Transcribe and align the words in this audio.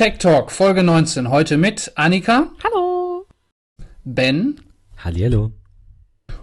Tech 0.00 0.16
Talk, 0.16 0.50
Folge 0.50 0.82
19. 0.82 1.28
Heute 1.28 1.58
mit 1.58 1.92
Annika. 1.94 2.50
Hallo. 2.64 3.26
Ben. 4.02 4.58
Hallihallo. 4.96 5.52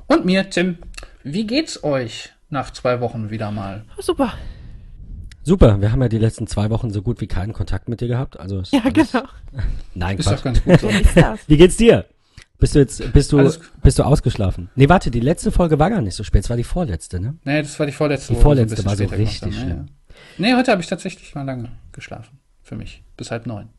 Und 0.06 0.26
mir, 0.26 0.48
Tim. 0.52 0.78
Wie 1.24 1.48
geht's 1.48 1.84
euch 1.84 2.30
nach 2.52 2.70
zwei 2.70 3.02
Wochen 3.02 3.32
wieder 3.32 3.50
mal? 3.50 3.86
Super. 3.98 4.36
Super, 5.42 5.82
wir 5.82 5.92
haben 5.92 6.04
ja 6.04 6.08
die 6.08 6.20
letzten 6.20 6.46
zwei 6.46 6.70
Wochen 6.70 6.92
so 6.92 7.02
gut 7.02 7.20
wie 7.20 7.26
keinen 7.26 7.52
Kontakt 7.52 7.90
mit 7.90 8.00
dir 8.00 8.08
gehabt. 8.08 8.40
Also 8.40 8.62
ja, 8.70 8.82
alles, 8.84 9.12
genau. 9.12 9.26
Nein, 9.96 10.20
ist 10.20 10.28
Quatsch. 10.28 10.38
doch 10.38 10.44
ganz 10.44 10.64
gut 10.64 10.80
so. 10.80 10.90
wie 11.48 11.58
geht's 11.58 11.78
dir? 11.78 12.06
Bist 12.60 12.76
du 12.76 12.80
jetzt, 12.80 13.12
bist 13.12 13.32
du, 13.32 13.52
bist 13.82 13.98
du 13.98 14.04
ausgeschlafen? 14.04 14.70
Nee, 14.76 14.88
warte, 14.88 15.10
die 15.10 15.20
letzte 15.20 15.52
Folge 15.52 15.80
war 15.80 15.90
gar 15.90 16.02
nicht 16.02 16.14
so 16.14 16.24
spät. 16.24 16.44
Es 16.44 16.52
war 16.52 16.58
die 16.58 16.64
vorletzte, 16.64 17.20
ne? 17.20 17.38
Nee, 17.44 17.64
das 17.64 17.80
war 17.80 17.88
die 17.88 17.92
vorletzte. 17.92 18.36
Die 18.36 18.40
vorletzte 18.40 18.86
war 18.86 18.96
so 18.96 19.06
richtig 19.06 19.56
schlimm. 19.56 19.70
Ja. 19.70 19.86
Nee, 20.38 20.54
heute 20.54 20.70
habe 20.70 20.82
ich 20.84 20.88
tatsächlich 20.88 21.34
mal 21.34 21.42
lange 21.42 21.72
geschlafen. 21.92 22.38
Für 22.68 22.76
mich. 22.76 23.02
Bis 23.16 23.32
halb 23.32 23.48
neun. 23.48 23.70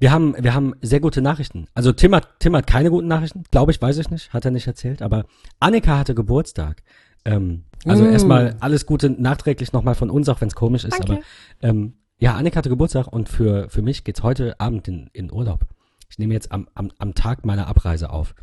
Wir 0.00 0.10
haben, 0.10 0.34
wir 0.36 0.52
haben 0.52 0.74
sehr 0.82 0.98
gute 0.98 1.22
Nachrichten. 1.22 1.68
Also 1.74 1.92
Tim 1.92 2.12
hat, 2.12 2.40
Tim 2.40 2.56
hat 2.56 2.66
keine 2.66 2.90
guten 2.90 3.06
Nachrichten, 3.06 3.44
glaube 3.52 3.70
ich, 3.70 3.80
weiß 3.80 3.98
ich 3.98 4.10
nicht, 4.10 4.32
hat 4.32 4.44
er 4.44 4.50
nicht 4.50 4.66
erzählt. 4.66 5.00
Aber 5.00 5.26
Annika 5.60 5.96
hatte 5.96 6.16
Geburtstag. 6.16 6.82
Ähm, 7.24 7.62
also 7.84 8.02
mm. 8.02 8.10
erstmal 8.10 8.56
alles 8.58 8.84
Gute 8.84 9.10
nachträglich 9.10 9.72
nochmal 9.72 9.94
von 9.94 10.10
uns, 10.10 10.28
auch 10.28 10.40
wenn 10.40 10.48
es 10.48 10.56
komisch 10.56 10.82
ist. 10.82 10.98
Danke. 10.98 11.12
Aber 11.12 11.22
ähm, 11.60 11.94
ja, 12.18 12.34
Annika 12.34 12.56
hatte 12.56 12.68
Geburtstag 12.68 13.06
und 13.06 13.28
für, 13.28 13.68
für 13.68 13.80
mich 13.80 14.02
geht's 14.02 14.24
heute 14.24 14.58
Abend 14.58 14.88
in, 14.88 15.08
in 15.12 15.32
Urlaub. 15.32 15.68
Ich 16.10 16.18
nehme 16.18 16.34
jetzt 16.34 16.50
am, 16.50 16.68
am, 16.74 16.90
am 16.98 17.14
Tag 17.14 17.46
meiner 17.46 17.68
Abreise 17.68 18.10
auf. 18.10 18.34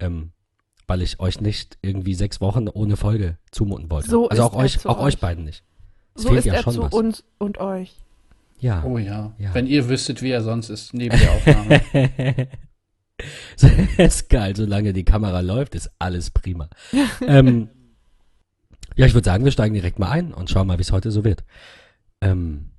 Ähm, 0.00 0.32
weil 0.88 1.00
ich 1.00 1.20
euch 1.20 1.40
nicht 1.40 1.78
irgendwie 1.80 2.14
sechs 2.14 2.40
Wochen 2.40 2.66
ohne 2.68 2.96
Folge 2.96 3.38
zumuten 3.52 3.88
wollte. 3.88 4.10
So 4.10 4.28
also 4.28 4.42
auch 4.42 4.56
euch, 4.56 4.84
auch 4.84 4.98
euch. 4.98 5.20
beiden 5.20 5.44
nicht. 5.44 5.62
Es 6.16 6.24
so 6.24 6.34
ist 6.34 6.44
ja 6.44 6.54
er 6.54 6.62
schon 6.64 6.74
zu 6.74 6.82
was. 6.82 6.92
uns 6.92 7.24
und 7.38 7.58
euch. 7.58 7.94
Ja. 8.58 8.82
Oh 8.84 8.98
ja. 8.98 9.34
ja. 9.38 9.54
Wenn 9.54 9.66
ihr 9.66 9.88
wüsstet, 9.88 10.22
wie 10.22 10.30
er 10.30 10.42
sonst 10.42 10.70
ist, 10.70 10.94
neben 10.94 11.18
der 11.18 11.32
Aufnahme. 11.32 12.48
ist 13.98 14.28
geil, 14.28 14.56
solange 14.56 14.92
die 14.92 15.04
Kamera 15.04 15.40
läuft, 15.40 15.74
ist 15.74 15.90
alles 15.98 16.30
prima. 16.30 16.68
ähm, 17.26 17.68
ja, 18.96 19.06
ich 19.06 19.14
würde 19.14 19.24
sagen, 19.24 19.44
wir 19.44 19.52
steigen 19.52 19.74
direkt 19.74 19.98
mal 19.98 20.10
ein 20.10 20.32
und 20.32 20.50
schauen 20.50 20.66
mal, 20.66 20.78
wie 20.78 20.82
es 20.82 20.92
heute 20.92 21.10
so 21.10 21.24
wird. 21.24 21.44
Ähm, 22.20 22.70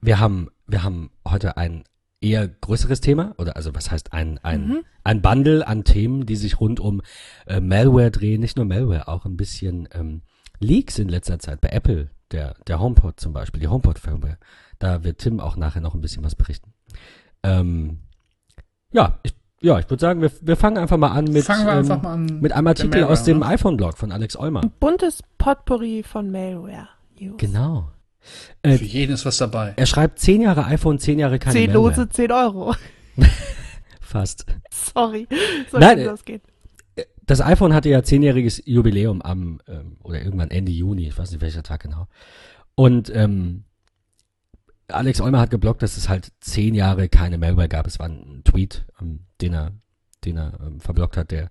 wir 0.00 0.18
haben, 0.18 0.48
wir 0.66 0.82
haben 0.82 1.10
heute 1.26 1.56
ein 1.56 1.84
eher 2.20 2.46
größeres 2.48 3.00
Thema, 3.00 3.34
oder 3.38 3.56
also 3.56 3.74
was 3.74 3.90
heißt 3.90 4.12
ein, 4.12 4.38
ein, 4.42 4.68
mhm. 4.68 4.84
ein 5.04 5.22
Bundle 5.22 5.66
an 5.66 5.84
Themen, 5.84 6.24
die 6.24 6.36
sich 6.36 6.60
rund 6.60 6.80
um 6.80 7.02
äh, 7.46 7.60
Malware 7.60 8.10
drehen, 8.10 8.40
nicht 8.40 8.56
nur 8.56 8.66
Malware, 8.66 9.08
auch 9.08 9.24
ein 9.24 9.36
bisschen 9.36 9.88
ähm, 9.92 10.22
Leaks 10.60 10.98
in 10.98 11.08
letzter 11.08 11.38
Zeit 11.40 11.60
bei 11.60 11.68
Apple, 11.68 12.10
der, 12.32 12.54
der 12.66 12.80
HomePod 12.80 13.20
zum 13.20 13.32
Beispiel, 13.32 13.60
die 13.60 13.68
HomePod-Firmware. 13.68 14.38
Da 14.78 15.04
wird 15.04 15.18
Tim 15.18 15.40
auch 15.40 15.56
nachher 15.56 15.80
noch 15.80 15.94
ein 15.94 16.00
bisschen 16.00 16.24
was 16.24 16.34
berichten. 16.34 16.72
Ähm, 17.42 17.98
ja, 18.92 19.18
ich, 19.22 19.34
ja, 19.60 19.78
ich 19.78 19.88
würde 19.88 20.00
sagen, 20.00 20.20
wir, 20.22 20.30
wir 20.40 20.56
fangen 20.56 20.78
einfach 20.78 20.96
mal 20.96 21.12
an 21.12 21.26
mit, 21.26 21.48
ähm, 21.48 21.64
mal 21.64 22.06
an 22.06 22.40
mit 22.40 22.52
einem 22.52 22.66
Artikel 22.66 23.00
Malware, 23.00 23.12
aus 23.12 23.24
dem 23.24 23.40
ne? 23.40 23.46
iPhone-Blog 23.46 23.96
von 23.96 24.10
Alex 24.10 24.36
Olmer. 24.36 24.62
Ein 24.62 24.72
buntes 24.80 25.22
Potpourri 25.38 26.02
von 26.02 26.30
Malware. 26.30 26.88
News. 27.20 27.36
Genau. 27.38 27.90
Äh, 28.62 28.78
Für 28.78 28.84
jeden 28.84 29.14
ist 29.14 29.24
was 29.24 29.36
dabei. 29.36 29.74
Er 29.76 29.86
schreibt 29.86 30.18
zehn 30.18 30.42
Jahre 30.42 30.64
iPhone, 30.64 30.98
zehn 30.98 31.18
Jahre 31.18 31.38
keine 31.38 31.54
Zehn 31.54 31.72
Malware. 31.72 31.96
Lose, 31.96 32.08
zehn 32.08 32.32
Euro. 32.32 32.74
Fast. 34.00 34.46
Sorry. 34.70 35.26
So 35.70 35.78
Nein, 35.78 35.98
kann 35.98 36.06
das 36.06 36.24
gehen. 36.24 36.42
Das 37.32 37.40
iPhone 37.40 37.72
hatte 37.72 37.88
ja 37.88 38.02
zehnjähriges 38.02 38.62
Jubiläum 38.66 39.22
am, 39.22 39.62
ähm, 39.66 39.96
oder 40.02 40.20
irgendwann 40.22 40.50
Ende 40.50 40.70
Juni, 40.70 41.08
ich 41.08 41.16
weiß 41.16 41.30
nicht 41.30 41.40
welcher 41.40 41.62
Tag 41.62 41.82
genau. 41.82 42.06
Und 42.74 43.10
ähm, 43.14 43.64
Alex 44.88 45.18
Olmer 45.22 45.40
hat 45.40 45.48
geblockt, 45.48 45.80
dass 45.80 45.96
es 45.96 46.10
halt 46.10 46.30
zehn 46.40 46.74
Jahre 46.74 47.08
keine 47.08 47.38
Malware 47.38 47.70
gab. 47.70 47.86
Es 47.86 47.98
war 47.98 48.10
ein 48.10 48.42
Tweet, 48.44 48.84
ähm, 49.00 49.20
den 49.40 49.54
er, 49.54 49.72
den 50.26 50.36
er 50.36 50.60
ähm, 50.60 50.78
verblockt 50.80 51.16
hat. 51.16 51.30
Der 51.30 51.48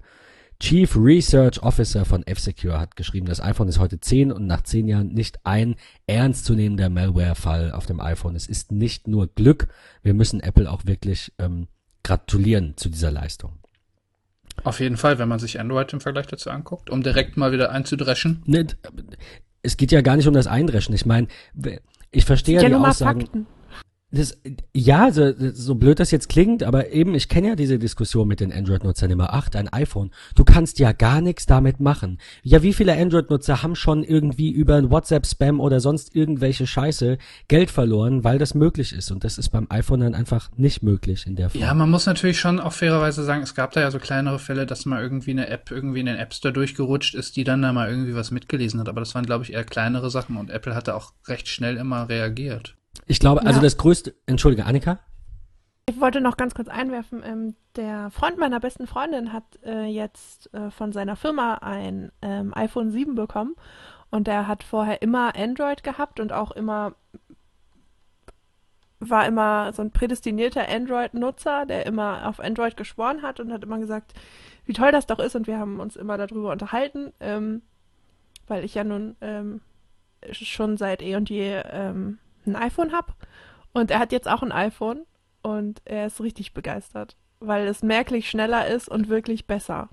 Chief 0.59 0.95
Research 0.95 1.63
Officer 1.63 2.05
von 2.05 2.27
F-Secure 2.27 2.79
hat 2.79 2.95
geschrieben, 2.95 3.25
das 3.25 3.41
iPhone 3.41 3.67
ist 3.67 3.79
heute 3.79 3.99
zehn 3.99 4.31
und 4.31 4.45
nach 4.45 4.61
zehn 4.61 4.87
Jahren 4.87 5.07
nicht 5.07 5.39
ein 5.47 5.73
ernstzunehmender 6.05 6.91
Malware-Fall 6.91 7.71
auf 7.71 7.87
dem 7.87 8.01
iPhone. 8.01 8.35
Es 8.35 8.45
ist 8.45 8.71
nicht 8.71 9.07
nur 9.07 9.33
Glück, 9.33 9.67
wir 10.03 10.13
müssen 10.13 10.41
Apple 10.41 10.69
auch 10.69 10.85
wirklich 10.85 11.33
ähm, 11.39 11.69
gratulieren 12.03 12.77
zu 12.77 12.87
dieser 12.87 13.09
Leistung. 13.09 13.60
Auf 14.63 14.79
jeden 14.79 14.97
Fall, 14.97 15.17
wenn 15.19 15.27
man 15.27 15.39
sich 15.39 15.59
Android 15.59 15.91
im 15.93 16.01
Vergleich 16.01 16.27
dazu 16.27 16.49
anguckt, 16.49 16.89
um 16.89 17.03
direkt 17.03 17.37
mal 17.37 17.51
wieder 17.51 17.71
einzudreschen. 17.71 18.43
Ne, 18.45 18.67
es 19.63 19.77
geht 19.77 19.91
ja 19.91 20.01
gar 20.01 20.17
nicht 20.17 20.27
um 20.27 20.33
das 20.33 20.47
Eindreschen. 20.47 20.93
Ich 20.93 21.05
meine, 21.05 21.27
ich 22.11 22.25
verstehe 22.25 22.55
ja, 22.55 22.63
ja 22.63 22.69
die 22.69 22.75
Aussagen. 22.75 23.47
Das, 24.11 24.37
ja, 24.75 25.11
so, 25.11 25.31
so 25.53 25.75
blöd 25.75 25.99
das 25.99 26.11
jetzt 26.11 26.27
klingt, 26.27 26.63
aber 26.63 26.91
eben, 26.91 27.15
ich 27.15 27.29
kenne 27.29 27.49
ja 27.49 27.55
diese 27.55 27.79
Diskussion 27.79 28.27
mit 28.27 28.41
den 28.41 28.51
Android-Nutzern 28.51 29.09
immer. 29.09 29.33
Ach, 29.33 29.47
dein 29.47 29.71
iPhone, 29.71 30.11
du 30.35 30.43
kannst 30.43 30.79
ja 30.79 30.91
gar 30.91 31.21
nichts 31.21 31.45
damit 31.45 31.79
machen. 31.79 32.19
Ja, 32.43 32.61
wie 32.61 32.73
viele 32.73 32.97
Android-Nutzer 32.97 33.63
haben 33.63 33.75
schon 33.75 34.03
irgendwie 34.03 34.51
über 34.51 34.89
WhatsApp-Spam 34.89 35.61
oder 35.61 35.79
sonst 35.79 36.13
irgendwelche 36.13 36.67
Scheiße 36.67 37.17
Geld 37.47 37.71
verloren, 37.71 38.25
weil 38.25 38.37
das 38.37 38.53
möglich 38.53 38.91
ist. 38.91 39.11
Und 39.11 39.23
das 39.23 39.37
ist 39.37 39.49
beim 39.49 39.67
iPhone 39.69 40.01
dann 40.01 40.15
einfach 40.15 40.49
nicht 40.57 40.83
möglich 40.83 41.25
in 41.25 41.37
der 41.37 41.49
Form. 41.49 41.61
Ja, 41.61 41.73
man 41.73 41.89
muss 41.89 42.05
natürlich 42.05 42.39
schon 42.39 42.59
auch 42.59 42.73
fairerweise 42.73 43.23
sagen, 43.23 43.43
es 43.43 43.55
gab 43.55 43.71
da 43.71 43.79
ja 43.79 43.91
so 43.91 43.99
kleinere 43.99 44.39
Fälle, 44.39 44.65
dass 44.65 44.85
mal 44.85 45.01
irgendwie 45.01 45.31
eine 45.31 45.47
App 45.47 45.71
irgendwie 45.71 46.01
in 46.01 46.07
den 46.07 46.17
App 46.17 46.33
Store 46.33 46.53
durchgerutscht 46.53 47.15
ist, 47.15 47.37
die 47.37 47.45
dann 47.45 47.61
da 47.61 47.71
mal 47.71 47.89
irgendwie 47.89 48.13
was 48.13 48.31
mitgelesen 48.31 48.81
hat. 48.81 48.89
Aber 48.89 48.99
das 48.99 49.15
waren, 49.15 49.25
glaube 49.25 49.45
ich, 49.45 49.53
eher 49.53 49.63
kleinere 49.63 50.09
Sachen 50.09 50.35
und 50.35 50.49
Apple 50.49 50.75
hatte 50.75 50.95
auch 50.95 51.13
recht 51.27 51.47
schnell 51.47 51.77
immer 51.77 52.09
reagiert. 52.09 52.75
Ich 53.07 53.19
glaube, 53.19 53.41
also 53.41 53.59
ja. 53.59 53.63
das 53.63 53.77
größte, 53.77 54.15
entschuldige, 54.25 54.65
Annika? 54.65 54.99
Ich 55.87 55.99
wollte 55.99 56.21
noch 56.21 56.37
ganz 56.37 56.53
kurz 56.53 56.67
einwerfen, 56.69 57.21
ähm, 57.25 57.55
der 57.75 58.11
Freund 58.11 58.37
meiner 58.37 58.59
besten 58.59 58.87
Freundin 58.87 59.33
hat 59.33 59.43
äh, 59.63 59.85
jetzt 59.85 60.53
äh, 60.53 60.69
von 60.71 60.91
seiner 60.91 61.15
Firma 61.15 61.55
ein 61.55 62.11
ähm, 62.21 62.53
iPhone 62.55 62.91
7 62.91 63.15
bekommen 63.15 63.55
und 64.09 64.27
der 64.27 64.47
hat 64.47 64.63
vorher 64.63 65.01
immer 65.01 65.35
Android 65.35 65.83
gehabt 65.83 66.19
und 66.19 66.33
auch 66.33 66.51
immer 66.51 66.95
war 68.99 69.25
immer 69.25 69.73
so 69.73 69.81
ein 69.81 69.91
prädestinierter 69.91 70.69
Android-Nutzer, 70.69 71.65
der 71.65 71.87
immer 71.87 72.27
auf 72.27 72.39
Android 72.39 72.77
geschworen 72.77 73.23
hat 73.23 73.39
und 73.39 73.51
hat 73.51 73.63
immer 73.63 73.79
gesagt, 73.79 74.13
wie 74.65 74.73
toll 74.73 74.91
das 74.91 75.07
doch 75.07 75.17
ist 75.17 75.35
und 75.35 75.47
wir 75.47 75.57
haben 75.57 75.79
uns 75.79 75.95
immer 75.95 76.17
darüber 76.17 76.51
unterhalten, 76.51 77.11
ähm, 77.19 77.63
weil 78.47 78.63
ich 78.63 78.75
ja 78.75 78.83
nun 78.83 79.15
ähm, 79.21 79.61
schon 80.31 80.77
seit 80.77 81.01
eh 81.01 81.15
und 81.15 81.29
je 81.29 81.61
ähm, 81.65 82.19
ein 82.45 82.55
iPhone 82.55 82.91
habe. 82.93 83.13
Und 83.73 83.91
er 83.91 83.99
hat 83.99 84.11
jetzt 84.11 84.27
auch 84.27 84.41
ein 84.43 84.51
iPhone 84.51 85.05
und 85.41 85.81
er 85.85 86.07
ist 86.07 86.21
richtig 86.21 86.53
begeistert, 86.53 87.15
weil 87.39 87.67
es 87.67 87.83
merklich 87.83 88.29
schneller 88.29 88.67
ist 88.67 88.89
und 88.89 89.09
wirklich 89.09 89.47
besser. 89.47 89.89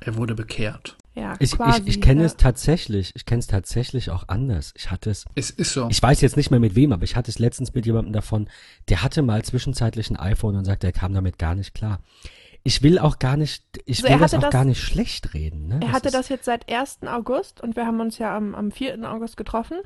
Er 0.00 0.16
wurde 0.16 0.34
bekehrt. 0.34 0.96
Ja, 1.14 1.34
ich, 1.38 1.52
quasi, 1.52 1.82
ich, 1.82 1.88
ich 1.88 2.00
kenne 2.00 2.20
ja. 2.22 2.26
es 2.26 2.36
tatsächlich. 2.36 3.12
Ich 3.14 3.24
kenne 3.24 3.38
es 3.38 3.46
tatsächlich 3.46 4.10
auch 4.10 4.24
anders. 4.28 4.74
Ich 4.76 4.90
hatte 4.90 5.10
es. 5.10 5.24
Es 5.36 5.50
ist 5.50 5.72
so. 5.72 5.88
Ich 5.88 6.02
weiß 6.02 6.20
jetzt 6.20 6.36
nicht 6.36 6.50
mehr 6.50 6.58
mit 6.60 6.74
wem, 6.74 6.92
aber 6.92 7.04
ich 7.04 7.14
hatte 7.14 7.30
es 7.30 7.38
letztens 7.38 7.72
mit 7.72 7.86
jemandem 7.86 8.12
davon, 8.12 8.48
der 8.88 9.02
hatte 9.02 9.22
mal 9.22 9.42
zwischenzeitlich 9.44 10.10
ein 10.10 10.16
iPhone 10.16 10.56
und 10.56 10.64
sagte, 10.64 10.88
er 10.88 10.92
kam 10.92 11.14
damit 11.14 11.38
gar 11.38 11.54
nicht 11.54 11.72
klar. 11.72 12.00
Ich 12.64 12.82
will 12.82 12.98
auch 12.98 13.18
gar 13.18 13.36
nicht, 13.36 13.62
ich 13.84 13.98
Also 13.98 14.04
will 14.14 14.18
das 14.18 14.32
auch 14.32 14.38
hatte 14.38 14.46
das- 14.46 14.52
gar 14.52 14.64
nicht 14.64 14.80
schlecht 14.82 15.34
reden. 15.34 15.68
Ne? 15.68 15.80
Er 15.82 15.92
hatte 15.92 16.08
ist, 16.08 16.14
das 16.14 16.28
jetzt 16.28 16.46
seit 16.46 16.68
1. 16.68 17.06
August 17.06 17.60
und 17.60 17.76
wir 17.76 17.86
haben 17.86 18.00
uns 18.00 18.18
ja 18.18 18.36
am, 18.36 18.54
am 18.54 18.72
4. 18.72 19.08
August 19.08 19.36
getroffen 19.36 19.76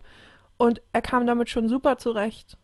und 0.58 0.82
er 0.92 1.00
kam 1.02 1.26
damit 1.26 1.48
schon 1.48 1.68
super 1.68 1.96
zurecht. 1.98 2.58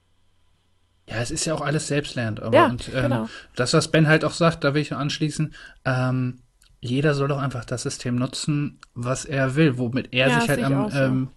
Ja, 1.09 1.17
es 1.17 1.31
ist 1.31 1.45
ja 1.45 1.55
auch 1.55 1.61
alles 1.61 1.89
Selbstlernt. 1.89 2.43
Aber 2.43 2.57
Ja, 2.57 2.67
und, 2.67 2.89
ähm, 2.95 3.03
genau. 3.03 3.29
das, 3.57 3.73
was 3.75 3.89
Ben 3.91 4.07
halt 4.09 4.25
auch 4.25 4.33
sagt, 4.33 4.65
da 4.65 4.75
will 4.75 4.83
ich 4.83 4.93
anschließen, 4.95 5.55
ähm, 5.85 6.41
jeder 6.81 7.15
soll 7.15 7.29
doch 7.29 7.39
einfach 7.39 7.65
das 7.65 7.83
System 7.83 8.17
nutzen, 8.17 8.79
was 8.95 9.25
er 9.25 9.55
will, 9.55 9.79
womit 9.79 10.13
er 10.13 10.29
Ja, 10.29 10.41
sich 10.41 10.49
halt 10.49 10.63
am, 10.63 10.91
so. 10.91 10.99
ähm, 10.99 11.29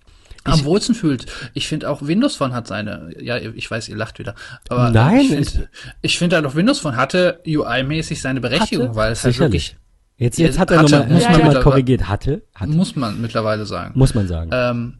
am 0.43 0.63
wohlsten 0.63 0.95
fühlt. 0.95 1.25
Ich 1.53 1.67
finde 1.67 1.89
auch 1.89 2.01
Windows 2.01 2.35
Phone 2.37 2.53
hat 2.53 2.67
seine, 2.67 3.11
ja, 3.21 3.37
ich 3.37 3.69
weiß, 3.69 3.89
ihr 3.89 3.97
lacht 3.97 4.19
wieder, 4.19 4.35
aber 4.69 4.89
Nein, 4.91 5.19
ich 5.19 5.27
finde 5.49 5.69
ich 6.01 6.17
find 6.17 6.33
halt 6.33 6.45
auch 6.45 6.55
Windows 6.55 6.79
Phone 6.79 6.95
hatte 6.95 7.41
UI-mäßig 7.45 8.21
seine 8.21 8.39
Berechtigung, 8.41 8.87
Hatte. 8.89 8.95
weil 8.95 9.11
es 9.11 9.23
halt 9.23 9.33
Sicherlich. 9.35 9.71
wirklich, 9.73 9.83
Jetzt, 10.19 10.39
jetzt 10.39 10.57
hat 10.57 10.71
er 10.71 10.79
Hatte, 10.79 10.91
nochmal, 10.99 11.09
muss 11.13 11.23
ja, 11.23 11.31
man 11.31 11.39
ja. 11.41 11.45
mal 11.47 11.61
korrigiert, 11.61 12.07
hatte, 12.07 12.41
hatte, 12.55 12.71
muss 12.71 12.95
man 12.95 13.21
mittlerweile 13.21 13.65
sagen. 13.67 13.91
muss 13.97 14.15
man 14.15 14.27
sagen. 14.27 14.49
Ähm, 14.53 14.96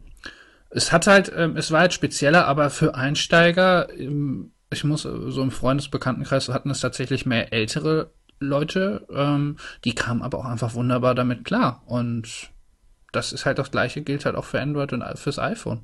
es 0.70 0.92
hat 0.92 1.06
halt, 1.06 1.32
ähm, 1.34 1.56
es 1.56 1.70
war 1.70 1.80
halt 1.80 1.92
spezieller, 1.92 2.46
aber 2.46 2.70
für 2.70 2.94
Einsteiger, 2.94 3.88
ähm, 3.98 4.52
ich 4.70 4.84
muss 4.84 5.04
äh, 5.04 5.30
so 5.30 5.42
im 5.42 5.50
Freundesbekanntenkreis 5.50 6.48
hatten 6.48 6.70
es 6.70 6.80
tatsächlich 6.80 7.26
mehr 7.26 7.52
ältere 7.52 8.12
Leute, 8.40 9.06
ähm, 9.10 9.56
die 9.84 9.94
kamen 9.94 10.22
aber 10.22 10.38
auch 10.38 10.44
einfach 10.44 10.74
wunderbar 10.74 11.14
damit 11.14 11.44
klar. 11.44 11.82
Und 11.86 12.50
das 13.12 13.32
ist 13.32 13.46
halt 13.46 13.58
das 13.58 13.70
gleiche, 13.70 14.02
gilt 14.02 14.24
halt 14.24 14.36
auch 14.36 14.44
für 14.44 14.60
Android 14.60 14.92
und 14.92 15.04
fürs 15.18 15.38
iPhone. 15.38 15.80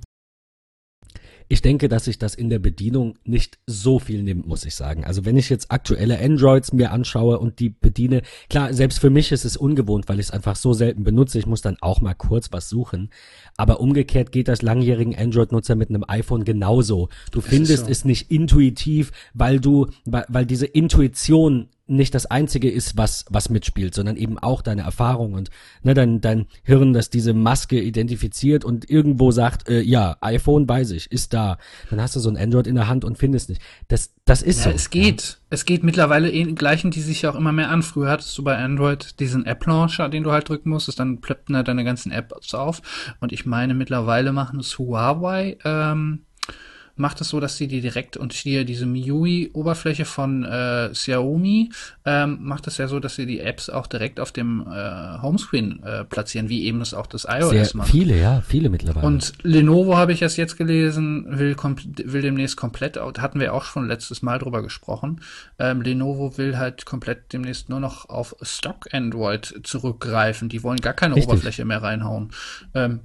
Ich 1.49 1.63
denke, 1.63 1.89
dass 1.89 2.07
sich 2.07 2.19
das 2.19 2.35
in 2.35 2.49
der 2.49 2.59
Bedienung 2.59 3.19
nicht 3.25 3.59
so 3.67 3.99
viel 3.99 4.23
nimmt, 4.23 4.47
muss 4.47 4.65
ich 4.65 4.75
sagen. 4.75 5.05
Also 5.05 5.25
wenn 5.25 5.37
ich 5.37 5.51
jetzt 5.51 5.71
aktuelle 5.71 6.19
Androids 6.19 6.73
mir 6.73 6.91
anschaue 6.91 7.39
und 7.39 7.59
die 7.59 7.69
bediene, 7.71 8.23
klar, 8.49 8.73
selbst 8.73 8.99
für 8.99 9.11
mich 9.11 9.31
ist 9.31 9.45
es 9.45 9.57
ungewohnt, 9.57 10.09
weil 10.09 10.21
ich 10.21 10.27
es 10.27 10.31
einfach 10.31 10.57
so 10.57 10.73
selten 10.73 11.05
benutze. 11.05 11.39
Ich 11.39 11.47
muss 11.47 11.61
dann 11.61 11.77
auch 11.81 12.01
mal 12.01 12.15
kurz 12.15 12.51
was 12.53 12.69
suchen. 12.69 13.11
Aber 13.57 13.81
umgekehrt 13.81 14.33
geht 14.33 14.49
das 14.49 14.63
langjährigen 14.63 15.15
Android-Nutzer 15.15 15.75
mit 15.75 15.91
einem 15.91 16.05
iPhone 16.09 16.45
genauso. 16.45 17.09
Du 17.31 17.41
Es 17.41 17.47
findest 17.47 17.85
so. 17.85 17.91
es 17.91 18.05
nicht 18.05 18.31
intuitiv, 18.31 19.13
weil 19.35 19.61
du, 19.61 19.89
weil, 20.07 20.25
weil 20.29 20.47
diese 20.47 20.67
Intuition 20.67 21.69
nicht 21.87 22.15
das 22.15 22.27
einzige 22.27 22.71
ist, 22.71 22.97
was, 22.97 23.27
was 23.29 23.51
mitspielt, 23.51 23.95
sondern 23.95 24.17
eben 24.17 24.39
auch 24.39 24.63
deine 24.63 24.83
Erfahrung 24.83 25.35
und 25.35 25.51
ne, 25.83 25.93
dein, 25.93 26.21
dein 26.21 26.47
Hirn, 26.63 26.95
das 26.95 27.11
diese 27.11 27.35
Maske 27.35 27.81
identifiziert 27.81 28.65
und 28.65 28.89
irgendwo 28.89 29.31
sagt, 29.33 29.69
äh, 29.69 29.81
ja, 29.83 30.17
iPhone 30.21 30.67
weiß 30.69 30.93
ich, 30.93 31.13
ist 31.13 31.35
da. 31.35 31.59
Dann 31.91 32.01
hast 32.01 32.17
du 32.17 32.21
so 32.21 32.31
ein 32.31 32.39
Android 32.39 32.67
in 32.67 32.75
der 32.75 32.89
Hand 32.89 33.05
und 33.05 33.19
findest 33.19 33.51
nicht. 33.51 33.61
Das, 33.89 34.15
das 34.25 34.41
ist 34.41 34.65
Ja, 34.65 34.71
so. 34.71 34.77
es 34.77 34.89
geht. 34.89 35.39
Es 35.51 35.67
geht 35.67 35.85
mittlerweile 35.85 36.31
eh, 36.33 36.45
gleichen 36.55 36.91
die 36.91 37.03
sich 37.03 37.23
ja 37.23 37.31
auch 37.31 37.37
immer 37.37 37.53
mehr 37.53 37.71
an. 37.71 37.83
Früher 37.83 38.11
hattest 38.11 38.37
du 38.39 38.43
bei 38.43 38.57
Android 38.57 39.21
diesen 39.21 39.45
App-Launcher, 39.45 40.09
den 40.09 40.23
du 40.23 40.33
halt 40.33 40.49
drücken 40.49 40.71
musstest, 40.71 40.99
dann 40.99 41.21
ploppten 41.21 41.53
da 41.55 41.63
deine 41.63 41.85
ganzen 41.85 42.11
Apps 42.11 42.55
auf. 42.55 42.81
Und 43.21 43.33
ich 43.33 43.45
meine, 43.45 43.75
mittlerweile 43.75 44.33
machen 44.33 44.59
es 44.59 44.79
Huawei, 44.79 45.59
ähm, 45.65 46.23
macht 46.97 47.21
es 47.21 47.29
so, 47.29 47.41
dass 47.41 47.57
sie 47.57 47.69
die 47.69 47.81
direkt 47.81 48.17
und 48.17 48.33
hier 48.33 48.65
diese 48.65 48.87
MIUI-Oberfläche 48.87 50.05
von 50.05 50.45
äh, 50.45 50.91
Xiaomi 50.93 51.71
ähm, 52.05 52.39
macht 52.41 52.67
es 52.67 52.79
ja 52.79 52.89
so, 52.89 53.01
dass 53.01 53.17
sie 53.17 53.27
die 53.27 53.41
Apps 53.41 53.69
auch 53.69 53.87
direkt 53.87 54.21
auf 54.21 54.33
dem 54.33 54.61
äh, 54.63 55.23
Homescreen 55.23 55.83
äh, 55.83 56.05
platzieren, 56.05 56.49
wie 56.49 56.65
eben 56.65 56.79
das 56.79 56.95
auch 56.95 57.07
das 57.07 57.27
iOS 57.29 57.51
Sehr 57.51 57.69
macht. 57.75 57.91
viele, 57.91 58.19
ja, 58.19 58.43
viele 58.47 58.69
mittlerweile. 58.69 59.07
Und 59.07 59.33
Lenovo 59.43 59.97
habe 59.97 60.13
ich 60.13 60.23
erst 60.23 60.37
jetzt 60.37 60.57
gelesen, 60.57 61.27
will, 61.29 61.57
will 61.57 62.23
demnächst 62.23 62.57
komplett, 62.57 62.99
hatten 62.99 63.41
wir 63.41 63.55
auch 63.55 63.65
schon 63.65 63.89
letztes 63.89 64.23
Mal 64.23 64.39
drüber 64.39 64.63
gesprochen, 64.63 65.21
ähm, 65.59 65.83
Lenovo 65.83 66.39
will 66.39 66.57
halt 66.59 66.87
komplett 66.87 67.33
demnächst 67.33 67.69
nur 67.69 67.81
noch 67.81 68.09
auf 68.09 68.37
Stock 68.43 68.93
Android 68.93 69.61
zurückgreifen. 69.65 70.49
Die 70.49 70.63
wollen 70.63 70.81
gar 70.81 70.93
keine 70.93 71.17
Richtig. 71.17 71.33
Oberfläche 71.33 71.65
mehr 71.65 71.83
reinhauen. 71.83 72.31
Ähm, 72.75 73.01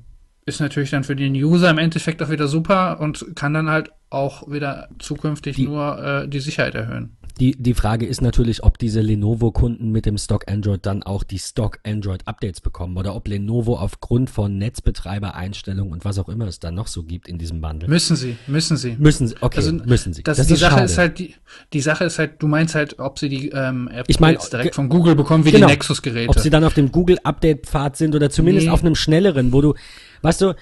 ist 0.49 0.59
natürlich 0.59 0.89
dann 0.89 1.03
für 1.03 1.15
den 1.15 1.33
User 1.33 1.69
im 1.69 1.77
Endeffekt 1.77 2.21
auch 2.21 2.29
wieder 2.29 2.47
super 2.47 2.99
und 2.99 3.25
kann 3.35 3.53
dann 3.53 3.69
halt 3.69 3.91
auch 4.09 4.49
wieder 4.51 4.89
zukünftig 4.99 5.55
Die- 5.55 5.67
nur 5.67 5.97
äh, 6.03 6.27
die 6.27 6.39
Sicherheit 6.39 6.75
erhöhen. 6.75 7.15
Die, 7.39 7.55
die 7.57 7.73
Frage 7.73 8.05
ist 8.05 8.21
natürlich, 8.21 8.63
ob 8.63 8.77
diese 8.77 8.99
Lenovo-Kunden 8.99 9.93
mit 9.93 10.05
dem 10.05 10.17
Stock 10.17 10.51
Android 10.51 10.85
dann 10.85 11.03
auch 11.03 11.23
die 11.23 11.39
Stock 11.39 11.79
Android-Updates 11.85 12.59
bekommen 12.59 12.97
oder 12.97 13.15
ob 13.15 13.29
Lenovo 13.29 13.77
aufgrund 13.77 14.29
von 14.29 14.57
Netzbetreiber-Einstellungen 14.57 15.93
und 15.93 16.03
was 16.03 16.19
auch 16.19 16.27
immer 16.27 16.47
es 16.47 16.59
dann 16.59 16.75
noch 16.75 16.87
so 16.87 17.03
gibt 17.03 17.29
in 17.29 17.37
diesem 17.37 17.61
Bundle. 17.61 17.87
Müssen 17.87 18.17
sie, 18.17 18.35
müssen 18.47 18.75
sie. 18.75 18.97
Müssen 18.99 19.27
sie, 19.27 19.35
okay, 19.39 19.57
Also, 19.57 19.71
müssen 19.71 20.11
sie. 20.13 20.23
Das, 20.23 20.45
die 20.45 20.53
ist 20.53 20.59
Sache 20.59 20.71
schade. 20.71 20.85
ist 20.85 20.97
halt, 20.97 21.19
die, 21.19 21.35
die 21.71 21.79
Sache 21.81 22.03
ist 22.03 22.19
halt, 22.19 22.41
du 22.41 22.47
meinst 22.47 22.75
halt, 22.75 22.99
ob 22.99 23.17
sie 23.19 23.29
die 23.29 23.49
ähm, 23.49 23.87
App 23.87 24.05
Ich 24.09 24.19
mein, 24.19 24.37
direkt 24.51 24.75
von 24.75 24.89
Google 24.89 25.15
bekommen, 25.15 25.45
wie 25.45 25.51
Genau. 25.51 25.67
die 25.67 25.73
Nexus-Geräte. 25.73 26.29
Ob 26.29 26.39
sie 26.39 26.49
dann 26.49 26.63
auf 26.65 26.73
dem 26.73 26.91
Google-Update-Pfad 26.91 27.95
sind 27.95 28.15
oder 28.15 28.29
zumindest 28.29 28.67
Nee. 28.67 28.73
auf 28.73 28.81
einem 28.81 28.95
schnelleren, 28.95 29.53
wo 29.53 29.61
du, 29.61 29.75
weißt 30.21 30.41
du, 30.41 30.55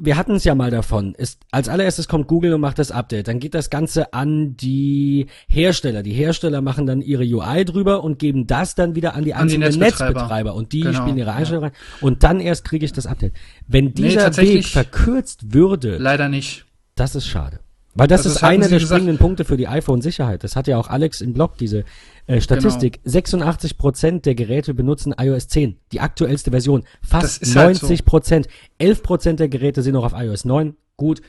wir 0.00 0.16
hatten 0.16 0.32
es 0.36 0.44
ja 0.44 0.54
mal 0.54 0.70
davon. 0.70 1.14
Ist, 1.14 1.40
als 1.50 1.68
allererstes 1.68 2.08
kommt 2.08 2.28
Google 2.28 2.54
und 2.54 2.60
macht 2.60 2.78
das 2.78 2.90
Update. 2.90 3.28
Dann 3.28 3.38
geht 3.40 3.54
das 3.54 3.70
Ganze 3.70 4.12
an 4.12 4.56
die 4.56 5.26
Hersteller. 5.48 6.02
Die 6.02 6.12
Hersteller 6.12 6.60
machen 6.60 6.86
dann 6.86 7.00
ihre 7.00 7.24
UI 7.24 7.64
drüber 7.64 8.02
und 8.04 8.18
geben 8.18 8.46
das 8.46 8.74
dann 8.74 8.94
wieder 8.94 9.14
an 9.14 9.24
die 9.24 9.34
An 9.34 9.48
die 9.48 9.54
einzelnen 9.56 9.78
Netzbetreiber. 9.80 10.12
Netzbetreiber. 10.20 10.54
Und 10.54 10.72
die 10.72 10.80
Genau, 10.80 11.00
spielen 11.00 11.16
ihre 11.18 11.28
ja. 11.30 11.34
Einstellungen 11.36 11.70
rein. 11.70 11.78
Und 12.00 12.22
dann 12.22 12.40
erst 12.40 12.64
kriege 12.64 12.84
ich 12.84 12.92
das 12.92 13.06
Update. 13.06 13.32
Wenn 13.66 13.94
dieser 13.94 14.10
Weg 14.16 14.24
tatsächlich- 14.24 14.70
verkürzt 14.70 15.52
würde, 15.54 15.96
Leider 15.98 16.28
nicht. 16.28 16.64
das 16.94 17.14
ist 17.14 17.26
schade. 17.26 17.60
Weil 17.96 18.08
das 18.08 18.20
Also 18.20 18.30
ist 18.30 18.34
das 18.36 18.42
einer 18.42 18.68
der 18.68 18.78
gesagt. 18.80 18.88
springenden 18.98 19.18
Punkte 19.18 19.44
für 19.44 19.56
die 19.56 19.68
iPhone-Sicherheit. 19.68 20.42
Das 20.42 20.56
hat 20.56 20.66
ja 20.66 20.78
auch 20.78 20.88
Alex 20.88 21.20
im 21.20 21.32
Blog, 21.32 21.56
diese 21.58 21.84
äh, 22.26 22.40
Statistik. 22.40 23.02
Genau. 23.04 23.12
86 23.12 23.78
Prozent 23.78 24.26
der 24.26 24.34
Geräte 24.34 24.74
benutzen 24.74 25.14
iOS 25.18 25.48
10, 25.48 25.76
die 25.92 26.00
aktuellste 26.00 26.50
Version. 26.50 26.84
Fast 27.02 27.40
ist 27.42 27.54
halt 27.54 27.80
90 27.82 28.04
Prozent. 28.04 28.48
11 28.78 29.02
Prozent 29.02 29.40
der 29.40 29.48
Geräte 29.48 29.82
sind 29.82 29.92
noch 29.94 30.04
auf 30.04 30.12
iOS 30.16 30.44
9. 30.44 30.74
Gut. 30.96 31.22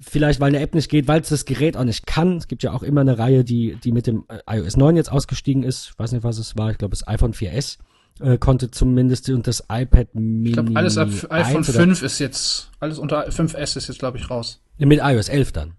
Vielleicht, 0.00 0.40
weil 0.40 0.48
eine 0.48 0.60
App 0.60 0.74
nicht 0.74 0.88
geht, 0.88 1.06
weil 1.08 1.20
es 1.20 1.28
das 1.28 1.44
Gerät 1.44 1.76
auch 1.76 1.84
nicht 1.84 2.06
kann. 2.06 2.38
Es 2.38 2.48
gibt 2.48 2.62
ja 2.62 2.72
auch 2.72 2.82
immer 2.82 3.02
eine 3.02 3.18
Reihe, 3.18 3.44
die, 3.44 3.76
die 3.84 3.92
mit 3.92 4.06
dem 4.06 4.24
äh, 4.28 4.58
iOS 4.58 4.76
9 4.78 4.96
jetzt 4.96 5.12
ausgestiegen 5.12 5.62
ist. 5.62 5.90
Ich 5.92 5.98
weiß 5.98 6.12
nicht, 6.12 6.24
was 6.24 6.38
es 6.38 6.56
war. 6.56 6.70
Ich 6.70 6.78
glaube, 6.78 6.92
das 6.92 7.06
iPhone 7.06 7.34
4S 7.34 7.76
äh, 8.20 8.38
konnte 8.38 8.70
zumindest 8.70 9.28
und 9.28 9.46
das 9.46 9.64
iPad 9.70 10.14
Mini 10.14 10.48
Ich 10.48 10.52
glaube, 10.54 10.72
alles 10.74 10.96
ab 10.98 11.08
1 11.08 11.24
iPhone 11.30 11.62
oder- 11.62 11.72
5 11.72 12.02
ist 12.02 12.18
jetzt, 12.18 12.70
alles 12.80 12.98
unter 12.98 13.28
5S 13.28 13.76
ist 13.76 13.88
jetzt, 13.88 13.98
glaube 13.98 14.16
ich, 14.18 14.28
raus. 14.30 14.60
Mit 14.78 15.00
iOS 15.02 15.28
11 15.28 15.52
dann. 15.52 15.74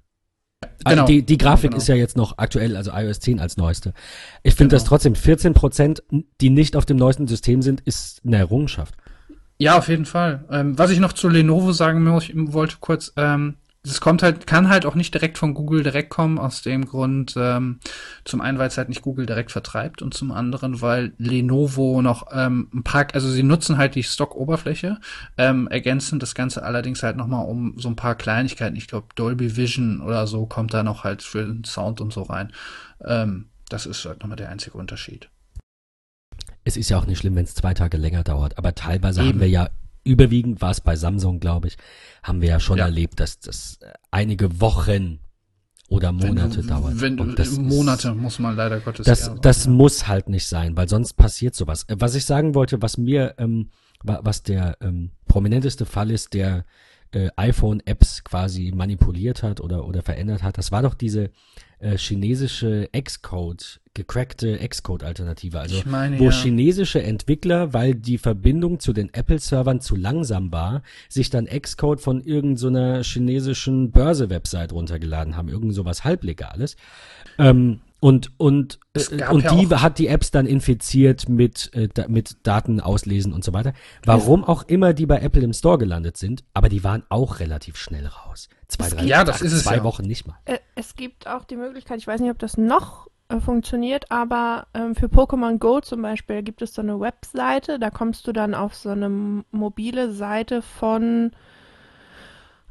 Genau. 0.62 1.02
Also 1.04 1.06
die, 1.06 1.24
die 1.24 1.38
Grafik 1.38 1.72
Genau. 1.72 1.78
ist 1.82 1.88
ja 1.88 1.96
jetzt 1.96 2.18
noch 2.18 2.38
aktuell, 2.38 2.76
also 2.76 2.92
iOS 2.94 3.20
10 3.20 3.40
als 3.40 3.58
neueste. 3.58 3.94
Ich 4.44 4.56
finde 4.56 4.70
Genau. 4.70 4.82
das 4.82 4.88
trotzdem, 4.88 5.16
14 5.16 5.54
Prozent, 5.54 6.04
die 6.40 6.50
nicht 6.50 6.76
auf 6.76 6.86
dem 6.86 6.98
neuesten 6.98 7.28
System 7.28 7.62
sind, 7.62 7.82
ist 7.82 8.22
eine 8.26 8.38
Errungenschaft. 8.38 8.96
Ja, 9.58 9.78
auf 9.78 9.88
jeden 9.90 10.06
Fall. 10.06 10.46
Ähm, 10.50 10.78
was 10.78 10.90
ich 10.90 11.00
noch 11.00 11.14
zu 11.14 11.30
Lenovo 11.30 11.72
sagen 11.72 12.08
wollte 12.54 12.78
kurz, 12.80 13.14
ähm, 13.16 13.56
das 13.84 14.00
kommt 14.00 14.22
halt, 14.22 14.46
kann 14.46 14.70
halt 14.70 14.86
auch 14.86 14.94
nicht 14.94 15.14
direkt 15.14 15.40
von 15.40 15.56
Google 15.56 15.82
direkt 15.82 16.12
kommen, 16.12 16.38
aus 16.38 16.62
dem 16.62 16.86
Grund, 16.86 17.34
ähm, 17.36 17.80
zum 18.26 18.40
einen, 18.40 18.60
weil 18.60 18.68
es 18.68 18.78
halt 18.78 18.90
nicht 18.90 19.02
Google 19.02 19.26
direkt 19.26 19.52
vertreibt 19.52 20.04
und 20.04 20.14
zum 20.14 20.32
anderen, 20.32 20.82
weil 20.82 21.14
Lenovo 21.18 22.02
noch 22.04 22.28
ähm, 22.32 22.70
ein 22.74 22.84
paar, 22.84 23.08
also 23.14 23.28
sie 23.28 23.42
nutzen 23.42 23.78
halt 23.78 23.96
die 23.96 24.04
Stock-Oberfläche, 24.04 25.00
ähm, 25.38 25.68
ergänzen 25.68 26.20
das 26.20 26.36
Ganze 26.36 26.64
allerdings 26.64 27.02
halt 27.02 27.18
nochmal 27.18 27.48
um 27.48 27.74
so 27.78 27.90
ein 27.90 27.96
paar 27.96 28.14
Kleinigkeiten. 28.14 28.76
Ich 28.76 28.88
glaube, 28.88 29.08
Dolby 29.16 29.58
Vision 29.58 30.02
oder 30.02 30.28
so 30.28 30.46
kommt 30.46 30.76
da 30.76 30.84
noch 30.84 31.04
halt 31.04 31.24
für 31.24 31.44
den 31.44 31.64
Sound 31.64 32.02
und 32.02 32.14
so 32.14 32.22
rein. 32.22 32.52
Ähm, 33.04 33.50
das 33.70 33.88
ist 33.88 34.06
halt 34.06 34.20
nochmal 34.20 34.38
der 34.38 34.50
einzige 34.50 34.78
Unterschied. 34.78 35.30
Es 36.64 36.78
ist 36.78 36.90
ja 36.90 37.00
auch 37.00 37.08
nicht 37.08 37.20
schlimm, 37.20 37.36
wenn 37.36 37.46
es 37.46 37.56
zwei 37.56 37.74
Tage 37.74 37.98
länger 37.98 38.24
dauert, 38.24 38.60
aber 38.60 38.76
teilweise 38.76 39.22
Eben. 39.22 39.30
haben 39.30 39.40
wir 39.40 39.50
ja, 39.50 39.70
überwiegend 40.04 40.62
war 40.62 40.72
es 40.72 40.82
bei 40.82 40.96
Samsung, 40.96 41.40
glaube 41.40 41.68
ich, 41.68 41.78
haben 42.24 42.42
wir 42.42 42.50
ja 42.50 42.60
schon 42.60 42.78
Ja. 42.78 42.86
erlebt, 42.86 43.20
dass 43.20 43.40
das 43.40 43.78
äh, 43.82 43.92
einige 44.12 44.60
Wochen 44.62 45.20
oder 45.90 46.12
Monate 46.12 46.60
wenn, 46.60 46.68
dauert. 46.68 47.02
Wenn, 47.02 47.20
Und 47.20 47.38
das 47.38 47.50
ist- 47.50 47.62
Monate 47.62 48.14
muss 48.16 48.40
man 48.40 48.56
leider 48.56 48.80
Gottes 48.80 49.06
Das, 49.06 49.20
eher 49.20 49.26
sagen, 49.28 49.42
das 49.42 49.66
ja. 49.66 49.72
muss 49.72 50.08
halt 50.08 50.30
nicht 50.30 50.48
sein, 50.48 50.78
weil 50.78 50.88
sonst 50.88 51.14
passiert 51.14 51.54
sowas. 51.56 51.84
Äh, 51.90 51.96
Was 52.00 52.16
ich 52.16 52.26
sagen 52.26 52.56
wollte, 52.56 52.82
was 52.82 52.98
mir, 52.98 53.36
ähm, 53.38 53.70
wa- 54.04 54.22
was 54.24 54.42
der 54.44 54.78
ähm, 54.82 55.12
prominenteste 55.28 55.86
Fall 55.86 56.10
ist, 56.12 56.34
der 56.34 56.66
äh, 57.14 57.30
iPhone-Apps 57.36 58.24
quasi 58.24 58.72
manipuliert 58.74 59.44
hat 59.44 59.60
oder, 59.60 59.86
oder 59.86 60.02
verändert 60.02 60.44
hat, 60.44 60.58
das 60.58 60.72
war 60.72 60.82
doch 60.82 60.94
diese 60.94 61.30
äh, 61.82 61.98
chinesische 61.98 62.90
Xcode, 62.94 63.82
gecrackte 63.94 64.58
Xcode-Alternative. 64.58 65.60
Also 65.60 65.76
Ich 65.76 65.86
meine, 65.86 66.20
wo 66.20 66.26
ja. 66.26 66.32
chinesische 66.32 67.02
Entwickler, 67.02 67.74
weil 67.74 67.96
die 67.96 68.18
Verbindung 68.18 68.80
zu 68.80 68.94
den 68.94 69.14
Apple-Servern 69.14 69.82
zu 69.82 69.96
langsam 69.96 70.52
war, 70.52 70.84
sich 71.10 71.30
dann 71.30 71.46
Xcode 71.48 72.00
von 72.00 72.22
irgendeiner 72.22 73.04
so 73.04 73.10
chinesischen 73.10 73.92
Börse-Website 73.92 74.72
runtergeladen 74.72 75.36
haben, 75.36 75.50
irgend 75.50 75.74
sowas 75.74 76.04
halblegales. 76.04 76.76
Ähm, 77.38 77.82
und 78.00 78.32
und, 78.38 78.80
äh, 78.94 79.24
und 79.30 79.44
ja 79.44 79.56
die 79.56 79.68
hat 79.68 80.00
die 80.00 80.08
Apps 80.08 80.32
dann 80.32 80.48
infiziert 80.48 81.30
mit, 81.30 81.72
äh, 81.76 81.88
da, 81.94 82.08
mit 82.08 82.38
Daten 82.44 82.80
auslesen 82.80 83.32
und 83.32 83.44
so 83.44 83.54
weiter. 83.54 83.74
Warum 84.04 84.44
auch 84.44 84.64
immer 84.64 84.94
die 84.94 85.06
bei 85.06 85.20
Apple 85.20 85.44
im 85.44 85.54
Store 85.54 85.78
gelandet 85.78 86.18
sind, 86.18 86.44
aber 86.54 86.68
die 86.68 86.84
waren 86.84 87.04
auch 87.10 87.40
relativ 87.40 87.78
schnell 87.78 88.08
raus. 88.08 88.50
Zwei, 88.72 88.86
Es 88.86 88.96
drei, 88.96 89.04
Ja, 89.04 89.24
das 89.24 89.42
ist 89.42 89.52
es 89.52 89.64
zwei 89.64 89.78
ja. 89.78 89.84
Wochen 89.84 90.04
nicht 90.04 90.28
mal. 90.28 90.38
Äh, 90.46 90.60
es 90.76 90.96
gibt 90.96 91.28
auch 91.28 91.44
die 91.44 91.58
Möglichkeit, 91.58 92.00
ich 92.00 92.08
weiß 92.08 92.22
nicht, 92.22 92.32
ob 92.32 92.40
das 92.40 92.58
noch 92.58 93.08
äh, 93.28 93.40
funktioniert, 93.40 94.10
aber 94.12 94.68
ähm, 94.74 94.96
für 94.96 95.08
Pokémon 95.08 95.58
Go 95.58 95.82
zum 95.82 96.02
Beispiel 96.02 96.42
gibt 96.42 96.62
es 96.62 96.74
so 96.74 96.82
eine 96.82 97.00
Webseite, 97.00 97.80
da 97.80 97.90
kommst 97.90 98.28
du 98.28 98.32
dann 98.32 98.54
auf 98.56 98.76
so 98.76 98.90
eine 98.90 99.44
mobile 99.52 100.14
Seite 100.14 100.62
von 100.62 101.32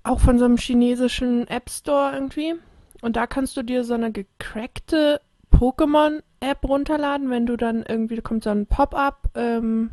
auch 0.03 0.21
von 0.21 0.39
so 0.39 0.47
einem 0.47 0.57
chinesischen 0.57 1.47
App 1.49 1.69
Store 1.69 2.13
irgendwie. 2.15 2.55
Und 3.03 3.17
da 3.17 3.27
kannst 3.27 3.57
du 3.57 3.63
dir 3.63 3.85
so 3.85 3.95
eine 3.95 4.13
gecrackte 4.13 5.21
Pokémon-App 5.53 6.65
runterladen, 6.65 7.29
wenn 7.31 7.47
du 7.47 7.57
dann 7.57 7.85
irgendwie, 7.87 8.17
da 8.17 8.23
kommt 8.23 8.45
so 8.45 8.51
ein 8.51 8.67
Pop-up, 8.67 9.31
ähm, 9.35 9.91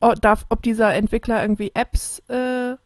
ob 0.00 0.62
dieser 0.62 0.94
Entwickler 0.94 1.42
irgendwie 1.42 1.72
Apps 1.74 2.20
äh, 2.28 2.76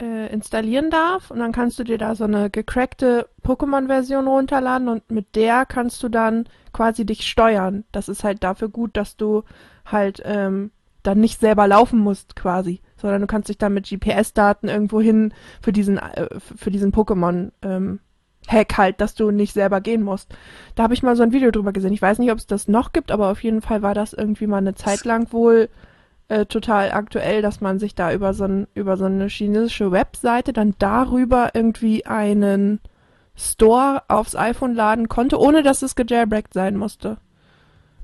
äh, 0.00 0.32
installieren 0.32 0.90
darf. 0.90 1.30
Und 1.30 1.38
dann 1.38 1.52
kannst 1.52 1.78
du 1.78 1.84
dir 1.84 1.98
da 1.98 2.14
so 2.14 2.24
eine 2.24 2.50
gecrackte 2.50 3.28
Pokémon-Version 3.44 4.26
runterladen 4.26 4.88
und 4.88 5.10
mit 5.10 5.36
der 5.36 5.66
kannst 5.66 6.02
du 6.02 6.08
dann 6.08 6.48
quasi 6.72 7.04
dich 7.04 7.28
steuern. 7.28 7.84
Das 7.92 8.08
ist 8.08 8.24
halt 8.24 8.42
dafür 8.42 8.68
gut, 8.68 8.96
dass 8.96 9.16
du 9.16 9.44
halt 9.84 10.22
ähm, 10.24 10.70
dann 11.02 11.20
nicht 11.20 11.40
selber 11.40 11.66
laufen 11.66 11.98
musst 11.98 12.36
quasi, 12.36 12.80
sondern 12.96 13.22
du 13.22 13.26
kannst 13.26 13.48
dich 13.48 13.58
dann 13.58 13.74
mit 13.74 13.88
GPS-Daten 13.88 14.68
irgendwo 14.68 15.00
hin 15.00 15.32
für 15.60 15.72
diesen, 15.72 15.98
äh, 15.98 16.28
für 16.40 16.70
diesen 16.70 16.92
Pokémon 16.92 17.52
ähm, 17.62 18.00
Hack 18.48 18.76
halt, 18.78 19.00
dass 19.00 19.14
du 19.14 19.30
nicht 19.30 19.52
selber 19.52 19.80
gehen 19.80 20.02
musst. 20.02 20.34
Da 20.74 20.82
habe 20.82 20.94
ich 20.94 21.02
mal 21.02 21.16
so 21.16 21.22
ein 21.22 21.32
Video 21.32 21.50
drüber 21.50 21.72
gesehen. 21.72 21.92
Ich 21.92 22.02
weiß 22.02 22.18
nicht, 22.18 22.32
ob 22.32 22.38
es 22.38 22.46
das 22.46 22.68
noch 22.68 22.92
gibt, 22.92 23.10
aber 23.10 23.30
auf 23.30 23.42
jeden 23.42 23.62
Fall 23.62 23.82
war 23.82 23.94
das 23.94 24.12
irgendwie 24.12 24.46
mal 24.46 24.58
eine 24.58 24.74
Zeit 24.74 25.04
lang 25.04 25.32
wohl 25.32 25.68
äh, 26.30 26.46
total 26.46 26.92
aktuell, 26.92 27.42
dass 27.42 27.60
man 27.60 27.78
sich 27.78 27.94
da 27.94 28.12
über 28.12 28.34
so, 28.34 28.44
ein, 28.44 28.68
über 28.74 28.96
so 28.96 29.04
eine 29.04 29.26
chinesische 29.26 29.90
Webseite 29.90 30.52
dann 30.52 30.74
darüber 30.78 31.50
irgendwie 31.54 32.06
einen 32.06 32.80
Store 33.36 34.02
aufs 34.06 34.36
iPhone 34.36 34.74
laden 34.74 35.08
konnte, 35.08 35.40
ohne 35.40 35.62
dass 35.62 35.82
es 35.82 35.96
gejailbreakt 35.96 36.54
sein 36.54 36.76
musste. 36.76 37.16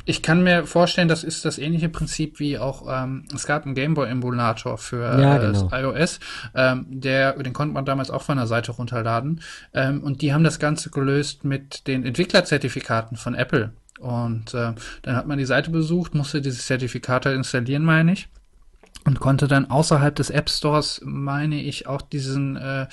Ich 0.09 0.23
kann 0.23 0.43
mir 0.43 0.67
vorstellen, 0.67 1.09
das 1.09 1.25
ist 1.25 1.45
das 1.45 1.59
ähnliche 1.59 1.89
Prinzip 1.89 2.39
wie 2.39 2.59
auch, 2.59 2.87
ähm, 2.89 3.25
es 3.35 3.47
gab 3.47 3.65
einen 3.65 3.75
Gameboy-Emulator 3.75 4.79
für 4.79 5.03
Ja, 5.03 5.37
äh, 5.37 5.41
genau. 5.41 5.69
das 5.69 5.81
iOS, 5.81 6.21
ähm, 6.55 6.87
der, 6.89 7.33
den 7.35 7.53
konnte 7.53 7.75
man 7.75 7.85
damals 7.85 8.11
auch 8.11 8.23
von 8.23 8.39
der 8.39 8.47
Seite 8.47 8.73
runterladen. 8.73 9.41
Ähm, 9.73 10.03
und 10.03 10.23
die 10.23 10.33
haben 10.33 10.45
das 10.45 10.59
Ganze 10.59 10.91
gelöst 10.91 11.45
mit 11.45 11.87
den 11.87 12.05
Entwicklerzertifikaten 12.05 13.17
von 13.17 13.35
Apple. 13.35 13.73
Und 13.99 14.55
äh, 14.55 14.73
dann 15.03 15.17
hat 15.17 15.27
man 15.27 15.39
die 15.39 15.45
Seite 15.45 15.71
besucht, 15.71 16.15
musste 16.15 16.41
dieses 16.41 16.67
Zertifikat 16.67 17.27
halt 17.27 17.37
installieren, 17.37 17.85
meine 17.85 18.13
ich. 18.13 18.29
Und 19.05 19.21
konnte 19.21 19.47
dann 19.47 19.71
außerhalb 19.71 20.15
des 20.17 20.31
App 20.31 20.51
Stores, 20.51 21.01
meine 21.05 21.63
ich, 21.63 21.87
auch 21.87 22.03
diesen, 22.03 22.57
äh, 22.57 22.87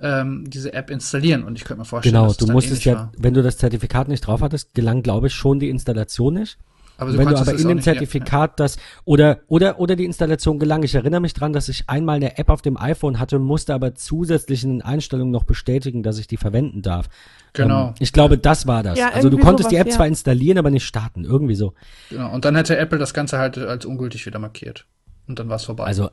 ähm, 0.00 0.48
diese 0.48 0.72
App 0.72 0.90
installieren. 0.90 1.42
Und 1.42 1.58
ich 1.58 1.64
könnte 1.64 1.80
mir 1.80 1.84
vorstellen, 1.84 2.14
Genau, 2.14 2.26
dass 2.26 2.40
es 2.40 2.46
du 2.46 2.52
musstest 2.52 2.84
ja, 2.84 2.94
war. 2.94 3.12
wenn 3.18 3.34
du 3.34 3.42
das 3.42 3.58
Zertifikat 3.58 4.06
nicht 4.06 4.20
drauf 4.20 4.42
hattest, 4.42 4.74
gelang, 4.74 5.02
glaube 5.02 5.26
ich, 5.26 5.34
schon 5.34 5.58
die 5.58 5.68
Installation 5.68 6.34
nicht. 6.34 6.56
Aber 6.98 7.16
Wenn 7.16 7.28
du 7.28 7.36
aber 7.36 7.52
in 7.52 7.68
dem 7.68 7.76
nicht- 7.76 7.86
ja, 7.86 7.92
Zertifikat 7.92 8.58
das 8.58 8.78
oder 9.04 9.40
oder 9.48 9.78
oder 9.78 9.96
die 9.96 10.04
Installation 10.04 10.58
gelang. 10.58 10.82
Ich 10.82 10.94
erinnere 10.94 11.20
mich 11.20 11.34
dran, 11.34 11.52
dass 11.52 11.68
ich 11.68 11.84
einmal 11.88 12.16
eine 12.16 12.38
App 12.38 12.48
auf 12.48 12.62
dem 12.62 12.76
iPhone 12.76 13.18
hatte, 13.18 13.38
musste 13.38 13.74
aber 13.74 13.94
zusätzlich 13.94 14.64
in 14.64 14.70
den 14.70 14.82
Einstellungen 14.82 15.30
noch 15.32 15.44
bestätigen, 15.44 16.02
dass 16.02 16.18
ich 16.18 16.26
die 16.26 16.36
verwenden 16.36 16.82
darf. 16.82 17.08
Genau. 17.52 17.88
Ähm, 17.88 17.94
ich 17.98 18.12
glaube, 18.12 18.38
das 18.38 18.66
war 18.66 18.82
das. 18.82 18.98
Ja, 18.98 19.10
also 19.10 19.30
du 19.30 19.38
konntest 19.38 19.70
die 19.70 19.76
sowas, 19.76 19.86
App 19.86 19.92
ja. 19.92 19.96
zwar 19.96 20.06
installieren, 20.06 20.58
aber 20.58 20.70
nicht 20.70 20.84
starten, 20.84 21.24
irgendwie 21.24 21.54
so. 21.54 21.74
Genau. 22.10 22.32
Und 22.32 22.44
dann 22.44 22.56
hätte 22.56 22.76
Apple 22.76 22.98
das 22.98 23.14
Ganze 23.14 23.38
halt 23.38 23.58
als 23.58 23.84
ungültig 23.84 24.24
wieder 24.26 24.38
markiert. 24.38 24.86
Und 25.28 25.40
dann 25.40 25.48
war 25.48 25.56
es 25.56 25.64
vorbei. 25.64 25.84
Also 25.84 26.10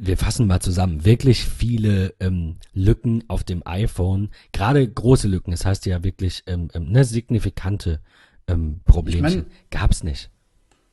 wir 0.00 0.16
fassen 0.16 0.46
mal 0.48 0.60
zusammen. 0.60 1.04
Wirklich 1.04 1.44
viele 1.44 2.14
ähm, 2.18 2.56
Lücken 2.74 3.22
auf 3.28 3.44
dem 3.44 3.62
iPhone, 3.64 4.30
gerade 4.52 4.86
große 4.88 5.28
Lücken. 5.28 5.52
Das 5.52 5.64
heißt 5.64 5.86
ja 5.86 6.02
wirklich 6.02 6.42
ähm, 6.46 6.68
ähm, 6.74 6.90
ne, 6.90 7.04
signifikante 7.04 8.00
ähm, 8.48 8.80
Problemchen. 8.84 9.46
Ich 9.48 9.70
Gab's 9.70 10.02
nicht. 10.02 10.30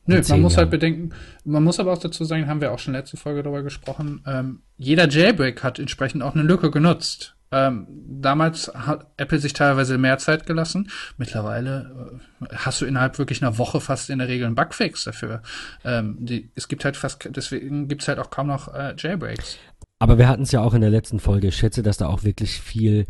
Nö, 0.06 0.20
man 0.28 0.42
muss 0.42 0.56
halt 0.56 0.66
Jahren. 0.66 0.70
bedenken, 0.70 1.10
man 1.44 1.64
muss 1.64 1.80
aber 1.80 1.92
auch 1.92 1.98
dazu 1.98 2.24
sagen, 2.24 2.46
haben 2.46 2.60
wir 2.60 2.72
auch 2.72 2.78
schon 2.78 2.92
letzte 2.92 3.16
Folge 3.16 3.42
darüber 3.42 3.62
gesprochen, 3.62 4.22
ähm, 4.26 4.60
jeder 4.76 5.08
Jailbreak 5.08 5.62
hat 5.62 5.78
entsprechend 5.78 6.22
auch 6.22 6.34
eine 6.34 6.42
Lücke 6.42 6.70
genutzt. 6.70 7.36
Ähm, 7.52 7.86
damals 8.20 8.70
hat 8.74 9.06
Apple 9.16 9.38
sich 9.38 9.52
teilweise 9.52 9.96
mehr 9.96 10.18
Zeit 10.18 10.44
gelassen. 10.44 10.90
Mittlerweile 11.16 12.18
äh, 12.42 12.56
hast 12.56 12.80
du 12.80 12.84
innerhalb 12.84 13.18
wirklich 13.18 13.42
einer 13.42 13.58
Woche 13.58 13.80
fast 13.80 14.10
in 14.10 14.18
der 14.18 14.28
Regel 14.28 14.46
einen 14.46 14.56
Bugfix 14.56 15.04
dafür. 15.04 15.42
Ähm, 15.84 16.16
die, 16.18 16.50
es 16.56 16.66
gibt 16.68 16.84
halt 16.84 16.96
fast, 16.96 17.28
deswegen 17.30 17.86
gibt 17.86 18.02
es 18.02 18.08
halt 18.08 18.18
auch 18.18 18.30
kaum 18.30 18.48
noch 18.48 18.74
äh, 18.74 18.94
Jailbreaks. 18.98 19.58
Aber 20.00 20.18
wir 20.18 20.28
hatten 20.28 20.42
es 20.42 20.52
ja 20.52 20.60
auch 20.62 20.74
in 20.74 20.80
der 20.80 20.90
letzten 20.90 21.20
Folge. 21.20 21.46
Ich 21.46 21.56
schätze, 21.56 21.82
dass 21.82 21.96
da 21.96 22.08
auch 22.08 22.24
wirklich 22.24 22.60
viel 22.60 23.06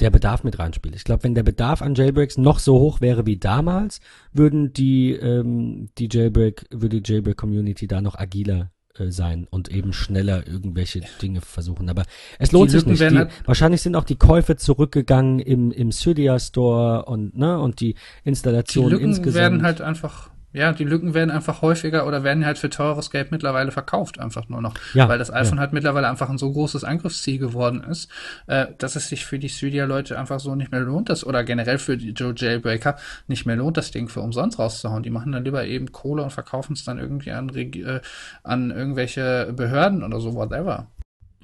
der 0.00 0.10
Bedarf 0.10 0.44
mit 0.44 0.58
reinspielt. 0.58 0.94
Ich 0.94 1.04
glaube, 1.04 1.24
wenn 1.24 1.34
der 1.34 1.42
Bedarf 1.42 1.82
an 1.82 1.94
Jailbreaks 1.94 2.38
noch 2.38 2.58
so 2.60 2.78
hoch 2.78 3.00
wäre 3.00 3.26
wie 3.26 3.36
damals, 3.36 4.00
würden 4.32 4.72
die, 4.72 5.12
ähm, 5.12 5.88
die 5.98 6.08
Jailbreak, 6.10 6.66
würde 6.70 7.00
die 7.00 7.12
Jailbreak-Community 7.12 7.86
da 7.88 8.00
noch 8.00 8.16
agiler 8.16 8.70
äh, 8.96 9.10
sein 9.10 9.46
und 9.50 9.70
eben 9.72 9.92
schneller 9.92 10.46
irgendwelche 10.46 11.00
Dinge 11.20 11.40
versuchen. 11.40 11.88
Aber 11.88 12.04
es 12.38 12.52
lohnt 12.52 12.68
Die 12.68 12.72
sich 12.78 12.80
Lücken 12.86 12.90
nicht. 12.92 13.10
Die, 13.12 13.16
halt- 13.18 13.30
wahrscheinlich 13.44 13.82
sind 13.82 13.96
auch 13.96 14.04
die 14.04 14.16
Käufe 14.16 14.56
zurückgegangen 14.56 15.40
im, 15.40 15.72
im 15.72 15.90
Cydia 15.90 16.38
Store 16.38 17.04
und, 17.06 17.36
ne, 17.36 17.58
und 17.58 17.80
die 17.80 17.94
Die 17.94 18.28
Installation 18.28 18.90
Lücken 18.90 19.04
insgesamt. 19.06 19.34
werden 19.42 19.62
halt 19.62 19.80
einfach, 19.80 20.30
ja, 20.58 20.72
die 20.72 20.84
Lücken 20.84 21.14
werden 21.14 21.30
einfach 21.30 21.62
häufiger 21.62 22.04
oder 22.04 22.24
werden 22.24 22.44
halt 22.44 22.58
für 22.58 22.68
teures 22.68 23.12
Geld 23.12 23.30
mittlerweile 23.30 23.70
verkauft, 23.70 24.18
einfach 24.18 24.48
nur 24.48 24.60
noch. 24.60 24.74
Ja, 24.92 25.08
weil 25.08 25.18
das 25.18 25.28
ja. 25.28 25.34
iPhone 25.34 25.60
halt 25.60 25.72
mittlerweile 25.72 26.08
einfach 26.08 26.28
ein 26.28 26.36
so 26.36 26.52
großes 26.52 26.82
Angriffsziel 26.82 27.38
geworden 27.38 27.84
ist, 27.84 28.10
äh, 28.48 28.66
dass 28.76 28.96
es 28.96 29.08
sich 29.08 29.24
für 29.24 29.38
die 29.38 29.48
Cydia-Leute 29.48 30.18
einfach 30.18 30.40
so 30.40 30.56
nicht 30.56 30.72
mehr 30.72 30.80
lohnt, 30.80 31.10
das 31.10 31.24
oder 31.24 31.44
generell 31.44 31.78
für 31.78 31.96
die 31.96 32.10
Joe 32.10 32.34
Jailbreaker 32.36 32.96
nicht 33.28 33.46
mehr 33.46 33.54
lohnt, 33.54 33.76
das 33.76 33.92
Ding 33.92 34.08
für 34.08 34.20
umsonst 34.20 34.58
rauszuhauen. 34.58 35.04
Die 35.04 35.10
machen 35.10 35.30
dann 35.30 35.44
lieber 35.44 35.64
eben 35.64 35.92
Kohle 35.92 36.24
und 36.24 36.32
verkaufen 36.32 36.72
es 36.72 36.82
dann 36.82 36.98
irgendwie 36.98 37.30
an, 37.30 37.48
äh, 37.54 38.00
an 38.42 38.72
irgendwelche 38.72 39.52
Behörden 39.54 40.02
oder 40.02 40.18
so, 40.18 40.34
whatever. 40.34 40.88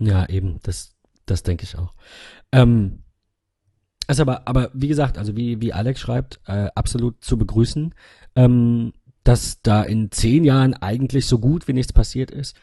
Ja, 0.00 0.28
eben, 0.28 0.58
das, 0.64 0.96
das 1.24 1.44
denke 1.44 1.62
ich 1.62 1.78
auch. 1.78 1.94
Ähm, 2.50 3.04
ist 4.08 4.20
aber, 4.20 4.46
aber 4.46 4.70
wie 4.74 4.88
gesagt, 4.88 5.18
also 5.18 5.36
wie, 5.36 5.60
wie 5.60 5.72
Alex 5.72 6.00
schreibt, 6.00 6.40
äh, 6.46 6.68
absolut 6.74 7.22
zu 7.24 7.38
begrüßen, 7.38 7.94
ähm, 8.36 8.92
dass 9.24 9.60
da 9.62 9.82
in 9.82 10.10
zehn 10.10 10.44
Jahren 10.44 10.74
eigentlich 10.74 11.26
so 11.26 11.38
gut 11.38 11.66
wie 11.66 11.72
nichts 11.72 11.92
passiert 11.92 12.30
ist. 12.30 12.56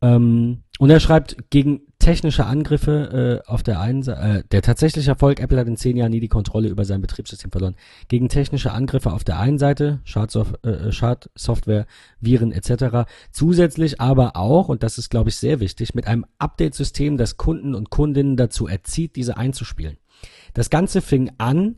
Ähm, 0.00 0.62
und 0.78 0.90
er 0.90 1.00
schreibt, 1.00 1.50
gegen 1.50 1.80
technische 1.98 2.46
Angriffe 2.46 3.42
äh, 3.44 3.50
auf 3.50 3.64
der 3.64 3.80
einen 3.80 4.02
Seite, 4.02 4.20
äh, 4.20 4.42
der 4.52 4.62
tatsächliche 4.62 5.10
Erfolg, 5.10 5.40
Apple 5.40 5.58
hat 5.58 5.66
in 5.66 5.76
zehn 5.76 5.96
Jahren 5.96 6.12
nie 6.12 6.20
die 6.20 6.28
Kontrolle 6.28 6.68
über 6.68 6.84
sein 6.84 7.00
Betriebssystem 7.00 7.50
verloren. 7.50 7.74
Gegen 8.06 8.28
technische 8.28 8.72
Angriffe 8.72 9.12
auf 9.12 9.24
der 9.24 9.40
einen 9.40 9.58
Seite, 9.58 10.00
Schadsof 10.04 10.54
äh, 10.62 10.92
Schadsoftware, 10.92 11.86
Viren 12.20 12.52
etc. 12.52 13.10
Zusätzlich 13.32 14.00
aber 14.00 14.36
auch, 14.36 14.68
und 14.68 14.84
das 14.84 14.98
ist 14.98 15.10
glaube 15.10 15.30
ich 15.30 15.36
sehr 15.36 15.58
wichtig, 15.58 15.94
mit 15.94 16.06
einem 16.06 16.24
Update-System, 16.38 17.16
das 17.16 17.36
Kunden 17.36 17.74
und 17.74 17.90
Kundinnen 17.90 18.36
dazu 18.36 18.68
erzieht, 18.68 19.16
diese 19.16 19.36
einzuspielen. 19.36 19.96
Das 20.54 20.70
Ganze 20.70 21.00
fing 21.00 21.32
an, 21.38 21.76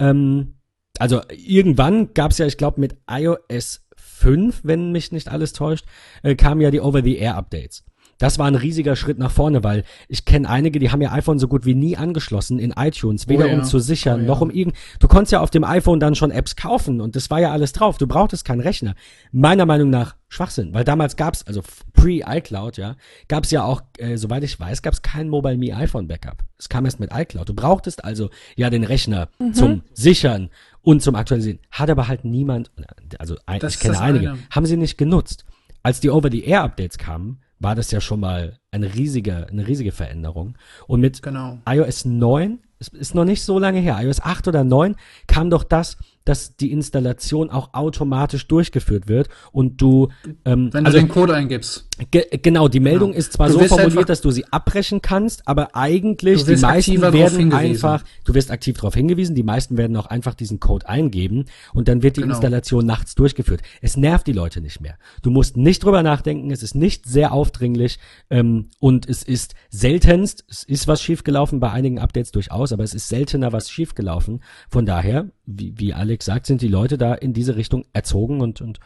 ähm, 0.00 0.54
also 1.02 1.20
irgendwann 1.30 2.14
gab 2.14 2.30
es 2.30 2.38
ja, 2.38 2.46
ich 2.46 2.56
glaube, 2.56 2.80
mit 2.80 2.94
iOS 3.10 3.84
5, 3.96 4.60
wenn 4.62 4.92
mich 4.92 5.10
nicht 5.10 5.26
alles 5.26 5.52
täuscht, 5.52 5.84
äh, 6.22 6.36
kamen 6.36 6.60
ja 6.60 6.70
die 6.70 6.80
Over-the-Air-Updates. 6.80 7.82
Das 8.22 8.38
war 8.38 8.46
ein 8.46 8.54
riesiger 8.54 8.94
Schritt 8.94 9.18
nach 9.18 9.32
vorne, 9.32 9.64
weil 9.64 9.82
ich 10.06 10.24
kenne 10.24 10.48
einige, 10.48 10.78
die 10.78 10.90
haben 10.92 11.00
ihr 11.02 11.12
iPhone 11.12 11.38
so 11.40 11.48
gut 11.48 11.64
wie 11.66 11.74
nie 11.74 11.96
angeschlossen 11.96 12.58
in 12.60 12.70
iTunes, 12.70 13.26
weder 13.26 13.46
Oh 13.46 13.48
ja. 13.48 13.54
um 13.54 13.64
zu 13.64 13.80
sichern, 13.80 14.20
Oh 14.20 14.22
ja. 14.22 14.26
noch 14.28 14.40
um 14.40 14.50
irgend. 14.50 14.76
Du 15.00 15.08
konntest 15.08 15.32
ja 15.32 15.40
auf 15.40 15.50
dem 15.50 15.64
iPhone 15.64 15.98
dann 15.98 16.14
schon 16.14 16.30
Apps 16.30 16.54
kaufen 16.54 17.00
und 17.00 17.16
das 17.16 17.30
war 17.30 17.40
ja 17.40 17.50
alles 17.50 17.72
drauf. 17.72 17.98
Du 17.98 18.06
brauchtest 18.06 18.44
keinen 18.44 18.60
Rechner. 18.60 18.94
Meiner 19.32 19.66
Meinung 19.66 19.90
nach 19.90 20.14
Schwachsinn, 20.28 20.72
weil 20.72 20.84
damals 20.84 21.16
gab's 21.16 21.44
also 21.46 21.62
pre-iCloud, 21.94 22.76
ja, 22.76 22.96
gab's 23.28 23.50
ja 23.50 23.64
auch, 23.64 23.82
äh, 23.98 24.16
soweit 24.16 24.44
ich 24.44 24.58
weiß, 24.58 24.82
gab's 24.82 25.02
kein 25.02 25.28
Mobile 25.28 25.56
Me 25.56 25.74
iPhone 25.76 26.06
Backup. 26.08 26.44
Es 26.58 26.68
kam 26.68 26.84
erst 26.84 27.00
mit 27.00 27.10
iCloud. 27.12 27.48
Du 27.48 27.54
brauchtest 27.54 28.04
also 28.04 28.30
ja 28.56 28.70
den 28.70 28.84
Rechner 28.84 29.28
zum 29.52 29.82
Sichern 29.94 30.50
und 30.80 31.02
zum 31.02 31.14
Aktualisieren. 31.16 31.58
Hat 31.70 31.90
aber 31.90 32.08
halt 32.08 32.24
niemand, 32.24 32.70
also 33.18 33.36
ein, 33.46 33.60
Das 33.60 33.74
ich 33.74 33.80
kenne 33.80 33.98
einige, 34.00 34.30
eine. 34.30 34.38
haben 34.50 34.66
sie 34.66 34.76
nicht 34.76 34.96
genutzt. 34.96 35.44
Als 35.82 35.98
die 36.00 36.10
Over-the-Air-Updates 36.10 36.98
kamen, 36.98 37.40
war 37.62 37.74
das 37.74 37.90
ja 37.90 38.00
schon 38.00 38.20
mal 38.20 38.58
eine 38.70 38.94
riesige, 38.94 39.46
eine 39.48 39.66
riesige 39.66 39.92
Veränderung. 39.92 40.56
Und 40.86 41.00
mit 41.00 41.22
Genau. 41.22 41.58
iOS 41.68 42.04
9, 42.04 42.58
es 42.78 42.88
ist 42.88 43.14
noch 43.14 43.24
nicht 43.24 43.42
so 43.42 43.58
lange 43.58 43.80
her, 43.80 43.98
iOS 44.00 44.20
8 44.20 44.48
oder 44.48 44.64
9 44.64 44.96
kam 45.26 45.50
doch 45.50 45.64
das, 45.64 45.96
dass 46.24 46.56
die 46.56 46.72
Installation 46.72 47.50
auch 47.50 47.74
automatisch 47.74 48.46
durchgeführt 48.48 49.08
wird 49.08 49.28
und 49.52 49.80
du, 49.80 50.08
ähm, 50.44 50.72
Wenn 50.72 50.86
also 50.86 50.98
du 50.98 51.04
den 51.04 51.08
Code 51.12 51.34
eingibst. 51.34 51.88
ge 52.10 52.24
genau, 52.42 52.68
die 52.68 52.80
Meldung 52.80 53.10
Genau. 53.10 53.18
ist 53.18 53.32
zwar 53.34 53.48
Du 53.48 53.54
so 53.54 53.58
formuliert, 53.60 53.90
einfach- 53.92 54.04
dass 54.06 54.20
du 54.20 54.30
sie 54.30 54.44
abbrechen 54.52 55.02
kannst, 55.02 55.46
aber 55.48 55.74
eigentlich 55.76 56.44
die 56.44 56.56
meisten 56.56 57.00
werden 57.02 57.52
einfach, 57.52 58.04
du 58.24 58.34
wirst 58.34 58.50
aktiv 58.50 58.76
darauf 58.76 58.94
hingewiesen, 58.94 59.34
die 59.34 59.42
meisten 59.42 59.76
werden 59.76 59.96
auch 59.96 60.06
einfach 60.06 60.34
diesen 60.34 60.60
Code 60.60 60.88
eingeben 60.88 61.46
und 61.74 61.88
dann 61.88 62.02
wird 62.02 62.16
die 62.16 62.20
Genau. 62.22 62.34
Installation 62.34 62.86
nachts 62.86 63.14
durchgeführt. 63.14 63.62
Es 63.80 63.96
nervt 63.96 64.26
die 64.26 64.32
Leute 64.32 64.60
nicht 64.60 64.80
mehr. 64.80 64.96
Du 65.22 65.30
musst 65.30 65.56
nicht 65.56 65.84
drüber 65.84 66.02
nachdenken, 66.02 66.50
es 66.50 66.62
ist 66.62 66.74
nicht 66.74 67.06
sehr 67.06 67.32
aufdringlich 67.32 67.98
ähm, 68.30 68.68
und 68.78 69.08
es 69.08 69.22
ist 69.22 69.54
seltenst, 69.70 70.44
es 70.48 70.62
ist 70.62 70.86
was 70.88 71.02
schiefgelaufen 71.02 71.58
bei 71.60 71.70
einigen 71.70 71.98
Updates 71.98 72.30
durchaus, 72.32 72.72
aber 72.72 72.84
es 72.84 72.94
ist 72.94 73.08
seltener 73.08 73.52
was 73.52 73.70
schiefgelaufen. 73.70 74.40
Von 74.68 74.86
daher, 74.86 75.26
wie, 75.46 75.74
wie 75.76 75.92
Alex 76.12 76.26
sagt, 76.26 76.44
sind 76.44 76.60
die 76.60 76.68
Leute 76.68 76.98
da 76.98 77.14
in 77.14 77.32
diese 77.32 77.56
Richtung 77.56 77.86
erzogen 77.94 78.42
und, 78.42 78.60
und 78.60 78.80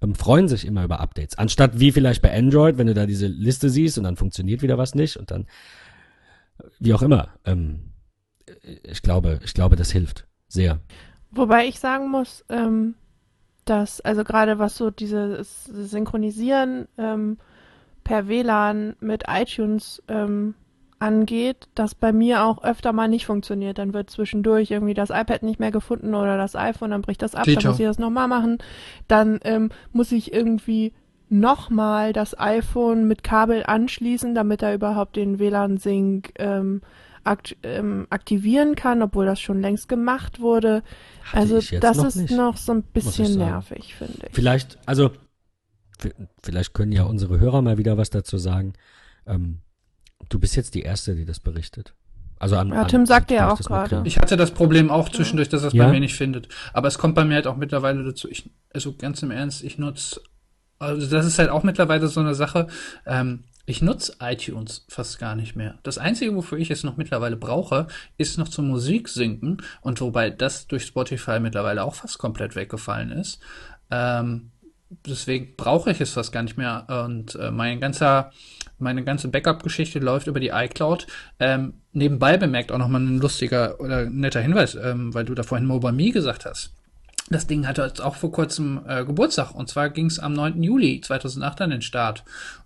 ähm, 0.00 0.14
freuen 0.14 0.48
sich 0.48 0.64
immer 0.64 0.82
über 0.82 0.98
Updates. 0.98 1.36
Anstatt 1.36 1.78
wie 1.78 1.92
vielleicht 1.92 2.22
bei 2.22 2.34
Android, 2.34 2.78
wenn 2.78 2.86
du 2.86 2.94
da 2.94 3.04
diese 3.04 3.26
Liste 3.26 3.68
siehst 3.68 3.98
und 3.98 4.04
dann 4.04 4.16
funktioniert 4.16 4.62
wieder 4.62 4.78
was 4.78 4.94
nicht 4.94 5.18
und 5.18 5.30
dann 5.30 5.46
wie 6.80 6.94
auch 6.94 7.02
immer. 7.02 7.34
Ähm, 7.44 7.92
ich 8.82 9.02
glaube, 9.02 9.40
ich 9.44 9.52
glaube, 9.52 9.76
das 9.76 9.90
hilft 9.90 10.26
sehr. 10.48 10.80
Wobei 11.30 11.66
ich 11.66 11.80
sagen 11.80 12.10
muss, 12.10 12.46
ähm, 12.48 12.94
dass, 13.66 14.00
also 14.00 14.24
gerade 14.24 14.58
was 14.58 14.74
so 14.74 14.90
dieses 14.90 15.64
Synchronisieren 15.64 16.88
ähm, 16.96 17.36
per 18.04 18.26
WLAN 18.26 18.96
mit 19.00 19.24
iTunes 19.28 20.02
ähm, 20.08 20.54
angeht, 20.98 21.68
das 21.74 21.94
bei 21.94 22.12
mir 22.12 22.44
auch 22.44 22.62
öfter 22.62 22.92
mal 22.92 23.08
nicht 23.08 23.26
funktioniert. 23.26 23.78
Dann 23.78 23.92
wird 23.94 24.10
zwischendurch 24.10 24.70
irgendwie 24.70 24.94
das 24.94 25.10
iPad 25.10 25.42
nicht 25.42 25.60
mehr 25.60 25.70
gefunden 25.70 26.14
oder 26.14 26.36
das 26.36 26.56
iPhone, 26.56 26.90
dann 26.90 27.02
bricht 27.02 27.22
das 27.22 27.34
ab, 27.34 27.44
Dito. 27.44 27.60
dann 27.60 27.70
muss 27.70 27.80
ich 27.80 27.86
das 27.86 27.98
nochmal 27.98 28.28
machen. 28.28 28.58
Dann 29.08 29.40
ähm, 29.44 29.70
muss 29.92 30.12
ich 30.12 30.32
irgendwie 30.32 30.92
nochmal 31.28 32.12
das 32.12 32.38
iPhone 32.38 33.06
mit 33.06 33.22
Kabel 33.22 33.64
anschließen, 33.64 34.34
damit 34.34 34.62
er 34.62 34.74
überhaupt 34.74 35.16
den 35.16 35.38
WLAN-Sync 35.38 36.32
ähm, 36.38 36.82
akt 37.24 37.56
ähm, 37.62 38.06
aktivieren 38.10 38.74
kann, 38.74 39.02
obwohl 39.02 39.26
das 39.26 39.40
schon 39.40 39.60
längst 39.60 39.88
gemacht 39.88 40.40
wurde. 40.40 40.82
Hatte 41.24 41.38
also 41.38 41.78
das 41.78 41.96
noch 41.96 42.06
ist 42.06 42.16
nicht, 42.16 42.30
noch 42.30 42.56
so 42.56 42.72
ein 42.72 42.82
bisschen 42.82 43.38
nervig, 43.38 43.94
finde 43.94 44.26
ich. 44.28 44.34
Vielleicht, 44.34 44.78
also 44.86 45.10
vielleicht 46.42 46.74
können 46.74 46.92
ja 46.92 47.04
unsere 47.04 47.38
Hörer 47.38 47.62
mal 47.62 47.78
wieder 47.78 47.96
was 47.96 48.10
dazu 48.10 48.36
sagen. 48.36 48.74
Ähm, 49.26 49.60
du 50.28 50.38
bist 50.38 50.56
jetzt 50.56 50.74
die 50.74 50.82
Erste, 50.82 51.14
die 51.14 51.24
das 51.24 51.40
berichtet. 51.40 51.94
Also 52.38 52.56
an, 52.56 52.70
ja, 52.70 52.84
Tim 52.84 53.00
an, 53.00 53.06
sagte 53.06 53.34
ja 53.34 53.50
auch 53.50 53.60
gerade. 53.60 54.02
Ich 54.04 54.18
hatte 54.18 54.36
das 54.36 54.50
Problem 54.50 54.90
auch 54.90 55.08
zwischendurch, 55.08 55.48
dass 55.48 55.62
das 55.62 55.72
ja. 55.72 55.84
bei 55.84 55.92
mir 55.92 56.00
nicht 56.00 56.14
findet. 56.14 56.48
Aber 56.72 56.88
es 56.88 56.98
kommt 56.98 57.14
bei 57.14 57.24
mir 57.24 57.34
halt 57.34 57.46
auch 57.46 57.56
mittlerweile 57.56 58.04
dazu. 58.04 58.28
Ich, 58.28 58.50
also 58.72 58.94
ganz 58.94 59.22
im 59.22 59.30
Ernst, 59.30 59.62
ich 59.62 59.78
nutze, 59.78 60.20
also 60.78 61.06
das 61.06 61.26
ist 61.26 61.38
halt 61.38 61.48
auch 61.48 61.62
mittlerweile 61.62 62.08
so 62.08 62.20
eine 62.20 62.34
Sache. 62.34 62.66
Ähm, 63.06 63.44
ich 63.66 63.80
nutze 63.80 64.16
iTunes 64.20 64.84
fast 64.88 65.18
gar 65.18 65.36
nicht 65.36 65.56
mehr. 65.56 65.78
Das 65.84 65.96
Einzige, 65.96 66.34
wofür 66.34 66.58
ich 66.58 66.70
es 66.70 66.84
noch 66.84 66.98
mittlerweile 66.98 67.36
brauche, 67.36 67.86
ist 68.18 68.36
noch 68.36 68.48
zum 68.48 68.68
Musik 68.68 69.08
sinken. 69.08 69.62
Und 69.80 70.00
wobei 70.00 70.28
das 70.30 70.66
durch 70.66 70.84
Spotify 70.84 71.40
mittlerweile 71.40 71.84
auch 71.84 71.94
fast 71.94 72.18
komplett 72.18 72.56
weggefallen 72.56 73.10
ist. 73.10 73.40
Ähm, 73.90 74.50
deswegen 75.06 75.56
brauche 75.56 75.90
ich 75.90 76.00
es 76.00 76.12
fast 76.12 76.32
gar 76.32 76.42
nicht 76.42 76.58
mehr. 76.58 76.86
Und 77.06 77.36
äh, 77.36 77.50
mein 77.50 77.80
ganzer, 77.80 78.32
meine 78.78 79.04
ganze 79.04 79.28
Backup-Geschichte 79.28 79.98
läuft 79.98 80.26
über 80.26 80.40
die 80.40 80.48
iCloud. 80.48 81.06
Ähm, 81.38 81.74
nebenbei 81.92 82.36
bemerkt 82.36 82.72
auch 82.72 82.78
nochmal 82.78 83.00
ein 83.00 83.18
lustiger 83.18 83.80
oder 83.80 84.06
netter 84.06 84.40
Hinweis, 84.40 84.74
ähm, 84.74 85.14
weil 85.14 85.24
du 85.24 85.34
da 85.34 85.42
vorhin 85.42 85.66
Mobile 85.66 86.12
gesagt 86.12 86.44
hast. 86.44 86.72
Das 87.30 87.46
Ding 87.46 87.66
hatte 87.66 87.82
jetzt 87.82 88.02
auch 88.02 88.16
vor 88.16 88.32
kurzem 88.32 88.82
äh, 88.86 89.04
Geburtstag 89.04 89.54
und 89.54 89.68
zwar 89.68 89.88
ging 89.88 90.06
es 90.06 90.18
am 90.18 90.34
9. 90.34 90.62
Juli 90.62 91.00
2008 91.00 91.62
an 91.62 91.70
den 91.70 91.82
Start. 91.82 92.24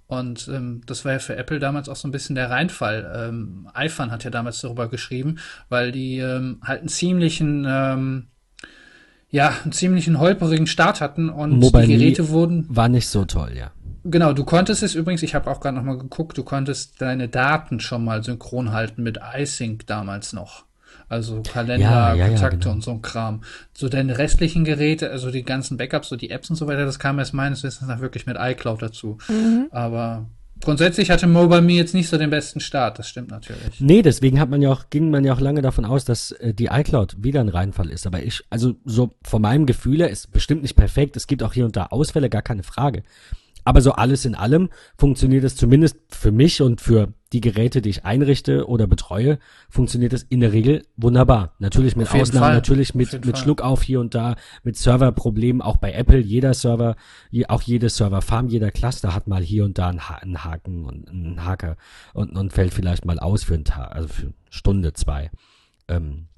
Und 0.09 0.49
ähm, 0.49 0.81
das 0.87 1.05
war 1.05 1.13
ja 1.13 1.19
für 1.19 1.37
Apple 1.37 1.59
damals 1.59 1.89
auch 1.89 1.97
so 1.97 2.09
ein 2.09 2.13
bisschen 2.13 2.35
der 2.35 2.51
Reinfall. 2.51 3.29
Ähm, 3.29 3.69
iPhone 3.75 4.11
hat 4.11 4.25
ja 4.25 4.31
damals 4.31 4.61
darüber 4.63 4.89
geschrieben, 4.89 5.37
weil 5.69 5.93
die 5.93 6.19
ähm, 6.19 6.61
halt 6.65 6.81
einen 6.81 6.89
ziemlichen, 6.89 7.67
ähm, 7.69 8.29
ja, 9.29 9.53
einen 9.63 9.73
ziemlichen 9.73 10.19
holperigen 10.19 10.67
Start 10.67 11.03
hatten 11.03 11.29
und 11.29 11.59
Mobile 11.59 11.87
die 11.87 11.93
Me 11.93 11.99
Geräte 11.99 12.31
wurden. 12.31 12.65
War 12.71 12.89
nicht 12.89 13.07
so 13.07 13.27
toll, 13.27 13.53
ja. 13.55 13.71
Genau, 14.05 14.33
du 14.33 14.45
konntest 14.45 14.83
es 14.83 14.95
übrigens, 14.95 15.23
ich 15.23 15.35
habe 15.35 15.51
auch 15.51 15.61
gerade 15.61 15.77
nochmal 15.77 15.99
geguckt, 15.99 16.39
du 16.39 16.45
konntest 16.45 17.01
deine 17.01 17.29
Daten 17.29 17.81
schon 17.81 18.05
mal 18.05 18.23
synchron 18.23 18.73
halten 18.73 19.03
mit 19.03 19.19
iSync 19.37 19.87
damals 19.87 20.33
noch. 20.33 20.65
Also 21.09 21.43
Kalender, 21.43 21.89
Ja, 21.89 22.15
ja, 22.15 22.17
ja, 22.17 22.29
Kontakte 22.29 22.59
genau. 22.59 22.73
und 22.73 22.83
so 22.83 22.91
ein 22.91 23.03
Kram. 23.03 23.43
So 23.73 23.89
deine 23.89 24.19
restlichen 24.19 24.65
Geräte, 24.65 25.11
also 25.11 25.31
die 25.31 25.43
ganzen 25.43 25.77
Backups, 25.79 26.09
so 26.09 26.17
die 26.17 26.31
Apps 26.31 26.51
und 26.51 26.57
so 26.57 26.67
weiter, 26.67 26.85
das 26.85 26.99
kam 26.99 27.19
erst 27.19 27.33
meines 27.35 27.63
Wissens 27.63 27.89
nach 27.89 28.01
wirklich 28.01 28.27
mit 28.27 28.37
iCloud 28.39 28.83
dazu. 28.83 29.17
Aber 29.71 30.27
grundsätzlich 30.61 31.11
hatte 31.11 31.27
Mobile 31.27 31.63
Me 31.63 31.73
jetzt 31.73 31.95
nicht 31.95 32.09
so 32.09 32.19
den 32.19 32.29
besten 32.31 32.61
Start, 32.61 32.99
das 32.99 33.09
stimmt 33.09 33.31
natürlich. 33.31 33.81
Nee, 33.81 34.03
deswegen 34.03 34.39
hat 34.39 34.51
man 34.51 34.61
ja 34.61 34.71
auch, 34.71 34.91
ging 34.91 35.11
man 35.11 35.25
ja 35.25 35.33
auch 35.33 35.41
lange 35.41 35.63
davon 35.63 35.87
aus, 35.87 36.05
dass 36.05 36.33
äh, 36.33 36.53
die 36.53 36.67
iCloud 36.67 37.23
wieder 37.23 37.41
ein 37.41 37.49
Reinfall 37.49 37.91
ist. 37.91 38.07
Aber 38.07 38.23
ich, 38.23 38.43
also 38.51 38.75
so 38.85 39.15
von 39.23 39.41
meinem 39.41 39.65
Gefühl 39.65 39.99
her, 40.01 40.11
ist 40.11 40.31
bestimmt 40.33 40.63
nicht 40.63 40.77
perfekt. 40.77 41.17
Es 41.17 41.27
gibt 41.27 41.43
auch 41.43 41.55
hier 41.55 41.65
und 41.65 41.77
da 41.77 41.87
Ausfälle, 41.87 42.29
gar 42.29 42.43
keine 42.43 42.65
Frage. 42.65 43.03
Aber 43.69 43.83
so 43.83 43.93
alles 43.93 44.25
in 44.25 44.35
allem 44.35 44.71
funktioniert 44.97 45.45
es 45.45 45.55
zumindest 45.55 45.99
für 46.09 46.33
mich 46.33 46.63
und 46.63 46.81
für 46.81 47.13
die 47.35 47.43
Geräte, 47.43 47.83
die 47.83 47.91
ich 47.91 48.07
einrichte 48.07 48.67
oder 48.67 48.87
betreue, 48.87 49.39
funktioniert 49.69 50.15
es 50.15 50.23
in 50.23 50.41
der 50.41 50.55
Regel 50.55 50.87
wunderbar. 50.97 51.53
Natürlich 51.59 51.95
mit 51.95 52.07
Auf 52.07 52.15
Ausnahmen, 52.15 52.47
Fall. 52.47 52.55
natürlich 52.55 52.93
Auf 52.93 52.95
mit, 52.95 53.13
mit 53.13 53.25
Fall. 53.25 53.37
Schluckauf 53.37 53.83
hier 53.83 54.01
und 54.01 54.15
da, 54.15 54.37
mit 54.63 54.79
Serverproblemen, 54.79 55.61
auch 55.61 55.77
bei 55.77 55.93
Apple, 55.93 56.17
jeder 56.17 56.55
Server, 56.55 56.97
auch 57.49 57.61
jede 57.61 57.91
Serverfarm, 57.91 58.49
jeder 58.49 58.71
Cluster 58.71 59.15
hat 59.15 59.29
mal 59.29 59.43
hier 59.43 59.67
und 59.67 59.77
da 59.77 59.89
einen 59.89 60.45
Haken 60.45 60.87
und 60.87 61.11
einen 61.11 61.45
Haker 61.45 61.77
und, 62.15 62.39
und 62.39 62.55
fällt 62.55 62.73
vielleicht 62.73 63.05
mal 63.05 63.19
aus 63.19 63.45
für 63.45 63.53
einen 63.53 63.67
Tag, 63.67 63.95
also 63.95 64.09
für 64.09 64.23
eine 64.23 64.35
Stunde, 64.49 64.95
zwei. 64.95 65.31
Ähm, 65.89 66.29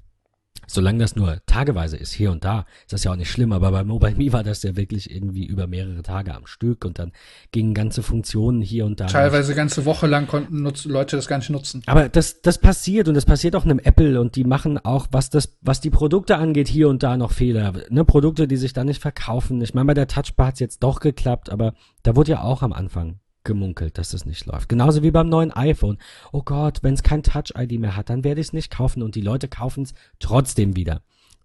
solange 0.73 0.99
das 0.99 1.15
nur 1.15 1.37
tageweise 1.45 1.97
ist, 1.97 2.11
hier 2.11 2.31
und 2.31 2.43
da, 2.43 2.65
ist 2.81 2.93
das 2.93 3.03
ja 3.03 3.11
auch 3.11 3.15
nicht 3.15 3.31
schlimm, 3.31 3.51
aber 3.51 3.71
bei 3.71 3.83
Mobile 3.83 4.15
Me 4.15 4.33
war 4.33 4.43
das 4.43 4.63
ja 4.63 4.75
wirklich 4.75 5.13
irgendwie 5.13 5.45
über 5.45 5.67
mehrere 5.67 6.01
Tage 6.01 6.33
am 6.33 6.45
Stück 6.45 6.85
und 6.85 6.99
dann 6.99 7.11
gingen 7.51 7.73
ganze 7.73 8.03
Funktionen 8.03 8.61
hier 8.61 8.85
und 8.85 8.99
da. 8.99 9.05
nicht. 9.05 9.13
Teilweise 9.13 9.55
ganze 9.55 9.85
Woche 9.85 10.07
lang 10.07 10.27
konnten 10.27 10.61
nutz 10.61 10.85
Leute 10.85 11.15
das 11.15 11.27
gar 11.27 11.37
nicht 11.37 11.49
nutzen. 11.49 11.81
Aber 11.85 12.09
das, 12.09 12.41
das 12.41 12.57
passiert 12.57 13.07
und 13.07 13.15
das 13.15 13.25
passiert 13.25 13.55
auch 13.55 13.65
einem 13.65 13.79
Apple 13.79 14.19
und 14.19 14.35
die 14.35 14.43
machen 14.43 14.77
auch, 14.77 15.07
was 15.11 15.29
das, 15.29 15.57
was 15.61 15.81
die 15.81 15.89
Produkte 15.89 16.37
angeht, 16.37 16.67
hier 16.67 16.89
und 16.89 17.03
da 17.03 17.17
noch 17.17 17.31
Fehler. 17.31 17.73
Ne, 17.89 18.05
Produkte, 18.05 18.47
die 18.47 18.57
sich 18.57 18.73
dann 18.73 18.87
nicht 18.87 19.01
verkaufen. 19.01 19.61
Ich 19.61 19.73
meine, 19.73 19.87
bei 19.87 19.93
der 19.93 20.07
Touchbar 20.07 20.47
hat's 20.47 20.59
jetzt 20.59 20.83
doch 20.83 20.99
geklappt, 20.99 21.49
aber 21.49 21.73
da 22.03 22.15
wurde 22.15 22.31
ja 22.31 22.41
auch 22.41 22.61
am 22.61 22.73
Anfang 22.73 23.19
gemunkelt, 23.43 23.97
dass 23.97 24.13
es 24.13 24.25
nicht 24.25 24.45
läuft. 24.45 24.69
Genauso 24.69 25.03
wie 25.03 25.11
beim 25.11 25.29
neuen 25.29 25.51
iPhone. 25.51 25.97
Oh 26.31 26.43
Gott, 26.43 26.83
wenn 26.83 26.93
es 26.93 27.03
kein 27.03 27.23
Touch-ID 27.23 27.79
mehr 27.79 27.95
hat, 27.95 28.09
dann 28.09 28.23
werde 28.23 28.41
ich 28.41 28.47
es 28.47 28.53
nicht 28.53 28.71
kaufen 28.71 29.01
und 29.01 29.15
die 29.15 29.21
Leute 29.21 29.47
kaufen 29.47 29.83
es 29.83 29.93
trotzdem 30.19 30.75
wieder. 30.75 31.01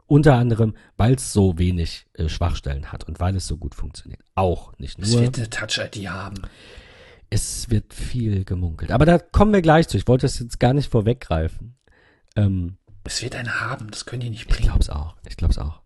Unter 0.08 0.34
anderem, 0.36 0.74
weil 0.96 1.14
es 1.14 1.32
so 1.32 1.58
wenig 1.58 2.06
äh, 2.14 2.28
Schwachstellen 2.28 2.92
hat 2.92 3.04
und 3.04 3.18
weil 3.18 3.34
es 3.34 3.46
so 3.48 3.56
gut 3.56 3.74
funktioniert. 3.74 4.20
Auch 4.36 4.72
nicht 4.78 4.98
Es 5.00 5.10
nur. 5.12 5.22
wird 5.22 5.36
eine 5.38 5.50
Touch-ID 5.50 6.08
haben. 6.08 6.42
Es 7.28 7.70
wird 7.70 7.92
viel 7.92 8.44
gemunkelt. 8.44 8.92
Aber 8.92 9.04
da 9.04 9.18
kommen 9.18 9.52
wir 9.52 9.62
gleich 9.62 9.88
zu. 9.88 9.96
Ich 9.96 10.06
wollte 10.06 10.26
es 10.26 10.38
jetzt 10.38 10.60
gar 10.60 10.74
nicht 10.74 10.90
vorweggreifen. 10.92 11.74
Ähm, 12.36 12.76
Es 13.02 13.20
wird 13.22 13.34
eine 13.34 13.60
haben, 13.60 13.90
das 13.90 14.04
können 14.06 14.20
die 14.20 14.30
nicht 14.30 14.42
ich 14.42 14.48
bringen. 14.48 14.68
glaub's 14.68 14.90
auch. 14.90 15.16
Ich 15.28 15.36
glaub's 15.36 15.58
auch. 15.58 15.80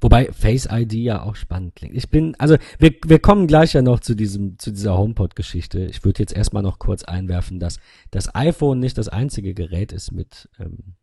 Wobei 0.00 0.32
Face 0.32 0.68
ID 0.70 0.92
ja 0.94 1.22
auch 1.22 1.36
spannend 1.36 1.74
klingt. 1.74 1.96
Ich 1.96 2.08
bin, 2.08 2.34
also 2.38 2.56
wir, 2.78 2.94
wir 3.04 3.18
kommen 3.18 3.46
gleich 3.46 3.72
ja 3.72 3.82
noch 3.82 4.00
zu 4.00 4.14
diesem, 4.14 4.58
zu 4.58 4.70
dieser 4.70 4.96
HomePod-Geschichte. 4.96 5.86
Ich 5.86 6.04
würde 6.04 6.20
jetzt 6.20 6.32
erstmal 6.34 6.62
noch 6.62 6.78
kurz 6.78 7.04
einwerfen, 7.04 7.58
dass 7.58 7.80
das 8.10 8.34
iPhone 8.34 8.78
nicht 8.78 8.98
das 8.98 9.08
einzige 9.08 9.54
Gerät 9.54 9.92
ist 9.92 10.12
mit, 10.12 10.48
ähm, 10.60 10.94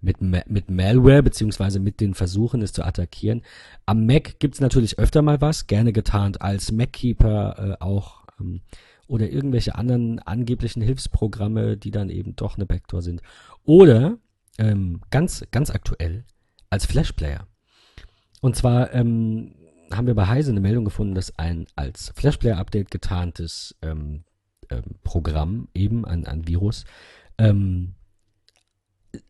mit, 0.00 0.20
mit 0.22 0.70
Malware, 0.70 1.22
beziehungsweise 1.22 1.80
mit 1.80 2.00
den 2.00 2.14
Versuchen, 2.14 2.62
es 2.62 2.72
zu 2.72 2.84
attackieren. 2.84 3.42
Am 3.84 4.06
Mac 4.06 4.38
gibt's 4.38 4.60
natürlich 4.60 4.98
öfter 4.98 5.22
mal 5.22 5.40
was, 5.40 5.66
gerne 5.66 5.92
getarnt 5.92 6.40
als 6.40 6.72
MacKeeper 6.72 7.78
äh, 7.78 7.84
auch 7.84 8.24
ähm, 8.40 8.62
oder 9.06 9.28
irgendwelche 9.28 9.74
anderen 9.74 10.20
angeblichen 10.20 10.82
Hilfsprogramme, 10.82 11.76
die 11.76 11.90
dann 11.90 12.10
eben 12.10 12.36
doch 12.36 12.56
eine 12.56 12.64
Backdoor 12.64 13.02
sind. 13.02 13.22
Oder 13.64 14.18
ähm, 14.58 15.00
ganz, 15.10 15.44
ganz 15.50 15.70
aktuell 15.70 16.24
als 16.70 16.86
Flashplayer. 16.86 17.46
Und 18.40 18.56
zwar 18.56 18.92
ähm, 18.94 19.54
haben 19.92 20.06
wir 20.06 20.14
bei 20.14 20.26
Heise 20.26 20.50
eine 20.50 20.60
Meldung 20.60 20.84
gefunden, 20.84 21.14
dass 21.14 21.38
ein 21.38 21.66
als 21.76 22.12
Flashplayer-Update 22.16 22.90
getarntes 22.90 23.76
ähm, 23.82 24.24
ähm, 24.70 24.82
Programm, 25.02 25.68
eben 25.74 26.04
ein, 26.04 26.26
ein 26.26 26.46
Virus, 26.46 26.84
ähm, 27.38 27.94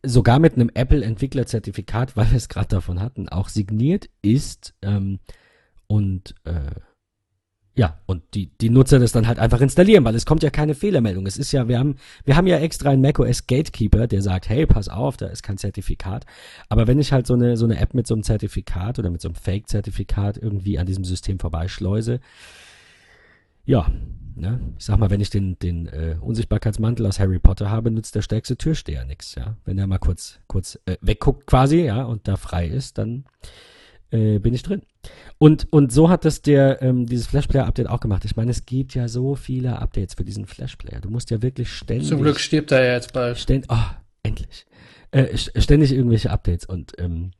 sogar 0.03 0.39
mit 0.39 0.53
einem 0.53 0.69
Apple-Entwickler-Zertifikat, 0.73 2.15
weil 2.15 2.29
wir 2.29 2.37
es 2.37 2.49
gerade 2.49 2.69
davon 2.69 2.99
hatten, 2.99 3.29
auch 3.29 3.49
signiert 3.49 4.09
ist 4.21 4.73
ähm, 4.81 5.19
und 5.87 6.35
äh, 6.45 6.71
ja, 7.73 7.97
und 8.05 8.21
die, 8.33 8.47
die 8.59 8.69
Nutzer 8.69 8.99
das 8.99 9.13
dann 9.13 9.27
halt 9.27 9.39
einfach 9.39 9.61
installieren, 9.61 10.03
weil 10.03 10.15
es 10.15 10.25
kommt 10.25 10.43
ja 10.43 10.49
keine 10.49 10.75
Fehlermeldung. 10.75 11.25
Es 11.25 11.37
ist 11.37 11.53
ja, 11.53 11.69
wir 11.69 11.79
haben, 11.79 11.95
wir 12.25 12.35
haben 12.35 12.47
ja 12.47 12.57
extra 12.57 12.89
einen 12.89 13.01
macOS 13.01 13.47
Gatekeeper, 13.47 14.07
der 14.07 14.21
sagt, 14.21 14.49
hey, 14.49 14.65
pass 14.65 14.89
auf, 14.89 15.15
da 15.15 15.27
ist 15.27 15.41
kein 15.41 15.57
Zertifikat. 15.57 16.25
Aber 16.67 16.87
wenn 16.87 16.99
ich 16.99 17.13
halt 17.13 17.27
so 17.27 17.33
eine, 17.33 17.55
so 17.55 17.63
eine 17.63 17.79
App 17.79 17.93
mit 17.93 18.07
so 18.07 18.13
einem 18.13 18.23
Zertifikat 18.23 18.99
oder 18.99 19.09
mit 19.09 19.21
so 19.21 19.29
einem 19.29 19.35
Fake-Zertifikat 19.35 20.37
irgendwie 20.37 20.79
an 20.79 20.85
diesem 20.85 21.05
System 21.05 21.39
vorbeischleuse, 21.39 22.19
ja, 23.63 23.89
ne, 24.35 24.59
ich 24.77 24.83
sag 24.83 24.99
mal, 24.99 25.09
wenn 25.09 25.21
ich 25.21 25.29
den, 25.29 25.57
den 25.59 25.87
äh, 25.87 26.17
Unsichtbarkeitsmantel 26.19 27.05
aus 27.05 27.19
Harry 27.21 27.39
Potter 27.39 27.69
habe, 27.69 27.89
nützt 27.89 28.15
der 28.15 28.21
stärkste 28.21 28.57
Türsteher 28.57 29.05
nix, 29.05 29.35
ja. 29.35 29.55
Wenn 29.63 29.77
er 29.77 29.87
mal 29.87 29.97
kurz, 29.97 30.39
kurz 30.47 30.77
äh, 30.85 30.97
wegguckt 30.99 31.47
quasi, 31.47 31.85
ja, 31.85 32.03
und 32.03 32.27
da 32.27 32.35
frei 32.35 32.67
ist, 32.67 32.97
dann 32.97 33.23
äh, 34.11 34.39
bin 34.39 34.53
ich 34.53 34.63
drin. 34.63 34.81
Und, 35.37 35.67
und 35.71 35.91
so 35.91 36.09
hat 36.09 36.23
das 36.25 36.41
der, 36.41 36.81
ähm, 36.81 37.07
dieses 37.07 37.27
Flashplayer-Update 37.27 37.89
auch 37.89 37.99
gemacht. 37.99 38.25
Ich 38.25 38.35
meine, 38.35 38.51
es 38.51 38.65
gibt 38.65 38.93
ja 38.93 39.07
so 39.07 39.35
viele 39.35 39.79
Updates 39.79 40.13
für 40.15 40.23
diesen 40.23 40.45
Flashplayer. 40.45 41.01
Du 41.01 41.09
musst 41.09 41.31
ja 41.31 41.41
wirklich 41.41 41.69
ständig. 41.71 42.07
Zum 42.07 42.21
Glück 42.21 42.39
stirbt 42.39 42.71
er 42.71 42.85
ja 42.85 42.93
jetzt 42.93 43.13
bald. 43.13 43.39
Ständ, 43.39 43.65
oh, 43.69 43.77
endlich. 44.23 44.65
Äh, 45.11 45.33
st- 45.35 45.59
ständig 45.59 45.91
irgendwelche 45.91 46.29
Updates 46.29 46.65
und 46.65 46.93
ähm, 46.99 47.31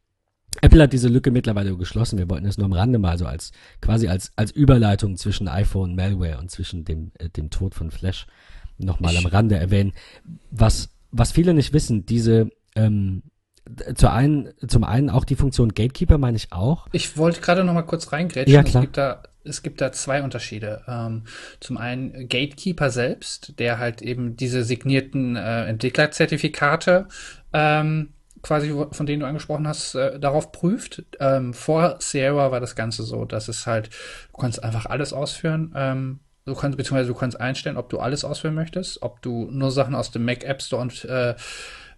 Apple 0.61 0.83
hat 0.83 0.91
diese 0.91 1.07
Lücke 1.07 1.31
mittlerweile 1.31 1.77
geschlossen. 1.77 2.17
Wir 2.17 2.29
wollten 2.29 2.43
das 2.43 2.57
nur 2.57 2.65
am 2.65 2.73
Rande 2.73 2.99
mal 2.99 3.17
so 3.17 3.25
als 3.25 3.53
quasi 3.79 4.09
als 4.09 4.33
als 4.35 4.51
Überleitung 4.51 5.15
zwischen 5.15 5.47
iPhone 5.47 5.95
Malware 5.95 6.39
und 6.39 6.51
zwischen 6.51 6.83
dem 6.83 7.13
äh, 7.19 7.29
dem 7.29 7.49
Tod 7.49 7.73
von 7.73 7.89
Flash 7.89 8.27
nochmal 8.77 9.15
am 9.15 9.25
Rande 9.25 9.55
erwähnen. 9.55 9.93
Was 10.49 10.89
was 11.11 11.31
viele 11.31 11.53
nicht 11.53 11.71
wissen, 11.71 12.05
diese 12.05 12.49
ähm, 12.75 13.23
zu 13.95 14.11
einen, 14.11 14.53
zum 14.67 14.83
einen 14.83 15.09
auch 15.09 15.25
die 15.25 15.35
Funktion 15.35 15.69
Gatekeeper 15.73 16.17
meine 16.17 16.37
ich 16.37 16.51
auch. 16.51 16.87
Ich 16.91 17.17
wollte 17.17 17.41
gerade 17.41 17.63
noch 17.63 17.73
mal 17.73 17.81
kurz 17.83 18.11
reingrätschen. 18.11 18.53
Ja, 18.53 18.63
klar. 18.63 18.83
Es 18.83 18.87
gibt 18.87 18.97
da, 18.97 19.23
es 19.43 19.63
gibt 19.63 19.81
da 19.81 19.91
zwei 19.91 20.23
Unterschiede. 20.23 20.83
Ähm, 20.87 21.23
zum 21.59 21.77
einen 21.77 22.27
Gatekeeper 22.27 22.89
selbst, 22.89 23.59
der 23.59 23.79
halt 23.79 24.01
eben 24.01 24.35
diese 24.35 24.63
signierten 24.63 25.35
äh, 25.35 25.65
Entwicklerzertifikate 25.65 27.07
ähm, 27.53 28.13
quasi, 28.41 28.73
von 28.91 29.05
denen 29.05 29.21
du 29.21 29.27
angesprochen 29.27 29.67
hast, 29.67 29.95
äh, 29.95 30.19
darauf 30.19 30.51
prüft. 30.51 31.03
Ähm, 31.19 31.53
vor 31.53 31.97
Sierra 31.99 32.51
war 32.51 32.59
das 32.59 32.75
Ganze 32.75 33.03
so, 33.03 33.25
dass 33.25 33.47
es 33.47 33.67
halt, 33.67 33.89
du 34.31 34.37
kannst 34.37 34.63
einfach 34.63 34.85
alles 34.85 35.13
ausführen. 35.13 35.73
Ähm, 35.75 36.19
du 36.45 36.55
kannst, 36.55 36.77
beziehungsweise 36.77 37.09
du 37.09 37.15
kannst 37.15 37.39
einstellen, 37.39 37.77
ob 37.77 37.89
du 37.89 37.99
alles 37.99 38.25
ausführen 38.25 38.55
möchtest, 38.55 39.01
ob 39.01 39.21
du 39.21 39.49
nur 39.51 39.71
Sachen 39.71 39.95
aus 39.95 40.11
dem 40.11 40.25
Mac 40.25 40.43
App 40.43 40.61
Store 40.61 40.81
und 40.81 41.05
äh, 41.05 41.35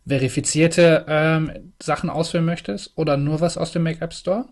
verifizierte 0.05 1.05
ähm, 1.07 1.73
Sachen 1.81 2.09
ausführen 2.09 2.45
möchtest 2.45 2.97
oder 2.97 3.17
nur 3.17 3.41
was 3.41 3.57
aus 3.57 3.71
dem 3.71 3.83
Mac 3.83 4.01
App 4.01 4.13
Store. 4.13 4.45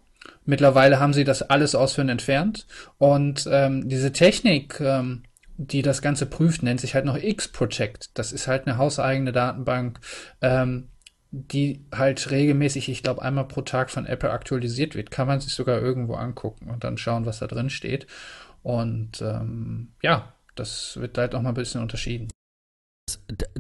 mittlerweile 0.45 0.99
haben 0.99 1.13
sie 1.13 1.23
das 1.23 1.41
alles 1.41 1.75
ausführend 1.75 2.11
entfernt. 2.11 2.67
Und 2.97 3.47
ähm, 3.51 3.89
diese 3.89 4.11
Technik, 4.11 4.79
ähm, 4.79 5.23
die 5.57 5.81
das 5.81 6.01
Ganze 6.01 6.25
prüft, 6.25 6.63
nennt 6.63 6.79
sich 6.79 6.95
halt 6.95 7.05
noch 7.05 7.17
X-Project. 7.17 8.11
Das 8.17 8.31
ist 8.31 8.47
halt 8.47 8.67
eine 8.67 8.77
hauseigene 8.77 9.31
Datenbank, 9.31 9.99
ähm, 10.41 10.89
die 11.31 11.85
halt 11.93 12.29
regelmäßig, 12.29 12.89
ich 12.89 13.03
glaube, 13.03 13.21
einmal 13.21 13.47
pro 13.47 13.61
Tag 13.61 13.89
von 13.89 14.05
Apple 14.05 14.31
aktualisiert 14.31 14.95
wird. 14.95 15.11
Kann 15.11 15.27
man 15.27 15.39
sich 15.39 15.53
sogar 15.53 15.79
irgendwo 15.79 16.15
angucken 16.15 16.69
und 16.69 16.83
dann 16.83 16.97
schauen, 16.97 17.25
was 17.25 17.39
da 17.39 17.47
drin 17.47 17.69
steht. 17.69 18.07
Und 18.63 19.21
ähm, 19.21 19.93
ja, 20.01 20.33
das 20.55 20.97
wird 20.97 21.17
halt 21.17 21.33
auch 21.33 21.41
mal 21.41 21.49
ein 21.49 21.55
bisschen 21.55 21.81
unterschieden. 21.81 22.27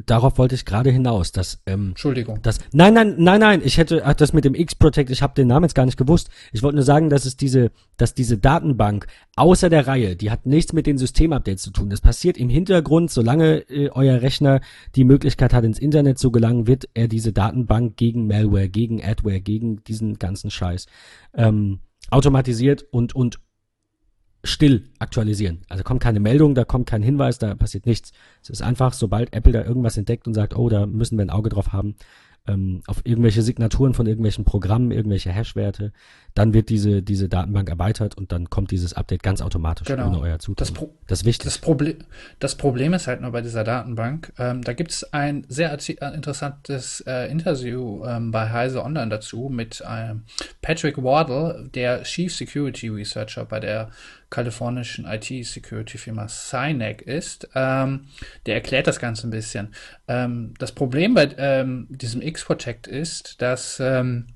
Darauf 0.05 0.37
wollte 0.37 0.55
ich 0.55 0.65
gerade 0.65 0.89
hinaus, 0.91 1.31
dass 1.31 1.61
ähm, 1.65 1.89
Entschuldigung. 1.89 2.39
Das, 2.41 2.59
nein, 2.71 2.93
nein, 2.93 3.15
nein, 3.17 3.39
nein. 3.39 3.61
Ich 3.63 3.77
hätte 3.77 4.05
ach, 4.05 4.13
das 4.13 4.33
mit 4.33 4.45
dem 4.45 4.55
X-Protect. 4.55 5.09
Ich 5.09 5.21
habe 5.21 5.33
den 5.33 5.47
Namen 5.47 5.65
jetzt 5.65 5.75
gar 5.75 5.85
nicht 5.85 5.97
gewusst. 5.97 6.29
Ich 6.51 6.63
wollte 6.63 6.75
nur 6.75 6.85
sagen, 6.85 7.09
dass 7.09 7.25
es 7.25 7.37
diese, 7.37 7.71
dass 7.97 8.13
diese 8.13 8.37
Datenbank 8.37 9.07
außer 9.35 9.69
der 9.69 9.87
Reihe, 9.87 10.15
die 10.15 10.31
hat 10.31 10.45
nichts 10.45 10.73
mit 10.73 10.87
den 10.87 10.97
Systemupdates 10.97 11.63
zu 11.63 11.71
tun. 11.71 11.89
Das 11.89 12.01
passiert 12.01 12.37
im 12.37 12.49
Hintergrund, 12.49 13.11
solange 13.11 13.69
äh, 13.69 13.89
euer 13.89 14.21
Rechner 14.21 14.61
die 14.95 15.03
Möglichkeit 15.03 15.53
hat, 15.53 15.63
ins 15.63 15.79
Internet 15.79 16.19
zu 16.19 16.31
gelangen, 16.31 16.67
wird 16.67 16.89
er 16.93 17.07
diese 17.07 17.33
Datenbank 17.33 17.97
gegen 17.97 18.27
Malware, 18.27 18.69
gegen 18.69 19.03
Adware, 19.03 19.41
gegen 19.41 19.83
diesen 19.83 20.19
ganzen 20.19 20.51
Scheiß 20.51 20.87
ähm, 21.33 21.79
automatisiert 22.09 22.85
und 22.91 23.15
und 23.15 23.39
still 24.43 24.83
aktualisieren. 24.99 25.61
Also 25.69 25.83
kommt 25.83 26.01
keine 26.01 26.19
Meldung, 26.19 26.55
da 26.55 26.63
kommt 26.63 26.87
kein 26.87 27.03
Hinweis, 27.03 27.37
da 27.37 27.55
passiert 27.55 27.85
nichts. 27.85 28.11
Es 28.41 28.49
ist 28.49 28.61
einfach, 28.61 28.93
sobald 28.93 29.33
Apple 29.33 29.53
da 29.53 29.63
irgendwas 29.63 29.97
entdeckt 29.97 30.27
und 30.27 30.33
sagt, 30.33 30.55
oh, 30.55 30.69
da 30.69 30.85
müssen 30.85 31.17
wir 31.17 31.25
ein 31.25 31.29
Auge 31.29 31.49
drauf 31.49 31.71
haben, 31.73 31.95
ähm, 32.47 32.81
auf 32.87 33.01
irgendwelche 33.03 33.43
Signaturen 33.43 33.93
von 33.93 34.07
irgendwelchen 34.07 34.45
Programmen, 34.45 34.91
irgendwelche 34.91 35.31
Hash-Werte, 35.31 35.91
dann 36.33 36.53
wird 36.53 36.69
diese, 36.69 37.03
diese 37.03 37.29
Datenbank 37.29 37.69
erweitert 37.69 38.17
und 38.17 38.31
dann 38.31 38.49
kommt 38.49 38.71
dieses 38.71 38.93
Update 38.93 39.21
ganz 39.21 39.41
automatisch 39.41 39.87
Genau. 39.87 40.07
ohne 40.07 40.19
euer 40.21 40.39
Zutun. 40.39 40.55
Das, 40.57 40.71
Pro 40.71 40.93
das 41.07 41.21
ist 41.21 41.25
wichtig. 41.25 41.45
das, 41.45 41.57
Proble 41.59 41.97
das 42.39 42.55
Problem 42.55 42.93
ist 42.93 43.07
halt 43.07 43.21
nur 43.21 43.31
bei 43.31 43.41
dieser 43.41 43.63
Datenbank, 43.63 44.33
ähm, 44.39 44.63
da 44.63 44.73
gibt 44.73 44.91
es 44.91 45.13
ein 45.13 45.45
sehr 45.49 45.71
äh, 45.71 46.15
interessantes 46.15 47.01
äh, 47.05 47.29
Interview 47.31 48.03
ähm, 48.05 48.31
bei 48.31 48.49
Heise 48.49 48.83
Online 48.83 49.09
dazu 49.09 49.49
mit 49.49 49.83
ähm, 49.87 50.23
Patrick 50.61 50.97
Wardle, 51.03 51.69
der 51.73 52.03
Chief 52.03 52.33
Security 52.33 52.89
Researcher 52.89 53.45
bei 53.45 53.59
der 53.59 53.91
kalifornischen 54.31 55.05
IT-Security-Firma 55.05 56.27
Synec 56.27 57.03
ist. 57.03 57.49
Ähm, 57.53 58.07
der 58.47 58.55
erklärt 58.55 58.87
das 58.87 58.99
Ganze 58.99 59.27
ein 59.27 59.31
bisschen. 59.31 59.75
Ähm, 60.07 60.55
das 60.57 60.71
Problem 60.71 61.13
bei 61.13 61.29
ähm, 61.37 61.85
diesem 61.89 62.21
X-Protect 62.23 62.87
ist, 62.87 63.41
dass 63.41 63.79
ähm, 63.79 64.27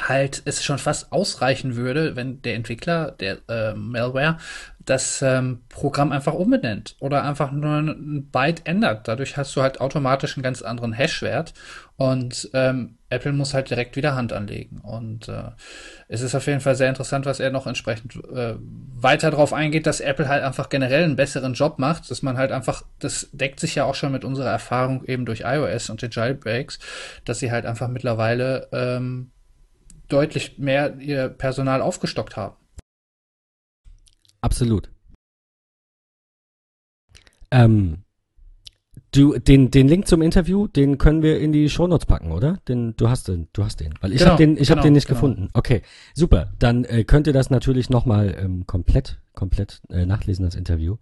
halt 0.00 0.42
es 0.44 0.64
schon 0.64 0.78
fast 0.78 1.12
ausreichen 1.12 1.76
würde, 1.76 2.16
wenn 2.16 2.42
der 2.42 2.54
Entwickler 2.56 3.12
der 3.12 3.38
äh, 3.48 3.74
Malware 3.74 4.38
das 4.84 5.22
ähm, 5.22 5.62
Programm 5.68 6.12
einfach 6.12 6.34
umbenennt 6.34 6.96
oder 7.00 7.24
einfach 7.24 7.52
nur 7.52 7.78
ein 7.78 8.28
Byte 8.30 8.66
ändert. 8.66 9.08
Dadurch 9.08 9.36
hast 9.36 9.54
du 9.56 9.62
halt 9.62 9.80
automatisch 9.80 10.36
einen 10.36 10.42
ganz 10.42 10.62
anderen 10.62 10.92
Hash-Wert 10.92 11.54
und 11.96 12.50
ähm, 12.52 12.98
Apple 13.14 13.32
muss 13.32 13.54
halt 13.54 13.70
direkt 13.70 13.96
wieder 13.96 14.14
Hand 14.14 14.32
anlegen. 14.32 14.78
Und 14.80 15.28
äh, 15.28 15.50
es 16.08 16.20
ist 16.20 16.34
auf 16.34 16.46
jeden 16.46 16.60
Fall 16.60 16.74
sehr 16.74 16.88
interessant, 16.88 17.26
was 17.26 17.40
er 17.40 17.50
noch 17.50 17.66
entsprechend 17.66 18.16
äh, 18.16 18.54
weiter 18.58 19.30
darauf 19.30 19.52
eingeht, 19.52 19.86
dass 19.86 20.00
Apple 20.00 20.28
halt 20.28 20.42
einfach 20.42 20.68
generell 20.68 21.04
einen 21.04 21.16
besseren 21.16 21.54
Job 21.54 21.78
macht, 21.78 22.10
dass 22.10 22.22
man 22.22 22.36
halt 22.36 22.52
einfach, 22.52 22.82
das 22.98 23.28
deckt 23.32 23.60
sich 23.60 23.74
ja 23.74 23.84
auch 23.84 23.94
schon 23.94 24.12
mit 24.12 24.24
unserer 24.24 24.50
Erfahrung 24.50 25.04
eben 25.04 25.24
durch 25.24 25.42
iOS 25.44 25.90
und 25.90 26.02
den 26.02 26.10
Jailbreaks, 26.10 26.78
dass 27.24 27.38
sie 27.38 27.50
halt 27.50 27.66
einfach 27.66 27.88
mittlerweile 27.88 28.68
ähm, 28.72 29.30
deutlich 30.08 30.58
mehr 30.58 30.96
ihr 30.98 31.28
Personal 31.28 31.80
aufgestockt 31.80 32.36
haben. 32.36 32.56
Absolut. 34.40 34.90
Ähm, 37.50 38.03
du, 39.16 39.38
den, 39.38 39.70
den 39.70 39.88
Link 39.88 40.06
zum 40.08 40.22
Interview, 40.22 40.66
den 40.66 40.98
können 40.98 41.22
wir 41.22 41.38
in 41.40 41.52
die 41.52 41.68
Shownotes 41.68 42.06
packen, 42.06 42.32
oder? 42.32 42.58
Den, 42.68 42.94
du 42.96 43.08
hast 43.08 43.28
den, 43.28 43.48
du 43.52 43.64
hast 43.64 43.80
den. 43.80 43.94
Weil 44.00 44.12
ich 44.12 44.18
Genau, 44.18 44.32
habe 44.32 44.42
den, 44.44 44.52
ich 44.56 44.68
genau, 44.68 44.70
habe 44.78 44.88
den 44.88 44.92
nicht 44.94 45.06
genau. 45.06 45.16
gefunden. 45.20 45.48
Okay, 45.52 45.82
super. 46.14 46.52
Dann 46.58 46.84
äh, 46.84 47.04
könnt 47.04 47.26
ihr 47.26 47.32
das 47.32 47.50
natürlich 47.50 47.90
nochmal 47.90 48.34
ähm, 48.38 48.66
komplett, 48.66 49.20
komplett 49.34 49.80
äh, 49.90 50.06
nachlesen, 50.06 50.44
das 50.44 50.54
Interview. 50.54 50.96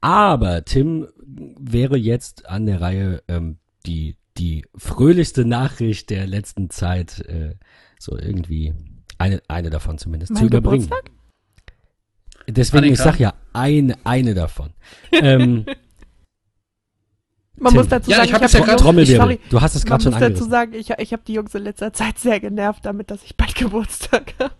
Aber 0.00 0.64
Tim 0.64 1.08
wäre 1.58 1.96
jetzt 1.96 2.46
an 2.48 2.66
der 2.66 2.80
Reihe, 2.80 3.22
ähm, 3.28 3.58
die, 3.86 4.16
die 4.36 4.64
fröhlichste 4.76 5.44
Nachricht 5.44 6.10
der 6.10 6.26
letzten 6.26 6.70
Zeit, 6.70 7.20
äh, 7.28 7.54
so 7.98 8.16
irgendwie, 8.16 8.74
eine, 9.18 9.42
eine 9.48 9.70
davon 9.70 9.98
zumindest, 9.98 10.28
zu 10.36 10.40
Mein 10.42 10.46
überbringen. 10.48 10.82
Geburtstag? 10.84 11.10
Deswegen, 12.48 12.84
ich 12.84 13.00
Annika? 13.00 13.04
sag 13.04 13.20
ja, 13.20 13.34
eine, 13.52 13.96
eine 14.04 14.34
davon. 14.34 14.70
ähm, 15.12 15.66
Man 17.60 17.72
Tim. 17.72 17.80
muss 17.80 17.88
dazu 17.88 18.10
Ja, 18.10 18.16
sagen, 18.18 18.28
ich 18.28 18.34
hab 18.34 18.42
hab 18.42 18.68
ja 18.68 18.76
Trommelwirbel. 18.76 19.16
sorry, 19.20 19.40
Du 19.50 19.60
hast 19.60 19.74
es 19.74 19.84
gerade 19.84 20.02
schon 20.02 20.12
muss 20.12 20.20
dazu 20.20 20.44
angerissen. 20.44 20.50
sagen, 20.50 20.72
ich, 20.74 20.90
ich 20.98 21.12
habe 21.12 21.22
die 21.26 21.32
Jungs 21.34 21.54
in 21.54 21.62
letzter 21.64 21.92
Zeit 21.92 22.18
sehr 22.18 22.40
genervt 22.40 22.84
damit, 22.86 23.10
dass 23.10 23.22
ich 23.24 23.36
bald 23.36 23.54
Geburtstag 23.56 24.34
habe. 24.38 24.52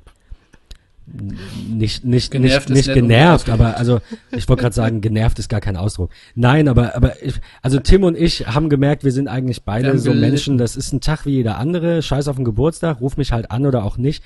Nicht, 1.70 2.04
nicht, 2.04 2.30
Genervt 2.30 2.68
nicht, 2.68 2.86
nicht 2.88 2.94
genervt, 2.94 3.48
aber 3.48 3.78
also 3.78 4.00
ich 4.30 4.46
wollte 4.46 4.60
gerade 4.62 4.74
sagen, 4.74 5.00
genervt 5.00 5.38
ist 5.38 5.48
gar 5.48 5.62
kein 5.62 5.78
Ausdruck. 5.78 6.10
Nein, 6.34 6.68
aber 6.68 6.94
aber 6.94 7.22
ich, 7.22 7.34
also 7.62 7.78
Tim 7.80 8.04
und 8.04 8.14
ich 8.14 8.46
haben 8.46 8.68
gemerkt, 8.68 9.04
wir 9.04 9.12
sind 9.12 9.26
eigentlich 9.26 9.62
beide 9.64 9.98
so 9.98 10.10
gelitten. 10.10 10.20
Menschen, 10.30 10.58
das 10.58 10.76
ist 10.76 10.92
ein 10.92 11.00
Tag 11.00 11.24
wie 11.24 11.30
jeder 11.30 11.56
andere, 11.56 12.02
scheiß 12.02 12.28
auf 12.28 12.36
den 12.36 12.44
Geburtstag, 12.44 13.00
ruf 13.00 13.16
mich 13.16 13.32
halt 13.32 13.50
an 13.50 13.64
oder 13.64 13.84
auch 13.84 13.96
nicht. 13.96 14.22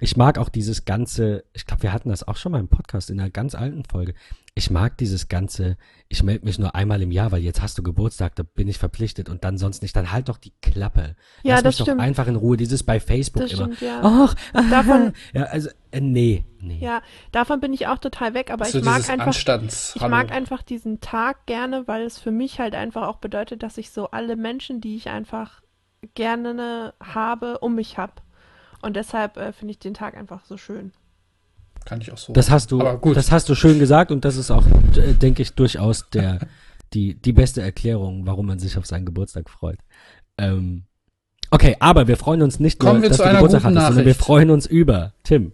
Ich 0.00 0.16
mag 0.16 0.38
auch 0.38 0.48
dieses 0.48 0.84
ganze, 0.86 1.44
ich 1.52 1.66
glaube, 1.66 1.82
wir 1.82 1.92
hatten 1.92 2.08
das 2.08 2.26
auch 2.26 2.36
schon 2.36 2.52
mal 2.52 2.58
im 2.60 2.68
Podcast 2.68 3.10
in 3.10 3.20
einer 3.20 3.30
ganz 3.30 3.54
alten 3.54 3.84
Folge. 3.84 4.14
Ich 4.54 4.70
mag 4.70 4.96
dieses 4.98 5.28
ganze, 5.28 5.76
ich 6.08 6.22
melde 6.22 6.44
mich 6.46 6.58
nur 6.58 6.74
einmal 6.74 7.00
im 7.02 7.10
Jahr, 7.12 7.30
weil 7.32 7.42
jetzt 7.42 7.62
hast 7.62 7.78
du 7.78 7.82
Geburtstag, 7.82 8.34
da 8.34 8.42
bin 8.42 8.66
ich 8.66 8.78
verpflichtet 8.78 9.28
und 9.28 9.44
dann 9.44 9.58
sonst 9.58 9.82
nicht, 9.82 9.94
dann 9.94 10.10
halt 10.10 10.28
doch 10.28 10.38
die 10.38 10.52
Klappe. 10.62 11.16
Ja, 11.42 11.54
Lass 11.56 11.62
das 11.62 11.74
mich 11.74 11.78
doch 11.78 11.84
stimmt. 11.84 12.00
einfach 12.00 12.26
in 12.26 12.36
Ruhe, 12.36 12.56
dieses 12.56 12.82
bei 12.82 12.98
Facebook 12.98 13.42
Das 13.42 13.52
immer. 13.52 13.64
stimmt, 13.66 13.80
ja. 13.82 14.00
Ach, 14.02 14.34
Davon- 14.70 15.12
ja, 15.34 15.44
also 15.44 15.68
äh, 15.92 16.00
nee, 16.00 16.44
nee. 16.60 16.78
Ja, 16.80 17.02
davon 17.30 17.60
bin 17.60 17.72
ich 17.72 17.86
auch 17.86 17.98
total 17.98 18.34
weg, 18.34 18.50
aber 18.50 18.64
so 18.64 18.78
ich 18.78 18.84
mag 18.84 19.08
einfach 19.08 19.26
Anstands. 19.28 19.92
Ich 19.96 20.02
mag 20.08 20.32
einfach 20.32 20.62
diesen 20.62 21.00
Tag 21.00 21.46
gerne, 21.46 21.86
weil 21.86 22.02
es 22.02 22.18
für 22.18 22.30
mich 22.32 22.58
halt 22.58 22.74
einfach 22.74 23.06
auch 23.06 23.18
bedeutet, 23.18 23.62
dass 23.62 23.78
ich 23.78 23.90
so 23.90 24.10
alle 24.10 24.36
Menschen, 24.36 24.80
die 24.80 24.96
ich 24.96 25.08
einfach 25.10 25.60
gerne 26.14 26.94
habe, 27.02 27.58
um 27.58 27.74
mich 27.74 27.98
hab. 27.98 28.22
Und 28.82 28.96
deshalb 28.96 29.36
äh, 29.36 29.52
finde 29.52 29.72
ich 29.72 29.78
den 29.78 29.94
Tag 29.94 30.16
einfach 30.16 30.44
so 30.44 30.56
schön. 30.56 30.92
Kann 31.84 32.00
ich 32.00 32.12
auch 32.12 32.18
so. 32.18 32.32
Das 32.32 32.50
hast 32.50 32.70
du, 32.70 32.78
das 33.14 33.30
hast 33.30 33.48
du 33.48 33.54
schön 33.54 33.78
gesagt 33.78 34.10
und 34.10 34.24
das 34.24 34.36
ist 34.36 34.50
auch, 34.50 34.64
denke 35.20 35.42
ich, 35.42 35.54
durchaus 35.54 36.08
der, 36.10 36.40
die, 36.92 37.14
die 37.14 37.32
beste 37.32 37.62
Erklärung, 37.62 38.26
warum 38.26 38.46
man 38.46 38.58
sich 38.58 38.76
auf 38.76 38.86
seinen 38.86 39.06
Geburtstag 39.06 39.48
freut. 39.48 39.78
Ähm, 40.38 40.84
okay, 41.50 41.76
aber 41.80 42.06
wir 42.08 42.16
freuen 42.16 42.42
uns 42.42 42.60
nicht 42.60 42.78
Kommen 42.78 42.94
nur, 42.94 43.02
wir 43.02 43.08
dass 43.10 43.18
du 43.18 43.24
Geburtstag 43.24 43.64
hattest, 43.64 43.86
sondern 43.86 44.06
wir 44.06 44.14
freuen 44.14 44.50
uns 44.50 44.66
über, 44.66 45.14
Tim. 45.22 45.52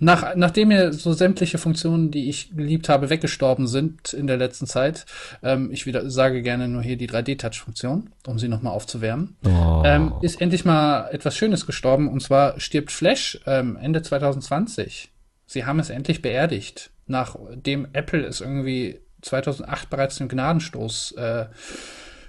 Nach, 0.00 0.34
nachdem 0.34 0.68
mir 0.68 0.92
so 0.92 1.12
sämtliche 1.12 1.56
Funktionen, 1.56 2.10
die 2.10 2.28
ich 2.28 2.54
geliebt 2.56 2.88
habe, 2.88 3.10
weggestorben 3.10 3.68
sind 3.68 4.12
in 4.12 4.26
der 4.26 4.36
letzten 4.36 4.66
Zeit, 4.66 5.06
ähm, 5.42 5.70
ich 5.70 5.86
wieder 5.86 6.10
sage 6.10 6.42
gerne 6.42 6.66
nur 6.68 6.82
hier 6.82 6.96
die 6.96 7.08
3D-Touch-Funktion, 7.08 8.10
um 8.26 8.38
sie 8.38 8.48
nochmal 8.48 8.72
aufzuwärmen, 8.72 9.36
Oh. 9.46 9.82
ähm, 9.84 10.12
ist 10.20 10.40
endlich 10.40 10.64
mal 10.64 11.08
etwas 11.10 11.36
Schönes 11.36 11.64
gestorben 11.66 12.08
und 12.08 12.20
zwar 12.20 12.58
stirbt 12.60 12.90
Flash 12.90 13.40
ähm, 13.46 13.76
Ende 13.80 14.02
2020. 14.02 15.10
Sie 15.46 15.64
haben 15.64 15.78
es 15.78 15.90
endlich 15.90 16.22
beerdigt, 16.22 16.90
nachdem 17.06 17.86
Apple 17.92 18.24
es 18.26 18.40
irgendwie 18.40 19.00
2008 19.22 19.90
bereits 19.90 20.16
den 20.16 20.28
Gnadenstoß 20.28 21.12
äh, 21.12 21.46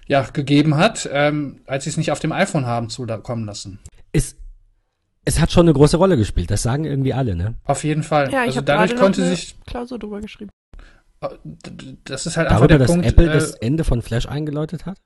ja, 0.08 0.21
gegeben 0.21 0.78
hat, 0.78 1.10
ähm, 1.12 1.62
als 1.65 1.86
sie 1.86 1.89
es 1.89 1.97
nicht 1.97 2.12
auf 2.12 2.19
dem 2.19 2.32
iPhone 2.32 2.65
haben 2.67 2.89
zukommen 2.89 3.45
lassen. 3.45 3.80
es, 4.12 4.36
es 5.26 5.40
hat 5.40 5.52
schon 5.52 5.66
eine 5.66 5.74
große 5.74 5.98
Rolle 5.98 6.18
gespielt, 6.18 6.52
das 6.52 6.62
sagen 6.64 6.86
irgendwie 6.86 7.14
alle, 7.14 7.36
ne? 7.36 7.56
Auf 7.66 7.84
jeden 7.84 8.04
Fall. 8.04 8.32
Ja, 8.32 8.42
ich 8.44 8.50
also 8.50 8.58
habe 8.58 8.66
dadurch 8.66 8.96
konnte 8.96 9.26
sich 9.26 9.56
Klausur 9.66 10.00
drüber 10.00 10.22
geschrieben. 10.22 10.52
das 12.04 12.26
ist 12.26 12.38
halt 12.38 12.48
einfach 12.48 12.60
Darüber, 12.60 12.68
der 12.68 12.78
dass 12.80 12.88
Punkt. 12.88 13.06
Apple 13.06 13.30
äh, 13.30 13.34
das 13.34 13.52
Ende 13.56 13.84
von 13.84 14.02
Flash 14.02 14.28
eingeläutet 14.28 14.86
hat? 14.86 15.00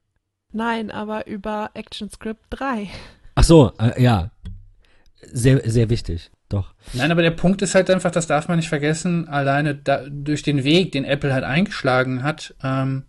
Nein, 0.52 0.92
aber 0.92 1.28
über 1.28 1.72
ActionScript 1.74 2.46
3. 2.50 2.90
Ach 3.36 3.44
so, 3.44 3.72
äh, 3.80 4.02
ja. 4.02 4.32
Sehr, 5.22 5.70
sehr 5.70 5.90
wichtig, 5.90 6.32
doch. 6.48 6.74
Nein, 6.94 7.12
aber 7.12 7.22
der 7.22 7.32
Punkt 7.32 7.62
ist 7.62 7.76
halt 7.76 7.90
einfach, 7.90 8.10
das 8.10 8.26
darf 8.26 8.48
man 8.48 8.58
nicht 8.58 8.70
vergessen, 8.70 9.28
alleine 9.28 9.76
da, 9.76 10.04
durch 10.10 10.44
den 10.44 10.64
Weg, 10.64 10.94
den 10.94 11.04
Apple 11.04 11.34
halt 11.34 11.44
eingeschlagen 11.44 12.24
hat, 12.24 12.56
ähm, 12.64 13.04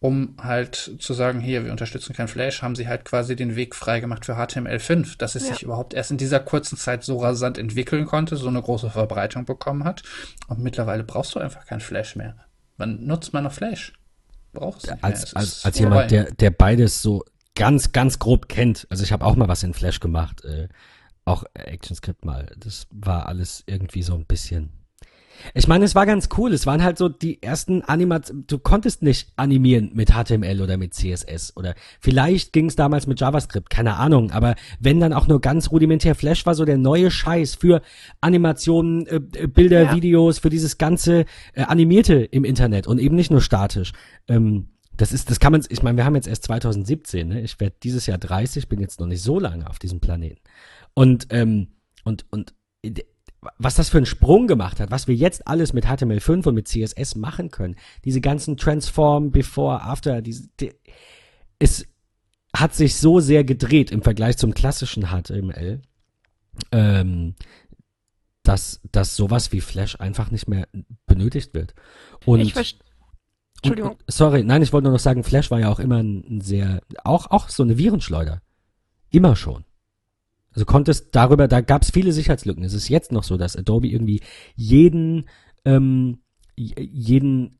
um 0.00 0.36
halt 0.40 0.92
zu 1.00 1.12
sagen, 1.12 1.40
hier, 1.40 1.64
wir 1.64 1.72
unterstützen 1.72 2.14
kein 2.14 2.28
Flash, 2.28 2.62
haben 2.62 2.76
sie 2.76 2.86
halt 2.86 3.04
quasi 3.04 3.34
den 3.34 3.56
Weg 3.56 3.74
freigemacht 3.74 4.24
für 4.24 4.34
HTML5, 4.36 5.18
dass 5.18 5.34
es 5.34 5.48
Ja. 5.48 5.54
sich 5.54 5.62
überhaupt 5.64 5.92
erst 5.94 6.10
in 6.12 6.18
dieser 6.18 6.38
kurzen 6.40 6.76
Zeit 6.78 7.02
so 7.02 7.18
rasant 7.18 7.58
entwickeln 7.58 8.04
konnte, 8.06 8.36
so 8.36 8.46
eine 8.48 8.62
große 8.62 8.90
Verbreitung 8.90 9.44
bekommen 9.44 9.84
hat. 9.84 10.02
Und 10.46 10.60
mittlerweile 10.60 11.02
brauchst 11.04 11.34
du 11.34 11.40
einfach 11.40 11.66
kein 11.66 11.80
Flash 11.80 12.14
mehr. 12.16 12.36
Wann 12.76 13.04
nutzt 13.06 13.32
man 13.32 13.42
noch 13.44 13.52
Flash? 13.52 13.92
Brauchst 14.52 14.86
du 14.86 14.92
nicht 14.92 15.02
mehr. 15.02 15.10
als, 15.12 15.24
Es 15.24 15.34
als, 15.34 15.64
als 15.64 15.78
vorbei. 15.78 15.94
jemand, 15.94 16.10
der, 16.12 16.24
der 16.32 16.50
beides 16.50 17.02
so 17.02 17.24
ganz, 17.56 17.90
ganz 17.92 18.20
grob 18.20 18.48
kennt. 18.48 18.86
Also 18.90 19.02
ich 19.02 19.10
habe 19.10 19.24
auch 19.24 19.34
mal 19.34 19.48
was 19.48 19.64
in 19.64 19.74
Flash 19.74 19.98
gemacht. 19.98 20.44
Äh, 20.44 20.68
auch 21.24 21.42
ActionScript 21.54 22.24
mal. 22.24 22.46
Das 22.56 22.86
war 22.90 23.26
alles 23.26 23.64
irgendwie 23.66 24.02
so 24.02 24.14
ein 24.14 24.24
bisschen. 24.26 24.70
Ich 25.54 25.68
meine, 25.68 25.84
es 25.84 25.94
war 25.94 26.06
ganz 26.06 26.28
cool. 26.36 26.52
Es 26.52 26.66
waren 26.66 26.82
halt 26.82 26.98
so 26.98 27.08
die 27.08 27.42
ersten 27.42 27.82
Animationen. 27.82 28.46
Du 28.46 28.58
konntest 28.58 29.02
nicht 29.02 29.32
animieren 29.36 29.90
mit 29.94 30.10
HTML 30.10 30.60
oder 30.60 30.76
mit 30.76 30.94
CSS 30.94 31.56
oder 31.56 31.74
vielleicht 32.00 32.52
ging 32.52 32.66
es 32.66 32.76
damals 32.76 33.06
mit 33.06 33.20
JavaScript, 33.20 33.70
keine 33.70 33.96
Ahnung. 33.96 34.30
Aber 34.30 34.54
wenn 34.80 35.00
dann 35.00 35.12
auch 35.12 35.26
nur 35.26 35.40
ganz 35.40 35.70
rudimentär 35.70 36.14
Flash 36.14 36.46
war 36.46 36.54
so 36.54 36.64
der 36.64 36.78
neue 36.78 37.10
Scheiß 37.10 37.54
für 37.54 37.82
Animationen, 38.20 39.06
äh, 39.06 39.20
äh 39.34 39.46
Bilder, 39.46 39.84
ja. 39.84 39.94
Videos, 39.94 40.38
für 40.38 40.50
dieses 40.50 40.78
ganze 40.78 41.24
äh, 41.54 41.62
animierte 41.62 42.14
im 42.14 42.44
Internet 42.44 42.86
und 42.86 42.98
eben 42.98 43.16
nicht 43.16 43.30
nur 43.30 43.40
statisch. 43.40 43.92
Ähm, 44.28 44.68
das 44.98 45.12
ist, 45.12 45.30
das 45.30 45.38
kann 45.38 45.52
man, 45.52 45.64
ich 45.68 45.82
meine, 45.82 45.96
wir 45.96 46.04
haben 46.04 46.16
jetzt 46.16 46.26
erst 46.26 46.44
2017, 46.44 47.28
ne? 47.28 47.40
Ich 47.40 47.60
werde 47.60 47.76
dieses 47.82 48.06
Jahr 48.06 48.18
30, 48.18 48.68
bin 48.68 48.80
jetzt 48.80 48.98
noch 48.98 49.06
nicht 49.06 49.22
so 49.22 49.38
lange 49.38 49.70
auf 49.70 49.78
diesem 49.78 50.00
Planeten. 50.00 50.40
Und, 50.92 51.28
ähm, 51.30 51.68
und, 52.04 52.26
und 52.30 52.54
was 53.58 53.76
das 53.76 53.88
für 53.88 53.98
einen 53.98 54.06
Sprung 54.06 54.46
gemacht 54.46 54.80
hat, 54.80 54.90
was 54.90 55.06
wir 55.06 55.14
jetzt 55.14 55.46
alles 55.46 55.72
mit 55.72 55.86
HTML5 55.86 56.48
und 56.48 56.54
mit 56.54 56.68
CSS 56.68 57.14
machen 57.14 57.50
können, 57.50 57.76
diese 58.04 58.20
ganzen 58.20 58.56
Transform, 58.56 59.30
Before, 59.30 59.82
After, 59.82 60.22
diese, 60.22 60.48
die, 60.60 60.72
es 61.58 61.86
hat 62.54 62.74
sich 62.74 62.96
so 62.96 63.20
sehr 63.20 63.44
gedreht 63.44 63.90
im 63.90 64.02
Vergleich 64.02 64.36
zum 64.38 64.54
klassischen 64.54 65.06
HTML, 65.06 65.82
ähm, 66.72 67.34
dass, 68.42 68.80
dass 68.90 69.14
sowas 69.14 69.52
wie 69.52 69.60
Flash 69.60 70.00
einfach 70.00 70.30
nicht 70.30 70.48
mehr 70.48 70.66
benötigt 71.06 71.54
wird. 71.54 71.74
Und 72.24 72.40
ich 72.40 72.54
verstehe. 72.54 72.80
Entschuldigung. 73.62 73.92
Und, 73.92 74.04
sorry, 74.06 74.44
nein, 74.44 74.62
ich 74.62 74.72
wollte 74.72 74.84
nur 74.84 74.92
noch 74.92 75.00
sagen, 75.00 75.24
Flash 75.24 75.50
war 75.50 75.60
ja 75.60 75.68
auch 75.68 75.80
immer 75.80 76.02
ein, 76.02 76.24
ein 76.28 76.40
sehr, 76.40 76.80
auch, 77.04 77.30
auch 77.30 77.48
so 77.48 77.62
eine 77.62 77.76
Virenschleuder. 77.76 78.40
Immer 79.10 79.36
schon. 79.36 79.64
Also 80.58 80.66
konntest 80.66 81.14
darüber, 81.14 81.46
da 81.46 81.60
gab 81.60 81.82
es 81.82 81.92
viele 81.92 82.10
Sicherheitslücken. 82.10 82.64
Es 82.64 82.74
ist 82.74 82.88
jetzt 82.88 83.12
noch 83.12 83.22
so, 83.22 83.36
dass 83.36 83.54
Adobe 83.54 83.86
irgendwie 83.86 84.22
jeden, 84.56 85.28
ähm, 85.64 86.18
jeden 86.56 87.57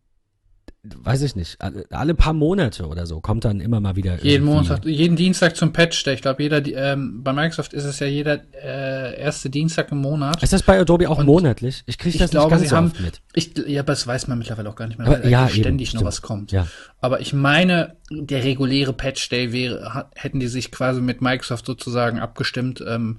weiß 0.96 1.22
ich 1.22 1.36
nicht, 1.36 1.58
alle 1.90 2.14
paar 2.14 2.32
Monate 2.32 2.86
oder 2.86 3.06
so 3.06 3.20
kommt 3.20 3.44
dann 3.44 3.60
immer 3.60 3.80
mal 3.80 3.96
wieder. 3.96 4.22
Jeden 4.22 4.44
Montag, 4.44 4.84
jeden 4.84 5.16
Dienstag 5.16 5.56
zum 5.56 5.72
Patch 5.72 6.02
Day. 6.04 6.14
Ich 6.14 6.22
glaube, 6.22 6.42
jeder, 6.42 6.64
ähm, 6.66 7.22
bei 7.22 7.32
Microsoft 7.32 7.72
ist 7.72 7.84
es 7.84 7.98
ja 7.98 8.06
jeder 8.06 8.40
äh, 8.52 9.20
erste 9.20 9.50
Dienstag 9.50 9.92
im 9.92 9.98
Monat. 9.98 10.42
Ist 10.42 10.52
das 10.52 10.62
bei 10.62 10.78
Adobe 10.78 11.08
auch 11.08 11.18
Und 11.18 11.26
monatlich? 11.26 11.82
Ich 11.86 11.98
kriege 11.98 12.18
das 12.18 12.26
ich 12.26 12.30
glaube, 12.32 12.46
nicht 12.46 12.50
ganz 12.50 12.62
sie 12.62 12.68
so 12.68 12.76
haben, 12.76 12.92
mit. 13.04 13.20
Ich, 13.34 13.52
ja, 13.66 13.80
aber 13.80 13.92
das 13.92 14.06
weiß 14.06 14.28
man 14.28 14.38
mittlerweile 14.38 14.68
auch 14.68 14.76
gar 14.76 14.86
nicht 14.86 14.98
mehr, 14.98 15.08
weil 15.08 15.28
ja, 15.28 15.48
ständig 15.48 15.90
eben, 15.90 15.98
noch 15.98 16.06
was 16.06 16.22
kommt. 16.22 16.52
Ja. 16.52 16.66
Aber 17.00 17.20
ich 17.20 17.32
meine, 17.32 17.96
der 18.10 18.44
reguläre 18.44 18.92
Patch 18.92 19.28
Day 19.28 19.52
wäre, 19.52 20.06
hätten 20.14 20.40
die 20.40 20.48
sich 20.48 20.70
quasi 20.70 21.00
mit 21.00 21.20
Microsoft 21.22 21.66
sozusagen 21.66 22.18
abgestimmt, 22.18 22.82
ähm, 22.86 23.18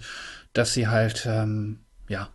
dass 0.53 0.73
sie 0.73 0.88
halt, 0.88 1.27
ähm, 1.29 1.79
ja, 2.08 2.29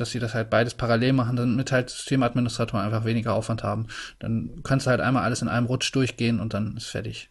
dass 0.00 0.10
sie 0.10 0.18
das 0.18 0.34
halt 0.34 0.50
beides 0.50 0.74
parallel 0.74 1.12
machen, 1.12 1.36
damit 1.36 1.72
halt 1.72 1.90
Systemadministratoren 1.90 2.84
einfach 2.84 3.04
weniger 3.04 3.34
Aufwand 3.34 3.62
haben. 3.62 3.86
Dann 4.18 4.60
kannst 4.62 4.86
du 4.86 4.90
halt 4.90 5.00
einmal 5.00 5.24
alles 5.24 5.42
in 5.42 5.48
einem 5.48 5.66
Rutsch 5.66 5.94
durchgehen 5.94 6.40
und 6.40 6.54
dann 6.54 6.76
ist 6.76 6.86
fertig. 6.86 7.30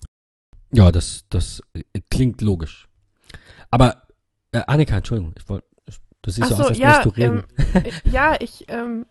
Ja, 0.71 0.91
das, 0.91 1.25
das 1.29 1.61
klingt 2.09 2.41
logisch. 2.41 2.87
Aber, 3.71 4.03
äh, 4.51 4.61
Annika, 4.67 4.97
Entschuldigung, 4.97 5.33
ich 5.37 5.47
wollte, 5.49 5.67
du 6.21 6.31
siehst 6.31 6.51
Ach 6.51 6.57
so 6.57 6.63
aus, 6.63 6.69
als 6.69 6.77
ja, 6.77 7.03
du 7.03 7.09
reden. 7.09 7.43
Ähm, 7.73 7.83
ja, 8.05 8.35
ich 8.39 8.65
ähm, 8.67 9.05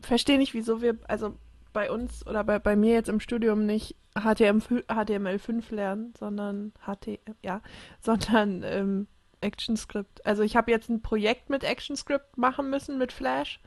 verstehe 0.00 0.38
nicht, 0.38 0.54
wieso 0.54 0.82
wir, 0.82 0.96
also 1.06 1.36
bei 1.72 1.90
uns 1.90 2.26
oder 2.26 2.44
bei, 2.44 2.58
bei 2.58 2.76
mir 2.76 2.94
jetzt 2.94 3.08
im 3.08 3.20
Studium 3.20 3.66
nicht 3.66 3.96
HTML, 4.14 4.84
HTML5 4.88 5.74
lernen, 5.74 6.14
sondern 6.18 6.72
HT, 6.84 7.20
ja, 7.42 7.62
sondern 8.00 8.62
ähm, 8.64 9.06
ActionScript. 9.40 10.24
Also 10.26 10.42
ich 10.42 10.56
habe 10.56 10.70
jetzt 10.70 10.88
ein 10.88 11.02
Projekt 11.02 11.50
mit 11.50 11.64
ActionScript 11.64 12.36
machen 12.36 12.70
müssen 12.70 12.98
mit 12.98 13.12
Flash, 13.12 13.60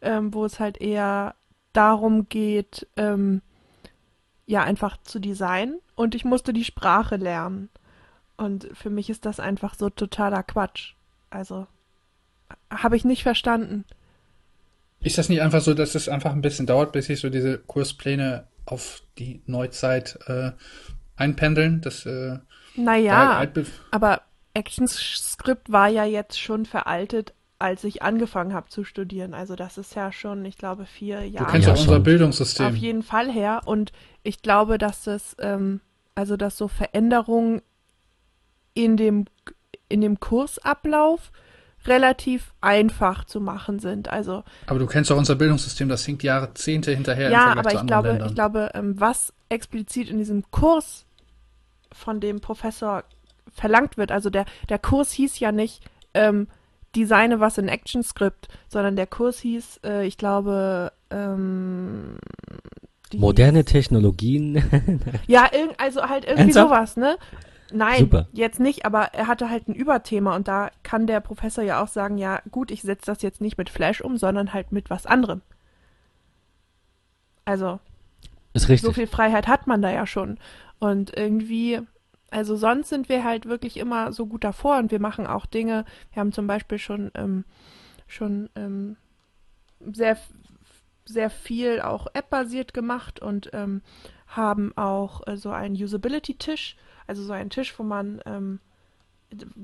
ähm, 0.00 0.32
wo 0.34 0.44
es 0.44 0.60
halt 0.60 0.80
eher 0.80 1.34
darum 1.72 2.28
geht, 2.28 2.86
ähm, 2.96 3.42
ja, 4.46 4.62
einfach 4.64 4.96
zu 5.02 5.18
designen 5.18 5.80
und 5.94 6.14
ich 6.14 6.24
musste 6.24 6.52
die 6.52 6.64
Sprache 6.64 7.16
lernen. 7.16 7.70
Und 8.36 8.68
für 8.72 8.90
mich 8.90 9.08
ist 9.08 9.24
das 9.24 9.40
einfach 9.40 9.74
so 9.74 9.88
totaler 9.88 10.42
Quatsch. 10.42 10.94
Also 11.30 11.66
habe 12.70 12.96
ich 12.96 13.04
nicht 13.04 13.22
verstanden. 13.22 13.84
Ist 15.00 15.18
das 15.18 15.28
nicht 15.28 15.42
einfach 15.42 15.60
so, 15.60 15.74
dass 15.74 15.94
es 15.94 16.08
einfach 16.08 16.32
ein 16.32 16.42
bisschen 16.42 16.66
dauert, 16.66 16.92
bis 16.92 17.06
sich 17.06 17.20
so 17.20 17.28
diese 17.28 17.58
Kurspläne 17.58 18.46
auf 18.66 19.02
die 19.18 19.42
Neuzeit 19.46 20.18
äh, 20.26 20.52
einpendeln? 21.16 21.80
Das, 21.80 22.06
äh, 22.06 22.38
naja, 22.76 23.46
aber 23.90 24.22
ActionScript 24.54 25.72
war 25.72 25.88
ja 25.88 26.04
jetzt 26.04 26.40
schon 26.40 26.66
veraltet, 26.66 27.32
als 27.58 27.84
ich 27.84 28.02
angefangen 28.02 28.54
habe 28.54 28.68
zu 28.68 28.84
studieren. 28.84 29.34
Also 29.34 29.54
das 29.54 29.78
ist 29.78 29.94
ja 29.94 30.12
schon, 30.12 30.44
ich 30.44 30.58
glaube, 30.58 30.84
vier 30.84 31.26
Jahre. 31.28 31.46
Du 31.46 31.52
kennst 31.52 31.68
ja, 31.68 31.74
unser 31.74 32.00
Bildungssystem. 32.00 32.66
Auf 32.66 32.76
jeden 32.76 33.02
Fall 33.02 33.30
her. 33.30 33.62
Und 33.64 33.92
ich 34.24 34.42
glaube, 34.42 34.78
dass 34.78 35.04
das, 35.04 35.36
ähm, 35.38 35.80
also 36.14 36.36
dass 36.36 36.56
so 36.58 36.66
Veränderungen 36.68 37.62
in 38.74 38.96
dem, 38.96 39.26
in 39.88 40.00
dem 40.00 40.18
Kursablauf 40.18 41.30
relativ 41.86 42.52
einfach 42.60 43.24
zu 43.24 43.40
machen 43.40 43.78
sind. 43.78 44.08
Also, 44.08 44.44
aber 44.66 44.78
du 44.78 44.86
kennst 44.86 45.10
doch 45.10 45.16
unser 45.16 45.36
Bildungssystem, 45.36 45.88
das 45.88 46.04
hinkt 46.04 46.22
Jahrzehnte 46.22 46.92
hinterher. 46.92 47.30
Ja, 47.30 47.52
aber 47.56 47.74
ich 47.74 47.86
glaube, 47.86 48.08
Ländern. 48.08 48.28
ich 48.28 48.34
glaube, 48.34 48.70
ähm, 48.74 49.00
was 49.00 49.32
explizit 49.48 50.08
in 50.08 50.18
diesem 50.18 50.50
Kurs 50.50 51.04
von 51.92 52.20
dem 52.20 52.40
Professor 52.40 53.04
verlangt 53.52 53.96
wird. 53.96 54.12
Also 54.12 54.30
der, 54.30 54.44
der 54.68 54.78
Kurs 54.78 55.12
hieß 55.12 55.38
ja 55.40 55.52
nicht 55.52 55.82
ähm, 56.14 56.48
Designe 56.94 57.40
was 57.40 57.58
in 57.58 57.68
ActionScript, 57.68 58.48
sondern 58.68 58.96
der 58.96 59.06
Kurs 59.06 59.38
hieß, 59.40 59.80
äh, 59.84 60.06
ich 60.06 60.18
glaube, 60.18 60.92
ähm, 61.10 62.16
moderne 63.14 63.64
Technologien. 63.64 64.62
ja, 65.26 65.48
also 65.78 66.02
halt 66.02 66.24
irgendwie 66.24 66.54
Ernsthaft? 66.54 66.68
sowas, 66.68 66.96
ne? 66.96 67.16
Nein, 67.72 68.00
Super. 68.00 68.28
jetzt 68.32 68.60
nicht, 68.60 68.84
aber 68.84 69.14
er 69.14 69.26
hatte 69.26 69.48
halt 69.48 69.68
ein 69.68 69.74
Überthema 69.74 70.36
und 70.36 70.46
da 70.46 70.70
kann 70.82 71.06
der 71.06 71.20
Professor 71.20 71.64
ja 71.64 71.82
auch 71.82 71.88
sagen, 71.88 72.18
ja 72.18 72.40
gut, 72.50 72.70
ich 72.70 72.82
setze 72.82 73.06
das 73.06 73.22
jetzt 73.22 73.40
nicht 73.40 73.56
mit 73.56 73.70
Flash 73.70 74.02
um, 74.02 74.18
sondern 74.18 74.52
halt 74.52 74.72
mit 74.72 74.90
was 74.90 75.06
anderem. 75.06 75.40
Also, 77.46 77.80
ist 78.52 78.68
richtig. 78.68 78.86
so 78.86 78.92
viel 78.92 79.06
Freiheit 79.06 79.48
hat 79.48 79.66
man 79.66 79.80
da 79.80 79.90
ja 79.90 80.06
schon. 80.06 80.38
Und 80.78 81.16
irgendwie 81.16 81.80
also 82.32 82.56
sonst 82.56 82.88
sind 82.88 83.10
wir 83.10 83.24
halt 83.24 83.46
wirklich 83.46 83.76
immer 83.76 84.12
so 84.12 84.26
gut 84.26 84.42
davor 84.42 84.78
und 84.78 84.90
wir 84.90 85.00
machen 85.00 85.26
auch 85.26 85.44
Dinge. 85.44 85.84
Wir 86.12 86.20
haben 86.20 86.32
zum 86.32 86.46
Beispiel 86.46 86.78
schon, 86.78 87.10
ähm, 87.14 87.44
schon 88.06 88.48
ähm, 88.56 88.96
sehr, 89.92 90.16
sehr 91.04 91.28
viel 91.28 91.82
auch 91.82 92.06
App-basiert 92.14 92.72
gemacht 92.72 93.20
und 93.20 93.50
ähm, 93.52 93.82
haben 94.26 94.74
auch 94.76 95.26
äh, 95.26 95.36
so 95.36 95.50
einen 95.50 95.74
Usability-Tisch, 95.74 96.76
also 97.06 97.22
so 97.22 97.34
einen 97.34 97.50
Tisch, 97.50 97.78
wo 97.78 97.82
man 97.82 98.22
ähm, 98.24 98.60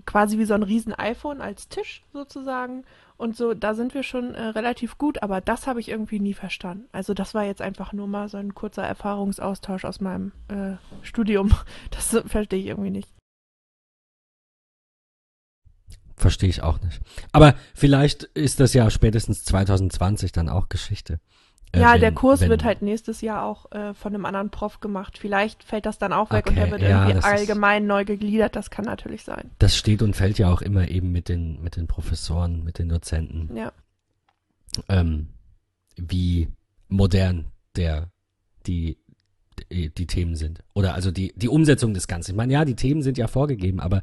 quasi 0.06 0.38
wie 0.38 0.44
so 0.44 0.54
ein 0.54 0.62
riesen 0.62 0.94
iPhone 0.94 1.40
als 1.40 1.68
Tisch 1.68 2.02
sozusagen. 2.12 2.84
Und 3.16 3.36
so, 3.36 3.52
da 3.52 3.74
sind 3.74 3.94
wir 3.94 4.04
schon 4.04 4.34
äh, 4.34 4.42
relativ 4.48 4.96
gut, 4.96 5.22
aber 5.22 5.40
das 5.40 5.66
habe 5.66 5.80
ich 5.80 5.88
irgendwie 5.88 6.20
nie 6.20 6.34
verstanden. 6.34 6.86
Also 6.92 7.14
das 7.14 7.34
war 7.34 7.44
jetzt 7.44 7.60
einfach 7.60 7.92
nur 7.92 8.06
mal 8.06 8.28
so 8.28 8.36
ein 8.36 8.54
kurzer 8.54 8.84
Erfahrungsaustausch 8.84 9.84
aus 9.84 10.00
meinem 10.00 10.32
äh, 10.48 10.76
Studium. 11.02 11.52
Das 11.90 12.16
verstehe 12.26 12.60
ich 12.60 12.66
irgendwie 12.66 12.90
nicht. 12.90 13.12
Verstehe 16.16 16.48
ich 16.48 16.62
auch 16.62 16.80
nicht. 16.80 17.00
Aber 17.32 17.54
vielleicht 17.74 18.24
ist 18.24 18.60
das 18.60 18.74
ja 18.74 18.90
spätestens 18.90 19.44
2020 19.44 20.32
dann 20.32 20.48
auch 20.48 20.68
Geschichte. 20.68 21.20
Äh, 21.72 21.80
ja, 21.80 21.94
wenn, 21.94 22.00
der 22.00 22.12
Kurs 22.12 22.40
wenn, 22.40 22.50
wird 22.50 22.64
halt 22.64 22.82
nächstes 22.82 23.20
Jahr 23.20 23.44
auch 23.44 23.70
äh, 23.72 23.94
von 23.94 24.14
einem 24.14 24.24
anderen 24.24 24.50
Prof 24.50 24.80
gemacht. 24.80 25.18
Vielleicht 25.18 25.64
fällt 25.64 25.86
das 25.86 25.98
dann 25.98 26.12
auch 26.12 26.30
weg 26.30 26.46
okay, 26.46 26.50
und 26.50 26.56
der 26.56 26.70
wird 26.70 26.82
ja, 26.82 27.08
irgendwie 27.08 27.24
allgemein 27.24 27.82
ist, 27.82 27.88
neu 27.88 28.04
gegliedert. 28.04 28.56
Das 28.56 28.70
kann 28.70 28.84
natürlich 28.84 29.24
sein. 29.24 29.50
Das 29.58 29.76
steht 29.76 30.02
und 30.02 30.16
fällt 30.16 30.38
ja 30.38 30.52
auch 30.52 30.62
immer 30.62 30.88
eben 30.88 31.12
mit 31.12 31.28
den, 31.28 31.62
mit 31.62 31.76
den 31.76 31.86
Professoren, 31.86 32.64
mit 32.64 32.78
den 32.78 32.88
Dozenten. 32.88 33.54
Ja. 33.56 33.72
Ähm, 34.88 35.28
wie 35.96 36.48
modern 36.88 37.46
der, 37.76 38.10
die, 38.66 38.98
die, 39.70 39.90
die 39.90 40.06
Themen 40.06 40.36
sind. 40.36 40.62
Oder 40.74 40.94
also 40.94 41.10
die, 41.10 41.32
die 41.36 41.48
Umsetzung 41.48 41.94
des 41.94 42.08
Ganzen. 42.08 42.32
Ich 42.32 42.36
meine, 42.36 42.52
ja, 42.52 42.64
die 42.64 42.76
Themen 42.76 43.02
sind 43.02 43.18
ja 43.18 43.26
vorgegeben, 43.26 43.80
aber 43.80 44.02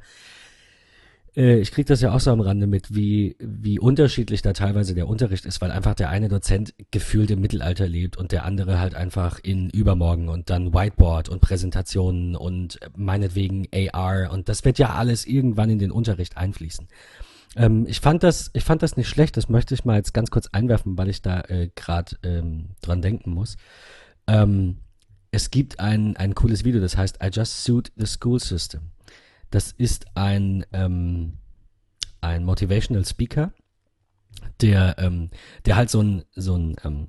äh, 1.36 1.60
ich 1.60 1.71
kriege 1.71 1.86
das 1.86 2.02
ja 2.02 2.13
auch 2.13 2.19
so 2.19 2.32
am 2.32 2.41
Rande 2.41 2.67
mit, 2.67 2.95
wie, 2.95 3.36
wie 3.39 3.80
unterschiedlich 3.80 4.41
da 4.41 4.54
teilweise 4.54 4.95
der 4.95 5.08
Unterricht 5.08 5.45
ist, 5.45 5.62
weil 5.62 5.71
einfach 5.71 5.93
der 5.93 6.10
eine 6.10 6.30
Dozent 6.30 6.74
gefühlt 6.91 7.32
im 7.32 7.41
Mittelalter 7.41 7.88
lebt 7.88 8.17
und 8.17 8.32
der 8.32 8.45
andere 8.45 8.80
halt 8.80 8.95
einfach 8.95 9.39
in 9.41 9.69
Übermorgen 9.69 10.30
und 10.30 10.50
dann 10.50 10.74
Whiteboard 10.74 11.30
und 11.30 11.41
Präsentationen 11.41 12.36
und 12.36 12.80
meinetwegen 12.95 13.67
AR 13.74 14.32
und 14.32 14.50
das 14.50 14.65
wird 14.65 14.80
ja 14.80 14.93
alles 14.93 15.26
irgendwann 15.26 15.69
in 15.69 15.80
den 15.80 15.91
Unterricht 15.91 16.38
einfließen. 16.38 16.88
Ähm, 17.56 17.86
ich 17.88 18.00
fand 18.00 18.24
das, 18.24 18.52
ich 18.54 18.63
fand 18.63 18.84
das 18.84 18.98
nicht 18.98 19.10
schlecht, 19.10 19.38
das 19.38 19.50
möchte 19.50 19.74
ich 19.74 19.86
mal 19.86 19.98
jetzt 19.98 20.13
ganz 20.13 20.30
kurz 20.30 20.48
einwerfen, 20.52 20.98
weil 20.98 21.10
ich 21.10 21.21
da 21.21 21.41
äh, 21.41 21.69
gerade 21.76 22.17
ähm, 22.24 22.69
dran 22.82 23.02
denken 23.02 23.32
muss. 23.32 23.58
Ähm, 24.28 24.78
es 25.32 25.52
gibt 25.52 25.80
ein, 25.80 26.15
ein 26.17 26.34
cooles 26.34 26.63
Video, 26.63 26.80
das 26.80 26.95
heißt 26.98 27.19
I 27.24 27.30
Just 27.32 27.63
Suit 27.63 27.91
the 27.98 28.06
School 28.06 28.39
System. 28.39 28.91
Das 29.56 29.72
ist 29.72 30.08
ein, 30.15 30.65
ähm, 30.74 31.38
ein 32.20 32.44
Motivational 32.44 33.06
Speaker, 33.06 33.54
der, 34.60 34.98
ähm, 35.00 35.30
der 35.63 35.78
halt 35.78 35.89
so 35.89 36.04
ein, 36.04 36.26
so 36.36 36.58
ein, 36.58 36.76
ähm, 36.84 37.08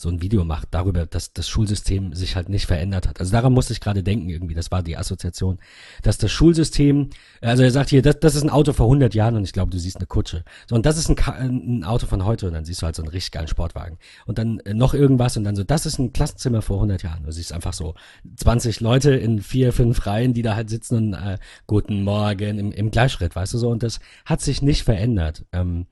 so 0.00 0.08
ein 0.08 0.22
Video 0.22 0.44
macht 0.44 0.68
darüber, 0.70 1.06
dass 1.06 1.32
das 1.32 1.48
Schulsystem 1.48 2.14
sich 2.14 2.36
halt 2.36 2.48
nicht 2.48 2.66
verändert 2.66 3.08
hat. 3.08 3.18
Also 3.18 3.32
daran 3.32 3.52
musste 3.52 3.72
ich 3.72 3.80
gerade 3.80 4.04
denken 4.04 4.28
irgendwie, 4.28 4.54
das 4.54 4.70
war 4.70 4.82
die 4.82 4.96
Assoziation, 4.96 5.58
dass 6.02 6.18
das 6.18 6.30
Schulsystem, 6.30 7.10
also 7.40 7.64
er 7.64 7.72
sagt 7.72 7.90
hier, 7.90 8.00
das, 8.00 8.20
das 8.20 8.36
ist 8.36 8.44
ein 8.44 8.50
Auto 8.50 8.72
vor 8.72 8.86
100 8.86 9.12
Jahren 9.14 9.34
und 9.34 9.42
ich 9.42 9.52
glaube, 9.52 9.72
du 9.72 9.78
siehst 9.78 9.96
eine 9.96 10.06
Kutsche. 10.06 10.44
So, 10.68 10.76
und 10.76 10.86
das 10.86 10.98
ist 10.98 11.10
ein, 11.10 11.18
ein 11.18 11.84
Auto 11.84 12.06
von 12.06 12.24
heute 12.24 12.46
und 12.46 12.52
dann 12.52 12.64
siehst 12.64 12.80
du 12.80 12.86
halt 12.86 12.94
so 12.94 13.02
einen 13.02 13.10
richtig 13.10 13.32
geilen 13.32 13.48
Sportwagen. 13.48 13.98
Und 14.24 14.38
dann 14.38 14.60
äh, 14.60 14.72
noch 14.72 14.94
irgendwas 14.94 15.36
und 15.36 15.42
dann 15.42 15.56
so, 15.56 15.64
das 15.64 15.84
ist 15.84 15.98
ein 15.98 16.12
Klassenzimmer 16.12 16.62
vor 16.62 16.76
100 16.76 17.02
Jahren. 17.02 17.24
Du 17.24 17.32
siehst 17.32 17.52
einfach 17.52 17.72
so 17.72 17.94
20 18.36 18.78
Leute 18.78 19.10
in 19.14 19.42
vier, 19.42 19.72
fünf 19.72 20.06
Reihen, 20.06 20.32
die 20.32 20.42
da 20.42 20.54
halt 20.54 20.70
sitzen 20.70 20.96
und 20.96 21.14
äh, 21.14 21.38
guten 21.66 22.04
Morgen 22.04 22.58
im, 22.58 22.70
im 22.70 22.90
Gleichschritt, 22.92 23.34
weißt 23.34 23.54
du 23.54 23.58
so, 23.58 23.68
und 23.70 23.82
das 23.82 23.98
hat 24.24 24.40
sich 24.40 24.62
nicht 24.62 24.84
verändert. 24.84 25.44
Ähm, 25.52 25.86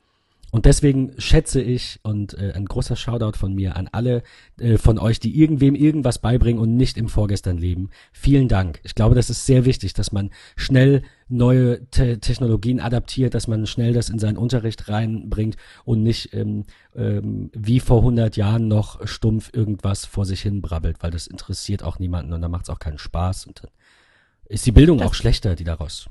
und 0.53 0.65
deswegen 0.65 1.13
schätze 1.19 1.61
ich 1.61 1.99
und 2.03 2.35
äh, 2.35 2.53
ein 2.55 2.65
großer 2.67 2.97
Shoutout 2.97 3.37
von 3.37 3.55
mir 3.55 3.77
an 3.77 3.89
alle 3.93 4.23
äh, 4.59 4.79
von 4.79 4.99
euch, 4.99 5.19
die 5.21 5.39
irgendwem 5.41 5.75
irgendwas 5.75 6.19
beibringen 6.19 6.61
und 6.61 6.77
nicht 6.77 6.97
im 6.97 7.09
Vorgestern 7.09 7.59
leben. 7.59 7.91
Vielen 8.13 8.49
Dank. 8.49 8.81
Ich 8.85 8.95
glaube, 8.95 9.15
das 9.15 9.29
ist 9.29 9.45
sehr 9.45 9.65
wichtig, 9.65 9.93
dass 9.93 10.13
man 10.13 10.31
schnell 10.57 11.03
neue 11.29 11.85
Te 11.91 12.21
Technologien 12.21 12.81
adaptiert, 12.81 13.35
dass 13.35 13.49
man 13.49 13.67
schnell 13.67 13.93
das 13.93 14.09
in 14.09 14.19
seinen 14.21 14.37
Unterricht 14.39 14.89
reinbringt 14.89 15.57
und 15.85 16.03
nicht 16.05 16.33
ähm, 16.33 16.65
ähm, 16.95 17.51
wie 17.53 17.81
vor 17.81 17.99
100 17.99 18.37
Jahren 18.37 18.69
noch 18.69 19.07
stumpf 19.07 19.51
irgendwas 19.53 20.05
vor 20.07 20.25
sich 20.25 20.43
hin 20.43 20.63
brabbelt, 20.63 20.99
weil 21.03 21.11
das 21.11 21.27
interessiert 21.27 21.83
auch 21.83 21.99
niemanden 21.99 22.33
und 22.33 22.41
dann 22.41 22.51
macht 22.53 22.65
es 22.65 22.71
auch 22.71 22.79
keinen 22.79 22.99
Spaß 22.99 23.47
und 23.47 23.63
dann 23.65 23.71
ist 24.49 24.65
die 24.65 24.73
Bildung 24.73 24.99
Das- 24.99 25.09
auch 25.09 25.15
schlechter, 25.15 25.57
die 25.57 25.65
daraus. 25.65 26.07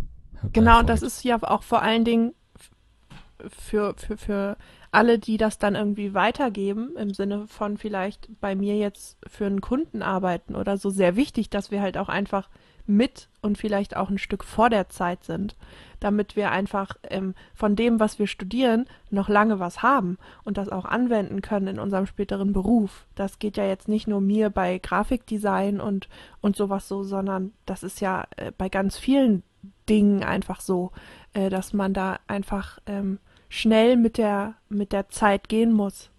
Genau, 0.51 0.79
und 0.81 0.89
das 0.89 1.01
ist 1.01 1.23
ja 1.23 1.41
auch 1.41 1.63
vor 1.63 1.81
allen 1.81 2.03
Dingen 2.03 2.33
für, 3.49 3.95
für, 3.97 4.17
für 4.17 4.57
alle, 4.91 5.19
die 5.19 5.37
das 5.37 5.57
dann 5.57 5.75
irgendwie 5.75 6.13
weitergeben, 6.13 6.95
im 6.97 7.13
Sinne 7.13 7.47
von 7.47 7.77
vielleicht 7.77 8.29
bei 8.39 8.55
mir 8.55 8.77
jetzt 8.77 9.17
für 9.27 9.45
einen 9.45 9.61
Kunden 9.61 10.01
arbeiten 10.01 10.55
oder 10.55 10.77
so, 10.77 10.89
sehr 10.89 11.15
wichtig, 11.15 11.49
dass 11.49 11.71
wir 11.71 11.81
halt 11.81 11.97
auch 11.97 12.09
einfach 12.09 12.49
mit 12.87 13.29
und 13.41 13.57
vielleicht 13.57 13.95
auch 13.97 14.09
ein 14.09 14.17
Stück 14.17 14.43
vor 14.43 14.69
der 14.69 14.89
Zeit 14.89 15.23
sind, 15.23 15.55
damit 15.99 16.35
wir 16.35 16.51
einfach 16.51 16.95
ähm, 17.03 17.33
von 17.53 17.75
dem, 17.75 17.99
was 17.99 18.19
wir 18.19 18.27
studieren, 18.27 18.85
noch 19.09 19.27
lange 19.27 19.59
was 19.59 19.81
haben 19.81 20.17
und 20.43 20.57
das 20.57 20.69
auch 20.69 20.85
anwenden 20.85 21.41
können 21.41 21.67
in 21.67 21.79
unserem 21.79 22.05
späteren 22.05 22.53
Beruf. 22.53 23.05
Das 23.15 23.39
geht 23.39 23.57
ja 23.57 23.65
jetzt 23.65 23.87
nicht 23.87 24.07
nur 24.07 24.21
mir 24.21 24.49
bei 24.49 24.77
Grafikdesign 24.77 25.81
und, 25.81 26.07
und 26.41 26.55
sowas 26.55 26.87
so, 26.87 27.03
sondern 27.03 27.53
das 27.65 27.83
ist 27.83 28.01
ja 28.01 28.25
äh, 28.37 28.51
bei 28.55 28.69
ganz 28.69 28.97
vielen 28.97 29.43
Dingen 29.89 30.23
einfach 30.23 30.61
so, 30.61 30.91
äh, 31.35 31.49
dass 31.49 31.73
man 31.73 31.93
da 31.93 32.19
einfach 32.27 32.79
ähm, 32.87 33.19
schnell 33.49 33.97
mit 33.97 34.17
der, 34.17 34.55
mit 34.69 34.91
der 34.91 35.09
Zeit 35.09 35.49
gehen 35.49 35.71
muss. 35.71 36.09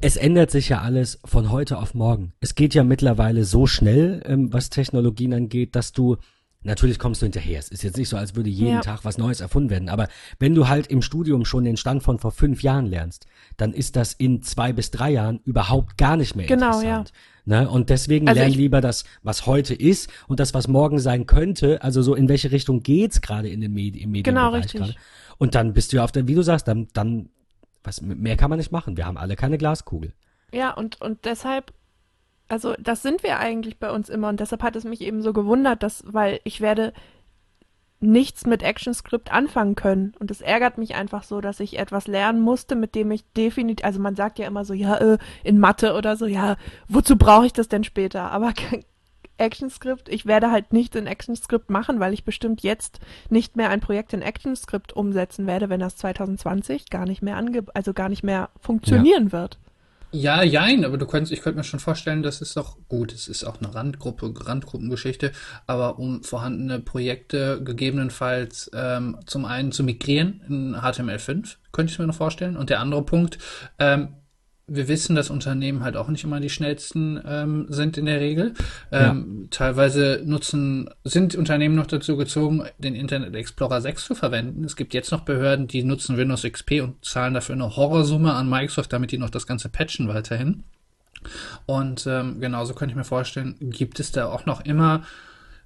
Es 0.00 0.16
ändert 0.16 0.50
sich 0.50 0.68
ja 0.68 0.82
alles 0.82 1.18
von 1.24 1.50
heute 1.50 1.78
auf 1.78 1.94
morgen. 1.94 2.32
Es 2.40 2.54
geht 2.54 2.74
ja 2.74 2.84
mittlerweile 2.84 3.44
so 3.44 3.66
schnell, 3.66 4.22
ähm, 4.26 4.52
was 4.52 4.70
Technologien 4.70 5.32
angeht, 5.34 5.74
dass 5.74 5.92
du 5.92 6.16
natürlich 6.62 6.98
kommst 6.98 7.22
du 7.22 7.26
hinterher. 7.26 7.58
Es 7.58 7.68
ist 7.68 7.82
jetzt 7.82 7.96
nicht 7.96 8.08
so, 8.08 8.16
als 8.16 8.36
würde 8.36 8.50
jeden 8.50 8.74
Ja. 8.74 8.80
Tag 8.80 9.04
was 9.04 9.18
Neues 9.18 9.40
erfunden 9.40 9.70
werden. 9.70 9.88
Aber 9.88 10.08
wenn 10.38 10.54
du 10.54 10.68
halt 10.68 10.88
im 10.88 11.02
Studium 11.02 11.44
schon 11.44 11.64
den 11.64 11.76
Stand 11.76 12.02
von 12.02 12.18
vor 12.18 12.30
fünf 12.30 12.62
Jahren 12.62 12.86
lernst, 12.86 13.26
dann 13.56 13.72
ist 13.72 13.96
das 13.96 14.12
in 14.12 14.42
zwei 14.42 14.72
bis 14.72 14.90
drei 14.90 15.10
Jahren 15.10 15.40
überhaupt 15.44 15.96
gar 15.98 16.16
nicht 16.16 16.36
mehr 16.36 16.46
Genau, 16.46 16.80
interessant. 16.80 17.12
Ne? 17.48 17.66
Und 17.68 17.88
deswegen 17.88 18.28
Also 18.28 18.40
lern 18.40 18.50
ich- 18.50 18.56
lieber 18.56 18.82
das, 18.82 19.04
was 19.22 19.46
heute 19.46 19.72
ist 19.74 20.10
und 20.28 20.38
das, 20.38 20.52
was 20.52 20.68
morgen 20.68 20.98
sein 20.98 21.24
könnte. 21.26 21.80
Also 21.82 22.02
so 22.02 22.14
in 22.14 22.28
welche 22.28 22.52
Richtung 22.52 22.82
geht's 22.82 23.22
gerade 23.22 23.48
in 23.48 23.62
den 23.62 23.72
Medi 23.72 24.00
im 24.02 24.12
Genau, 24.12 24.50
Medienbereich 24.50 24.64
richtig. 24.64 24.80
gerade. 24.80 24.94
Und 25.38 25.54
dann 25.54 25.72
bist 25.72 25.90
du 25.92 25.96
ja 25.96 26.04
auf 26.04 26.12
der, 26.12 26.28
wie 26.28 26.34
du 26.34 26.42
sagst, 26.42 26.68
dann, 26.68 26.88
dann 26.92 27.30
was 27.82 28.02
mehr 28.02 28.36
kann 28.36 28.50
man 28.50 28.58
nicht 28.58 28.70
machen. 28.70 28.98
Wir 28.98 29.06
haben 29.06 29.16
alle 29.16 29.34
keine 29.34 29.56
Glaskugel. 29.56 30.12
Ja, 30.52 30.72
und, 30.74 31.00
und 31.00 31.24
deshalb, 31.24 31.72
also 32.48 32.74
das 32.78 33.00
sind 33.00 33.22
wir 33.22 33.38
eigentlich 33.38 33.78
bei 33.78 33.90
uns 33.92 34.10
immer 34.10 34.28
und 34.28 34.40
deshalb 34.40 34.62
hat 34.62 34.76
es 34.76 34.84
mich 34.84 35.00
eben 35.00 35.22
so 35.22 35.32
gewundert, 35.32 35.82
dass, 35.82 36.02
weil 36.06 36.40
ich 36.44 36.60
werde 36.60 36.92
nichts 38.00 38.46
mit 38.46 38.64
ActionScript 38.64 39.32
anfangen 39.32 39.74
können 39.74 40.12
und 40.20 40.30
es 40.30 40.40
ärgert 40.40 40.78
mich 40.78 40.94
einfach 40.94 41.24
so, 41.24 41.40
dass 41.40 41.60
ich 41.60 41.78
etwas 41.78 42.06
lernen 42.06 42.40
musste, 42.40 42.76
mit 42.76 42.94
dem 42.94 43.10
ich 43.10 43.24
definitiv, 43.32 43.84
also 43.84 44.00
man 44.00 44.14
sagt 44.14 44.38
ja 44.38 44.46
immer 44.46 44.64
so, 44.64 44.72
ja, 44.72 44.96
äh, 44.96 45.18
in 45.42 45.58
Mathe 45.58 45.94
oder 45.94 46.16
so, 46.16 46.26
ja, 46.26 46.56
wozu 46.88 47.16
brauche 47.16 47.46
ich 47.46 47.52
das 47.52 47.68
denn 47.68 47.84
später? 47.84 48.30
Aber 48.30 48.52
ActionScript, 49.38 50.08
ich 50.08 50.26
werde 50.26 50.50
halt 50.50 50.72
nichts 50.72 50.96
in 50.96 51.08
ActionScript 51.08 51.70
machen, 51.70 52.00
weil 52.00 52.12
ich 52.12 52.24
bestimmt 52.24 52.62
jetzt 52.62 53.00
nicht 53.30 53.56
mehr 53.56 53.70
ein 53.70 53.80
Projekt 53.80 54.12
in 54.12 54.22
ActionScript 54.22 54.92
umsetzen 54.92 55.46
werde, 55.46 55.68
wenn 55.68 55.80
das 55.80 55.96
2020 55.96 56.90
gar 56.90 57.06
nicht 57.06 57.22
mehr 57.22 57.36
ange 57.36 57.64
also 57.74 57.92
gar 57.94 58.08
nicht 58.08 58.22
mehr 58.22 58.50
funktionieren 58.60 59.32
wird. 59.32 59.58
Ja, 60.10 60.42
jein, 60.42 60.86
aber 60.86 60.96
du 60.96 61.04
könntest, 61.04 61.32
ich 61.32 61.42
könnte 61.42 61.58
mir 61.58 61.64
schon 61.64 61.80
vorstellen, 61.80 62.22
das 62.22 62.40
ist 62.40 62.56
doch 62.56 62.78
gut, 62.88 63.12
es 63.12 63.28
ist 63.28 63.44
auch 63.44 63.60
eine 63.60 63.74
Randgruppe, 63.74 64.32
Randgruppengeschichte, 64.34 65.32
aber 65.66 65.98
um 65.98 66.22
vorhandene 66.22 66.80
Projekte 66.80 67.62
gegebenenfalls 67.62 68.70
ähm, 68.72 69.18
zum 69.26 69.44
einen 69.44 69.70
zu 69.70 69.84
migrieren 69.84 70.40
in 70.48 70.76
HTML5, 70.76 71.56
könnte 71.72 71.92
ich 71.92 71.98
mir 71.98 72.06
noch 72.06 72.14
vorstellen. 72.14 72.56
Und 72.56 72.70
der 72.70 72.80
andere 72.80 73.02
Punkt, 73.02 73.38
ähm, 73.78 74.14
wir 74.68 74.86
wissen, 74.88 75.16
dass 75.16 75.30
Unternehmen 75.30 75.82
halt 75.82 75.96
auch 75.96 76.08
nicht 76.08 76.24
immer 76.24 76.40
die 76.40 76.50
schnellsten 76.50 77.20
ähm, 77.26 77.66
sind 77.68 77.96
in 77.96 78.06
der 78.06 78.20
Regel. 78.20 78.54
Ähm, 78.92 79.48
Teilweise 79.50 80.22
nutzen, 80.24 80.90
sind 81.04 81.34
Unternehmen 81.34 81.74
noch 81.74 81.86
dazu 81.86 82.16
gezogen, 82.16 82.64
den 82.78 82.94
Internet 82.94 83.34
Explorer 83.34 83.80
6 83.80 84.04
zu 84.04 84.14
verwenden. 84.14 84.64
Es 84.64 84.76
gibt 84.76 84.94
jetzt 84.94 85.10
noch 85.10 85.22
Behörden, 85.22 85.66
die 85.66 85.82
nutzen 85.82 86.16
Windows 86.16 86.42
XP 86.42 86.82
und 86.82 87.04
zahlen 87.04 87.34
dafür 87.34 87.54
eine 87.54 87.76
Horrorsumme 87.76 88.34
an 88.34 88.48
Microsoft, 88.48 88.92
damit 88.92 89.10
die 89.12 89.18
noch 89.18 89.30
das 89.30 89.46
Ganze 89.46 89.68
patchen 89.68 90.08
weiterhin. 90.08 90.64
Und 91.66 92.06
ähm, 92.06 92.40
genauso 92.40 92.74
könnte 92.74 92.92
ich 92.92 92.96
mir 92.96 93.04
vorstellen, 93.04 93.56
gibt 93.58 94.00
es 94.00 94.12
da 94.12 94.26
auch 94.26 94.46
noch 94.46 94.64
immer 94.64 95.02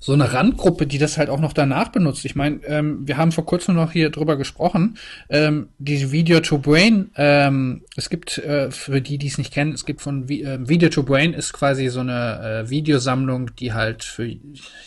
so 0.03 0.13
eine 0.15 0.33
Randgruppe, 0.33 0.89
die 0.89 0.99
das 0.99 1.17
halt 1.17 1.31
auch 1.31 1.39
noch 1.39 1.53
danach 1.53 1.89
benutzt. 1.89 2.25
Ich 2.25 2.35
meine, 2.35 2.57
ähm, 2.67 3.07
wir 3.07 3.19
haben 3.19 3.31
vor 3.31 3.47
kurzem 3.47 3.77
noch 3.77 3.93
hier 3.93 4.11
drüber 4.11 4.37
gesprochen, 4.37 4.99
ähm, 5.29 5.69
die 5.79 6.11
Video 6.11 6.41
to 6.41 6.59
Brain, 6.59 7.13
ähm, 7.15 7.83
es 7.95 8.11
gibt, 8.11 8.37
äh, 8.39 8.73
für 8.73 9.01
die, 9.01 9.17
die 9.17 9.29
es 9.29 9.39
nicht 9.39 9.53
kennen, 9.53 9.73
es 9.73 9.87
gibt 9.87 10.03
von 10.03 10.29
äh, 10.29 10.59
Video 10.69 10.89
to 10.89 11.05
Brain 11.05 11.35
ist 11.35 11.53
quasi 11.53 11.87
so 11.87 12.01
eine 12.01 12.65
äh, 12.65 12.71
Videosammlung, 12.71 13.55
die 13.55 13.75
halt 13.75 14.03
für 14.03 14.29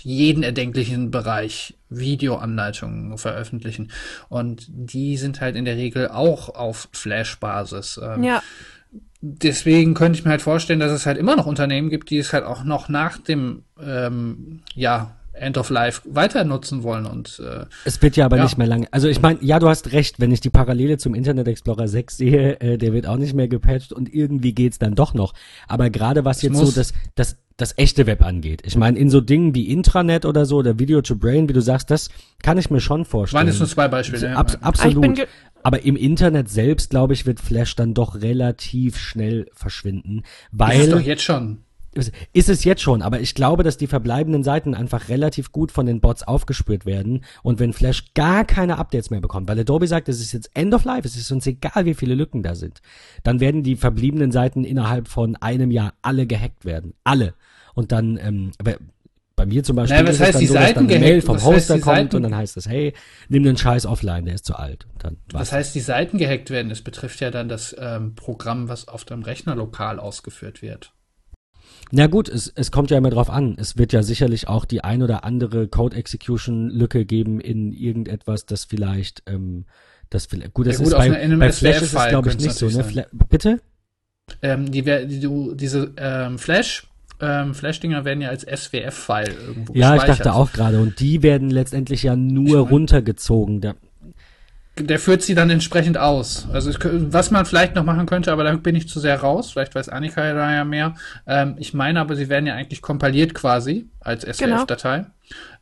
jeden 0.02 0.44
erdenklichen 0.44 1.12
Bereich 1.12 1.76
Videoanleitungen 1.90 3.18
veröffentlichen. 3.18 3.92
Und 4.28 4.66
die 4.68 5.16
sind 5.16 5.40
halt 5.40 5.56
in 5.56 5.64
der 5.64 5.78
Regel 5.78 6.10
auch 6.10 6.50
auf 6.50 6.90
Flash-Basis. 6.92 8.02
Ähm, 8.04 8.24
Ja, 8.24 8.44
deswegen 9.34 9.94
könnte 9.94 10.20
ich 10.20 10.26
mir 10.26 10.32
halt 10.32 10.42
vorstellen, 10.42 10.80
dass 10.80 10.92
es 10.92 11.06
halt 11.06 11.18
immer 11.18 11.36
noch 11.36 11.46
Unternehmen 11.46 11.90
gibt, 11.90 12.10
die 12.10 12.18
es 12.18 12.32
halt 12.34 12.44
auch 12.46 12.64
noch 12.64 12.90
nach 12.90 13.18
dem 13.18 13.64
ähm, 13.82 14.62
ja, 14.76 15.16
End 15.34 15.58
of 15.58 15.70
Life 15.70 16.02
weiter 16.06 16.46
nutzen 16.46 16.84
wollen 16.84 17.06
und 17.06 17.42
äh, 17.46 17.66
Es 17.84 18.02
wird 18.02 18.16
ja 18.16 18.26
aber 18.26 18.38
Ja. 18.38 18.44
nicht 18.44 18.58
mehr 18.58 18.68
lange. 18.68 18.88
Also 18.92 19.10
ich 19.10 19.22
meine, 19.22 19.40
ja, 19.42 19.60
du 19.60 19.68
hast 19.68 19.92
recht, 19.92 20.20
wenn 20.22 20.32
ich 20.32 20.40
die 20.40 20.50
Parallele 20.50 20.98
zum 20.98 21.14
Internet 21.14 21.48
Explorer 21.50 21.90
6 21.90 22.18
sehe, 22.18 22.60
äh, 22.62 22.78
der 22.78 22.94
wird 22.94 23.06
auch 23.06 23.18
nicht 23.18 23.34
mehr 23.34 23.50
gepatcht 23.50 23.92
und 23.92 24.14
irgendwie 24.14 24.54
geht's 24.54 24.80
dann 24.80 24.96
doch 24.96 25.14
noch. 25.14 25.34
Aber 25.68 25.90
gerade 25.90 26.24
was 26.24 26.42
jetzt 26.42 26.56
so 26.56 26.72
das, 26.72 26.94
das, 27.16 27.36
das 27.58 27.74
echte 27.78 28.06
Web 28.06 28.24
angeht. 28.24 28.62
Ich 28.66 28.78
meine, 28.78 28.98
in 28.98 29.10
so 29.10 29.20
Dingen 29.20 29.54
wie 29.56 29.70
Intranet 29.70 30.24
oder 30.26 30.46
so 30.46 30.58
oder 30.58 30.80
Video 30.80 31.02
to 31.02 31.16
Brain, 31.18 31.50
wie 31.50 31.54
du 31.54 31.62
sagst, 31.62 31.92
das 31.92 32.10
kann 32.42 32.58
ich 32.58 32.70
mir 32.70 32.80
schon 32.80 33.04
vorstellen. 33.04 33.40
waren 33.42 33.48
jetzt 33.48 33.60
nur 33.60 33.68
zwei 33.68 33.90
Beispiele. 33.90 34.26
ja. 34.32 34.36
Abs 34.38 34.54
Ah, 34.54 34.56
ich 34.56 34.60
bin 34.62 34.68
absolut. 35.04 35.28
Aber 35.66 35.84
im 35.84 35.96
Internet 35.96 36.48
selbst, 36.48 36.92
glaube 36.92 37.14
ich, 37.14 37.26
wird 37.26 37.40
Flash 37.40 37.76
dann 37.76 37.96
doch 37.96 38.22
relativ 38.22 39.00
schnell 39.00 39.50
verschwinden, 39.52 40.20
ist 40.20 40.26
es 40.52 40.60
weil 40.60 40.90
doch 40.92 41.00
jetzt 41.00 41.24
schon. 41.24 41.58
ist 42.34 42.50
es 42.50 42.64
jetzt 42.66 42.84
schon, 42.84 43.02
aber 43.02 43.20
ich 43.20 43.34
glaube, 43.34 43.64
dass 43.64 43.76
die 43.76 43.88
verbleibenden 43.88 44.44
Seiten 44.44 44.76
einfach 44.76 45.10
relativ 45.10 45.52
gut 45.52 45.72
von 45.72 45.88
den 45.88 46.02
Bots 46.02 46.22
aufgespürt 46.22 46.86
werden 46.86 47.26
und 47.42 47.60
wenn 47.60 47.74
Flash 47.74 48.14
gar 48.14 48.46
keine 48.46 48.78
Updates 48.78 49.10
mehr 49.10 49.22
bekommt, 49.22 49.50
weil 49.50 49.60
Adobe 49.60 49.88
sagt, 49.88 50.08
es 50.08 50.22
ist 50.22 50.34
jetzt 50.34 50.52
End 50.54 50.72
of 50.76 50.84
Life, 50.84 51.08
es 51.08 51.18
ist 51.18 51.32
uns 51.32 51.48
egal, 51.48 51.86
wie 51.86 51.96
viele 51.96 52.14
Lücken 52.14 52.44
da 52.44 52.54
sind, 52.54 52.84
dann 53.24 53.40
werden 53.40 53.64
die 53.64 53.76
verbliebenen 53.76 54.32
Seiten 54.32 54.66
innerhalb 54.66 55.08
von 55.08 55.36
einem 55.36 55.72
Jahr 55.72 55.96
alle 56.04 56.28
gehackt 56.28 56.66
werden. 56.66 56.94
Alle. 57.04 57.34
Und 57.74 57.92
dann, 57.92 58.20
ähm, 58.22 58.52
bei 59.46 59.54
mir 59.54 59.64
zum 59.64 59.76
Beispiel 59.76 59.98
Naja, 59.98 60.10
ist 60.10 60.16
es 60.16 60.22
heißt 60.22 60.34
dann 60.36 60.42
die 60.42 60.48
so, 60.48 60.54
dass 60.54 60.64
Seiten 60.64 60.88
dann 60.88 60.96
eine 60.96 61.06
Mail 61.06 61.22
vom 61.22 61.44
Hoster 61.44 61.76
die 61.76 61.82
kommt 61.82 61.96
Seiten- 61.96 62.16
und 62.16 62.24
dann 62.24 62.36
heißt 62.36 62.58
es, 62.58 62.68
hey, 62.68 62.94
nimm 63.30 63.44
den 63.44 63.58
Scheiß 63.58 63.86
offline, 63.86 64.26
der 64.26 64.36
ist 64.36 64.46
zu 64.46 64.56
alt. 64.56 64.88
Dann 65.00 65.18
Was 65.32 65.52
heißt, 65.52 65.76
die 65.76 65.80
Seiten 65.80 66.18
gehackt 66.18 66.50
werden? 66.50 66.72
Es 66.72 66.82
betrifft 66.82 67.22
ja 67.22 67.32
dann 67.32 67.48
das 67.48 67.76
ähm, 67.80 68.16
Programm, 68.16 68.68
was 68.70 68.88
auf 68.88 69.06
deinem 69.06 69.24
Rechner 69.24 69.56
lokal 69.56 70.00
ausgeführt 70.00 70.62
wird. 70.62 70.94
Na 71.92 72.08
gut, 72.08 72.30
es, 72.30 72.52
es 72.56 72.72
kommt 72.72 72.90
ja 72.90 72.98
immer 72.98 73.12
drauf 73.12 73.30
an. 73.30 73.56
Es 73.60 73.78
wird 73.78 73.94
ja 73.94 74.02
sicherlich 74.02 74.48
auch 74.48 74.66
die 74.66 74.84
ein 74.84 75.04
oder 75.04 75.24
andere 75.24 75.68
Code-Execution-Lücke 75.68 77.06
geben 77.06 77.40
in 77.40 77.72
irgendetwas, 77.72 78.46
das 78.46 78.66
vielleicht, 78.66 79.24
ähm, 79.28 79.66
das 80.10 80.26
vielleicht, 80.26 80.54
gut, 80.54 80.66
das 80.68 80.80
Ja 80.80 80.84
gut, 80.84 80.94
ist 80.94 80.98
bei, 80.98 81.38
bei 81.38 81.52
Flash 81.52 81.82
ist 81.84 81.94
es, 81.94 82.08
glaube 82.08 82.30
ich, 82.30 82.40
nicht 82.40 82.54
so, 82.54 82.68
ne? 82.68 82.84
Fla 82.84 83.06
bitte? 83.30 83.62
Ähm, 84.42 84.72
die, 84.72 84.82
die, 84.82 85.20
du, 85.20 85.54
diese 85.54 85.94
ähm, 85.98 86.40
Flash, 86.40 86.88
ähm, 87.22 87.54
Flash-Dinger 87.54 88.06
werden 88.06 88.22
ja 88.22 88.30
als 88.30 88.44
SWF-File 88.44 89.34
irgendwo 89.48 89.74
Ja, 89.74 89.96
ich 89.96 90.04
dachte 90.04 90.34
auch 90.34 90.52
gerade. 90.52 90.80
Und 90.80 91.00
die 91.00 91.24
werden 91.24 91.50
letztendlich 91.50 92.04
ja 92.04 92.16
nur 92.16 92.48
Ich 92.48 92.54
mein- 92.54 92.64
runtergezogen. 92.64 93.62
Da, 93.62 93.74
der 94.78 95.00
führt 95.00 95.22
sie 95.22 95.36
dann 95.36 95.50
entsprechend 95.50 95.98
aus. 95.98 96.48
Also 96.52 96.70
ich, 96.70 96.78
was 96.84 97.32
man 97.32 97.46
vielleicht 97.46 97.76
noch 97.76 97.86
machen 97.86 98.06
könnte, 98.06 98.32
aber 98.34 98.44
da 98.44 98.54
bin 98.56 98.76
ich 98.76 98.90
zu 98.90 99.00
sehr 99.00 99.20
raus. 99.22 99.52
Vielleicht 99.52 99.74
weiß 99.74 99.88
Annika 99.88 100.34
da 100.34 100.54
ja 100.54 100.66
mehr. 100.66 100.96
Ähm, 101.26 101.56
ich 101.58 101.74
meine 101.74 102.02
aber, 102.02 102.16
sie 102.18 102.28
werden 102.28 102.46
ja 102.46 102.56
eigentlich 102.56 102.82
kompiliert 102.82 103.34
quasi 103.34 103.88
als 104.02 104.24
SWF-Datei. 104.24 104.98
Genau. 104.98 105.10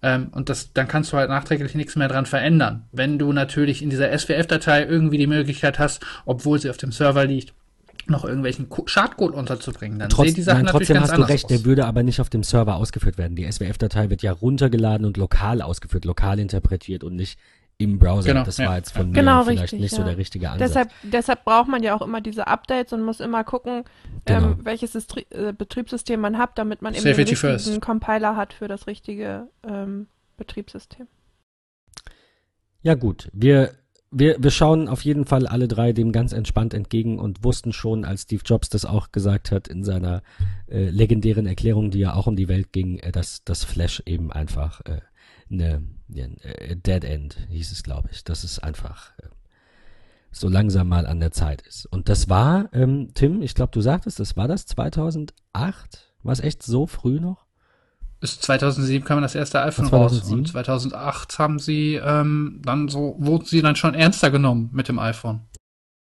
Ähm, 0.01 0.27
und 0.31 0.49
das, 0.49 0.73
dann 0.73 0.87
kannst 0.87 1.13
du 1.13 1.17
halt 1.17 1.29
nachträglich 1.29 1.75
nichts 1.75 1.95
mehr 1.95 2.07
dran 2.07 2.25
verändern. 2.25 2.85
Wenn 2.91 3.19
du 3.19 3.31
natürlich 3.31 3.83
in 3.83 3.89
dieser 3.91 4.11
SWF-Datei 4.17 4.83
irgendwie 4.85 5.19
die 5.19 5.27
Möglichkeit 5.27 5.77
hast, 5.77 6.03
obwohl 6.25 6.59
sie 6.59 6.69
auf 6.71 6.77
dem 6.77 6.91
Server 6.91 7.25
liegt, 7.25 7.53
noch 8.07 8.25
irgendwelchen 8.25 8.67
Schadcode 8.85 9.33
unterzubringen, 9.33 9.99
dann 9.99 10.09
Trotz, 10.09 10.27
sehen 10.27 10.35
die 10.35 10.41
Sachen 10.41 10.63
nein, 10.63 10.71
trotzdem 10.71 10.99
hast 10.99 11.17
du 11.17 11.21
recht, 11.21 11.45
aus. 11.45 11.49
der 11.49 11.65
würde 11.65 11.85
aber 11.85 12.03
nicht 12.03 12.19
auf 12.21 12.29
dem 12.29 12.43
Server 12.43 12.75
ausgeführt 12.75 13.17
werden. 13.17 13.35
Die 13.35 13.49
SWF-Datei 13.49 14.09
wird 14.09 14.21
ja 14.21 14.31
runtergeladen 14.31 15.05
und 15.05 15.17
lokal 15.17 15.61
ausgeführt, 15.61 16.05
lokal 16.05 16.39
interpretiert 16.39 17.03
und 17.03 17.15
nicht 17.15 17.39
im 17.77 17.99
Browser. 17.99 18.29
Genau, 18.29 18.43
das 18.43 18.59
war 18.59 18.77
jetzt 18.77 18.91
von 18.91 19.09
mir 19.09 19.13
genau, 19.13 19.43
vielleicht 19.43 19.63
richtig, 19.63 19.79
nicht 19.79 19.91
ja. 19.91 19.97
so 19.97 20.03
der 20.03 20.17
richtige 20.17 20.49
Ansatz. 20.49 20.69
Deshalb, 20.69 20.91
deshalb 21.03 21.43
braucht 21.43 21.67
man 21.67 21.83
ja 21.83 21.95
auch 21.95 22.01
immer 22.01 22.21
diese 22.21 22.47
Updates 22.47 22.93
und 22.93 23.03
muss 23.03 23.19
immer 23.19 23.43
gucken, 23.43 23.83
genau. 24.25 24.51
ähm, 24.51 24.59
welches 24.63 24.95
Istri 24.95 25.25
äh, 25.31 25.53
Betriebssystem 25.53 26.19
man 26.19 26.37
hat, 26.37 26.57
damit 26.57 26.81
man 26.81 26.93
eben 26.93 27.03
Safety 27.03 27.23
den 27.23 27.29
richtigen 27.29 27.57
first. 27.57 27.81
Compiler 27.81 28.35
hat 28.35 28.53
für 28.53 28.67
das 28.67 28.87
richtige 28.87 29.47
ähm, 29.67 30.07
Betriebssystem. 30.37 31.07
Ja 32.81 32.95
gut, 32.95 33.29
wir, 33.33 33.71
wir, 34.13 34.37
wir 34.39 34.51
schauen 34.51 34.87
auf 34.87 35.01
jeden 35.01 35.25
Fall 35.25 35.47
alle 35.47 35.67
drei 35.67 35.91
dem 35.93 36.11
ganz 36.11 36.33
entspannt 36.33 36.73
entgegen 36.73 37.19
und 37.19 37.43
wussten 37.43 37.73
schon, 37.73 38.05
als 38.05 38.23
Steve 38.23 38.43
Jobs 38.45 38.69
das 38.69 38.85
auch 38.85 39.11
gesagt 39.11 39.51
hat 39.51 39.67
in 39.67 39.83
seiner 39.83 40.21
äh, 40.67 40.89
legendären 40.89 41.45
Erklärung, 41.45 41.91
die 41.91 41.99
ja 41.99 42.13
auch 42.13 42.27
um 42.27 42.35
die 42.35 42.47
Welt 42.47 42.71
ging, 42.71 42.99
äh, 42.99 43.11
dass 43.11 43.43
das 43.43 43.63
Flash 43.63 44.03
eben 44.05 44.31
einfach 44.31 44.81
äh, 44.85 45.01
eine, 45.51 45.83
eine 46.11 46.43
äh, 46.43 46.75
Dead 46.75 47.03
End, 47.03 47.37
hieß 47.49 47.71
es, 47.71 47.83
glaube 47.83 48.09
ich. 48.11 48.23
Dass 48.23 48.43
es 48.43 48.59
einfach 48.59 49.17
äh, 49.19 49.27
so 50.31 50.49
langsam 50.49 50.87
mal 50.87 51.05
an 51.05 51.19
der 51.19 51.31
Zeit 51.31 51.61
ist. 51.61 51.85
Und 51.85 52.09
das 52.09 52.29
war, 52.29 52.69
ähm, 52.73 53.09
Tim, 53.13 53.41
ich 53.41 53.55
glaube, 53.55 53.71
du 53.71 53.81
sagtest, 53.81 54.19
das 54.19 54.35
war 54.37 54.47
das 54.47 54.65
2008? 54.65 55.33
War 56.23 56.33
es 56.33 56.39
echt 56.39 56.63
so 56.63 56.87
früh 56.87 57.19
noch? 57.19 57.42
Bis 58.23 58.39
2007 58.39 59.03
kam 59.03 59.21
das 59.21 59.35
erste 59.35 59.61
iPhone 59.63 59.89
2007? 59.89 60.31
raus 60.31 60.31
und 60.31 60.47
2008 60.47 61.39
haben 61.39 61.59
sie 61.59 61.95
ähm, 61.95 62.61
dann 62.63 62.87
so, 62.87 63.17
wurden 63.19 63.43
sie 63.43 63.61
dann 63.61 63.75
schon 63.75 63.95
ernster 63.95 64.31
genommen 64.31 64.69
mit 64.71 64.87
dem 64.87 64.97
iPhone. 64.97 65.41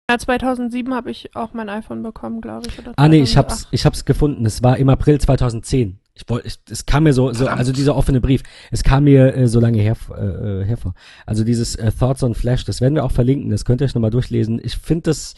Ja, 0.10 0.18
2007 0.18 0.94
habe 0.94 1.12
ich 1.12 1.34
auch 1.38 1.54
mein 1.54 1.70
iPhone 1.70 2.04
bekommen, 2.04 2.42
glaube 2.42 2.68
ich. 2.68 2.74
ah 2.98 3.08
nee, 3.08 3.22
ich 3.22 3.38
hab's, 3.38 3.70
ich 3.72 3.86
hab's 3.86 4.04
gefunden. 4.04 4.46
Es 4.46 4.62
war 4.62 4.76
im 4.76 4.90
April 4.90 5.22
2010. 5.22 6.02
Ich 6.14 6.28
wollte, 6.28 6.50
es 6.70 6.86
kam 6.86 7.04
mir 7.04 7.14
so, 7.14 7.32
so 7.32 7.48
also 7.48 7.72
dieser 7.72 7.96
offene 7.96 8.20
Brief, 8.20 8.44
es 8.70 8.84
kam 8.84 9.06
mir 9.06 9.34
äh, 9.34 9.48
so 9.48 9.62
lange 9.62 9.80
her, 9.80 9.96
äh, 10.10 10.66
hervor. 10.66 10.96
Also 11.26 11.46
dieses 11.46 11.78
äh, 11.78 11.90
Thoughts 11.90 12.22
on 12.22 12.36
Flash, 12.36 12.66
das 12.66 12.82
werden 12.82 12.96
wir 12.96 13.06
auch 13.06 13.14
verlinken, 13.14 13.50
das 13.50 13.64
könnt 13.64 13.80
ihr 13.80 13.86
euch 13.86 13.96
nochmal 13.96 14.12
durchlesen. 14.12 14.60
Ich 14.62 14.76
finde 14.76 15.04
das, 15.04 15.36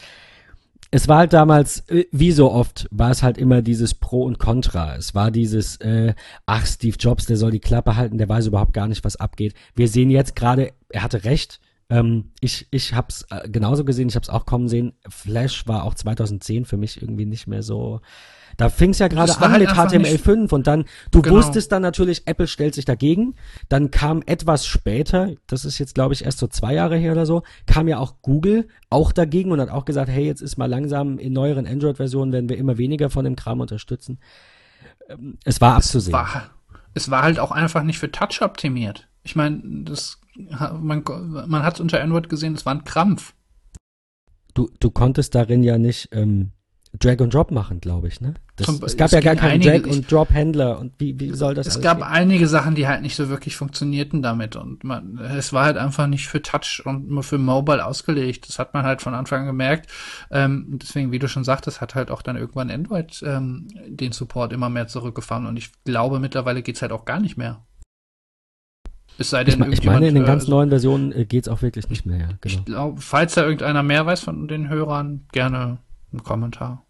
es 0.94 1.08
war 1.08 1.18
halt 1.18 1.32
damals, 1.32 1.88
äh, 1.88 2.04
wie 2.12 2.32
so 2.32 2.52
oft, 2.52 2.86
war 2.90 3.10
es 3.10 3.22
halt 3.22 3.38
immer 3.38 3.62
dieses 3.62 3.94
Pro 3.94 4.24
und 4.24 4.38
Contra. 4.38 4.94
Es 4.94 5.14
war 5.14 5.30
dieses, 5.30 5.76
äh, 5.78 6.14
ach, 6.44 6.66
Steve 6.66 6.96
Jobs, 6.98 7.24
der 7.24 7.38
soll 7.38 7.50
die 7.50 7.60
Klappe 7.60 7.96
halten, 7.96 8.18
der 8.18 8.28
weiß 8.28 8.46
überhaupt 8.46 8.74
gar 8.74 8.86
nicht, 8.86 9.02
was 9.02 9.16
abgeht. 9.16 9.54
Wir 9.74 9.88
sehen 9.88 10.10
jetzt 10.10 10.36
gerade, 10.36 10.72
er 10.90 11.02
hatte 11.02 11.24
recht. 11.24 11.60
Ähm, 11.88 12.30
ich 12.40 12.68
ich 12.70 12.92
habe 12.92 13.08
es 13.08 13.26
äh, 13.30 13.48
genauso 13.48 13.84
gesehen, 13.86 14.08
ich 14.08 14.16
habe 14.16 14.24
es 14.24 14.28
auch 14.28 14.44
kommen 14.44 14.68
sehen. 14.68 14.92
Flash 15.08 15.66
war 15.66 15.84
auch 15.84 15.94
2010 15.94 16.66
für 16.66 16.76
mich 16.76 17.00
irgendwie 17.00 17.26
nicht 17.26 17.46
mehr 17.46 17.62
so 17.62 18.00
da 18.62 18.68
fing 18.68 18.90
es 18.90 19.00
ja 19.00 19.08
gerade 19.08 19.36
an 19.40 19.50
halt 19.50 19.60
mit 19.60 19.70
HTML5 19.70 20.52
und 20.54 20.68
dann, 20.68 20.84
du 21.10 21.20
genau. 21.20 21.34
wusstest 21.34 21.72
dann 21.72 21.82
natürlich, 21.82 22.28
Apple 22.28 22.46
stellt 22.46 22.76
sich 22.76 22.84
dagegen. 22.84 23.34
Dann 23.68 23.90
kam 23.90 24.22
etwas 24.24 24.66
später, 24.66 25.32
das 25.48 25.64
ist 25.64 25.80
jetzt 25.80 25.96
glaube 25.96 26.14
ich 26.14 26.24
erst 26.24 26.38
so 26.38 26.46
zwei 26.46 26.74
Jahre 26.74 26.96
her 26.96 27.10
oder 27.10 27.26
so, 27.26 27.42
kam 27.66 27.88
ja 27.88 27.98
auch 27.98 28.22
Google 28.22 28.68
auch 28.88 29.10
dagegen 29.10 29.50
und 29.50 29.60
hat 29.60 29.68
auch 29.68 29.84
gesagt, 29.84 30.08
hey, 30.08 30.24
jetzt 30.24 30.42
ist 30.42 30.58
mal 30.58 30.66
langsam 30.66 31.18
in 31.18 31.32
neueren 31.32 31.66
Android-Versionen 31.66 32.32
werden 32.32 32.48
wir 32.48 32.56
immer 32.56 32.78
weniger 32.78 33.10
von 33.10 33.24
dem 33.24 33.34
Kram 33.34 33.58
unterstützen. 33.58 34.20
Ähm, 35.08 35.38
es 35.44 35.60
war 35.60 35.74
abzusehen. 35.74 36.14
Es 36.14 36.34
war, 36.34 36.50
es 36.94 37.10
war 37.10 37.22
halt 37.22 37.40
auch 37.40 37.50
einfach 37.50 37.82
nicht 37.82 37.98
für 37.98 38.12
Touch 38.12 38.42
optimiert. 38.42 39.08
Ich 39.24 39.34
meine, 39.34 39.60
das 39.64 40.20
man, 40.80 41.02
man 41.02 41.62
hat 41.64 41.74
es 41.74 41.80
unter 41.80 42.00
Android 42.00 42.28
gesehen, 42.28 42.54
es 42.54 42.64
war 42.64 42.74
ein 42.74 42.84
Krampf. 42.84 43.34
Du, 44.54 44.70
du 44.78 44.92
konntest 44.92 45.34
darin 45.34 45.64
ja 45.64 45.78
nicht 45.78 46.10
ähm, 46.12 46.52
Drag 46.98 47.20
and 47.20 47.32
Drop 47.32 47.50
machen, 47.50 47.80
glaube 47.80 48.08
ich, 48.08 48.20
ne? 48.20 48.34
Das, 48.56 48.66
Zum, 48.66 48.82
es 48.84 48.98
gab 48.98 49.06
es 49.06 49.12
ja 49.12 49.20
gar 49.20 49.34
keinen 49.34 49.62
Drag 49.62 49.86
und 49.86 50.12
Drop 50.12 50.30
Händler 50.30 50.78
und 50.78 50.92
wie, 50.98 51.18
wie 51.18 51.30
soll 51.30 51.54
das 51.54 51.66
Es 51.66 51.80
gab 51.80 51.98
gehen? 51.98 52.06
einige 52.06 52.46
Sachen, 52.46 52.74
die 52.74 52.86
halt 52.86 53.00
nicht 53.00 53.16
so 53.16 53.30
wirklich 53.30 53.56
funktionierten 53.56 54.20
damit 54.20 54.56
und 54.56 54.84
man, 54.84 55.18
es 55.18 55.54
war 55.54 55.64
halt 55.64 55.78
einfach 55.78 56.06
nicht 56.06 56.28
für 56.28 56.42
Touch 56.42 56.82
und 56.84 57.08
nur 57.08 57.22
für 57.22 57.38
Mobile 57.38 57.84
ausgelegt. 57.84 58.46
Das 58.48 58.58
hat 58.58 58.74
man 58.74 58.84
halt 58.84 59.00
von 59.00 59.14
Anfang 59.14 59.40
an 59.40 59.46
gemerkt. 59.46 59.90
Ähm, 60.30 60.66
deswegen, 60.82 61.12
wie 61.12 61.18
du 61.18 61.28
schon 61.28 61.44
sagtest, 61.44 61.80
hat 61.80 61.94
halt 61.94 62.10
auch 62.10 62.20
dann 62.20 62.36
irgendwann 62.36 62.70
Android 62.70 63.22
ähm, 63.26 63.68
den 63.86 64.12
Support 64.12 64.52
immer 64.52 64.68
mehr 64.68 64.86
zurückgefahren 64.86 65.46
und 65.46 65.56
ich 65.56 65.70
glaube, 65.84 66.20
mittlerweile 66.20 66.62
geht's 66.62 66.82
halt 66.82 66.92
auch 66.92 67.06
gar 67.06 67.20
nicht 67.20 67.38
mehr. 67.38 67.64
Es 69.18 69.30
sei 69.30 69.44
denn, 69.44 69.62
ich, 69.72 69.80
ich 69.80 69.84
meine, 69.84 70.08
in 70.08 70.14
den 70.14 70.24
ganz 70.24 70.46
äh, 70.46 70.50
neuen 70.50 70.68
Versionen 70.68 71.12
äh, 71.12 71.24
geht's 71.24 71.48
auch 71.48 71.62
wirklich 71.62 71.88
nicht 71.88 72.04
mehr, 72.04 72.18
ja. 72.18 72.28
Genau. 72.40 72.58
Ich 72.58 72.64
glaube, 72.64 73.00
falls 73.00 73.34
da 73.34 73.44
irgendeiner 73.44 73.82
mehr 73.82 74.04
weiß 74.04 74.20
von 74.20 74.46
den 74.48 74.68
Hörern, 74.68 75.26
gerne 75.32 75.78
einen 76.12 76.22
Kommentar. 76.22 76.86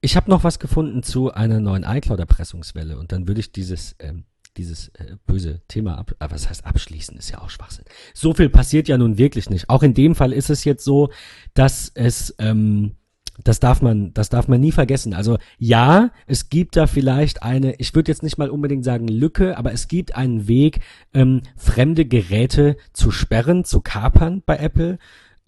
Ich 0.00 0.16
habe 0.16 0.30
noch 0.30 0.44
was 0.44 0.58
gefunden 0.58 1.02
zu 1.02 1.32
einer 1.32 1.60
neuen 1.60 1.84
iCloud-Erpressungswelle 1.84 2.98
und 2.98 3.12
dann 3.12 3.28
würde 3.28 3.40
ich 3.40 3.52
dieses, 3.52 3.96
ähm, 3.98 4.24
dieses 4.56 4.88
äh, 4.88 5.16
böse 5.26 5.60
Thema 5.68 5.98
ab, 5.98 6.12
äh, 6.18 6.26
was 6.30 6.48
heißt 6.48 6.64
abschließen, 6.64 7.16
ist 7.16 7.30
ja 7.30 7.40
auch 7.40 7.50
Schwachsinn. 7.50 7.84
So 8.14 8.32
viel 8.32 8.48
passiert 8.48 8.88
ja 8.88 8.96
nun 8.96 9.18
wirklich 9.18 9.50
nicht. 9.50 9.68
Auch 9.68 9.82
in 9.82 9.94
dem 9.94 10.14
Fall 10.14 10.32
ist 10.32 10.50
es 10.50 10.64
jetzt 10.64 10.84
so, 10.84 11.10
dass 11.54 11.90
es, 11.94 12.34
ähm, 12.38 12.96
das 13.44 13.60
darf 13.60 13.80
man, 13.82 14.12
das 14.12 14.28
darf 14.28 14.48
man 14.48 14.60
nie 14.60 14.72
vergessen. 14.72 15.14
Also 15.14 15.38
ja, 15.58 16.10
es 16.26 16.48
gibt 16.48 16.76
da 16.76 16.86
vielleicht 16.86 17.42
eine, 17.42 17.74
ich 17.76 17.94
würde 17.94 18.10
jetzt 18.10 18.22
nicht 18.22 18.38
mal 18.38 18.50
unbedingt 18.50 18.84
sagen 18.84 19.08
Lücke, 19.08 19.56
aber 19.56 19.72
es 19.72 19.88
gibt 19.88 20.14
einen 20.14 20.48
Weg, 20.48 20.80
ähm, 21.14 21.42
fremde 21.56 22.04
Geräte 22.04 22.76
zu 22.92 23.10
sperren, 23.10 23.64
zu 23.64 23.80
kapern 23.80 24.42
bei 24.44 24.56
Apple. 24.56 24.98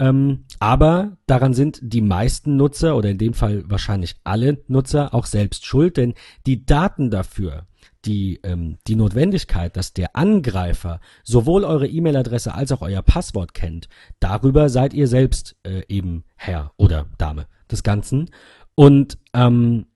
Ähm, 0.03 0.47
aber 0.59 1.17
daran 1.29 1.55
sind 1.55 1.79
die 1.81 2.01
meisten 2.01 2.57
Nutzer 2.57 2.97
oder 2.97 3.09
in 3.11 3.19
dem 3.19 3.35
Fall 3.35 3.63
wahrscheinlich 3.71 4.17
alle 4.25 4.59
Nutzer 4.67 5.15
auch 5.15 5.27
selbst 5.27 5.65
schuld, 5.65 5.97
denn 5.97 6.15
die 6.45 6.67
Daten 6.67 7.09
dafür, 7.09 7.67
die, 8.05 8.41
ähm, 8.43 8.79
die 8.89 8.97
Notwendigkeit, 8.97 9.77
dass 9.77 9.93
der 9.93 10.17
Angreifer 10.17 10.99
sowohl 11.23 11.63
eure 11.63 11.87
E-Mail-Adresse 11.87 12.53
als 12.53 12.73
auch 12.73 12.83
euer 12.83 13.03
Passwort 13.03 13.55
kennt, 13.55 13.89
darüber 14.19 14.69
seid 14.71 14.93
ihr 14.93 15.07
selbst 15.07 15.55
äh, 15.63 15.83
eben 15.87 16.25
Herr 16.35 16.73
oder 16.77 17.07
Dame 17.17 17.47
des 17.71 17.85
Ganzen. 17.85 18.29
Und 18.75 19.19
ähm, 19.35 19.87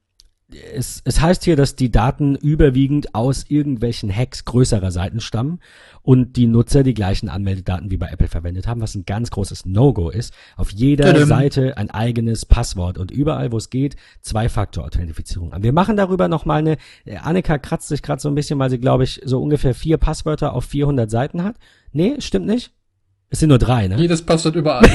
es, 0.74 1.03
es 1.05 1.20
heißt 1.20 1.44
hier, 1.44 1.57
dass 1.57 1.74
die 1.74 1.90
Daten 1.90 2.36
überwiegend 2.36 3.14
aus 3.14 3.47
irgendwelchen 3.49 4.14
Hacks 4.14 4.44
größerer 4.44 4.92
Seiten 4.92 5.20
stammen 5.20 5.61
und 6.03 6.36
die 6.36 6.47
Nutzer 6.47 6.84
die 6.84 6.94
gleichen 6.94 7.28
Anmeldedaten 7.28 7.90
wie 7.90 7.97
bei 7.97 8.09
Apple 8.09 8.28
verwendet 8.28 8.68
haben, 8.68 8.80
was 8.80 8.94
ein 8.94 9.05
ganz 9.05 9.30
großes 9.30 9.66
No-Go 9.66 10.09
ist. 10.09 10.32
Auf 10.57 10.70
jeder 10.70 11.07
Tadam. 11.07 11.28
Seite 11.28 11.76
ein 11.76 11.90
eigenes 11.90 12.47
Passwort 12.47 12.97
und 12.97 13.11
überall, 13.11 13.51
wo 13.51 13.57
es 13.57 13.70
geht, 13.70 13.97
Zwei-Faktor-Authentifizierung. 14.20 15.53
Wir 15.59 15.72
machen 15.72 15.97
darüber 15.97 16.28
nochmal 16.28 16.59
eine, 16.59 16.76
äh, 17.05 17.16
Annika 17.16 17.59
kratzt 17.59 17.88
sich 17.88 18.03
gerade 18.03 18.22
so 18.22 18.28
ein 18.28 18.36
bisschen, 18.36 18.59
weil 18.59 18.70
sie, 18.70 18.78
glaube 18.78 19.03
ich, 19.03 19.20
so 19.24 19.42
ungefähr 19.42 19.74
vier 19.74 19.97
Passwörter 19.97 20.53
auf 20.53 20.64
400 20.66 21.11
Seiten 21.11 21.42
hat. 21.42 21.57
Nee, 21.90 22.20
stimmt 22.20 22.47
nicht? 22.47 22.72
Es 23.30 23.40
sind 23.40 23.49
nur 23.49 23.59
drei, 23.59 23.88
ne? 23.88 23.97
Jedes 23.97 24.22
Passwort 24.22 24.55
überall. 24.55 24.88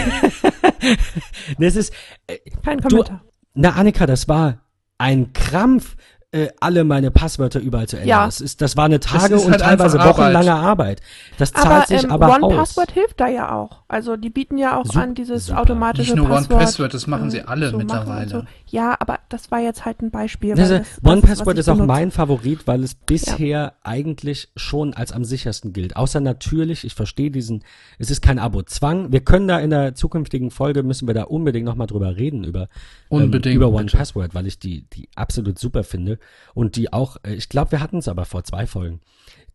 es 1.60 1.76
ist, 1.76 1.94
äh, 2.28 2.38
Kein 2.64 2.82
Kommentar. 2.82 3.22
Du, 3.26 3.32
na, 3.54 3.72
Annika, 3.72 4.06
das 4.06 4.30
war 4.30 4.62
ein 5.02 5.34
Krampf, 5.34 5.98
äh, 6.34 6.48
alle 6.62 6.86
meine 6.86 7.12
Passwörter 7.12 7.60
überall 7.60 7.88
zu 7.88 7.98
ändern. 7.98 8.10
Ja. 8.10 8.26
Das, 8.26 8.40
ist, 8.40 8.62
das 8.62 8.78
war 8.78 8.86
eine 8.86 9.02
Tage- 9.02 9.38
und 9.38 9.52
halt 9.52 9.62
teilweise 9.62 10.00
wochenlange 10.00 10.54
Arbeit. 10.54 10.72
Arbeit. 10.72 11.02
Das 11.38 11.52
zahlt 11.52 11.66
aber, 11.68 11.86
sich 11.88 12.04
ähm, 12.06 12.12
aber 12.12 12.30
One 12.30 12.46
aus. 12.46 12.56
Password 12.56 12.92
hilft 12.92 13.20
da 13.20 13.28
ja 13.28 13.54
auch. 13.54 13.82
Also 13.90 14.16
die 14.16 14.30
bieten 14.30 14.58
ja 14.58 14.80
auch 14.80 14.86
so, 14.86 14.98
an 14.98 15.14
dieses 15.14 15.48
super. 15.48 15.60
automatische 15.60 16.14
Nicht 16.14 16.18
nur 16.18 16.30
Passwort. 16.30 16.52
One 16.52 16.60
Password, 16.66 16.94
das 16.94 17.08
machen 17.08 17.30
sie 17.30 17.42
alle 17.42 17.72
so 17.72 17.78
mittlerweile. 17.78 18.30
So. 18.30 18.44
Ja, 18.68 18.96
aber 19.00 19.20
das 19.28 19.52
war 19.52 19.60
jetzt 19.60 19.84
halt 19.84 20.02
ein 20.02 20.10
Beispiel. 20.10 20.56
Das, 20.56 20.70
das, 20.70 20.88
One 21.04 21.22
Password 21.22 21.58
ist 21.58 21.68
auch 21.68 21.74
benutze. 21.74 21.88
mein 21.88 22.12
Favorit, 22.12 22.66
weil 22.66 22.82
es 22.84 22.96
bisher 22.96 23.48
ja. 23.48 23.74
eigentlich 23.84 24.50
schon 24.56 24.94
als 24.94 25.12
am 25.12 25.26
sichersten 25.26 25.74
gilt. 25.74 25.98
Außer 25.98 26.22
natürlich, 26.22 26.86
ich 26.86 26.96
verstehe 26.96 27.30
diesen, 27.30 27.66
es 28.00 28.10
ist 28.10 28.22
kein 28.22 28.40
Abo-Zwang. 28.40 29.12
Wir 29.12 29.20
können 29.20 29.50
da 29.50 29.60
in 29.60 29.70
der 29.70 29.96
zukünftigen 29.96 30.50
Folge, 30.50 30.84
müssen 30.84 31.08
wir 31.08 31.14
da 31.14 31.24
unbedingt 31.24 31.66
nochmal 31.66 31.88
drüber 31.88 32.16
reden, 32.16 32.46
über, 32.46 32.70
ähm, 33.10 33.34
über 33.34 33.68
One 33.68 33.84
bitte. 33.84 33.98
Password, 33.98 34.34
weil 34.34 34.48
ich 34.48 34.60
die, 34.60 34.86
die 34.94 35.10
absolut 35.16 35.60
super 35.60 35.84
finde 35.84 36.21
und 36.54 36.76
die 36.76 36.94
auch 36.94 37.18
äh, 37.24 37.34
ich 37.34 37.50
glaube, 37.50 37.72
wir 37.72 37.80
hatten 37.80 37.98
es 37.98 38.08
aber 38.08 38.26
vor 38.26 38.44
zwei 38.44 38.68
Folgen. 38.68 39.02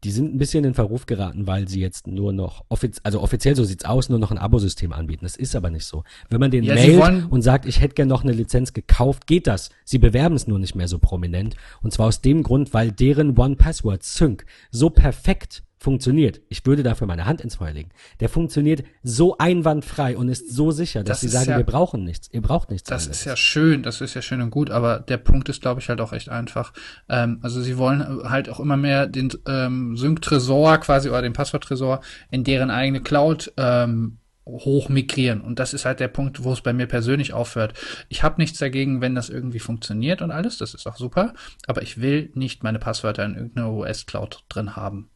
Die 0.04 0.10
sind 0.10 0.34
ein 0.34 0.38
bisschen 0.38 0.64
in 0.64 0.74
Verruf 0.74 1.06
geraten, 1.06 1.46
weil 1.46 1.68
sie 1.68 1.80
jetzt 1.80 2.06
nur 2.06 2.32
noch, 2.32 2.64
offiz 2.68 3.00
also 3.02 3.22
offiziell 3.22 3.56
so 3.56 3.64
sieht's 3.64 3.86
aus, 3.86 4.08
nur 4.08 4.18
noch 4.18 4.30
ein 4.30 4.38
Abosystem 4.38 4.92
anbieten. 4.92 5.24
Das 5.24 5.36
ist 5.36 5.56
aber 5.56 5.70
nicht 5.70 5.86
so. 5.86 6.04
Wenn 6.28 6.38
man 6.38 6.50
den 6.50 6.64
ja, 6.64 6.74
mailt 6.74 7.26
und 7.30 7.42
sagt, 7.42 7.64
ich 7.64 7.80
hätte 7.80 7.94
gern 7.94 8.08
noch 8.08 8.22
eine 8.22 8.32
Lizenz 8.32 8.74
gekauft, 8.74 9.26
geht 9.26 9.46
das. 9.46 9.70
Sie 9.84 9.98
bewerben 9.98 10.36
es 10.36 10.46
nur 10.46 10.58
nicht 10.58 10.74
mehr 10.74 10.86
so 10.86 10.98
prominent. 10.98 11.56
Und 11.82 11.92
zwar 11.92 12.08
aus 12.08 12.20
dem 12.20 12.42
Grund, 12.42 12.74
weil 12.74 12.92
deren 12.92 13.38
One 13.38 13.56
Password 13.56 14.02
Sync 14.02 14.44
so 14.70 14.90
perfekt 14.90 15.62
funktioniert, 15.78 16.40
ich 16.48 16.64
würde 16.64 16.82
dafür 16.82 17.06
meine 17.06 17.26
Hand 17.26 17.40
ins 17.42 17.56
Feuer 17.56 17.72
legen. 17.72 17.90
Der 18.20 18.28
funktioniert 18.28 18.82
so 19.02 19.36
einwandfrei 19.38 20.16
und 20.16 20.28
ist 20.28 20.50
so 20.50 20.70
sicher, 20.70 21.04
dass 21.04 21.20
Das 21.20 21.20
sie 21.20 21.28
sagen, 21.28 21.50
ja- 21.50 21.56
wir 21.58 21.64
brauchen 21.66 22.02
nichts. 22.04 22.28
Ihr 22.32 22.40
braucht 22.42 22.70
nichts. 22.70 22.88
Das 22.88 23.02
anderes. 23.04 23.18
ist 23.20 23.24
ja 23.26 23.36
schön, 23.36 23.82
das 23.82 24.00
ist 24.00 24.14
ja 24.14 24.22
schön 24.22 24.40
und 24.40 24.50
gut, 24.50 24.70
aber 24.70 25.00
der 25.00 25.18
Punkt 25.18 25.48
ist, 25.48 25.60
glaube 25.60 25.80
ich, 25.80 25.88
halt 25.88 26.00
auch 26.00 26.12
echt 26.12 26.28
einfach. 26.30 26.72
Ähm, 27.08 27.40
also 27.42 27.60
sie 27.60 27.76
wollen 27.76 28.00
halt 28.28 28.48
auch 28.48 28.58
immer 28.60 28.76
mehr 28.76 29.06
den 29.06 29.30
ähm, 29.46 29.96
Sync-Tresor 29.96 30.78
quasi 30.78 31.08
oder 31.10 31.22
den 31.22 31.34
Passwort-Tresor 31.34 32.00
in 32.30 32.42
deren 32.44 32.70
eigene 32.70 33.02
Cloud 33.02 33.52
ähm, 33.58 34.18
hoch 34.48 34.88
migrieren. 34.88 35.40
Und 35.40 35.58
das 35.58 35.74
ist 35.74 35.84
halt 35.84 35.98
der 36.00 36.08
Punkt, 36.08 36.44
wo 36.44 36.52
es 36.52 36.60
bei 36.60 36.72
mir 36.72 36.86
persönlich 36.86 37.32
aufhört. 37.32 37.74
Ich 38.08 38.22
habe 38.22 38.40
nichts 38.40 38.58
dagegen, 38.60 39.00
wenn 39.00 39.14
das 39.16 39.28
irgendwie 39.28 39.58
funktioniert 39.58 40.22
und 40.22 40.30
alles, 40.30 40.56
das 40.58 40.72
ist 40.72 40.86
auch 40.86 40.96
super, 40.96 41.34
aber 41.66 41.82
ich 41.82 42.00
will 42.00 42.30
nicht 42.34 42.62
meine 42.62 42.78
Passwörter 42.78 43.24
in 43.24 43.34
irgendeiner 43.34 43.72
US-Cloud 43.72 44.44
drin 44.48 44.76
haben. 44.76 45.10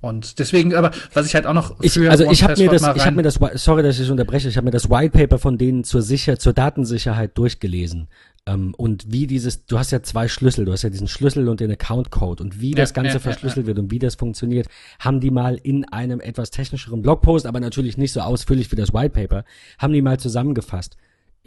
Und 0.00 0.38
deswegen, 0.38 0.74
aber 0.74 0.92
was 1.12 1.26
ich 1.26 1.34
halt 1.34 1.46
auch 1.46 1.54
noch 1.54 1.76
Ich, 1.80 1.98
also 2.08 2.30
ich 2.30 2.44
habe 2.44 2.60
mir 2.60 2.70
das, 2.70 2.82
ich 2.96 3.04
habe 3.04 3.16
mir 3.16 3.22
das, 3.22 3.40
sorry, 3.54 3.82
dass 3.82 3.98
ich 3.98 4.10
unterbreche, 4.10 4.48
ich 4.48 4.56
habe 4.56 4.66
mir 4.66 4.70
das 4.70 4.88
White 4.88 5.10
Paper 5.10 5.38
von 5.38 5.58
denen 5.58 5.82
zur 5.82 6.02
sicher, 6.02 6.38
zur 6.38 6.52
Datensicherheit 6.52 7.36
durchgelesen. 7.36 8.08
Ähm, 8.46 8.74
und 8.76 9.12
wie 9.12 9.26
dieses, 9.26 9.66
du 9.66 9.78
hast 9.78 9.90
ja 9.90 10.02
zwei 10.02 10.28
Schlüssel, 10.28 10.64
du 10.64 10.72
hast 10.72 10.82
ja 10.82 10.90
diesen 10.90 11.08
Schlüssel 11.08 11.48
und 11.48 11.58
den 11.60 11.72
Account 11.72 12.10
Code 12.10 12.42
und 12.42 12.60
wie 12.60 12.70
Ja, 12.70 12.76
das 12.76 12.94
Ganze 12.94 13.08
ja, 13.08 13.14
ja, 13.14 13.20
verschlüsselt 13.20 13.66
wird 13.66 13.78
und 13.78 13.90
wie 13.90 13.98
das 13.98 14.14
funktioniert, 14.14 14.68
haben 15.00 15.20
die 15.20 15.30
mal 15.30 15.56
in 15.56 15.84
einem 15.86 16.20
etwas 16.20 16.50
technischeren 16.50 17.02
Blogpost, 17.02 17.46
aber 17.46 17.58
natürlich 17.58 17.98
nicht 17.98 18.12
so 18.12 18.20
ausführlich 18.20 18.70
wie 18.70 18.76
das 18.76 18.94
White 18.94 19.10
Paper, 19.10 19.44
haben 19.78 19.92
die 19.92 20.02
mal 20.02 20.18
zusammengefasst. 20.18 20.96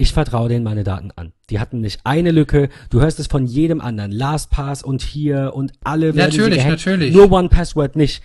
Ich 0.01 0.13
vertraue 0.13 0.49
denen 0.49 0.63
meine 0.63 0.83
Daten 0.83 1.11
an. 1.15 1.31
Die 1.51 1.59
hatten 1.59 1.79
nicht 1.81 2.01
eine 2.05 2.31
Lücke. 2.31 2.69
Du 2.89 3.01
hörst 3.01 3.19
es 3.19 3.27
von 3.27 3.45
jedem 3.45 3.81
anderen. 3.81 4.11
LastPass 4.11 4.81
und 4.83 5.01
hier 5.03 5.51
und 5.53 5.73
alle 5.83 6.15
werden 6.15 6.29
Natürlich, 6.31 6.65
natürlich. 6.65 7.13
Nur 7.13 7.31
One 7.31 7.49
Password 7.49 7.95
nicht. 7.95 8.23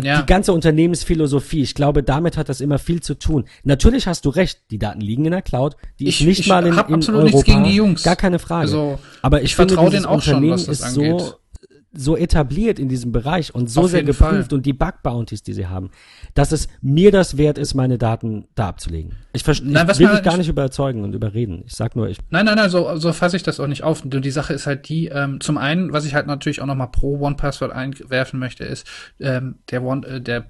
Ja. 0.00 0.20
Die 0.22 0.26
ganze 0.26 0.52
Unternehmensphilosophie, 0.52 1.62
ich 1.62 1.74
glaube, 1.74 2.04
damit 2.04 2.36
hat 2.36 2.48
das 2.48 2.60
immer 2.60 2.78
viel 2.78 3.00
zu 3.02 3.14
tun. 3.18 3.46
Natürlich 3.64 4.06
hast 4.06 4.24
du 4.24 4.28
recht, 4.28 4.60
die 4.70 4.78
Daten 4.78 5.00
liegen 5.00 5.24
in 5.24 5.32
der 5.32 5.42
Cloud, 5.42 5.74
die 5.98 6.06
Ich- 6.06 6.20
ist 6.20 6.26
nicht 6.28 6.40
ich 6.40 6.46
mal 6.46 6.64
in, 6.64 6.76
hab 6.76 6.88
in 6.88 6.94
absolut 6.94 7.22
Europa. 7.22 7.34
nichts 7.36 7.44
gegen 7.44 7.64
die 7.64 7.74
Jungs. 7.74 8.04
Gar 8.04 8.14
keine 8.14 8.38
Frage. 8.38 8.62
Also, 8.62 9.00
Aber 9.20 9.38
ich, 9.38 9.46
ich 9.46 9.56
vertraue 9.56 9.90
denen 9.90 10.06
auch 10.06 10.22
schon, 10.22 10.48
was 10.48 10.66
das 10.66 10.80
ist 10.80 10.94
so, 10.94 11.00
angeht. 11.02 11.34
So 11.92 12.16
etabliert 12.16 12.78
in 12.78 12.88
diesem 12.88 13.10
Bereich 13.10 13.54
und 13.54 13.68
so 13.68 13.82
Auf 13.82 13.90
sehr 13.90 14.02
geprüft 14.04 14.48
Fall. 14.50 14.54
und 14.54 14.64
die 14.64 14.72
Bug-Bounties, 14.72 15.42
die 15.42 15.52
sie 15.52 15.66
haben, 15.66 15.90
dass 16.34 16.52
es 16.52 16.68
mir 16.80 17.10
das 17.10 17.36
wert 17.36 17.58
ist, 17.58 17.74
meine 17.74 17.98
Daten 17.98 18.46
da 18.54 18.68
abzulegen. 18.68 19.16
Ich, 19.32 19.42
verste- 19.42 19.64
Nein, 19.64 19.88
ich 19.90 19.98
will 19.98 20.06
man- 20.06 20.16
dich 20.16 20.24
gar 20.24 20.36
nicht 20.36 20.48
überzeugen 20.48 21.02
und 21.02 21.14
überreden. 21.14 21.62
Ich 21.66 21.74
sag 21.74 21.96
nur, 21.96 22.08
ich 22.08 22.18
Nein, 22.30 22.46
nein, 22.46 22.56
nein, 22.56 22.70
so, 22.70 22.94
so 22.96 23.12
fasse 23.12 23.36
ich 23.36 23.42
das 23.42 23.58
auch 23.58 23.66
nicht 23.66 23.82
auf. 23.82 24.04
Nur 24.04 24.20
Die 24.20 24.30
Sache 24.30 24.52
ist 24.54 24.66
halt 24.66 24.88
die, 24.88 25.06
ähm, 25.08 25.40
zum 25.40 25.58
einen, 25.58 25.92
was 25.92 26.04
ich 26.04 26.14
halt 26.14 26.26
natürlich 26.28 26.62
auch 26.62 26.66
nochmal 26.66 26.90
pro 26.92 27.18
One-Password 27.18 27.72
einwerfen 27.72 28.38
möchte, 28.38 28.64
ist, 28.64 28.86
ähm, 29.18 29.56
der 29.70 29.82
One, 29.82 30.06
äh, 30.06 30.20
der 30.20 30.40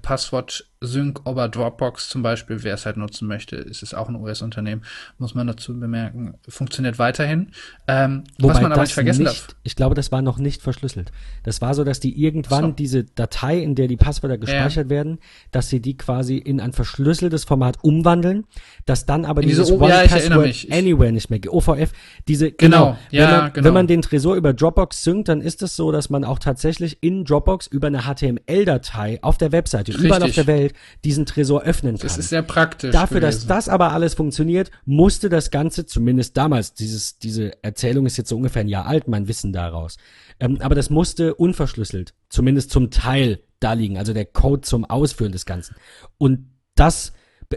Passwort-Sync 0.81 1.21
over 1.25 1.47
Dropbox 1.47 2.09
zum 2.09 2.23
Beispiel, 2.23 2.63
wer 2.63 2.73
es 2.73 2.85
halt 2.85 2.97
nutzen 2.97 3.27
möchte, 3.27 3.55
ist 3.55 3.83
es 3.83 3.93
auch 3.93 4.09
ein 4.09 4.15
US-Unternehmen, 4.15 4.81
muss 5.17 5.35
man 5.35 5.47
dazu 5.47 5.79
bemerken, 5.79 6.33
funktioniert 6.47 6.99
weiterhin. 6.99 7.51
Ähm, 7.87 8.23
was 8.39 8.61
man 8.61 8.71
aber 8.71 8.81
nicht 8.81 8.93
vergessen 8.93 9.23
nicht, 9.23 9.49
darf. 9.49 9.55
ich 9.63 9.75
glaube, 9.75 9.95
das 9.95 10.11
war 10.11 10.21
noch 10.21 10.39
nicht 10.39 10.61
verschlüsselt. 10.61 11.11
Das 11.43 11.61
war 11.61 11.73
so, 11.75 11.83
dass 11.83 11.99
die 11.99 12.21
irgendwann 12.21 12.65
So. 12.65 12.71
diese 12.71 13.03
Datei, 13.03 13.59
in 13.59 13.75
der 13.75 13.87
die 13.87 13.97
Passwörter 13.97 14.37
gespeichert 14.37 14.89
werden, 14.89 15.19
dass 15.51 15.69
sie 15.69 15.79
die 15.79 15.97
quasi 15.97 16.37
in 16.37 16.59
ein 16.59 16.73
verschlüsseltes 16.73 17.43
Format 17.43 17.77
umwandeln, 17.83 18.45
dass 18.85 19.05
dann 19.05 19.25
aber 19.25 19.43
In 19.43 19.49
diese 19.49 19.61
dieses 19.61 19.79
ja, 19.79 19.85
One 19.85 20.05
ich 20.05 20.11
erinnere 20.11 20.43
Password 20.43 20.71
Anywhere 20.71 21.11
nicht 21.11 21.29
mehr 21.29 21.39
geht. 21.39 21.51
OVF, 21.51 21.91
diese, 22.27 22.51
Genau, 22.51 22.97
ja, 23.11 23.23
wenn 23.23 23.31
man, 23.31 23.53
genau. 23.53 23.65
Wenn 23.65 23.73
man 23.73 23.87
den 23.87 24.01
Tresor 24.01 24.35
über 24.35 24.53
Dropbox 24.53 25.03
synkt, 25.03 25.29
dann 25.29 25.41
ist 25.41 25.61
es 25.61 25.75
so, 25.75 25.91
dass 25.91 26.09
man 26.09 26.23
auch 26.23 26.39
tatsächlich 26.39 26.97
in 27.01 27.23
Dropbox 27.23 27.67
über 27.67 27.87
eine 27.87 28.01
HTML-Datei 28.01 29.19
auf 29.21 29.37
der 29.37 29.51
Webseite, 29.51 29.91
überall 29.91 30.21
auf 30.21 30.29
Richtig. 30.29 30.45
der 30.45 30.47
Welt, 30.47 30.70
diesen 31.03 31.25
Tresor 31.25 31.63
öffnen 31.63 31.97
kann. 31.97 32.07
Das 32.07 32.17
ist 32.17 32.29
sehr 32.29 32.41
praktisch. 32.41 32.91
Dafür, 32.91 33.19
dass 33.19 33.35
gewesen. 33.35 33.47
das 33.47 33.69
aber 33.69 33.91
alles 33.91 34.13
funktioniert, 34.13 34.71
musste 34.85 35.29
das 35.29 35.51
Ganze, 35.51 35.85
zumindest 35.85 36.37
damals, 36.37 36.73
dieses, 36.73 37.17
diese 37.19 37.63
Erzählung 37.63 38.05
ist 38.05 38.17
jetzt 38.17 38.29
so 38.29 38.37
ungefähr 38.37 38.61
ein 38.61 38.67
Jahr 38.67 38.85
alt, 38.85 39.07
mein 39.07 39.27
Wissen 39.27 39.53
daraus, 39.53 39.97
ähm, 40.39 40.57
aber 40.61 40.75
das 40.75 40.89
musste 40.89 41.35
unverschlüsselt, 41.35 42.13
zumindest 42.29 42.71
zum 42.71 42.91
Teil 42.91 43.39
da 43.59 43.73
liegen, 43.73 43.97
also 43.97 44.13
der 44.13 44.25
Code 44.25 44.61
zum 44.61 44.85
Ausführen 44.85 45.31
des 45.31 45.45
Ganzen. 45.45 45.75
Und 46.17 46.47
das, 46.75 47.13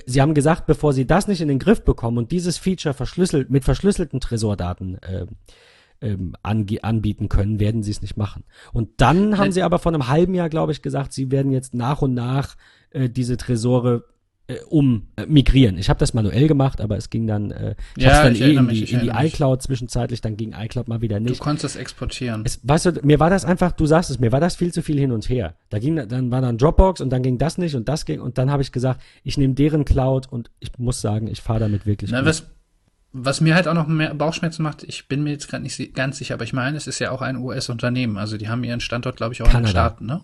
Sie 0.07 0.21
haben 0.21 0.35
gesagt, 0.35 0.67
bevor 0.67 0.93
Sie 0.93 1.07
das 1.07 1.29
nicht 1.29 1.41
in 1.41 1.49
den 1.49 1.59
Griff 1.59 1.83
bekommen 1.83 2.19
und 2.19 2.33
dieses 2.33 2.59
Feature 2.59 2.95
verschlüsselt, 2.95 3.51
mit 3.51 3.65
verschlüsselten 3.65 4.21
Tresordaten 4.21 4.99
ähm, 5.09 5.29
ähm, 6.05 6.35
ange 6.43 6.83
anbieten 6.83 7.29
können, 7.29 7.59
werden 7.59 7.83
sie 7.83 7.91
es 7.91 8.03
nicht 8.03 8.17
machen. 8.17 8.45
Und 8.73 9.01
dann 9.01 9.39
haben 9.39 9.53
sie 9.53 9.63
aber 9.63 9.79
vor 9.79 9.93
einem 9.93 10.09
halben 10.09 10.35
Jahr, 10.35 10.51
glaube 10.51 10.73
ich, 10.73 10.83
gesagt, 10.83 11.13
sie 11.13 11.31
werden 11.31 11.51
jetzt 11.51 11.75
nach 11.75 12.03
und 12.03 12.15
nach 12.15 12.57
äh, 12.95 13.11
diese 13.11 13.37
Tresore 13.37 14.05
äh, 14.47 14.57
um 14.69 15.09
äh, 15.17 15.25
migrieren. 15.27 15.79
Ich 15.79 15.89
habe 15.89 15.99
das 15.99 16.13
manuell 16.13 16.49
gemacht, 16.49 16.81
aber 16.83 16.99
es 16.99 17.09
ging 17.09 17.27
dann, 17.27 17.51
äh, 17.51 17.77
ich 17.97 18.05
Ja, 18.05 18.11
hab's 18.11 18.23
dann 18.25 18.33
ich 18.35 18.43
eh 18.43 18.55
in 18.55 18.67
mich, 18.67 18.79
die, 18.79 18.85
ich 18.85 18.93
in 18.93 19.01
die 19.01 19.11
mich. 19.11 19.17
iCloud 19.33 19.63
zwischenzeitlich, 19.63 20.21
dann 20.21 20.37
ging 20.37 20.53
iCloud 20.55 20.87
mal 20.87 21.01
wieder 21.01 21.19
Du 21.19 21.23
nicht. 21.31 21.41
konntest 21.41 21.65
das 21.65 21.77
exportieren. 21.77 22.43
Es, 22.45 22.61
weißt 22.63 22.87
du, 22.87 22.93
mir 23.05 23.19
war 23.21 23.31
das 23.31 23.47
einfach, 23.47 23.73
du 23.73 23.87
sagst 23.87 24.11
es, 24.11 24.19
mir 24.19 24.33
war 24.33 24.41
das 24.41 24.57
viel 24.57 24.71
zu 24.73 24.83
viel 24.83 24.99
hin 24.99 25.13
und 25.13 25.29
her. 25.31 25.55
Da 25.71 25.79
ging, 25.79 25.97
dann 25.97 26.31
war 26.31 26.43
dann 26.43 26.59
Dropbox 26.59 27.01
und 27.01 27.09
dann 27.11 27.23
ging 27.23 27.39
das 27.39 27.57
nicht 27.57 27.75
und 27.75 27.89
das 27.89 28.05
ging 28.05 28.21
und 28.21 28.37
dann 28.37 28.51
habe 28.51 28.63
ich 28.63 28.71
gesagt, 28.71 29.01
ich 29.23 29.39
nehme 29.39 29.55
deren 29.55 29.87
Cloud 29.87 30.31
und 30.31 30.51
ich 30.61 30.71
muss 30.79 31.01
sagen, 31.01 31.27
ich 31.27 31.41
fahre 31.41 31.61
damit 31.61 31.87
wirklich 31.87 32.11
Na, 32.11 32.27
was, 32.27 32.45
was 33.15 33.41
mir 33.41 33.55
halt 33.55 33.67
auch 33.67 33.75
noch 33.75 33.87
mehr 33.87 34.13
Bauchschmerzen 34.13 34.63
macht, 34.63 34.83
ich 34.83 35.09
bin 35.09 35.23
mir 35.23 35.31
jetzt 35.31 35.49
gerade 35.49 35.63
nicht 35.63 35.95
ganz 35.95 36.19
sicher, 36.19 36.35
aber 36.35 36.45
ich 36.45 36.53
meine, 36.53 36.77
es 36.77 36.87
ist 36.87 36.99
ja 36.99 37.13
auch 37.13 37.23
ein 37.23 37.37
US-Unternehmen. 37.39 38.19
Also 38.19 38.37
die 38.37 38.49
haben 38.51 38.63
ihren 38.63 38.81
Standort, 38.81 39.17
glaube 39.17 39.33
ich, 39.33 39.41
auch 39.41 39.47
in 39.47 39.53
den 39.53 39.65
Kanada. 39.65 39.71
Staaten, 39.71 40.05
ne? 40.05 40.21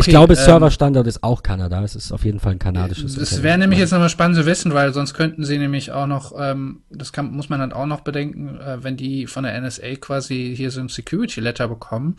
Ich 0.00 0.06
glaube, 0.06 0.34
ähm, 0.34 0.38
Serverstandort 0.40 1.06
ist 1.06 1.22
auch 1.22 1.42
Kanada. 1.42 1.82
Es 1.82 1.94
ist 1.96 2.12
auf 2.12 2.24
jeden 2.24 2.40
Fall 2.40 2.52
ein 2.52 2.58
kanadisches 2.58 3.16
Unternehmen. 3.16 3.42
wäre 3.42 3.58
nämlich 3.58 3.78
jetzt 3.78 3.90
nochmal 3.92 4.08
spannend 4.08 4.36
zu 4.36 4.46
wissen, 4.46 4.72
weil 4.74 4.92
sonst 4.92 5.14
könnten 5.14 5.44
sie 5.44 5.58
nämlich 5.58 5.90
auch 5.92 6.06
noch, 6.06 6.32
ähm, 6.38 6.82
das 6.90 7.12
kann, 7.12 7.30
muss 7.32 7.48
man 7.48 7.60
dann 7.60 7.72
auch 7.72 7.86
noch 7.86 8.00
bedenken, 8.00 8.58
äh, 8.58 8.82
wenn 8.82 8.96
die 8.96 9.26
von 9.26 9.44
der 9.44 9.54
NSA 9.60 9.96
quasi 10.00 10.54
hier 10.56 10.70
so 10.70 10.80
ein 10.80 10.88
Security 10.88 11.40
Letter 11.40 11.68
bekommen. 11.68 12.16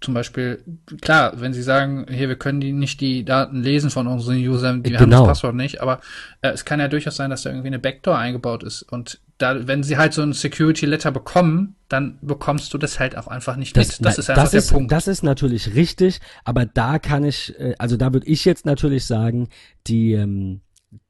Zum 0.00 0.14
Beispiel, 0.14 0.62
klar, 1.00 1.32
wenn 1.40 1.52
sie 1.52 1.62
sagen, 1.62 2.06
hier, 2.08 2.28
wir 2.28 2.36
können 2.36 2.60
die 2.60 2.72
nicht 2.72 3.00
die 3.00 3.24
Daten 3.24 3.62
lesen 3.62 3.90
von 3.90 4.06
unseren 4.06 4.36
Usern, 4.36 4.84
die 4.84 4.96
haben 4.96 5.06
Genau. 5.06 5.20
das 5.20 5.28
Passwort 5.28 5.56
nicht, 5.56 5.80
aber 5.82 6.00
äh, 6.40 6.50
es 6.50 6.64
kann 6.64 6.78
ja 6.78 6.86
durchaus 6.86 7.16
sein, 7.16 7.30
dass 7.30 7.42
da 7.42 7.50
irgendwie 7.50 7.66
eine 7.68 7.80
Backdoor 7.80 8.16
eingebaut 8.16 8.62
ist. 8.62 8.82
Und 8.82 9.18
da, 9.42 9.66
wenn 9.66 9.82
sie 9.82 9.96
halt 9.96 10.14
so 10.14 10.22
ein 10.22 10.32
Security 10.32 10.86
Letter 10.86 11.10
bekommen, 11.10 11.76
dann 11.88 12.18
bekommst 12.22 12.72
du 12.72 12.78
das 12.78 13.00
halt 13.00 13.16
auch 13.16 13.26
einfach 13.26 13.56
nicht 13.56 13.76
mit. 13.76 13.88
Das 13.88 14.00
na, 14.00 14.10
ist 14.10 14.30
einfach 14.30 14.42
das 14.42 14.50
der 14.52 14.58
ist, 14.58 14.70
Punkt. 14.72 14.92
Das 14.92 15.08
ist 15.08 15.22
natürlich 15.22 15.74
richtig, 15.74 16.20
aber 16.44 16.64
da 16.64 16.98
kann 16.98 17.24
ich, 17.24 17.58
äh, 17.58 17.74
also 17.78 17.96
da 17.96 18.12
würde 18.12 18.26
ich 18.26 18.44
jetzt 18.44 18.64
natürlich 18.64 19.04
sagen, 19.04 19.48
die, 19.86 20.12
ähm, 20.12 20.60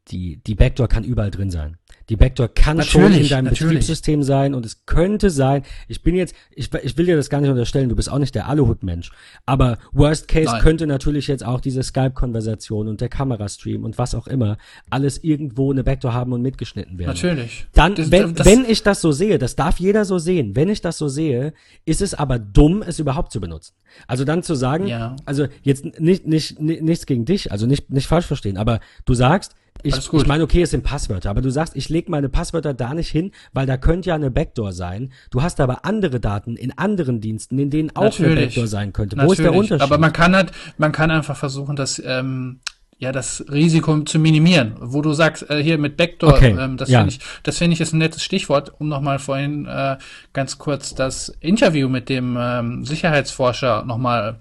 die, 0.08 0.38
die 0.38 0.54
Backdoor 0.54 0.88
kann 0.88 1.04
überall 1.04 1.30
drin 1.30 1.50
sein. 1.50 1.76
Die 2.12 2.16
Backdoor 2.16 2.48
kann 2.48 2.82
schon 2.82 3.00
in 3.04 3.08
Natürlich, 3.08 3.28
deinem 3.30 3.44
natürlich. 3.46 3.60
Betriebssystem 3.70 4.22
sein 4.22 4.52
und 4.52 4.66
es 4.66 4.84
könnte 4.84 5.30
sein, 5.30 5.62
ich 5.88 6.02
bin 6.02 6.14
jetzt, 6.14 6.34
ich, 6.54 6.68
ich 6.82 6.98
will 6.98 7.06
dir 7.06 7.16
das 7.16 7.30
gar 7.30 7.40
nicht 7.40 7.48
unterstellen, 7.48 7.88
du 7.88 7.96
bist 7.96 8.12
auch 8.12 8.18
nicht 8.18 8.34
der 8.34 8.48
Aluhut-Mensch, 8.48 9.10
aber 9.46 9.78
Worst 9.92 10.28
Case 10.28 10.44
Nein. 10.52 10.60
könnte 10.60 10.86
natürlich 10.86 11.26
jetzt 11.26 11.42
auch 11.42 11.58
diese 11.62 11.82
Skype-Konversation 11.82 12.88
und 12.88 13.00
der 13.00 13.08
Kamerastream 13.08 13.82
und 13.82 13.96
was 13.96 14.14
auch 14.14 14.26
immer 14.26 14.58
alles 14.90 15.24
irgendwo 15.24 15.72
eine 15.72 15.84
Backdoor 15.84 16.12
haben 16.12 16.34
und 16.34 16.42
mitgeschnitten 16.42 16.98
werden. 16.98 17.08
Natürlich. 17.14 17.64
Dann, 17.72 17.94
Das- 17.94 18.10
wenn, 18.10 18.34
das- 18.34 18.46
wenn 18.46 18.66
ich 18.66 18.82
das 18.82 19.00
so 19.00 19.10
sehe, 19.10 19.38
das 19.38 19.56
darf 19.56 19.80
jeder 19.80 20.04
so 20.04 20.18
sehen, 20.18 20.54
wenn 20.54 20.68
ich 20.68 20.82
das 20.82 20.98
so 20.98 21.08
sehe, 21.08 21.54
ist 21.86 22.02
es 22.02 22.12
aber 22.12 22.38
dumm, 22.38 22.82
es 22.86 22.98
überhaupt 22.98 23.32
zu 23.32 23.40
benutzen. 23.40 23.72
Also 24.06 24.26
dann 24.26 24.42
zu 24.42 24.54
sagen, 24.54 24.86
Ja. 24.86 25.16
also 25.24 25.46
jetzt 25.62 25.86
nicht, 25.98 26.26
nicht, 26.26 26.60
nicht, 26.60 26.82
nichts 26.82 27.06
gegen 27.06 27.24
dich, 27.24 27.50
also 27.52 27.64
nicht, 27.64 27.88
nicht 27.88 28.06
falsch 28.06 28.26
verstehen, 28.26 28.58
aber 28.58 28.80
du 29.06 29.14
sagst, 29.14 29.54
ich, 29.82 29.96
ich 29.96 30.26
meine, 30.26 30.44
okay, 30.44 30.62
es 30.62 30.70
sind 30.70 30.84
Passwörter, 30.84 31.30
aber 31.30 31.40
du 31.40 31.50
sagst, 31.50 31.74
ich 31.76 31.88
lege 31.88 32.10
meine 32.10 32.28
Passwörter 32.28 32.72
da 32.74 32.94
nicht 32.94 33.08
hin, 33.08 33.32
weil 33.52 33.66
da 33.66 33.76
könnte 33.76 34.10
ja 34.10 34.14
eine 34.14 34.30
Backdoor 34.30 34.72
sein. 34.72 35.12
Du 35.30 35.42
hast 35.42 35.60
aber 35.60 35.84
andere 35.84 36.20
Daten 36.20 36.56
in 36.56 36.76
anderen 36.78 37.20
Diensten, 37.20 37.58
in 37.58 37.70
denen 37.70 37.90
auch 37.90 38.02
eine 38.02 38.10
Natürlich. 38.10 38.44
Backdoor 38.46 38.66
sein 38.68 38.92
könnte. 38.92 39.16
Wo 39.16 39.32
ist 39.32 39.38
der 39.38 39.46
Natürlich. 39.46 39.72
Unterschied? 39.72 39.82
Aber 39.82 39.98
man 39.98 40.12
kann 40.12 40.36
halt, 40.36 40.52
man 40.78 40.92
kann 40.92 41.10
einfach 41.10 41.36
versuchen, 41.36 41.74
das, 41.74 42.00
ähm, 42.04 42.60
ja, 42.98 43.10
das 43.10 43.44
Risiko 43.50 44.00
zu 44.02 44.20
minimieren. 44.20 44.76
Wo 44.78 45.02
du 45.02 45.12
sagst, 45.12 45.50
äh, 45.50 45.60
hier 45.60 45.78
mit 45.78 45.96
Backdoor, 45.96 46.34
Okay, 46.34 46.56
ähm, 46.56 46.76
das 46.76 46.88
ja. 46.88 47.00
finde 47.00 47.14
ich, 47.14 47.20
das 47.42 47.58
finde 47.58 47.74
ich 47.74 47.80
ist 47.80 47.92
ein 47.92 47.98
nettes 47.98 48.22
Stichwort, 48.22 48.72
um 48.78 48.88
nochmal 48.88 49.18
vorhin 49.18 49.66
äh, 49.66 49.96
ganz 50.32 50.58
kurz 50.58 50.94
das 50.94 51.28
Interview 51.40 51.88
mit 51.88 52.08
dem 52.08 52.36
ähm, 52.38 52.84
Sicherheitsforscher 52.84 53.84
nochmal 53.84 54.38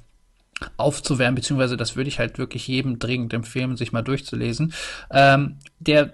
aufzuwärmen, 0.78 1.36
beziehungsweise 1.36 1.78
das 1.78 1.96
würde 1.96 2.08
ich 2.08 2.20
halt 2.20 2.38
wirklich 2.38 2.68
jedem 2.68 3.00
dringend 3.00 3.34
empfehlen, 3.34 3.78
sich 3.78 3.92
mal 3.92 4.02
durchzulesen. 4.02 4.74
Ähm, 5.12 5.58
der 5.80 6.14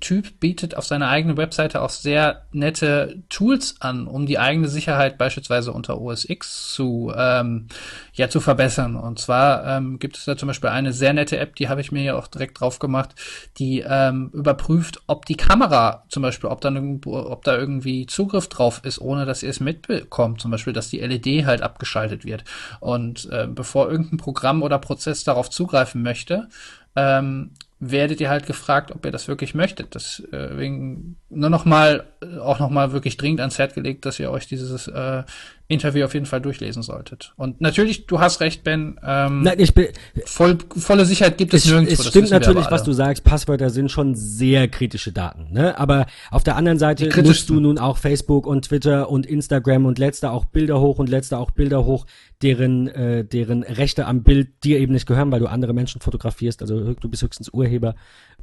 Typ 0.00 0.40
bietet 0.40 0.76
auf 0.76 0.86
seiner 0.86 1.08
eigenen 1.08 1.36
Webseite 1.36 1.82
auch 1.82 1.90
sehr 1.90 2.42
nette 2.52 3.22
Tools 3.28 3.76
an, 3.80 4.06
um 4.06 4.26
die 4.26 4.38
eigene 4.38 4.68
Sicherheit 4.68 5.18
beispielsweise 5.18 5.72
unter 5.72 6.00
OS 6.00 6.28
X 6.28 6.72
zu, 6.74 7.12
ähm, 7.16 7.68
ja, 8.12 8.28
zu 8.28 8.40
verbessern. 8.40 8.96
Und 8.96 9.18
zwar 9.18 9.66
ähm, 9.66 9.98
gibt 9.98 10.16
es 10.16 10.24
da 10.24 10.36
zum 10.36 10.48
Beispiel 10.48 10.70
eine 10.70 10.92
sehr 10.92 11.12
nette 11.12 11.38
App, 11.38 11.56
die 11.56 11.68
habe 11.68 11.80
ich 11.80 11.92
mir 11.92 12.02
ja 12.02 12.16
auch 12.16 12.26
direkt 12.26 12.60
drauf 12.60 12.78
gemacht, 12.78 13.14
die 13.58 13.84
ähm, 13.86 14.30
überprüft, 14.32 15.02
ob 15.06 15.26
die 15.26 15.36
Kamera 15.36 16.04
zum 16.08 16.22
Beispiel, 16.22 16.50
ob 16.50 16.60
da, 16.60 16.72
ob 17.06 17.44
da 17.44 17.56
irgendwie 17.56 18.06
Zugriff 18.06 18.48
drauf 18.48 18.80
ist, 18.84 19.00
ohne 19.00 19.26
dass 19.26 19.42
ihr 19.42 19.50
es 19.50 19.60
mitbekommt. 19.60 20.40
Zum 20.40 20.50
Beispiel, 20.50 20.72
dass 20.72 20.90
die 20.90 21.00
LED 21.00 21.46
halt 21.46 21.62
abgeschaltet 21.62 22.24
wird. 22.24 22.44
Und 22.80 23.28
äh, 23.30 23.46
bevor 23.48 23.90
irgendein 23.90 24.18
Programm 24.18 24.62
oder 24.62 24.78
Prozess 24.78 25.24
darauf 25.24 25.50
zugreifen 25.50 26.02
möchte, 26.02 26.48
ähm, 26.96 27.50
werdet 27.80 28.20
ihr 28.20 28.28
halt 28.28 28.46
gefragt, 28.46 28.90
ob 28.90 29.04
ihr 29.04 29.12
das 29.12 29.28
wirklich 29.28 29.54
möchtet. 29.54 29.94
Deswegen 29.94 31.16
äh, 31.30 31.36
nur 31.36 31.50
noch 31.50 31.64
mal, 31.64 32.06
äh, 32.22 32.38
auch 32.38 32.58
noch 32.58 32.70
mal 32.70 32.92
wirklich 32.92 33.16
dringend 33.16 33.40
ans 33.40 33.58
Herz 33.58 33.74
gelegt, 33.74 34.04
dass 34.04 34.18
ihr 34.18 34.30
euch 34.30 34.46
dieses 34.46 34.88
äh, 34.88 35.22
Interview 35.70 36.06
auf 36.06 36.14
jeden 36.14 36.24
Fall 36.24 36.40
durchlesen 36.40 36.82
solltet. 36.82 37.34
Und 37.36 37.60
natürlich, 37.60 38.06
du 38.06 38.20
hast 38.20 38.40
recht, 38.40 38.64
Ben. 38.64 38.98
Ähm, 39.04 39.42
Nein, 39.42 39.60
ich 39.60 39.74
bin, 39.74 39.88
voll, 40.24 40.56
volle 40.74 41.04
Sicherheit 41.04 41.36
gibt 41.36 41.52
es, 41.52 41.66
es 41.66 41.70
nirgendwo. 41.70 41.92
Es 41.92 42.06
stimmt 42.06 42.30
natürlich, 42.30 42.70
was 42.70 42.84
du 42.84 42.92
sagst. 42.92 43.22
Passwörter 43.22 43.68
sind 43.68 43.90
schon 43.90 44.14
sehr 44.14 44.68
kritische 44.68 45.12
Daten. 45.12 45.52
Ne? 45.52 45.78
Aber 45.78 46.06
auf 46.30 46.42
der 46.42 46.56
anderen 46.56 46.78
Seite 46.78 47.08
nutzt 47.22 47.50
du 47.50 47.60
nun 47.60 47.78
auch 47.78 47.98
Facebook 47.98 48.46
und 48.46 48.64
Twitter 48.64 49.10
und 49.10 49.26
Instagram 49.26 49.84
und 49.84 49.98
letzte 49.98 50.30
auch 50.30 50.46
Bilder 50.46 50.80
hoch 50.80 50.98
und 50.98 51.10
letzte 51.10 51.36
auch 51.36 51.50
Bilder 51.50 51.84
hoch, 51.84 52.06
deren, 52.40 52.88
äh, 52.88 53.24
deren 53.26 53.62
Rechte 53.62 54.06
am 54.06 54.22
Bild 54.22 54.64
dir 54.64 54.78
eben 54.78 54.94
nicht 54.94 55.06
gehören, 55.06 55.30
weil 55.30 55.40
du 55.40 55.48
andere 55.48 55.74
Menschen 55.74 56.00
fotografierst. 56.00 56.62
Also 56.62 56.94
du 56.94 57.08
bist 57.10 57.22
höchstens 57.22 57.50
Urheber. 57.50 57.94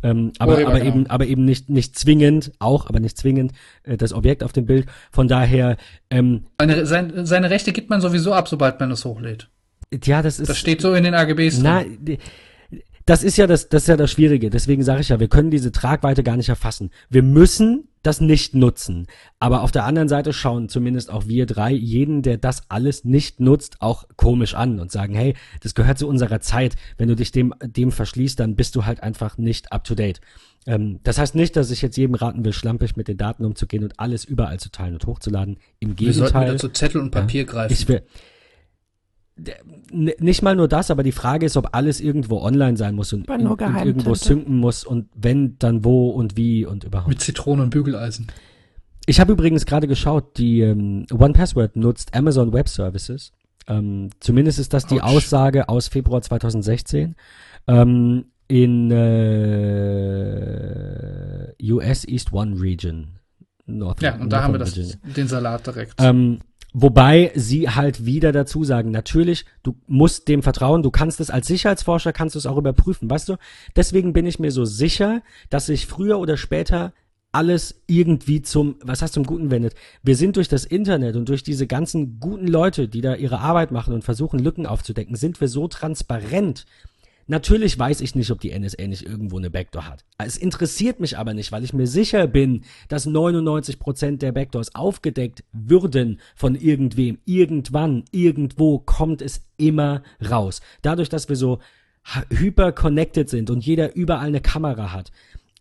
Ähm, 0.04 0.34
aber 0.38 0.54
Urheber, 0.54 0.70
aber 0.70 0.80
genau. 0.80 0.96
eben, 0.96 1.08
aber 1.08 1.26
eben 1.26 1.46
nicht, 1.46 1.70
nicht 1.70 1.98
zwingend, 1.98 2.52
auch, 2.60 2.88
aber 2.88 3.00
nicht 3.00 3.18
zwingend 3.18 3.54
äh, 3.84 3.98
das 3.98 4.14
Objekt 4.14 4.44
auf 4.44 4.54
dem 4.54 4.66
Bild. 4.66 4.86
Von 5.12 5.28
daher. 5.28 5.78
Ähm, 6.10 6.46
seine, 6.60 6.86
sein, 6.86 7.15
seine 7.24 7.50
Rechte 7.50 7.74
gibt 7.74 7.90
man 7.90 8.02
sowieso 8.02 8.34
ab, 8.34 8.48
sobald 8.48 8.80
man 8.80 8.92
es 8.92 9.06
hochlädt. 9.06 9.50
Ja, 10.04 10.22
das 10.22 10.40
ist. 10.40 10.50
Das 10.50 10.58
steht 10.58 10.82
so 10.82 10.94
in 10.94 11.04
den 11.04 11.14
AGBs. 11.14 11.60
Na, 11.60 11.84
das 13.06 13.24
ist 13.24 13.38
ja 13.38 13.46
das, 13.46 13.70
das 13.70 13.84
ist 13.84 13.88
ja 13.88 13.98
das 13.98 14.12
Schwierige. 14.12 14.50
Deswegen 14.50 14.84
sage 14.84 15.02
ich 15.02 15.10
ja, 15.10 15.20
wir 15.20 15.28
können 15.28 15.52
diese 15.52 15.72
Tragweite 15.72 16.24
gar 16.24 16.38
nicht 16.38 16.50
erfassen. 16.50 16.90
Wir 17.10 17.22
müssen 17.22 17.88
das 18.02 18.20
nicht 18.22 18.56
nutzen. 18.56 19.08
Aber 19.40 19.62
auf 19.62 19.72
der 19.72 19.86
anderen 19.86 20.08
Seite 20.08 20.34
schauen 20.34 20.70
zumindest 20.70 21.12
auch 21.12 21.28
wir 21.28 21.46
drei 21.46 21.72
jeden, 21.72 22.24
der 22.24 22.38
das 22.38 22.64
alles 22.70 23.04
nicht 23.04 23.40
nutzt, 23.40 23.82
auch 23.82 24.06
komisch 24.16 24.56
an 24.56 24.80
und 24.80 24.92
sagen, 24.92 25.14
hey, 25.14 25.36
das 25.62 25.76
gehört 25.76 26.00
zu 26.00 26.08
unserer 26.08 26.40
Zeit. 26.40 26.76
Wenn 26.98 27.08
du 27.08 27.16
dich 27.16 27.32
dem, 27.32 27.54
dem 27.64 27.92
verschließt, 27.92 28.40
dann 28.40 28.56
bist 28.56 28.76
du 28.76 28.86
halt 28.86 29.04
einfach 29.04 29.38
nicht 29.38 29.72
up 29.72 29.84
to 29.84 29.96
date. 29.96 30.20
Ähm, 30.68 31.00
das 31.04 31.18
heißt 31.18 31.36
nicht, 31.36 31.56
dass 31.56 31.72
ich 31.72 31.82
jetzt 31.82 31.98
jedem 31.98 32.16
raten 32.16 32.44
will, 32.44 32.54
schlampig 32.54 32.96
mit 32.96 33.08
den 33.08 33.18
Daten 33.18 33.46
umzugehen 33.46 33.84
und 33.84 34.00
alles 34.00 34.26
überall 34.26 34.60
zu 34.60 34.70
teilen 34.70 34.94
und 34.94 35.06
hochzuladen. 35.06 35.58
Im 35.80 35.96
Gegenteil. 35.96 36.06
Wir 36.06 36.14
sollten 36.14 36.42
wieder 36.42 36.58
zu 36.58 36.70
Zettel 36.70 37.02
und 37.02 37.12
Papier 37.12 37.42
ja, 37.42 37.48
greifen. 37.48 37.74
Ich 37.74 37.88
will, 37.88 38.02
nicht 39.38 40.42
mal 40.42 40.56
nur 40.56 40.68
das, 40.68 40.92
aber 40.92 41.04
die 41.04 41.12
Frage 41.12 41.46
ist, 41.46 41.58
ob 41.58 41.76
alles 41.76 42.00
irgendwo 42.00 42.40
online 42.40 42.78
sein 42.78 42.96
muss 42.96 43.12
und, 43.12 43.30
und, 43.30 43.46
und 43.46 43.62
irgendwo 43.62 44.14
zünden 44.14 44.58
muss 44.58 44.86
und 44.86 45.10
wenn, 45.14 45.60
dann 45.60 45.84
wo 45.84 46.10
und 46.10 46.38
wie 46.38 46.66
und 46.66 46.86
überhaupt. 46.86 47.10
Mit 47.10 47.22
Zitronen 47.22 47.66
und 47.66 47.70
Bügeleisen. 47.70 48.28
Ich 49.06 49.20
habe 49.20 49.34
übrigens 49.34 49.66
gerade 49.66 49.88
geschaut, 49.88 50.38
die 50.38 50.62
ähm, 50.62 51.06
One 51.12 51.34
Password 51.34 51.76
nutzt 51.76 52.16
Amazon 52.16 52.54
Web 52.54 52.70
Services. 52.70 53.34
Ähm, 53.68 54.10
zumindest 54.20 54.58
ist 54.58 54.74
das 54.74 54.88
die 54.88 55.02
Ouch. 55.02 55.18
Aussage 55.18 55.68
aus 55.68 55.90
Februar 55.90 56.22
2016. 56.22 57.16
Ähm, 57.68 58.26
in 58.48 58.92
äh, 58.92 60.34
US 61.72 62.08
East 62.08 62.32
One 62.34 62.60
Region. 62.62 63.20
North, 63.68 64.02
ja, 64.02 64.14
und 64.14 64.20
North 64.20 64.32
da 64.32 64.44
haben 64.44 64.54
wir 64.54 64.60
das, 64.60 64.74
den 64.74 65.28
Salat 65.28 65.66
direkt. 65.66 65.96
Ähm, 66.00 66.40
Wobei 66.78 67.32
sie 67.36 67.70
halt 67.70 68.06
wieder 68.06 68.34
dazu 68.34 68.66
sagen, 68.66 68.92
natürlich, 68.92 69.46
du 69.64 69.78
musst 69.88 70.28
dem 70.28 70.44
vertrauen, 70.44 70.84
du 70.84 70.92
kannst 70.92 71.22
es 71.22 71.30
als 71.30 71.48
Sicherheitsforscher, 71.48 72.12
kannst 72.12 72.36
du 72.36 72.40
es 72.40 72.46
auch 72.46 72.58
überprüfen, 72.58 73.10
weißt 73.10 73.30
du? 73.30 73.38
Deswegen 73.78 74.12
bin 74.12 74.26
ich 74.26 74.40
mir 74.40 74.52
so 74.52 74.66
sicher, 74.66 75.22
dass 75.50 75.68
sich 75.68 75.88
früher 75.88 76.20
oder 76.20 76.36
später 76.36 76.92
alles 77.32 77.82
irgendwie 77.88 78.42
zum, 78.42 78.76
was 78.82 79.02
heißt 79.02 79.14
zum 79.14 79.24
Guten 79.24 79.52
wendet. 79.52 79.74
Wir 80.04 80.18
sind 80.18 80.36
durch 80.36 80.50
das 80.50 80.66
Internet 80.66 81.16
und 81.16 81.30
durch 81.30 81.44
diese 81.44 81.66
ganzen 81.66 82.20
guten 82.20 82.48
Leute, 82.48 82.90
die 82.90 83.00
da 83.00 83.16
ihre 83.16 83.40
Arbeit 83.40 83.72
machen 83.72 83.94
und 83.94 84.04
versuchen, 84.04 84.40
Lücken 84.40 84.66
aufzudecken, 84.66 85.16
sind 85.16 85.40
wir 85.40 85.48
so 85.48 85.70
transparent, 85.70 86.66
Natürlich 87.28 87.78
weiß 87.80 88.02
ich 88.02 88.14
nicht, 88.14 88.30
ob 88.30 88.40
die 88.40 88.58
NSA 88.58 88.86
nicht 88.88 89.04
irgendwo 89.04 89.38
eine 89.38 89.50
Backdoor 89.50 89.88
hat. 89.88 90.06
Es 90.20 90.38
interessiert 90.38 91.00
mich 91.00 91.18
aber 91.18 91.34
nicht, 91.34 91.52
weil 91.52 91.64
ich 91.64 91.74
mir 91.74 91.88
sicher 91.88 92.28
bin, 92.28 92.64
dass 92.88 93.08
99% 93.08 94.18
der 94.18 94.32
Backdoors 94.32 94.76
aufgedeckt 94.76 95.44
würden 95.52 96.20
von 96.36 96.56
irgendwem. 96.56 97.18
Irgendwann, 97.26 98.06
irgendwo 98.12 98.78
kommt 98.78 99.24
es 99.24 99.42
immer 99.58 100.04
raus. 100.30 100.62
Dadurch, 100.84 101.10
dass 101.10 101.28
wir 101.28 101.36
so 101.36 101.60
hyper 102.30 102.72
connected 102.72 103.30
sind 103.30 103.50
und 103.50 103.66
jeder 103.66 103.96
überall 103.96 104.28
eine 104.28 104.42
Kamera 104.42 104.92
hat. 104.92 105.12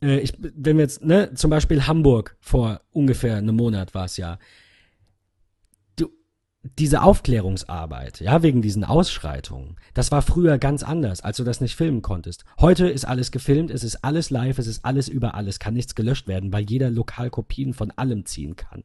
Äh, 0.03 0.19
ich, 0.19 0.35
wenn 0.39 0.77
wir 0.77 0.85
jetzt, 0.85 1.03
ne, 1.03 1.33
zum 1.35 1.51
Beispiel 1.51 1.87
Hamburg 1.87 2.37
vor 2.41 2.83
ungefähr 2.93 3.37
einem 3.37 3.57
Monat 3.57 3.95
war 3.95 4.05
es 4.05 4.19
ja 4.19 4.39
diese 6.79 7.03
Aufklärungsarbeit, 7.03 8.21
ja, 8.21 8.43
wegen 8.43 8.63
diesen 8.63 8.85
Ausschreitungen, 8.85 9.77
das 9.93 10.11
war 10.11 10.23
früher 10.23 10.59
ganz 10.59 10.83
anders, 10.83 11.21
als 11.21 11.37
du 11.37 11.45
das 11.45 11.61
nicht 11.61 11.77
filmen 11.77 12.01
konntest. 12.01 12.45
Heute 12.59 12.89
ist 12.89 13.05
alles 13.05 13.31
gefilmt, 13.31 13.71
es 13.71 13.85
ist 13.85 14.03
alles 14.03 14.31
live, 14.31 14.59
es 14.59 14.67
ist 14.67 14.85
alles 14.85 15.09
überall, 15.09 15.47
es 15.47 15.59
kann 15.59 15.75
nichts 15.75 15.95
gelöscht 15.95 16.27
werden, 16.27 16.53
weil 16.53 16.65
jeder 16.69 16.91
lokal 16.91 17.29
Kopien 17.29 17.75
von 17.75 17.91
allem 17.93 18.25
ziehen 18.25 18.57
kann. 18.57 18.83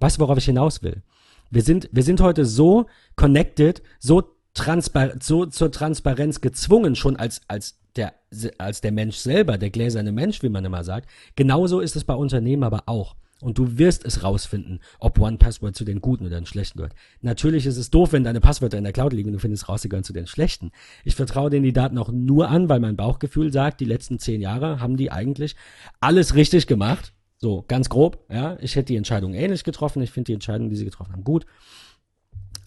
Weißt 0.00 0.16
du, 0.16 0.22
worauf 0.22 0.38
ich 0.38 0.44
hinaus 0.44 0.82
will? 0.82 1.02
Wir 1.50 1.62
sind, 1.62 1.88
wir 1.92 2.02
sind 2.02 2.20
heute 2.20 2.44
so 2.44 2.86
connected, 3.16 3.82
so, 3.98 4.22
transpar 4.54 5.12
so 5.20 5.46
zur 5.46 5.70
Transparenz 5.70 6.40
gezwungen, 6.40 6.96
schon 6.96 7.16
als, 7.16 7.42
als 7.46 7.78
der, 7.96 8.14
als 8.58 8.80
der 8.80 8.92
Mensch 8.92 9.16
selber, 9.16 9.58
der 9.58 9.70
gläserne 9.70 10.12
Mensch, 10.12 10.42
wie 10.42 10.48
man 10.48 10.64
immer 10.64 10.84
sagt. 10.84 11.08
Genauso 11.36 11.80
ist 11.80 11.96
es 11.96 12.04
bei 12.04 12.14
Unternehmen 12.14 12.64
aber 12.64 12.84
auch. 12.86 13.16
Und 13.40 13.58
du 13.58 13.78
wirst 13.78 14.04
es 14.04 14.22
rausfinden, 14.22 14.80
ob 14.98 15.18
OnePassword 15.18 15.74
zu 15.74 15.84
den 15.84 16.00
guten 16.00 16.26
oder 16.26 16.38
den 16.38 16.46
schlechten 16.46 16.78
gehört. 16.78 16.94
Natürlich 17.22 17.66
ist 17.66 17.76
es 17.76 17.90
doof, 17.90 18.12
wenn 18.12 18.24
deine 18.24 18.40
Passwörter 18.40 18.78
in 18.78 18.84
der 18.84 18.92
Cloud 18.92 19.12
liegen 19.12 19.28
und 19.28 19.34
du 19.34 19.38
findest 19.38 19.68
raus, 19.68 19.82
sie 19.82 19.88
gehören 19.88 20.04
zu 20.04 20.12
den 20.12 20.26
schlechten. 20.26 20.72
Ich 21.04 21.14
vertraue 21.14 21.50
denen 21.50 21.64
die 21.64 21.72
Daten 21.72 21.98
auch 21.98 22.12
nur 22.12 22.48
an, 22.48 22.68
weil 22.68 22.80
mein 22.80 22.96
Bauchgefühl 22.96 23.52
sagt, 23.52 23.80
die 23.80 23.86
letzten 23.86 24.18
zehn 24.18 24.40
Jahre 24.40 24.80
haben 24.80 24.96
die 24.96 25.10
eigentlich 25.10 25.56
alles 26.00 26.34
richtig 26.34 26.66
gemacht. 26.66 27.14
So, 27.38 27.64
ganz 27.66 27.88
grob, 27.88 28.26
ja. 28.30 28.58
Ich 28.60 28.76
hätte 28.76 28.86
die 28.86 28.96
Entscheidung 28.96 29.32
ähnlich 29.32 29.64
getroffen. 29.64 30.02
Ich 30.02 30.10
finde 30.10 30.26
die 30.26 30.34
Entscheidung, 30.34 30.68
die 30.68 30.76
sie 30.76 30.84
getroffen 30.84 31.12
haben, 31.12 31.24
gut. 31.24 31.46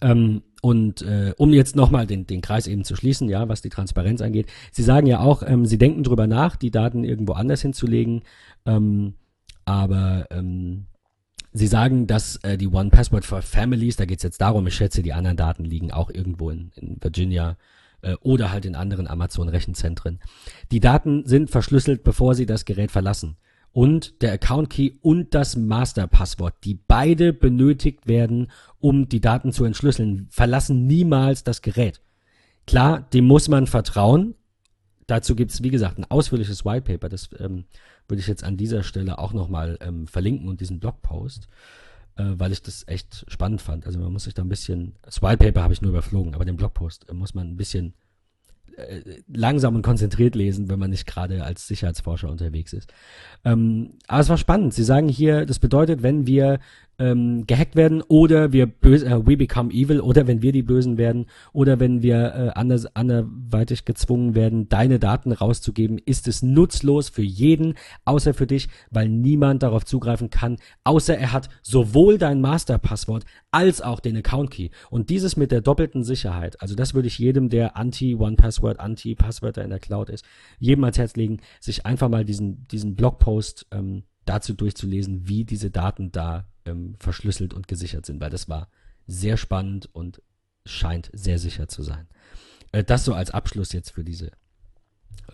Ähm, 0.00 0.42
und 0.60 1.02
äh, 1.02 1.34
um 1.36 1.52
jetzt 1.52 1.76
nochmal 1.76 2.06
den, 2.06 2.26
den 2.26 2.40
Kreis 2.40 2.66
eben 2.66 2.84
zu 2.84 2.96
schließen, 2.96 3.28
ja, 3.28 3.48
was 3.48 3.62
die 3.62 3.68
Transparenz 3.68 4.20
angeht. 4.20 4.46
Sie 4.72 4.82
sagen 4.82 5.06
ja 5.06 5.20
auch, 5.20 5.42
ähm, 5.46 5.66
Sie 5.66 5.78
denken 5.78 6.02
drüber 6.02 6.26
nach, 6.26 6.56
die 6.56 6.70
Daten 6.70 7.04
irgendwo 7.04 7.34
anders 7.34 7.62
hinzulegen. 7.62 8.22
Ähm, 8.66 9.14
aber 9.64 10.26
ähm, 10.30 10.86
sie 11.52 11.66
sagen, 11.66 12.06
dass 12.06 12.36
äh, 12.36 12.58
die 12.58 12.68
One 12.68 12.90
Password 12.90 13.24
for 13.24 13.42
Families, 13.42 13.96
da 13.96 14.04
geht 14.04 14.18
es 14.18 14.24
jetzt 14.24 14.40
darum, 14.40 14.66
ich 14.66 14.74
schätze, 14.74 15.02
die 15.02 15.12
anderen 15.12 15.36
Daten 15.36 15.64
liegen 15.64 15.92
auch 15.92 16.10
irgendwo 16.10 16.50
in, 16.50 16.72
in 16.76 16.98
Virginia 17.00 17.56
äh, 18.02 18.14
oder 18.20 18.52
halt 18.52 18.66
in 18.66 18.74
anderen 18.74 19.06
Amazon-Rechenzentren. 19.06 20.20
Die 20.70 20.80
Daten 20.80 21.26
sind 21.26 21.50
verschlüsselt, 21.50 22.04
bevor 22.04 22.34
sie 22.34 22.46
das 22.46 22.64
Gerät 22.64 22.90
verlassen. 22.90 23.36
Und 23.72 24.22
der 24.22 24.32
Account 24.32 24.70
Key 24.70 24.92
und 25.02 25.34
das 25.34 25.56
Master-Passwort, 25.56 26.54
die 26.62 26.74
beide 26.74 27.32
benötigt 27.32 28.06
werden, 28.06 28.52
um 28.78 29.08
die 29.08 29.20
Daten 29.20 29.52
zu 29.52 29.64
entschlüsseln, 29.64 30.28
verlassen 30.30 30.86
niemals 30.86 31.42
das 31.42 31.60
Gerät. 31.60 32.00
Klar, 32.66 33.02
dem 33.12 33.26
muss 33.26 33.48
man 33.48 33.66
vertrauen. 33.66 34.34
Dazu 35.08 35.34
gibt 35.34 35.50
es, 35.50 35.62
wie 35.62 35.70
gesagt, 35.70 35.98
ein 35.98 36.08
ausführliches 36.08 36.64
White 36.64 36.82
Paper, 36.82 37.08
das 37.08 37.28
ähm, 37.38 37.64
würde 38.08 38.20
ich 38.20 38.26
jetzt 38.26 38.44
an 38.44 38.56
dieser 38.56 38.82
Stelle 38.82 39.18
auch 39.18 39.32
nochmal 39.32 39.78
ähm, 39.80 40.06
verlinken 40.06 40.48
und 40.48 40.60
diesen 40.60 40.80
Blogpost, 40.80 41.48
äh, 42.16 42.24
weil 42.36 42.52
ich 42.52 42.62
das 42.62 42.86
echt 42.86 43.24
spannend 43.28 43.62
fand. 43.62 43.86
Also 43.86 43.98
man 43.98 44.12
muss 44.12 44.24
sich 44.24 44.34
da 44.34 44.42
ein 44.42 44.48
bisschen, 44.48 44.94
das 45.02 45.22
White 45.22 45.38
Paper 45.38 45.62
habe 45.62 45.72
ich 45.72 45.82
nur 45.82 45.90
überflogen, 45.90 46.34
aber 46.34 46.44
den 46.44 46.56
Blogpost 46.56 47.08
äh, 47.08 47.14
muss 47.14 47.34
man 47.34 47.48
ein 47.48 47.56
bisschen 47.56 47.94
äh, 48.76 49.22
langsam 49.32 49.76
und 49.76 49.82
konzentriert 49.82 50.34
lesen, 50.34 50.68
wenn 50.68 50.78
man 50.78 50.90
nicht 50.90 51.06
gerade 51.06 51.44
als 51.44 51.66
Sicherheitsforscher 51.66 52.30
unterwegs 52.30 52.72
ist. 52.72 52.92
Ähm, 53.44 53.98
aber 54.06 54.20
es 54.20 54.28
war 54.28 54.38
spannend. 54.38 54.74
Sie 54.74 54.84
sagen 54.84 55.08
hier, 55.08 55.46
das 55.46 55.58
bedeutet, 55.58 56.02
wenn 56.02 56.26
wir 56.26 56.58
ähm, 56.98 57.46
gehackt 57.46 57.76
werden 57.76 58.02
oder 58.08 58.52
wir 58.52 58.66
böse, 58.66 59.06
äh, 59.06 59.26
we 59.26 59.36
become 59.36 59.72
evil 59.72 60.00
oder 60.00 60.26
wenn 60.26 60.42
wir 60.42 60.52
die 60.52 60.62
Bösen 60.62 60.98
werden 60.98 61.26
oder 61.52 61.80
wenn 61.80 62.02
wir 62.02 62.34
äh, 62.34 62.50
anders, 62.54 62.86
anderweitig 62.94 63.84
gezwungen 63.84 64.34
werden, 64.34 64.68
deine 64.68 64.98
Daten 64.98 65.32
rauszugeben, 65.32 65.98
ist 65.98 66.28
es 66.28 66.42
nutzlos 66.42 67.08
für 67.08 67.22
jeden, 67.22 67.74
außer 68.04 68.34
für 68.34 68.46
dich, 68.46 68.68
weil 68.90 69.08
niemand 69.08 69.62
darauf 69.62 69.84
zugreifen 69.84 70.30
kann, 70.30 70.56
außer 70.84 71.16
er 71.16 71.32
hat 71.32 71.48
sowohl 71.62 72.18
dein 72.18 72.40
Masterpasswort 72.40 73.24
als 73.50 73.80
auch 73.80 74.00
den 74.00 74.16
Account 74.16 74.50
Key. 74.50 74.70
Und 74.90 75.10
dieses 75.10 75.36
mit 75.36 75.50
der 75.50 75.60
doppelten 75.60 76.04
Sicherheit, 76.04 76.60
also 76.60 76.74
das 76.74 76.94
würde 76.94 77.08
ich 77.08 77.18
jedem, 77.18 77.48
der 77.48 77.76
anti-One-Password, 77.76 78.80
anti-Passwörter 78.80 79.64
in 79.64 79.70
der 79.70 79.80
Cloud 79.80 80.10
ist, 80.10 80.24
jedem 80.58 80.84
ans 80.84 80.98
Herz 80.98 81.16
legen, 81.16 81.38
sich 81.60 81.86
einfach 81.86 82.08
mal 82.08 82.24
diesen, 82.24 82.66
diesen 82.68 82.94
Blogpost 82.94 83.66
ähm, 83.72 84.04
dazu 84.24 84.54
durchzulesen, 84.54 85.28
wie 85.28 85.44
diese 85.44 85.70
Daten 85.70 86.12
da 86.12 86.46
ähm, 86.66 86.96
verschlüsselt 86.98 87.54
und 87.54 87.68
gesichert 87.68 88.06
sind, 88.06 88.20
weil 88.20 88.30
das 88.30 88.48
war 88.48 88.68
sehr 89.06 89.36
spannend 89.36 89.88
und 89.92 90.22
scheint 90.64 91.10
sehr 91.12 91.38
sicher 91.38 91.68
zu 91.68 91.82
sein. 91.82 92.08
Äh, 92.72 92.84
das 92.84 93.04
so 93.04 93.14
als 93.14 93.30
Abschluss 93.30 93.72
jetzt 93.72 93.90
für 93.90 94.04
diese, 94.04 94.32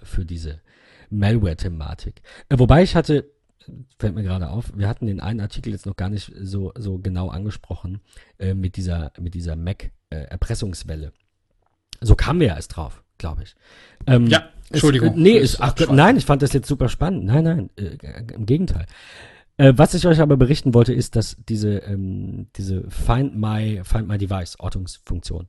für 0.03 0.25
diese 0.25 0.61
Malware-Thematik. 1.11 2.23
Äh, 2.49 2.59
wobei 2.59 2.83
ich 2.83 2.95
hatte, 2.95 3.31
fällt 3.99 4.15
mir 4.15 4.23
gerade 4.23 4.51
auf, 4.51 4.73
wir 4.77 4.89
hatten 4.89 5.07
den 5.07 5.21
einen 5.21 5.41
Artikel 5.41 5.73
jetzt 5.73 5.87
noch 5.87 5.97
gar 5.97 6.09
nicht 6.09 6.33
so, 6.41 6.73
so 6.77 6.99
genau 6.99 7.29
angesprochen, 7.29 8.01
äh, 8.39 8.55
mit 8.55 8.77
dieser, 8.77 9.13
mit 9.19 9.35
dieser 9.35 9.57
Mac-Erpressungswelle. 9.57 11.13
so 12.01 12.15
kamen 12.15 12.41
wir 12.41 12.49
ja 12.49 12.57
erst 12.57 12.77
drauf, 12.77 13.03
glaube 13.19 13.45
ich. 13.45 13.55
Ähm, 14.07 14.27
ja, 14.27 14.49
Entschuldigung. 14.71 15.11
Es, 15.11 15.17
nee, 15.17 15.39
ist, 15.39 15.61
ach, 15.61 15.75
nein, 15.91 16.17
ich 16.17 16.25
fand 16.25 16.43
das 16.43 16.53
jetzt 16.53 16.69
super 16.69 16.89
spannend. 16.89 17.25
Nein, 17.25 17.45
nein, 17.45 17.71
äh, 17.77 18.35
im 18.35 18.47
Gegenteil. 18.47 18.87
Äh, 19.61 19.77
was 19.77 19.93
ich 19.93 20.07
euch 20.07 20.21
aber 20.21 20.39
berichten 20.39 20.73
wollte, 20.73 20.95
ist, 20.95 21.17
dass 21.17 21.37
diese, 21.47 21.81
ähm, 21.81 22.47
diese 22.57 22.91
Find 22.91 23.37
My, 23.37 23.83
Find 23.85 24.09
My 24.09 24.17
Device 24.17 24.59
Ortungsfunktion, 24.59 25.49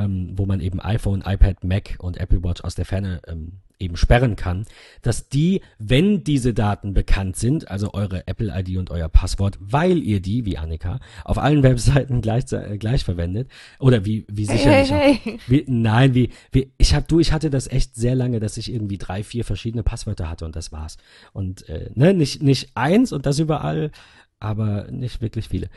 ähm, 0.00 0.32
wo 0.36 0.46
man 0.46 0.60
eben 0.60 0.80
iPhone, 0.80 1.22
iPad, 1.24 1.64
Mac 1.64 1.96
und 1.98 2.16
Apple 2.16 2.42
Watch 2.42 2.62
aus 2.62 2.74
der 2.74 2.84
Ferne 2.84 3.20
ähm, 3.26 3.60
eben 3.78 3.96
sperren 3.96 4.36
kann, 4.36 4.66
dass 5.02 5.28
die, 5.28 5.62
wenn 5.78 6.22
diese 6.22 6.52
Daten 6.52 6.92
bekannt 6.92 7.36
sind, 7.36 7.70
also 7.70 7.94
eure 7.94 8.26
Apple-ID 8.26 8.76
und 8.76 8.90
euer 8.90 9.08
Passwort, 9.08 9.58
weil 9.60 9.98
ihr 9.98 10.20
die, 10.20 10.44
wie 10.44 10.58
Annika, 10.58 11.00
auf 11.24 11.38
allen 11.38 11.62
Webseiten 11.62 12.20
gleich, 12.20 12.52
äh, 12.52 12.78
gleich 12.78 13.04
verwendet, 13.04 13.50
oder 13.78 14.04
wie, 14.04 14.26
wie 14.28 14.44
sicherlich 14.44 14.90
hey, 14.90 15.14
hey, 15.14 15.20
hey. 15.22 15.38
Wie, 15.46 15.64
nein, 15.66 16.14
wie, 16.14 16.30
wie, 16.52 16.72
ich 16.76 16.94
hab, 16.94 17.08
du, 17.08 17.20
ich 17.20 17.32
hatte 17.32 17.50
das 17.50 17.68
echt 17.68 17.94
sehr 17.94 18.14
lange, 18.14 18.40
dass 18.40 18.56
ich 18.56 18.72
irgendwie 18.72 18.98
drei, 18.98 19.22
vier 19.22 19.44
verschiedene 19.44 19.82
Passwörter 19.82 20.28
hatte 20.28 20.44
und 20.44 20.56
das 20.56 20.72
war's. 20.72 20.98
Und, 21.32 21.68
äh, 21.68 21.90
ne, 21.94 22.12
nicht, 22.12 22.42
nicht 22.42 22.70
eins 22.74 23.12
und 23.12 23.24
das 23.26 23.38
überall, 23.38 23.90
aber 24.38 24.90
nicht 24.90 25.20
wirklich 25.20 25.48
viele. 25.48 25.68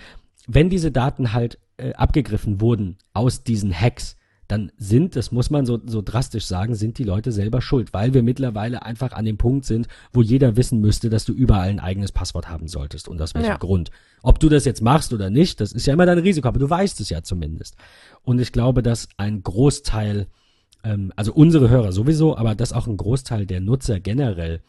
Wenn 0.48 0.70
diese 0.70 0.92
Daten 0.92 1.34
halt 1.34 1.60
äh, 1.78 1.94
abgegriffen 1.94 2.62
wurden 2.62 2.98
aus 3.14 3.44
diesen 3.44 3.74
Hacks, 3.74 4.18
dann 4.48 4.72
sind, 4.78 5.16
das 5.16 5.32
muss 5.32 5.50
man 5.50 5.66
so, 5.66 5.80
so 5.86 6.02
drastisch 6.02 6.46
sagen, 6.46 6.76
sind 6.76 6.98
die 6.98 7.04
Leute 7.06 7.32
selber 7.32 7.62
schuld, 7.62 7.94
weil 7.94 8.14
wir 8.14 8.24
mittlerweile 8.24 8.84
einfach 8.84 9.14
an 9.14 9.26
dem 9.26 9.38
Punkt 9.38 9.66
sind, 9.66 9.88
wo 10.12 10.22
jeder 10.22 10.58
wissen 10.58 10.80
müsste, 10.80 11.10
dass 11.10 11.26
du 11.26 11.34
überall 11.34 11.70
ein 11.70 11.80
eigenes 11.80 12.12
Passwort 12.12 12.50
haben 12.50 12.68
solltest 12.68 13.08
und 13.08 13.22
aus 13.22 13.34
welchem 13.34 13.48
Ja. 13.48 13.58
Grund. 13.58 13.90
Ob 14.22 14.40
du 14.40 14.50
das 14.50 14.66
jetzt 14.66 14.82
machst 14.82 15.14
oder 15.14 15.30
nicht, 15.30 15.62
das 15.62 15.72
ist 15.72 15.88
ja 15.88 15.94
immer 15.94 16.06
dein 16.06 16.20
Risiko, 16.20 16.48
aber 16.48 16.60
du 16.60 16.70
weißt 16.70 17.00
es 17.00 17.10
ja 17.10 17.24
zumindest. 17.24 17.78
Und 18.22 18.40
ich 18.40 18.52
glaube, 18.52 18.84
dass 18.84 19.08
ein 19.18 19.44
Großteil, 19.44 20.28
ähm, 20.84 21.14
also 21.16 21.34
unsere 21.34 21.70
Hörer 21.70 21.92
sowieso, 21.94 22.38
aber 22.38 22.54
dass 22.54 22.74
auch 22.74 22.88
ein 22.88 22.98
Großteil 22.98 23.46
der 23.46 23.62
Nutzer 23.62 24.00
generell 24.00 24.62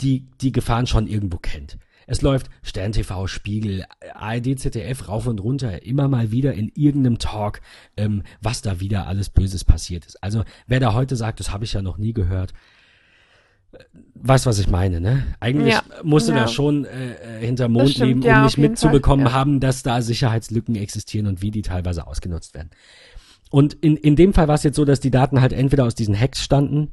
die, 0.00 0.26
die 0.40 0.52
Gefahren 0.52 0.86
schon 0.86 1.06
irgendwo 1.06 1.36
kennt. 1.36 1.78
Es 2.06 2.22
läuft 2.22 2.50
Stern 2.62 2.92
TV, 2.92 3.26
Spiegel, 3.26 3.84
ARD, 4.14 4.58
ZDF 4.58 5.08
rauf 5.08 5.26
und 5.26 5.40
runter, 5.40 5.82
immer 5.82 6.08
mal 6.08 6.30
wieder 6.30 6.54
in 6.54 6.70
irgendeinem 6.74 7.18
Talk, 7.18 7.60
ähm, 7.96 8.22
was 8.40 8.62
da 8.62 8.80
wieder 8.80 9.06
alles 9.06 9.30
Böses 9.30 9.64
passiert 9.64 10.06
ist. 10.06 10.22
Also 10.22 10.44
wer 10.66 10.80
da 10.80 10.94
heute 10.94 11.16
sagt, 11.16 11.40
das 11.40 11.50
habe 11.50 11.64
ich 11.64 11.72
ja 11.72 11.82
noch 11.82 11.98
nie 11.98 12.12
gehört, 12.12 12.52
äh, 13.72 13.78
weiß, 14.14 14.46
was 14.46 14.58
ich 14.58 14.68
meine, 14.68 15.00
ne? 15.00 15.24
Eigentlich 15.40 15.74
Ja, 15.74 15.82
musst 16.02 16.28
du 16.28 16.32
ja. 16.32 16.40
da 16.40 16.48
schon 16.48 16.84
äh, 16.84 17.14
äh, 17.14 17.46
hinter 17.46 17.68
Mond 17.68 17.90
stimmt, 17.90 18.06
leben, 18.08 18.22
ja, 18.22 18.40
um 18.40 18.46
auf 18.46 18.56
nicht 18.56 18.58
mitzubekommen 18.58 19.26
Fall, 19.26 19.32
ja. 19.32 19.38
haben, 19.38 19.60
dass 19.60 19.82
da 19.82 20.02
Sicherheitslücken 20.02 20.76
existieren 20.76 21.26
und 21.26 21.42
wie 21.42 21.50
die 21.50 21.62
teilweise 21.62 22.06
ausgenutzt 22.06 22.54
werden. 22.54 22.70
Und 23.50 23.74
in, 23.74 23.96
in 23.96 24.16
dem 24.16 24.32
Fall 24.32 24.48
war 24.48 24.56
es 24.56 24.64
jetzt 24.64 24.76
so, 24.76 24.84
dass 24.84 25.00
die 25.00 25.10
Daten 25.12 25.40
halt 25.40 25.52
entweder 25.52 25.84
aus 25.84 25.94
diesen 25.94 26.18
Hacks 26.18 26.42
standen, 26.42 26.92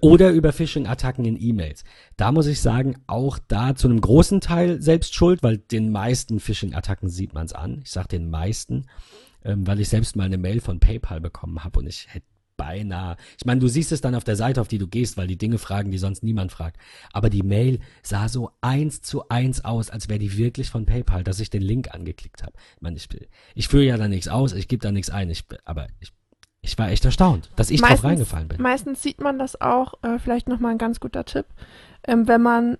oder 0.00 0.30
über 0.32 0.52
Phishing-Attacken 0.52 1.24
in 1.24 1.40
E-Mails. 1.40 1.84
Da 2.16 2.30
muss 2.30 2.46
ich 2.46 2.60
sagen, 2.60 2.96
auch 3.06 3.38
da 3.48 3.74
zu 3.74 3.88
einem 3.88 4.00
großen 4.00 4.40
Teil 4.40 4.82
selbst 4.82 5.14
schuld, 5.14 5.42
weil 5.42 5.58
den 5.58 5.90
meisten 5.90 6.40
Phishing-Attacken 6.40 7.08
sieht 7.08 7.32
man 7.32 7.46
es 7.46 7.54
an. 7.54 7.80
Ich 7.82 7.90
sage 7.90 8.08
den 8.08 8.28
meisten, 8.28 8.86
ähm, 9.44 9.66
weil 9.66 9.80
ich 9.80 9.88
selbst 9.88 10.14
mal 10.14 10.24
eine 10.24 10.38
Mail 10.38 10.60
von 10.60 10.78
PayPal 10.78 11.20
bekommen 11.20 11.64
habe 11.64 11.80
und 11.80 11.86
ich 11.86 12.06
hätte 12.12 12.26
beinahe, 12.58 13.16
ich 13.38 13.46
meine, 13.46 13.60
du 13.60 13.66
siehst 13.66 13.92
es 13.92 14.02
dann 14.02 14.14
auf 14.14 14.24
der 14.24 14.36
Seite, 14.36 14.60
auf 14.60 14.68
die 14.68 14.78
du 14.78 14.86
gehst, 14.86 15.16
weil 15.16 15.26
die 15.26 15.38
Dinge 15.38 15.58
fragen, 15.58 15.90
die 15.90 15.98
sonst 15.98 16.22
niemand 16.22 16.52
fragt. 16.52 16.76
Aber 17.12 17.30
die 17.30 17.42
Mail 17.42 17.80
sah 18.02 18.28
so 18.28 18.50
eins 18.60 19.00
zu 19.00 19.28
eins 19.30 19.64
aus, 19.64 19.88
als 19.88 20.08
wäre 20.08 20.18
die 20.18 20.36
wirklich 20.36 20.68
von 20.68 20.84
PayPal, 20.84 21.24
dass 21.24 21.40
ich 21.40 21.48
den 21.48 21.62
Link 21.62 21.92
angeklickt 21.92 22.42
habe. 22.42 22.52
Ich 22.76 22.82
meine, 22.82 22.96
ich, 22.96 23.08
ich 23.54 23.68
führe 23.68 23.84
ja 23.84 23.96
da 23.96 24.06
nichts 24.06 24.28
aus, 24.28 24.52
ich 24.52 24.68
gebe 24.68 24.82
da 24.82 24.92
nichts 24.92 25.10
ein, 25.10 25.30
ich, 25.30 25.44
aber 25.64 25.88
ich, 25.98 26.12
ich 26.62 26.78
war 26.78 26.88
echt 26.90 27.04
erstaunt, 27.04 27.50
dass 27.56 27.70
ich 27.70 27.80
drauf 27.80 27.90
Meistens- 27.90 28.04
reingefallen 28.08 28.48
bin. 28.48 28.62
Meistens 28.62 29.02
sieht 29.02 29.20
man 29.20 29.38
das 29.38 29.60
auch, 29.60 29.94
äh, 30.02 30.18
vielleicht 30.18 30.48
nochmal 30.48 30.70
ein 30.72 30.78
ganz 30.78 31.00
guter 31.00 31.24
Tipp, 31.24 31.46
ähm, 32.06 32.28
wenn 32.28 32.40
man 32.40 32.78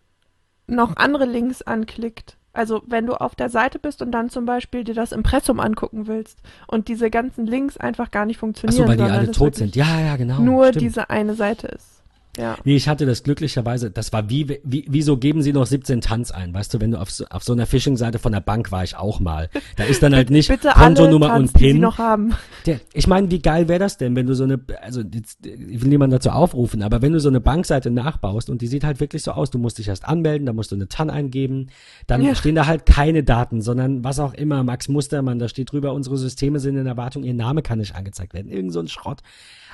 noch 0.68 0.96
andere 0.96 1.26
Links 1.26 1.62
anklickt. 1.62 2.36
Also 2.54 2.82
wenn 2.86 3.06
du 3.06 3.14
auf 3.14 3.34
der 3.34 3.48
Seite 3.48 3.78
bist 3.78 4.00
und 4.02 4.12
dann 4.12 4.30
zum 4.30 4.44
Beispiel 4.44 4.84
dir 4.84 4.94
das 4.94 5.10
Impressum 5.10 5.58
angucken 5.58 6.06
willst 6.06 6.38
und 6.68 6.88
diese 6.88 7.10
ganzen 7.10 7.46
Links 7.46 7.76
einfach 7.76 8.10
gar 8.10 8.24
nicht 8.26 8.36
Ach 8.36 8.40
funktionieren, 8.40 8.76
so, 8.82 8.88
weil 8.88 8.96
die 8.96 9.02
alle 9.02 9.30
tot 9.30 9.56
sind. 9.56 9.74
Ja, 9.74 10.00
ja, 10.00 10.16
genau. 10.16 10.38
nur 10.40 10.68
stimmt. 10.68 10.82
diese 10.82 11.10
eine 11.10 11.34
Seite 11.34 11.66
ist. 11.68 12.01
Ja. 12.38 12.56
Nee, 12.64 12.76
ich 12.76 12.88
hatte 12.88 13.04
das 13.04 13.24
glücklicherweise, 13.24 13.90
das 13.90 14.10
war 14.14 14.30
wie, 14.30 14.58
wie, 14.64 14.86
wieso 14.88 15.18
geben 15.18 15.42
sie 15.42 15.52
noch 15.52 15.66
17 15.66 16.00
Tanz 16.00 16.30
ein? 16.30 16.54
Weißt 16.54 16.72
du, 16.72 16.80
wenn 16.80 16.92
du 16.92 16.98
auf 17.00 17.10
so, 17.10 17.26
auf 17.28 17.44
so 17.44 17.52
einer 17.52 17.66
Phishing-Seite 17.66 18.18
von 18.18 18.32
der 18.32 18.40
Bank 18.40 18.72
war 18.72 18.82
ich 18.84 18.96
auch 18.96 19.20
mal. 19.20 19.50
Da 19.76 19.84
ist 19.84 20.02
dann 20.02 20.14
halt 20.16 20.30
nicht 20.30 20.48
Bitte 20.48 20.74
alle 20.74 20.94
Kontonummer 20.94 21.28
Tanz, 21.28 21.52
und 21.52 21.60
die 21.60 21.64
sie 21.66 21.72
PIN. 21.72 21.80
noch 21.82 21.98
haben. 21.98 22.32
Der, 22.64 22.80
ich 22.94 23.06
meine, 23.06 23.30
wie 23.30 23.40
geil 23.40 23.68
wäre 23.68 23.80
das 23.80 23.98
denn, 23.98 24.16
wenn 24.16 24.26
du 24.26 24.34
so 24.34 24.44
eine, 24.44 24.58
also 24.80 25.02
jetzt, 25.02 25.44
ich 25.44 25.82
will 25.82 25.90
niemanden 25.90 26.12
dazu 26.12 26.30
aufrufen, 26.30 26.82
aber 26.82 27.02
wenn 27.02 27.12
du 27.12 27.20
so 27.20 27.28
eine 27.28 27.40
Bankseite 27.42 27.90
nachbaust 27.90 28.48
und 28.48 28.62
die 28.62 28.66
sieht 28.66 28.84
halt 28.84 29.00
wirklich 29.00 29.22
so 29.22 29.32
aus, 29.32 29.50
du 29.50 29.58
musst 29.58 29.76
dich 29.76 29.88
erst 29.88 30.06
anmelden, 30.06 30.46
da 30.46 30.54
musst 30.54 30.70
du 30.72 30.76
eine 30.76 30.88
TAN 30.88 31.10
eingeben, 31.10 31.66
dann 32.06 32.22
Ja. 32.22 32.34
stehen 32.34 32.54
da 32.54 32.66
halt 32.66 32.86
keine 32.86 33.24
Daten, 33.24 33.60
sondern 33.60 34.04
was 34.04 34.18
auch 34.18 34.32
immer, 34.32 34.64
Max 34.64 34.88
Mustermann, 34.88 35.38
da 35.38 35.48
steht 35.48 35.70
drüber, 35.72 35.92
unsere 35.92 36.16
Systeme 36.16 36.60
sind 36.60 36.76
in 36.78 36.86
Erwartung, 36.86 37.24
ihr 37.24 37.34
Name 37.34 37.60
kann 37.60 37.78
nicht 37.78 37.94
angezeigt 37.94 38.32
werden, 38.32 38.50
irgend 38.50 38.72
so 38.72 38.80
ein 38.80 38.88
Schrott. 38.88 39.20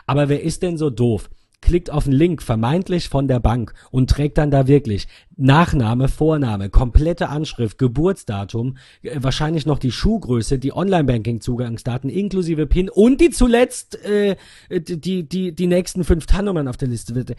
Aber 0.06 0.28
wer 0.28 0.42
ist 0.42 0.62
denn 0.62 0.76
so 0.78 0.90
doof? 0.90 1.30
Klickt 1.60 1.90
auf 1.90 2.06
einen 2.06 2.14
Link, 2.14 2.42
vermeintlich 2.42 3.08
von 3.08 3.26
der 3.26 3.40
Bank 3.40 3.74
und 3.90 4.08
trägt 4.08 4.38
dann 4.38 4.50
da 4.50 4.68
wirklich 4.68 5.08
Nachname, 5.36 6.08
Vorname, 6.08 6.70
komplette 6.70 7.28
Anschrift, 7.28 7.78
Geburtsdatum, 7.78 8.76
äh, 9.02 9.16
wahrscheinlich 9.20 9.66
noch 9.66 9.78
die 9.78 9.90
Schuhgröße, 9.90 10.58
die 10.58 10.72
Online-Banking-Zugangsdaten 10.72 12.10
inklusive 12.10 12.66
PIN 12.66 12.88
und 12.88 13.20
die 13.20 13.30
zuletzt 13.30 14.02
äh, 14.04 14.36
die, 14.70 15.28
die, 15.28 15.52
die 15.52 15.66
nächsten 15.66 16.04
fünf 16.04 16.26
TAN-Nummern 16.26 16.68
auf 16.68 16.76
der 16.76 16.88
Liste. 16.88 17.36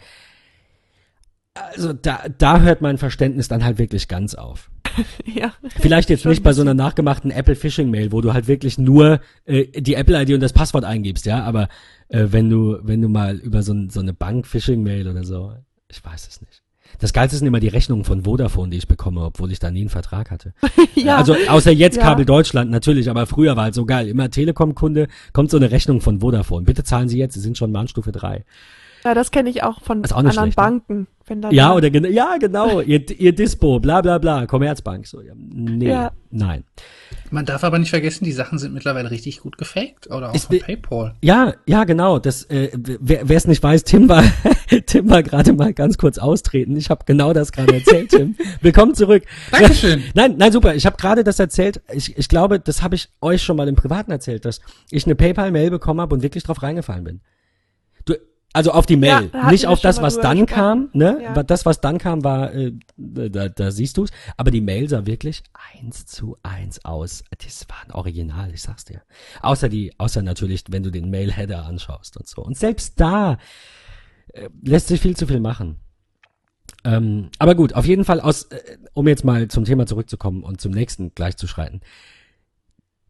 Also 1.54 1.92
da, 1.92 2.24
da 2.36 2.60
hört 2.60 2.80
mein 2.82 2.98
Verständnis 2.98 3.48
dann 3.48 3.64
halt 3.64 3.78
wirklich 3.78 4.06
ganz 4.06 4.34
auf. 4.34 4.70
ja. 5.24 5.52
Vielleicht 5.78 6.10
jetzt 6.10 6.24
nicht 6.26 6.42
bei 6.42 6.52
so 6.52 6.62
einer 6.62 6.74
nachgemachten 6.74 7.30
Apple 7.30 7.56
Phishing 7.56 7.90
Mail, 7.90 8.12
wo 8.12 8.20
du 8.20 8.32
halt 8.32 8.48
wirklich 8.48 8.78
nur 8.78 9.20
äh, 9.44 9.66
die 9.80 9.94
Apple 9.94 10.20
ID 10.20 10.34
und 10.34 10.40
das 10.40 10.52
Passwort 10.52 10.84
eingibst, 10.84 11.26
ja, 11.26 11.42
aber 11.44 11.68
äh, 12.08 12.26
wenn 12.30 12.50
du 12.50 12.78
wenn 12.82 13.00
du 13.00 13.08
mal 13.08 13.36
über 13.36 13.62
so, 13.62 13.74
so 13.88 14.00
eine 14.00 14.12
Bank 14.12 14.46
Phishing 14.46 14.82
Mail 14.82 15.08
oder 15.08 15.24
so, 15.24 15.52
ich 15.88 16.04
weiß 16.04 16.28
es 16.28 16.40
nicht. 16.40 16.62
Das 16.98 17.12
Geilste 17.12 17.36
sind 17.36 17.46
immer 17.46 17.60
die 17.60 17.68
Rechnungen 17.68 18.04
von 18.04 18.24
Vodafone, 18.24 18.70
die 18.70 18.78
ich 18.78 18.88
bekomme, 18.88 19.22
obwohl 19.22 19.52
ich 19.52 19.58
da 19.58 19.70
nie 19.70 19.80
einen 19.80 19.90
Vertrag 19.90 20.30
hatte. 20.30 20.52
ja. 20.94 21.16
Also 21.16 21.36
außer 21.48 21.70
jetzt 21.70 21.96
Ja. 21.96 22.02
Kabel 22.02 22.24
Deutschland 22.24 22.70
natürlich, 22.70 23.08
aber 23.08 23.26
früher 23.26 23.56
war 23.56 23.64
halt 23.64 23.74
so 23.74 23.86
geil. 23.86 24.08
Immer 24.08 24.30
Telekom-Kunde, 24.30 25.06
kommt 25.32 25.50
so 25.50 25.56
eine 25.56 25.70
Rechnung 25.70 26.00
von 26.00 26.20
Vodafone. 26.20 26.64
Bitte 26.64 26.84
zahlen 26.84 27.08
Sie 27.08 27.18
jetzt, 27.18 27.34
Sie 27.34 27.40
sind 27.40 27.56
schon 27.56 27.72
Warnstufe 27.72 28.12
3. 28.12 28.44
ja, 29.04 29.14
das 29.14 29.30
kenne 29.30 29.50
ich 29.50 29.62
auch 29.62 29.80
von 29.82 30.04
auch 30.04 30.12
anderen 30.16 30.32
schlecht, 30.32 30.58
ne? 30.58 30.62
Banken. 30.62 31.06
Wenn 31.26 31.42
dann 31.42 31.52
Ja, 31.54 31.74
oder 31.74 31.88
ja, 32.08 32.36
genau, 32.38 32.80
ihr, 32.80 33.08
ihr 33.18 33.32
Dispo, 33.34 33.78
bla 33.78 34.00
bla 34.00 34.18
bla, 34.18 34.46
Commerzbank. 34.46 35.06
So, 35.06 35.20
ja, 35.20 35.32
nee, 35.36 35.88
Ja. 35.88 36.12
nein. 36.30 36.64
Man 37.32 37.46
darf 37.46 37.62
aber 37.62 37.78
nicht 37.78 37.90
vergessen, 37.90 38.24
die 38.24 38.32
Sachen 38.32 38.58
sind 38.58 38.74
mittlerweile 38.74 39.10
richtig 39.12 39.40
gut 39.40 39.56
gefaked. 39.56 40.08
Oder 40.10 40.30
auch 40.30 40.34
Ist 40.34 40.46
von 40.46 40.58
PayPal. 40.58 41.14
Ja, 41.22 41.54
ja, 41.64 41.84
genau. 41.84 42.18
Das, 42.18 42.42
äh, 42.44 42.70
wer 42.74 43.30
es 43.30 43.46
nicht 43.46 43.62
weiß, 43.62 43.84
Tim 43.84 44.08
war, 44.08 44.24
Tim 44.86 45.08
war 45.08 45.22
gerade 45.22 45.52
mal 45.52 45.72
ganz 45.72 45.96
kurz 45.96 46.18
austreten. 46.18 46.76
Ich 46.76 46.90
habe 46.90 47.04
genau 47.06 47.32
das 47.32 47.52
gerade 47.52 47.74
erzählt, 47.74 48.10
Tim. 48.10 48.34
Willkommen 48.60 48.94
zurück. 48.94 49.22
Dankeschön. 49.52 50.02
Nein, 50.14 50.34
nein, 50.38 50.50
super. 50.50 50.74
Ich 50.74 50.86
habe 50.86 50.96
gerade 50.96 51.22
das 51.22 51.38
erzählt. 51.38 51.80
Ich, 51.92 52.18
ich 52.18 52.28
glaube, 52.28 52.58
das 52.58 52.82
habe 52.82 52.96
ich 52.96 53.08
euch 53.20 53.42
schon 53.42 53.56
mal 53.56 53.68
im 53.68 53.76
Privaten 53.76 54.10
erzählt, 54.10 54.44
dass 54.44 54.60
ich 54.90 55.06
eine 55.06 55.14
PayPal-Mail 55.14 55.70
bekommen 55.70 56.00
habe 56.00 56.14
und 56.16 56.22
wirklich 56.22 56.42
drauf 56.42 56.62
reingefallen 56.62 57.04
bin. 57.04 57.20
Du, 58.06 58.14
Also 58.52 58.72
auf 58.72 58.84
die 58.84 58.96
Mail, 58.96 59.30
Ja, 59.32 59.50
nicht 59.50 59.66
auf 59.68 59.80
das, 59.80 60.02
was 60.02 60.18
dann 60.18 60.44
kam. 60.46 60.90
Ne? 60.92 61.20
Ja. 61.22 61.42
Das, 61.44 61.66
was 61.66 61.80
dann 61.80 61.98
kam, 61.98 62.24
war, 62.24 62.52
äh, 62.52 62.72
da, 62.96 63.48
da 63.48 63.70
siehst 63.70 63.96
du's. 63.96 64.10
Aber 64.36 64.50
die 64.50 64.60
Mail 64.60 64.88
sah 64.88 65.06
wirklich 65.06 65.44
eins 65.74 66.06
zu 66.06 66.36
eins 66.42 66.84
aus. 66.84 67.22
Das 67.38 67.68
war 67.68 67.76
ein 67.84 67.92
Original, 67.92 68.52
ich 68.52 68.62
sag's 68.62 68.84
dir. 68.84 69.02
Außer 69.40 69.68
die, 69.68 69.92
außer 69.98 70.22
natürlich, 70.22 70.64
wenn 70.68 70.82
du 70.82 70.90
den 70.90 71.10
Mail-Header 71.10 71.64
anschaust 71.64 72.16
und 72.16 72.26
so. 72.26 72.42
Und 72.42 72.58
selbst 72.58 73.00
da 73.00 73.38
äh, 74.32 74.48
lässt 74.62 74.88
sich 74.88 75.00
viel 75.00 75.16
zu 75.16 75.28
viel 75.28 75.40
machen. 75.40 75.76
Ähm, 76.82 77.30
aber 77.38 77.54
gut, 77.54 77.74
auf 77.74 77.86
jeden 77.86 78.04
Fall 78.04 78.20
aus, 78.20 78.44
äh, 78.44 78.78
um 78.94 79.06
jetzt 79.06 79.24
mal 79.24 79.46
zum 79.48 79.64
Thema 79.64 79.86
zurückzukommen 79.86 80.42
und 80.42 80.60
zum 80.60 80.72
nächsten 80.72 81.14
gleich 81.14 81.36
zu 81.36 81.46
schreiten. 81.46 81.82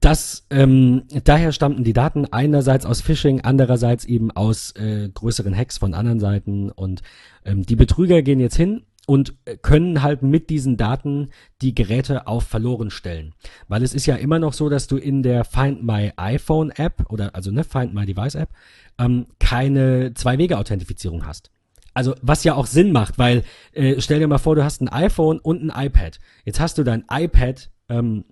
Das, 0.01 0.47
ähm, 0.49 1.03
daher 1.25 1.53
stammten 1.53 1.85
die 1.85 1.93
Daten 1.93 2.25
einerseits 2.25 2.87
aus 2.87 3.03
Phishing, 3.03 3.43
andererseits 3.43 4.07
eben 4.07 4.31
aus 4.31 4.73
äh, 4.73 5.11
größeren 5.13 5.55
Hacks 5.55 5.77
von 5.77 5.93
anderen 5.93 6.21
Seiten 6.21 6.71
und 6.71 7.03
ähm, 7.45 7.67
die 7.67 7.77
Betrüger 7.77 8.23
gehen 8.23 8.41
jetzt 8.41 8.57
hin 8.57 8.83
und 9.07 9.35
äh, 9.45 9.57
können 9.59 10.03
halt 10.03 10.23
mit 10.23 10.49
diesen 10.49 10.79
Daten 10.79 11.29
die 11.61 11.75
Geräte 11.75 12.27
auf 12.27 12.45
verloren 12.45 12.91
stellen. 12.91 13.35
Weil 13.69 13.83
es 13.83 13.93
ist 13.93 14.07
ja 14.07 14.17
immer 14.17 14.39
noch 14.39 14.55
so, 14.55 14.71
dass 14.71 14.87
du 14.87 14.97
in 14.97 15.23
der 15.23 15.45
Find 15.45 15.83
My 15.85 16.13
iPhone 16.17 16.71
App 16.71 17.11
oder 17.11 17.35
also 17.35 17.51
ne 17.51 17.65
Find 17.65 17.93
My 17.93 18.07
Device 18.07 18.37
App 18.37 18.51
ähm, 18.99 19.27
keine 19.39 20.15
Zwei-Wege-Authentifizierung 20.15 21.27
hast. 21.27 21.51
Also 21.93 22.15
was 22.23 22.45
ja 22.45 22.55
auch 22.55 22.67
Sinn 22.67 22.93
macht, 22.93 23.19
weil 23.19 23.43
äh, 23.73 24.01
stell 24.01 24.21
dir 24.21 24.29
mal 24.29 24.39
vor, 24.39 24.55
du 24.55 24.65
hast 24.65 24.81
ein 24.81 24.89
iPhone 24.89 25.41
und 25.41 25.63
ein 25.63 25.87
iPad. 25.87 26.21
Jetzt 26.45 26.61
hast 26.61 26.79
du 26.79 26.85
dein 26.85 27.05
iPad 27.11 27.69
ähm, 27.89 28.25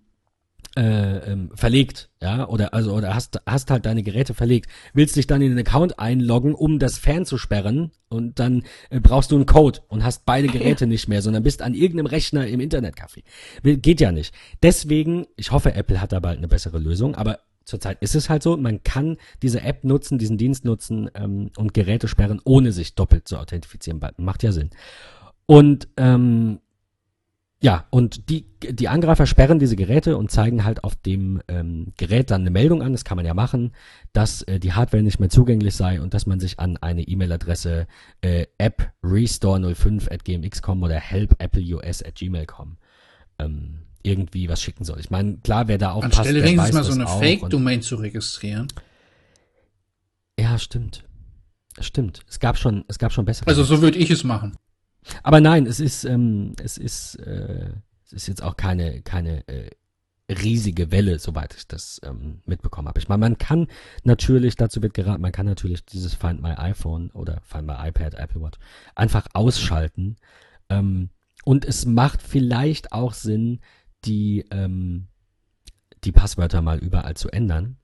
äh, 0.77 1.33
ähm, 1.33 1.51
verlegt, 1.55 2.11
ja, 2.23 2.49
oder 2.49 2.75
also 2.75 2.93
oder 2.95 3.15
hast 3.15 3.41
hast 3.47 3.71
halt 3.71 3.87
deine 3.87 4.03
Geräte 4.03 4.35
verlegt, 4.35 4.71
willst 4.93 5.17
dich 5.17 5.27
dann 5.27 5.43
in 5.43 5.51
den 5.51 5.67
Account 5.67 5.99
einloggen, 5.99 6.55
um 6.55 6.79
das 6.79 6.99
fernzusperren 6.99 7.91
und 8.09 8.39
dann 8.39 8.65
äh, 8.91 9.01
brauchst 9.01 9.31
du 9.31 9.37
einen 9.37 9.47
Code 9.47 9.81
und 9.89 10.05
hast 10.05 10.27
beide 10.27 10.49
Geräte 10.49 10.87
nicht 10.89 11.09
mehr, 11.09 11.23
sondern 11.23 11.43
bist 11.43 11.63
an 11.63 11.75
irgendeinem 11.75 12.07
Rechner 12.07 12.47
im 12.47 12.61
Internetcafé. 12.61 13.23
Geht 13.63 14.01
ja 14.01 14.13
nicht. 14.13 14.35
Deswegen, 14.63 15.27
ich 15.37 15.53
hoffe, 15.53 15.75
Apple 15.75 16.01
hat 16.01 16.13
da 16.13 16.21
bald 16.21 16.39
eine 16.39 16.49
bessere 16.49 16.79
Lösung, 16.79 17.15
aber 17.15 17.41
zurzeit 17.65 17.99
ist 18.01 18.15
es 18.15 18.31
halt 18.31 18.43
so, 18.43 18.57
man 18.57 18.83
kann 18.83 19.17
diese 19.43 19.63
App 19.63 19.85
nutzen, 19.85 20.19
diesen 20.19 20.39
Dienst 20.39 20.65
nutzen 20.65 21.11
ähm, 21.15 21.51
und 21.57 21.75
Geräte 21.75 22.09
sperren, 22.09 22.41
ohne 22.45 22.73
sich 22.73 22.95
doppelt 22.95 23.29
zu 23.29 23.37
authentifizieren. 23.37 24.01
Macht 24.17 24.43
ja 24.43 24.53
Sinn. 24.53 24.71
Und 25.47 25.89
ähm, 25.97 26.61
ja, 27.61 27.87
und 27.91 28.31
die, 28.31 28.47
die 28.63 28.89
Angreifer 28.89 29.27
sperren 29.27 29.59
diese 29.59 29.75
Geräte 29.75 30.17
und 30.17 30.31
zeigen 30.31 30.65
halt 30.65 30.85
auf 30.85 30.95
dem 30.95 31.43
ähm, 31.49 31.93
Gerät 31.97 32.31
dann 32.31 32.43
eine 32.43 32.51
Meldung 32.51 32.83
an, 32.83 32.93
das 32.93 33.05
kann 33.05 33.17
man 33.17 33.27
ja 33.27 33.35
machen, 33.35 33.73
dass 34.13 34.43
äh, 34.43 34.61
die 34.61 34.75
Hardware 34.75 35.03
nicht 35.03 35.19
mehr 35.19 35.29
zugänglich 35.29 35.75
sei 35.75 36.01
und 36.01 36.15
dass 36.15 36.27
man 36.27 36.39
sich 36.39 36.61
an 36.61 36.77
eine 36.77 37.03
E-Mail-Adresse 37.03 37.89
äh, 38.21 38.47
apprestore05 38.61 40.13
at 40.13 40.25
gmx.com 40.25 40.85
oder 40.85 41.01
helpapple.us 41.01 42.05
at 42.05 42.15
gmail.com 42.15 42.77
ähm, 43.41 43.81
irgendwie 44.05 44.49
was 44.49 44.63
schicken 44.63 44.85
soll. 44.85 45.01
Ich 45.01 45.11
meine, 45.11 45.39
klar, 45.39 45.67
wer 45.67 45.79
da 45.79 45.91
aufpasst, 45.91 46.19
Anstelle 46.19 46.41
der 46.41 46.49
wenigstens 46.51 46.75
mal 46.75 46.85
so 46.85 46.93
eine 46.93 47.09
Fake-Domain 47.09 47.83
zu 47.83 47.97
registrieren. 47.97 48.69
Ja, 50.39 50.59
stimmt. 50.59 51.05
Stimmt. 51.81 52.21
Es 52.29 52.39
gab 52.39 52.57
schon, 52.57 52.85
es 52.87 52.99
gab 52.99 53.13
schon 53.13 53.25
bessere. 53.25 53.49
Also 53.49 53.65
so 53.65 53.83
würde 53.83 53.99
ich 53.99 54.11
es 54.11 54.23
machen. 54.23 54.57
Aber 55.23 55.41
nein, 55.41 55.67
es 55.67 55.81
ist, 55.81 56.05
ähm, 56.05 56.55
es 56.63 56.79
ist, 56.79 57.17
äh, 57.17 57.71
es 58.05 58.13
ist 58.13 58.27
jetzt 58.29 58.43
auch 58.43 58.57
keine, 58.57 59.03
keine 59.03 59.47
äh, 59.49 59.71
riesige 60.31 60.91
Welle, 60.91 61.19
soweit 61.19 61.55
ich 61.55 61.67
das 61.67 62.01
ähm, 62.05 62.43
mitbekommen 62.45 62.89
habe. 62.89 62.99
Ich 62.99 63.09
meine, 63.09 63.21
man 63.21 63.39
kann 63.39 63.67
natürlich, 64.05 64.57
dazu 64.57 64.83
wird 64.83 64.95
geraten, 64.95 65.23
man 65.23 65.33
kann 65.33 65.47
natürlich 65.47 65.85
dieses 65.85 66.15
Find 66.15 66.43
My 66.43 66.53
iPhone 66.53 67.11
oder 67.13 67.41
Find 67.43 67.67
My 67.67 67.75
iPad, 67.89 68.15
Apple 68.15 68.43
Watch 68.43 68.59
einfach 68.95 69.27
ausschalten. 69.33 70.17
Ähm, 70.69 71.11
und 71.45 71.65
es 71.65 71.87
macht 71.87 72.23
vielleicht 72.23 72.93
auch 72.93 73.15
Sinn, 73.15 73.61
die, 74.05 74.45
ähm, 74.51 75.09
die 76.05 76.13
Passwörter 76.13 76.61
mal 76.61 76.79
überall 76.79 77.15
zu 77.15 77.31
ändern. 77.31 77.79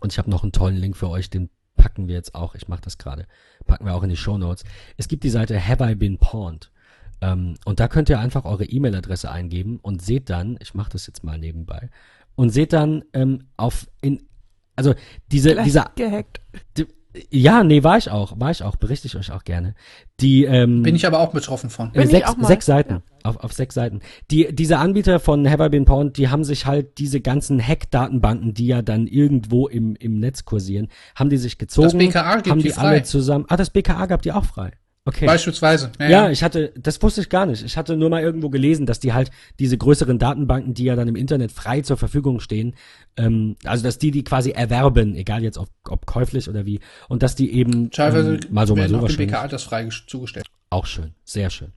Und 0.00 0.12
ich 0.12 0.18
habe 0.18 0.30
noch 0.30 0.42
einen 0.42 0.52
tollen 0.52 0.76
Link 0.76 0.96
für 0.96 1.10
euch, 1.10 1.28
den 1.28 1.50
packen 1.86 2.08
wir 2.08 2.16
jetzt 2.16 2.34
auch, 2.34 2.56
ich 2.56 2.66
mache 2.66 2.80
das 2.80 2.98
gerade, 2.98 3.26
packen 3.64 3.86
wir 3.86 3.94
auch 3.94 4.02
in 4.02 4.08
die 4.08 4.16
Show 4.16 4.38
Notes. 4.38 4.64
Es 4.96 5.06
gibt 5.06 5.22
die 5.22 5.30
Seite 5.30 5.64
Have 5.64 5.88
I 5.88 5.94
Been 5.94 6.18
Pawned? 6.18 6.72
Ähm, 7.20 7.54
und 7.64 7.78
da 7.78 7.86
könnt 7.86 8.08
ihr 8.08 8.18
einfach 8.18 8.44
eure 8.44 8.64
E-Mail-Adresse 8.64 9.30
eingeben 9.30 9.78
und 9.80 10.02
seht 10.02 10.28
dann, 10.28 10.58
ich 10.60 10.74
mache 10.74 10.90
das 10.90 11.06
jetzt 11.06 11.22
mal 11.22 11.38
nebenbei, 11.38 11.88
und 12.34 12.50
seht 12.50 12.72
dann 12.72 13.04
ähm, 13.12 13.44
auf 13.56 13.86
in 14.02 14.26
also 14.74 14.94
diese 15.30 15.52
Gleich 15.52 15.64
dieser 15.64 15.90
gehackt. 15.94 16.40
die, 16.76 16.86
ja 17.30 17.64
nee 17.64 17.82
war 17.82 17.96
ich 17.96 18.10
auch 18.10 18.38
war 18.38 18.50
ich 18.50 18.62
auch 18.62 18.76
berichte 18.76 19.06
ich 19.06 19.16
euch 19.16 19.32
auch 19.32 19.44
gerne 19.44 19.74
die 20.20 20.44
ähm, 20.44 20.82
Bin 20.82 20.94
ich 20.96 21.06
aber 21.06 21.20
auch 21.20 21.32
betroffen 21.32 21.70
von. 21.70 21.92
Bin 21.92 22.02
ich 22.02 22.10
sechs, 22.10 22.28
auch 22.28 22.36
mal. 22.36 22.46
sechs 22.46 22.66
Seiten. 22.66 22.94
Ja. 22.94 23.02
Auf, 23.26 23.36
auf 23.38 23.52
sechs 23.52 23.74
Seiten. 23.74 24.00
Die, 24.30 24.54
diese 24.54 24.78
Anbieter 24.78 25.18
von 25.20 25.48
Have 25.48 25.64
I 25.64 25.68
Been 25.68 25.84
Pawned, 25.84 26.16
die 26.16 26.28
haben 26.28 26.44
sich 26.44 26.66
halt 26.66 26.98
diese 26.98 27.20
ganzen 27.20 27.60
Hack-Datenbanken, 27.60 28.54
die 28.54 28.66
ja 28.66 28.82
dann 28.82 29.06
irgendwo 29.06 29.68
im, 29.68 29.96
im 29.96 30.18
Netz 30.20 30.44
kursieren, 30.44 30.88
haben 31.14 31.30
die 31.30 31.36
sich 31.38 31.58
gezogen. 31.58 31.86
Das 31.88 31.96
BKA 31.96 32.36
gibt 32.36 32.50
haben 32.50 32.58
die 32.58 32.64
die 32.64 32.70
frei. 32.70 32.82
alle 32.88 33.02
zusammen. 33.02 33.44
Ah, 33.48 33.56
das 33.56 33.70
BKA 33.70 34.06
gab 34.06 34.22
die 34.22 34.32
auch 34.32 34.44
frei. 34.44 34.72
Okay. 35.08 35.26
Beispielsweise. 35.26 35.92
Ja, 36.00 36.08
Ja, 36.08 36.30
ich 36.30 36.42
hatte, 36.42 36.72
das 36.76 37.00
wusste 37.00 37.20
ich 37.20 37.28
gar 37.28 37.46
nicht. 37.46 37.64
Ich 37.64 37.76
hatte 37.76 37.96
nur 37.96 38.10
mal 38.10 38.22
irgendwo 38.22 38.50
gelesen, 38.50 38.86
dass 38.86 38.98
die 38.98 39.12
halt 39.12 39.30
diese 39.60 39.78
größeren 39.78 40.18
Datenbanken, 40.18 40.74
die 40.74 40.82
ja 40.82 40.96
dann 40.96 41.06
im 41.06 41.14
Internet 41.14 41.52
frei 41.52 41.80
zur 41.82 41.96
Verfügung 41.96 42.40
stehen, 42.40 42.74
ähm, 43.16 43.54
also 43.62 43.84
dass 43.84 43.98
die 43.98 44.10
die 44.10 44.24
quasi 44.24 44.50
erwerben, 44.50 45.14
egal 45.14 45.44
jetzt 45.44 45.58
ob, 45.58 45.68
ob 45.88 46.06
käuflich 46.06 46.48
oder 46.48 46.66
wie, 46.66 46.80
und 47.08 47.22
dass 47.22 47.36
die 47.36 47.52
eben 47.52 47.92
Teilweise 47.92 48.34
ähm, 48.34 48.40
mal 48.50 48.66
so 48.66 48.74
mal 48.74 48.88
so 48.88 49.00
wahrscheinlich. 49.00 49.28
BK 49.28 49.40
altersfrei 49.42 49.84
ges- 49.84 50.08
zugestellt. 50.08 50.46
Auch 50.70 50.86
schön, 50.86 51.12
sehr 51.24 51.50
schön. 51.50 51.68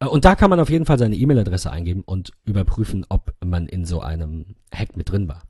Äh, 0.00 0.06
Und 0.06 0.24
da 0.24 0.34
kann 0.34 0.50
man 0.50 0.60
auf 0.60 0.70
jeden 0.70 0.86
Fall 0.86 0.98
seine 0.98 1.16
E-Mail-Adresse 1.16 1.70
eingeben 1.70 2.02
und 2.04 2.32
überprüfen, 2.44 3.04
ob 3.08 3.34
man 3.44 3.66
in 3.66 3.84
so 3.84 4.00
einem 4.00 4.56
Hack 4.72 4.96
mit 4.96 5.10
drin 5.10 5.28
war. 5.28 5.42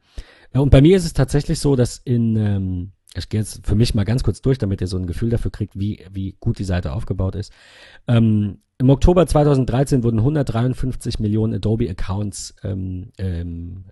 Äh, 0.53 0.59
Und 0.59 0.70
bei 0.70 0.80
mir 0.80 0.97
ist 0.97 1.05
es 1.05 1.12
tatsächlich 1.12 1.59
so, 1.59 1.76
dass 1.76 1.99
in, 1.99 2.36
ähm, 2.36 2.92
ich 3.14 3.28
gehe 3.28 3.40
jetzt 3.40 3.66
für 3.66 3.74
mich 3.74 3.95
mal 3.95 4.05
ganz 4.05 4.22
kurz 4.24 4.42
durch, 4.42 4.59
damit 4.59 4.80
ihr 4.80 4.86
so 4.86 4.97
ein 4.97 5.07
Gefühl 5.07 5.30
dafür 5.30 5.51
kriegt, 5.51 5.78
wie, 5.78 6.05
wie 6.11 6.36
gut 6.40 6.59
die 6.59 6.64
Seite 6.64 6.92
aufgebaut 6.92 7.34
ist. 7.36 7.53
Ähm, 8.09 8.59
Im 8.78 8.90
Oktober 8.90 9.26
2013 9.26 10.03
wurden 10.03 10.18
153 10.18 11.20
Millionen 11.20 11.55
Adobe-Accounts 11.55 12.57
ähm, 12.64 13.12
ähm, 13.18 13.84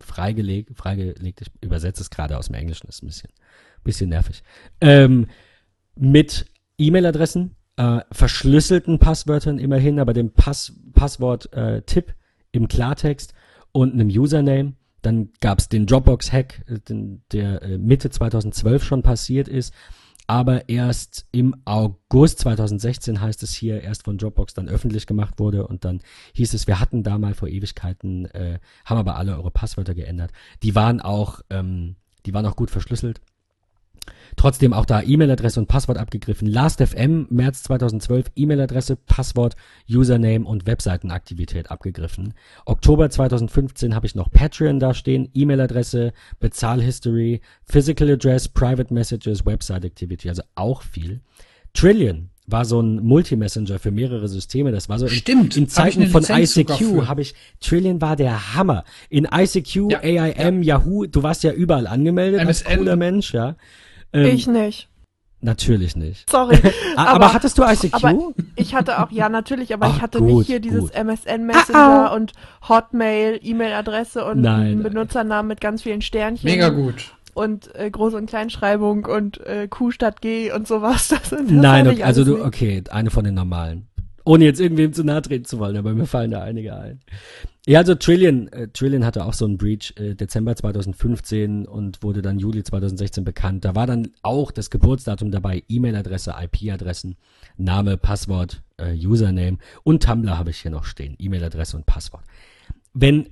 freigelegt, 0.00 0.76
freigelegt. 0.76 1.40
Ich 1.40 1.48
übersetze 1.60 2.02
es 2.02 2.10
gerade 2.10 2.38
aus 2.38 2.46
dem 2.46 2.54
Englischen, 2.54 2.88
ist 2.88 3.02
ein 3.02 3.06
bisschen, 3.06 3.30
bisschen 3.84 4.10
nervig. 4.10 4.42
Ähm, 4.80 5.26
mit 5.96 6.46
E-Mail-Adressen, 6.78 7.56
äh, 7.78 8.00
verschlüsselten 8.12 8.98
Passwörtern 8.98 9.58
immerhin, 9.58 10.00
aber 10.00 10.12
dem 10.12 10.32
Pass 10.32 10.72
Passwort-Tipp 10.92 12.14
im 12.50 12.66
Klartext 12.66 13.34
und 13.72 13.92
einem 13.92 14.08
Username. 14.08 14.74
Dann 15.02 15.30
gab 15.40 15.60
es 15.60 15.68
den 15.68 15.86
Dropbox-Hack, 15.86 16.64
äh, 16.68 16.80
der 17.32 17.62
äh, 17.62 17.78
Mitte 17.78 18.10
2012 18.10 18.82
schon 18.82 19.02
passiert 19.02 19.46
ist, 19.46 19.72
aber 20.26 20.68
erst 20.68 21.26
im 21.30 21.54
August 21.64 22.40
2016 22.40 23.20
heißt 23.20 23.42
es 23.44 23.54
hier, 23.54 23.80
erst 23.80 24.04
von 24.04 24.18
Dropbox 24.18 24.54
dann 24.54 24.68
öffentlich 24.68 25.06
gemacht 25.06 25.38
wurde 25.38 25.66
und 25.66 25.84
dann 25.84 26.00
hieß 26.34 26.52
es, 26.54 26.66
wir 26.66 26.80
hatten 26.80 27.04
da 27.04 27.16
mal 27.16 27.34
vor 27.34 27.48
Ewigkeiten, 27.48 28.26
äh, 28.26 28.58
haben 28.84 28.98
aber 28.98 29.16
alle 29.16 29.36
eure 29.36 29.52
Passwörter 29.52 29.94
geändert. 29.94 30.32
Die 30.64 30.74
waren 30.74 31.00
auch, 31.00 31.40
ähm, 31.48 31.94
die 32.26 32.34
waren 32.34 32.44
auch 32.44 32.56
gut 32.56 32.70
verschlüsselt. 32.70 33.20
Trotzdem 34.36 34.72
auch 34.72 34.86
da 34.86 35.02
E-Mail-Adresse 35.02 35.58
und 35.60 35.66
Passwort 35.66 35.98
abgegriffen. 35.98 36.46
Last.fm, 36.48 37.26
März 37.30 37.64
2012, 37.64 38.26
E-Mail-Adresse, 38.36 38.96
Passwort, 38.96 39.54
Username 39.88 40.46
und 40.46 40.66
Webseitenaktivität 40.66 41.70
abgegriffen. 41.70 42.34
Oktober 42.64 43.10
2015 43.10 43.94
habe 43.94 44.06
ich 44.06 44.14
noch 44.14 44.30
Patreon 44.30 44.78
da 44.78 44.94
stehen, 44.94 45.28
E-Mail-Adresse, 45.34 46.12
Bezahlhistory, 46.40 47.40
Physical 47.64 48.10
Address, 48.10 48.48
Private 48.48 48.92
Messages, 48.92 49.44
Website 49.44 49.84
Activity, 49.84 50.28
also 50.28 50.42
auch 50.54 50.82
viel. 50.82 51.20
Trillion 51.74 52.30
war 52.46 52.64
so 52.64 52.80
ein 52.80 52.96
Multi-Messenger 53.04 53.78
für 53.78 53.90
mehrere 53.90 54.26
Systeme. 54.26 54.72
Das 54.72 54.88
war 54.88 54.98
so 54.98 55.06
in, 55.06 55.12
Stimmt, 55.12 55.56
in 55.56 55.68
Zeiten 55.68 56.06
von 56.08 56.24
ICQ 56.24 57.06
habe 57.06 57.20
ich, 57.20 57.34
Trillion 57.60 58.00
war 58.00 58.16
der 58.16 58.54
Hammer. 58.54 58.84
In 59.10 59.28
ICQ, 59.30 59.90
Ja, 59.90 59.98
AIM, 60.00 60.62
Yahoo, 60.62 61.06
du 61.06 61.22
warst 61.22 61.42
ja 61.42 61.52
überall 61.52 61.86
angemeldet 61.86 62.40
als 62.40 62.62
MSN. 62.62 62.78
cooler 62.78 62.96
Mensch, 62.96 63.34
ja. 63.34 63.56
Ähm, 64.12 64.26
ich 64.26 64.46
nicht. 64.46 64.88
Natürlich 65.40 65.94
nicht. 65.94 66.28
Sorry. 66.28 66.58
Ah, 66.96 67.14
aber, 67.14 67.32
hattest 67.32 67.56
du 67.58 67.62
ICQ? 67.62 67.94
Aber 67.94 68.32
ich 68.56 68.74
hatte 68.74 69.00
auch, 69.00 69.12
ja, 69.12 69.28
natürlich, 69.28 69.72
aber 69.72 69.86
Ach, 69.86 69.96
ich 69.96 70.02
hatte 70.02 70.18
gut, 70.18 70.38
nicht 70.38 70.46
hier 70.48 70.58
dieses 70.58 70.90
gut. 70.90 70.94
MSN 70.94 71.46
Messenger 71.46 72.10
und 72.12 72.32
Hotmail, 72.68 73.38
E-Mail-Adresse 73.40 74.24
und 74.24 74.40
Nein, 74.40 74.60
einen 74.60 74.82
nein. 74.82 74.92
Benutzernamen 74.92 75.46
mit 75.46 75.60
ganz 75.60 75.82
vielen 75.82 76.02
Sternchen. 76.02 76.50
Mega 76.50 76.70
gut. 76.70 77.12
Und 77.34 77.72
äh, 77.76 77.90
Groß- 77.92 78.16
und 78.16 78.26
Kleinschreibung 78.26 79.04
und 79.04 79.38
äh, 79.46 79.68
Q 79.68 79.92
statt 79.92 80.22
G 80.22 80.50
und 80.50 80.66
sowas. 80.66 81.08
Das, 81.10 81.30
das 81.30 81.40
Nein, 81.46 81.86
okay, 81.86 82.02
also 82.02 82.24
du, 82.24 82.32
nicht. 82.32 82.44
okay, 82.46 82.82
eine 82.90 83.10
von 83.10 83.22
den 83.22 83.34
normalen. 83.34 83.86
Ohne 84.24 84.44
jetzt 84.44 84.58
irgendwem 84.60 84.92
zu 84.92 85.04
nahe 85.04 85.22
treten 85.22 85.44
zu 85.44 85.60
wollen, 85.60 85.76
aber 85.76 85.94
mir 85.94 86.06
fallen 86.06 86.32
da 86.32 86.42
einige 86.42 86.74
ein. 86.74 87.00
Ja, 87.68 87.80
also 87.80 87.94
Trillion, 87.94 88.48
äh, 88.48 88.68
Trillion 88.68 89.04
hatte 89.04 89.26
auch 89.26 89.34
so 89.34 89.44
einen 89.44 89.58
Breach 89.58 89.92
äh, 89.98 90.14
Dezember 90.14 90.56
2015 90.56 91.66
und 91.66 92.02
wurde 92.02 92.22
dann 92.22 92.38
Juli 92.38 92.64
2016 92.64 93.24
bekannt. 93.24 93.66
Da 93.66 93.74
war 93.74 93.86
dann 93.86 94.08
auch 94.22 94.52
das 94.52 94.70
Geburtsdatum 94.70 95.30
dabei, 95.30 95.62
E-Mail-Adresse, 95.68 96.34
IP-Adressen, 96.40 97.16
Name, 97.58 97.98
Passwort, 97.98 98.62
äh, 98.78 98.94
Username 98.94 99.58
und 99.84 100.02
Tumblr 100.02 100.38
habe 100.38 100.48
ich 100.48 100.60
hier 100.60 100.70
noch 100.70 100.84
stehen, 100.84 101.14
E-Mail-Adresse 101.18 101.76
und 101.76 101.84
Passwort. 101.84 102.24
Wenn, 102.94 103.28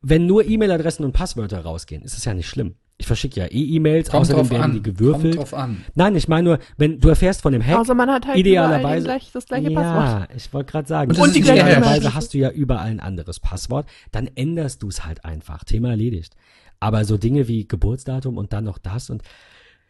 wenn 0.00 0.26
nur 0.26 0.46
E-Mail-Adressen 0.46 1.04
und 1.04 1.10
Passwörter 1.10 1.62
rausgehen, 1.62 2.02
ist 2.02 2.16
es 2.16 2.24
ja 2.24 2.34
nicht 2.34 2.48
schlimm. 2.48 2.76
Ich 2.98 3.06
verschicke 3.06 3.40
ja 3.40 3.46
eh 3.46 3.74
E-Mails, 3.74 4.08
außerdem 4.10 4.50
werden 4.50 4.62
an. 4.62 4.72
die 4.72 4.82
gewürfelt. 4.82 5.36
Kommt 5.36 5.52
drauf 5.52 5.54
an. 5.54 5.84
Nein, 5.94 6.16
ich 6.16 6.28
meine 6.28 6.48
nur, 6.48 6.58
wenn 6.78 6.98
du 6.98 7.10
erfährst 7.10 7.42
von 7.42 7.52
dem 7.52 7.64
Hack, 7.64 7.78
Außer 7.78 7.94
man 7.94 8.10
hat 8.10 8.26
halt 8.26 8.38
idealerweise 8.38 9.04
gleich, 9.04 9.30
das 9.32 9.44
gleiche 9.44 9.70
ja, 9.70 9.80
Passwort. 9.80 10.30
ich 10.34 10.52
wollte 10.54 10.72
gerade 10.72 10.88
sagen, 10.88 11.16
Und 11.16 11.34
die 11.34 11.42
gleiche 11.42 11.60
idealerweise 11.60 12.14
hast 12.14 12.32
du 12.32 12.38
ja 12.38 12.50
überall 12.50 12.88
ein 12.88 13.00
anderes 13.00 13.38
Passwort, 13.38 13.86
dann 14.12 14.30
änderst 14.34 14.82
du 14.82 14.88
es 14.88 15.04
halt 15.04 15.26
einfach. 15.26 15.62
Thema 15.64 15.90
erledigt. 15.90 16.36
Aber 16.80 17.04
so 17.04 17.18
Dinge 17.18 17.48
wie 17.48 17.68
Geburtsdatum 17.68 18.38
und 18.38 18.54
dann 18.54 18.64
noch 18.64 18.78
das 18.78 19.10
und 19.10 19.22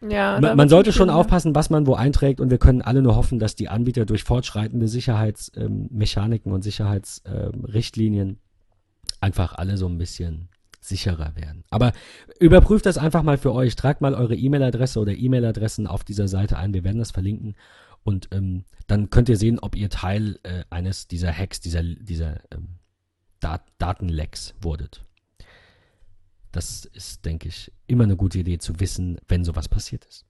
Ja, 0.01 0.39
man, 0.41 0.57
man 0.57 0.67
sollte 0.67 0.91
schon 0.91 1.07
schlimm, 1.07 1.17
aufpassen, 1.17 1.55
was 1.55 1.69
man 1.69 1.87
wo 1.87 1.93
einträgt 1.95 2.41
und 2.41 2.49
wir 2.49 2.57
können 2.57 2.81
alle 2.81 3.01
nur 3.01 3.15
hoffen, 3.15 3.39
dass 3.39 3.55
die 3.55 3.69
Anbieter 3.69 4.05
durch 4.05 4.23
fortschreitende 4.25 4.87
Sicherheitsmechaniken 4.89 6.51
und 6.51 6.61
Sicherheitsrichtlinien 6.61 8.39
einfach 9.21 9.55
alle 9.55 9.77
so 9.77 9.87
ein 9.87 9.97
bisschen 9.97 10.49
sicherer 10.87 11.35
werden. 11.35 11.63
Aber 11.69 11.93
überprüft 12.39 12.85
das 12.85 12.97
einfach 12.97 13.23
mal 13.23 13.37
für 13.37 13.53
euch. 13.53 13.75
Tragt 13.75 14.01
mal 14.01 14.13
eure 14.13 14.35
E-Mail-Adresse 14.35 14.99
oder 14.99 15.13
E-Mail-Adressen 15.13 15.87
auf 15.87 16.03
dieser 16.03 16.27
Seite 16.27 16.57
ein. 16.57 16.73
Wir 16.73 16.83
werden 16.83 16.99
das 16.99 17.11
verlinken. 17.11 17.55
Und 18.03 18.29
ähm, 18.31 18.63
dann 18.87 19.09
könnt 19.09 19.29
ihr 19.29 19.37
sehen, 19.37 19.59
ob 19.59 19.75
ihr 19.75 19.89
Teil 19.89 20.39
äh, 20.43 20.63
eines 20.69 21.07
dieser 21.07 21.33
Hacks, 21.33 21.59
dieser, 21.59 21.83
dieser 21.83 22.39
ähm, 22.51 22.79
Dat 23.39 23.63
Datenlecks 23.77 24.55
wurdet. 24.61 25.05
Das 26.51 26.85
ist, 26.85 27.25
denke 27.25 27.49
ich, 27.49 27.71
immer 27.85 28.05
eine 28.05 28.15
gute 28.15 28.39
Idee 28.39 28.57
zu 28.57 28.79
wissen, 28.79 29.19
wenn 29.27 29.43
sowas 29.43 29.67
passiert 29.67 30.05
ist. 30.05 30.25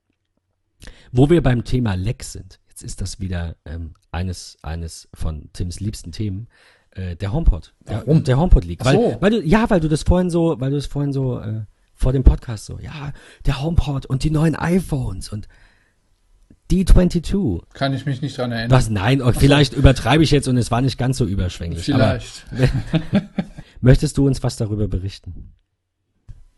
Wo 1.12 1.30
wir 1.30 1.41
beim 1.41 1.64
Thema 1.64 1.93
Lecks 1.93 2.34
sind, 2.34 2.60
jetzt 2.68 2.84
ist 2.84 3.01
das 3.01 3.20
wieder 3.20 3.55
ähm, 3.66 3.93
eines, 4.12 4.58
eines 4.62 5.08
von 5.14 5.49
Tims 5.53 5.80
liebsten 5.80 6.12
Themen, 6.12 6.47
äh, 6.97 7.15
der 7.15 7.31
HomePod. 7.31 7.73
Der, 7.87 7.97
Warum? 8.05 8.23
Der 8.23 8.37
HomePod 8.37 8.65
liegt. 8.65 8.83
Weil, 8.83 8.95
so. 8.95 9.17
weil 9.19 9.31
du, 9.31 9.43
ja, 9.43 9.69
weil 9.69 9.79
du 9.79 9.87
das 9.87 10.03
vorhin 10.03 10.29
so, 10.29 10.59
weil 10.59 10.71
du 10.71 10.75
das 10.75 10.87
vorhin 10.87 11.13
so 11.13 11.39
äh, 11.39 11.61
vor 11.93 12.13
dem 12.13 12.23
Podcast 12.23 12.65
so, 12.65 12.79
ja, 12.79 13.13
der 13.45 13.61
HomePod 13.61 14.05
und 14.05 14.23
die 14.23 14.29
neuen 14.29 14.55
iPhones 14.55 15.29
und 15.29 15.47
D22. 16.71 17.61
Kann 17.73 17.93
ich 17.93 18.05
mich 18.05 18.21
nicht 18.21 18.37
dran 18.37 18.51
erinnern. 18.51 18.71
Was? 18.71 18.89
Nein, 18.89 19.21
oh, 19.21 19.31
vielleicht 19.31 19.73
übertreibe 19.73 20.23
ich 20.23 20.31
jetzt 20.31 20.47
und 20.47 20.57
es 20.57 20.69
war 20.69 20.81
nicht 20.81 20.97
ganz 20.97 21.17
so 21.17 21.25
überschwänglich. 21.25 21.85
Vielleicht. 21.85 22.45
Aber 22.51 23.21
möchtest 23.81 24.17
du 24.17 24.27
uns 24.27 24.43
was 24.43 24.57
darüber 24.57 24.87
berichten? 24.87 25.53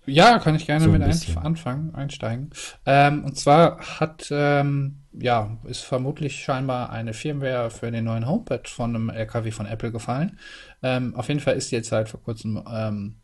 Ja, 0.05 0.39
kann 0.39 0.55
ich 0.55 0.65
gerne 0.65 0.85
So 0.85 0.91
ein 0.91 0.99
mit 0.99 1.07
bisschen. 1.07 1.37
anfangen, 1.37 1.93
einsteigen. 1.93 2.49
Ähm, 2.85 3.23
und 3.23 3.37
zwar 3.37 3.99
hat, 3.99 4.27
ähm, 4.31 5.01
ja, 5.13 5.57
ist 5.65 5.81
vermutlich 5.81 6.43
scheinbar 6.43 6.89
eine 6.89 7.13
Firmware 7.13 7.69
für 7.69 7.91
den 7.91 8.05
neuen 8.05 8.27
HomePod 8.27 8.67
von 8.67 8.95
einem 8.95 9.09
LKW 9.09 9.51
von 9.51 9.65
Apple 9.65 9.91
gefallen. 9.91 10.39
Ähm, 10.81 11.15
auf 11.15 11.27
jeden 11.27 11.39
Fall 11.39 11.55
ist 11.55 11.71
die 11.71 11.75
jetzt 11.75 11.91
halt 11.91 12.09
vor 12.09 12.21
kurzem, 12.23 12.63
ähm, 12.71 13.17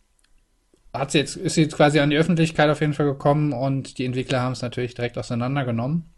hat 0.93 1.11
sie 1.11 1.19
jetzt, 1.19 1.35
ist 1.35 1.55
sie 1.55 1.63
jetzt 1.63 1.75
quasi 1.75 1.99
an 1.99 2.09
die 2.09 2.17
Öffentlichkeit 2.17 2.69
auf 2.69 2.81
jeden 2.81 2.93
Fall 2.93 3.05
gekommen 3.07 3.51
und 3.53 3.97
die 3.97 4.05
Entwickler 4.05 4.41
haben 4.41 4.53
es 4.53 4.61
natürlich 4.61 4.93
direkt 4.95 5.17
auseinandergenommen. 5.17 6.14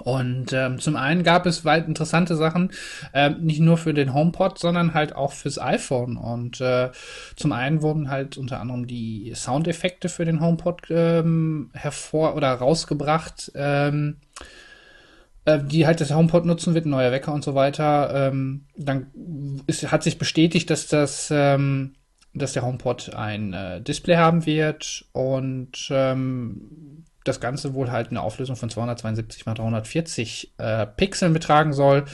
Und 0.00 0.52
ähm, 0.52 0.78
zum 0.78 0.96
einen 0.96 1.22
gab 1.22 1.44
es 1.44 1.64
weit 1.64 1.86
interessante 1.86 2.34
Sachen, 2.34 2.72
ähm, 3.12 3.42
nicht 3.42 3.60
nur 3.60 3.76
für 3.76 3.92
den 3.92 4.14
HomePod, 4.14 4.58
sondern 4.58 4.94
halt 4.94 5.14
auch 5.14 5.32
fürs 5.32 5.60
iPhone. 5.60 6.16
Und 6.16 6.60
äh, 6.60 6.90
zum 7.36 7.52
einen 7.52 7.82
wurden 7.82 8.10
halt 8.10 8.38
unter 8.38 8.60
anderem 8.60 8.86
die 8.86 9.32
Soundeffekte 9.34 10.08
für 10.08 10.24
den 10.24 10.40
HomePod 10.40 10.82
ähm, 10.90 11.70
hervor 11.74 12.36
oder 12.36 12.52
rausgebracht, 12.52 13.52
ähm, 13.54 14.16
äh, 15.44 15.58
die 15.62 15.86
halt 15.86 16.00
das 16.00 16.14
HomePod 16.14 16.46
nutzen 16.46 16.74
wird, 16.74 16.86
neuer 16.86 17.12
Wecker 17.12 17.34
und 17.34 17.44
so 17.44 17.54
weiter. 17.54 18.28
Ähm, 18.28 18.64
dann 18.76 19.08
ist, 19.66 19.92
hat 19.92 20.02
sich 20.02 20.18
bestätigt, 20.18 20.70
dass 20.70 20.86
das 20.86 21.28
ähm, 21.30 21.96
dass 22.34 22.54
der 22.54 22.64
HomePod 22.64 23.14
ein 23.14 23.52
äh, 23.52 23.82
Display 23.82 24.16
haben 24.16 24.46
wird 24.46 25.04
und 25.12 25.88
ähm, 25.90 26.91
das 27.24 27.40
Ganze 27.40 27.74
wohl 27.74 27.90
halt 27.90 28.10
eine 28.10 28.20
Auflösung 28.22 28.56
von 28.56 28.70
272 28.70 29.46
x 29.46 29.54
340 29.54 30.54
äh, 30.58 30.86
Pixeln 30.86 31.32
betragen 31.32 31.72
soll. 31.72 32.04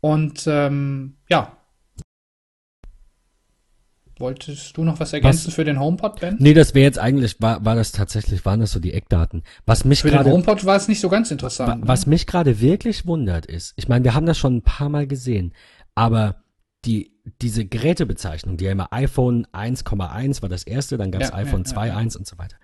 Und 0.00 0.44
ähm, 0.46 1.16
ja. 1.28 1.56
Wolltest 4.18 4.76
du 4.76 4.82
noch 4.82 4.98
was 4.98 5.12
ergänzen 5.12 5.52
für 5.52 5.64
den 5.64 5.78
HomePod, 5.78 6.20
Ben? 6.20 6.36
Nee, 6.40 6.52
das 6.52 6.74
wäre 6.74 6.82
jetzt 6.84 6.98
eigentlich, 6.98 7.40
war, 7.40 7.64
war 7.64 7.76
das 7.76 7.92
tatsächlich, 7.92 8.44
waren 8.44 8.58
das 8.58 8.72
so 8.72 8.80
die 8.80 8.92
Eckdaten. 8.92 9.44
Was 9.64 9.84
mich 9.84 10.02
Für 10.02 10.08
den 10.10 10.16
gerade, 10.16 10.30
HomePod 10.32 10.64
war 10.64 10.74
es 10.74 10.88
nicht 10.88 11.00
so 11.00 11.08
ganz 11.08 11.30
wa- 11.30 11.34
interessant. 11.34 11.86
was 11.86 12.06
mich 12.06 12.26
gerade 12.26 12.60
wirklich 12.60 13.06
wundert 13.06 13.46
ist, 13.46 13.74
ich 13.76 13.86
meine, 13.88 14.04
wir 14.04 14.14
haben 14.14 14.26
das 14.26 14.36
schon 14.36 14.56
ein 14.56 14.62
paar 14.62 14.88
Mal 14.88 15.06
gesehen, 15.06 15.54
aber 15.94 16.42
die, 16.84 17.12
diese 17.40 17.64
Gerätebezeichnung, 17.64 18.56
die 18.56 18.64
ja 18.64 18.72
immer 18.72 18.92
iPhone 18.92 19.46
1,1 19.52 20.42
war 20.42 20.48
das 20.48 20.64
erste, 20.64 20.96
dann 20.96 21.12
gab 21.12 21.22
es 21.22 21.28
Ja, 21.30 21.36
iPhone 21.36 21.62
ja, 21.64 21.86
ja, 21.86 21.96
2.1 21.96 22.16
und 22.16 22.26
so 22.26 22.38
weiter. 22.38 22.56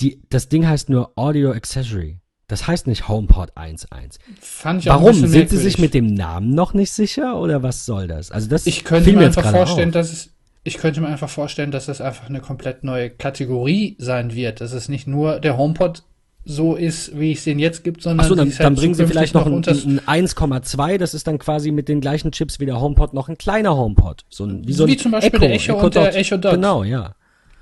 Die, 0.00 0.20
das 0.30 0.48
Ding 0.48 0.66
heißt 0.66 0.90
nur 0.90 1.12
Audio 1.16 1.50
Accessory. 1.52 2.18
Das 2.46 2.66
heißt 2.66 2.86
nicht 2.86 3.08
HomePod 3.08 3.52
1.1. 3.56 4.18
Fand 4.40 4.80
ich 4.80 4.90
auch 4.90 4.94
ein 4.94 5.00
Warum? 5.00 5.12
bisschen 5.12 5.28
Sind 5.28 5.50
Sie 5.50 5.56
sich 5.58 5.78
mit 5.78 5.92
dem 5.92 6.06
Namen 6.06 6.54
noch 6.54 6.72
nicht 6.72 6.92
sicher 6.92 7.38
oder 7.38 7.62
was 7.62 7.84
soll 7.84 8.08
das? 8.08 8.30
Also 8.30 8.48
das 8.48 8.66
Ich 8.66 8.84
könnte 8.84 9.12
mir 9.12 9.26
einfach 9.26 9.50
vorstellen, 9.50 9.88
auf. 9.88 9.94
dass 9.94 10.12
es, 10.12 10.30
ich 10.64 10.78
könnte 10.78 11.02
mir 11.02 11.08
einfach 11.08 11.28
vorstellen, 11.28 11.70
dass 11.70 11.88
es 11.88 12.00
einfach 12.00 12.28
eine 12.28 12.40
komplett 12.40 12.84
neue 12.84 13.10
Kategorie 13.10 13.96
sein 13.98 14.34
wird. 14.34 14.62
Dass 14.62 14.72
es 14.72 14.88
nicht 14.88 15.06
nur 15.06 15.40
der 15.40 15.58
HomePod 15.58 16.04
so 16.46 16.74
ist, 16.76 17.18
wie 17.18 17.32
es 17.32 17.44
den 17.44 17.58
jetzt 17.58 17.84
gibt, 17.84 18.02
sondern 18.02 18.20
Achso, 18.24 18.34
dann, 18.34 18.46
die 18.46 18.52
es 18.52 18.58
halt 18.58 18.66
dann 18.66 18.74
bringen 18.76 18.94
Sie 18.94 19.06
vielleicht 19.06 19.34
noch 19.34 19.44
ein, 19.44 19.52
unter, 19.52 19.72
ein 19.72 20.00
1,2, 20.00 20.96
das 20.96 21.12
ist 21.12 21.26
dann 21.26 21.38
quasi 21.38 21.70
mit 21.70 21.88
den 21.88 22.00
gleichen 22.00 22.32
Chips 22.32 22.58
wie 22.60 22.64
der 22.64 22.80
HomePod 22.80 23.12
noch 23.12 23.28
ein 23.28 23.36
kleiner 23.36 23.76
HomePod. 23.76 24.24
So 24.30 24.46
ein, 24.46 24.66
wie, 24.66 24.72
so 24.72 24.84
ein 24.84 24.88
Wie 24.88 24.96
zum 24.96 25.12
Beispiel 25.12 25.38
der 25.38 25.52
Echo 25.52 25.78
und 25.78 25.94
der 25.94 26.16
Echo 26.16 26.38
Dot. 26.38 26.54
Genau, 26.54 26.84
ja. 26.84 27.14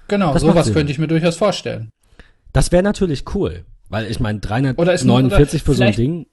Genau, 0.07 0.33
Das 0.33 0.43
sowas 0.43 0.73
könnte 0.73 0.93
ich 0.93 1.01
mir 1.01 1.09
durchaus 1.09 1.37
vorstellen. 1.37 1.91
Das 2.57 2.73
wäre 2.73 2.83
natürlich 2.83 3.25
cool, 3.35 3.67
weil 3.91 4.11
ich 4.11 4.19
meine, 4.19 4.39
Oder 4.39 4.95
ist- 4.95 5.05
349 5.05 5.63
für 5.63 5.75
so 5.75 5.85
ein 5.85 5.93
Ding 5.95 6.27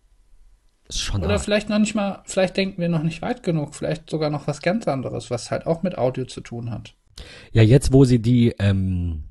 ist 0.87 1.01
schon 1.01 1.21
Oder 1.21 1.33
hart. 1.33 1.41
vielleicht 1.41 1.67
noch 1.69 1.79
nicht 1.79 1.95
mal, 1.95 2.21
vielleicht 2.25 2.55
denken 2.55 2.81
wir 2.81 2.87
noch 2.87 3.03
nicht 3.03 3.21
weit 3.21 3.43
genug, 3.43 3.75
vielleicht 3.75 4.09
sogar 4.09 4.29
noch 4.29 4.47
was 4.47 4.61
ganz 4.61 4.87
anderes, 4.87 5.29
was 5.29 5.51
halt 5.51 5.65
auch 5.67 5.83
mit 5.83 5.97
Audio 5.97 6.23
zu 6.23 6.39
tun 6.39 6.71
hat. 6.71 6.93
Ja, 7.51 7.61
jetzt 7.61 7.91
wo 7.91 8.05
sie 8.05 8.19
die, 8.19 8.55
ähm, 8.59 9.25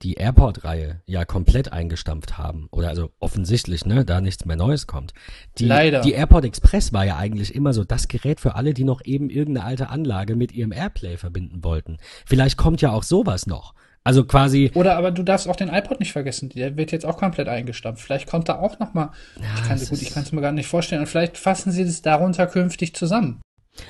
die 0.00 0.14
Airport-Reihe 0.14 1.02
ja 1.04 1.26
komplett 1.26 1.72
eingestampft 1.72 2.38
haben, 2.38 2.68
oder 2.70 2.88
also 2.88 3.10
offensichtlich, 3.20 3.84
ne, 3.84 4.06
da 4.06 4.22
nichts 4.22 4.46
mehr 4.46 4.56
Neues 4.56 4.86
kommt. 4.86 5.12
Die, 5.58 5.66
Leider. 5.66 6.00
Die 6.00 6.12
AirPod 6.12 6.46
Express 6.46 6.94
war 6.94 7.04
ja 7.04 7.16
eigentlich 7.18 7.54
immer 7.54 7.74
so 7.74 7.84
das 7.84 8.08
Gerät 8.08 8.40
für 8.40 8.54
alle, 8.54 8.72
die 8.72 8.84
noch 8.84 9.04
eben 9.04 9.28
irgendeine 9.28 9.66
alte 9.66 9.90
Anlage 9.90 10.34
mit 10.34 10.52
ihrem 10.52 10.72
Airplay 10.72 11.18
verbinden 11.18 11.62
wollten. 11.62 11.98
Vielleicht 12.24 12.56
kommt 12.56 12.80
ja 12.80 12.92
auch 12.92 13.02
sowas 13.02 13.46
noch. 13.46 13.74
Also 14.04 14.24
quasi, 14.24 14.70
Oder 14.74 14.96
aber 14.96 15.10
du 15.10 15.22
darfst 15.22 15.48
auch 15.48 15.56
den 15.56 15.68
iPod 15.68 16.00
nicht 16.00 16.12
vergessen, 16.12 16.48
der 16.48 16.76
wird 16.76 16.92
jetzt 16.92 17.04
auch 17.04 17.18
komplett 17.18 17.48
eingestampft. 17.48 18.02
Vielleicht 18.02 18.28
kommt 18.28 18.48
da 18.48 18.58
auch 18.58 18.78
noch 18.78 18.94
mal, 18.94 19.10
ich 19.36 19.62
kann 19.68 19.78
das 19.78 19.90
gut, 19.90 19.98
ist- 19.98 20.02
ich 20.08 20.10
kann 20.14 20.22
es 20.22 20.32
mir 20.32 20.40
gar 20.40 20.52
nicht 20.52 20.66
vorstellen, 20.68 21.02
und 21.02 21.06
vielleicht 21.08 21.36
fassen 21.36 21.72
sie 21.72 21.84
das 21.84 22.00
darunter 22.02 22.46
künftig 22.46 22.94
zusammen. 22.94 23.40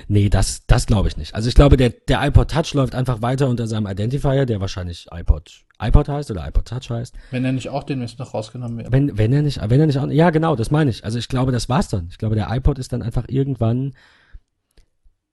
nee, 0.08 0.28
das, 0.28 0.66
das 0.66 0.86
glaube 0.86 1.08
ich 1.08 1.16
nicht. 1.16 1.34
Also 1.34 1.48
ich 1.48 1.54
glaube, 1.54 1.76
der, 1.78 1.90
der 1.90 2.22
iPod 2.26 2.50
Touch 2.50 2.74
läuft 2.74 2.94
einfach 2.94 3.22
weiter 3.22 3.48
unter 3.48 3.66
seinem 3.66 3.86
Identifier, 3.86 4.44
der 4.44 4.60
wahrscheinlich 4.60 5.06
iPod, 5.12 5.64
iPod 5.80 6.08
heißt 6.08 6.30
oder 6.30 6.46
iPod 6.46 6.66
Touch 6.66 6.90
heißt. 6.90 7.14
Wenn 7.30 7.44
er 7.44 7.52
nicht 7.52 7.68
auch 7.70 7.84
den 7.84 8.00
Mist 8.00 8.18
noch 8.18 8.34
rausgenommen 8.34 8.76
wird. 8.78 8.92
Wenn, 8.92 9.16
wenn 9.16 9.32
er 9.32 9.42
nicht, 9.42 9.60
wenn 9.62 9.80
er 9.80 9.86
nicht, 9.86 9.98
auch- 9.98 10.08
ja 10.10 10.28
genau, 10.30 10.56
das 10.56 10.70
meine 10.70 10.90
ich. 10.90 11.04
Also 11.04 11.18
ich 11.18 11.28
glaube, 11.28 11.52
das 11.52 11.68
war's 11.70 11.88
dann. 11.88 12.08
Ich 12.10 12.18
glaube, 12.18 12.34
der 12.34 12.48
iPod 12.50 12.78
ist 12.78 12.92
dann 12.92 13.02
einfach 13.02 13.24
irgendwann 13.28 13.94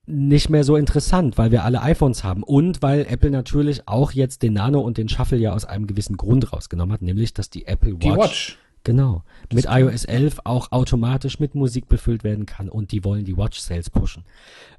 nicht 0.06 0.50
mehr 0.50 0.62
so 0.64 0.76
interessant, 0.76 1.36
weil 1.36 1.50
wir 1.50 1.64
alle 1.64 1.82
iPhones 1.82 2.22
haben 2.22 2.42
und 2.44 2.80
weil 2.82 3.06
Apple 3.08 3.30
natürlich 3.30 3.88
auch 3.88 4.12
jetzt 4.12 4.42
den 4.42 4.52
Nano 4.54 4.80
und 4.80 4.98
den 4.98 5.08
Shuffle 5.08 5.38
ja 5.38 5.52
aus 5.52 5.64
einem 5.64 5.86
gewissen 5.86 6.16
Grund 6.16 6.52
rausgenommen 6.52 6.92
hat, 6.92 7.02
nämlich, 7.02 7.34
dass 7.34 7.50
die 7.50 7.66
Apple 7.66 7.94
Watch, 7.94 8.00
Die 8.04 8.10
Watch. 8.16 8.58
genau, 8.84 9.22
mit 9.52 9.64
kann- 9.66 9.82
iOS 9.82 10.04
11 10.04 10.38
auch 10.44 10.70
automatisch 10.70 11.40
mit 11.40 11.54
Musik 11.56 11.88
befüllt 11.88 12.22
werden 12.22 12.46
kann 12.46 12.68
und 12.68 12.92
die 12.92 13.04
wollen 13.04 13.24
die 13.24 13.36
Watch 13.36 13.58
Sales 13.58 13.90
pushen. 13.90 14.22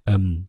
Ähm, 0.06 0.48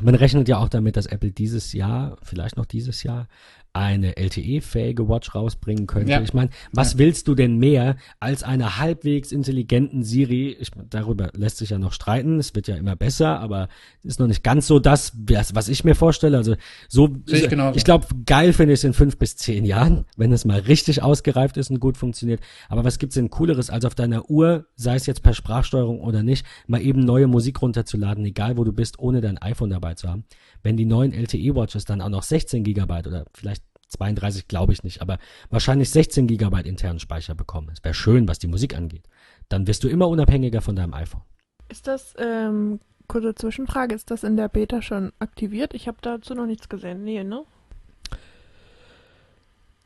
man 0.00 0.14
rechnet 0.14 0.48
ja 0.48 0.58
auch 0.58 0.68
damit, 0.70 0.96
dass 0.96 1.06
Apple 1.06 1.30
dieses 1.30 1.72
Jahr, 1.72 2.16
vielleicht 2.22 2.56
noch 2.56 2.66
dieses 2.66 3.02
Jahr, 3.02 3.28
eine 3.74 4.16
LTE-fähige 4.18 5.08
Watch 5.08 5.34
rausbringen 5.34 5.86
könnte. 5.86 6.10
Ja. 6.12 6.20
Ich 6.20 6.34
meine, 6.34 6.50
was 6.72 6.92
Ja. 6.94 6.98
willst 6.98 7.26
du 7.28 7.34
denn 7.34 7.56
mehr 7.56 7.96
als 8.20 8.42
einer 8.42 8.78
halbwegs 8.78 9.32
intelligenten 9.32 10.02
Siri? 10.04 10.56
Ich, 10.60 10.70
darüber 10.90 11.30
lässt 11.34 11.56
sich 11.58 11.70
ja 11.70 11.78
noch 11.78 11.92
streiten. 11.92 12.38
Es 12.38 12.54
wird 12.54 12.68
ja 12.68 12.76
immer 12.76 12.96
besser, 12.96 13.40
aber 13.40 13.68
ist 14.02 14.20
noch 14.20 14.26
nicht 14.26 14.42
ganz 14.44 14.66
so 14.66 14.78
das, 14.78 15.12
was 15.54 15.68
ich 15.68 15.84
mir 15.84 15.94
vorstelle. 15.94 16.36
Also 16.36 16.56
so, 16.88 17.08
Sehe 17.26 17.40
ich 17.44 17.48
genauso. 17.48 17.76
ich 17.76 17.84
glaube, 17.84 18.06
geil 18.26 18.52
finde 18.52 18.74
ich 18.74 18.80
es 18.80 18.84
in 18.84 18.92
fünf 18.92 19.16
bis 19.16 19.36
zehn 19.36 19.64
Jahren, 19.64 20.04
wenn 20.16 20.32
es 20.32 20.44
mal 20.44 20.60
richtig 20.60 21.02
ausgereift 21.02 21.56
ist 21.56 21.70
und 21.70 21.80
gut 21.80 21.96
funktioniert. 21.96 22.40
Aber 22.68 22.84
was 22.84 22.98
gibt's 22.98 23.14
denn 23.14 23.30
Cooleres, 23.30 23.70
als 23.70 23.84
auf 23.86 23.94
deiner 23.94 24.28
Uhr, 24.28 24.66
sei 24.76 24.96
es 24.96 25.06
jetzt 25.06 25.22
per 25.22 25.32
Sprachsteuerung 25.32 26.00
oder 26.00 26.22
nicht, 26.22 26.44
mal 26.66 26.82
eben 26.82 27.00
neue 27.00 27.26
Musik 27.26 27.62
runterzuladen, 27.62 28.24
egal 28.26 28.56
wo 28.58 28.64
du 28.64 28.72
bist, 28.72 28.98
ohne 28.98 29.20
dein 29.22 29.38
iPhone 29.38 29.70
dabei 29.70 29.94
zu 29.94 30.08
haben? 30.08 30.24
Wenn 30.62 30.76
die 30.76 30.84
neuen 30.84 31.12
LTE-Watches 31.12 31.84
dann 31.84 32.00
auch 32.00 32.08
noch 32.08 32.22
16 32.22 32.62
Gigabyte 32.64 33.06
oder 33.08 33.24
vielleicht 33.34 33.62
32 33.88 34.48
glaube 34.48 34.72
ich 34.72 34.82
nicht, 34.84 35.02
aber 35.02 35.18
wahrscheinlich 35.50 35.90
16 35.90 36.26
Gigabyte 36.26 36.66
internen 36.66 36.98
Speicher 36.98 37.34
bekommen. 37.34 37.70
Es 37.72 37.84
wäre 37.84 37.94
schön, 37.94 38.26
was 38.28 38.38
die 38.38 38.46
Musik 38.46 38.74
angeht. 38.76 39.06
Dann 39.48 39.66
wirst 39.66 39.84
du 39.84 39.88
immer 39.88 40.08
unabhängiger 40.08 40.60
von 40.62 40.76
deinem 40.76 40.94
iPhone. 40.94 41.22
Ist 41.68 41.86
das, 41.86 42.14
ähm, 42.18 42.80
kurze 43.08 43.34
Zwischenfrage, 43.34 43.94
ist 43.94 44.10
das 44.10 44.24
in 44.24 44.36
der 44.36 44.48
Beta 44.48 44.80
schon 44.82 45.12
aktiviert? 45.18 45.74
Ich 45.74 45.88
habe 45.88 45.98
dazu 46.00 46.34
noch 46.34 46.46
nichts 46.46 46.68
gesehen. 46.68 47.04
Nee, 47.04 47.22
ne? 47.24 47.42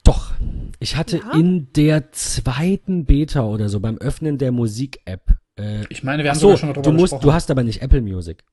Doch, 0.05 0.33
ich 0.79 0.97
hatte 0.97 1.19
Ja? 1.19 1.33
in 1.33 1.73
der 1.73 2.13
zweiten 2.13 3.07
Beta 3.07 3.45
oder 3.45 3.69
so 3.69 3.81
beim 3.81 3.99
Öffnen 3.99 4.39
der 4.39 4.53
Musik-App. 4.53 5.37
Äh, 5.59 5.85
Ich 5.89 6.05
meine, 6.05 6.23
wir 6.23 6.31
haben 6.31 6.39
so, 6.39 6.49
sogar 6.49 6.59
schon 6.59 6.69
mal 6.69 6.73
drüber 6.75 6.91
du 6.91 6.93
musst, 6.93 7.05
gesprochen. 7.13 7.23
du 7.23 7.33
hast 7.33 7.51
aber 7.51 7.63
nicht 7.65 7.83
Apple 7.83 8.03
Music. 8.03 8.45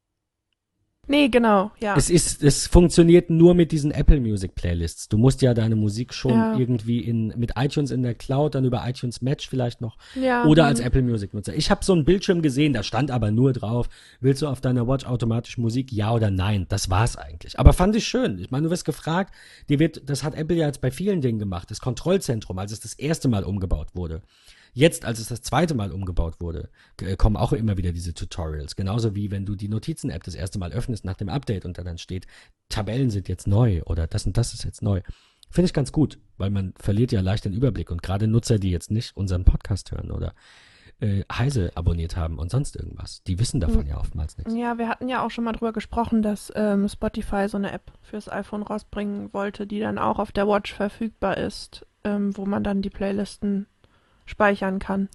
Nee, 1.14 1.30
genau, 1.30 1.70
ja. 1.80 1.96
Es 1.96 2.10
ist, 2.10 2.42
es 2.42 2.66
funktioniert 2.66 3.30
nur 3.30 3.54
mit 3.54 3.72
diesen 3.72 3.92
Apple 3.92 4.20
Music 4.20 4.56
Playlists. 4.56 5.10
Du 5.10 5.20
musst 5.20 5.44
ja 5.44 5.54
deine 5.54 5.76
Musik 5.76 6.12
schon 6.12 6.32
Ja. 6.32 6.58
irgendwie 6.58 7.02
in 7.02 7.28
mit 7.38 7.52
iTunes 7.56 7.92
in 7.92 8.02
der 8.02 8.16
Cloud, 8.16 8.56
dann 8.56 8.66
über 8.66 8.82
iTunes 8.88 9.22
Match 9.22 9.48
vielleicht 9.48 9.80
noch 9.80 9.96
ja, 10.16 10.44
oder 10.46 10.64
hm. 10.64 10.70
als 10.70 10.80
Apple 10.80 11.04
Music 11.04 11.36
Nutzer. 11.36 11.54
Ich 11.54 11.70
habe 11.70 11.86
so 11.86 11.94
einen 11.94 12.04
Bildschirm 12.04 12.42
gesehen, 12.42 12.74
da 12.74 12.82
stand 12.82 13.12
aber 13.12 13.30
nur 13.30 13.54
drauf, 13.54 13.90
willst 14.22 14.42
du 14.42 14.48
auf 14.48 14.60
deiner 14.60 14.88
Watch 14.88 15.06
automatisch 15.06 15.60
Musik, 15.60 15.92
ja 15.92 16.12
oder 16.12 16.32
nein? 16.32 16.66
Das 16.70 16.90
war's 16.90 17.16
eigentlich. 17.16 17.60
Aber 17.60 17.74
fand 17.74 17.96
ich 17.96 18.08
schön. 18.08 18.40
Ich 18.40 18.50
meine, 18.50 18.64
du 18.64 18.72
wirst 18.72 18.86
gefragt, 18.86 19.36
dir 19.70 19.78
wird, 19.78 20.10
das 20.10 20.24
hat 20.24 20.34
Apple 20.34 20.56
ja 20.58 20.66
jetzt 20.66 20.82
bei 20.82 20.90
vielen 20.90 21.22
Dingen 21.22 21.38
gemacht, 21.38 21.70
das 21.70 21.80
Kontrollzentrum, 21.80 22.58
als 22.58 22.72
es 22.72 22.80
das 22.80 22.96
erste 22.96 23.28
Mal 23.28 23.44
umgebaut 23.44 23.90
wurde. 23.94 24.24
Jetzt, 24.74 25.06
als 25.06 25.20
es 25.20 25.28
das 25.28 25.42
zweite 25.42 25.76
Mal 25.76 25.92
umgebaut 25.92 26.42
wurde, 26.42 26.70
k- 26.98 27.16
kommen 27.16 27.38
auch 27.38 27.54
immer 27.54 27.78
wieder 27.78 27.92
diese 27.92 28.14
Tutorials. 28.14 28.76
Genauso 28.76 29.16
wie 29.16 29.30
wenn 29.32 29.46
du 29.46 29.56
die 29.56 29.70
Notizen-App 29.70 30.24
das 30.24 30.36
erste 30.36 30.58
Mal 30.60 30.74
öffnest 30.74 31.06
nach 31.06 31.16
dem 31.16 31.30
Update 31.30 31.66
und 31.66 31.78
da 31.78 31.84
dann 31.84 31.98
steht, 32.00 32.26
Tabellen 32.70 33.12
sind 33.12 33.28
jetzt 33.30 33.48
neu 33.48 33.84
oder 33.84 34.08
das 34.08 34.26
und 34.26 34.36
das 34.36 34.54
ist 34.54 34.64
jetzt 34.66 34.82
neu. 34.82 35.02
Finde 35.52 35.68
ich 35.68 35.74
ganz 35.74 35.92
gut, 35.92 36.18
weil 36.38 36.50
man 36.50 36.74
verliert 36.80 37.12
ja 37.12 37.22
leicht 37.22 37.46
den 37.46 37.54
Überblick 37.54 37.92
und 37.92 38.02
gerade 38.02 38.28
Nutzer, 38.28 38.58
die 38.58 38.72
jetzt 38.72 38.90
nicht 38.90 39.16
unseren 39.16 39.46
Podcast 39.46 39.92
hören 39.92 40.10
oder 40.10 40.34
äh, 41.00 41.24
Heise 41.32 41.72
abonniert 41.76 42.18
haben 42.18 42.40
und 42.40 42.50
sonst 42.50 42.76
irgendwas, 42.76 43.22
die 43.24 43.38
wissen 43.38 43.60
davon 43.60 43.86
ja 43.86 44.00
oftmals 44.00 44.38
nichts. 44.38 44.56
Ja, 44.56 44.80
wir 44.80 44.88
hatten 44.90 45.10
ja 45.10 45.24
auch 45.24 45.30
schon 45.30 45.44
mal 45.44 45.52
drüber 45.54 45.72
gesprochen, 45.74 46.24
dass 46.24 46.52
ähm, 46.56 46.90
Spotify 46.90 47.48
so 47.48 47.58
eine 47.58 47.72
App 47.72 47.92
fürs 48.02 48.28
iPhone 48.30 48.64
rausbringen 48.64 49.32
wollte, 49.34 49.68
die 49.68 49.80
dann 49.80 50.00
auch 50.00 50.18
auf 50.18 50.32
der 50.32 50.48
Watch 50.48 50.74
verfügbar 50.74 51.38
ist, 51.38 51.86
ähm, 52.04 52.36
wo 52.36 52.48
man 52.48 52.64
dann 52.64 52.82
die 52.82 52.90
Playlisten 52.90 53.68
speichern 54.26 54.80
kann. 54.80 55.10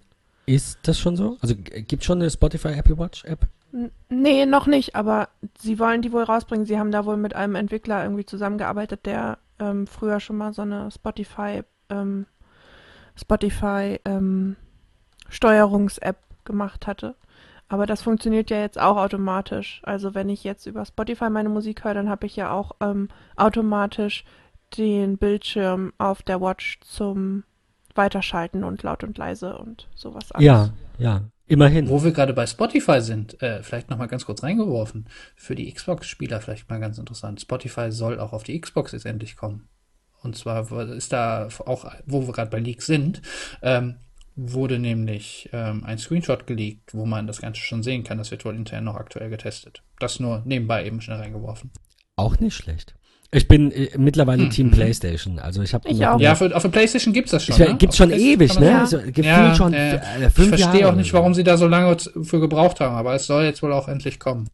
Ist 0.46 0.78
das 0.84 0.98
schon 0.98 1.16
so? 1.16 1.36
Also 1.40 1.54
gibt 1.56 2.04
schon 2.04 2.20
eine 2.20 2.30
Spotify 2.30 2.68
Apple 2.68 2.98
Watch 2.98 3.24
App? 3.24 3.46
N 3.72 3.90
nee, 4.08 4.46
noch 4.46 4.66
nicht, 4.66 4.94
aber 4.94 5.28
sie 5.58 5.78
wollen 5.78 6.00
die 6.00 6.12
wohl 6.12 6.22
rausbringen. 6.22 6.64
Sie 6.64 6.78
haben 6.78 6.90
da 6.90 7.04
wohl 7.04 7.18
mit 7.18 7.34
einem 7.36 7.54
Entwickler 7.54 8.02
irgendwie 8.02 8.24
zusammengearbeitet, 8.24 9.04
der 9.04 9.38
ähm, 9.58 9.86
früher 9.86 10.20
schon 10.20 10.38
mal 10.38 10.54
so 10.54 10.62
eine 10.62 10.90
Spotify, 10.90 11.62
ähm, 11.90 12.26
Spotify 13.14 14.00
ähm, 14.06 14.56
Steuerungs-App 15.28 16.16
gemacht 16.44 16.86
hatte. 16.86 17.14
Aber 17.68 17.84
das 17.84 18.00
funktioniert 18.00 18.48
ja 18.48 18.60
jetzt 18.60 18.80
auch 18.80 18.96
automatisch. 18.96 19.82
Also 19.84 20.14
wenn 20.14 20.30
ich 20.30 20.42
jetzt 20.44 20.66
über 20.66 20.86
Spotify 20.86 21.28
meine 21.28 21.50
Musik 21.50 21.84
höre, 21.84 21.94
dann 21.94 22.08
habe 22.08 22.26
ich 22.26 22.36
ja 22.36 22.50
auch 22.50 22.72
ähm, 22.80 23.08
automatisch 23.36 24.24
den 24.76 25.18
Bildschirm 25.18 25.92
auf 25.98 26.22
der 26.22 26.40
Watch 26.40 26.80
zum 26.80 27.44
Weiterschalten 27.98 28.64
und 28.64 28.82
laut 28.82 29.04
und 29.04 29.18
leise 29.18 29.58
und 29.58 29.88
sowas 29.94 30.32
alles. 30.32 30.44
Ja, 30.44 30.70
ja, 30.98 31.22
immerhin. 31.46 31.88
Wo 31.88 32.02
wir 32.02 32.12
gerade 32.12 32.32
bei 32.32 32.46
Spotify 32.46 33.02
sind, 33.02 33.42
äh, 33.42 33.62
vielleicht 33.62 33.90
noch 33.90 33.98
mal 33.98 34.06
ganz 34.06 34.24
kurz 34.24 34.42
reingeworfen, 34.42 35.08
für 35.36 35.54
die 35.54 35.70
Xbox-Spieler 35.70 36.40
vielleicht 36.40 36.70
mal 36.70 36.80
ganz 36.80 36.98
interessant. 36.98 37.40
Spotify 37.40 37.90
soll 37.92 38.18
auch 38.20 38.32
auf 38.32 38.44
die 38.44 38.58
Xbox 38.58 38.92
jetzt 38.92 39.04
endlich 39.04 39.36
kommen. 39.36 39.68
Und 40.22 40.36
zwar 40.36 40.70
ist 40.90 41.12
da 41.12 41.48
auch, 41.66 41.92
wo 42.06 42.26
wir 42.26 42.32
gerade 42.32 42.50
bei 42.50 42.58
Leaks 42.58 42.86
sind, 42.86 43.22
ähm, 43.62 43.96
wurde 44.34 44.78
nämlich 44.78 45.48
ähm, 45.52 45.84
ein 45.84 45.98
Screenshot 45.98 46.46
geleakt, 46.46 46.94
wo 46.94 47.06
man 47.06 47.26
das 47.26 47.40
Ganze 47.40 47.60
schon 47.60 47.82
sehen 47.82 48.04
kann. 48.04 48.18
Das 48.18 48.30
wird 48.30 48.44
wohl 48.44 48.54
intern 48.54 48.84
noch 48.84 48.94
aktuell 48.94 49.30
getestet. 49.30 49.82
Das 49.98 50.20
nur 50.20 50.42
nebenbei 50.44 50.86
eben 50.86 51.00
schnell 51.00 51.18
reingeworfen. 51.18 51.72
Auch 52.16 52.38
nicht 52.38 52.54
schlecht. 52.54 52.94
Ich 53.30 53.46
bin 53.46 53.70
äh, 53.72 53.90
mittlerweile 53.98 54.44
Hm, 54.44 54.50
Team 54.50 54.66
mhm. 54.68 54.72
PlayStation. 54.72 55.38
Also 55.38 55.60
ich 55.62 55.74
habe 55.74 55.88
Ich 55.88 56.06
auch. 56.06 56.18
Ja, 56.18 56.34
für, 56.34 56.54
auf 56.56 56.62
der 56.62 56.70
PlayStation 56.70 57.12
gibt's 57.12 57.30
das 57.30 57.44
schon. 57.44 57.60
ich, 57.60 57.68
ne? 57.68 57.76
gibt's 57.76 57.96
schon 57.96 58.10
ewig, 58.10 58.58
ne? 58.58 58.66
Ja. 58.66 58.86
So, 58.86 58.98
gefühlt 58.98 59.26
Ja, 59.26 59.54
schon 59.54 59.74
äh, 59.74 59.96
äh, 59.96 59.98
Ich 60.26 60.32
fünf 60.32 60.48
verstehe 60.48 60.80
Jahre 60.80 60.92
auch 60.92 60.96
nicht, 60.96 61.12
warum 61.12 61.34
sie 61.34 61.44
da 61.44 61.58
so 61.58 61.66
lange 61.66 61.94
für 62.22 62.40
gebraucht 62.40 62.80
haben, 62.80 62.96
aber 62.96 63.14
es 63.14 63.26
soll 63.26 63.44
jetzt 63.44 63.62
wohl 63.62 63.72
auch 63.72 63.88
endlich 63.88 64.18
kommen. 64.18 64.48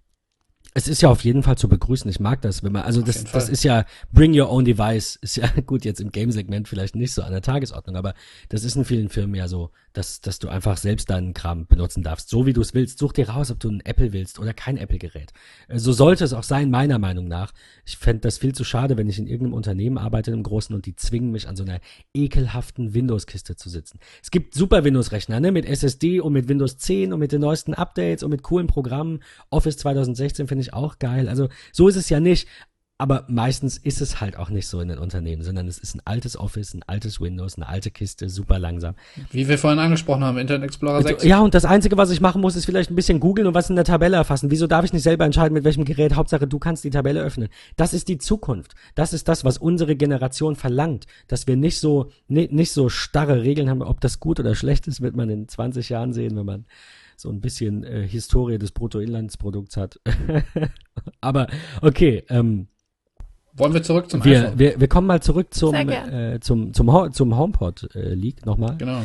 Es 0.76 0.88
ist 0.88 1.02
ja 1.02 1.08
auf 1.08 1.22
jeden 1.22 1.44
Fall 1.44 1.56
zu 1.56 1.68
begrüßen. 1.68 2.10
Ich 2.10 2.18
mag 2.18 2.42
das, 2.42 2.64
wenn 2.64 2.72
man, 2.72 2.82
also 2.82 3.00
Auf 3.00 3.06
das, 3.06 3.22
das 3.22 3.48
ist 3.48 3.62
ja 3.62 3.84
Bring 4.12 4.38
Your 4.38 4.50
Own 4.50 4.64
Device, 4.64 5.14
ist 5.22 5.36
ja 5.36 5.48
gut 5.66 5.84
jetzt 5.84 6.00
im 6.00 6.10
Game-Segment 6.10 6.66
vielleicht 6.66 6.96
nicht 6.96 7.14
so 7.14 7.22
an 7.22 7.30
der 7.30 7.42
Tagesordnung, 7.42 7.94
aber 7.94 8.14
das 8.48 8.64
ist 8.64 8.74
in 8.74 8.84
vielen 8.84 9.08
Firmen 9.08 9.36
ja 9.36 9.46
so, 9.46 9.70
dass, 9.92 10.20
dass 10.20 10.40
du 10.40 10.48
einfach 10.48 10.76
selbst 10.76 11.10
deinen 11.10 11.32
Kram 11.32 11.68
benutzen 11.68 12.02
darfst, 12.02 12.28
so 12.28 12.44
wie 12.44 12.52
du 12.52 12.60
es 12.60 12.74
willst. 12.74 12.98
Such 12.98 13.12
dir 13.12 13.28
raus, 13.28 13.52
ob 13.52 13.60
du 13.60 13.70
ein 13.70 13.82
Apple 13.84 14.12
willst 14.12 14.40
oder 14.40 14.52
kein 14.52 14.76
Apple-Gerät. 14.76 15.32
Äh, 15.68 15.78
So 15.78 15.92
sollte 15.92 16.24
es 16.24 16.32
auch 16.32 16.42
sein, 16.42 16.70
meiner 16.70 16.98
Meinung 16.98 17.28
nach. 17.28 17.52
Ich 17.86 17.96
fände 17.96 18.22
das 18.22 18.38
viel 18.38 18.52
zu 18.52 18.64
schade, 18.64 18.96
wenn 18.96 19.08
ich 19.08 19.20
in 19.20 19.28
irgendeinem 19.28 19.54
Unternehmen 19.54 19.96
arbeite, 19.96 20.32
im 20.32 20.42
Großen, 20.42 20.74
und 20.74 20.86
die 20.86 20.96
zwingen 20.96 21.30
mich 21.30 21.46
an 21.46 21.54
so 21.54 21.62
einer 21.62 21.78
ekelhaften 22.12 22.94
Windows-Kiste 22.94 23.54
zu 23.54 23.68
sitzen. 23.68 24.00
Es 24.20 24.32
gibt 24.32 24.54
super 24.54 24.82
Windows-Rechner, 24.82 25.38
ne, 25.38 25.52
mit 25.52 25.66
SSD 25.66 26.18
und 26.18 26.32
mit 26.32 26.48
Windows 26.48 26.78
10 26.78 27.12
und 27.12 27.20
mit 27.20 27.30
den 27.30 27.42
neuesten 27.42 27.74
Updates 27.74 28.24
und 28.24 28.30
mit 28.30 28.42
coolen 28.42 28.66
Programmen. 28.66 29.20
Office 29.50 29.76
2016 29.76 30.48
finde 30.48 30.62
ich 30.62 30.63
auch 30.72 30.98
geil. 30.98 31.28
Also 31.28 31.48
so 31.72 31.88
ist 31.88 31.96
es 31.96 32.08
ja 32.08 32.20
nicht. 32.20 32.48
Aber 32.96 33.24
meistens 33.26 33.76
ist 33.76 34.00
es 34.00 34.20
halt 34.20 34.36
auch 34.36 34.50
nicht 34.50 34.68
so 34.68 34.78
in 34.78 34.86
den 34.86 34.98
Unternehmen, 34.98 35.42
sondern 35.42 35.66
es 35.66 35.78
ist 35.78 35.96
ein 35.96 36.02
altes 36.04 36.36
Office, 36.38 36.74
ein 36.74 36.84
altes 36.86 37.20
Windows, 37.20 37.56
eine 37.56 37.66
alte 37.68 37.90
Kiste, 37.90 38.28
super 38.28 38.60
langsam. 38.60 38.94
Wie 39.32 39.48
wir 39.48 39.58
vorhin 39.58 39.80
angesprochen 39.80 40.22
haben, 40.22 40.38
Internet 40.38 40.62
Explorer 40.66 41.02
6. 41.02 41.24
Ja, 41.24 41.40
und 41.40 41.54
das 41.54 41.64
Einzige, 41.64 41.96
was 41.96 42.10
ich 42.10 42.20
machen 42.20 42.40
muss, 42.40 42.54
ist 42.54 42.66
vielleicht 42.66 42.92
ein 42.92 42.94
bisschen 42.94 43.18
googeln 43.18 43.48
und 43.48 43.54
was 43.54 43.68
in 43.68 43.74
der 43.74 43.84
Tabelle 43.84 44.16
erfassen. 44.16 44.52
Wieso 44.52 44.68
darf 44.68 44.84
ich 44.84 44.92
nicht 44.92 45.02
selber 45.02 45.24
entscheiden, 45.24 45.54
mit 45.54 45.64
welchem 45.64 45.84
Gerät? 45.84 46.14
Hauptsache, 46.14 46.46
du 46.46 46.60
kannst 46.60 46.84
die 46.84 46.90
Tabelle 46.90 47.20
öffnen. 47.20 47.48
Das 47.74 47.94
ist 47.94 48.06
die 48.06 48.18
Zukunft. 48.18 48.76
Das 48.94 49.12
ist 49.12 49.26
das, 49.26 49.44
was 49.44 49.58
unsere 49.58 49.96
Generation 49.96 50.54
verlangt. 50.54 51.06
Dass 51.26 51.48
wir 51.48 51.56
nicht 51.56 51.80
so, 51.80 52.12
ni- 52.28 52.48
nicht 52.52 52.70
so 52.70 52.88
starre 52.88 53.42
Regeln 53.42 53.68
haben. 53.68 53.82
Ob 53.82 54.00
das 54.02 54.20
gut 54.20 54.38
oder 54.38 54.54
schlecht 54.54 54.86
ist, 54.86 55.00
wird 55.00 55.16
man 55.16 55.28
in 55.30 55.48
20 55.48 55.88
Jahren 55.88 56.12
sehen, 56.12 56.36
wenn 56.36 56.46
man 56.46 56.64
so 57.16 57.30
ein 57.30 57.40
bisschen 57.40 57.84
äh, 57.84 58.06
Historie 58.06 58.58
des 58.58 58.72
Bruttoinlandsprodukts 58.72 59.76
hat. 59.76 60.00
Aber 61.20 61.46
okay, 61.82 62.24
ähm, 62.28 62.68
Wollen 63.56 63.72
wir 63.72 63.82
zurück 63.82 64.10
zum 64.10 64.24
wir, 64.24 64.46
iPhone? 64.46 64.58
wir, 64.58 64.80
wir 64.80 64.88
kommen 64.88 65.06
mal 65.06 65.22
zurück 65.22 65.54
zum, 65.54 65.74
äh, 65.74 66.40
zum, 66.40 66.72
zum, 66.74 66.92
Ho 66.92 67.08
zum 67.10 67.36
HomePod 67.36 67.94
äh, 67.94 68.16
nochmal. 68.44 68.76
Genau. 68.78 69.00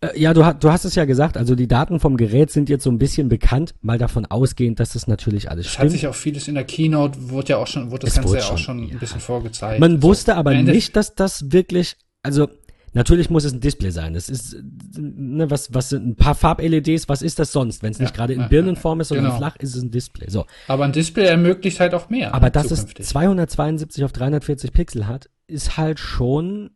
Äh, 0.00 0.18
ja, 0.20 0.34
du, 0.34 0.42
du 0.58 0.70
hast 0.70 0.84
es 0.84 0.94
ja 0.94 1.04
gesagt, 1.04 1.36
also 1.36 1.54
die 1.54 1.68
Daten 1.68 2.00
vom 2.00 2.16
Gerät 2.16 2.50
sind 2.50 2.68
jetzt 2.68 2.82
so 2.82 2.90
ein 2.90 2.98
bisschen 2.98 3.28
bekannt, 3.28 3.74
mal 3.80 3.98
davon 3.98 4.26
ausgehend, 4.26 4.80
dass 4.80 4.92
das 4.92 5.06
natürlich 5.06 5.50
alles 5.50 5.66
Es 5.66 5.72
hat 5.72 5.76
stimmt. 5.76 5.92
sich 5.92 6.06
auch 6.08 6.14
vieles 6.14 6.48
in 6.48 6.54
der 6.54 6.64
Keynote, 6.64 7.30
wurde 7.30 7.50
ja 7.50 7.56
auch 7.58 7.66
schon, 7.66 7.90
wurde 7.90 8.06
das 8.06 8.10
Es 8.10 8.16
Ganze 8.16 8.28
wurde 8.30 8.40
ja 8.40 8.44
auch 8.46 8.48
schon, 8.58 8.58
schon 8.58 8.88
ja. 8.88 8.94
ein 8.94 8.98
bisschen 8.98 9.20
vorgezeigt. 9.20 9.80
Man 9.80 10.02
wusste 10.02 10.36
aber 10.36 10.54
nicht, 10.54 10.96
dass 10.96 11.14
das 11.14 11.52
wirklich, 11.52 11.96
also 12.22 12.48
natürlich 12.96 13.30
muss 13.30 13.44
es 13.44 13.52
ein 13.52 13.60
Display 13.60 13.90
sein. 13.90 14.16
Es 14.16 14.28
ist 14.28 14.56
ne, 14.98 15.48
was, 15.50 15.72
was 15.72 15.90
sind 15.90 16.04
ein 16.06 16.16
paar 16.16 16.34
Farb-LEDs, 16.34 17.08
was 17.08 17.22
ist 17.22 17.38
das 17.38 17.52
sonst? 17.52 17.82
Wenn 17.84 17.92
es 17.92 18.00
nicht 18.00 18.10
Ja, 18.10 18.16
gerade 18.16 18.32
in 18.32 18.40
ja, 18.40 18.48
Birnenform 18.48 19.00
ist, 19.00 19.08
sondern 19.08 19.26
genau. 19.26 19.36
flach, 19.36 19.56
ist 19.56 19.76
es 19.76 19.82
ein 19.82 19.90
Display. 19.92 20.28
So, 20.28 20.46
Aber 20.66 20.84
ein 20.84 20.92
Display 20.92 21.26
ermöglicht 21.26 21.78
halt 21.78 21.94
auch 21.94 22.08
mehr. 22.10 22.34
aber 22.34 22.50
dass 22.50 22.70
es 22.72 22.80
zukünftig. 22.80 23.06
272 23.06 24.02
auf 24.04 24.12
340 24.12 24.72
Pixel 24.72 25.06
hat, 25.06 25.30
ist 25.46 25.76
halt 25.76 26.00
schon, 26.00 26.70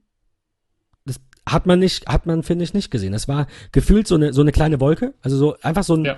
das 1.07 1.21
hat 1.49 1.67
man 1.67 1.79
nicht, 1.81 2.07
hat 2.07 2.27
man 2.27 2.43
finde 2.45 2.65
ich 2.65 2.75
nicht 2.75 2.91
gesehen. 2.93 3.13
Das 3.13 3.27
war 3.27 3.49
gefühlt 3.73 4.07
so 4.07 4.15
eine 4.15 4.33
so 4.33 4.43
eine 4.43 4.53
kleine 4.53 4.79
Wolke, 4.81 5.15
also 5.23 5.37
so 5.37 5.57
einfach 5.63 5.83
so 5.83 5.95
ein 5.97 6.05
Ja. 6.05 6.17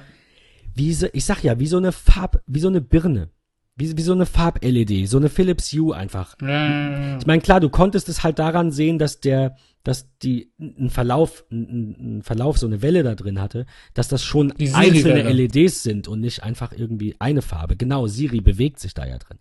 wie 0.75 0.93
so, 0.93 1.07
ich 1.15 1.25
sag 1.25 1.43
ja, 1.43 1.59
wie 1.59 1.67
so 1.67 1.79
eine 1.79 1.93
Farb, 1.93 2.43
wie 2.47 2.61
so 2.61 2.69
eine 2.69 2.81
Birne. 2.83 3.31
Wie, 3.75 3.97
wie 3.97 4.03
so 4.03 4.13
eine 4.13 4.27
Farb-LED, 4.27 5.09
so 5.09 5.17
eine 5.17 5.31
Philips 5.31 5.73
Hue 5.73 5.97
einfach. 5.97 6.37
Ja. 6.43 7.19
Ich 7.19 7.27
meine, 7.27 7.41
klar, 7.41 7.59
du 7.59 7.71
konntest 7.71 8.09
es 8.11 8.23
halt 8.23 8.39
daran 8.39 8.71
sehen, 8.71 8.99
dass 8.99 9.21
der, 9.21 9.57
dass 9.83 10.09
die 10.19 10.53
ein 10.61 10.91
Verlauf, 10.91 11.45
ein, 11.51 12.19
ein 12.19 12.23
Verlauf, 12.23 12.59
so 12.59 12.67
eine 12.67 12.83
Welle 12.83 13.03
da 13.03 13.15
drin 13.15 13.41
hatte, 13.41 13.65
dass 13.95 14.09
das 14.09 14.23
schon 14.23 14.53
Die 14.59 14.73
einzelne. 14.75 15.23
LEDs 15.23 15.83
sind 15.83 16.07
und 16.07 16.21
nicht 16.21 16.43
einfach 16.43 16.73
irgendwie 16.73 17.17
eine 17.19 17.41
Farbe. 17.41 17.77
Genau, 17.77 18.07
Siri 18.07 18.43
bewegt 18.43 18.79
sich 18.79 18.93
da 18.93 19.07
ja 19.07 19.17
drin. 19.17 19.39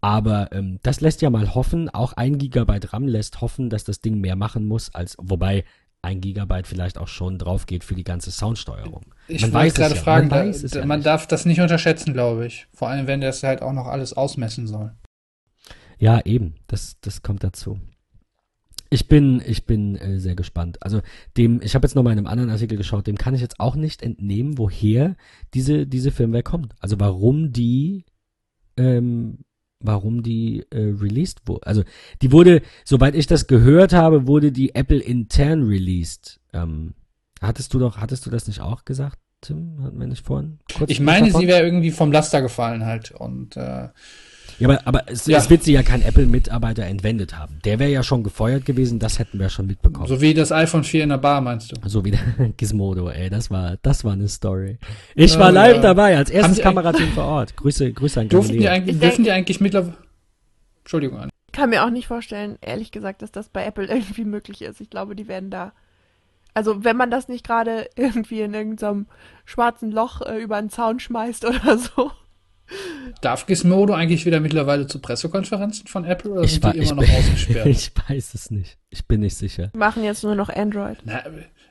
Aber 0.00 0.52
ähm, 0.52 0.78
das 0.82 1.00
lässt 1.00 1.22
ja 1.22 1.30
mal 1.30 1.54
hoffen, 1.54 1.88
auch 1.88 2.12
ein 2.12 2.38
Gigabyte 2.38 2.92
RAM 2.92 3.08
lässt 3.08 3.40
hoffen, 3.40 3.70
dass 3.70 3.82
das 3.82 4.00
Ding 4.00 4.20
mehr 4.20 4.36
machen 4.36 4.64
muss, 4.66 4.94
als 4.94 5.16
wobei 5.18 5.64
ein 6.06 6.20
Gigabyte 6.20 6.66
vielleicht 6.66 6.98
auch 6.98 7.08
schon 7.08 7.36
drauf 7.36 7.66
geht 7.66 7.82
für 7.82 7.96
die 7.96 8.04
ganze 8.04 8.30
Soundsteuerung. 8.30 9.04
Ich 9.26 9.42
Man 9.42 9.52
weiß 9.52 9.74
gerade 9.74 9.96
ja, 9.96 10.00
fragen, 10.00 10.28
man 10.28 10.52
da, 10.52 10.58
da, 10.58 10.78
ja 10.78 10.86
man 10.86 11.02
darf 11.02 11.26
das 11.26 11.44
nicht 11.44 11.60
unterschätzen, 11.60 12.12
glaube 12.12 12.46
ich. 12.46 12.68
Vor 12.72 12.88
allem, 12.88 13.08
wenn 13.08 13.20
das 13.20 13.42
halt 13.42 13.60
auch 13.60 13.72
noch 13.72 13.86
alles 13.86 14.12
ausmessen 14.12 14.66
soll. 14.68 14.92
Ja, 15.98 16.20
eben, 16.24 16.54
das, 16.68 16.96
das 17.00 17.22
kommt 17.22 17.42
dazu. 17.42 17.80
Ich 18.88 19.08
bin, 19.08 19.42
ich 19.44 19.66
bin 19.66 19.96
äh, 19.96 20.20
sehr 20.20 20.36
gespannt. 20.36 20.80
Also 20.80 21.02
dem, 21.36 21.60
ich 21.60 21.74
habe 21.74 21.84
jetzt 21.84 21.96
noch 21.96 22.04
mal 22.04 22.12
in 22.12 22.18
einem 22.18 22.28
anderen 22.28 22.50
Artikel 22.50 22.78
geschaut, 22.78 23.08
dem 23.08 23.18
kann 23.18 23.34
ich 23.34 23.40
jetzt 23.40 23.58
auch 23.58 23.74
nicht 23.74 24.00
entnehmen, 24.00 24.58
woher 24.58 25.16
diese, 25.54 25.88
diese 25.88 26.12
Firmware 26.12 26.44
kommt. 26.44 26.74
Also 26.78 27.00
warum 27.00 27.52
die, 27.52 28.04
ähm, 28.76 29.38
warum 29.80 30.22
die 30.22 30.64
äh, 30.70 30.78
released 30.78 31.42
wurde. 31.46 31.66
Also 31.66 31.82
die 32.22 32.32
wurde, 32.32 32.62
soweit 32.84 33.14
ich 33.14 33.26
das 33.26 33.46
gehört 33.46 33.92
habe, 33.92 34.26
wurde 34.26 34.52
die 34.52 34.74
Apple 34.74 35.00
intern 35.00 35.64
released. 35.64 36.40
Ähm, 36.52 36.94
hattest 37.40 37.74
du 37.74 37.78
doch, 37.78 37.98
hattest 37.98 38.26
du 38.26 38.30
das 38.30 38.46
nicht 38.46 38.60
auch 38.60 38.84
gesagt, 38.84 39.18
Tim? 39.42 39.82
Hatten 39.82 40.00
wir 40.00 40.06
nicht 40.06 40.24
vorhin? 40.26 40.58
Kurz 40.76 40.90
Ich 40.90 41.00
meine, 41.00 41.26
davon? 41.26 41.40
sie 41.42 41.46
wäre 41.46 41.62
irgendwie 41.62 41.90
vom 41.90 42.10
Laster 42.10 42.40
gefallen 42.42 42.86
halt. 42.86 43.10
Und 43.10 43.56
äh, 43.56 43.88
Ja, 44.58 44.68
aber, 44.68 44.86
aber 44.86 45.02
es, 45.06 45.26
Ja. 45.26 45.38
es 45.38 45.50
wird 45.50 45.62
sie 45.64 45.72
ja 45.72 45.82
kein 45.82 46.02
Apple-Mitarbeiter 46.02 46.84
entwendet 46.84 47.36
haben. 47.36 47.58
Der 47.64 47.78
wäre 47.78 47.90
ja 47.90 48.02
schon 48.02 48.22
gefeuert 48.24 48.64
gewesen, 48.64 48.98
das 48.98 49.18
hätten 49.18 49.38
wir 49.38 49.48
schon 49.50 49.66
mitbekommen. 49.66 50.06
so 50.06 50.20
wie 50.20 50.32
das 50.34 50.52
iPhone 50.52 50.84
4 50.84 51.02
in 51.04 51.08
der 51.10 51.18
Bar, 51.18 51.40
meinst 51.40 51.72
du? 51.72 51.88
So 51.88 52.04
wie 52.04 52.12
der 52.12 52.20
Gizmodo, 52.56 53.08
ey, 53.10 53.28
das 53.30 53.50
war, 53.50 53.76
das 53.82 54.04
war 54.04 54.12
eine 54.14 54.28
Story. 54.28 54.78
Ich 55.14 55.38
war 55.38 55.50
Oh, 55.50 55.52
live 55.54 55.76
ja. 55.76 55.82
dabei, 55.82 56.16
als 56.16 56.30
erstes 56.30 56.60
Kamerateam 56.60 57.08
vor 57.12 57.24
Ort. 57.24 57.56
Grüße, 57.56 57.92
Grüße 57.92 58.20
an 58.20 58.28
Durften 58.28 58.58
die 58.58 58.68
eigentlich, 58.68 58.94
Ich 58.96 59.00
dürfen 59.00 59.24
die 59.24 59.30
eigentlich 59.30 59.60
mittlerweile. 59.60 59.94
Entschuldigung. 60.80 61.28
Ich 61.46 61.52
kann 61.52 61.70
mir 61.70 61.84
auch 61.84 61.90
nicht 61.90 62.06
vorstellen, 62.06 62.58
ehrlich 62.60 62.92
gesagt, 62.92 63.22
dass 63.22 63.32
das 63.32 63.48
bei 63.48 63.64
Apple 63.64 63.86
irgendwie 63.88 64.24
möglich 64.24 64.62
ist. 64.62 64.80
Ich 64.80 64.90
glaube, 64.90 65.16
die 65.16 65.28
werden 65.28 65.50
da. 65.50 65.72
Also, 66.54 66.84
wenn 66.84 66.96
man 66.96 67.10
das 67.10 67.28
nicht 67.28 67.46
gerade 67.46 67.86
irgendwie 67.96 68.40
in 68.40 68.54
irgendeinem 68.54 69.06
schwarzen 69.44 69.90
Loch 69.92 70.22
äh, 70.22 70.38
über 70.38 70.56
einen 70.56 70.70
Zaun 70.70 71.00
schmeißt 71.00 71.44
oder 71.44 71.76
so. 71.96 72.10
Darf 73.20 73.46
Gizmodo 73.46 73.94
eigentlich 73.94 74.26
wieder 74.26 74.40
mittlerweile 74.40 74.86
zu 74.86 74.98
Pressekonferenzen 75.00 75.86
von 75.86 76.04
Apple 76.04 76.32
oder 76.32 76.42
Ich, 76.42 76.52
sind 76.52 76.64
die 76.64 76.78
ich, 76.78 76.90
immer 76.90 77.02
noch 77.02 77.08
bin, 77.08 77.16
ausgesperrt? 77.16 77.66
ich 77.66 77.92
weiß 78.08 78.34
es 78.34 78.50
nicht. 78.50 78.78
Ich 78.90 79.06
bin 79.06 79.20
nicht 79.20 79.36
sicher. 79.36 79.70
Machen 79.74 80.04
jetzt 80.04 80.22
nur 80.24 80.34
noch 80.34 80.48
Android. 80.48 80.98
Na, 81.04 81.22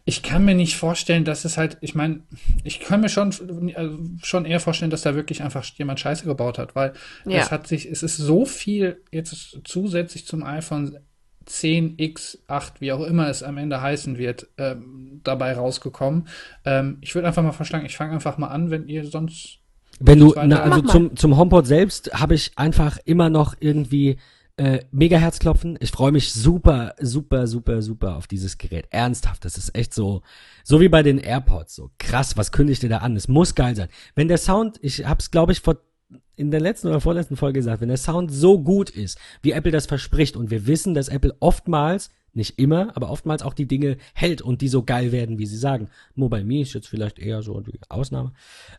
ich 0.07 0.22
kann 0.22 0.45
mir 0.45 0.53
nicht 0.55 0.77
vorstellen, 0.77 1.26
dass 1.26 1.45
es 1.45 1.57
halt, 1.57 1.77
ich 1.81 1.95
meine, 1.95 2.22
ich 2.63 2.80
kann 2.80 3.01
mir 3.01 3.09
schon, 3.09 3.31
äh, 3.69 3.89
schon 4.23 4.45
eher 4.45 4.59
vorstellen, 4.59 4.91
dass 4.91 5.01
da 5.01 5.15
wirklich 5.15 5.41
einfach 5.41 5.65
jemand 5.65 5.99
Scheiße 5.99 6.26
gebaut 6.26 6.57
hat, 6.59 6.76
weil 6.76 6.93
Ja. 7.26 7.39
es 7.39 7.51
hat 7.51 7.67
sich, 7.67 7.88
es 7.88 8.03
ist 8.03 8.17
so 8.17 8.45
viel 8.45 9.01
jetzt 9.11 9.59
zusätzlich 9.63 10.27
zum 10.27 10.43
iPhone 10.43 10.99
10X, 11.47 12.39
8, 12.47 12.81
wie 12.81 12.91
auch 12.91 13.01
immer 13.05 13.30
es 13.30 13.43
am 13.43 13.57
Ende 13.57 13.81
heißen 13.81 14.17
wird, 14.17 14.47
ähm, 14.57 15.22
dabei 15.23 15.53
rausgekommen. 15.53 16.27
Ähm, 16.65 16.97
ich 17.01 17.13
würde 17.15 17.27
einfach 17.27 17.43
mal 17.43 17.51
vorschlagen, 17.51 17.85
ich 17.85 17.97
fange 17.97 18.13
einfach 18.13 18.38
mal 18.38 18.47
an, 18.47 18.72
wenn 18.72 18.88
ihr 18.88 19.05
sonst 19.05 19.59
Wenn 19.99 20.19
du, 20.19 20.34
na, 20.35 20.61
also 20.61 20.81
zum, 20.81 21.15
zum 21.15 21.38
HomePod 21.38 21.65
selbst 21.65 22.13
habe 22.13 22.35
ich 22.35 22.51
einfach 22.57 22.97
immer 23.05 23.30
noch 23.30 23.55
irgendwie 23.59 24.17
äh, 24.57 24.80
mega 24.91 25.17
Herzklopfen. 25.17 25.77
Ich 25.81 25.91
freue 25.91 26.11
mich 26.11 26.34
super, 26.34 26.95
super, 26.99 27.47
super, 27.47 27.81
super 27.81 28.15
auf 28.15 28.27
dieses 28.27 28.57
Gerät. 28.57 28.88
Ernsthaft, 28.89 29.45
das 29.45 29.57
ist 29.57 29.76
echt 29.76 29.93
so, 29.93 30.22
so 30.63 30.80
wie 30.80 30.89
bei 30.89 31.03
den 31.03 31.17
AirPods. 31.17 31.76
So 31.76 31.91
krass, 31.97 32.38
was 32.38 32.51
kündigt 32.51 32.84
ihr 32.84 32.89
da 32.89 32.97
an? 32.99 33.15
Es 33.15 33.27
muss 33.27 33.55
geil 33.55 33.76
sein. 33.76 33.89
Wenn 34.15 34.27
der 34.27 34.38
Sound, 34.38 34.77
ich 34.81 35.05
habe 35.05 35.19
es 35.19 35.31
glaube 35.31 35.51
ich 35.51 35.61
vor 35.61 35.77
in 36.38 36.51
der 36.51 36.59
letzten 36.59 36.88
oder 36.88 37.01
vorletzten 37.01 37.38
Folge 37.38 37.59
gesagt, 37.59 37.81
wenn 37.81 37.88
der 37.88 37.97
Sound 37.97 38.31
so 38.31 38.61
gut 38.61 38.89
ist, 38.89 39.17
wie 39.41 39.51
Apple 39.51 39.72
das 39.72 39.85
verspricht, 39.85 40.35
und 40.35 40.51
wir 40.51 40.67
wissen, 40.67 40.93
dass 40.93 41.07
Apple 41.07 41.35
oftmals, 41.39 42.11
nicht 42.36 42.60
immer, 42.60 42.95
aber 42.95 43.10
oftmals 43.10 43.41
auch 43.44 43.53
die 43.53 43.68
Dinge 43.68 43.98
hält 44.14 44.41
und 44.41 44.62
die 44.62 44.68
so 44.68 44.84
geil 44.84 45.12
werden, 45.12 45.40
wie 45.40 45.45
sie 45.45 45.57
sagen. 45.57 45.90
Mobile 46.16 46.44
Me 46.44 46.62
ist 46.62 46.74
jetzt 46.74 46.88
vielleicht 46.88 47.18
eher 47.20 47.41
so 47.41 47.60
die 47.62 47.80
Ausnahme. 47.90 48.34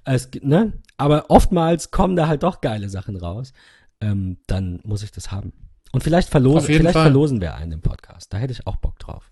Es, 0.05 0.31
gibt- 0.31 0.47
ne? 0.47 0.73
Aber 0.97 1.31
oftmals 1.31 1.91
kommen 1.91 2.17
da 2.17 2.29
halt 2.29 2.43
doch 2.43 2.61
geile 2.61 2.89
Sachen 2.89 3.17
raus. 3.17 3.53
Ähm, 4.01 4.37
dann 4.47 4.81
muss 4.85 5.03
ich 5.03 5.11
das 5.11 5.31
haben. 5.33 5.53
Und 5.93 6.03
vielleicht 6.03 6.29
jeden 6.69 6.81
vielleicht 6.83 6.95
Fall. 6.95 7.05
verlosen 7.05 7.41
wir 7.41 7.55
einen 7.55 7.73
im 7.73 7.81
Podcast. 7.81 8.33
Da 8.33 8.37
hätte 8.39 8.53
ich 8.53 8.67
auch 8.67 8.77
Bock 8.77 8.99
drauf. 8.99 9.31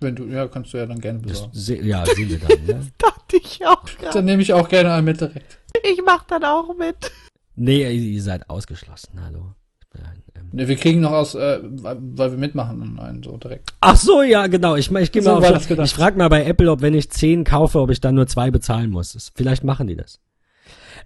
Wenn 0.00 0.16
du, 0.16 0.26
ja, 0.26 0.46
kannst 0.48 0.72
du 0.72 0.78
ja 0.78 0.86
dann 0.86 1.00
gerne 1.00 1.20
Das 1.20 1.32
besorgen. 1.32 1.52
se 1.54 1.76
ja, 1.84 2.04
sehen 2.06 2.28
wir 2.28 2.38
dann, 2.38 2.64
ne? 2.66 2.86
Dachte 2.98 3.36
ich 3.36 3.64
auch 3.66 3.84
Dann 4.00 4.00
gerade. 4.12 4.22
nehme 4.24 4.42
ich 4.42 4.52
auch 4.52 4.68
gerne 4.68 4.92
einen 4.92 5.04
mit 5.04 5.20
direkt. 5.20 5.58
Ich 5.84 6.00
mach 6.04 6.24
dann 6.24 6.44
auch 6.44 6.76
mit. 6.76 7.10
Nee, 7.56 7.92
ihr 7.92 8.22
seid 8.22 8.48
ausgeschlossen, 8.50 9.20
hallo. 9.24 9.54
Ich 9.80 9.88
bin 9.88 10.02
ein, 10.02 10.16
ähm, 10.16 10.22
Ne, 10.52 10.66
wir 10.68 10.76
kriegen 10.76 11.00
noch 11.00 11.12
aus, 11.12 11.34
äh, 11.34 11.60
weil 11.62 12.30
wir 12.30 12.38
mitmachen, 12.38 12.98
einen 12.98 13.22
so 13.22 13.36
direkt. 13.36 13.70
Ach 13.80 13.96
so, 13.96 14.22
ja, 14.22 14.46
genau. 14.46 14.76
Ich, 14.76 14.90
ich, 14.90 15.12
So 15.22 15.40
mal 15.40 15.54
auf, 15.54 15.70
ich 15.70 15.92
frage 15.92 16.16
mal 16.16 16.28
bei 16.28 16.44
Apple, 16.44 16.70
ob 16.70 16.80
wenn 16.80 16.94
ich 16.94 17.10
10 17.10 17.44
kaufe, 17.44 17.80
ob 17.80 17.90
ich 17.90 18.00
dann 18.00 18.14
nur 18.14 18.26
zwei 18.26 18.50
bezahlen 18.50 18.90
muss. 18.90 19.12
Das, 19.12 19.32
vielleicht 19.34 19.64
machen 19.64 19.86
die 19.86 19.96
das. 19.96 20.20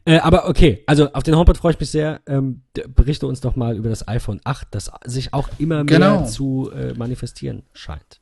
Äh, 0.04 0.18
aber 0.18 0.48
okay, 0.48 0.82
also 0.86 1.12
auf 1.12 1.22
den 1.22 1.36
HomePod 1.36 1.56
freue 1.58 1.72
ich 1.72 1.80
mich 1.80 1.90
sehr. 1.90 2.20
Ähm, 2.26 2.62
berichte 2.94 3.26
uns 3.26 3.40
doch 3.40 3.56
mal 3.56 3.76
über 3.76 3.88
das 3.88 4.06
iPhone 4.08 4.40
8, 4.44 4.68
das 4.70 4.90
sich 5.04 5.32
auch 5.32 5.48
immer 5.58 5.84
mehr 5.84 5.98
Genau. 5.98 6.24
zu 6.24 6.70
äh, 6.74 6.94
manifestieren 6.94 7.62
scheint. 7.72 8.20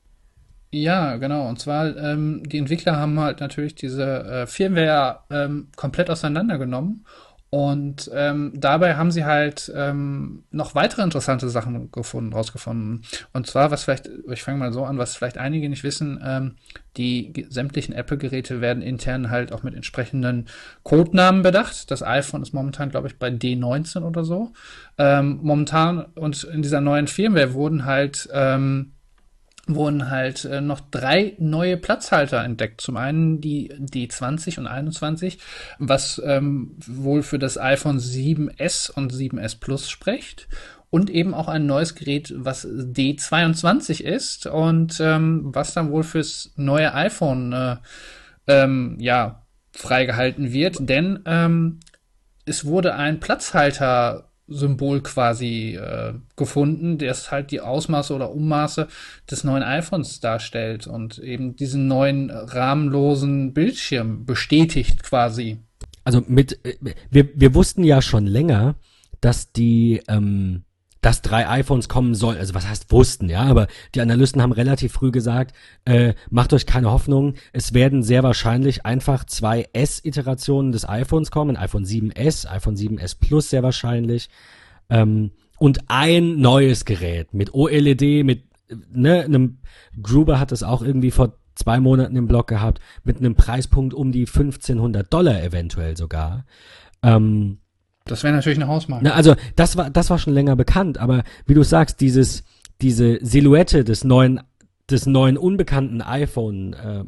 Ja, 0.72 1.16
genau. 1.16 1.48
Und 1.48 1.59
zwar, 1.59 1.97
ähm, 1.97 2.42
die 2.47 2.59
Entwickler 2.59 2.97
haben 2.97 3.18
halt 3.18 3.40
natürlich 3.40 3.74
diese 3.74 4.05
äh, 4.24 4.47
Firmware 4.47 5.20
ähm, 5.30 5.68
komplett 5.74 6.10
auseinandergenommen. 6.10 7.05
Und 7.51 8.09
ähm, 8.14 8.52
dabei 8.55 8.94
haben 8.94 9.10
sie 9.10 9.24
halt 9.24 9.72
ähm, 9.74 10.44
noch 10.52 10.77
weitere 10.77 11.02
interessante 11.02 11.48
Sachen 11.48 11.90
gefunden, 11.90 12.32
rausgefunden. 12.32 13.02
Und 13.32 13.48
zwar, 13.48 13.72
was 13.72 13.82
vielleicht, 13.82 14.09
ich 14.31 14.44
fange 14.44 14.59
mal 14.59 14.72
so 14.72 14.85
an, 14.85 14.98
was 14.98 15.16
vielleicht 15.16 15.36
einige 15.36 15.68
nicht 15.68 15.82
wissen, 15.82 16.20
ähm, 16.24 16.55
die 16.97 17.47
sämtlichen 17.48 17.93
Apple-Geräte 17.93 18.60
werden 18.60 18.85
intern 18.85 19.31
halt 19.31 19.52
auch 19.52 19.64
mit 19.64 19.74
entsprechenden 19.74 20.47
Codenamen 20.85 21.43
bedacht. 21.43 21.90
Das 21.90 22.05
iPhone 22.05 22.43
ist 22.43 22.55
momentan, 22.55 22.90
glaube 22.90 23.09
ich, 23.09 23.18
bei 23.18 23.28
D19 23.28 24.02
oder 24.05 24.22
so. 24.22 24.52
Ähm, 24.97 25.40
momentan 25.43 26.05
und 26.14 26.44
in 26.44 26.62
dieser 26.62 26.81
neuen 26.81 27.09
Firmware 27.09 27.55
wurden 27.55 27.85
halt 27.85 28.28
ähm, 28.32 28.93
wurden 29.74 30.10
halt 30.10 30.44
äh, 30.44 30.60
noch 30.60 30.80
drei 30.80 31.34
neue 31.38 31.76
Platzhalter 31.76 32.42
entdeckt. 32.44 32.80
Zum 32.80 32.97
einen 32.97 33.40
die 33.40 33.72
D20 33.72 34.59
und 34.59 34.66
21, 34.66 35.38
was 35.78 36.20
ähm, 36.24 36.76
wohl 36.86 37.22
für 37.22 37.38
das 37.38 37.59
iPhone 37.59 37.98
7S 37.98 38.90
und 38.90 39.12
7S 39.12 39.59
Plus 39.60 39.90
spricht. 39.90 40.48
Und 40.90 41.09
eben 41.09 41.34
auch 41.34 41.47
ein 41.47 41.66
neues 41.66 41.94
Gerät, 41.94 42.34
was 42.36 42.66
D22 42.66 44.02
ist 44.02 44.47
und 44.47 44.98
ähm, 45.01 45.55
was 45.55 45.72
dann 45.72 45.92
wohl 45.92 46.02
fürs 46.02 46.52
neue 46.56 46.92
iPhone 46.94 47.52
äh, 47.52 47.76
ähm, 48.48 48.97
ja, 48.98 49.47
freigehalten 49.70 50.52
wird. 50.52 50.76
Denn 50.80 51.20
ähm, 51.26 51.78
es 52.44 52.64
wurde 52.64 52.97
ein 52.97 53.20
Platzhalter-Symbol 54.51 55.01
quasi 55.02 55.77
äh, 55.77 56.14
gefunden, 56.36 56.98
das 56.98 57.31
halt 57.31 57.51
die 57.51 57.60
Ausmaße 57.60 58.14
oder 58.14 58.32
Ummaße 58.32 58.89
des 59.31 59.44
neuen 59.44 59.62
iPhones 59.62 60.20
darstellt 60.20 60.86
und 60.86 61.18
eben 61.18 61.56
diesen 61.56 61.86
neuen 61.86 62.31
äh, 62.31 62.36
rahmenlosen 62.36 63.52
Bildschirm 63.55 64.24
bestätigt 64.24 65.02
quasi. 65.02 65.59
Also 66.05 66.22
mit, 66.27 66.64
äh, 66.64 66.77
wir, 67.10 67.28
wir 67.35 67.55
wussten 67.55 67.85
ja 67.85 68.02
schon 68.02 68.27
länger, 68.27 68.77
dass 69.20 69.52
die, 69.52 70.02
ähm, 70.09 70.64
dass 71.01 71.22
drei 71.22 71.48
iPhones 71.48 71.89
kommen 71.89 72.14
sollen. 72.14 72.39
Also 72.39 72.55
was 72.55 72.68
heißt 72.68 72.93
wussten, 72.93 73.28
ja, 73.28 73.43
aber 73.43 73.68
die 73.94 74.01
Analysten 74.01 74.43
haben 74.43 74.52
relativ 74.52 74.93
früh 74.93 75.10
gesagt, 75.10 75.55
äh, 75.85 76.14
macht 76.31 76.52
euch 76.52 76.66
keine 76.66 76.90
Hoffnung, 76.90 77.35
es 77.52 77.74
werden 77.74 78.02
sehr 78.02 78.22
wahrscheinlich 78.22 78.85
einfach 78.85 79.24
zwei 79.24 79.68
S-Iterationen 79.72 80.72
des 80.72 80.89
iPhones 80.89 81.31
kommen, 81.31 81.56
iPhone 81.56 81.85
7S, 81.85 82.47
iPhone 82.47 82.77
7S 82.77 83.18
Plus 83.18 83.51
sehr 83.51 83.62
wahrscheinlich, 83.62 84.28
ähm, 84.89 85.31
und 85.59 85.81
ein 85.89 86.40
neues 86.40 86.85
Gerät 86.85 87.35
mit 87.35 87.52
OLED, 87.52 88.24
mit 88.24 88.44
ne, 88.93 89.24
einem 89.24 89.59
Gruber 90.01 90.40
hat 90.40 90.52
das 90.52 90.62
auch 90.62 90.82
irgendwie 90.82 91.10
vor 91.10 91.35
zwei 91.55 91.81
Monaten 91.81 92.16
im 92.16 92.27
Blog 92.27 92.47
gehabt, 92.47 92.81
mit 93.05 93.18
einem 93.18 93.35
Preispunkt 93.35 93.93
um 93.93 94.12
die 94.12 94.27
1500 94.27 95.12
Dollar 95.12 95.43
eventuell 95.43 95.97
sogar. 95.97 96.47
Ähm, 97.02 97.59
Das 98.05 98.22
wäre 98.24 98.35
natürlich 98.35 98.59
eine 98.59 98.68
Hausmarke. 98.68 99.05
na, 99.05 99.12
also 99.12 99.35
das 99.56 99.77
war 99.77 99.90
das 99.90 100.10
war 100.10 100.18
schon 100.18 100.35
länger 100.35 100.56
bekannt, 100.56 100.98
aber 100.98 101.22
wie 101.47 101.55
du 101.55 101.62
sagst, 101.62 102.01
dieses 102.01 102.44
diese 102.81 103.18
Silhouette 103.22 103.85
des 103.85 104.05
neuen 104.05 104.40
des 104.90 105.06
neuen 105.06 105.36
unbekannten 105.36 106.02
iPhone 106.02 106.72
äh, 106.72 107.05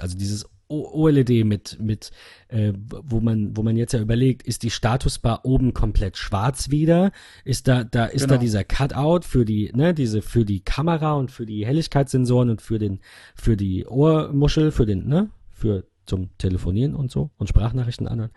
also 0.00 0.16
dieses 0.16 0.46
OLED 0.68 1.44
mit 1.44 1.78
mit 1.80 2.10
äh, 2.48 2.72
wo 2.88 3.20
man 3.20 3.56
wo 3.56 3.62
man 3.62 3.76
jetzt 3.76 3.92
ja 3.92 4.00
überlegt, 4.00 4.42
ist 4.42 4.62
die 4.62 4.70
Statusbar 4.70 5.44
oben 5.44 5.74
komplett 5.74 6.16
schwarz 6.16 6.70
wieder? 6.70 7.12
Ist 7.44 7.68
da 7.68 7.84
da 7.84 8.06
ist 8.06 8.22
da 8.22 8.26
Genau. 8.34 8.40
dieser 8.40 8.64
Cutout 8.64 9.22
für 9.22 9.44
die 9.44 9.70
ne 9.74 9.94
diese 9.94 10.22
für 10.22 10.44
die 10.44 10.60
Kamera 10.60 11.14
und 11.14 11.30
für 11.30 11.46
die 11.46 11.64
Helligkeitssensoren 11.66 12.50
und 12.50 12.62
für 12.62 12.78
den 12.78 13.00
für 13.34 13.56
die 13.56 13.86
Ohrmuschel 13.86 14.72
für 14.72 14.86
den 14.86 15.06
ne 15.06 15.30
für 15.52 15.84
zum 16.04 16.30
Telefonieren 16.38 16.94
und 16.94 17.10
so 17.10 17.30
und 17.36 17.48
Sprachnachrichten 17.48 18.08
anhören 18.08 18.30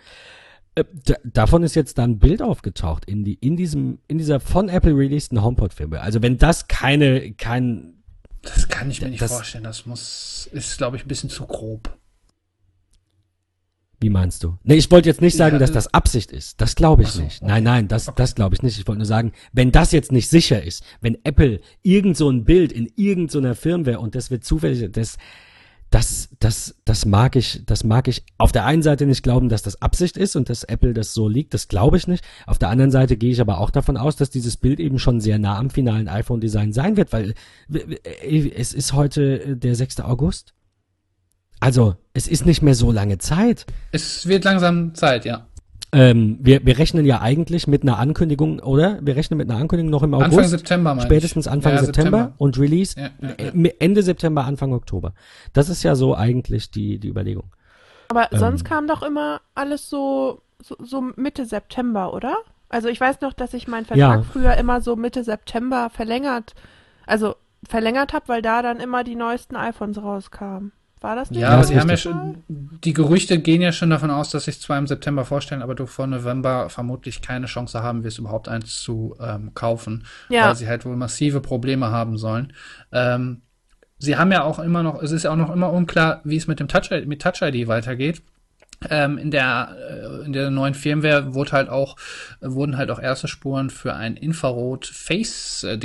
Äh, 0.79 0.85
da, 1.05 1.15
davon 1.23 1.63
ist 1.63 1.75
jetzt 1.75 1.97
dann 1.97 2.11
ein 2.11 2.19
Bild 2.19 2.41
aufgetaucht 2.41 3.05
in 3.05 3.23
die 3.23 3.35
in 3.35 3.55
diesem 3.57 3.99
in 4.07 4.17
dieser 4.17 4.39
von 4.39 4.69
Apple 4.69 4.95
releaseden 4.95 5.43
HomePod 5.43 5.73
Firmware. 5.73 6.01
Also 6.01 6.21
wenn 6.21 6.37
das 6.37 6.67
keine 6.67 7.31
kein 7.33 7.95
Das 8.41 8.67
kann 8.69 8.89
ich 8.89 9.01
mir 9.01 9.09
nicht 9.09 9.21
Das- 9.21 9.31
vorstellen. 9.31 9.63
Das 9.63 9.85
muss, 9.85 10.49
ist, 10.53 10.77
glaube 10.77 10.97
ich, 10.97 11.05
ein 11.05 11.07
bisschen 11.07 11.29
zu 11.29 11.45
grob. 11.45 11.95
Wie 14.01 14.09
meinst 14.09 14.45
du? 14.45 14.57
Nee, 14.63 14.75
ich 14.75 14.89
wollte 14.91 15.09
jetzt 15.09 15.19
nicht 15.21 15.35
sagen, 15.35 15.55
Ja, 15.55 15.59
dass 15.59 15.71
äh, 15.71 15.73
das 15.73 15.93
Absicht 15.93 16.31
ist. 16.31 16.61
Das 16.61 16.75
glaube 16.75 17.01
ich 17.03 17.09
so, 17.09 17.21
nicht. 17.21 17.41
okay. 17.41 17.51
Nein, 17.51 17.63
nein, 17.63 17.87
das, 17.89 18.07
Okay. 18.07 18.15
das 18.17 18.33
glaube 18.33 18.55
ich 18.55 18.61
nicht. 18.63 18.79
Ich 18.79 18.87
wollte 18.87 18.99
nur 18.99 19.05
sagen, 19.05 19.33
wenn 19.51 19.73
das 19.73 19.91
jetzt 19.91 20.13
nicht 20.13 20.29
sicher 20.29 20.63
ist, 20.63 20.83
wenn 21.01 21.17
Apple 21.25 21.59
irgend 21.81 22.15
so 22.15 22.29
ein 22.29 22.45
Bild 22.45 22.71
in 22.71 22.89
irgendeiner 22.95 23.55
Firmware 23.55 23.99
und 23.99 24.15
das 24.15 24.31
wird 24.31 24.45
zufällig, 24.45 24.89
das, 24.93 25.17
das, 25.89 26.29
das, 26.39 26.75
das 26.85 27.05
mag 27.05 27.35
ich, 27.35 27.63
das 27.65 27.83
mag 27.83 28.07
ich 28.07 28.23
auf 28.37 28.51
der 28.51 28.65
einen 28.65 28.83
Seite 28.83 29.07
nicht 29.07 29.23
glauben, 29.23 29.49
dass 29.49 29.63
das 29.63 29.81
Absicht 29.81 30.17
ist 30.17 30.35
und 30.35 30.49
dass 30.49 30.63
Apple 30.63 30.93
das 30.93 31.13
so 31.13 31.27
liegt, 31.27 31.53
das 31.53 31.67
glaube 31.67 31.97
ich 31.97 32.07
nicht. 32.07 32.23
Auf 32.45 32.59
der 32.59 32.69
anderen 32.69 32.91
Seite 32.91 33.17
gehe 33.17 33.31
ich 33.31 33.41
aber 33.41 33.59
auch 33.59 33.71
davon 33.71 33.97
aus, 33.97 34.15
dass 34.15 34.29
dieses 34.29 34.55
Bild 34.57 34.79
eben 34.79 34.99
schon 34.99 35.19
sehr 35.19 35.39
nah 35.39 35.57
am 35.57 35.71
finalen 35.71 36.07
iPhone-Design 36.07 36.73
sein 36.73 36.95
wird, 36.95 37.11
weil 37.11 37.33
äh, 37.71 38.51
es 38.55 38.73
ist 38.73 38.93
heute 38.93 39.41
äh, 39.43 39.55
der 39.55 39.75
6. 39.75 40.01
August. 40.01 40.53
Also, 41.59 41.97
es 42.13 42.27
ist 42.27 42.45
nicht 42.45 42.61
mehr 42.61 42.75
so 42.75 42.91
lange 42.91 43.17
Zeit. 43.17 43.65
Es 43.91 44.27
wird 44.27 44.45
langsam 44.45 44.95
Zeit, 44.95 45.25
ja. 45.25 45.47
Ähm, 45.91 46.37
wir, 46.41 46.63
wir 46.65 46.77
rechnen 46.77 47.03
ja 47.05 47.19
eigentlich 47.21 47.65
mit 47.65 47.81
einer 47.81 47.97
Ankündigung, 47.97 48.59
oder? 48.59 48.99
Wir 49.01 49.15
rechnen 49.15 49.37
mit 49.37 49.49
einer 49.49 49.59
Ankündigung 49.59 49.89
noch 49.89 50.03
im 50.03 50.13
August. 50.13 50.33
Anfang 50.33 50.47
September, 50.47 50.93
meine 50.95 51.01
spätestens 51.07 51.47
ich. 51.47 51.51
Anfang 51.51 51.73
Ja, 51.73 51.83
September, 51.83 52.33
und 52.37 52.59
Release 52.59 52.99
Ja, 52.99 53.09
ja, 53.21 53.29
ja. 53.39 53.63
äh, 53.63 53.73
Ende 53.79 54.03
September, 54.03 54.45
Anfang 54.45 54.71
Oktober. 54.73 55.13
Das 55.53 55.67
ist 55.69 55.81
ja 55.83 55.95
so 55.95 56.15
eigentlich 56.15 56.69
die, 56.69 56.99
die 56.99 57.07
Überlegung. 57.07 57.51
Aber 58.09 58.31
Ähm. 58.31 58.39
sonst 58.39 58.65
kam 58.65 58.87
doch 58.87 59.01
immer 59.01 59.41
alles 59.55 59.89
so, 59.89 60.41
so, 60.61 60.75
so 60.79 61.01
Mitte 61.15 61.45
September, 61.45 62.13
oder? 62.13 62.35
Also 62.69 62.87
ich 62.87 63.01
weiß 63.01 63.21
noch, 63.21 63.33
dass 63.33 63.55
ich 63.55 63.67
meinen 63.67 63.85
Vertrag 63.85 64.17
Ja. 64.19 64.21
früher 64.21 64.55
immer 64.57 64.81
so 64.81 64.95
Mitte 64.95 65.23
September 65.23 65.89
verlängert, 65.89 66.53
also 67.07 67.35
verlängert 67.67 68.13
habe, 68.13 68.27
weil 68.27 68.41
da 68.43 68.61
dann 68.61 68.79
immer 68.79 69.03
die 69.03 69.15
neuesten 69.15 69.55
iPhones 69.55 69.97
rauskamen. 70.01 70.71
War 71.01 71.15
das 71.15 71.31
nicht? 71.31 71.39
Ja, 71.39 71.49
aber 71.49 71.63
sie 71.63 71.79
haben 71.79 71.89
ja 71.89 71.95
schon, 71.97 72.43
die 72.47 72.93
Gerüchte 72.93 73.39
gehen 73.39 73.61
ja 73.61 73.71
schon 73.71 73.89
davon 73.89 74.11
aus, 74.11 74.31
dass 74.31 74.45
sich 74.45 74.59
zwar 74.59 74.77
im 74.77 74.85
September 74.87 75.23
vorstellen, 75.23 75.61
aber 75.61 75.73
du 75.75 75.85
vor 75.85 76.07
November 76.07 76.69
vermutlich 76.69 77.21
keine 77.21 77.45
Chance 77.45 77.81
haben 77.81 78.03
wirst, 78.03 78.19
überhaupt 78.19 78.49
eins 78.49 78.81
zu 78.81 79.15
ähm, 79.21 79.53
kaufen, 79.53 80.05
Ja. 80.27 80.47
weil 80.47 80.55
sie 80.55 80.67
halt 80.67 80.85
wohl 80.85 80.97
massive 80.97 81.39
Probleme 81.39 81.89
haben 81.91 82.17
sollen. 82.17 82.51
Ähm, 82.91 83.41
sie 83.97 84.17
haben 84.17 84.31
ja 84.31 84.43
auch 84.43 84.59
immer 84.59 84.83
noch, 84.83 85.01
es 85.01 85.11
ist 85.11 85.23
ja 85.23 85.31
auch 85.31 85.37
noch 85.37 85.53
immer 85.53 85.71
unklar, 85.71 86.19
wie 86.25 86.35
es 86.37 86.47
mit 86.47 86.59
dem 86.59 86.67
Touch, 86.67 86.89
mit 87.05 87.21
Touch 87.21 87.41
ID 87.41 87.67
weitergeht. 87.67 88.21
Ähm, 88.89 89.17
in 89.17 89.29
der 89.29 89.75
äh, 90.21 90.25
in 90.25 90.31
der 90.31 90.49
neuen 90.51 90.73
Firmware 90.73 91.33
wurde 91.33 91.51
halt 91.51 91.67
auch 91.69 91.97
wurden 92.39 92.77
halt 92.77 92.89
auch 92.91 92.99
erste 92.99 93.27
Spuren 93.27 93.69
für 93.69 93.93
ein 93.93 94.15
Infrarot 94.15 94.85
Face 94.85 95.65
äh, 95.65 95.77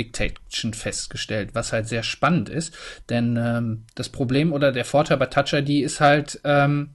festgestellt, 0.73 1.49
was 1.53 1.73
halt 1.73 1.89
sehr 1.89 2.03
spannend 2.03 2.47
ist, 2.47 2.73
denn 3.09 3.37
ähm, 3.37 3.83
das 3.95 4.07
Problem 4.07 4.53
oder 4.53 4.71
der 4.71 4.85
Vorteil 4.85 5.17
bei 5.17 5.25
Touch 5.25 5.51
ID 5.53 5.83
ist 5.83 5.99
halt, 5.99 6.39
ähm, 6.45 6.91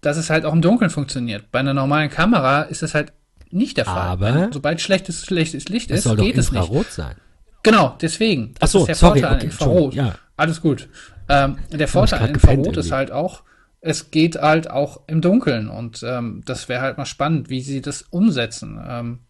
dass 0.00 0.16
es 0.16 0.30
halt 0.30 0.46
auch 0.46 0.54
im 0.54 0.62
Dunkeln 0.62 0.90
funktioniert. 0.90 1.50
Bei 1.52 1.58
einer 1.58 1.74
normalen 1.74 2.08
Kamera 2.08 2.62
ist 2.62 2.82
es 2.82 2.94
halt 2.94 3.12
nicht 3.50 3.76
der 3.76 3.84
Fall. 3.84 4.08
Aber- 4.08 4.34
Wenn- 4.34 4.52
sobald 4.52 4.80
schlechtes 4.80 5.26
schlechtes 5.26 5.68
Licht 5.68 5.90
Es 5.90 5.98
ist, 5.98 6.04
soll 6.04 6.16
doch 6.16 6.24
geht 6.24 6.38
es 6.38 6.50
nicht. 6.50 6.62
Infrarot 6.62 6.90
sein. 6.90 7.16
Genau, 7.62 7.96
deswegen. 8.00 8.54
Ach 8.58 8.68
so, 8.68 8.80
ist 8.80 8.86
der 8.88 8.94
sorry, 8.94 9.20
Vorteil 9.20 9.30
an 9.32 9.36
okay, 9.36 9.46
Infrarot. 9.46 9.74
Entschuldigung, 9.84 10.06
ja. 10.06 10.14
Alles 10.36 10.60
gut. 10.62 10.88
Ähm, 11.28 11.58
der 11.70 11.88
Vorteil 11.88 12.20
an 12.22 12.30
Infrarot 12.30 12.76
ist 12.78 12.90
halt 12.90 13.12
auch, 13.12 13.42
es 13.82 14.10
geht 14.10 14.36
halt 14.36 14.70
auch 14.70 15.02
im 15.08 15.20
Dunkeln 15.20 15.68
und 15.68 16.02
ähm, 16.02 16.42
das 16.46 16.68
wäre 16.68 16.82
halt 16.82 16.98
mal 16.98 17.04
spannend, 17.04 17.50
wie 17.50 17.60
sie 17.60 17.80
das 17.80 18.02
umsetzen. 18.02 18.80
Ähm, 18.82 19.26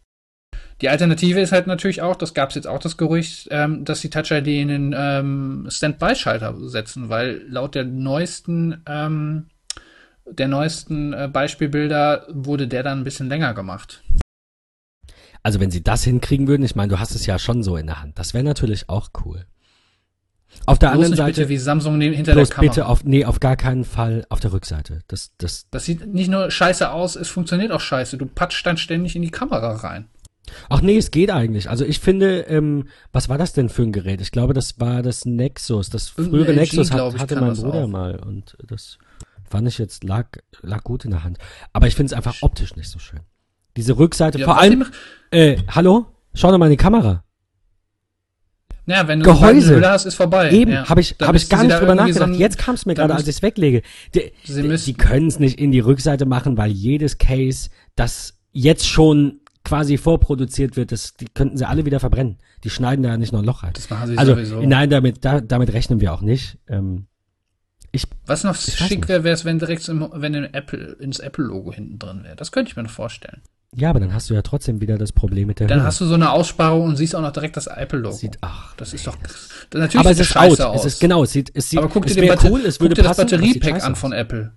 die 0.83 0.89
Alternative 0.89 1.41
ist 1.41 1.53
halt 1.53 1.67
natürlich 1.67 2.03
auch, 2.03 2.17
das 2.17 2.35
gab 2.35 2.51
es 2.51 2.57
jetzt 2.57 2.67
auch 2.67 2.79
das 2.79 2.97
Gerücht, 2.97 3.49
ähm, 3.51 3.85
dass 3.85 4.01
die 4.01 4.11
Touch 4.11 4.31
ID 4.31 4.49
in 4.49 4.69
den 4.69 4.95
ähm, 4.97 5.67
Standby-Schalter 5.71 6.55
setzen, 6.69 7.09
weil 7.09 7.43
laut 7.49 7.75
der 7.75 7.85
neuesten 7.85 8.83
ähm, 8.87 9.47
der 10.27 10.49
neuesten 10.49 11.13
äh, 11.13 11.29
Beispielbilder 11.33 12.27
wurde 12.29 12.69
der 12.69 12.83
dann 12.83 13.01
ein 13.01 13.05
bisschen 13.05 13.29
länger 13.29 13.55
gemacht. 13.55 14.03
Also 15.43 15.59
wenn 15.59 15.71
sie 15.71 15.83
das 15.83 16.05
hinkriegen 16.05 16.47
würden, 16.47 16.63
ich 16.63 16.77
meine, 16.77 16.89
du 16.89 17.01
hast 17.01 17.15
es 17.15 17.27
ja 17.27 17.39
schon 17.39 17.63
so 17.63 17.77
in 17.77 17.87
der 17.87 18.01
Hand. 18.01 18.19
Das 18.19 18.33
wäre 18.33 18.45
natürlich 18.45 18.89
auch 18.89 19.11
cool. 19.25 19.47
Auf 20.67 20.79
der 20.79 20.93
anderen 20.93 21.15
Seite, 21.15 21.41
bitte 21.41 21.49
wie 21.49 21.59
Samsung 21.59 22.01
hinter 22.01 22.35
der 22.35 22.47
Kamera. 22.47 22.61
bitte 22.61 22.87
auf, 22.87 23.05
nee, 23.05 23.25
auf 23.25 23.41
gar 23.41 23.57
keinen 23.57 23.85
Fall 23.85 24.25
auf 24.29 24.41
der 24.41 24.53
Rückseite. 24.53 25.01
Das, 25.09 25.33
das, 25.39 25.67
Das 25.71 25.85
sieht 25.85 26.07
nicht 26.13 26.31
nur 26.31 26.51
scheiße 26.51 26.91
aus, 26.91 27.17
es 27.17 27.29
funktioniert 27.29 27.73
auch 27.73 27.81
scheiße. 27.81 28.17
Du 28.17 28.27
patscht 28.27 28.65
dann 28.67 28.77
ständig 28.77 29.17
in 29.17 29.23
die 29.23 29.31
Kamera 29.31 29.73
rein. 29.77 30.09
Ach 30.69 30.83
nee, 30.83 30.97
es 30.97 31.11
geht 31.11 31.31
eigentlich. 31.31 31.71
Also 31.71 31.85
ich 31.85 32.01
finde, 32.01 32.41
ähm, 32.41 32.89
was 33.13 33.29
war 33.29 33.39
das 33.39 33.53
denn 33.53 33.69
für 33.69 33.83
ein 33.83 33.93
Gerät? 33.93 34.21
Ich 34.21 34.33
glaube, 34.33 34.55
das 34.55 34.81
war 34.81 35.03
das 35.03 35.25
Nexus. 35.25 35.91
Das 35.91 36.09
frühere 36.09 36.53
LG, 36.53 36.57
Nexus 36.57 36.91
hat, 36.93 37.15
ich, 37.15 37.21
hatte 37.21 37.41
mein 37.41 37.55
Bruder 37.55 37.85
auch. 37.85 37.89
mal 37.89 38.17
und 38.17 38.57
das 38.67 38.99
fand 39.49 39.69
ich 39.69 39.79
jetzt 39.79 40.05
lag, 40.05 40.27
lag 40.63 40.83
gut 40.83 41.05
in 41.05 41.11
der 41.11 41.25
Hand. 41.25 41.39
Aber 41.73 41.87
ich 41.87 41.95
finde 41.95 42.07
es 42.07 42.13
einfach 42.13 42.37
optisch 42.41 42.75
nicht 42.77 42.91
so 42.91 42.99
schön. 42.99 43.21
Diese 43.77 43.99
Rückseite, 43.99 44.39
Ja, 44.39 44.47
vor 44.47 44.59
allem, 44.59 44.85
äh, 45.31 45.59
hallo? 45.69 46.07
Schau 46.35 46.51
doch 46.51 46.59
mal 46.59 46.67
in 46.67 46.73
die 46.73 46.77
Kamera. 46.77 47.25
Ja, 48.87 49.07
wenn 49.07 49.21
du 49.21 49.27
Gehäuse. 49.27 49.77
eine 49.77 49.89
hast, 49.91 50.07
ist 50.07 50.17
vorbei. 50.17 50.51
Eben, 50.51 50.73
ja. 50.73 50.89
habe 50.89 51.01
ich, 51.01 51.15
hab 51.21 51.35
ich 51.35 51.49
gar 51.49 51.63
nicht 51.63 51.77
drüber 51.79 51.93
so 51.93 51.95
nachgedacht. 51.95 52.23
ein- 52.31 52.35
Jetzt 52.35 52.59
kam 52.59 52.75
es 52.75 52.85
mir 52.85 52.95
gerade, 52.95 53.15
als 53.15 53.23
ich 53.25 53.37
es 53.37 53.43
weglege. 53.43 53.83
Die, 54.15 54.33
die, 54.49 54.95
können 54.95 55.29
es 55.29 55.39
nicht 55.39 55.59
in 55.61 55.71
die 55.71 55.81
Rückseite 55.81 56.27
machen, 56.27 56.57
weil 56.57 56.71
jedes 56.73 57.19
Case, 57.19 57.71
das 57.95 58.39
jetzt 58.51 58.89
schon 58.89 59.41
quasi 59.65 59.97
vorproduziert 59.99 60.77
wird, 60.77 60.91
das, 60.91 61.15
die 61.15 61.27
könnten 61.27 61.57
sie 61.57 61.67
alle 61.69 61.85
wieder 61.87 62.01
verbrennen. 62.01 62.39
Die 62.65 62.71
schneiden 62.71 63.05
da 63.05 63.17
nicht 63.17 63.33
noch 63.33 63.39
ein 63.41 63.45
Loch 63.45 63.63
rein. 63.63 63.73
Das 63.75 63.89
machen 63.89 64.09
sie 64.09 64.19
Also, 64.19 64.35
sowieso. 64.35 64.61
nein, 64.63 64.91
damit, 64.91 65.25
da, 65.25 65.41
damit 65.41 65.73
rechnen 65.73 66.01
wir 66.01 66.13
auch 66.13 66.21
nicht. 66.23 66.59
Ähm, 66.69 67.07
Was 68.27 68.43
noch 68.43 68.57
Ich 68.57 68.75
schick 68.77 69.09
wäre, 69.09 69.23
wäre 69.23 69.35
es, 69.35 69.45
wenn 69.45 69.59
direkt 69.61 69.89
im, 69.89 70.09
wenn 70.15 70.35
ein 70.35 70.53
Apple, 70.55 70.97
ins 70.99 71.21
Apple-Logo 71.21 71.73
hinten 71.73 71.99
drin 72.01 72.25
wäre. 72.25 72.35
Das 72.37 72.51
könnte 72.51 72.71
ich 72.71 72.77
mir 72.77 72.83
noch 72.83 72.91
vorstellen. 72.91 73.43
Ja, 73.75 73.91
aber 73.91 74.01
dann 74.01 74.13
hast 74.15 74.29
du 74.31 74.35
ja 74.35 74.43
trotzdem 74.43 74.81
wieder 74.81 74.99
das 74.99 75.13
Problem 75.13 75.49
mit 75.49 75.61
der 75.61 75.67
Dann 75.67 75.81
Höhe. 75.81 75.87
hast 75.87 76.01
du 76.01 76.07
so 76.07 76.15
eine 76.15 76.31
Aussparung 76.31 76.85
und 76.85 76.97
siehst 76.97 77.15
auch 77.17 77.21
noch 77.23 77.33
direkt 77.33 77.57
das 77.57 77.67
Apple-Logo. 77.67 78.15
Sieht, 78.15 78.39
ach, 78.41 78.75
Das 78.77 78.93
ist 78.93 79.07
doch. 79.07 79.17
das- 79.17 79.49
natürlich 79.75 79.99
aber 79.99 80.11
es 80.11 80.17
sieht 80.19 80.27
ist 80.27 80.35
das 80.35 80.43
out. 80.43 80.49
scheiße 80.51 80.69
aus. 80.69 80.81
Es 80.85 80.93
ist, 80.95 81.01
genau, 81.01 81.23
es 81.25 81.33
sieht, 81.33 81.51
es 81.55 81.71
sieht, 81.71 81.79
aber 81.79 81.89
guck 81.89 82.05
dir, 82.07 82.11
es 82.11 82.17
den 82.17 82.29
Batter- 82.29 82.51
cool, 82.51 82.61
es 82.61 82.79
guck 82.79 82.85
würde 82.85 82.95
dir 82.97 83.03
das 83.03 83.13
es 83.19 83.25
Batteriepack 83.25 83.71
scheiße 83.75 83.87
an 83.87 83.97
von 83.97 84.13
Apple. 84.13 84.53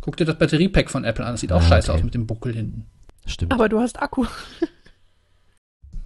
Guck 0.00 0.16
dir 0.16 0.24
das 0.26 0.36
Batteriepack 0.38 0.90
von 0.90 1.04
Apple 1.04 1.24
an. 1.24 1.32
Das 1.32 1.40
sieht 1.40 1.50
auch 1.52 1.60
Ah, 1.62 1.68
scheiße 1.68 1.90
okay. 1.90 1.98
aus 2.00 2.04
mit 2.04 2.14
dem 2.14 2.26
Buckel 2.26 2.54
hinten. 2.54 2.86
Stimmt. 3.26 3.52
Aber 3.54 3.68
du 3.68 3.80
hast 3.80 4.00
Akku. 4.02 4.26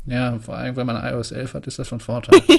Ja, 0.07 0.39
vor 0.39 0.57
allem, 0.57 0.75
wenn 0.77 0.87
man 0.87 0.97
ein 0.97 1.13
iOS 1.15 1.33
11 1.33 1.53
hat, 1.53 1.67
ist 1.67 1.79
das 1.79 1.89
von 1.89 2.01
Vorteil. 2.01 2.41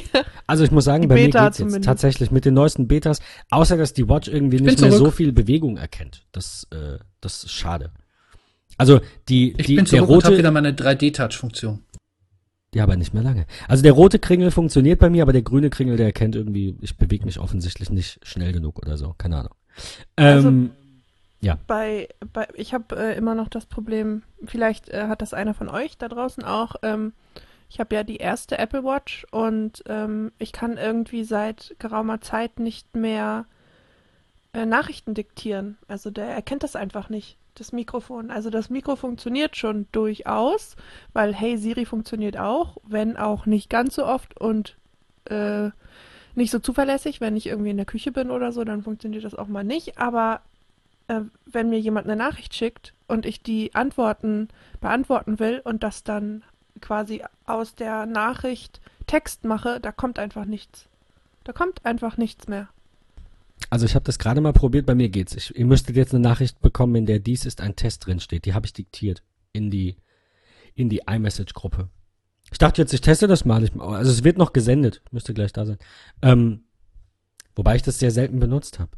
Also 0.46 0.64
ich 0.64 0.72
muss 0.72 0.84
sagen, 0.86 1.04
Die 1.04 1.08
bei 1.08 1.14
Beta 1.14 1.42
mir 1.44 1.46
geht's 1.50 1.58
jetzt 1.60 1.68
zumindest. 1.70 1.86
tatsächlich 1.86 2.32
mit 2.32 2.44
den 2.44 2.56
neuesten 2.56 2.88
Betas, 2.88 3.20
außer 3.52 3.78
dass 3.78 3.94
die 3.94 4.10
Watch 4.10 4.28
irgendwie 4.28 4.56
Ich 4.58 4.64
nicht 4.64 4.82
mehr 4.82 4.92
so 4.92 5.12
viel 5.12 5.32
Bewegung 5.32 5.78
erkennt. 5.78 6.26
Das, 6.32 6.66
äh, 6.72 6.98
das 7.22 7.44
ist 7.44 7.52
schade. 7.52 7.92
Also 8.80 9.02
die, 9.28 9.54
Ich 9.58 9.68
die 9.68 9.76
bin 9.76 9.86
der 9.86 10.00
zurück 10.00 10.10
und 10.10 10.16
habe 10.16 10.28
rote, 10.28 10.38
wieder 10.38 10.52
meine 10.52 10.72
3D-Touch-Funktion. 10.72 11.84
ja, 12.74 12.84
aber 12.84 12.96
nicht 12.96 13.14
mehr 13.14 13.24
lange. 13.24 13.46
Also 13.68 13.84
der 13.84 13.92
rote 13.92 14.20
Kringel 14.20 14.52
funktioniert 14.52 15.00
bei 15.00 15.10
mir, 15.10 15.22
aber 15.22 15.34
der 15.34 15.42
grüne 15.42 15.70
Kringel, 15.70 15.98
der 15.98 16.08
erkennt 16.08 16.36
irgendwie, 16.36 16.76
ich 16.82 16.98
bewege 16.98 17.26
mich 17.26 17.40
offensichtlich 17.40 17.90
nicht 17.90 18.26
schnell 18.26 18.54
genug 18.54 18.80
oder 18.80 18.98
so, 18.98 19.14
keine 19.18 19.38
Ahnung. 19.38 19.54
Ähm, 20.18 20.72
bei, 21.68 22.08
bei 22.34 22.48
ich 22.54 22.74
habe 22.74 22.98
äh, 22.98 23.18
immer 23.18 23.36
noch 23.36 23.50
das 23.50 23.66
Problem, 23.66 24.24
vielleicht 24.46 24.90
äh, 24.90 25.08
hat 25.08 25.22
das 25.22 25.34
einer 25.34 25.54
von 25.54 25.68
euch 25.68 25.98
da 25.98 26.08
draußen 26.08 26.44
auch. 26.44 26.76
Ähm, 26.82 27.14
ich 27.70 27.80
habe 27.80 27.96
ja 27.96 28.04
die 28.04 28.18
erste 28.18 28.58
Apple 28.58 28.84
Watch 28.84 29.28
und 29.32 29.84
ähm, 29.88 30.32
ich 30.40 30.54
kann 30.54 30.78
irgendwie 30.78 31.24
seit 31.24 31.76
geraumer 31.80 32.22
Zeit 32.22 32.60
nicht 32.60 32.96
mehr 32.96 33.46
äh, 34.54 34.66
Nachrichten 34.66 35.14
diktieren. 35.14 35.78
Also 35.88 36.10
der 36.10 36.28
erkennt 36.28 36.64
das 36.64 36.76
einfach 36.76 37.10
nicht, 37.10 37.38
das 37.60 37.72
Mikrofon. 37.72 38.32
Also 38.32 38.50
das 38.50 38.70
Mikro 38.70 38.96
funktioniert 38.96 39.56
schon 39.56 39.88
durchaus, 39.92 40.76
weil 41.14 41.34
Hey 41.34 41.58
Siri 41.58 41.86
funktioniert 41.86 42.38
auch, 42.38 42.78
wenn 42.88 43.18
auch 43.18 43.46
nicht 43.46 43.70
ganz 43.70 43.96
so 43.96 44.06
oft 44.06 44.40
und 44.40 44.78
äh, 45.26 45.70
nicht 46.36 46.52
so 46.52 46.60
zuverlässig. 46.60 47.22
Wenn 47.22 47.36
ich 47.36 47.48
irgendwie 47.48 47.72
in 47.72 47.78
der 47.78 47.86
Küche 47.86 48.12
bin 48.12 48.32
oder 48.32 48.52
so, 48.52 48.64
dann 48.64 48.84
funktioniert 48.84 49.24
das 49.24 49.36
auch 49.36 49.48
mal 49.48 49.64
nicht. 49.64 49.98
Aber 49.98 50.42
äh, 51.08 51.22
wenn 51.46 51.70
mir 51.70 51.80
jemand 51.80 52.08
eine 52.08 52.16
Nachricht 52.16 52.56
schickt 52.56 52.94
und 53.08 53.26
ich 53.26 53.44
die 53.44 53.76
Antworten 53.76 54.48
beantworten 54.80 55.40
will 55.40 55.62
und 55.64 55.84
das 55.84 56.04
dann 56.04 56.44
quasi 56.82 57.24
aus 57.46 57.76
der 57.76 58.06
Nachricht 58.06 58.80
Text 59.08 59.44
mache, 59.44 59.80
da 59.80 59.92
kommt 59.92 60.20
einfach 60.20 60.46
nichts. 60.46 60.88
Da 61.44 61.52
kommt 61.52 61.86
einfach 61.86 62.18
nichts 62.18 62.48
mehr. 62.48 62.70
Also 63.70 63.86
ich 63.86 63.96
habe 63.96 64.06
das 64.06 64.20
gerade 64.20 64.42
mal 64.42 64.54
probiert, 64.54 64.86
bei 64.86 64.96
mir 64.96 65.10
geht's. 65.10 65.36
Ich, 65.36 65.56
ihr 65.56 65.66
müsstet 65.66 65.96
jetzt 65.96 66.14
eine 66.14 66.24
Nachricht 66.24 66.62
bekommen, 66.62 66.96
in 66.96 67.06
der 67.06 67.20
dies 67.20 67.46
ist 67.46 67.62
ein 67.62 67.76
Test 67.76 68.06
drin 68.06 68.20
steht. 68.20 68.46
Die 68.46 68.54
habe 68.54 68.66
ich 68.66 68.74
diktiert 68.74 69.24
in 69.54 69.70
die, 69.70 69.98
in 70.76 70.90
die 70.90 71.02
iMessage-Gruppe. 71.08 71.90
Ich 72.52 72.58
dachte 72.58 72.82
jetzt, 72.82 72.94
ich 72.94 73.02
teste 73.02 73.28
das 73.28 73.46
mal. 73.46 73.64
Ich, 73.64 73.76
also 73.80 74.12
es 74.12 74.24
wird 74.24 74.38
noch 74.38 74.54
gesendet, 74.54 75.02
müsste 75.12 75.34
gleich 75.34 75.54
da 75.54 75.66
sein. 75.66 75.78
Ähm, 76.22 76.64
wobei 77.56 77.76
ich 77.76 77.84
das 77.84 78.00
sehr 78.00 78.12
selten 78.12 78.40
benutzt 78.40 78.80
habe. 78.80 78.92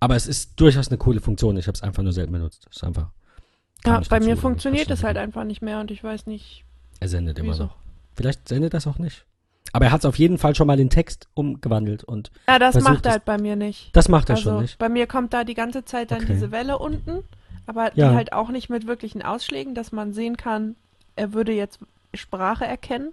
Aber 0.00 0.16
es 0.16 0.26
ist 0.26 0.58
durchaus 0.60 0.88
eine 0.88 0.98
coole 0.98 1.20
Funktion. 1.20 1.56
Ich 1.56 1.66
habe 1.66 1.74
es 1.74 1.82
einfach 1.82 2.02
nur 2.02 2.12
selten 2.12 2.32
benutzt. 2.32 2.66
Es 2.70 2.76
ist 2.76 2.84
einfach 2.84 3.10
Ja, 3.84 4.00
bei 4.08 4.20
mir 4.20 4.36
funktioniert 4.36 4.90
es 4.90 5.04
halt 5.04 5.16
einfach 5.16 5.44
nicht 5.44 5.62
mehr 5.62 5.80
und 5.80 5.90
ich 5.90 6.02
weiß 6.02 6.26
nicht, 6.26 6.64
Er 7.00 7.08
sendet 7.08 7.38
immer 7.38 7.56
noch. 7.56 7.76
Vielleicht 8.14 8.48
sendet 8.48 8.72
das 8.72 8.86
auch 8.86 8.98
nicht. 8.98 9.26
Aber 9.76 9.84
er 9.84 9.92
hat 9.92 10.00
es 10.00 10.04
auf 10.06 10.18
jeden 10.18 10.38
Fall 10.38 10.54
schon 10.54 10.66
mal 10.66 10.80
in 10.80 10.88
Text 10.88 11.28
umgewandelt 11.34 12.02
und 12.02 12.30
Ja, 12.48 12.58
das 12.58 12.72
Versucht 12.72 12.90
macht 12.94 13.04
er 13.06 13.12
halt 13.12 13.26
bei 13.26 13.36
mir 13.36 13.56
nicht. 13.56 13.94
das 13.94 14.08
macht 14.08 14.30
er 14.30 14.36
Also 14.36 14.50
schon 14.52 14.62
nicht. 14.62 14.78
bei 14.78 14.88
mir 14.88 15.06
kommt 15.06 15.34
da 15.34 15.44
die 15.44 15.52
ganze 15.52 15.84
Zeit 15.84 16.10
dann 16.12 16.22
Okay. 16.22 16.32
diese 16.32 16.50
Welle 16.50 16.78
unten, 16.78 17.22
aber 17.66 17.92
Ja. 17.94 18.08
die 18.08 18.14
halt 18.16 18.32
auch 18.32 18.48
nicht 18.48 18.70
mit 18.70 18.86
wirklichen 18.86 19.20
Ausschlägen, 19.20 19.74
dass 19.74 19.92
man 19.92 20.14
sehen 20.14 20.38
kann, 20.38 20.76
er 21.14 21.34
würde 21.34 21.52
jetzt 21.52 21.78
Sprache 22.14 22.64
erkennen. 22.64 23.12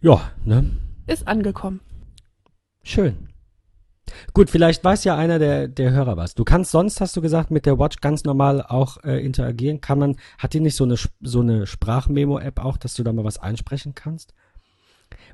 Ja, 0.00 0.30
ne? 0.44 0.70
Ist 1.08 1.26
angekommen. 1.26 1.80
Schön. 2.84 3.27
Gut, 4.34 4.50
vielleicht 4.50 4.84
weiß 4.84 5.04
ja 5.04 5.16
einer 5.16 5.38
der, 5.38 5.68
der 5.68 5.90
Hörer 5.90 6.16
was. 6.16 6.34
Du 6.34 6.44
kannst 6.44 6.70
sonst, 6.70 7.00
hast 7.00 7.16
du 7.16 7.20
gesagt, 7.20 7.50
mit 7.50 7.66
der 7.66 7.78
Watch 7.78 8.00
ganz 8.00 8.24
normal 8.24 8.62
auch 8.62 9.02
äh, 9.04 9.24
interagieren. 9.24 9.80
Kann 9.80 9.98
man, 9.98 10.16
hat 10.38 10.54
die 10.54 10.60
nicht 10.60 10.76
so 10.76 10.84
eine, 10.84 10.96
so 11.20 11.40
eine 11.40 11.66
Sprachmemo-App 11.66 12.64
auch, 12.64 12.76
dass 12.76 12.94
du 12.94 13.02
da 13.02 13.12
mal 13.12 13.24
was 13.24 13.38
einsprechen 13.38 13.94
kannst? 13.94 14.34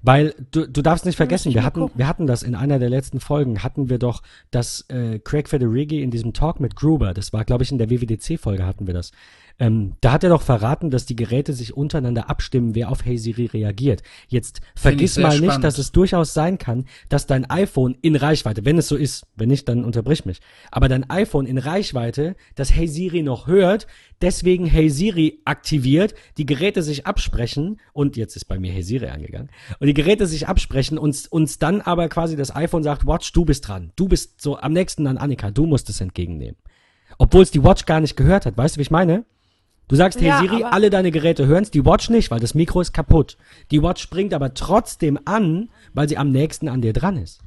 Weil 0.03 0.35
du, 0.51 0.69
du 0.69 0.83
darfst 0.83 1.07
nicht 1.07 1.17
vergessen, 1.17 1.55
wir 1.55 1.65
hatten, 1.65 1.81
gucken. 1.81 1.99
wir 1.99 2.07
hatten 2.07 2.27
das 2.27 2.43
in 2.43 2.55
einer 2.55 2.79
der 2.79 2.91
letzten 2.91 3.21
Folgen, 3.21 3.63
hatten 3.63 3.89
wir 3.89 3.99
doch, 3.99 4.23
dass 4.51 4.83
äh, 4.91 5.19
Craig 5.19 5.49
Federighi 5.49 6.03
in 6.03 6.11
diesem 6.11 6.35
Talk 6.35 6.61
mit 6.61 6.77
Gruber, 6.77 7.15
das 7.15 7.33
war, 7.33 7.45
glaube 7.45 7.65
ich, 7.65 7.73
in 7.73 7.79
der 7.79 7.89
WWDC-Folge 7.89 8.67
hatten 8.67 8.87
wir 8.87 8.93
das, 8.93 9.13
ähm, 9.59 9.95
da 10.01 10.13
hat 10.13 10.25
er 10.25 10.31
doch 10.31 10.43
verraten, 10.43 10.91
dass 10.91 11.07
die 11.07 11.15
Geräte 11.15 11.53
sich 11.53 11.77
untereinander 11.77 12.29
abstimmen, 12.29 12.75
wer 12.75 12.91
auf 12.91 13.05
Hey 13.05 13.19
Siri 13.19 13.47
reagiert. 13.47 14.03
Jetzt 14.29 14.61
vergiss 14.75 15.17
mal 15.17 15.29
nicht, 15.39 15.45
spannend. 15.45 15.65
dass 15.65 15.79
es 15.79 15.93
durchaus 15.93 16.35
sein 16.35 16.59
kann, 16.59 16.87
dass 17.09 17.27
dein 17.27 17.49
iPhone 17.49 17.97
in 18.03 18.17
Reichweite, 18.17 18.65
wenn 18.65 18.79
es 18.79 18.89
so 18.89 18.97
ist, 18.97 19.27
wenn 19.37 19.49
nicht, 19.49 19.69
dann 19.69 19.85
unterbrich 19.85 20.25
mich, 20.25 20.41
aber 20.73 20.89
dein 20.89 21.09
iPhone 21.09 21.47
in 21.47 21.59
Reichweite 21.59 22.35
das 22.57 22.75
Hey 22.75 22.89
Siri 22.89 23.23
noch 23.23 23.47
hört, 23.47 23.87
deswegen 24.21 24.67
Hey 24.67 24.91
Siri 24.91 25.41
aktiviert, 25.45 26.15
die 26.37 26.47
Geräte 26.47 26.83
sich 26.83 27.07
absprechen 27.07 27.81
und 27.93 28.17
jetzt 28.17 28.35
ist 28.35 28.47
bei 28.47 28.59
mir 28.59 28.73
Hey 28.73 28.83
Siri 28.83 29.09
angegangen 29.09 29.51
und 29.79 29.87
die 29.87 29.95
Geräte 29.95 30.27
sich 30.27 30.49
absprechen 30.49 30.99
und 30.99 31.27
uns 31.31 31.59
dann 31.61 31.81
aber 31.81 32.09
quasi 32.09 32.35
das 32.35 32.55
iPhone 32.55 32.83
sagt, 32.83 33.07
Watch, 33.07 33.33
du 33.33 33.45
bist 33.45 33.69
dran, 33.69 33.93
du 33.95 34.09
bist 34.09 34.41
so 34.41 34.59
am 34.59 34.73
nächsten 34.73 35.07
an 35.07 35.17
Annika, 35.17 35.53
du 35.53 35.67
musst 35.67 35.89
es 35.91 36.01
entgegennehmen. 36.01 36.57
Obwohl 37.19 37.43
es 37.43 37.53
die 37.53 37.63
Watch 37.63 37.87
gar 37.87 38.01
nicht 38.01 38.17
gehört 38.17 38.47
hat, 38.47 38.57
weißt 38.57 38.75
du, 38.75 38.79
wie 38.79 38.83
ich 38.83 38.91
meine? 38.91 39.25
Du 39.89 39.97
sagst, 39.97 40.21
hey 40.21 40.29
Ja, 40.29 40.41
Siri, 40.41 40.63
alle 40.63 40.89
deine 40.91 41.11
Geräte 41.11 41.47
hören's, 41.47 41.71
die 41.71 41.85
Watch 41.85 42.09
nicht, 42.09 42.31
weil 42.31 42.41
das 42.41 42.55
Mikro 42.55 42.81
ist 42.81 42.93
kaputt. 42.93 43.37
Die 43.71 43.83
Watch 43.83 44.03
springt 44.03 44.33
aber 44.33 44.55
trotzdem 44.55 45.19
an, 45.25 45.71
weil 45.93 46.09
sie 46.09 46.17
am 46.17 46.31
nächsten 46.31 46.69
an 46.69 46.81
dir 46.81 46.93
dran 46.93 47.17
ist. 47.17 47.41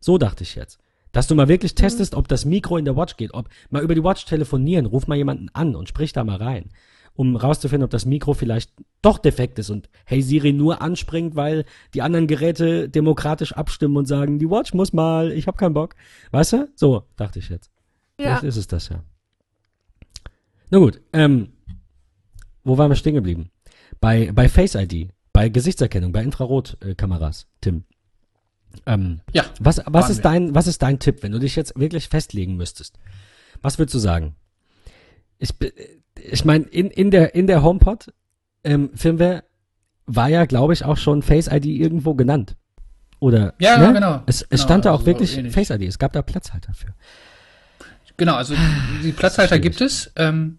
So 0.00 0.18
dachte 0.18 0.42
ich 0.42 0.54
jetzt. 0.54 0.78
Dass 1.12 1.26
du 1.26 1.34
mal 1.34 1.48
wirklich 1.48 1.74
testest, 1.74 2.14
ob 2.14 2.28
das 2.28 2.46
Mikro 2.46 2.78
in 2.78 2.86
der 2.86 2.96
Watch 2.96 3.16
geht, 3.18 3.34
ob 3.34 3.48
mal 3.68 3.82
über 3.82 3.94
die 3.94 4.02
Watch 4.02 4.24
telefonieren, 4.24 4.86
ruf 4.86 5.06
mal 5.06 5.16
jemanden 5.16 5.50
an 5.52 5.76
und 5.76 5.88
sprich 5.88 6.14
da 6.14 6.24
mal 6.24 6.36
rein, 6.36 6.70
um 7.12 7.36
rauszufinden, 7.36 7.84
ob 7.84 7.90
das 7.90 8.06
Mikro 8.06 8.32
vielleicht 8.32 8.72
doch 9.02 9.18
defekt 9.18 9.58
ist 9.58 9.68
und 9.68 9.90
Hey 10.06 10.22
Siri 10.22 10.54
nur 10.54 10.80
anspringt, 10.80 11.36
weil 11.36 11.66
die 11.92 12.00
anderen 12.00 12.26
Geräte 12.26 12.88
demokratisch 12.88 13.52
abstimmen 13.52 13.98
und 13.98 14.06
sagen, 14.06 14.38
die 14.38 14.48
Watch 14.48 14.72
muss 14.72 14.94
mal, 14.94 15.32
ich 15.32 15.46
hab 15.46 15.58
keinen 15.58 15.74
Bock. 15.74 15.94
Weißt 16.30 16.54
du? 16.54 16.68
So, 16.74 17.04
dachte 17.16 17.40
ich 17.40 17.50
jetzt. 17.50 17.70
Ja, 18.18 18.24
Vielleicht 18.24 18.44
ist 18.44 18.56
es 18.56 18.66
das 18.66 18.88
ja. 18.88 19.02
Na 20.70 20.78
gut, 20.78 21.02
ähm, 21.12 21.48
wo 22.64 22.78
waren 22.78 22.90
wir 22.90 22.96
stehen 22.96 23.14
geblieben? 23.14 23.50
Bei, 24.00 24.30
bei 24.32 24.48
Face 24.48 24.74
ID, 24.74 25.08
bei 25.32 25.48
Gesichtserkennung, 25.48 26.12
bei 26.12 26.22
Infrarotkameras, 26.22 27.46
Tim. 27.60 27.84
Ähm, 28.86 29.20
Ja, 29.32 29.44
was, 29.60 29.82
was 29.86 30.08
ist 30.10 30.18
wir. 30.18 30.22
dein, 30.22 30.54
was 30.54 30.66
ist 30.66 30.82
dein 30.82 30.98
Tipp, 30.98 31.22
wenn 31.22 31.32
du 31.32 31.38
dich 31.38 31.56
jetzt 31.56 31.78
wirklich 31.78 32.08
festlegen 32.08 32.56
müsstest? 32.56 32.98
Was 33.60 33.78
würdest 33.78 33.94
du 33.94 33.98
sagen? 33.98 34.34
Ich, 35.38 35.54
be- 35.58 35.72
ich 36.16 36.44
meine, 36.44 36.64
in, 36.64 36.88
in 36.90 37.10
der, 37.10 37.34
in 37.34 37.46
der 37.46 37.62
HomePod, 37.62 38.12
ähm, 38.64 38.90
Firmware 38.94 39.44
war 40.06 40.28
ja, 40.28 40.46
glaube 40.46 40.72
ich, 40.72 40.84
auch 40.84 40.96
schon 40.96 41.22
Face 41.22 41.48
ID 41.48 41.66
irgendwo 41.66 42.14
genannt. 42.14 42.56
Oder, 43.20 43.54
Ja, 43.60 43.78
ne? 43.78 43.92
genau. 43.92 44.22
Es, 44.26 44.42
es 44.42 44.48
Genau, 44.48 44.62
stand 44.62 44.84
da 44.84 44.90
auch 44.90 44.94
also 45.00 45.06
wirklich 45.06 45.36
ähnlich. 45.36 45.52
Face 45.54 45.70
ID. 45.70 45.82
Es 45.82 45.98
gab 45.98 46.12
da 46.12 46.22
Platz 46.22 46.52
halt 46.52 46.66
dafür. 46.68 46.90
Genau, 48.16 48.34
also 48.34 48.54
die 49.02 49.12
Platzhalter 49.12 49.58
gibt 49.58 49.80
es. 49.80 50.10
Ähm, 50.16 50.58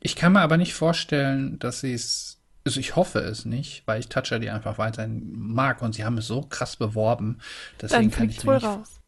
ich 0.00 0.16
kann 0.16 0.32
mir 0.32 0.40
aber 0.40 0.56
nicht 0.56 0.74
vorstellen, 0.74 1.58
dass 1.58 1.80
sie 1.80 1.92
es, 1.92 2.40
also 2.64 2.80
ich 2.80 2.96
hoffe 2.96 3.20
es 3.20 3.44
nicht, 3.44 3.82
weil 3.86 4.00
ich 4.00 4.08
Touch 4.08 4.30
ID 4.32 4.48
einfach 4.48 4.78
weiterhin 4.78 5.32
mag 5.36 5.82
und 5.82 5.94
sie 5.94 6.04
haben 6.04 6.18
es 6.18 6.26
so 6.26 6.42
krass 6.42 6.76
beworben. 6.76 7.38
Deswegen 7.80 8.10
dann 8.10 8.18
kann 8.18 8.30
ich 8.30 8.46
wohl 8.46 8.54
nicht 8.54 8.64
raus. 8.64 9.00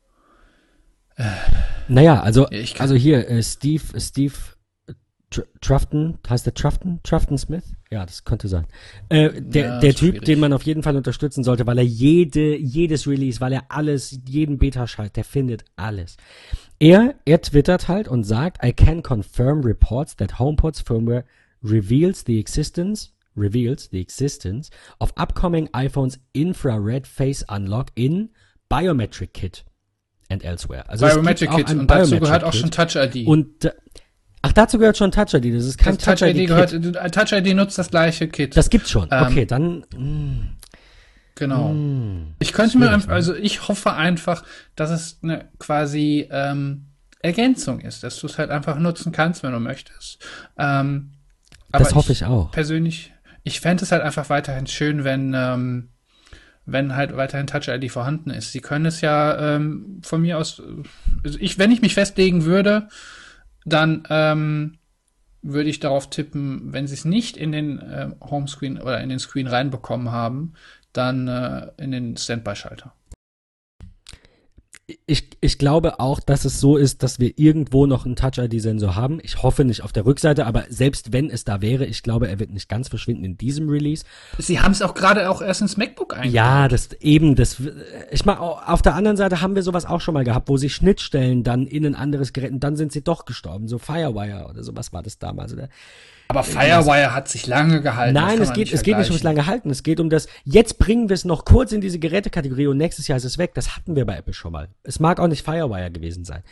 Naja, 1.88 2.20
also, 2.22 2.48
also 2.78 2.94
hier, 2.94 3.28
äh, 3.28 3.42
Steve, 3.42 4.00
Steve 4.00 4.34
Tr 5.30 5.44
Trufton, 5.60 6.18
heißt 6.28 6.44
der 6.46 6.54
Trufton? 6.54 7.00
Trufton 7.04 7.38
Smith? 7.38 7.62
Ja, 7.90 8.04
das 8.04 8.24
könnte 8.24 8.48
sein. 8.48 8.66
Äh, 9.10 9.40
der 9.40 9.64
Ja, 9.64 9.80
der 9.80 9.94
Typ, 9.94 10.14
schwierig. 10.14 10.24
den 10.24 10.40
man 10.40 10.52
auf 10.52 10.62
jeden 10.62 10.82
Fall 10.82 10.96
unterstützen 10.96 11.44
sollte, 11.44 11.66
weil 11.66 11.78
er 11.78 11.84
jede, 11.84 12.56
jedes 12.56 13.06
Release, 13.06 13.40
weil 13.40 13.52
er 13.52 13.64
alles, 13.68 14.18
jeden 14.26 14.58
Beta-Schalt, 14.58 15.16
der 15.16 15.24
findet 15.24 15.64
alles. 15.76 16.16
Er, 16.80 17.14
er 17.26 17.40
twittert 17.42 17.88
halt 17.88 18.08
und 18.08 18.24
sagt, 18.24 18.64
I 18.64 18.72
can 18.72 19.02
confirm 19.02 19.60
reports 19.60 20.16
that 20.16 20.38
HomePod's 20.38 20.80
firmware 20.80 21.24
reveals 21.62 22.24
the 22.26 22.40
existence 22.40 23.12
reveals 23.36 23.88
the 23.90 24.00
existence 24.00 24.70
of 24.98 25.12
upcoming 25.16 25.68
iPhones 25.68 26.18
infrared 26.32 27.06
face 27.06 27.44
unlock 27.48 27.88
in 27.94 28.30
biometric 28.68 29.32
kit 29.34 29.64
and 30.30 30.44
elsewhere. 30.44 30.84
Also 30.88 31.06
Biometric 31.06 31.50
Kit 31.50 31.70
und 31.70 31.90
dazu 31.90 32.10
Biometric 32.10 32.20
gehört 32.22 32.44
auch 32.44 32.52
schon 32.52 32.70
Touch 32.70 32.96
ID. 32.96 33.26
Und 33.26 33.64
äh, 33.64 33.72
ach, 34.42 34.52
dazu 34.52 34.78
gehört 34.78 34.96
schon 34.96 35.10
Touch 35.10 35.34
ID. 35.34 35.54
Das 35.54 35.64
ist 35.64 35.78
kein 35.78 35.96
das 35.96 36.04
Touch 36.04 36.28
ID 36.28 36.36
Kit. 36.36 36.48
gehört, 36.48 36.72
äh, 36.72 37.10
Touch 37.10 37.32
ID 37.32 37.54
nutzt 37.54 37.78
das 37.78 37.90
gleiche 37.90 38.28
Kit. 38.28 38.56
Das 38.56 38.70
gibt's 38.70 38.90
schon. 38.90 39.08
Ähm, 39.10 39.26
okay, 39.26 39.44
dann. 39.46 39.84
mm, 39.96 40.56
genau. 41.40 41.72
mm. 41.72 42.34
Ich 42.38 42.52
könnte 42.52 42.78
mir 42.78 42.90
einfach, 42.90 43.08
ne? 43.08 43.14
also 43.14 43.34
ich 43.34 43.66
hoffe 43.66 43.94
einfach, 43.94 44.44
dass 44.76 44.90
es 44.90 45.18
eine 45.22 45.48
quasi 45.58 46.28
ähm, 46.30 46.86
Ergänzung 47.20 47.80
ist, 47.80 48.04
dass 48.04 48.20
du 48.20 48.28
es 48.28 48.38
halt 48.38 48.50
einfach 48.50 48.78
nutzen 48.78 49.10
kannst, 49.10 49.42
wenn 49.42 49.52
du 49.52 49.58
möchtest. 49.58 50.24
Ähm, 50.56 51.10
Das 51.72 51.94
hoffe 51.94 52.12
ich 52.12 52.24
auch. 52.24 52.52
persönlich, 52.52 53.12
ich 53.42 53.60
fände 53.60 53.82
es 53.82 53.90
halt 53.90 54.02
einfach 54.02 54.30
weiterhin 54.30 54.68
schön, 54.68 55.02
wenn, 55.02 55.34
ähm, 55.34 55.88
wenn 56.64 56.94
halt 56.94 57.16
weiterhin 57.16 57.48
Touch 57.48 57.68
ID 57.68 57.90
vorhanden 57.90 58.30
ist. 58.30 58.52
Sie 58.52 58.60
können 58.60 58.86
es 58.86 59.00
ja 59.00 59.56
ähm, 59.56 60.00
von 60.02 60.22
mir 60.22 60.38
aus, 60.38 60.62
also 61.24 61.38
ich, 61.40 61.58
wenn 61.58 61.72
ich 61.72 61.82
mich 61.82 61.94
festlegen 61.94 62.44
würde, 62.44 62.88
dann 63.64 64.04
ähm, 64.08 64.78
würde 65.42 65.70
ich 65.70 65.80
darauf 65.80 66.10
tippen, 66.10 66.72
wenn 66.72 66.86
sie 66.86 66.94
es 66.94 67.04
nicht 67.04 67.36
in 67.36 67.52
den 67.52 67.80
ähm, 67.90 68.16
Homescreen 68.20 68.80
oder 68.80 69.00
in 69.00 69.08
den 69.08 69.18
Screen 69.18 69.46
reinbekommen 69.46 70.10
haben, 70.10 70.54
dann 70.92 71.28
äh, 71.28 71.68
in 71.76 71.90
den 71.90 72.16
Standby-Schalter. 72.16 72.92
Ich, 75.06 75.30
ich 75.40 75.58
glaube 75.58 76.00
auch, 76.00 76.18
dass 76.18 76.44
es 76.44 76.58
so 76.58 76.76
ist, 76.76 77.04
dass 77.04 77.20
wir 77.20 77.38
irgendwo 77.38 77.86
noch 77.86 78.06
einen 78.06 78.16
Touch-ID-Sensor 78.16 78.96
haben. 78.96 79.20
Ich 79.22 79.40
hoffe 79.40 79.64
nicht 79.64 79.82
auf 79.82 79.92
der 79.92 80.04
Rückseite, 80.04 80.46
aber 80.46 80.64
selbst 80.68 81.12
wenn 81.12 81.30
es 81.30 81.44
da 81.44 81.60
wäre, 81.60 81.86
ich 81.86 82.02
glaube, 82.02 82.28
er 82.28 82.40
wird 82.40 82.50
nicht 82.50 82.68
ganz 82.68 82.88
verschwinden 82.88 83.24
in 83.24 83.38
diesem 83.38 83.68
Release. 83.68 84.04
Sie 84.38 84.58
haben 84.58 84.72
es 84.72 84.82
auch 84.82 84.94
gerade 84.94 85.30
auch 85.30 85.42
erst 85.42 85.60
ins 85.60 85.76
MacBook 85.76 86.14
eingebaut. 86.14 86.34
Ja, 86.34 86.66
das 86.66 86.92
eben, 86.94 87.36
das, 87.36 87.62
ich 88.10 88.24
meine, 88.24 88.40
auf 88.40 88.82
der 88.82 88.96
anderen 88.96 89.16
Seite 89.16 89.40
haben 89.40 89.54
wir 89.54 89.62
sowas 89.62 89.86
auch 89.86 90.00
schon 90.00 90.14
mal 90.14 90.24
gehabt, 90.24 90.48
wo 90.48 90.56
sich 90.56 90.74
Schnittstellen 90.74 91.44
dann 91.44 91.68
in 91.68 91.86
ein 91.86 91.94
anderes 91.94 92.32
Gerät, 92.32 92.50
und 92.50 92.60
dann 92.60 92.74
sind 92.74 92.90
sie 92.90 93.02
doch 93.02 93.26
gestorben, 93.26 93.68
so 93.68 93.78
Firewire 93.78 94.48
oder 94.48 94.64
sowas 94.64 94.92
war 94.92 95.04
das 95.04 95.18
damals, 95.18 95.52
oder? 95.52 95.68
Aber 96.30 96.44
Firewire 96.44 97.12
hat 97.12 97.26
sich 97.26 97.48
lange 97.48 97.82
gehalten. 97.82 98.14
Nein, 98.14 98.40
es 98.40 98.52
geht, 98.52 98.72
es 98.72 98.84
geht 98.84 98.96
nicht 98.96 99.08
ums 99.08 99.24
lange 99.24 99.46
halten. 99.46 99.68
Es 99.68 99.82
geht 99.82 99.98
um 99.98 100.10
das, 100.10 100.28
jetzt 100.44 100.78
bringen 100.78 101.08
wir 101.08 101.14
es 101.14 101.24
noch 101.24 101.44
kurz 101.44 101.72
in 101.72 101.80
diese 101.80 101.98
Gerätekategorie 101.98 102.68
und 102.68 102.76
nächstes 102.76 103.08
Jahr 103.08 103.16
ist 103.16 103.24
es 103.24 103.36
weg. 103.36 103.52
Das 103.54 103.74
hatten 103.74 103.96
wir 103.96 104.06
bei 104.06 104.16
Apple 104.16 104.32
schon 104.32 104.52
mal. 104.52 104.68
Es 104.84 105.00
mag 105.00 105.18
auch 105.18 105.26
nicht 105.26 105.44
Firewire 105.44 105.90
gewesen 105.90 106.24
sein. 106.24 106.44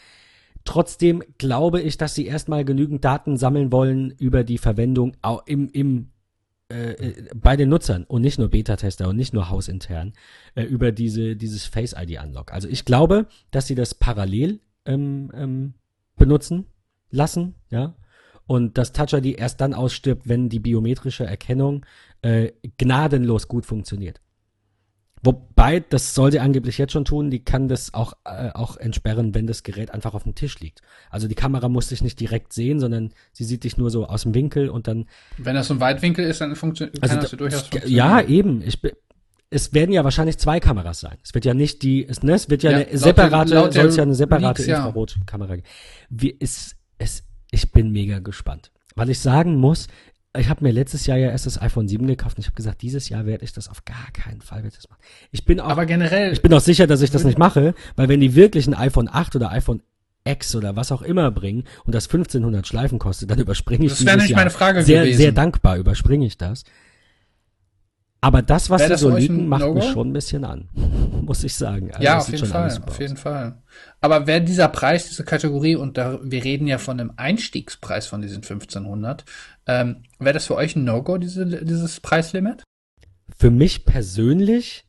Trotzdem 0.65 1.23
glaube 1.39 1.81
ich, 1.81 1.97
dass 1.97 2.17
sie 2.17 2.27
erstmal 2.27 2.65
genügend 2.65 3.05
Daten 3.05 3.37
sammeln 3.37 3.71
wollen 3.71 4.11
über 4.19 4.43
die 4.43 4.59
Verwendung 4.59 5.17
im, 5.47 5.69
im, 5.69 6.11
äh, 6.73 6.95
äh, 6.95 7.29
bei 7.37 7.55
den 7.55 7.69
Nutzern 7.69 8.03
und 8.03 8.23
nicht 8.23 8.41
nur 8.41 8.49
Beta-Tester 8.49 9.09
und 9.09 9.15
nicht 9.15 9.33
nur 9.33 9.49
hausintern 9.49 10.13
äh, 10.57 10.65
über 10.65 10.91
diese, 10.91 11.37
dieses 11.37 11.67
Face-ID-Unlock. 11.67 12.53
Also 12.53 12.67
ich 12.67 12.85
glaube, 12.85 13.29
dass 13.53 13.69
sie 13.69 13.77
das 13.77 13.95
parallel 13.95 14.59
ähm, 14.87 15.31
ähm, 15.33 15.75
benutzen 16.17 16.67
lassen, 17.13 17.55
ja, 17.71 17.95
und 18.49 18.77
dass 18.79 18.93
Touch 18.93 19.13
ID 19.13 19.39
erst 19.39 19.61
dann 19.61 19.75
ausstirbt, 19.75 20.29
wenn 20.29 20.49
die 20.49 20.59
biometrische 20.59 21.25
Erkennung 21.25 21.87
äh, 22.23 22.51
gnadenlos 22.79 23.47
gut 23.47 23.65
funktioniert. 23.65 24.21
Wobei, 25.23 25.81
das 25.81 26.15
soll 26.15 26.31
sie 26.31 26.39
angeblich 26.39 26.79
jetzt 26.79 26.93
schon 26.93 27.05
tun, 27.05 27.29
die 27.29 27.41
kann 27.45 27.67
das 27.67 27.93
auch, 27.93 28.13
äh, 28.25 28.51
auch 28.55 28.77
entsperren, 28.77 29.35
wenn 29.35 29.49
das 29.49 29.65
Gerät 29.65 29.91
einfach 29.91 30.15
auf 30.15 30.23
dem 30.23 30.37
Tisch 30.37 30.61
liegt. 30.61 30.81
Also 31.11 31.27
die 31.27 31.35
Kamera 31.35 31.69
muss 31.69 31.89
dich 31.89 32.03
nicht 32.03 32.21
direkt 32.21 32.53
sehen, 32.53 32.79
sondern 32.79 33.13
sie 33.33 33.43
sieht 33.43 33.65
dich 33.65 33.77
nur 33.77 33.91
so 33.91 34.07
aus 34.07 34.23
dem 34.23 34.35
Winkel 34.35 34.69
und 34.69 34.87
dann. 34.87 35.07
Wenn 35.37 35.57
das 35.57 35.67
so 35.69 35.75
ein 35.75 35.81
Weitwinkel 35.81 36.25
ist, 36.25 36.41
dann 36.41 36.55
funktioniert 36.55 37.03
Also 37.03 37.17
das 37.17 37.25
da- 37.25 37.31
ja 37.33 37.37
durchaus 37.37 37.61
funktionieren. 37.63 37.97
ja, 37.97 38.21
eben. 38.23 38.63
Ich, 38.63 38.81
es 39.51 39.73
werden 39.75 39.91
ja 39.93 40.05
wahrscheinlich 40.05 40.39
zwei 40.39 40.61
Kameras 40.61 41.01
sein. 41.01 41.19
Es 41.25 41.35
wird 41.35 41.45
ja 41.45 41.53
nicht 41.55 41.83
die, 41.83 42.07
es, 42.07 42.23
ne, 42.23 42.35
es 42.35 42.49
wird 42.49 42.63
ja, 42.63 42.71
Ja, 42.71 42.77
eine 42.87 42.97
separate, 42.99 43.49
soll 43.73 43.87
es 43.89 43.97
ja 43.97 44.03
eine 44.05 44.15
separate. 44.15 44.63
Infrarotkamera 44.63 45.57
geben. 45.57 45.67
Wie, 46.11 46.37
es, 46.39 46.77
es, 46.99 47.25
ich 47.51 47.73
bin 47.73 47.91
mega 47.93 48.19
gespannt. 48.19 48.71
Weil 48.95 49.11
ich 49.11 49.21
sagen 49.21 49.57
muss, 49.57 49.87
ich 50.37 50.49
habe 50.49 50.63
mir 50.65 50.73
letztes 50.73 51.07
Jahr 51.07 51.17
ja 51.19 51.31
erst 51.31 51.47
das 51.47 51.61
iPhone 51.61 51.89
7 51.89 52.07
gekauft 52.07 52.37
und 52.37 52.43
ich 52.43 52.47
habe 52.47 52.57
gesagt, 52.57 52.83
dieses 52.83 53.09
Jahr 53.09 53.27
werde 53.27 53.45
ich 53.45 53.53
das 53.53 53.69
auf 53.69 53.85
gar 53.85 54.11
keinen 54.13 54.41
Fall 54.41 54.59
werde 54.59 54.69
ich 54.69 54.77
das 54.77 54.89
machen. 54.91 55.01
Ich 55.31 55.45
bin 55.45 55.61
auch, 55.61 55.69
Aber 55.69 55.87
generell, 55.87 56.33
ich 56.33 56.43
bin 56.43 56.53
auch 56.53 56.61
sicher, 56.61 56.87
dass 56.87 57.01
ich 57.03 57.11
das 57.11 57.25
nicht 57.25 57.39
mache, 57.39 57.75
weil 57.97 58.09
wenn 58.09 58.21
die 58.21 58.35
wirklich 58.35 58.67
ein 58.67 58.75
iPhone 58.75 59.09
8 59.11 59.37
oder 59.37 59.51
iPhone 59.51 59.83
X 60.25 60.55
oder 60.55 60.77
was 60.77 60.93
auch 60.93 61.03
immer 61.03 61.31
bringen 61.31 61.65
und 61.85 61.95
das 61.95 62.05
1500 62.07 62.67
Schleifen 62.67 62.99
kostet, 62.99 63.31
dann 63.31 63.39
überspringe 63.39 63.87
ich 63.87 63.93
das 63.93 64.05
wäre 64.05 64.17
dieses 64.17 64.25
nicht 64.25 64.31
Jahr. 64.33 64.41
meine 64.41 64.51
Frage 64.51 64.83
sehr, 64.83 65.03
gewesen. 65.03 65.19
sehr 65.19 65.33
dankbar 65.33 65.77
überspringe 65.79 66.27
ich 66.27 66.37
das. 66.37 66.65
Aber 68.21 68.43
das, 68.43 68.69
was 68.69 68.83
Wäre 68.83 68.99
sie 68.99 69.03
so 69.03 69.17
liegen, 69.17 69.47
macht 69.47 69.73
mich 69.73 69.85
schon 69.85 70.11
ein 70.11 70.13
bisschen 70.13 70.45
an. 70.45 70.69
Muss 71.23 71.45
ich 71.45 71.55
sagen. 71.55 71.91
Also 71.93 72.03
ja, 72.03 72.19
auf 72.19 72.29
jeden 72.29 72.47
Fall, 72.47 72.83
auf 72.87 73.01
jeden. 73.01 73.17
Fall. 73.17 73.63
Aber 74.01 74.27
wäre 74.27 74.41
dieser 74.41 74.69
Preis, 74.69 75.09
diese 75.09 75.25
Kategorie, 75.25 75.77
und 75.77 75.99
da, 75.99 76.19
wir 76.23 76.43
reden 76.43 76.67
ja 76.67 76.79
von 76.79 76.99
einem 76.99 77.13
Einstiegspreis 77.17 78.07
von 78.07 78.21
diesen 78.21 78.43
1500, 78.43 79.25
ähm, 79.67 80.03
wäre 80.19 80.35
das 80.35 80.47
für 80.47 80.57
euch 80.57 80.75
ein 80.75 80.85
No-Go, 80.85 81.19
diese, 81.19 81.47
dieses 81.47 82.01
Preislimit? 82.01 82.65
Für 83.37 83.51
mich 83.51 83.85
persönlich, 83.85 84.85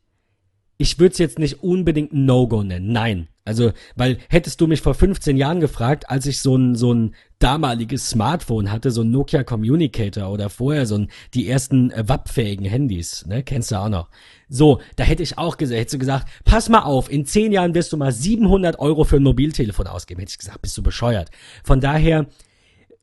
ich 0.77 0.97
würde 0.97 1.11
es 1.13 1.19
jetzt 1.19 1.37
nicht 1.37 1.61
unbedingt 1.61 2.13
ein 2.13 2.25
No-Go 2.25 2.63
nennen. 2.63 2.91
Nein. 2.91 3.27
Also, 3.45 3.73
weil 3.95 4.17
hättest 4.29 4.61
du 4.61 4.67
mich 4.67 4.81
vor 4.81 4.95
15 4.95 5.37
Jahren 5.37 5.59
gefragt, 5.59 6.09
als 6.09 6.25
ich 6.25 6.39
so 6.39 6.55
ein, 6.55 6.75
so 6.75 6.93
ein 6.93 7.15
damaliges 7.39 8.09
Smartphone 8.09 8.71
hatte, 8.71 8.91
so 8.91 9.01
ein 9.01 9.11
Nokia 9.11 9.43
Communicator 9.43 10.29
oder 10.29 10.49
vorher 10.49 10.85
so 10.85 10.95
ein, 10.95 11.09
die 11.33 11.49
ersten 11.49 11.91
äh, 11.91 12.07
WAP-fähigen 12.07 12.65
Handys, 12.65 13.25
ne, 13.25 13.43
kennst 13.43 13.71
du 13.71 13.77
auch 13.77 13.89
noch. 13.89 14.09
So, 14.49 14.81
da 14.97 15.03
hätte 15.03 15.23
ich 15.23 15.37
auch 15.37 15.57
gesagt, 15.57 15.79
hättest 15.79 15.93
du 15.93 15.99
gesagt, 15.99 16.27
pass 16.43 16.69
mal 16.69 16.81
auf, 16.81 17.09
in 17.09 17.25
10 17.25 17.51
Jahren 17.51 17.73
wirst 17.73 17.93
du 17.93 17.97
mal 17.97 18.11
700 18.11 18.79
Euro 18.79 19.03
für 19.05 19.17
ein 19.17 19.23
Mobiltelefon 19.23 19.87
ausgeben. 19.87 20.19
Hätte 20.19 20.31
ich 20.31 20.37
gesagt, 20.37 20.61
bist 20.61 20.77
du 20.77 20.83
bescheuert. 20.83 21.29
Von 21.63 21.79
daher, 21.79 22.27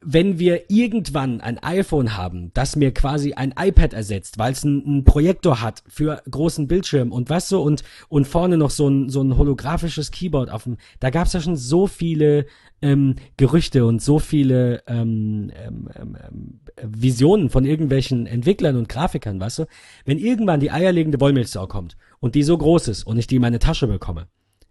wenn 0.09 0.39
wir 0.39 0.71
irgendwann 0.71 1.41
ein 1.41 1.59
iPhone 1.59 2.17
haben, 2.17 2.53
das 2.55 2.77
mir 2.77 2.95
quasi 2.95 3.33
ein 3.33 3.53
iPad 3.59 3.93
ersetzt, 3.93 4.39
weil 4.39 4.53
es 4.53 4.65
einen 4.65 5.03
Projektor 5.03 5.61
hat 5.61 5.83
für 5.89 6.23
großen 6.31 6.69
Bildschirm 6.69 7.11
und 7.11 7.29
was 7.29 7.49
so 7.49 7.61
und 7.61 7.83
und 8.09 8.29
vorne 8.29 8.57
noch 8.57 8.71
so 8.71 8.89
ein 8.89 9.11
so 9.11 9.21
ein 9.21 9.37
holographisches 9.37 10.13
Keyboard 10.13 10.49
auf 10.49 10.63
dem, 10.63 10.77
da 11.01 11.11
gab 11.11 11.27
es 11.27 11.33
ja 11.33 11.41
schon 11.41 11.57
so 11.57 11.89
viele 11.89 12.47
ähm, 12.83 13.17
Gerüchte 13.37 13.85
und 13.85 14.01
so 14.01 14.21
viele 14.21 14.85
ähm, 14.87 15.51
ähm, 15.57 15.89
ähm, 15.97 16.17
ähm, 16.25 16.61
Visionen 16.81 17.51
von 17.51 17.65
irgendwelchen 17.65 18.27
Entwicklern 18.27 18.77
und 18.77 18.89
Grafikern, 18.89 19.41
weißt 19.41 19.61
du? 19.61 19.67
Wenn 20.05 20.19
irgendwann 20.19 20.61
die 20.61 20.71
eierlegende 20.71 21.21
Wollmilchsau 21.21 21.67
kommt 21.67 21.97
und 22.21 22.37
die 22.37 22.45
so 22.45 22.57
groß 22.57 22.87
ist 22.89 23.05
und 23.05 23.19
ich 23.19 23.27
die 23.27 23.37
in 23.37 23.43
meine 23.43 23.59
Tasche 23.59 23.89
bekomme 23.89 24.29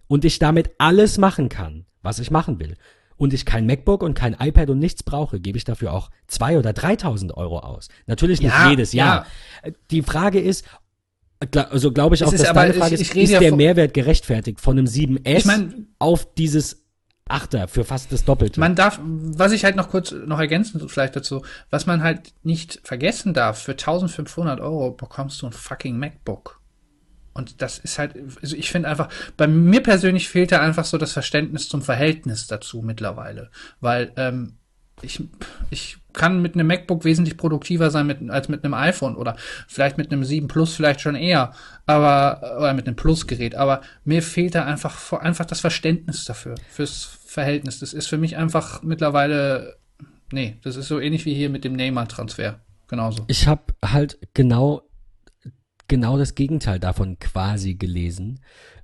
und 0.07 0.23
ich 0.23 0.39
damit 0.39 0.71
alles 0.77 1.17
machen 1.17 1.49
kann, 1.49 1.85
was 2.01 2.19
ich 2.19 2.31
machen 2.31 2.59
will, 2.59 2.77
und 3.17 3.33
ich 3.33 3.45
kein 3.45 3.65
MacBook 3.65 4.03
und 4.03 4.13
kein 4.13 4.33
iPad 4.39 4.69
und 4.71 4.79
nichts 4.79 5.03
brauche, 5.03 5.39
gebe 5.39 5.57
ich 5.57 5.63
dafür 5.63 5.93
auch 5.93 6.09
zwei 6.27 6.57
oder 6.57 6.71
3.000 6.71 7.33
Euro 7.33 7.59
aus. 7.59 7.87
Natürlich 8.07 8.41
nicht 8.41 8.51
Ja, 8.51 8.69
jedes 8.69 8.91
Jahr. 8.93 9.25
Die 9.91 10.01
Frage 10.01 10.39
ist, 10.39 10.65
also 11.53 11.91
glaube 11.91 12.15
ich 12.15 12.23
auch, 12.23 12.33
ist 12.33 12.41
dass 12.41 12.49
aber- 12.49 12.61
deine 12.61 12.73
ich- 12.73 12.79
Frage 12.79 12.95
ich 12.95 13.01
ist, 13.01 13.11
rede 13.15 13.23
ist 13.23 13.31
ja 13.31 13.39
der 13.39 13.55
Mehrwert 13.55 13.93
gerechtfertigt 13.93 14.59
von 14.61 14.77
einem 14.77 14.87
7S 14.87 15.37
Ich 15.39 15.45
mein- 15.45 15.87
auf 15.99 16.33
dieses 16.35 16.81
Achter 17.27 17.67
für 17.67 17.83
fast 17.83 18.11
das 18.11 18.23
Doppelte? 18.23 18.59
Man 18.59 18.75
darf, 18.75 18.99
was 19.03 19.51
ich 19.51 19.63
halt 19.65 19.75
noch 19.75 19.89
kurz 19.89 20.11
noch 20.11 20.39
ergänzen 20.39 20.87
vielleicht 20.87 21.15
dazu, 21.15 21.41
was 21.71 21.85
man 21.87 22.03
halt 22.03 22.33
nicht 22.43 22.79
vergessen 22.83 23.33
darf, 23.33 23.59
für 23.63 23.71
1500 23.75 24.59
Euro 24.61 24.91
bekommst 24.91 25.41
du 25.41 25.47
ein 25.47 25.51
fucking 25.51 25.97
MacBook. 25.97 26.61
Und 27.35 27.61
das 27.61 27.79
ist 27.79 27.99
halt, 27.99 28.15
also 28.41 28.55
ich 28.55 28.71
finde 28.71 28.89
einfach, 28.89 29.09
bei 29.35 29.45
mir 29.45 29.83
persönlich 29.83 30.29
fehlt 30.29 30.53
da 30.53 30.61
einfach 30.61 30.85
so 30.85 30.97
das 30.97 31.11
Verständnis 31.11 31.67
zum 31.67 31.81
Verhältnis 31.81 32.47
dazu 32.47 32.81
mittlerweile. 32.81 33.51
Weil 33.81 34.13
ähm, 34.15 34.53
ich, 35.01 35.21
ich 35.69 35.97
kann 36.13 36.41
mit 36.41 36.53
einem 36.55 36.67
MacBook 36.67 37.03
wesentlich 37.03 37.35
produktiver 37.35 37.91
sein 37.91 38.07
mit, 38.07 38.29
als 38.29 38.47
mit 38.47 38.63
einem 38.63 38.73
iPhone 38.73 39.17
oder 39.17 39.35
vielleicht 39.67 39.97
mit 39.97 40.11
einem 40.13 40.23
7 40.23 40.47
Plus 40.47 40.75
vielleicht 40.75 41.01
schon 41.01 41.15
eher, 41.15 41.51
aber 41.85 42.55
oder 42.57 42.73
mit 42.73 42.87
einem 42.87 42.95
Plus-Gerät. 42.95 43.55
Aber 43.55 43.81
mir 44.05 44.23
fehlt 44.23 44.55
da 44.55 44.63
einfach 44.63 45.11
einfach 45.19 45.45
das 45.45 45.59
Verständnis 45.59 46.23
dafür, 46.23 46.55
fürs 46.69 47.03
Verhältnis. 47.25 47.79
Das 47.79 47.91
ist 47.91 48.07
für 48.07 48.17
mich 48.17 48.37
einfach 48.37 48.81
mittlerweile, 48.81 49.75
nee, 50.31 50.57
das 50.63 50.77
ist 50.77 50.87
so 50.87 51.01
ähnlich 51.01 51.25
wie 51.25 51.33
hier 51.33 51.49
mit 51.49 51.65
dem 51.65 51.73
Neymar-Transfer. 51.73 52.61
Genauso. 52.87 53.25
Ich 53.27 53.47
habe 53.47 53.73
halt 53.83 54.19
genau, 54.33 54.83
genau 55.87 56.17
das 56.17 56.35
Gegenteil 56.35 56.79
davon 56.79 57.19
quasi 57.19 57.75
gelesen. 57.75 58.39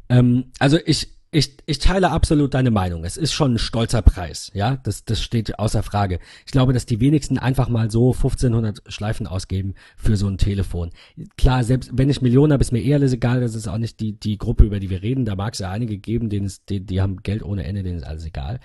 Ähm, 0.09 0.45
also 0.59 0.77
ich, 0.85 1.15
ich, 1.33 1.57
ich 1.65 1.79
teile 1.79 2.11
absolut 2.11 2.53
deine 2.53 2.71
Meinung. 2.71 3.05
Es 3.05 3.15
ist 3.15 3.31
schon 3.31 3.53
ein 3.53 3.57
stolzer 3.57 4.01
Preis, 4.01 4.51
ja, 4.53 4.75
das, 4.75 5.05
das 5.05 5.21
steht 5.21 5.59
außer 5.59 5.81
Frage. 5.81 6.19
Ich 6.45 6.51
glaube, 6.51 6.73
dass 6.73 6.85
die 6.85 6.99
wenigsten 6.99 7.37
einfach 7.37 7.69
mal 7.69 7.89
so 7.89 8.11
1500 8.11 8.81
Schleifen 8.87 9.27
ausgeben 9.27 9.75
für 9.95 10.17
so 10.17 10.27
ein 10.27 10.37
Telefon. 10.37 10.91
Klar, 11.37 11.63
selbst 11.63 11.91
wenn 11.93 12.09
ich 12.09 12.21
Millionen 12.21 12.51
habe, 12.51 12.61
ist 12.61 12.73
mir 12.73 12.83
eher 12.83 12.97
alles 12.97 13.13
egal. 13.13 13.39
Das 13.39 13.55
ist 13.55 13.69
auch 13.69 13.77
nicht 13.77 14.01
die, 14.01 14.19
die 14.19 14.37
Gruppe, 14.37 14.65
über 14.65 14.81
die 14.81 14.89
wir 14.89 15.01
reden. 15.01 15.23
Da 15.23 15.35
mag 15.35 15.53
es 15.53 15.59
ja 15.59 15.71
einige 15.71 15.97
geben, 15.97 16.29
denen 16.29 16.47
es, 16.47 16.65
die, 16.65 16.85
die 16.85 17.01
haben 17.01 17.23
Geld 17.23 17.43
ohne 17.43 17.63
Ende, 17.63 17.83
denen 17.83 17.97
ist 17.97 18.05
alles 18.05 18.25
egal. 18.25 18.59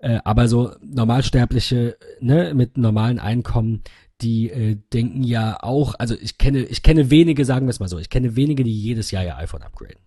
Äh, 0.00 0.20
aber 0.22 0.46
so 0.46 0.70
Normalsterbliche, 0.80 1.96
ne, 2.20 2.54
mit 2.54 2.78
normalen 2.78 3.18
Einkommen, 3.18 3.82
die 4.20 4.50
äh, 4.50 4.76
denken 4.92 5.22
ja 5.22 5.62
auch, 5.62 5.94
also 5.98 6.14
ich 6.20 6.38
kenne, 6.38 6.64
ich 6.64 6.82
kenne 6.82 7.10
wenige, 7.10 7.44
sagen 7.44 7.66
wir 7.66 7.70
es 7.70 7.80
mal 7.80 7.88
so, 7.88 7.98
ich 7.98 8.10
kenne 8.10 8.36
wenige, 8.36 8.64
die 8.64 8.72
jedes 8.72 9.10
Jahr 9.10 9.24
ihr 9.24 9.36
iPhone 9.36 9.62
upgraden. 9.62 9.98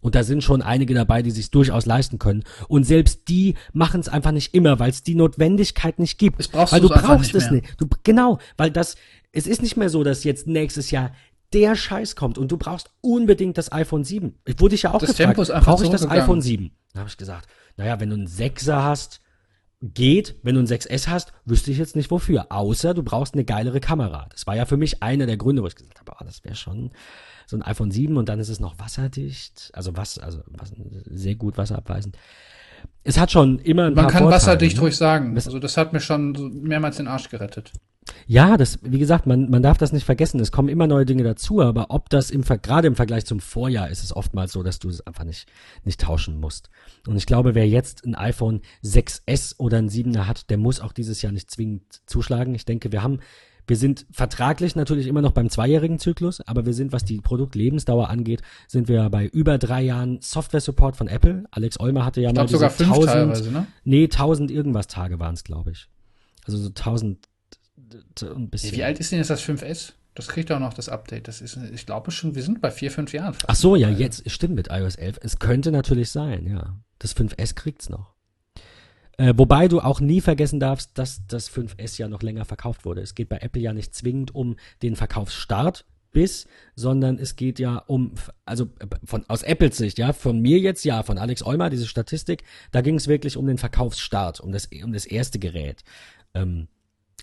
Und 0.00 0.14
da 0.14 0.22
sind 0.22 0.44
schon 0.44 0.60
einige 0.60 0.92
dabei, 0.92 1.22
die 1.22 1.30
sich 1.30 1.50
durchaus 1.50 1.86
leisten 1.86 2.18
können. 2.18 2.44
Und 2.68 2.84
selbst 2.84 3.28
die 3.28 3.54
machen 3.72 4.00
es 4.00 4.08
einfach 4.10 4.32
nicht 4.32 4.52
immer, 4.52 4.78
weil 4.78 4.90
es 4.90 5.02
die 5.02 5.14
Notwendigkeit 5.14 5.98
nicht 5.98 6.18
gibt. 6.18 6.38
Das 6.38 6.48
brauchst 6.48 6.74
weil 6.74 6.82
du 6.82 6.90
brauchst 6.90 7.32
nicht 7.32 7.34
es 7.34 7.50
mehr. 7.50 7.62
nicht. 7.62 7.80
Du, 7.80 7.86
genau, 8.02 8.38
weil 8.58 8.70
das, 8.70 8.96
es 9.32 9.46
ist 9.46 9.62
nicht 9.62 9.78
mehr 9.78 9.88
so, 9.88 10.04
dass 10.04 10.22
jetzt 10.24 10.46
nächstes 10.46 10.90
Jahr 10.90 11.12
der 11.54 11.74
Scheiß 11.74 12.16
kommt 12.16 12.36
und 12.36 12.52
du 12.52 12.58
brauchst 12.58 12.90
unbedingt 13.00 13.56
das 13.56 13.72
iPhone 13.72 14.04
7. 14.04 14.34
Ich 14.44 14.60
wurde 14.60 14.74
ich 14.74 14.82
ja 14.82 14.92
auch 14.92 14.98
Das 14.98 15.16
gefragt, 15.16 15.36
brauche 15.64 15.84
ich 15.84 15.90
das 15.90 16.06
iPhone 16.10 16.42
7? 16.42 16.70
Da 16.92 17.00
habe 17.00 17.08
ich 17.08 17.16
gesagt, 17.16 17.48
naja, 17.78 17.98
wenn 17.98 18.10
du 18.10 18.16
einen 18.16 18.28
6er 18.28 18.82
hast, 18.82 19.20
geht. 19.92 20.36
Wenn 20.42 20.54
du 20.54 20.60
ein 20.62 20.66
6S 20.66 21.08
hast, 21.08 21.32
wüsste 21.44 21.70
ich 21.70 21.78
jetzt 21.78 21.96
nicht 21.96 22.10
wofür. 22.10 22.46
Außer 22.50 22.94
du 22.94 23.02
brauchst 23.02 23.34
eine 23.34 23.44
geilere 23.44 23.80
Kamera. 23.80 24.26
Das 24.30 24.46
war 24.46 24.56
ja 24.56 24.64
für 24.66 24.76
mich 24.76 25.02
einer 25.02 25.26
der 25.26 25.36
Gründe, 25.36 25.62
wo 25.62 25.66
ich 25.66 25.74
gesagt 25.76 26.00
habe, 26.00 26.12
ah, 26.18 26.24
das 26.24 26.42
wäre 26.44 26.54
schon 26.54 26.90
so 27.46 27.56
ein 27.56 27.62
iPhone 27.62 27.90
7 27.90 28.16
und 28.16 28.28
dann 28.28 28.40
ist 28.40 28.48
es 28.48 28.60
noch 28.60 28.78
wasserdicht. 28.78 29.70
Also 29.74 29.96
was, 29.96 30.18
also 30.18 30.40
was, 30.46 30.72
sehr 31.04 31.34
gut 31.34 31.58
wasserabweisend. 31.58 32.16
Es 33.02 33.18
hat 33.18 33.30
schon 33.30 33.58
immer 33.58 33.84
ein 33.86 33.94
Man 33.94 34.04
paar 34.04 34.12
kann 34.12 34.22
Vorteile, 34.22 34.36
wasserdicht 34.36 34.76
ne? 34.76 34.82
ruhig 34.82 34.96
sagen. 34.96 35.34
Das- 35.34 35.46
Also 35.46 35.58
das 35.58 35.76
hat 35.76 35.92
mir 35.92 36.00
schon 36.00 36.62
mehrmals 36.62 36.96
den 36.96 37.06
Arsch 37.08 37.28
gerettet. 37.28 37.72
Ja, 38.26 38.56
das, 38.56 38.78
wie 38.82 38.98
gesagt, 38.98 39.26
man, 39.26 39.50
man 39.50 39.62
darf 39.62 39.78
das 39.78 39.92
nicht 39.92 40.04
vergessen. 40.04 40.40
Es 40.40 40.52
kommen 40.52 40.68
immer 40.68 40.86
neue 40.86 41.06
Dinge 41.06 41.22
dazu, 41.22 41.60
aber 41.60 41.86
ob 41.90 42.10
das 42.10 42.30
im, 42.30 42.42
gerade 42.42 42.86
im 42.86 42.96
Vergleich 42.96 43.24
zum 43.26 43.40
Vorjahr 43.40 43.88
ist 43.88 44.02
es 44.02 44.14
oftmals 44.14 44.52
so, 44.52 44.62
dass 44.62 44.78
du 44.78 44.88
es 44.88 45.06
einfach 45.06 45.24
nicht, 45.24 45.46
nicht 45.84 46.00
tauschen 46.00 46.40
musst. 46.40 46.70
Und 47.06 47.16
ich 47.16 47.26
glaube, 47.26 47.54
wer 47.54 47.68
jetzt 47.68 48.04
ein 48.04 48.14
iPhone 48.14 48.62
6S 48.82 49.58
oder 49.58 49.78
ein 49.78 49.88
7er 49.88 50.26
hat, 50.26 50.50
der 50.50 50.58
muss 50.58 50.80
auch 50.80 50.92
dieses 50.92 51.22
Jahr 51.22 51.32
nicht 51.32 51.50
zwingend 51.50 51.82
zuschlagen. 52.06 52.54
Ich 52.54 52.64
denke, 52.64 52.92
wir 52.92 53.02
haben, 53.02 53.20
wir 53.66 53.76
sind 53.76 54.06
vertraglich 54.10 54.76
natürlich 54.76 55.06
immer 55.06 55.22
noch 55.22 55.32
beim 55.32 55.48
zweijährigen 55.48 55.98
Zyklus, 55.98 56.40
aber 56.42 56.66
wir 56.66 56.74
sind, 56.74 56.92
was 56.92 57.04
die 57.04 57.20
Produktlebensdauer 57.20 58.08
angeht, 58.08 58.42
sind 58.68 58.88
wir 58.88 59.08
bei 59.10 59.26
über 59.26 59.58
drei 59.58 59.82
Jahren 59.82 60.20
Software-Support 60.20 60.96
von 60.96 61.08
Apple. 61.08 61.44
Alex 61.50 61.80
Olmer 61.80 62.04
hatte 62.04 62.20
ja 62.20 62.30
Ich 62.30 62.34
mal 62.34 62.46
glaube 62.46 62.52
sogar 62.52 62.70
fünf 62.70 62.90
1000, 62.90 63.12
teilweise, 63.12 63.52
ne? 63.52 63.66
nee, 63.84 64.04
1000 64.04 64.50
irgendwas 64.50 64.86
Tage 64.86 65.18
waren 65.18 65.34
es, 65.34 65.44
glaube 65.44 65.70
ich. 65.70 65.88
Also 66.46 66.58
so 66.58 66.68
1000 66.68 67.18
und 67.18 67.28
ein 68.22 68.50
bisschen. 68.50 68.72
Wie 68.72 68.84
alt 68.84 68.98
ist 68.98 69.12
denn 69.12 69.18
jetzt 69.18 69.30
das 69.30 69.42
5S? 69.42 69.92
Das 70.14 70.28
kriegt 70.28 70.52
auch 70.52 70.60
noch 70.60 70.74
das 70.74 70.88
Update. 70.88 71.26
Das 71.26 71.40
ist, 71.40 71.58
ich 71.72 71.86
glaube 71.86 72.12
schon, 72.12 72.34
wir 72.34 72.42
sind 72.42 72.60
bei 72.60 72.70
vier, 72.70 72.90
fünf 72.90 73.12
Jahren. 73.12 73.34
Ach 73.46 73.54
so, 73.54 73.74
ja, 73.74 73.88
jetzt 73.88 74.30
stimmt 74.30 74.54
mit 74.54 74.68
iOS 74.70 74.94
11. 74.94 75.18
Es 75.22 75.38
könnte 75.38 75.72
natürlich 75.72 76.10
sein, 76.10 76.46
ja. 76.46 76.76
Das 77.00 77.16
5S 77.16 77.54
kriegt's 77.54 77.88
noch. 77.88 78.14
Äh, 79.16 79.34
wobei 79.36 79.68
du 79.68 79.80
auch 79.80 80.00
nie 80.00 80.20
vergessen 80.20 80.60
darfst, 80.60 80.90
dass 80.94 81.26
das 81.26 81.50
5S 81.50 81.98
ja 81.98 82.08
noch 82.08 82.22
länger 82.22 82.44
verkauft 82.44 82.84
wurde. 82.84 83.00
Es 83.00 83.14
geht 83.14 83.28
bei 83.28 83.38
Apple 83.38 83.62
ja 83.62 83.72
nicht 83.72 83.94
zwingend 83.94 84.34
um 84.34 84.56
den 84.82 84.96
Verkaufsstart 84.96 85.84
bis, 86.12 86.46
sondern 86.76 87.18
es 87.18 87.36
geht 87.36 87.58
ja 87.58 87.78
um, 87.78 88.14
also 88.44 88.66
äh, 88.78 88.86
von 89.04 89.24
aus 89.28 89.42
Apples 89.42 89.76
Sicht, 89.76 89.98
ja, 89.98 90.12
von 90.12 90.40
mir 90.40 90.58
jetzt 90.58 90.84
ja, 90.84 91.02
von 91.02 91.18
Alex 91.18 91.44
Eumer, 91.44 91.70
diese 91.70 91.86
Statistik, 91.86 92.44
da 92.70 92.80
ging 92.80 92.94
es 92.94 93.08
wirklich 93.08 93.36
um 93.36 93.46
den 93.46 93.58
Verkaufsstart, 93.58 94.40
um 94.40 94.52
das, 94.52 94.68
um 94.82 94.92
das 94.92 95.06
erste 95.06 95.38
Gerät. 95.38 95.82
Ähm, 96.32 96.68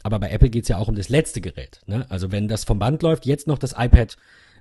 aber 0.04 0.20
bei 0.20 0.30
Apple 0.30 0.50
geht's 0.50 0.68
ja 0.70 0.78
auch 0.78 0.88
um 0.88 0.96
das 0.96 1.10
letzte 1.10 1.42
Gerät. 1.42 1.82
Ne? 1.86 2.06
Also 2.10 2.32
wenn 2.32 2.48
das 2.48 2.64
vom 2.64 2.80
Band 2.80 3.04
läuft, 3.04 3.26
jetzt 3.26 3.48
noch 3.48 3.58
das 3.60 3.74
iPad 3.78 4.18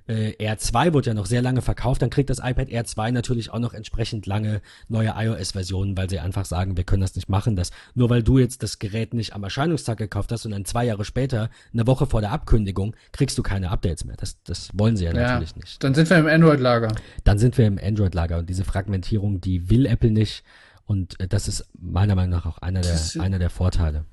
äh, 0.07 0.31
R2 0.39 0.93
wird 0.93 1.05
ja 1.05 1.13
noch 1.13 1.25
sehr 1.25 1.41
lange 1.41 1.61
verkauft, 1.61 2.01
dann 2.01 2.09
kriegt 2.09 2.29
das 2.29 2.39
iPad 2.39 2.69
R2 2.69 3.11
natürlich 3.11 3.51
auch 3.51 3.59
noch 3.59 3.73
entsprechend 3.73 4.25
lange 4.25 4.61
neue 4.87 5.13
iOS-Versionen, 5.15 5.95
weil 5.95 6.09
sie 6.09 6.19
einfach 6.19 6.45
sagen, 6.45 6.75
wir 6.77 6.83
können 6.83 7.01
das 7.01 7.15
nicht 7.15 7.29
machen, 7.29 7.55
dass 7.55 7.71
nur 7.93 8.09
weil 8.09 8.23
du 8.23 8.39
jetzt 8.39 8.63
das 8.63 8.79
Gerät 8.79 9.13
nicht 9.13 9.33
am 9.33 9.43
Erscheinungstag 9.43 9.97
gekauft 9.97 10.31
hast 10.31 10.45
und 10.45 10.51
dann 10.51 10.65
zwei 10.65 10.85
Jahre 10.85 11.05
später, 11.05 11.49
eine 11.73 11.87
Woche 11.87 12.07
vor 12.07 12.21
der 12.21 12.31
Abkündigung, 12.31 12.95
kriegst 13.11 13.37
du 13.37 13.43
keine 13.43 13.69
Updates 13.69 14.05
mehr. 14.05 14.15
Das, 14.17 14.41
das 14.43 14.69
wollen 14.73 14.97
sie 14.97 15.05
ja, 15.05 15.13
Ja, 15.13 15.21
natürlich 15.21 15.55
nicht. 15.55 15.83
dann 15.83 15.93
sind 15.93 16.09
wir 16.09 16.17
im 16.17 16.27
Android-Lager. 16.27 16.95
Dann 17.23 17.37
sind 17.37 17.57
wir 17.57 17.67
im 17.67 17.79
Android-Lager 17.81 18.39
und 18.39 18.49
diese 18.49 18.63
Fragmentierung, 18.63 19.39
die 19.41 19.69
will 19.69 19.85
Apple 19.85 20.11
nicht. 20.11 20.43
Und 20.85 21.19
äh, 21.19 21.27
das 21.27 21.47
ist 21.47 21.67
meiner 21.79 22.15
Meinung 22.15 22.31
nach 22.31 22.45
auch 22.45 22.57
einer 22.57 22.81
der, 22.81 22.99
einer 23.19 23.39
der 23.39 23.49
Vorteile. 23.49 24.05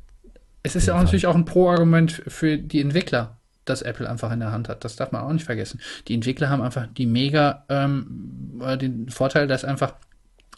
Es 0.69 0.77
ist 0.77 0.87
ja 0.87 0.95
auch 0.95 1.03
natürlich 1.03 1.27
auch 1.27 1.35
ein 1.35 1.47
Pro-Argument 1.47 2.23
für 2.27 2.59
die 2.59 2.83
Entwickler, 2.83 3.39
das 3.65 3.81
Apple 3.81 4.09
einfach 4.09 4.31
in 4.33 4.41
der 4.41 4.53
Hand 4.53 4.69
hat. 4.69 4.85
Das 4.85 4.97
darf 4.97 5.13
man 5.13 5.23
auch 5.23 5.33
nicht 5.33 5.47
vergessen. 5.47 5.81
Die 6.09 6.15
Entwickler 6.15 6.51
haben 6.51 6.61
einfach 6.61 6.87
die 6.87 7.07
mega 7.07 7.65
ähm, 7.71 8.61
äh, 8.63 8.77
den 8.77 9.09
Vorteil, 9.09 9.47
dass 9.47 9.65
einfach 9.65 9.95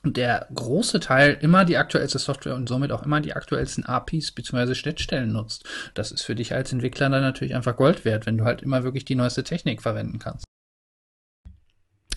der 0.03 0.49
große 0.53 0.99
Teil 0.99 1.39
immer 1.41 1.65
die 1.65 1.77
aktuellste 1.77 2.19
Software 2.19 2.57
und 2.57 2.69
somit 2.69 2.91
auch 2.91 3.05
immer 3.05 3.21
die 3.21 3.35
aktuellsten 3.35 3.87
APIs 3.87 4.33
bzw. 4.33 4.75
Schnittstellen 4.75 5.33
nutzt. 5.33 5.65
Das 5.95 6.11
ist 6.11 6.23
für 6.23 6.35
dich 6.35 6.55
als 6.55 6.73
Entwickler 6.73 7.09
dann 7.09 7.23
natürlich 7.23 7.55
einfach 7.55 7.77
Gold 7.77 8.05
wert, 8.05 8.27
wenn 8.27 8.37
du 8.37 8.45
halt 8.45 8.63
immer 8.63 8.83
wirklich 8.83 9.05
die 9.05 9.15
neueste 9.15 9.45
Technik 9.45 9.81
verwenden 9.81 10.19
kannst. 10.19 10.45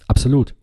Absolut. 0.07 0.56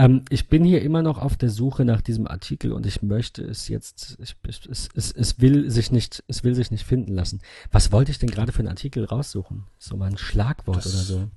Ähm, 0.00 0.24
ich 0.30 0.48
bin 0.48 0.64
hier 0.64 0.80
immer 0.80 1.02
noch 1.02 1.18
auf 1.18 1.36
der 1.36 1.50
Suche 1.50 1.84
nach 1.84 2.00
diesem 2.00 2.26
Artikel 2.26 2.72
und 2.72 2.86
ich 2.86 3.02
möchte 3.02 3.42
es 3.42 3.68
jetzt, 3.68 4.16
ich, 4.18 4.34
es, 4.48 4.88
es, 4.94 5.12
es 5.12 5.40
will 5.40 5.70
sich 5.70 5.92
nicht, 5.92 6.24
es 6.26 6.42
will 6.42 6.54
sich 6.54 6.70
nicht 6.70 6.86
finden 6.86 7.14
lassen. 7.14 7.40
Was 7.70 7.92
wollte 7.92 8.10
ich 8.10 8.18
denn 8.18 8.30
gerade 8.30 8.50
für 8.50 8.60
einen 8.60 8.68
Artikel 8.68 9.04
raussuchen? 9.04 9.64
So 9.78 9.98
mal 9.98 10.06
ein 10.06 10.16
Schlagwort 10.16 10.78
Das- 10.78 10.94
oder 10.94 11.02
so. 11.02 11.28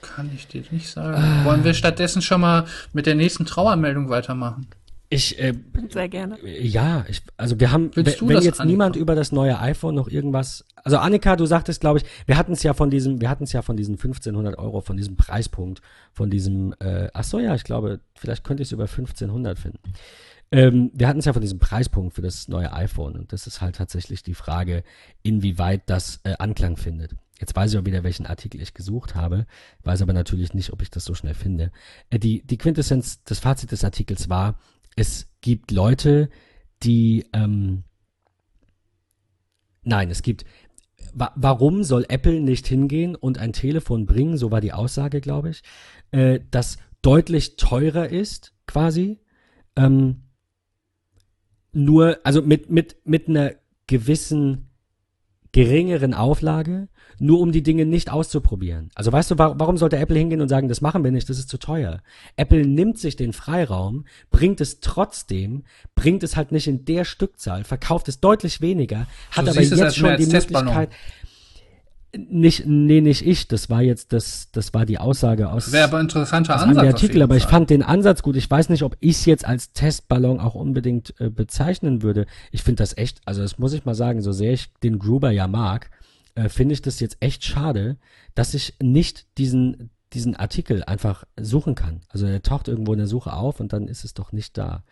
Kann 0.00 0.32
ich 0.34 0.48
dir 0.48 0.64
nicht 0.72 0.90
sagen. 0.90 1.44
Wollen 1.44 1.62
wir 1.62 1.74
stattdessen 1.74 2.22
schon 2.22 2.40
mal 2.40 2.66
mit 2.92 3.06
der 3.06 3.14
nächsten 3.14 3.46
Trauermeldung 3.46 4.08
weitermachen? 4.08 4.66
Ich, 5.12 5.38
äh, 5.38 5.52
Sehr 5.90 6.08
gerne. 6.08 6.38
ja, 6.42 7.04
ich, 7.08 7.22
also 7.36 7.60
wir 7.60 7.70
haben, 7.70 7.90
Willst 7.94 8.20
wenn 8.20 8.28
das, 8.28 8.44
jetzt 8.44 8.60
Annika? 8.60 8.72
niemand 8.72 8.96
über 8.96 9.14
das 9.14 9.30
neue 9.30 9.58
iPhone 9.60 9.94
noch 9.94 10.08
irgendwas, 10.08 10.64
also 10.76 10.96
Annika, 10.96 11.36
du 11.36 11.44
sagtest, 11.44 11.80
glaube 11.80 11.98
ich, 11.98 12.04
wir 12.26 12.36
hatten 12.36 12.52
es 12.52 12.62
ja 12.62 12.72
von 12.72 12.90
diesem, 12.90 13.20
wir 13.20 13.28
hatten 13.28 13.44
es 13.44 13.52
ja 13.52 13.62
von 13.62 13.76
diesen 13.76 13.94
1500 13.94 14.58
Euro, 14.58 14.80
von 14.80 14.96
diesem 14.96 15.16
Preispunkt, 15.16 15.82
von 16.12 16.30
diesem, 16.30 16.74
äh, 16.80 17.08
ach 17.12 17.24
so, 17.24 17.38
ja, 17.38 17.54
ich 17.54 17.64
glaube, 17.64 18.00
vielleicht 18.14 18.42
könnte 18.42 18.62
ich 18.62 18.68
es 18.68 18.72
über 18.72 18.84
1500 18.84 19.58
finden. 19.58 19.92
Ähm, 20.50 20.90
wir 20.94 21.08
hatten 21.08 21.18
es 21.18 21.24
ja 21.24 21.32
von 21.32 21.42
diesem 21.42 21.58
Preispunkt 21.58 22.14
für 22.14 22.22
das 22.22 22.48
neue 22.48 22.72
iPhone 22.72 23.16
und 23.16 23.32
das 23.32 23.46
ist 23.46 23.60
halt 23.60 23.76
tatsächlich 23.76 24.22
die 24.22 24.34
Frage, 24.34 24.82
inwieweit 25.22 25.82
das 25.86 26.20
äh, 26.24 26.34
Anklang 26.38 26.76
findet. 26.76 27.16
Jetzt 27.40 27.56
weiß 27.56 27.72
ich 27.72 27.78
auch 27.78 27.84
wieder, 27.84 28.04
welchen 28.04 28.26
Artikel 28.26 28.60
ich 28.60 28.72
gesucht 28.72 29.14
habe, 29.14 29.46
weiß 29.82 30.00
aber 30.00 30.12
natürlich 30.12 30.54
nicht, 30.54 30.72
ob 30.72 30.80
ich 30.80 30.90
das 30.90 31.04
so 31.04 31.14
schnell 31.14 31.34
finde. 31.34 31.72
Äh, 32.10 32.18
die, 32.18 32.42
die 32.42 32.56
Quintessenz, 32.56 33.22
das 33.24 33.40
Fazit 33.40 33.72
des 33.72 33.82
Artikels 33.82 34.28
war, 34.28 34.58
es 34.96 35.30
gibt 35.40 35.70
Leute, 35.70 36.28
die, 36.82 37.26
ähm, 37.32 37.84
nein, 39.82 40.10
es 40.10 40.22
gibt, 40.22 40.44
wa 41.14 41.32
warum 41.36 41.84
soll 41.84 42.04
Apple 42.08 42.40
nicht 42.40 42.66
hingehen 42.66 43.14
und 43.14 43.38
ein 43.38 43.52
Telefon 43.52 44.06
bringen, 44.06 44.36
so 44.36 44.50
war 44.50 44.60
die 44.60 44.72
Aussage, 44.72 45.20
glaube 45.20 45.50
ich, 45.50 45.62
äh, 46.10 46.40
das 46.50 46.78
deutlich 47.02 47.56
teurer 47.56 48.08
ist, 48.08 48.54
quasi, 48.66 49.20
ähm, 49.76 50.22
nur, 51.72 52.18
also 52.24 52.42
mit, 52.42 52.70
mit, 52.70 52.96
mit 53.04 53.28
einer 53.28 53.52
gewissen 53.86 54.70
geringeren 55.52 56.14
Auflage, 56.14 56.88
nur 57.22 57.40
um 57.40 57.52
die 57.52 57.62
Dinge 57.62 57.86
nicht 57.86 58.10
auszuprobieren. 58.10 58.90
Also 58.94 59.12
weißt 59.12 59.30
du, 59.30 59.38
wa 59.38 59.54
warum 59.56 59.76
sollte 59.76 59.96
Apple 59.96 60.18
hingehen 60.18 60.40
und 60.40 60.48
sagen, 60.48 60.68
das 60.68 60.80
machen 60.80 61.04
wir 61.04 61.12
nicht, 61.12 61.30
das 61.30 61.38
ist 61.38 61.48
zu 61.48 61.56
teuer? 61.56 62.00
Apple 62.36 62.66
nimmt 62.66 62.98
sich 62.98 63.14
den 63.14 63.32
Freiraum, 63.32 64.04
bringt 64.30 64.60
es 64.60 64.80
trotzdem, 64.80 65.62
bringt 65.94 66.24
es 66.24 66.36
halt 66.36 66.50
nicht 66.50 66.66
in 66.66 66.84
der 66.84 67.04
Stückzahl, 67.04 67.62
verkauft 67.62 68.08
es 68.08 68.18
deutlich 68.20 68.60
weniger, 68.60 69.06
hat 69.30 69.48
aber 69.48 69.62
jetzt 69.62 69.96
schon 69.96 70.16
die. 70.16 70.26
Möglichkeit. 70.26 70.90
Nicht, 72.14 72.66
nee, 72.66 73.00
nicht 73.00 73.26
ich, 73.26 73.48
das 73.48 73.70
war 73.70 73.80
jetzt 73.80 74.12
das, 74.12 74.50
das 74.52 74.74
war 74.74 74.84
die 74.84 74.98
Aussage 74.98 75.48
aus, 75.48 75.72
Wäre 75.72 75.84
aber 75.84 75.96
ein 75.96 76.06
interessanter 76.06 76.60
Ansatz. 76.60 76.82
der 76.82 76.92
Artikel, 76.92 77.22
aber 77.22 77.36
ich 77.36 77.44
fand 77.44 77.70
den 77.70 77.82
Ansatz 77.82 78.22
gut. 78.22 78.36
Ich 78.36 78.50
weiß 78.50 78.68
nicht, 78.68 78.82
ob 78.82 78.98
ich 79.00 79.16
es 79.16 79.24
jetzt 79.24 79.46
als 79.46 79.72
Testballon 79.72 80.38
auch 80.38 80.54
unbedingt 80.54 81.14
äh, 81.20 81.30
bezeichnen 81.30 82.02
würde. 82.02 82.26
Ich 82.50 82.64
finde 82.64 82.82
das 82.82 82.94
echt, 82.98 83.22
also 83.24 83.40
das 83.40 83.58
muss 83.58 83.72
ich 83.72 83.86
mal 83.86 83.94
sagen, 83.94 84.20
so 84.20 84.32
sehr 84.32 84.52
ich 84.52 84.70
den 84.82 84.98
Gruber 84.98 85.30
ja 85.30 85.46
mag, 85.46 85.88
äh, 86.34 86.48
finde 86.48 86.74
ich 86.74 86.82
das 86.82 87.00
jetzt 87.00 87.16
echt 87.20 87.44
schade, 87.44 87.96
dass 88.34 88.54
ich 88.54 88.74
nicht 88.80 89.26
diesen, 89.38 89.90
diesen 90.12 90.36
Artikel 90.36 90.82
einfach 90.84 91.24
suchen 91.38 91.74
kann. 91.74 92.00
Also 92.08 92.26
er 92.26 92.42
taucht 92.42 92.68
irgendwo 92.68 92.92
in 92.92 92.98
der 92.98 93.08
Suche 93.08 93.32
auf 93.32 93.60
und 93.60 93.72
dann 93.72 93.88
ist 93.88 94.04
es 94.04 94.14
doch 94.14 94.32
nicht 94.32 94.56
da. 94.58 94.84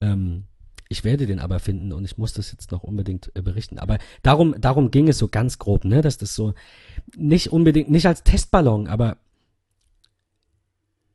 Ähm, 0.00 0.44
ich 0.88 1.04
werde 1.04 1.26
den 1.26 1.40
aber 1.40 1.58
finden 1.58 1.92
und 1.92 2.04
ich 2.04 2.16
muss 2.16 2.32
das 2.32 2.52
jetzt 2.52 2.70
noch 2.70 2.82
unbedingt 2.82 3.32
äh, 3.34 3.42
berichten. 3.42 3.78
Aber 3.78 3.98
darum, 4.22 4.54
darum 4.58 4.90
ging 4.90 5.08
es 5.08 5.18
so 5.18 5.28
ganz 5.28 5.58
grob, 5.58 5.84
ne, 5.84 6.00
dass 6.00 6.18
das 6.18 6.34
so 6.34 6.54
nicht 7.16 7.52
unbedingt, 7.52 7.90
nicht 7.90 8.06
als 8.06 8.22
Testballon, 8.22 8.86
aber 8.86 9.16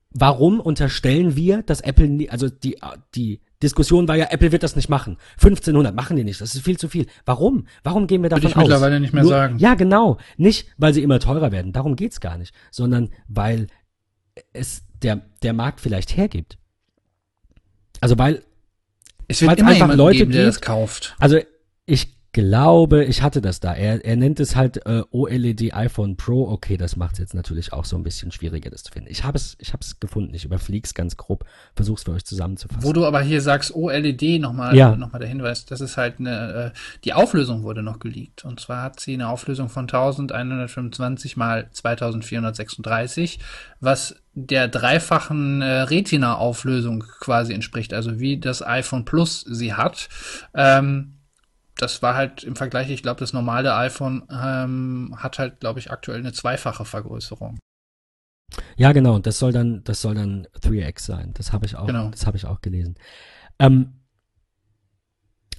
warum 0.10 0.60
unterstellen 0.60 1.36
wir, 1.36 1.64
dass 1.64 1.82
Apple, 1.82 2.10
nie, 2.10 2.30
also 2.30 2.50
die, 2.50 2.78
die 3.16 3.40
Diskussion 3.64 4.08
war 4.08 4.16
ja, 4.16 4.28
Apple 4.32 4.52
wird 4.52 4.64
das 4.64 4.76
nicht 4.76 4.90
machen. 4.90 5.18
1500 5.34 5.94
machen 5.96 6.18
die 6.18 6.24
nicht, 6.24 6.42
das 6.42 6.56
ist 6.56 6.64
viel 6.64 6.78
zu 6.78 6.88
viel. 6.90 7.06
Warum? 7.26 7.66
Warum 7.84 8.08
gehen 8.08 8.22
wir 8.24 8.30
davon 8.30 8.44
Würde 8.44 8.52
ich 8.52 8.58
aus? 8.58 8.64
mittlerweile 8.64 9.00
nicht 9.00 9.14
mehr 9.14 9.24
Nur, 9.24 9.32
sagen. 9.32 9.58
Ja, 9.60 9.76
genau. 9.76 10.18
Nicht, 10.38 10.68
weil 10.78 10.94
sie 10.94 11.04
immer 11.04 11.20
teurer 11.20 11.52
werden, 11.52 11.72
darum 11.74 11.96
geht's 11.96 12.20
gar 12.20 12.38
nicht, 12.38 12.54
sondern 12.72 13.10
weil 13.28 13.68
es 14.54 14.84
der, 15.02 15.22
der 15.44 15.54
Markt 15.54 15.82
vielleicht 15.82 16.16
hergibt. 16.18 16.58
Also 18.00 18.18
weil 18.18 18.44
Es 19.28 19.42
wird 19.42 19.60
immer 19.60 19.70
einfach 19.70 19.94
Leute 19.96 20.20
geben, 20.20 20.32
der 20.32 20.44
gibt- 20.46 20.56
das 20.56 20.62
kauft. 20.62 21.16
also 21.20 21.38
ich 21.86 22.16
glaube, 22.34 23.04
ich 23.04 23.22
hatte 23.22 23.42
das 23.42 23.60
da. 23.60 23.74
Er, 23.74 24.06
er 24.06 24.16
nennt 24.16 24.40
es 24.40 24.56
halt 24.56 24.86
äh, 24.86 25.04
OLED 25.12 25.74
iPhone 25.74 26.16
Pro. 26.16 26.48
Okay, 26.50 26.78
das 26.78 26.96
macht 26.96 27.14
es 27.14 27.20
jetzt 27.20 27.34
natürlich 27.34 27.74
auch 27.74 27.84
so 27.86 27.98
ein 27.98 28.04
bisschen 28.04 28.32
schwieriger, 28.32 28.70
das 28.70 28.84
zu 28.84 28.92
finden. 28.92 29.10
Ich 29.12 29.24
habe 29.24 29.38
es, 29.38 29.56
ich 29.60 29.74
habe 29.74 29.82
es 29.82 30.00
gefunden. 30.00 30.34
Ich 30.34 30.46
überflieg's 30.46 30.94
ganz 30.94 31.18
grob, 31.18 31.46
versuch's 31.76 32.04
für 32.04 32.12
euch 32.12 32.24
zusammenzufassen. 32.24 32.84
Wo 32.84 32.94
du 32.94 33.06
aber 33.06 33.22
hier 33.22 33.42
sagst, 33.42 33.76
OLED 33.76 34.40
nochmal, 34.40 34.76
Ja. 34.76 34.96
nochmal 34.96 35.20
der 35.20 35.30
Hinweis, 35.30 35.66
das 35.66 35.82
ist 35.82 35.98
halt 35.98 36.20
eine, 36.20 36.72
äh, 36.74 36.78
die 37.04 37.14
Auflösung 37.14 37.64
wurde 37.64 37.84
noch 37.84 38.00
geleakt. 38.00 38.46
Und 38.46 38.60
zwar 38.60 38.84
hat 38.84 39.00
sie 39.00 39.14
eine 39.14 39.28
Auflösung 39.28 39.68
von 39.68 39.88
1125 39.88 41.36
mal 41.38 41.70
2436, 41.72 43.40
was 43.80 44.16
der 44.34 44.68
dreifachen 44.70 45.62
äh, 45.62 45.82
Retina-Auflösung 45.82 47.04
quasi 47.20 47.54
entspricht, 47.54 47.94
also 47.94 48.20
wie 48.20 48.40
das 48.40 48.66
iPhone 48.66 49.04
Plus 49.04 49.42
sie 49.42 49.74
hat. 49.74 50.08
Ähm, 50.54 51.16
das 51.82 52.02
war 52.02 52.16
halt 52.16 52.44
im 52.44 52.56
Vergleich, 52.56 52.90
ich 52.90 53.02
glaube, 53.02 53.20
das 53.20 53.34
normale 53.34 53.74
iPhone 53.76 54.24
ähm, 54.32 55.16
hat 55.18 55.40
halt, 55.40 55.60
glaube 55.60 55.80
ich, 55.80 55.92
aktuell 55.92 56.20
eine 56.20 56.34
zweifache 56.34 56.86
Vergrößerung. 56.86 57.58
Ja, 58.76 58.92
genau. 58.92 59.16
Und 59.16 59.26
das 59.26 59.40
soll 59.40 59.52
dann, 59.52 59.84
das 59.84 60.02
soll 60.02 60.16
dann 60.16 60.46
3x 60.62 61.00
sein. 61.06 61.32
Das 61.34 61.54
habe 61.54 61.66
ich 61.66 61.76
auch, 61.76 61.88
Genau. 61.88 62.10
das 62.10 62.28
habe 62.28 62.38
ich 62.38 62.46
auch 62.46 62.62
gelesen. 62.62 62.96
Ähm, 63.60 63.94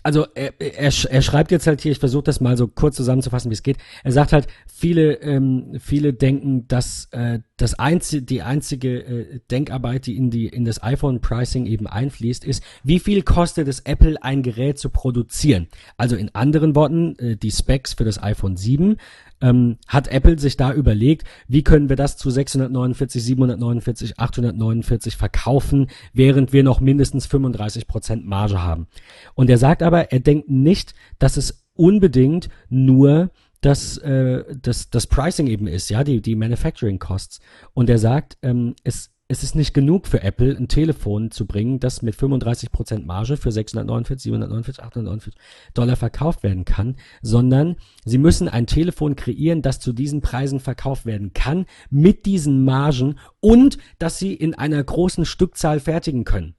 also 0.05 0.27
er, 0.35 0.61
er, 0.61 0.93
er 1.11 1.23
schreibt 1.23 1.53
jetzt 1.53 1.67
halt 1.67 1.81
hier, 1.81 1.93
ich 1.93 1.99
versuche 1.99 2.25
das 2.25 2.41
mal 2.41 2.57
so 2.57 2.67
kurz 2.67 2.97
zusammenzufassen, 2.97 3.51
wie 3.51 3.55
es 3.55 3.63
geht. 3.63 3.79
Er 4.03 4.13
sagt 4.13 4.33
halt, 4.33 4.49
viele, 4.67 5.15
ähm, 5.23 5.77
viele 5.79 6.13
denken, 6.13 6.67
dass 6.69 7.09
äh, 7.13 7.41
das 7.63 7.75
einzige, 7.75 8.23
die 8.23 8.43
einzige 8.43 9.05
äh, 9.05 9.41
Denkarbeit, 9.51 10.07
die 10.07 10.17
in 10.17 10.31
die 10.31 10.49
in 10.49 10.65
das 10.65 10.83
iPhone-Pricing 10.83 11.67
eben 11.67 11.87
einfließt, 11.87 12.45
ist, 12.45 12.63
wie 12.83 12.99
viel 12.99 13.23
kostet 13.23 13.69
es 13.69 13.81
Apple, 13.81 14.21
ein 14.21 14.43
Gerät 14.43 14.79
zu 14.79 14.91
produzieren? 14.91 15.69
Also 15.97 16.17
in 16.17 16.35
anderen 16.35 16.75
Worten, 16.75 17.17
äh, 17.19 17.37
die 17.37 17.53
Specs 17.53 17.95
für 17.95 18.05
das 18.05 18.21
iPhone 18.21 18.57
7 18.57 18.97
ähm, 19.41 19.79
hat 19.87 20.09
Apple 20.09 20.41
sich 20.41 20.57
da 20.57 20.73
überlegt, 20.73 21.25
wie 21.47 21.63
können 21.63 21.89
wir 21.89 21.95
das 21.95 22.17
zu 22.17 22.31
649, 22.31 23.23
749, 23.23 24.19
849 24.19 25.17
verkaufen, 25.17 25.87
während 26.13 26.53
wir 26.53 26.65
noch 26.65 26.81
mindestens 26.81 27.27
35 27.27 27.87
Prozent 27.87 28.27
Marge 28.27 28.61
haben. 28.61 28.89
Und 29.35 29.49
er 29.49 29.59
sagt 29.59 29.85
aber, 29.85 30.11
er 30.11 30.21
denkt 30.21 30.51
nicht, 30.51 30.95
dass 31.21 31.37
es 31.37 31.65
unbedingt 31.75 32.49
nur 32.69 33.31
das, 33.63 33.97
äh, 33.99 34.45
das, 34.61 34.91
das 34.91 35.07
Pricing 35.07 35.47
eben 35.47 35.67
ist, 35.67 35.89
ja, 35.89 36.05
die, 36.05 36.21
die 36.21 36.35
Manufacturing 36.35 36.99
Costs. 36.99 37.41
Und 37.73 37.89
er 37.89 37.99
sagt, 37.99 38.37
ähm, 38.43 38.75
es, 38.83 39.13
es 39.29 39.45
ist 39.45 39.55
nicht 39.55 39.73
genug 39.73 40.09
für 40.09 40.23
Apple, 40.23 40.55
ein 40.55 40.67
Telefon 40.67 41.31
zu 41.31 41.47
bringen, 41.47 41.79
das 41.79 42.03
mit 42.03 42.17
35% 42.17 43.07
Marge 43.07 43.37
für 43.37 43.53
649, 43.53 44.25
749, 44.25 44.85
849 44.85 45.35
Dollar 45.75 45.97
verkauft 45.97 46.43
werden 46.43 46.65
kann, 46.65 46.97
sondern 47.23 47.77
sie 48.05 48.19
müssen 48.19 48.49
ein 48.49 48.67
Telefon 48.67 49.15
kreieren, 49.15 49.63
das 49.63 49.79
zu 49.79 49.93
diesen 49.93 50.23
Preisen 50.23 50.59
verkauft 50.59 51.07
werden 51.07 51.33
kann, 51.33 51.67
mit 51.89 52.27
diesen 52.27 52.65
Margen 52.65 53.19
und 53.39 53.79
dass 53.99 54.19
sie 54.19 54.35
in 54.35 54.55
einer 54.55 54.83
großen 54.83 55.25
Stückzahl 55.25 55.79
fertigen 55.79 56.25
können. 56.25 56.57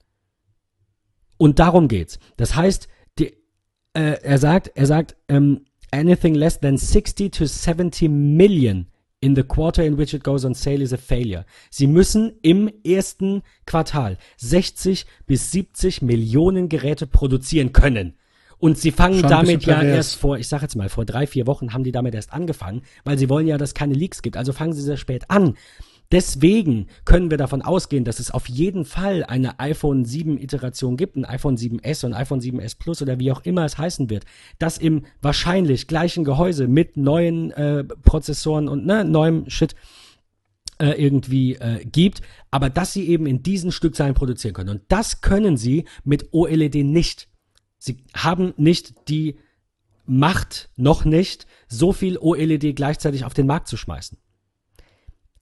Und 1.36 1.58
darum 1.58 1.86
geht's. 1.86 2.18
Das 2.38 2.56
heißt, 2.56 2.88
die, 3.18 3.36
äh, 3.92 4.22
er 4.22 4.38
sagt, 4.38 4.72
er 4.74 4.86
sagt, 4.86 5.16
ähm, 5.28 5.66
anything 5.94 6.34
less 6.34 6.58
than 6.58 6.76
60 6.76 7.30
to 7.30 7.46
70 7.46 8.08
million 8.08 8.86
in 9.20 9.34
the 9.34 9.42
quarter 9.42 9.82
in 9.82 9.96
which 9.96 10.12
it 10.12 10.22
goes 10.22 10.44
on 10.44 10.54
sale 10.54 10.82
is 10.82 10.92
a 10.92 10.98
failure. 10.98 11.46
Sie 11.70 11.86
müssen 11.86 12.32
im 12.42 12.70
ersten 12.84 13.42
Quartal 13.64 14.18
60 14.36 15.06
bis 15.26 15.50
70 15.52 16.02
Millionen 16.02 16.68
Geräte 16.68 17.06
produzieren 17.06 17.72
können. 17.72 18.14
Und 18.58 18.78
sie 18.78 18.92
fangen 18.92 19.20
Schon 19.20 19.30
damit 19.30 19.64
ja 19.64 19.82
erst 19.82 20.16
vor, 20.16 20.38
ich 20.38 20.48
sag 20.48 20.62
jetzt 20.62 20.76
mal, 20.76 20.88
vor 20.88 21.04
drei, 21.04 21.26
vier 21.26 21.46
Wochen 21.46 21.72
haben 21.72 21.84
die 21.84 21.92
damit 21.92 22.14
erst 22.14 22.32
angefangen, 22.32 22.82
weil 23.04 23.18
sie 23.18 23.28
wollen 23.28 23.46
ja, 23.46 23.58
dass 23.58 23.70
es 23.70 23.74
keine 23.74 23.94
Leaks 23.94 24.22
gibt. 24.22 24.36
Also 24.36 24.52
fangen 24.52 24.72
sie 24.72 24.82
sehr 24.82 24.96
spät 24.96 25.30
an. 25.30 25.56
Deswegen 26.14 26.86
können 27.04 27.32
wir 27.32 27.38
davon 27.38 27.60
ausgehen, 27.60 28.04
dass 28.04 28.20
es 28.20 28.30
auf 28.30 28.48
jeden 28.48 28.84
Fall 28.84 29.24
eine 29.24 29.58
iPhone 29.58 30.04
7 30.04 30.38
Iteration 30.38 30.96
gibt, 30.96 31.16
ein 31.16 31.24
iPhone 31.24 31.56
7S 31.56 32.06
und 32.06 32.14
iPhone 32.14 32.38
7S 32.38 32.78
Plus 32.78 33.02
oder 33.02 33.18
wie 33.18 33.32
auch 33.32 33.44
immer 33.44 33.64
es 33.64 33.78
heißen 33.78 34.08
wird, 34.10 34.24
das 34.60 34.78
im 34.78 35.06
wahrscheinlich 35.22 35.88
gleichen 35.88 36.22
Gehäuse 36.22 36.68
mit 36.68 36.96
neuen 36.96 37.50
äh, 37.50 37.82
Prozessoren 37.82 38.68
und 38.68 38.86
ne, 38.86 39.04
neuem 39.04 39.50
Shit 39.50 39.74
äh, 40.78 40.90
irgendwie 40.90 41.54
äh, 41.54 41.84
gibt, 41.84 42.20
aber 42.52 42.70
dass 42.70 42.92
sie 42.92 43.08
eben 43.08 43.26
in 43.26 43.42
diesen 43.42 43.72
Stückzahlen 43.72 44.14
produzieren 44.14 44.54
können. 44.54 44.70
Und 44.70 44.82
das 44.86 45.20
können 45.20 45.56
sie 45.56 45.84
mit 46.04 46.32
OLED 46.32 46.76
nicht. 46.76 47.26
Sie 47.78 48.04
haben 48.14 48.54
nicht 48.56 49.08
die 49.08 49.40
Macht, 50.06 50.70
noch 50.76 51.04
nicht, 51.04 51.48
so 51.66 51.92
viel 51.92 52.18
OLED 52.18 52.76
gleichzeitig 52.76 53.24
auf 53.24 53.34
den 53.34 53.48
Markt 53.48 53.66
zu 53.66 53.76
schmeißen. 53.76 54.16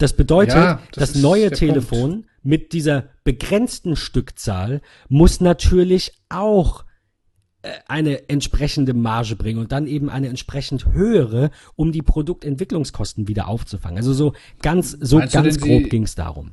Das 0.02 0.14
bedeutet, 0.14 0.56
Ja, 0.56 0.82
das 0.90 1.12
das, 1.12 1.22
neue 1.22 1.52
Telefon 1.52 2.10
Punkt. 2.10 2.28
mit 2.42 2.72
dieser 2.72 3.04
begrenzten 3.22 3.94
Stückzahl 3.94 4.80
muss 5.08 5.40
natürlich 5.40 6.12
auch 6.28 6.84
äh, 7.62 7.68
eine 7.86 8.28
entsprechende 8.28 8.94
Marge 8.94 9.36
bringen 9.36 9.60
und 9.60 9.70
dann 9.70 9.86
eben 9.86 10.10
eine 10.10 10.26
entsprechend 10.26 10.86
höhere, 10.86 11.52
um 11.76 11.92
die 11.92 12.02
Produktentwicklungskosten 12.02 13.28
wieder 13.28 13.46
aufzufangen. 13.46 13.96
Also 13.96 14.12
so 14.12 14.32
ganz, 14.60 14.90
so 14.90 15.18
Meinst 15.18 15.34
ganz 15.34 15.60
grob 15.60 15.88
ging 15.88 16.02
es 16.02 16.16
darum. 16.16 16.50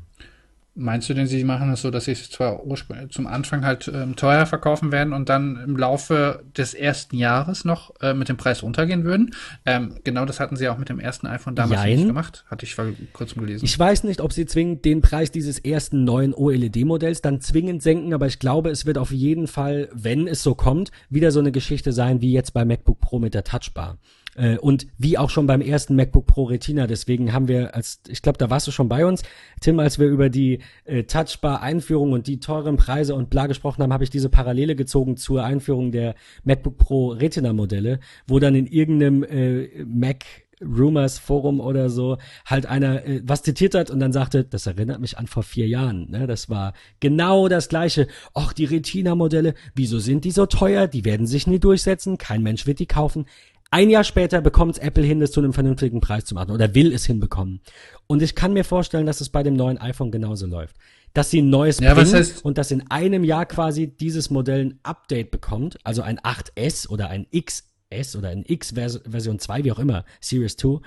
Meinst 0.79 1.09
du 1.09 1.13
denn, 1.13 1.27
sie 1.27 1.43
machen 1.43 1.69
es 1.73 1.81
so, 1.81 1.91
dass 1.91 2.05
sie 2.05 2.13
es 2.13 2.29
zwar 2.29 2.65
ursprünglich 2.65 3.11
zum 3.11 3.27
Anfang 3.27 3.65
halt 3.65 3.91
ähm, 3.93 4.15
teuer 4.15 4.45
verkaufen 4.45 4.93
werden 4.93 5.11
und 5.11 5.27
dann 5.27 5.57
im 5.57 5.75
Laufe 5.75 6.41
des 6.57 6.73
ersten 6.73 7.17
Jahres 7.17 7.65
noch 7.65 7.93
äh, 7.99 8.13
mit 8.13 8.29
dem 8.29 8.37
Preis 8.37 8.63
runtergehen 8.63 9.03
würden? 9.03 9.35
Ähm, 9.65 9.99
genau 10.05 10.23
das 10.23 10.39
hatten 10.39 10.55
sie 10.55 10.69
auch 10.69 10.77
mit 10.77 10.87
dem 10.87 11.01
ersten 11.01 11.27
iPhone 11.27 11.55
damals 11.55 11.81
Jein. 11.81 11.95
nicht 11.97 12.07
gemacht. 12.07 12.45
Hatte 12.49 12.65
ich 12.65 12.75
vor 12.75 12.85
kurzem 13.11 13.41
gelesen. 13.41 13.65
Ich 13.65 13.77
weiß 13.77 14.05
nicht, 14.05 14.21
ob 14.21 14.31
sie 14.31 14.45
zwingend 14.45 14.85
den 14.85 15.01
Preis 15.01 15.31
dieses 15.31 15.59
ersten 15.59 16.05
neuen 16.05 16.33
OLED-Modells 16.33 17.21
dann 17.21 17.41
zwingend 17.41 17.83
senken, 17.83 18.13
aber 18.13 18.27
ich 18.27 18.39
glaube, 18.39 18.69
es 18.69 18.85
wird 18.85 18.97
auf 18.97 19.11
jeden 19.11 19.47
Fall, 19.47 19.89
wenn 19.91 20.27
es 20.27 20.43
so 20.43 20.55
kommt, 20.55 20.91
wieder 21.09 21.31
so 21.31 21.41
eine 21.41 21.51
Geschichte 21.51 21.91
sein 21.91 22.21
wie 22.21 22.31
jetzt 22.31 22.53
bei 22.53 22.63
MacBook 22.63 23.01
Pro 23.01 23.19
mit 23.19 23.33
der 23.33 23.43
Touchbar. 23.43 23.97
Äh, 24.39 24.57
Und 24.57 24.87
wie 24.97 25.17
auch 25.17 25.29
schon 25.29 25.47
beim 25.47 25.61
ersten 25.61 25.95
MacBook 25.95 26.25
Pro 26.25 26.45
Retina. 26.45 26.87
Deswegen 26.87 27.33
haben 27.33 27.47
wir, 27.47 27.75
als 27.75 28.01
ich 28.07 28.21
glaube, 28.21 28.37
da 28.37 28.49
warst 28.49 28.67
du 28.67 28.71
schon 28.71 28.87
bei 28.87 29.05
uns, 29.05 29.21
Tim, 29.59 29.79
als 29.79 29.99
wir 29.99 30.07
über 30.07 30.29
die 30.29 30.59
äh, 30.85 31.03
Touchbar-Einführung 31.03 32.13
und 32.13 32.27
die 32.27 32.39
teuren 32.39 32.77
Preise 32.77 33.15
und 33.15 33.29
bla 33.29 33.47
gesprochen 33.47 33.83
haben, 33.83 33.91
habe 33.91 34.05
ich 34.05 34.09
diese 34.09 34.29
Parallele 34.29 34.75
gezogen 34.75 35.17
zur 35.17 35.43
Einführung 35.43 35.91
der 35.91 36.15
MacBook 36.45 36.77
Pro 36.77 37.09
Retina-Modelle, 37.09 37.99
wo 38.27 38.39
dann 38.39 38.55
in 38.55 38.65
irgendeinem 38.65 39.23
äh, 39.23 39.83
Mac 39.83 40.23
Rumors 40.61 41.19
Forum 41.19 41.59
oder 41.61 41.89
so 41.89 42.17
halt 42.45 42.65
einer 42.65 43.05
äh, 43.05 43.21
was 43.23 43.43
zitiert 43.43 43.75
hat 43.75 43.89
und 43.91 43.99
dann 43.99 44.13
sagte, 44.13 44.43
das 44.43 44.67
erinnert 44.67 44.99
mich 44.99 45.17
an 45.17 45.27
vor 45.27 45.43
vier 45.43 45.67
Jahren. 45.67 46.09
Ne? 46.11 46.27
Das 46.27 46.49
war 46.49 46.73
genau 46.99 47.47
das 47.47 47.69
gleiche. 47.69 48.07
Och, 48.35 48.53
die 48.53 48.65
Retina-Modelle, 48.65 49.53
wieso 49.75 49.99
sind 49.99 50.25
die 50.25 50.31
so 50.31 50.45
teuer? 50.45 50.87
Die 50.87 51.05
werden 51.05 51.27
sich 51.27 51.47
nie 51.47 51.59
durchsetzen, 51.59 52.17
kein 52.17 52.43
Mensch 52.43 52.67
wird 52.67 52.79
die 52.79 52.87
kaufen. 52.87 53.25
Ein 53.71 53.91
Jahr 53.91 54.03
später 54.03 54.41
bekommt 54.41 54.79
Apple 54.79 55.03
hin, 55.03 55.19
das 55.19 55.31
zu 55.31 55.41
einem 55.41 55.53
vernünftigen 55.53 56.01
Preis 56.01 56.25
zu 56.25 56.33
machen 56.33 56.51
oder 56.51 56.73
will 56.73 56.91
es 56.91 57.05
hinbekommen. 57.05 57.61
Und 58.07 58.23
ich 58.23 58.33
kann 58.33 58.53
mir 58.53 58.63
vorstellen, 58.63 59.05
dass 59.05 59.21
es 59.21 59.29
bei 59.29 59.43
dem 59.43 59.53
neuen 59.53 59.77
iPhone 59.77 60.09
genauso 60.09 60.47
läuft. 60.47 60.75
Dass 61.13 61.29
sie 61.29 61.41
ein 61.41 61.49
neues 61.49 61.79
Ja, 61.79 61.93
bringen 61.93 62.11
heißt- 62.11 62.41
und 62.41 62.57
dass 62.57 62.71
in 62.71 62.89
einem 62.89 63.23
Jahr 63.23 63.45
quasi 63.45 63.87
dieses 63.87 64.31
Modell 64.31 64.65
ein 64.65 64.79
Update 64.81 65.29
bekommt, 65.29 65.77
also 65.83 66.01
ein 66.01 66.19
8S 66.19 66.89
oder 66.89 67.09
ein 67.09 67.27
XS 67.31 68.15
oder 68.15 68.29
ein 68.29 68.43
X 68.47 68.71
Vers 68.71 69.01
Version 69.07 69.37
2, 69.37 69.63
wie 69.63 69.71
auch 69.71 69.79
immer, 69.79 70.03
Series 70.19 70.57
2, 70.57 70.79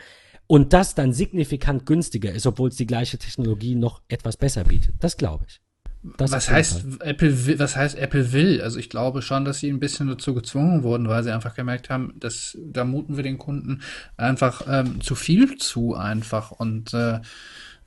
und 0.48 0.72
das 0.72 0.96
dann 0.96 1.12
signifikant 1.12 1.86
günstiger 1.86 2.32
ist, 2.32 2.46
obwohl 2.46 2.68
es 2.68 2.76
die 2.76 2.86
gleiche 2.86 3.16
Technologie 3.16 3.76
noch 3.76 4.02
etwas 4.08 4.36
besser 4.36 4.64
bietet. 4.64 4.94
Das 4.98 5.16
glaube 5.16 5.46
ich. 5.48 5.60
Das 6.02 6.32
was 6.32 6.50
heißt 6.50 6.80
Fall. 6.80 7.08
Apple 7.08 7.46
will, 7.46 7.58
was 7.58 7.76
heißt 7.76 7.96
Apple 7.96 8.32
will? 8.32 8.60
Also 8.60 8.78
ich 8.78 8.90
glaube 8.90 9.22
schon, 9.22 9.44
dass 9.44 9.60
sie 9.60 9.70
ein 9.70 9.78
bisschen 9.78 10.08
dazu 10.08 10.34
gezwungen 10.34 10.82
wurden, 10.82 11.08
weil 11.08 11.22
sie 11.22 11.32
einfach 11.32 11.54
gemerkt 11.54 11.90
haben, 11.90 12.14
dass 12.18 12.58
da 12.60 12.84
muten 12.84 13.16
wir 13.16 13.22
den 13.22 13.38
Kunden 13.38 13.82
einfach 14.16 14.62
ähm, 14.68 15.00
zu 15.00 15.14
viel 15.14 15.56
zu 15.58 15.94
einfach 15.94 16.50
und 16.50 16.92
äh, 16.92 17.20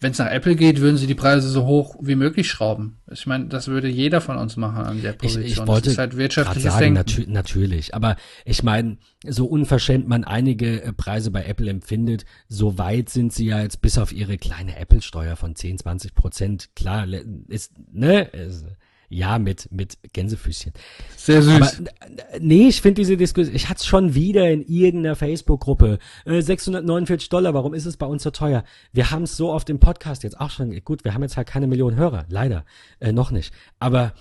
wenn 0.05 0.11
es 0.11 0.19
nach 0.19 0.29
Apple 0.29 0.55
geht, 0.55 0.81
würden 0.81 0.97
sie 0.97 1.07
die 1.07 1.15
Preise 1.15 1.49
so 1.49 1.65
hoch 1.65 1.95
wie 1.99 2.13
möglich 2.13 2.47
schrauben. 2.47 2.99
Ich 3.11 3.25
meine, 3.25 3.47
das 3.47 3.67
würde 3.69 3.87
jeder 3.87 4.21
von 4.21 4.37
uns 4.37 4.55
machen 4.55 4.85
an 4.85 5.01
der 5.01 5.13
Ich, 5.13 5.17
Position. 5.17 5.45
ich 5.47 5.57
wollte 5.67 5.85
das 5.85 5.93
ist 5.93 5.97
halt 5.97 6.15
wirtschaftliches 6.15 6.71
sagen, 6.73 6.93
Denken. 6.93 6.97
natü 6.99 7.25
natürlich. 7.27 7.95
Aber 7.95 8.15
ich 8.45 8.61
meine, 8.61 8.97
so 9.25 9.47
unverschämt 9.47 10.07
man 10.07 10.23
einige 10.23 10.83
äh, 10.83 10.93
Preise 10.93 11.31
bei 11.31 11.45
Apple 11.45 11.71
empfindet, 11.71 12.23
so 12.47 12.77
weit 12.77 13.09
sind 13.09 13.33
sie 13.33 13.47
ja 13.47 13.61
jetzt 13.61 13.81
bis 13.81 13.97
auf 13.97 14.11
ihre 14.11 14.37
kleine 14.37 14.77
Apple-Steuer 14.77 15.35
von 15.37 15.55
10, 15.55 15.79
20 15.79 16.13
Prozent. 16.13 16.69
Klar, 16.75 17.07
ist, 17.47 17.71
ne, 17.91 18.25
ist, 18.25 18.67
ja, 19.15 19.39
mit, 19.39 19.71
mit 19.71 19.97
Gänsefüßchen. 20.13 20.73
Sehr 21.15 21.41
süß. 21.41 21.55
Aber 21.55 21.67
äh, 21.67 22.39
nee, 22.39 22.67
ich 22.67 22.81
finde 22.81 23.01
diese 23.01 23.17
Diskussion, 23.17 23.55
ich 23.55 23.69
hatte 23.69 23.79
es 23.79 23.85
schon 23.85 24.13
wieder 24.13 24.49
in 24.49 24.61
irgendeiner 24.61 25.15
Facebook-Gruppe. 25.15 25.99
Äh, 26.25 26.41
649 26.41 27.29
Dollar, 27.29 27.53
warum 27.53 27.73
ist 27.73 27.85
es 27.85 27.97
bei 27.97 28.05
uns 28.05 28.23
so 28.23 28.31
teuer? 28.31 28.63
Wir 28.91 29.11
haben 29.11 29.23
es 29.23 29.37
so 29.37 29.51
oft 29.51 29.69
im 29.69 29.79
Podcast 29.79 30.23
jetzt 30.23 30.39
auch 30.39 30.49
schon, 30.49 30.77
gut, 30.83 31.03
wir 31.03 31.13
haben 31.13 31.23
jetzt 31.23 31.37
halt 31.37 31.47
keine 31.47 31.67
Millionen 31.67 31.97
Hörer, 31.97 32.25
leider, 32.29 32.65
äh, 32.99 33.11
noch 33.11 33.31
nicht. 33.31 33.53
Aber 33.79 34.13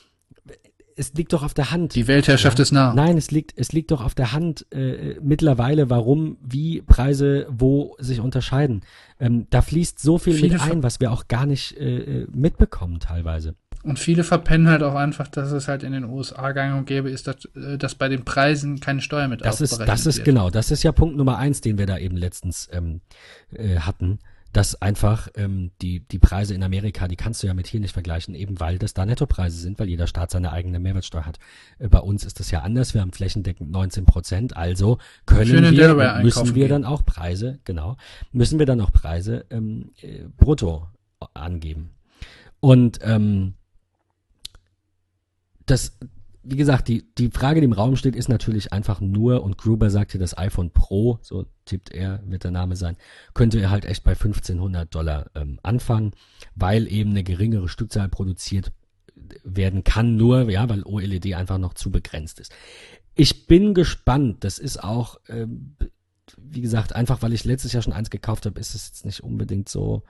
es 0.96 1.12
liegt 1.14 1.32
doch 1.32 1.42
auf 1.42 1.54
der 1.54 1.70
Hand. 1.70 1.94
die 1.94 2.06
Weltherrschaft 2.06 2.58
ist 2.58 2.72
nah. 2.72 2.94
Nein, 2.94 3.16
es 3.16 3.30
liegt, 3.30 3.52
es 3.56 3.72
liegt 3.72 3.90
doch 3.90 4.02
auf 4.02 4.14
der 4.14 4.32
Hand 4.32 4.66
äh, 4.72 5.18
mittlerweile, 5.20 5.90
warum, 5.90 6.36
wie 6.40 6.82
Preise 6.82 7.46
wo 7.50 7.96
sich 7.98 8.20
unterscheiden. 8.20 8.82
Ähm, 9.18 9.46
da 9.50 9.62
fließt 9.62 9.98
so 9.98 10.18
viel 10.18 10.34
Viele 10.34 10.54
mit 10.54 10.62
ein, 10.62 10.82
was 10.82 11.00
wir 11.00 11.12
auch 11.12 11.28
gar 11.28 11.46
nicht 11.46 11.76
äh, 11.76 12.22
äh, 12.22 12.26
mitbekommen 12.32 13.00
teilweise. 13.00 13.54
Und 13.84 13.98
viele 13.98 14.24
verpennen 14.24 14.68
halt 14.68 14.82
auch 14.82 14.94
einfach, 14.94 15.28
dass 15.28 15.52
es 15.52 15.68
halt 15.68 15.82
in 15.82 15.92
den 15.92 16.04
USA 16.04 16.52
gang 16.52 16.78
und 16.78 16.86
gäbe 16.86 17.10
ist, 17.10 17.26
dass, 17.26 17.44
äh, 17.54 17.76
dass 17.76 17.94
bei 17.94 18.08
den 18.08 18.24
Preisen 18.24 18.80
keine 18.80 19.02
Steuer 19.02 19.28
mit 19.28 19.44
Das 19.44 19.60
ist, 19.60 19.78
das 19.78 20.06
ist 20.06 20.16
wird. 20.16 20.24
genau, 20.24 20.48
das 20.48 20.70
ist 20.70 20.82
ja 20.82 20.92
Punkt 20.92 21.16
Nummer 21.16 21.36
eins, 21.36 21.60
den 21.60 21.76
wir 21.76 21.84
da 21.84 21.98
eben 21.98 22.16
letztens 22.16 22.68
ähm, 22.72 23.02
äh, 23.52 23.76
hatten, 23.76 24.20
dass 24.54 24.80
einfach 24.80 25.28
ähm, 25.34 25.72
die, 25.82 26.00
die 26.00 26.18
Preise 26.18 26.54
in 26.54 26.62
Amerika, 26.62 27.08
die 27.08 27.16
kannst 27.16 27.42
du 27.42 27.46
ja 27.46 27.52
mit 27.52 27.66
hier 27.66 27.80
nicht 27.80 27.92
vergleichen, 27.92 28.34
eben 28.34 28.58
weil 28.58 28.78
das 28.78 28.94
da 28.94 29.04
Nettopreise 29.04 29.58
sind, 29.58 29.78
weil 29.78 29.88
jeder 29.88 30.06
Staat 30.06 30.30
seine 30.30 30.52
eigene 30.52 30.78
Mehrwertsteuer 30.78 31.26
hat. 31.26 31.38
Äh, 31.78 31.88
bei 31.88 31.98
uns 31.98 32.24
ist 32.24 32.40
das 32.40 32.50
ja 32.50 32.60
anders, 32.60 32.94
wir 32.94 33.02
haben 33.02 33.12
flächendeckend 33.12 33.70
19 33.70 34.06
Prozent, 34.06 34.56
also 34.56 34.98
können 35.26 35.46
Schön 35.46 35.64
in 35.64 35.76
wir, 35.76 36.20
müssen 36.22 36.54
wir 36.54 36.68
gehen. 36.68 36.68
dann 36.70 36.84
auch 36.86 37.04
Preise, 37.04 37.58
genau, 37.64 37.98
müssen 38.32 38.58
wir 38.58 38.64
dann 38.64 38.80
auch 38.80 38.92
Preise 38.92 39.44
ähm, 39.50 39.90
äh, 40.00 40.22
brutto 40.38 40.88
angeben. 41.34 41.90
Und 42.60 43.00
ähm, 43.02 43.54
das, 45.66 45.98
wie 46.42 46.56
gesagt, 46.56 46.88
die, 46.88 47.04
die 47.16 47.30
Frage, 47.30 47.60
die 47.60 47.64
im 47.64 47.72
Raum 47.72 47.96
steht, 47.96 48.16
ist 48.16 48.28
natürlich 48.28 48.72
einfach 48.72 49.00
nur, 49.00 49.42
und 49.42 49.58
Gruber 49.58 49.90
sagte, 49.90 50.18
das 50.18 50.36
iPhone 50.36 50.70
Pro, 50.70 51.18
so 51.22 51.46
tippt 51.64 51.90
er, 51.90 52.22
wird 52.26 52.44
der 52.44 52.50
Name 52.50 52.76
sein, 52.76 52.96
könnte 53.32 53.60
er 53.60 53.70
halt 53.70 53.84
echt 53.84 54.04
bei 54.04 54.12
1500 54.12 54.94
Dollar 54.94 55.30
ähm, 55.34 55.58
anfangen, 55.62 56.12
weil 56.54 56.86
eben 56.90 57.10
eine 57.10 57.24
geringere 57.24 57.68
Stückzahl 57.68 58.08
produziert 58.08 58.72
werden 59.42 59.84
kann, 59.84 60.16
nur, 60.16 60.50
ja, 60.50 60.68
weil 60.68 60.82
OLED 60.82 61.34
einfach 61.34 61.58
noch 61.58 61.74
zu 61.74 61.90
begrenzt 61.90 62.40
ist. 62.40 62.52
Ich 63.14 63.46
bin 63.46 63.74
gespannt, 63.74 64.44
das 64.44 64.58
ist 64.58 64.82
auch, 64.82 65.20
ähm, 65.28 65.76
wie 66.36 66.60
gesagt, 66.60 66.94
einfach 66.94 67.22
weil 67.22 67.32
ich 67.32 67.44
letztes 67.44 67.72
Jahr 67.72 67.82
schon 67.82 67.92
eins 67.92 68.10
gekauft 68.10 68.44
habe, 68.44 68.58
ist 68.58 68.74
es 68.74 68.88
jetzt 68.88 69.06
nicht 69.06 69.22
unbedingt 69.22 69.68
so, 69.68 70.02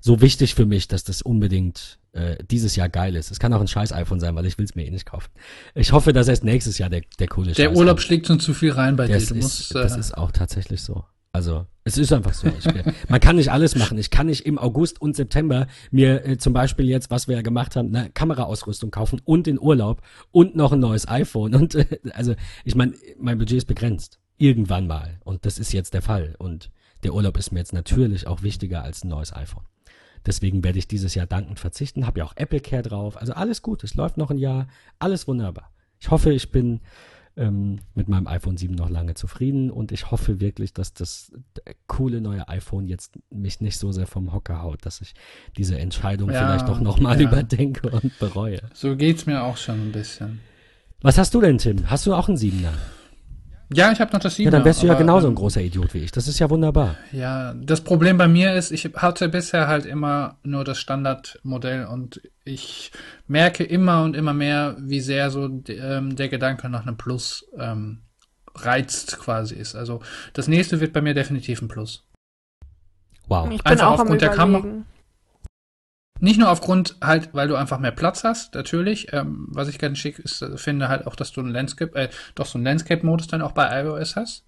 so 0.00 0.20
wichtig 0.20 0.54
für 0.54 0.66
mich, 0.66 0.88
dass 0.88 1.04
das 1.04 1.22
unbedingt 1.22 1.98
äh, 2.12 2.36
dieses 2.50 2.76
Jahr 2.76 2.88
geil 2.88 3.16
ist. 3.16 3.30
Es 3.30 3.38
kann 3.38 3.52
auch 3.52 3.60
ein 3.60 3.68
scheiß 3.68 3.92
iPhone 3.92 4.20
sein, 4.20 4.34
weil 4.36 4.46
ich 4.46 4.58
will 4.58 4.64
es 4.64 4.74
mir 4.74 4.86
eh 4.86 4.90
nicht 4.90 5.06
kaufen. 5.06 5.30
Ich 5.74 5.92
hoffe, 5.92 6.12
dass 6.12 6.28
erst 6.28 6.44
nächstes 6.44 6.78
Jahr 6.78 6.90
der, 6.90 7.02
der 7.18 7.28
coole 7.28 7.52
Der 7.52 7.68
Scheiß 7.68 7.76
Urlaub 7.76 8.00
schlägt 8.00 8.26
schon 8.26 8.40
zu 8.40 8.54
viel 8.54 8.72
rein 8.72 8.96
bei 8.96 9.06
dir. 9.06 9.14
Das 9.14 9.26
Du 9.26 9.34
ist, 9.34 9.42
musst, 9.42 9.74
das 9.74 9.96
äh, 9.96 10.00
ist 10.00 10.16
auch 10.16 10.30
tatsächlich 10.32 10.82
so. 10.82 11.04
Also, 11.30 11.66
es 11.84 11.98
ist 11.98 12.10
einfach 12.12 12.32
so. 12.32 12.48
Ich, 12.58 12.64
will- 12.64 12.84
man 13.08 13.20
kann 13.20 13.36
nicht 13.36 13.50
alles 13.52 13.76
machen. 13.76 13.98
Ich 13.98 14.10
kann 14.10 14.26
nicht 14.28 14.46
im 14.46 14.58
August 14.58 15.00
und 15.00 15.14
September 15.14 15.66
mir 15.90 16.24
äh, 16.24 16.38
zum 16.38 16.52
Beispiel 16.54 16.86
jetzt, 16.86 17.10
was 17.10 17.28
wir 17.28 17.36
ja 17.36 17.42
gemacht 17.42 17.76
haben, 17.76 17.94
eine 17.94 18.10
Kameraausrüstung 18.10 18.90
kaufen 18.90 19.20
und 19.24 19.46
den 19.46 19.60
Urlaub 19.60 20.00
und 20.30 20.56
noch 20.56 20.72
ein 20.72 20.80
neues 20.80 21.06
iPhone. 21.06 21.54
Und 21.54 21.74
äh, 21.74 21.98
also, 22.12 22.34
ich 22.64 22.74
meine, 22.74 22.94
mein 23.18 23.38
Budget 23.38 23.58
ist 23.58 23.66
begrenzt. 23.66 24.18
Irgendwann 24.38 24.86
mal. 24.86 25.18
Und 25.24 25.44
das 25.44 25.58
ist 25.58 25.72
jetzt 25.72 25.92
der 25.94 26.02
Fall. 26.02 26.34
Und 26.38 26.70
der 27.02 27.12
Urlaub 27.12 27.36
ist 27.36 27.52
mir 27.52 27.58
jetzt 27.58 27.72
natürlich 27.74 28.26
auch 28.26 28.42
wichtiger 28.42 28.82
als 28.82 29.04
ein 29.04 29.08
neues 29.08 29.32
iPhone. 29.34 29.64
Deswegen 30.28 30.62
werde 30.62 30.78
ich 30.78 30.86
dieses 30.86 31.14
Jahr 31.14 31.26
dankend 31.26 31.58
verzichten. 31.58 32.06
Habe 32.06 32.18
ja 32.20 32.26
auch 32.26 32.34
Apple 32.36 32.60
Care 32.60 32.82
drauf. 32.82 33.16
Also 33.16 33.32
alles 33.32 33.62
gut. 33.62 33.82
Es 33.82 33.94
läuft 33.94 34.18
noch 34.18 34.30
ein 34.30 34.36
Jahr. 34.36 34.68
Alles 34.98 35.26
wunderbar. 35.26 35.72
Ich 35.98 36.10
hoffe, 36.10 36.32
ich 36.34 36.50
bin 36.52 36.80
ähm, 37.38 37.78
mit 37.94 38.08
meinem 38.08 38.26
iPhone 38.26 38.58
7 38.58 38.74
noch 38.74 38.90
lange 38.90 39.14
zufrieden 39.14 39.70
und 39.70 39.90
ich 39.90 40.10
hoffe 40.10 40.38
wirklich, 40.40 40.74
dass 40.74 40.92
das 40.92 41.32
coole 41.86 42.20
neue 42.20 42.46
iPhone 42.48 42.88
jetzt 42.88 43.18
mich 43.30 43.60
nicht 43.62 43.78
so 43.78 43.90
sehr 43.90 44.06
vom 44.06 44.32
Hocker 44.34 44.60
haut, 44.60 44.84
dass 44.84 45.00
ich 45.00 45.14
diese 45.56 45.78
Entscheidung 45.78 46.30
Ja, 46.30 46.40
vielleicht 46.46 46.68
doch 46.68 46.80
nochmal 46.80 47.18
ja. 47.20 47.26
überdenke 47.28 47.88
und 47.88 48.18
bereue. 48.18 48.60
so 48.74 48.96
geht's 48.96 49.24
mir 49.24 49.42
auch 49.42 49.56
schon 49.56 49.80
ein 49.88 49.92
bisschen. 49.92 50.40
Was 51.00 51.16
hast 51.16 51.32
du 51.32 51.40
denn, 51.40 51.56
Tim? 51.58 51.88
Hast 51.88 52.06
du 52.06 52.14
auch 52.14 52.28
einen 52.28 52.36
Siebener? 52.36 52.74
Ja, 53.72 53.92
ich 53.92 54.00
habe 54.00 54.12
noch 54.12 54.20
das 54.20 54.36
7 54.36 54.46
Ja, 54.46 54.50
dann 54.50 54.64
wärst 54.64 54.82
du 54.82 54.86
ja 54.86 54.94
genauso 54.94 55.26
ähm, 55.26 55.32
ein 55.32 55.36
großer 55.36 55.60
Idiot 55.60 55.92
wie 55.92 55.98
ich. 55.98 56.10
Das 56.10 56.26
ist 56.26 56.38
ja 56.38 56.48
wunderbar. 56.48 56.96
Ja, 57.12 57.52
das 57.54 57.82
Problem 57.82 58.16
bei 58.16 58.26
mir 58.28 58.54
ist, 58.54 58.70
ich 58.70 58.84
hatte 58.94 59.28
bisher 59.28 59.68
halt 59.68 59.84
immer 59.84 60.38
nur 60.42 60.64
das 60.64 60.78
Standardmodell 60.78 61.84
und 61.86 62.20
ich 62.44 62.92
merke 63.26 63.64
immer 63.64 64.02
und 64.04 64.16
immer 64.16 64.32
mehr, 64.32 64.76
wie 64.80 65.00
sehr 65.00 65.30
so 65.30 65.44
ähm, 65.68 66.16
der 66.16 66.28
Gedanke 66.28 66.68
nach 66.70 66.86
einem 66.86 66.96
Plus 66.96 67.44
ähm, 67.58 68.02
reizt 68.54 69.18
quasi 69.18 69.54
ist. 69.54 69.74
Also 69.74 70.00
das 70.32 70.48
nächste 70.48 70.80
wird 70.80 70.94
bei 70.94 71.02
mir 71.02 71.12
definitiv 71.14 71.60
ein 71.60 71.68
Plus. 71.68 72.04
Wow. 73.26 73.50
Ich 73.50 73.62
bin 73.62 73.72
Einfach 73.72 73.86
auch 73.88 73.94
am 73.94 74.00
aufgrund 74.00 74.22
der 74.22 74.32
Kamera- 74.32 74.58
überlegen. 74.60 74.86
Nicht 76.20 76.38
nur 76.38 76.50
aufgrund 76.50 76.96
halt, 77.02 77.30
weil 77.32 77.48
du 77.48 77.56
einfach 77.56 77.78
mehr 77.78 77.90
Platz 77.92 78.24
hast, 78.24 78.54
natürlich. 78.54 79.12
Ähm, 79.12 79.46
was 79.50 79.68
ich 79.68 79.78
ganz 79.78 79.98
schick 79.98 80.18
ist, 80.18 80.42
äh, 80.42 80.56
finde 80.56 80.88
halt 80.88 81.06
auch, 81.06 81.16
dass 81.16 81.32
du 81.32 81.40
einen 81.40 81.50
Landscape, 81.50 81.94
äh, 81.96 82.08
doch 82.34 82.46
so 82.46 82.58
einen 82.58 82.64
Landscape-Modus 82.64 83.26
dann 83.28 83.42
auch 83.42 83.52
bei 83.52 83.82
iOS 83.82 84.16
hast. 84.16 84.44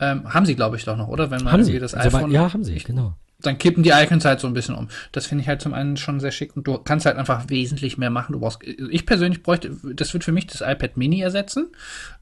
Ähm, 0.00 0.32
haben 0.32 0.46
sie, 0.46 0.54
glaube 0.54 0.76
ich, 0.76 0.84
doch 0.84 0.96
noch, 0.96 1.08
oder? 1.08 1.30
Wenn 1.30 1.42
man 1.44 1.52
Haben 1.52 1.64
sie? 1.64 1.78
das 1.78 1.92
Soweit- 1.92 2.06
iPhone 2.14 2.30
ja, 2.30 2.52
haben 2.52 2.64
sie, 2.64 2.74
genau. 2.76 3.14
dann 3.40 3.58
kippen 3.58 3.82
die 3.82 3.90
Icons 3.90 4.24
halt 4.24 4.40
so 4.40 4.46
ein 4.46 4.54
bisschen 4.54 4.74
um. 4.74 4.88
Das 5.12 5.26
finde 5.26 5.42
ich 5.42 5.48
halt 5.48 5.60
zum 5.60 5.74
einen 5.74 5.96
schon 5.96 6.18
sehr 6.20 6.30
schick 6.32 6.56
und 6.56 6.66
du 6.66 6.78
kannst 6.78 7.04
halt 7.06 7.16
einfach 7.16 7.48
wesentlich 7.50 7.98
mehr 7.98 8.10
machen. 8.10 8.32
Du 8.32 8.40
brauchst, 8.40 8.62
ich 8.62 9.04
persönlich 9.06 9.42
bräuchte, 9.42 9.76
das 9.94 10.12
wird 10.14 10.24
für 10.24 10.32
mich 10.32 10.46
das 10.46 10.62
iPad 10.62 10.96
Mini 10.96 11.20
ersetzen. 11.20 11.68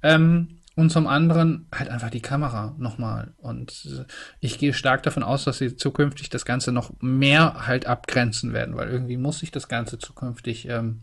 Ähm, 0.03 0.59
und 0.77 0.91
zum 0.91 1.07
anderen 1.07 1.67
halt 1.75 1.89
einfach 1.91 2.11
die 2.11 2.23
Kamera 2.23 2.75
nochmal. 2.79 3.35
Und 3.39 3.87
äh, 3.87 4.05
ich 4.41 4.59
gehe 4.59 4.73
stark 4.73 5.03
davon 5.03 5.23
aus, 5.23 5.45
dass 5.45 5.59
sie 5.59 5.77
zukünftig 5.77 6.31
das 6.31 6.45
Ganze 6.45 6.73
noch 6.73 6.93
mehr 7.01 7.67
halt 7.67 7.87
abgrenzen 7.87 8.53
werden, 8.53 8.77
weil 8.77 8.89
irgendwie 8.89 9.17
muss 9.17 9.41
sich 9.41 9.51
das 9.51 9.69
Ganze 9.69 9.99
zukünftig 9.99 10.69
ähm, 10.69 11.01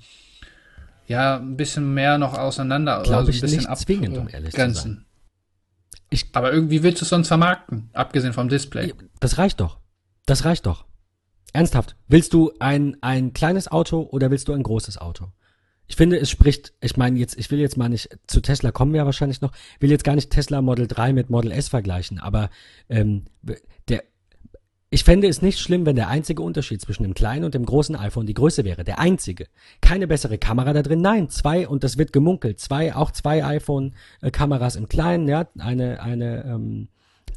ja 1.08 1.38
ein 1.38 1.58
bisschen 1.58 1.94
mehr 1.94 2.18
noch 2.18 2.36
auseinander, 2.38 3.02
Glaub 3.04 3.20
also 3.20 3.30
ich 3.32 3.38
ein 3.38 3.42
bisschen 3.42 3.70
nicht 3.70 3.78
zwingend, 3.78 4.18
um 4.18 4.28
ehrlich 4.30 4.52
zu 4.54 4.58
abgrenzen. 4.62 5.06
Ich- 6.10 6.28
Aber 6.34 6.52
irgendwie 6.52 6.82
willst 6.84 7.02
du 7.02 7.06
es 7.06 7.10
sonst 7.10 7.28
vermarkten, 7.28 7.90
abgesehen 7.94 8.34
vom 8.34 8.50
Display. 8.50 8.94
Das 9.20 9.38
reicht 9.38 9.60
doch. 9.60 9.80
Das 10.26 10.46
reicht 10.46 10.66
doch. 10.66 10.86
Ernsthaft. 11.54 11.96
Willst 12.08 12.34
du 12.34 12.52
ein, 12.60 12.98
ein 13.02 13.34
kleines 13.34 13.72
Auto 13.72 14.02
oder 14.12 14.30
willst 14.32 14.48
du 14.48 14.54
ein 14.54 14.62
großes 14.64 14.98
Auto? 15.00 15.32
Ich 15.90 15.96
finde, 15.96 16.18
es 16.18 16.30
spricht, 16.30 16.72
ich 16.82 16.96
meine 16.98 17.20
jetzt, 17.20 17.38
ich 17.38 17.50
will 17.50 17.60
jetzt 17.60 17.76
mal 17.76 17.90
nicht, 17.90 18.18
zu 18.28 18.42
Tesla 18.42 18.72
kommen 18.72 18.94
wir 18.94 19.00
ja 19.00 19.06
wahrscheinlich 19.06 19.42
noch, 19.42 19.52
will 19.80 19.90
jetzt 19.90 20.04
gar 20.04 20.16
nicht 20.16 20.30
Tesla 20.30 20.62
Model 20.62 20.88
3 20.88 21.14
mit 21.14 21.32
Model 21.32 21.52
S 21.52 21.68
vergleichen, 21.68 22.20
aber 22.20 22.52
ähm, 22.90 23.26
der, 23.88 24.04
ich 24.92 25.04
fände 25.04 25.28
es 25.28 25.42
nicht 25.42 25.60
schlimm, 25.60 25.88
wenn 25.88 25.96
der 25.96 26.08
einzige 26.08 26.44
Unterschied 26.44 26.80
zwischen 26.80 27.04
dem 27.04 27.16
kleinen 27.16 27.44
und 27.44 27.56
dem 27.56 27.66
großen 27.66 27.96
iPhone 27.96 28.28
die 28.28 28.36
Größe 28.36 28.66
wäre. 28.66 28.84
Der 28.84 29.00
einzige. 29.00 29.48
Keine 29.82 30.08
bessere 30.08 30.38
Kamera 30.38 30.74
da 30.74 30.84
drin. 30.84 31.02
Nein, 31.02 31.30
zwei, 31.30 31.68
und 31.68 31.84
das 31.84 31.98
wird 31.98 32.14
gemunkelt. 32.14 32.60
Zwei, 32.60 32.96
auch 32.96 33.12
zwei 33.12 33.44
iPhone-Kameras 33.44 34.76
im 34.76 34.90
kleinen, 34.90 35.28
ja. 35.28 35.48
Eine, 35.58 36.02
eine, 36.02 36.44
ähm, 36.46 36.88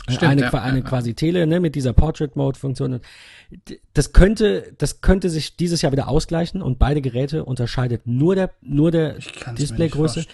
Stimmt, 0.09 0.23
eine, 0.33 0.41
ja, 0.43 0.51
eine 0.53 0.79
ja, 0.79 0.85
quasi 0.85 1.15
Tele, 1.15 1.47
ne, 1.47 1.61
mit 1.61 1.75
dieser 1.75 1.93
Portrait-Mode-Funktion. 1.93 3.01
D- 3.69 3.81
Das 3.95 4.13
könnte, 4.13 4.73
das 4.79 5.01
könnte 5.01 5.31
sich 5.31 5.57
dieses 5.57 5.83
Jahr 5.83 5.93
wieder 5.93 6.09
ausgleichen 6.09 6.61
und 6.63 6.79
beide 6.79 7.01
Geräte 7.01 7.45
unterscheidet 7.45 8.07
nur 8.07 8.35
der, 8.35 8.51
nur 8.63 8.91
der 8.91 9.17
Displaygröße. 9.59 10.25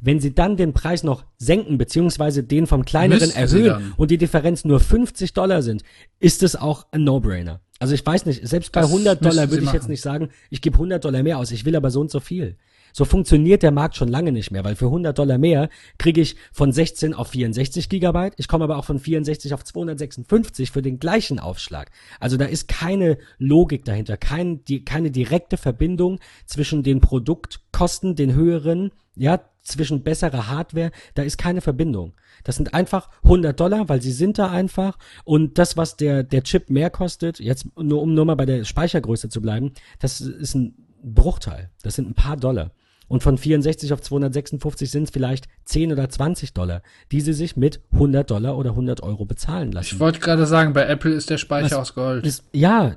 Wenn 0.00 0.20
sie 0.20 0.34
dann 0.34 0.58
den 0.58 0.74
Preis 0.74 1.02
noch 1.02 1.24
senken, 1.38 1.78
beziehungsweise 1.78 2.42
den 2.42 2.66
vom 2.66 2.84
kleineren 2.84 3.20
Müssten 3.20 3.48
sie 3.48 3.66
erhöhen 3.68 3.94
und 3.96 4.10
die 4.10 4.18
Differenz 4.18 4.64
nur 4.66 4.78
50 4.80 5.32
Dollar 5.32 5.62
sind, 5.62 5.82
ist 6.20 6.42
es 6.42 6.56
auch 6.56 6.86
ein 6.90 7.04
No-Brainer. 7.04 7.60
Also 7.78 7.94
ich 7.94 8.04
weiß 8.04 8.26
nicht, 8.26 8.46
selbst 8.46 8.72
bei 8.72 8.82
Das 8.82 8.90
100 8.90 9.22
müssten 9.22 9.36
Dollar 9.36 9.50
würde 9.50 9.64
ich 9.64 9.72
jetzt 9.72 9.82
machen. 9.84 9.90
nicht 9.92 10.02
sagen, 10.02 10.28
ich 10.50 10.60
gebe 10.60 10.74
100 10.76 11.02
Dollar 11.04 11.22
mehr 11.22 11.38
aus, 11.38 11.50
ich 11.52 11.64
will 11.64 11.74
aber 11.74 11.90
so 11.90 12.00
und 12.00 12.10
so 12.10 12.20
viel. 12.20 12.56
So 12.96 13.04
funktioniert 13.04 13.64
der 13.64 13.72
Markt 13.72 13.96
schon 13.96 14.06
lange 14.06 14.30
nicht 14.30 14.52
mehr, 14.52 14.62
weil 14.62 14.76
für 14.76 14.84
100 14.84 15.18
Dollar 15.18 15.36
mehr 15.36 15.68
kriege 15.98 16.20
ich 16.20 16.36
von 16.52 16.70
16 16.70 17.12
auf 17.12 17.30
64 17.30 17.88
Gigabyte, 17.88 18.34
ich 18.36 18.46
komme 18.46 18.62
aber 18.62 18.76
auch 18.78 18.84
von 18.84 19.00
64 19.00 19.52
auf 19.52 19.64
256 19.64 20.70
für 20.70 20.80
den 20.80 21.00
gleichen 21.00 21.40
Aufschlag. 21.40 21.90
Also 22.20 22.36
da 22.36 22.44
ist 22.44 22.68
keine 22.68 23.18
Logik 23.38 23.84
dahinter, 23.84 24.16
kein, 24.16 24.64
die, 24.66 24.84
keine 24.84 25.10
direkte 25.10 25.56
Verbindung 25.56 26.20
zwischen 26.46 26.84
den 26.84 27.00
Produktkosten, 27.00 28.14
den 28.14 28.32
höheren, 28.32 28.92
ja, 29.16 29.40
zwischen 29.62 30.04
besserer 30.04 30.46
Hardware, 30.48 30.92
da 31.14 31.24
ist 31.24 31.36
keine 31.36 31.62
Verbindung. 31.62 32.14
Das 32.44 32.54
sind 32.54 32.74
einfach 32.74 33.08
100 33.24 33.58
Dollar, 33.58 33.88
weil 33.88 34.02
sie 34.02 34.12
sind 34.12 34.38
da 34.38 34.52
einfach 34.52 34.98
und 35.24 35.58
das, 35.58 35.76
was 35.76 35.96
der, 35.96 36.22
der 36.22 36.44
Chip 36.44 36.70
mehr 36.70 36.90
kostet, 36.90 37.40
jetzt 37.40 37.66
nur 37.76 38.02
um 38.02 38.14
nur 38.14 38.24
mal 38.24 38.36
bei 38.36 38.46
der 38.46 38.62
Speichergröße 38.62 39.30
zu 39.30 39.40
bleiben, 39.40 39.72
das 39.98 40.20
ist 40.20 40.54
ein 40.54 40.76
Bruchteil. 41.02 41.70
Das 41.82 41.96
sind 41.96 42.08
ein 42.08 42.14
paar 42.14 42.36
Dollar. 42.36 42.70
Und 43.08 43.22
von 43.22 43.38
64 43.38 43.92
auf 43.92 44.00
256 44.00 44.90
sind 44.90 45.04
es 45.04 45.10
vielleicht 45.10 45.46
10 45.66 45.92
oder 45.92 46.08
20 46.08 46.52
Dollar, 46.54 46.82
die 47.12 47.20
sie 47.20 47.32
sich 47.32 47.56
mit 47.56 47.80
100 47.92 48.30
Dollar 48.30 48.56
oder 48.56 48.70
100 48.70 49.02
Euro 49.02 49.24
bezahlen 49.24 49.72
lassen. 49.72 49.94
Ich 49.94 50.00
wollte 50.00 50.20
gerade 50.20 50.46
sagen, 50.46 50.72
bei 50.72 50.86
Apple 50.86 51.12
ist 51.12 51.30
der 51.30 51.38
Speicher 51.38 51.76
Was- 51.76 51.90
aus 51.90 51.94
Gold. 51.94 52.26
Es, 52.26 52.42
ja, 52.52 52.96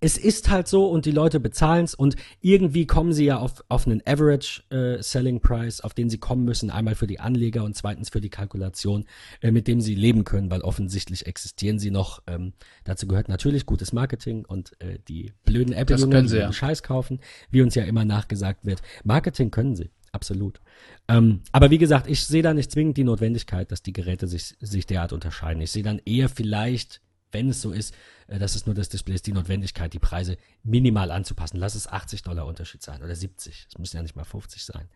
es 0.00 0.18
ist 0.18 0.50
halt 0.50 0.68
so 0.68 0.86
und 0.88 1.06
die 1.06 1.10
Leute 1.10 1.40
bezahlen's 1.40 1.94
und 1.94 2.16
irgendwie 2.40 2.86
kommen 2.86 3.12
sie 3.12 3.24
ja 3.24 3.38
auf, 3.38 3.64
auf 3.68 3.86
einen 3.86 4.02
Average 4.06 4.62
äh, 4.70 5.02
Selling 5.02 5.40
Price, 5.40 5.80
auf 5.80 5.94
den 5.94 6.10
sie 6.10 6.18
kommen 6.18 6.44
müssen, 6.44 6.70
einmal 6.70 6.94
für 6.94 7.06
die 7.06 7.20
Anleger 7.20 7.64
und 7.64 7.74
zweitens 7.74 8.10
für 8.10 8.20
die 8.20 8.30
Kalkulation, 8.30 9.06
äh, 9.40 9.50
mit 9.50 9.66
dem 9.66 9.80
sie 9.80 9.94
leben 9.94 10.24
können, 10.24 10.50
weil 10.50 10.60
offensichtlich 10.60 11.26
existieren 11.26 11.78
sie 11.78 11.90
noch. 11.90 12.22
Ähm, 12.26 12.52
dazu 12.84 13.06
gehört 13.06 13.28
natürlich 13.28 13.66
gutes 13.66 13.92
Marketing 13.92 14.44
und 14.44 14.72
äh, 14.80 14.98
die 15.08 15.32
blöden 15.44 15.74
können 15.74 16.26
die 16.26 16.36
ja. 16.36 16.52
Scheiß 16.52 16.82
kaufen, 16.82 17.20
wie 17.50 17.62
uns 17.62 17.74
ja 17.74 17.84
immer 17.84 18.04
nachgesagt 18.04 18.64
wird. 18.64 18.82
Marketing 19.04 19.37
können 19.46 19.76
sie. 19.76 19.90
Absolut. 20.12 20.60
Ähm, 21.06 21.42
aber 21.52 21.70
wie 21.70 21.78
gesagt, 21.78 22.08
ich 22.08 22.24
sehe 22.24 22.42
da 22.42 22.54
nicht 22.54 22.70
zwingend 22.70 22.96
die 22.96 23.04
Notwendigkeit, 23.04 23.70
dass 23.70 23.82
die 23.82 23.92
Geräte 23.92 24.26
sich, 24.26 24.56
sich 24.60 24.86
derart 24.86 25.12
unterscheiden. 25.12 25.62
Ich 25.62 25.70
sehe 25.70 25.82
dann 25.82 26.00
eher 26.04 26.28
vielleicht, 26.28 27.00
wenn 27.30 27.50
es 27.50 27.60
so 27.60 27.72
ist, 27.72 27.94
äh, 28.26 28.38
dass 28.38 28.54
es 28.54 28.66
nur 28.66 28.74
das 28.74 28.88
Display 28.88 29.14
ist, 29.14 29.26
die 29.26 29.32
Notwendigkeit, 29.32 29.92
die 29.92 29.98
Preise 29.98 30.36
minimal 30.62 31.10
anzupassen. 31.10 31.58
Lass 31.58 31.74
es 31.74 31.86
80 31.86 32.22
Dollar 32.22 32.46
Unterschied 32.46 32.82
sein 32.82 33.02
oder 33.02 33.14
70. 33.14 33.66
Es 33.68 33.78
müssen 33.78 33.96
ja 33.96 34.02
nicht 34.02 34.16
mal 34.16 34.24
50 34.24 34.64
sein. 34.64 34.88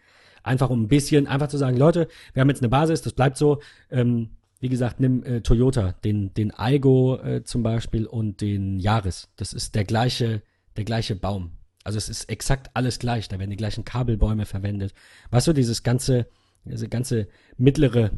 Einfach 0.43 0.71
um 0.71 0.83
ein 0.83 0.89
bisschen, 0.89 1.27
einfach 1.27 1.49
zu 1.49 1.59
sagen, 1.59 1.77
Leute, 1.77 2.09
wir 2.33 2.41
haben 2.41 2.49
jetzt 2.49 2.63
eine 2.63 2.69
Basis, 2.69 3.03
das 3.03 3.13
bleibt 3.13 3.37
so. 3.37 3.61
Ähm, 3.91 4.31
wie 4.61 4.69
gesagt, 4.69 5.01
nimm 5.01 5.25
äh, 5.25 5.41
Toyota, 5.41 5.93
den, 6.05 6.33
den 6.35 6.57
Aigo 6.57 7.17
äh, 7.17 7.43
zum 7.43 7.63
Beispiel 7.63 8.07
und 8.07 8.41
den 8.41 8.79
Yaris. 8.79 9.29
Das 9.37 9.53
ist 9.53 9.75
der 9.75 9.85
gleiche, 9.85 10.43
der 10.77 10.85
gleiche 10.85 11.17
Baum. 11.17 11.53
Also 11.85 11.99
es 11.99 12.09
ist 12.09 12.29
exakt 12.29 12.71
alles 12.75 12.99
gleich. 12.99 13.29
Da 13.29 13.39
werden 13.39 13.51
die 13.51 13.57
gleichen 13.57 13.85
Kabelbäume 13.85 14.47
verwendet. 14.47 14.95
Weißt 15.31 15.47
du, 15.47 15.53
dieses 15.53 15.83
ganze, 15.83 16.27
diese 16.65 16.89
ganze 16.89 17.29
mittlere 17.57 18.11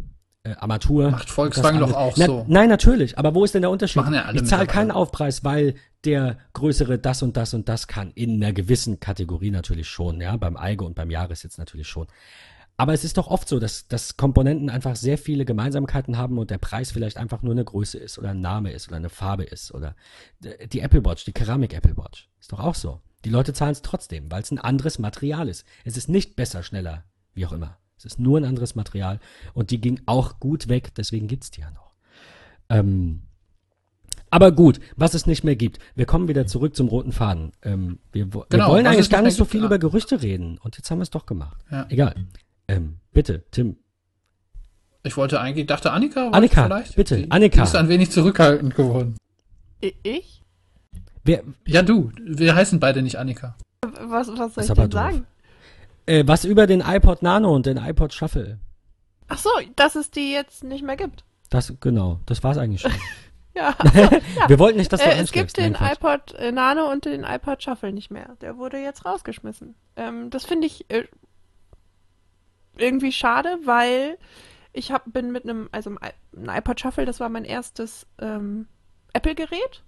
äh, 0.45 0.55
Armatur. 0.57 1.11
Macht 1.11 1.31
Volkswagen 1.31 1.81
doch 1.81 1.93
auch 1.93 2.15
Na, 2.16 2.27
so. 2.27 2.45
Nein, 2.49 2.69
natürlich. 2.69 3.19
Aber 3.19 3.35
wo 3.35 3.45
ist 3.45 3.55
denn 3.55 3.62
der 3.62 3.70
Unterschied? 3.70 4.03
Machen 4.03 4.15
ja 4.15 4.24
alle 4.24 4.41
ich 4.41 4.47
zahle 4.47 4.66
keinen 4.66 4.91
Aufpreis, 4.91 5.43
weil 5.43 5.74
der 6.05 6.39
größere 6.53 6.99
das 6.99 7.23
und 7.23 7.36
das 7.36 7.55
und 7.55 7.69
das 7.69 7.89
kann. 7.89 8.12
In 8.15 8.43
einer 8.43 8.53
gewissen 8.53 9.01
Kategorie 9.01 9.51
natürlich 9.51 9.89
schon. 9.89 10.20
Ja, 10.20 10.36
beim 10.36 10.57
Eigo 10.57 10.85
und 10.85 10.95
beim 10.95 11.11
Jahres 11.11 11.43
jetzt 11.43 11.59
natürlich 11.59 11.89
schon. 11.89 12.07
Aber 12.77 12.93
es 12.93 13.05
ist 13.05 13.19
doch 13.19 13.29
oft 13.29 13.49
so, 13.49 13.61
dass, 13.61 13.87
dass 13.87 14.17
Komponenten 14.17 14.69
einfach 14.69 14.97
sehr 14.97 15.17
viele 15.17 15.45
Gemeinsamkeiten 15.45 16.19
haben 16.19 16.39
und 16.39 16.51
der 16.51 16.59
Preis 16.59 16.91
vielleicht 16.91 17.17
einfach 17.17 17.43
nur 17.43 17.53
eine 17.53 17.65
Größe 17.65 17.99
ist 17.99 18.19
oder 18.19 18.31
ein 18.31 18.41
Name 18.41 18.73
ist 18.73 18.89
oder 18.89 18.97
eine 18.97 19.11
Farbe 19.11 19.45
ist 19.45 19.73
oder 19.73 19.95
die 20.41 20.81
Apple 20.81 21.05
Watch, 21.05 21.25
die 21.25 21.33
Keramik 21.33 21.73
Apple 21.73 21.97
Watch. 21.97 22.29
Ist 22.41 22.53
doch 22.53 22.61
auch 22.61 22.75
so. 22.75 23.01
Die 23.25 23.31
Leute 23.31 23.53
zahlen 23.53 23.73
es 23.73 23.83
trotzdem, 23.83 24.31
weil 24.31 24.43
es 24.43 24.51
ein 24.51 24.59
anderes 24.59 24.99
Material 24.99 25.49
ist. 25.49 25.65
Es 25.85 25.97
ist 25.97 26.09
nicht 26.09 26.35
besser, 26.35 26.63
schneller, 26.63 27.05
wie 27.33 27.47
auch 27.47 27.53
immer. 27.53 27.79
Es 27.97 28.05
ist 28.05 28.19
nur 28.19 28.39
ein 28.39 28.45
anderes 28.45 28.75
Material 28.75 29.21
und 29.55 29.71
die 29.71 29.81
ging 29.81 30.01
auch 30.07 30.41
gut 30.41 30.69
weg, 30.69 30.95
deswegen 30.97 31.29
gibt's 31.29 31.53
die 31.53 31.61
ja 31.61 31.71
noch. 31.71 31.95
Ähm, 32.69 33.23
aber 34.31 34.51
gut, 34.51 34.81
was 34.97 35.15
es 35.15 35.27
nicht 35.27 35.45
mehr 35.45 35.55
gibt. 35.55 35.79
Wir 35.95 36.07
kommen 36.07 36.27
wieder 36.27 36.47
zurück 36.49 36.75
zum 36.75 36.89
roten 36.89 37.13
Faden. 37.13 37.53
Ähm, 37.63 38.01
wir, 38.11 38.27
Genau, 38.27 38.45
wir 38.51 38.67
wollen 38.67 38.87
eigentlich 38.87 39.01
es 39.03 39.09
gar 39.09 39.23
nicht 39.23 39.37
so 39.37 39.45
viel 39.45 39.61
gibt, 39.61 39.71
über. 39.71 39.79
Gerüchte 39.79 40.23
reden 40.23 40.59
und 40.59 40.77
jetzt 40.77 40.91
haben 40.91 40.99
wir 40.99 41.05
es 41.05 41.11
doch 41.11 41.25
gemacht. 41.25 41.65
Ja. 41.71 41.87
Egal. 41.89 42.17
Ähm, 42.69 42.97
bitte, 43.12 43.45
Tim. 43.51 43.77
Ich 45.03 45.16
wollte 45.16 45.41
eigentlich, 45.41 45.66
dachte 45.66 45.93
Annika, 45.93 46.31
Annika, 46.31 46.65
vielleicht? 46.65 46.97
bitte, 46.97 47.16
Die, 47.19 47.31
Annika. 47.31 47.57
Die 47.57 47.62
ist 47.62 47.77
ein 47.77 47.89
wenig 47.89 48.11
zurückhaltend 48.11 48.74
geworden. 48.74 49.16
Ich? 50.03 50.43
Wer, 51.24 51.43
Ja, 51.66 51.82
du. 51.82 52.11
Wir 52.24 52.55
heißen 52.55 52.81
beide 52.81 53.03
nicht 53.03 53.16
Annika. 53.19 53.55
Was, 54.07 54.28
was 54.28 54.55
soll 54.55 54.65
ich 54.65 54.70
denn 54.73 54.91
doof. 54.91 55.01
sagen? 55.01 55.27
äh, 56.07 56.24
was 56.27 56.45
über 56.47 56.66
den 56.66 56.81
iPod 56.81 57.23
Nano 57.23 57.55
und 57.55 57.66
den 57.66 57.77
iPod 57.77 58.15
Shuffle? 58.15 58.59
Ach 59.28 59.39
so, 59.39 59.51
dass 59.77 59.95
es 59.95 60.11
die 60.11 60.32
jetzt 60.32 60.65
nicht 60.65 60.85
mehr 60.85 60.97
gibt. 60.97 61.24
Das, 61.51 61.73
genau, 61.81 62.20
das 62.27 62.43
war's 62.43 62.57
eigentlich 62.59 62.81
schon. 62.82 62.93
Ja, 63.57 63.73
Wir 64.49 64.59
wollten 64.59 64.78
nicht, 64.78 64.93
dass 64.93 65.01
du 65.01 65.07
äh, 65.09 65.16
es 65.20 65.31
gibt 65.31 65.57
den 65.57 65.74
Quatsch. 65.74 65.93
iPod 65.99 66.32
äh, 66.35 66.51
Nano 66.51 66.91
und 66.91 67.05
den 67.05 67.23
iPod 67.23 67.62
Shuffle 67.62 67.93
nicht 67.93 68.11
mehr. 68.11 68.36
Der 68.41 68.57
wurde 68.57 68.78
jetzt 68.78 69.05
rausgeschmissen. 69.05 69.77
Ähm, 69.95 70.28
das 70.31 70.45
finde 70.45 70.66
ich 70.66 70.91
äh, 70.91 71.05
irgendwie 72.77 73.13
schade, 73.13 73.59
weil 73.65 74.19
ich 74.73 74.93
hab, 74.93 75.13
bin 75.13 75.33
mit 75.33 75.45
einem, 75.45 75.69
also 75.73 75.91
einem 75.91 76.49
iPod 76.49 76.81
Shuffle, 76.81 77.05
das 77.05 77.21
war 77.21 77.29
mein 77.29 77.45
erstes 77.45 78.07
ähm, 78.19 78.67
Apple-Gerät 79.13 79.83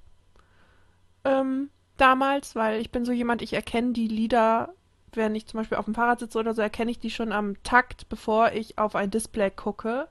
ähm, 1.24 1.70
damals, 1.96 2.54
weil 2.54 2.80
ich 2.80 2.90
bin 2.90 3.04
so 3.04 3.12
jemand, 3.12 3.42
ich 3.42 3.52
erkenne 3.52 3.92
die 3.92 4.08
Lieder, 4.08 4.74
wenn 5.12 5.34
ich 5.34 5.46
zum 5.46 5.58
Beispiel 5.58 5.78
auf 5.78 5.86
dem 5.86 5.94
Fahrrad 5.94 6.20
sitze 6.20 6.38
oder 6.38 6.54
so, 6.54 6.62
erkenne 6.62 6.90
ich 6.90 6.98
die 6.98 7.10
schon 7.10 7.32
am 7.32 7.60
Takt, 7.62 8.08
bevor 8.08 8.52
ich 8.52 8.78
auf 8.78 8.94
ein 8.94 9.10
Display 9.10 9.50
gucke. 9.50 10.08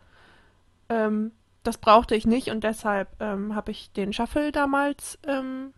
ähm, 0.90 1.32
das 1.64 1.80
brauchte 1.80 2.16
ich 2.16 2.28
nicht 2.28 2.52
und 2.52 2.64
deshalb 2.64 3.10
ähm, 3.20 3.56
habe 3.56 3.72
ich 3.72 3.92
den 3.92 4.14
Shuffle 4.14 4.52
damals 4.52 5.18
ähm, 5.26 5.74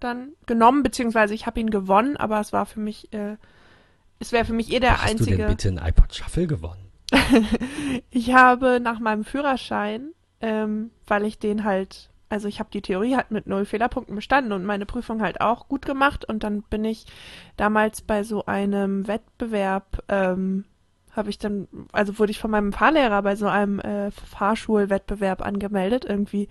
dann 0.00 0.32
genommen, 0.46 0.82
beziehungsweise 0.82 1.34
ich 1.34 1.46
habe 1.46 1.60
ihn 1.60 1.70
gewonnen, 1.70 2.16
aber 2.16 2.40
es 2.40 2.52
war 2.52 2.66
für 2.66 2.80
mich, 2.80 3.12
äh, 3.12 3.36
es 4.22 4.30
wäre 4.30 4.44
für 4.44 4.52
mich 4.52 4.72
eh 4.72 4.78
der 4.78 5.02
Hast 5.02 5.10
einzige. 5.10 5.32
du 5.32 5.36
denn 5.36 5.48
bitte 5.48 5.68
einen 5.68 5.78
iPod 5.78 6.14
Shuffle 6.14 6.46
gewonnen? 6.46 6.92
ich 8.10 8.32
habe 8.32 8.78
nach 8.80 9.00
meinem 9.00 9.24
Führerschein, 9.24 10.12
ähm, 10.40 10.92
weil 11.06 11.24
ich 11.24 11.40
den 11.40 11.64
halt, 11.64 12.10
also 12.28 12.46
ich 12.46 12.60
habe 12.60 12.70
die 12.72 12.82
Theorie 12.82 13.16
halt 13.16 13.32
mit 13.32 13.48
null 13.48 13.64
Fehlerpunkten 13.64 14.14
bestanden 14.14 14.52
und 14.52 14.64
meine 14.64 14.86
Prüfung 14.86 15.20
halt 15.20 15.40
auch 15.40 15.66
gut 15.66 15.84
gemacht 15.84 16.24
und 16.24 16.44
dann 16.44 16.62
bin 16.62 16.84
ich 16.84 17.06
damals 17.56 18.00
bei 18.00 18.22
so 18.22 18.46
einem 18.46 19.08
Wettbewerb, 19.08 20.04
ähm, 20.08 20.66
habe 21.10 21.28
ich 21.28 21.38
dann, 21.38 21.66
also 21.90 22.20
wurde 22.20 22.30
ich 22.30 22.38
von 22.38 22.52
meinem 22.52 22.72
Fahrlehrer 22.72 23.22
bei 23.22 23.34
so 23.34 23.48
einem 23.48 23.80
äh, 23.80 24.12
Fahrschulwettbewerb 24.12 25.42
angemeldet, 25.42 26.04
irgendwie 26.08 26.48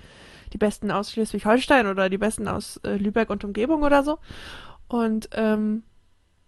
die 0.52 0.58
besten 0.58 0.92
aus 0.92 1.14
Schleswig-Holstein 1.14 1.88
oder 1.88 2.10
die 2.10 2.18
besten 2.18 2.50
aus 2.50 2.82
äh, 2.84 2.98
Lübeck 2.98 3.30
und 3.30 3.46
Umgebung 3.46 3.82
oder 3.84 4.04
so. 4.04 4.20
Und 4.90 5.30
ähm, 5.32 5.84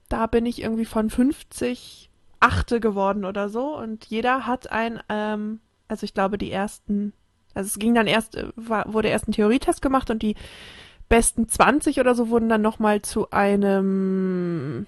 da 0.09 0.27
bin 0.27 0.45
ich 0.45 0.61
irgendwie 0.61 0.85
von 0.85 1.09
50 1.09 2.09
Achte 2.39 2.79
geworden 2.79 3.25
oder 3.25 3.49
so. 3.49 3.77
Und 3.77 4.05
jeder 4.05 4.45
hat 4.45 4.71
ein, 4.71 5.01
ähm, 5.09 5.59
also 5.87 6.03
ich 6.03 6.13
glaube, 6.13 6.37
die 6.37 6.51
ersten, 6.51 7.13
also 7.53 7.67
es 7.67 7.79
ging 7.79 7.95
dann 7.95 8.07
erst, 8.07 8.35
äh, 8.35 8.49
war, 8.55 8.91
wurde 8.91 9.07
erst 9.07 9.27
ein 9.27 9.31
Theorietest 9.31 9.81
gemacht 9.81 10.09
und 10.09 10.21
die 10.21 10.35
besten 11.09 11.47
20 11.47 11.99
oder 11.99 12.15
so 12.15 12.29
wurden 12.29 12.49
dann 12.49 12.61
nochmal 12.61 13.01
zu 13.01 13.31
einem, 13.31 14.85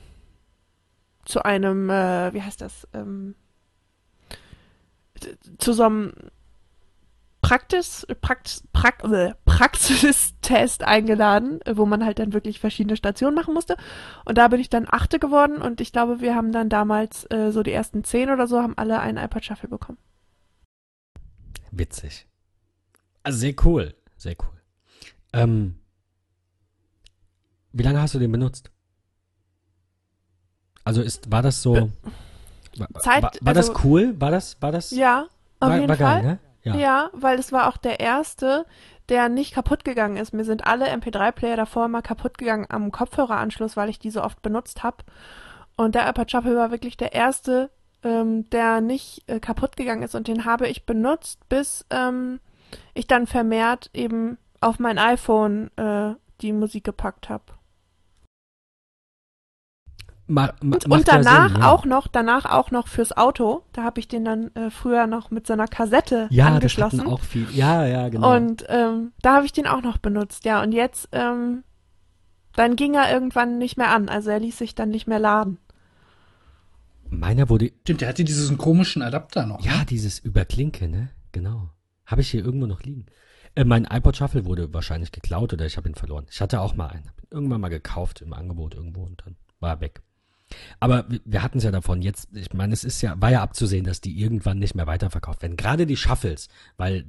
zu 1.24 1.44
einem, 1.44 1.90
äh, 1.90 2.34
wie 2.34 2.42
heißt 2.42 2.62
das, 2.62 2.88
ähm, 2.94 3.36
zu 5.58 5.74
so 5.74 5.84
einem 5.84 6.14
Praxis, 7.46 8.08
Prax, 8.22 8.64
Prax, 8.74 9.04
äh, 9.12 9.34
Praxistest 9.46 10.84
eingeladen, 10.84 11.60
wo 11.72 11.86
man 11.86 12.04
halt 12.04 12.18
dann 12.18 12.34
wirklich 12.34 12.60
verschiedene 12.60 12.98
Stationen 12.98 13.36
machen 13.36 13.54
musste. 13.54 13.78
Und 14.26 14.40
da 14.40 14.48
bin 14.48 14.60
ich 14.60 14.70
dann 14.70 14.88
Achte 14.90 15.20
geworden 15.20 15.62
und 15.62 15.80
ich 15.80 15.92
glaube, 15.92 16.22
wir 16.22 16.34
haben 16.34 16.52
dann 16.52 16.70
damals 16.70 17.30
äh, 17.30 17.52
so 17.52 17.62
die 17.62 17.72
ersten 17.72 18.04
zehn 18.04 18.32
oder 18.32 18.48
so, 18.48 18.64
haben 18.64 18.76
alle 18.78 19.00
einen 19.00 19.24
iPod 19.24 19.46
Shuffle 19.46 19.70
bekommen. 19.70 20.00
Witzig. 21.70 22.28
Also 23.22 23.38
sehr 23.38 23.54
cool. 23.64 23.94
Sehr 24.18 24.36
cool. 24.42 24.62
Ähm, 25.34 25.76
wie 27.74 27.84
lange 27.84 28.02
hast 28.02 28.16
du 28.16 28.20
den 28.20 28.32
benutzt? 28.32 28.72
Also 30.84 31.04
ist, 31.04 31.32
war 31.32 31.44
das 31.44 31.62
so. 31.62 31.92
War, 32.78 32.90
Zeit, 33.02 33.22
war, 33.22 33.32
war 33.42 33.56
also- 33.56 33.74
das 33.74 33.84
cool? 33.84 34.20
War 34.20 34.32
das, 34.32 34.60
war 34.64 34.72
das? 34.72 34.90
Ja, 34.90 35.28
auf 35.60 35.70
war, 35.70 35.76
jeden 35.76 35.90
war 35.90 35.96
Fall. 35.96 36.22
geil, 36.22 36.32
ne? 36.32 36.40
Ja. 36.66 36.76
Ja. 36.76 37.10
weil 37.14 37.40
es 37.40 37.52
war 37.52 37.68
auch 37.68 37.78
der 37.78 38.00
erste, 38.00 38.66
der 39.10 39.30
nicht 39.30 39.54
kaputt 39.54 39.86
gegangen 39.86 40.18
ist. 40.18 40.34
Mir 40.34 40.46
sind 40.46 40.66
alle 40.66 40.88
MP3-Player 40.88 41.56
davor 41.56 41.88
mal 41.88 42.02
kaputt 42.02 42.38
gegangen 42.38 42.66
am 42.70 42.92
Kopfhöreranschluss, 42.92 43.78
weil 43.78 43.90
ich 43.90 44.00
die 44.00 44.10
so 44.10 44.24
oft 44.24 44.42
benutzt 44.42 44.84
habe. 44.84 44.98
Und 45.78 45.96
der 45.96 46.10
iPod 46.10 46.32
Shuffle 46.32 46.56
war 46.56 46.72
wirklich 46.72 46.98
der 46.98 47.14
erste, 47.14 47.70
ähm, 48.04 48.50
der 48.50 48.82
nicht 48.82 49.24
äh, 49.28 49.40
kaputt 49.40 49.76
gegangen 49.76 50.04
ist. 50.04 50.16
Und 50.16 50.28
den 50.28 50.46
habe 50.46 50.68
ich 50.68 50.86
benutzt, 50.86 51.48
bis 51.50 51.86
ähm, 51.90 52.40
ich 52.94 53.08
dann 53.08 53.28
vermehrt 53.28 53.90
eben 53.94 54.38
auf 54.62 54.80
mein 54.80 54.98
iPhone 54.98 55.70
äh, 55.78 56.16
die 56.42 56.54
Musik 56.54 56.84
gepackt 56.84 57.30
habe. 57.30 57.44
Ma, 60.28 60.52
Und, 60.60 60.86
und 60.86 61.08
ja 61.08 61.22
danach 61.22 61.50
Sinn, 61.52 61.62
ja. 61.62 61.72
auch 61.72 61.86
noch, 61.86 62.08
danach 62.08 62.46
auch 62.46 62.72
noch 62.72 62.88
fürs 62.88 63.16
Auto. 63.16 63.64
Da 63.74 63.84
habe 63.84 64.00
ich 64.00 64.08
den 64.08 64.26
dann 64.26 64.56
äh, 64.56 64.72
früher 64.72 65.06
noch 65.06 65.30
mit 65.30 65.46
so 65.46 65.54
einer 65.54 65.68
Kassette 65.68 66.28
Ja, 66.32 66.46
das 66.46 66.56
angeschlossen. 66.56 67.00
hatten 67.02 67.10
auch 67.10 67.22
viel. 67.22 67.48
Ja, 67.52 67.86
ja, 67.86 68.10
genau. 68.10 68.36
Und 68.36 68.66
ähm, 68.70 69.12
da 69.22 69.36
habe 69.36 69.46
ich 69.46 69.54
den 69.54 69.68
auch 69.68 69.82
noch 69.84 69.98
benutzt, 70.00 70.46
ja. 70.46 70.64
Und 70.64 70.72
jetzt, 70.72 71.10
ähm, 71.12 71.64
dann 72.56 72.76
ging 72.76 72.96
er 72.96 73.12
irgendwann 73.12 73.60
nicht 73.60 73.78
mehr 73.78 73.92
an. 73.92 74.10
Also 74.10 74.32
er 74.32 74.40
ließ 74.40 74.58
sich 74.58 74.74
dann 74.74 74.90
nicht 74.90 75.08
mehr 75.08 75.20
laden. 75.20 75.60
Meiner 77.10 77.50
wurde. 77.50 77.72
Stimmt, 77.82 78.02
der 78.02 78.10
hatte 78.10 78.24
diesen 78.24 78.58
komischen 78.58 79.02
Adapter 79.04 79.46
noch. 79.46 79.64
Ja, 79.64 79.78
ne? 79.80 79.86
dieses 79.86 80.18
Überklinke, 80.20 80.88
ne? 80.88 81.10
Genau. 81.34 81.70
Habe 82.06 82.22
ich 82.22 82.30
hier 82.32 82.44
irgendwo 82.44 82.66
noch 82.66 82.82
liegen. 82.82 83.06
Äh, 83.54 83.64
mein 83.64 83.86
iPod 83.86 84.18
Shuffle 84.18 84.46
wurde 84.46 84.74
wahrscheinlich 84.74 85.12
geklaut 85.12 85.54
oder 85.54 85.66
ich 85.66 85.78
habe 85.78 85.88
ihn 85.88 85.96
verloren. 85.96 86.26
Ich 86.32 86.42
hatte 86.42 86.62
auch 86.62 86.76
mal 86.76 86.88
einen. 86.88 87.08
Hab 87.08 87.22
ihn 87.22 87.28
irgendwann 87.30 87.62
mal 87.62 87.70
gekauft 87.70 88.22
im 88.22 88.34
Angebot 88.34 88.74
irgendwo 88.74 89.04
und 89.04 89.22
dann 89.26 89.36
war 89.60 89.70
er 89.70 89.82
weg. 89.82 90.02
Aber 90.80 91.06
wir- 91.26 91.44
hatten 91.44 91.58
es 91.58 91.64
ja 91.64 91.72
davon. 91.72 92.02
Jetzt, 92.02 92.30
ich 92.34 92.54
meine, 92.54 92.74
es 92.74 92.84
ist 92.84 93.02
ja, 93.02 93.20
war 93.20 93.32
ja 93.32 93.42
abzusehen, 93.42 93.86
dass 93.86 94.02
die 94.02 94.20
irgendwann 94.20 94.60
nicht 94.60 94.76
mehr 94.76 94.88
weiterverkauft 94.88 95.42
werden. 95.42 95.58
Gerade 95.58 95.86
die 95.86 95.98
Shuffles, 95.98 96.48
weil 96.78 97.06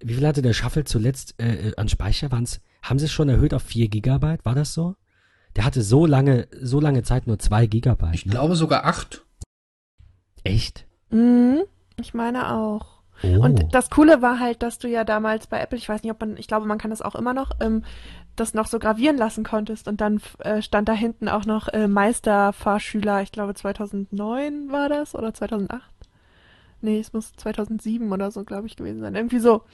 wie 0.00 0.14
viel 0.14 0.26
hatte 0.26 0.42
der 0.42 0.52
Shuffle 0.52 0.84
zuletzt 0.84 1.34
äh, 1.40 1.68
äh, 1.68 1.76
an 1.76 1.88
Speicher? 1.88 2.30
Waren's, 2.30 2.60
haben 2.82 2.98
sie 2.98 3.06
es 3.06 3.12
schon 3.12 3.28
erhöht 3.28 3.54
auf 3.54 3.62
4 3.62 3.88
Gigabyte? 3.88 4.44
War 4.44 4.54
das 4.54 4.74
so? 4.74 4.96
Der 5.56 5.64
hatte 5.64 5.82
so 5.82 6.06
lange, 6.06 6.48
so 6.60 6.80
lange 6.80 7.02
Zeit 7.02 7.26
nur 7.26 7.38
2 7.38 7.66
Gigabyte. 7.66 8.14
Ich 8.14 8.26
ne? 8.26 8.32
glaube 8.32 8.56
sogar 8.56 8.84
acht. 8.84 9.24
Echt? 10.44 10.86
Mhm, 11.10 11.62
ich 12.00 12.14
meine 12.14 12.54
auch. 12.54 13.00
Oh. 13.22 13.44
Und 13.44 13.74
das 13.74 13.90
Coole 13.90 14.22
war 14.22 14.40
halt, 14.40 14.62
dass 14.62 14.78
du 14.78 14.88
ja 14.88 15.04
damals 15.04 15.46
bei 15.46 15.60
Apple, 15.60 15.76
ich 15.76 15.88
weiß 15.88 16.02
nicht, 16.02 16.12
ob 16.12 16.20
man, 16.20 16.36
ich 16.38 16.46
glaube, 16.46 16.66
man 16.66 16.78
kann 16.78 16.90
das 16.90 17.02
auch 17.02 17.14
immer 17.14 17.34
noch, 17.34 17.50
ähm, 17.60 17.84
das 18.36 18.54
noch 18.54 18.66
so 18.66 18.78
gravieren 18.78 19.16
lassen 19.16 19.44
konntest. 19.44 19.88
Und 19.88 20.00
dann 20.00 20.20
äh, 20.38 20.62
stand 20.62 20.88
da 20.88 20.92
hinten 20.92 21.28
auch 21.28 21.44
noch 21.44 21.68
äh, 21.68 21.88
Meisterfahrschüler, 21.88 23.22
ich 23.22 23.32
glaube 23.32 23.54
2009 23.54 24.70
war 24.70 24.88
das 24.88 25.14
oder 25.14 25.34
2008. 25.34 25.82
Nee, 26.82 26.98
es 26.98 27.12
muss 27.12 27.34
2007 27.36 28.10
oder 28.10 28.30
so, 28.30 28.44
glaube 28.44 28.66
ich, 28.66 28.76
gewesen 28.76 29.00
sein. 29.00 29.14
Irgendwie 29.14 29.38
so 29.38 29.64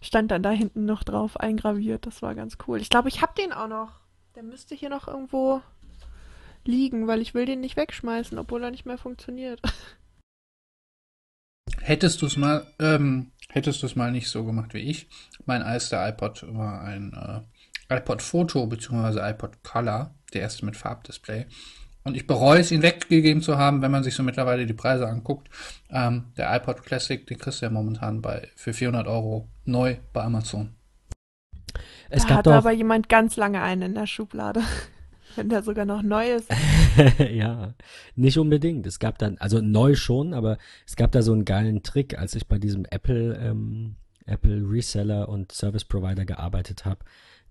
stand 0.00 0.30
dann 0.30 0.42
da 0.42 0.50
hinten 0.50 0.86
noch 0.86 1.02
drauf 1.02 1.38
eingraviert. 1.38 2.06
Das 2.06 2.22
war 2.22 2.34
ganz 2.34 2.56
cool. 2.66 2.80
Ich 2.80 2.88
glaube, 2.88 3.08
ich 3.08 3.20
habe 3.20 3.34
den 3.36 3.52
auch 3.52 3.68
noch. 3.68 4.00
Der 4.34 4.42
müsste 4.42 4.74
hier 4.74 4.88
noch 4.88 5.06
irgendwo 5.06 5.60
liegen, 6.64 7.06
weil 7.06 7.20
ich 7.20 7.34
will 7.34 7.44
den 7.44 7.60
nicht 7.60 7.76
wegschmeißen, 7.76 8.38
obwohl 8.38 8.64
er 8.64 8.70
nicht 8.70 8.86
mehr 8.86 8.98
funktioniert. 8.98 9.60
Hättest 11.80 12.22
du 12.22 12.26
es 12.26 12.38
mal, 12.38 12.66
ähm, 12.78 13.32
hättest 13.50 13.82
du 13.82 13.86
es 13.86 13.94
mal 13.94 14.10
nicht 14.10 14.28
so 14.30 14.44
gemacht 14.44 14.72
wie 14.72 14.78
ich. 14.78 15.06
Mein 15.44 15.60
erster 15.60 16.08
iPod 16.08 16.46
war 16.54 16.80
ein 16.80 17.12
äh, 17.12 17.42
iPod 17.88 18.22
Photo 18.22 18.66
bzw. 18.66 19.20
iPod 19.30 19.62
Color, 19.62 20.14
der 20.32 20.42
erste 20.42 20.64
mit 20.64 20.76
Farbdisplay. 20.76 21.46
Und 22.04 22.16
ich 22.16 22.26
bereue 22.26 22.60
es, 22.60 22.70
ihn 22.70 22.82
weggegeben 22.82 23.40
zu 23.40 23.56
haben, 23.56 23.80
wenn 23.80 23.90
man 23.90 24.04
sich 24.04 24.14
so 24.14 24.22
mittlerweile 24.22 24.66
die 24.66 24.74
Preise 24.74 25.08
anguckt. 25.08 25.48
Ähm, 25.90 26.24
der 26.36 26.54
iPod 26.54 26.82
Classic, 26.82 27.26
den 27.26 27.38
kriegst 27.38 27.62
du 27.62 27.66
ja 27.66 27.70
momentan 27.70 28.20
bei, 28.20 28.48
für 28.56 28.74
400 28.74 29.06
Euro 29.06 29.48
neu 29.64 29.96
bei 30.12 30.22
Amazon. 30.22 30.74
es 32.10 32.26
da 32.26 32.42
doch, 32.42 32.52
aber 32.52 32.72
jemand 32.72 33.08
ganz 33.08 33.36
lange 33.36 33.62
einen 33.62 33.82
in 33.82 33.94
der 33.94 34.06
Schublade. 34.06 34.60
Wenn 35.36 35.48
der 35.48 35.62
sogar 35.62 35.84
noch 35.84 36.02
neu 36.02 36.34
ist. 36.34 36.48
ja, 37.18 37.74
nicht 38.14 38.38
unbedingt. 38.38 38.86
Es 38.86 39.00
gab 39.00 39.18
dann, 39.18 39.36
also 39.38 39.60
neu 39.60 39.96
schon, 39.96 40.32
aber 40.32 40.58
es 40.86 40.94
gab 40.94 41.10
da 41.10 41.22
so 41.22 41.32
einen 41.32 41.44
geilen 41.44 41.82
Trick, 41.82 42.16
als 42.16 42.36
ich 42.36 42.46
bei 42.46 42.58
diesem 42.58 42.84
Apple, 42.84 43.36
ähm, 43.42 43.96
Apple 44.26 44.62
Reseller 44.64 45.28
und 45.28 45.50
Service 45.50 45.84
Provider 45.84 46.24
gearbeitet 46.24 46.84
habe. 46.84 47.00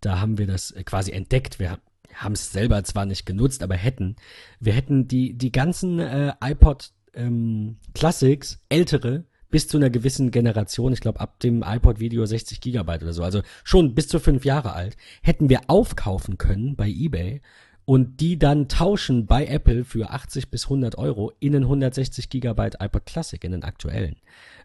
Da 0.06 0.20
haben 0.20 0.38
wir 0.38 0.48
das 0.48 0.72
äh, 0.72 0.84
quasi 0.84 1.12
entdeckt. 1.12 1.60
Wir 1.60 1.80
haben 2.14 2.34
es 2.34 2.52
selber 2.52 2.84
zwar 2.84 3.06
nicht 3.06 3.26
genutzt, 3.26 3.64
aber 3.64 3.76
hätten. 3.76 4.16
Wir 4.60 4.74
hätten 4.74 5.08
die, 5.08 5.34
die 5.34 5.52
ganzen 5.52 6.00
äh, 6.00 6.34
iPod 6.42 6.92
ähm, 7.14 7.78
Classics, 7.94 8.60
ältere, 8.70 9.26
bis 9.50 9.68
zu 9.68 9.78
einer 9.78 9.90
gewissen 9.90 10.32
Generation, 10.32 10.94
ich 10.94 11.00
glaube 11.00 11.20
ab 11.20 11.40
dem 11.40 11.64
iPod 11.64 12.00
Video 12.00 12.26
60 12.26 12.60
Gigabyte 12.60 13.04
oder 13.04 13.14
so, 13.14 13.24
also 13.24 13.42
schon 13.64 13.94
bis 13.94 14.08
zu 14.08 14.20
fünf 14.20 14.46
Jahre 14.46 14.74
alt, 14.74 14.98
hätten 15.22 15.48
wir 15.48 15.62
aufkaufen 15.68 16.38
können 16.38 16.76
bei 16.76 16.90
eBay 16.90 17.42
und 17.85 18.19
die 18.22 18.39
dann 18.39 18.68
tauschen 18.68 19.26
bei 19.26 19.45
Apple 19.45 19.84
für 19.84 20.10
80 20.10 20.49
bis 20.49 20.65
100 20.65 20.97
Euro 20.97 21.31
in 21.39 21.55
einen 21.55 21.65
160 21.65 22.30
Gigabyte 22.30 22.77
iPod 22.80 23.05
Classic, 23.05 23.43
in 23.43 23.51
den 23.51 23.64
aktuellen. 23.64 24.15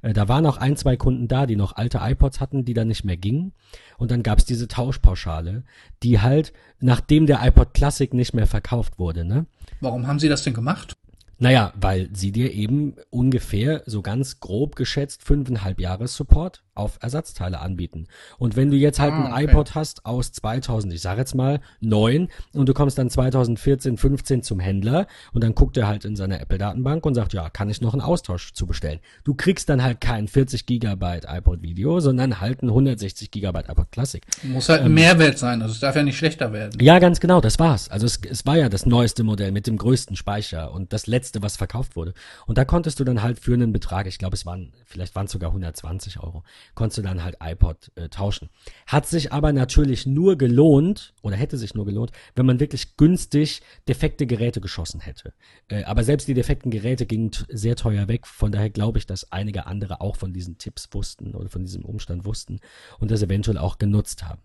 Äh, 0.03 0.13
da 0.13 0.29
waren 0.29 0.47
auch 0.47 0.57
ein, 0.57 0.77
zwei 0.77 0.97
Kunden 0.97 1.29
da, 1.29 1.47
die 1.47 1.57
noch 1.57 1.77
alte 1.77 1.99
iPods 2.01 2.41
hatten, 2.41 2.65
die 2.65 2.75
dann 2.75 2.89
nicht 2.89 3.05
mehr 3.05 3.17
gingen. 3.17 3.53
Und 3.97 4.11
dann 4.11 4.23
gab's 4.23 4.45
diese 4.45 4.69
Tauschpauschale, 4.69 5.65
die 6.03 6.21
halt, 6.21 6.53
nachdem 6.81 7.27
der 7.27 7.45
iPod 7.45 7.75
Classic 7.75 8.13
nicht 8.15 8.35
mehr 8.35 8.47
verkauft 8.47 8.99
wurde, 8.99 9.25
ne? 9.25 9.47
Warum 9.81 10.07
haben 10.07 10.19
sie 10.19 10.29
das 10.29 10.43
denn 10.43 10.55
gemacht? 10.55 10.95
Naja, 11.41 11.73
weil 11.81 12.09
sie 12.13 12.33
dir 12.33 12.53
eben 12.53 12.97
ungefähr 13.11 13.83
so 13.87 14.03
ganz 14.03 14.41
grob 14.41 14.75
geschätzt 14.75 15.23
fünfeinhalb 15.23 15.81
Jahre 15.81 16.09
Support 16.09 16.65
auf 16.79 16.99
Ersatzteile 17.01 17.61
anbieten. 17.61 18.07
Und 18.39 18.57
wenn 18.57 18.71
du 18.71 18.77
jetzt 18.77 19.01
halt 19.01 19.13
Ah, 19.13 19.25
ein 19.27 19.33
okay. 19.33 19.45
iPod 19.45 19.75
hast 19.75 20.07
aus 20.07 20.33
2000, 20.33 20.93
ich 20.93 21.01
sag 21.01 21.19
jetzt 21.19 21.35
mal 21.35 21.61
9 21.81 22.29
und 22.53 22.69
du 22.69 22.75
kommst 22.75 22.99
dann 22.99 23.11
2014, 23.11 23.97
15 23.97 24.43
zum 24.43 24.61
Händler 24.61 25.07
und 25.33 25.43
dann 25.43 25.55
guckt 25.55 25.77
er 25.77 25.89
halt 25.89 26.05
in 26.05 26.17
seine 26.17 26.41
Apple-Datenbank 26.41 27.05
und 27.07 27.15
sagt, 27.15 27.33
ja, 27.33 27.51
kann 27.51 27.69
ich 27.71 27.81
noch 27.81 27.93
einen 27.93 28.03
Austausch 28.03 28.53
zu 28.53 28.67
bestellen. 28.67 29.01
Du 29.25 29.35
kriegst 29.35 29.69
dann 29.69 29.83
halt 29.83 30.01
kein 30.01 30.29
40 30.29 30.67
Gigabyte 30.67 31.27
iPod 31.29 31.63
Video, 31.63 32.01
sondern 32.01 32.41
halt 32.41 32.63
ein 32.63 32.69
160 32.69 33.31
Gigabyte 33.31 33.69
iPod 33.69 33.91
Classic. 33.93 34.25
Muss 34.43 34.69
halt 34.69 34.83
ein 34.83 34.95
Mehrwert 34.95 35.39
sein, 35.39 35.63
also 35.63 35.73
es 35.73 35.81
darf 35.81 35.97
ja 35.97 36.03
nicht 36.03 36.17
schlechter 36.19 36.53
werden. 36.53 36.79
Ja, 36.81 36.99
ganz 36.99 37.21
genau, 37.21 37.41
das 37.41 37.59
war's. 37.59 37.89
Also 37.89 38.07
es, 38.07 38.21
es 38.29 38.47
war 38.47 38.57
ja 38.57 38.69
das 38.69 38.87
neueste 38.87 39.25
Modell 39.25 39.53
mit 39.53 39.67
dem 39.67 39.77
größten 39.77 40.17
Speicher 40.17 40.73
und 40.73 40.93
das 40.93 41.07
letzte, 41.07 41.43
was 41.43 41.57
verkauft 41.57 41.97
wurde. 41.97 42.15
Und 42.47 42.59
da 42.59 42.65
konntest 42.65 43.01
du 43.01 43.05
dann 43.05 43.23
halt 43.23 43.39
für 43.41 43.55
einen 43.55 43.73
Betrag, 43.73 44.07
ich 44.07 44.19
glaube, 44.19 44.35
es 44.35 44.47
waren, 44.47 44.73
vielleicht 44.85 45.15
waren 45.17 45.27
es 45.27 45.33
sogar 45.33 45.51
120 45.51 46.21
Euro, 46.21 46.45
konntest 46.75 46.99
du 46.99 47.03
dann 47.03 47.25
halt 47.25 47.37
iPod 47.43 47.91
äh, 47.97 48.09
tauschen. 48.09 48.49
Hat 48.87 49.07
sich 49.07 49.33
aber 49.33 49.53
natürlich 49.53 50.07
nur 50.07 50.37
gelohnt, 50.39 51.15
oder 51.23 51.37
hätte 51.37 51.57
sich 51.57 51.75
nur 51.75 51.87
gelohnt, 51.87 52.13
wenn 52.35 52.47
man 52.47 52.61
wirklich 52.61 52.97
günstig 52.97 53.63
defekte 53.89 54.27
Geräte 54.27 54.61
geschossen 54.61 55.01
hätte. 55.01 55.33
Äh, 55.69 55.85
aber 55.85 56.05
selbst 56.05 56.29
die 56.29 56.35
defekten 56.35 56.71
Geräte 56.71 57.07
gingen 57.07 57.31
sehr 57.49 57.77
teuer 57.77 58.09
weg. 58.09 58.27
Von 58.27 58.53
daher 58.53 58.71
glaube 58.71 58.99
ich, 58.99 59.07
dass 59.07 59.31
einige 59.33 59.67
andere 59.67 60.01
auch 60.01 60.17
von 60.17 60.33
diesen 60.33 60.59
Tipps 60.59 60.89
wussten 60.93 61.35
oder 61.35 61.49
von 61.49 61.63
diesem 61.65 61.85
Umstand 61.85 62.25
wussten 62.25 62.61
und 62.99 63.11
das 63.11 63.23
eventuell 63.23 63.59
auch 63.59 63.79
genutzt 63.79 64.25
haben. 64.25 64.41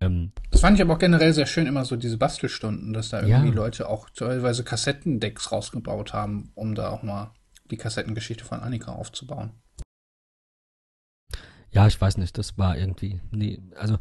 Ähm, 0.00 0.32
Das 0.50 0.60
fand 0.60 0.76
ich 0.76 0.82
aber 0.82 0.94
auch 0.94 0.98
generell 0.98 1.32
sehr 1.32 1.46
schön, 1.46 1.66
immer 1.66 1.84
so 1.84 1.96
diese 1.96 2.18
Bastelstunden, 2.18 2.92
dass 2.92 3.10
da 3.10 3.20
Ja. 3.24 3.38
irgendwie 3.38 3.54
Leute 3.56 3.88
auch 3.88 4.10
teilweise 4.10 4.64
Kassettendecks 4.64 5.52
rausgebaut 5.52 6.12
haben, 6.12 6.50
um 6.54 6.74
da 6.74 6.90
auch 6.90 7.02
mal 7.02 7.32
die 7.70 7.76
Kassettengeschichte 7.76 8.44
von 8.44 8.60
Annika 8.60 8.92
aufzubauen. 8.92 9.52
Ja, 11.74 11.86
ich 11.86 12.00
weiß 12.00 12.18
nicht, 12.18 12.38
das 12.38 12.56
war 12.56 12.78
irgendwie, 12.78 13.20
nee, 13.30 13.60
also 13.76 13.98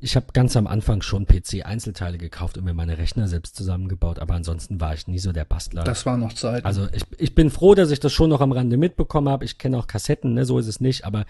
ich 0.00 0.16
habe 0.16 0.26
ganz 0.32 0.56
am 0.56 0.66
Anfang 0.66 1.02
schon 1.02 1.26
PC-Einzelteile 1.26 2.18
gekauft 2.18 2.58
und 2.58 2.64
mir 2.64 2.74
meine 2.74 2.98
Rechner 2.98 3.26
selbst 3.26 3.56
zusammengebaut, 3.56 4.18
aber 4.18 4.34
ansonsten 4.34 4.80
war 4.80 4.94
ich 4.94 5.06
nie 5.06 5.18
so 5.18 5.32
der 5.32 5.44
Bastler. 5.44 5.84
Das 5.84 6.04
war 6.06 6.16
noch 6.16 6.32
Zeit. 6.34 6.64
also 6.64 6.88
ich, 6.92 7.04
ich 7.16 7.34
bin 7.34 7.50
froh, 7.50 7.74
dass 7.74 7.90
ich 7.90 8.00
das 8.00 8.12
schon 8.12 8.30
noch 8.30 8.40
am 8.40 8.52
Rande 8.52 8.76
mitbekommen 8.76 9.28
habe. 9.28 9.44
Ich 9.44 9.58
kenne 9.58 9.78
auch 9.78 9.86
Kassetten, 9.86 10.34
ne, 10.34 10.44
so 10.44 10.58
ist 10.58 10.66
es 10.66 10.80
nicht, 10.80 11.04
aber 11.04 11.24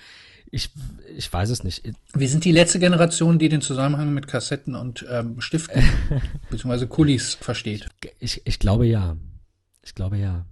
ich, 0.50 0.70
ich 1.16 1.32
weiß 1.32 1.50
es 1.50 1.62
nicht. 1.62 1.92
Wir 2.14 2.28
sind 2.28 2.44
die 2.44 2.52
letzte 2.52 2.78
Generation, 2.78 3.38
die 3.38 3.48
den 3.48 3.60
Zusammenhang 3.60 4.12
mit 4.14 4.28
Kassetten 4.28 4.74
und 4.74 5.06
ähm, 5.10 5.40
Stiften 5.40 5.82
bzw. 6.50 6.86
Kulis 6.86 7.34
versteht. 7.34 7.86
Ich, 8.18 8.42
ich 8.44 8.58
glaube 8.58 8.86
ja. 8.86 9.16
Ich 9.88 9.94
glaube 9.94 10.18
ja. 10.18 10.44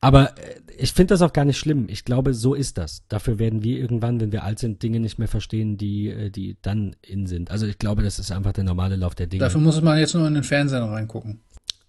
Aber 0.00 0.38
äh, 0.38 0.60
ich 0.78 0.92
finde 0.92 1.14
das 1.14 1.22
auch 1.22 1.32
gar 1.32 1.44
nicht 1.44 1.58
schlimm. 1.58 1.86
Ich 1.88 2.04
glaube, 2.04 2.32
so 2.32 2.54
ist 2.54 2.78
das. 2.78 3.04
Dafür 3.08 3.40
werden 3.40 3.64
wir 3.64 3.76
irgendwann, 3.76 4.20
wenn 4.20 4.30
wir 4.30 4.44
alt 4.44 4.60
sind, 4.60 4.82
Dinge 4.84 5.00
nicht 5.00 5.18
mehr 5.18 5.26
verstehen, 5.26 5.76
die, 5.76 6.08
äh, 6.08 6.30
die 6.30 6.56
dann 6.62 6.94
in 7.02 7.26
sind. 7.26 7.50
Also 7.50 7.66
ich 7.66 7.78
glaube, 7.78 8.02
das 8.02 8.20
ist 8.20 8.30
einfach 8.30 8.52
der 8.52 8.62
normale 8.62 8.94
Lauf 8.94 9.16
der 9.16 9.26
Dinge. 9.26 9.40
Dafür 9.40 9.60
muss 9.60 9.82
man 9.82 9.98
jetzt 9.98 10.14
nur 10.14 10.28
in 10.28 10.34
den 10.34 10.44
Fernseher 10.44 10.82
reingucken. 10.82 11.40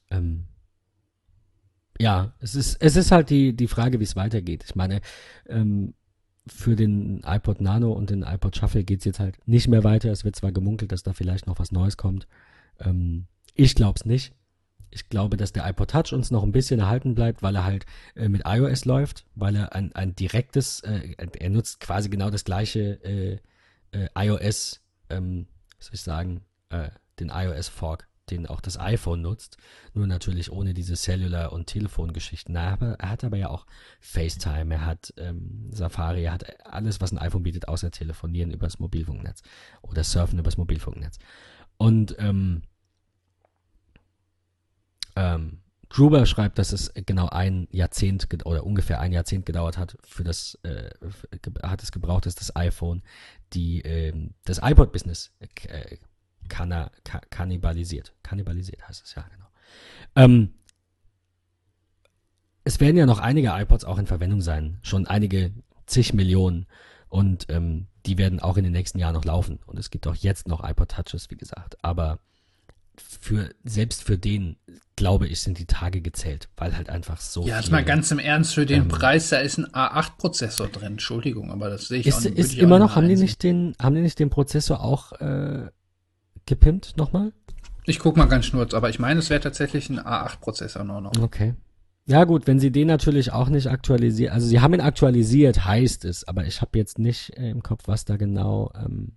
Ähm, 0.10 0.45
ja, 1.99 2.34
es 2.40 2.56
ist, 2.56 2.77
es 2.82 2.95
ist 2.95 3.11
halt 3.11 3.30
die, 3.30 3.56
die 3.56 3.68
Frage, 3.68 3.99
wie 3.99 4.03
es 4.03 4.15
weitergeht. 4.15 4.64
Ich 4.68 4.76
meine, 4.76 5.02
ähm, 5.48 5.94
für 6.48 6.76
den 6.76 7.22
iPod 7.23 7.61
Nano 7.61 7.91
und 7.91 8.10
den 8.10 8.23
iPod 8.23 8.56
Shuffle 8.56 8.84
geht 8.84 8.99
es 8.99 9.06
jetzt 9.06 9.19
halt 9.19 9.38
nicht 9.45 9.68
mehr 9.68 9.84
weiter. 9.84 10.11
Es 10.11 10.26
wird 10.26 10.36
zwar 10.36 10.52
gemunkelt, 10.52 10.91
dass 10.91 11.03
da 11.03 11.14
vielleicht 11.14 11.45
noch 11.45 11.60
was 11.60 11.72
Neues 11.72 11.98
kommt. 11.98 12.27
Ähm, 12.80 13.27
ich 13.53 13.76
glaube 13.76 13.98
es 13.98 14.06
nicht. 14.06 14.34
Ich 14.95 15.09
glaube, 15.09 15.35
dass 15.35 15.51
der 15.51 15.67
iPod 15.67 15.91
Touch 15.91 16.13
uns 16.13 16.31
noch 16.31 16.41
ein 16.41 16.53
bisschen 16.53 16.80
erhalten 16.80 17.15
bleibt, 17.15 17.43
weil 17.43 17.53
er 17.57 17.65
halt 17.65 17.85
äh, 18.15 18.30
mit 18.30 18.43
iOS 18.45 18.85
läuft, 18.85 19.26
weil 19.35 19.57
er 19.57 19.76
ein, 19.76 19.93
ein 19.93 20.15
direktes, 20.15 20.80
äh, 20.80 21.15
er 21.17 21.49
nutzt 21.49 21.81
quasi 21.81 22.07
genau 22.07 22.30
das 22.30 22.45
gleiche 22.45 23.03
äh, 23.03 23.39
äh, 23.91 24.07
iOS, 24.15 24.80
ähm, 25.09 25.47
soll 25.80 25.95
ich 25.95 26.01
sagen, 26.01 26.45
äh, 26.69 26.91
den 27.19 27.30
iOS-Fork, 27.30 28.07
den 28.30 28.47
auch 28.47 28.61
das 28.61 28.80
iPhone 28.80 29.22
nutzt, 29.22 29.57
nur 29.93 30.07
natürlich 30.07 30.49
ohne 30.49 30.73
diese 30.73 30.95
Cellular- 30.95 31.51
und 31.51 31.67
Telefongeschichten. 31.67 32.55
Aber 32.55 32.93
er 32.97 33.09
hat 33.09 33.26
aber 33.26 33.35
ja 33.35 33.49
auch 33.49 33.65
FaceTime, 33.99 34.76
er 34.76 34.85
hat 34.85 35.13
ähm, 35.17 35.72
Safari, 35.72 36.23
er 36.23 36.31
hat 36.31 36.65
alles, 36.65 37.01
was 37.01 37.11
ein 37.11 37.19
iPhone 37.19 37.43
bietet, 37.43 37.67
außer 37.67 37.91
telefonieren 37.91 38.49
übers 38.49 38.80
Mobilfunknetz 38.80 39.41
oder 39.81 40.05
surfen 40.05 40.39
übers 40.39 40.55
Mobilfunknetz. 40.55 41.19
Und 41.77 42.15
ähm, 42.17 42.61
ähm, 45.15 45.61
Gruber 45.89 46.25
schreibt, 46.25 46.57
dass 46.57 46.73
es 46.73 46.91
genau 47.05 47.29
ein 47.29 47.67
Jahrzehnt 47.71 48.27
oder 48.45 48.65
ungefähr 48.65 48.99
ein 48.99 49.11
Jahrzehnt 49.13 49.45
gedauert 49.45 49.77
hat, 49.77 49.97
für 50.03 50.23
das 50.23 50.57
äh, 50.63 50.89
hat 51.63 51.83
es 51.83 51.91
gebraucht, 51.91 52.25
dass 52.25 52.35
das 52.35 52.55
iPhone 52.55 53.03
die 53.53 53.81
ähm, 53.81 54.33
das 54.45 54.59
iPod-Business 54.61 55.31
äh, 55.39 55.47
k- 55.47 55.69
äh, 55.69 55.97
kanna, 56.49 56.91
ka, 57.03 57.21
kannibalisiert. 57.29 58.13
Kannibalisiert 58.23 58.87
heißt 58.87 59.05
es 59.05 59.15
ja 59.15 59.21
genau. 59.31 59.45
Ähm, 60.15 60.55
es 62.63 62.79
werden 62.79 62.97
ja 62.97 63.05
noch 63.05 63.19
einige 63.19 63.49
iPods 63.49 63.85
auch 63.85 63.99
in 63.99 64.07
Verwendung 64.07 64.41
sein, 64.41 64.79
schon 64.81 65.05
einige 65.07 65.53
zig 65.85 66.13
Millionen 66.13 66.65
und 67.09 67.45
ähm, 67.49 67.87
die 68.07 68.17
werden 68.17 68.39
auch 68.39 68.57
in 68.57 68.63
den 68.63 68.73
nächsten 68.73 68.97
Jahren 68.97 69.13
noch 69.13 69.25
laufen 69.25 69.59
und 69.67 69.77
es 69.77 69.91
gibt 69.91 70.07
auch 70.07 70.15
jetzt 70.15 70.47
noch 70.47 70.67
iPod 70.67 70.89
Touches, 70.89 71.29
wie 71.29 71.37
gesagt, 71.37 71.77
aber 71.83 72.19
für 73.01 73.49
selbst 73.63 74.03
für 74.03 74.17
den 74.17 74.57
glaube 74.95 75.27
ich 75.27 75.41
sind 75.41 75.59
die 75.59 75.65
Tage 75.65 76.01
gezählt, 76.01 76.47
weil 76.57 76.76
halt 76.77 76.89
einfach 76.89 77.19
so 77.19 77.45
Ja, 77.45 77.59
jetzt 77.59 77.72
mal 77.72 77.84
ganz 77.84 78.11
im 78.11 78.19
Ernst, 78.19 78.53
für 78.53 78.65
den 78.65 78.84
Ähm, 78.84 78.88
Preis, 78.88 79.30
da 79.30 79.38
ist 79.38 79.57
ein 79.57 79.67
A8-Prozessor 79.67 80.67
drin. 80.67 80.93
Entschuldigung, 80.93 81.51
aber 81.51 81.69
das 81.69 81.88
sehe 81.89 81.99
ich 81.99 82.13
auch 82.13 82.17
ist, 82.17 82.26
nicht. 82.26 82.38
ist 82.38 82.57
immer 82.57 82.76
auch 82.76 82.80
noch 82.80 82.95
haben 82.95 83.07
die 83.09 83.15
nicht 83.15 83.43
den 83.43 83.76
haben 83.81 83.95
die 83.95 84.01
nicht 84.01 84.19
den 84.19 84.30
Prozessor 84.30 84.81
auch 84.81 85.11
äh, 85.13 85.67
gepimpt 86.45 86.95
nochmal? 86.97 87.34
Ich 87.85 87.99
guck 87.99 88.17
mal 88.17 88.26
ganz 88.26 88.45
schnurz, 88.45 88.73
aber 88.73 88.89
ich 88.89 88.99
meine, 88.99 89.19
es 89.19 89.30
wäre 89.30 89.41
tatsächlich 89.41 89.89
ein 89.89 89.99
A8-Prozessor 89.99 90.84
nur 90.84 91.01
noch. 91.01 91.17
Okay. 91.19 91.55
Ja 92.07 92.23
gut, 92.23 92.45
wenn 92.45 92.59
sie 92.59 92.72
den 92.72 92.88
natürlich 92.88 93.31
auch 93.31 93.49
nicht 93.49 93.67
aktualisieren, 93.67 94.34
also 94.34 94.47
sie 94.47 94.59
haben 94.59 94.73
ihn 94.76 94.81
aktualisiert, 94.81 95.65
heißt 95.65 96.05
es, 96.05 96.27
aber 96.27 96.45
ich 96.45 96.61
habe 96.61 96.77
jetzt 96.77 96.99
nicht 96.99 97.35
äh, 97.38 97.49
im 97.49 97.63
Kopf, 97.63 97.84
was 97.88 98.05
da 98.05 98.15
genau, 98.15 98.72
ähm, 98.76 99.13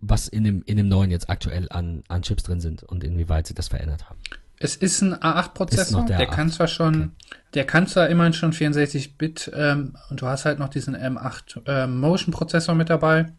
was 0.00 0.28
in 0.28 0.44
dem, 0.44 0.62
in 0.66 0.76
dem 0.76 0.88
neuen 0.88 1.10
jetzt 1.10 1.28
aktuell 1.28 1.66
an, 1.70 2.02
an 2.08 2.22
Chips 2.22 2.44
drin 2.44 2.60
sind 2.60 2.82
und 2.82 3.04
inwieweit 3.04 3.46
sie 3.46 3.54
das 3.54 3.68
verändert 3.68 4.08
haben. 4.08 4.18
Es 4.60 4.76
ist 4.76 5.02
ein 5.02 5.12
Ist 5.12 5.22
A8-Prozessor, 5.22 6.00
noch 6.00 6.06
der 6.06 6.18
der, 6.18 6.28
A8, 6.28 6.34
kann 6.34 6.50
zwar 6.50 6.68
schon, 6.68 6.94
okay. 6.94 7.10
der 7.54 7.64
kann 7.64 7.86
zwar 7.86 8.08
immerhin 8.08 8.32
schon 8.32 8.52
64-Bit 8.52 9.52
ähm, 9.54 9.96
und 10.10 10.20
du 10.20 10.26
hast 10.26 10.44
halt 10.44 10.58
noch 10.58 10.68
diesen 10.68 10.96
M8 10.96 11.62
ähm, 11.66 12.00
Motion-Prozessor 12.00 12.74
mit 12.74 12.90
dabei. 12.90 13.32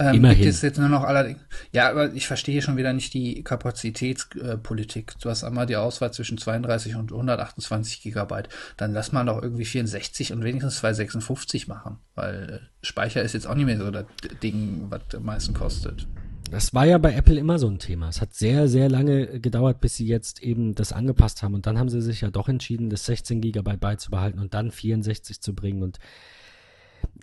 Ähm, 0.00 0.16
Immerhin. 0.16 0.42
Gibt 0.42 0.54
es 0.54 0.62
jetzt 0.62 0.78
nur 0.78 0.88
noch 0.88 1.02
allerdings. 1.02 1.40
Ja, 1.72 1.90
aber 1.90 2.12
ich 2.14 2.26
verstehe 2.26 2.62
schon 2.62 2.76
wieder 2.76 2.92
nicht 2.92 3.14
die 3.14 3.42
Kapazitätspolitik. 3.42 5.14
du 5.20 5.28
hast 5.28 5.42
einmal 5.42 5.66
die 5.66 5.76
Auswahl 5.76 6.12
zwischen 6.12 6.38
32 6.38 6.94
und 6.94 7.10
128 7.10 8.02
Gigabyte. 8.02 8.48
Dann 8.76 8.92
lass 8.92 9.10
mal 9.10 9.24
doch 9.24 9.42
irgendwie 9.42 9.64
64 9.64 10.32
und 10.32 10.44
wenigstens 10.44 10.76
256 10.76 11.66
machen, 11.66 11.98
weil 12.14 12.60
äh, 12.62 12.86
Speicher 12.86 13.22
ist 13.22 13.32
jetzt 13.32 13.46
auch 13.46 13.56
nicht 13.56 13.66
mehr 13.66 13.78
so 13.78 13.90
das 13.90 14.06
Ding, 14.42 14.86
was 14.88 15.00
am 15.14 15.24
meisten 15.24 15.52
kostet. 15.52 16.06
Das 16.50 16.72
war 16.72 16.86
ja 16.86 16.96
bei 16.96 17.12
Apple 17.12 17.38
immer 17.38 17.58
so 17.58 17.68
ein 17.68 17.78
Thema. 17.78 18.08
Es 18.08 18.20
hat 18.20 18.32
sehr, 18.34 18.68
sehr 18.68 18.88
lange 18.88 19.40
gedauert, 19.40 19.80
bis 19.80 19.96
sie 19.96 20.06
jetzt 20.06 20.42
eben 20.42 20.74
das 20.74 20.92
angepasst 20.92 21.42
haben. 21.42 21.54
Und 21.54 21.66
dann 21.66 21.78
haben 21.78 21.90
sie 21.90 22.00
sich 22.00 22.22
ja 22.22 22.30
doch 22.30 22.48
entschieden, 22.48 22.88
das 22.88 23.04
16 23.04 23.40
Gigabyte 23.40 23.80
beizubehalten 23.80 24.40
und 24.40 24.54
dann 24.54 24.70
64 24.70 25.42
zu 25.42 25.54
bringen. 25.54 25.82
Und 25.82 25.98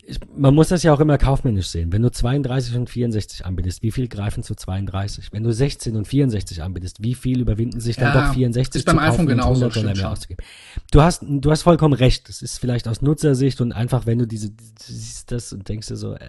ich, 0.07 0.19
man 0.35 0.53
muss 0.53 0.67
das 0.67 0.83
ja 0.83 0.93
auch 0.93 0.99
immer 0.99 1.17
kaufmännisch 1.17 1.67
sehen. 1.67 1.91
Wenn 1.91 2.01
du 2.01 2.11
32 2.11 2.75
und 2.75 2.89
64 2.89 3.45
anbietest, 3.45 3.81
wie 3.81 3.91
viel 3.91 4.07
greifen 4.07 4.43
zu 4.43 4.53
32? 4.55 5.31
Wenn 5.31 5.43
du 5.43 5.51
16 5.51 5.95
und 5.95 6.07
64 6.07 6.61
anbietest, 6.61 7.01
wie 7.03 7.15
viel 7.15 7.39
überwinden 7.41 7.79
sich 7.79 7.95
dann 7.95 8.13
Ja, 8.13 8.27
doch 8.27 8.33
64 8.33 8.79
ist 8.79 8.85
beim 8.85 8.99
iPhone 8.99 9.25
genauso, 9.25 9.61
100 9.61 9.61
Dollar 9.61 9.71
stimmt 9.71 9.85
mehr 9.85 9.95
schon. 9.95 10.05
auszugeben? 10.11 10.43
Du 10.91 11.01
hast, 11.01 11.23
du 11.27 11.51
hast 11.51 11.61
vollkommen 11.63 11.93
recht. 11.93 12.29
Das 12.29 12.41
ist 12.41 12.59
vielleicht 12.59 12.87
aus 12.87 13.01
Nutzersicht 13.01 13.61
und 13.61 13.71
einfach, 13.71 14.05
wenn 14.05 14.19
du 14.19 14.27
diese, 14.27 14.51
siehst 14.79 15.31
das 15.31 15.53
und 15.53 15.67
denkst 15.69 15.87
dir 15.87 15.95
so, 15.95 16.13
äh, 16.13 16.19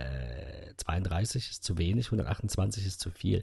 32 0.79 1.51
ist 1.51 1.65
zu 1.65 1.79
wenig, 1.79 2.07
128 2.07 2.87
ist 2.87 3.01
zu 3.01 3.11
viel. 3.11 3.43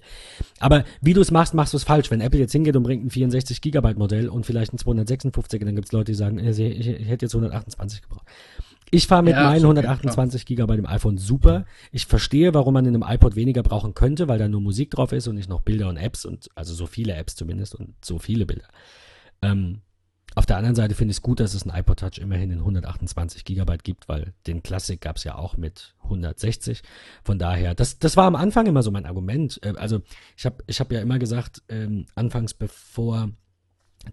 Aber 0.59 0.83
wie 1.01 1.13
du 1.13 1.21
es 1.21 1.31
machst, 1.31 1.53
machst 1.53 1.73
du 1.73 1.77
es 1.77 1.83
falsch. 1.83 2.09
Wenn 2.11 2.21
Apple 2.21 2.39
jetzt 2.39 2.51
hingeht 2.51 2.75
und 2.75 2.83
bringt 2.83 3.03
ein 3.05 3.09
64 3.09 3.59
Gigabyte 3.61 3.97
Modell 3.97 4.29
und 4.29 4.45
vielleicht 4.45 4.73
ein 4.73 4.77
256, 4.77 5.59
dann 5.63 5.75
gibt 5.75 5.87
es 5.87 5.91
Leute, 5.91 6.11
die 6.11 6.15
sagen, 6.15 6.39
äh, 6.39 6.53
sie- 6.53 6.67
ich, 6.67 6.87
ich 6.87 7.07
hätte 7.07 7.25
jetzt 7.25 7.33
128 7.35 8.01
gebraucht. 8.03 8.25
Ich 8.93 9.07
fahre 9.07 9.23
mit 9.23 9.33
Ja, 9.33 9.43
meinen 9.43 9.57
ist 9.57 9.63
okay, 9.63 9.79
128 9.79 10.45
Gigabyte 10.45 10.79
im 10.79 10.85
iPhone 10.85 11.17
super. 11.17 11.65
Ich 11.91 12.05
verstehe, 12.05 12.53
warum 12.53 12.75
man 12.75 12.85
in 12.85 12.93
einem 12.93 13.03
iPod 13.07 13.35
weniger 13.35 13.63
brauchen 13.63 13.93
könnte, 13.95 14.27
weil 14.27 14.37
da 14.37 14.47
nur 14.47 14.61
Musik 14.61 14.91
drauf 14.91 15.11
ist 15.11 15.27
und 15.27 15.35
nicht 15.35 15.49
noch 15.49 15.61
Bilder 15.61 15.89
und 15.89 15.97
Apps 15.97 16.25
und 16.25 16.49
also 16.55 16.73
so 16.73 16.85
viele 16.85 17.15
Apps 17.15 17.35
zumindest 17.35 17.73
und 17.75 17.95
so 18.05 18.19
viele 18.19 18.45
Bilder. 18.45 18.67
Ähm, 19.41 19.81
auf 20.35 20.45
der 20.45 20.57
anderen 20.57 20.75
Seite 20.75 20.95
finde 20.95 21.11
ich 21.11 21.17
es 21.17 21.21
gut, 21.21 21.39
dass 21.39 21.53
es 21.53 21.65
ein 21.65 21.75
iPod 21.75 21.99
Touch 21.99 22.19
immerhin 22.19 22.51
in 22.51 22.59
128 22.59 23.45
Gigabyte 23.45 23.83
gibt, 23.83 24.09
weil 24.09 24.33
den 24.47 24.63
Classic 24.63 24.99
gab 24.99 25.17
es 25.17 25.23
ja 25.23 25.35
auch 25.35 25.57
mit 25.57 25.95
160. 26.03 26.81
Von 27.23 27.37
daher, 27.37 27.75
das, 27.75 27.99
das 27.99 28.17
war 28.17 28.25
am 28.25 28.35
Anfang 28.35 28.65
immer 28.65 28.83
so 28.83 28.91
mein 28.91 29.05
Argument. 29.05 29.59
Äh, 29.63 29.73
Also 29.77 30.01
ich 30.37 30.45
habe 30.45 30.63
ich 30.67 30.79
hab 30.79 30.91
ja 30.91 31.01
immer 31.01 31.19
gesagt, 31.19 31.61
ähm, 31.69 32.05
anfangs 32.15 32.53
bevor 32.53 33.29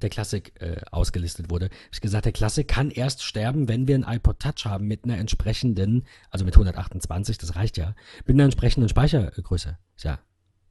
der 0.03 0.11
Classic 0.11 0.53
äh, 0.61 0.81
ausgelistet 0.91 1.51
wurde, 1.51 1.71
ich 1.93 2.01
gesagt, 2.01 2.25
der 2.25 2.33
Classic 2.33 2.67
kann 2.67 2.91
erst 2.91 3.23
sterben, 3.23 3.69
wenn 3.69 3.89
wir 3.89 3.95
ein 3.95 4.05
iPod 4.05 4.39
Touch 4.39 4.65
haben 4.65 4.87
mit 4.87 5.05
einer 5.05 5.19
entsprechenden, 5.19 6.05
also 6.31 6.45
mit 6.45 6.55
128, 6.55 7.39
das 7.39 7.57
reicht 7.57 7.77
ja, 7.77 7.95
mit 8.27 8.37
einer 8.37 8.45
entsprechenden 8.45 8.89
Speichergröße. 8.89 9.79
Ja, 9.99 10.21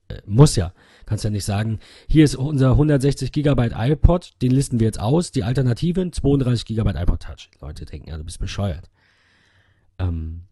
äh, 0.09 0.21
muss 0.25 0.55
ja. 0.55 0.73
Kannst 1.05 1.23
ja 1.23 1.29
nicht 1.29 1.45
sagen, 1.45 1.79
hier 2.07 2.23
ist 2.23 2.35
unser 2.35 2.71
160 2.71 3.31
Gigabyte 3.31 3.73
iPod, 3.75 4.33
den 4.41 4.51
listen 4.51 4.79
wir 4.79 4.85
jetzt 4.85 4.99
aus, 4.99 5.31
die 5.31 5.43
Alternativen 5.43 6.11
32 6.13 6.65
Gigabyte 6.65 6.97
iPod 6.97 7.21
Touch. 7.21 7.49
Leute 7.61 7.85
denken, 7.85 8.09
ja, 8.09 8.17
du 8.17 8.23
bist 8.23 8.39
bescheuert. 8.39 8.89
Ähm, 9.97 10.43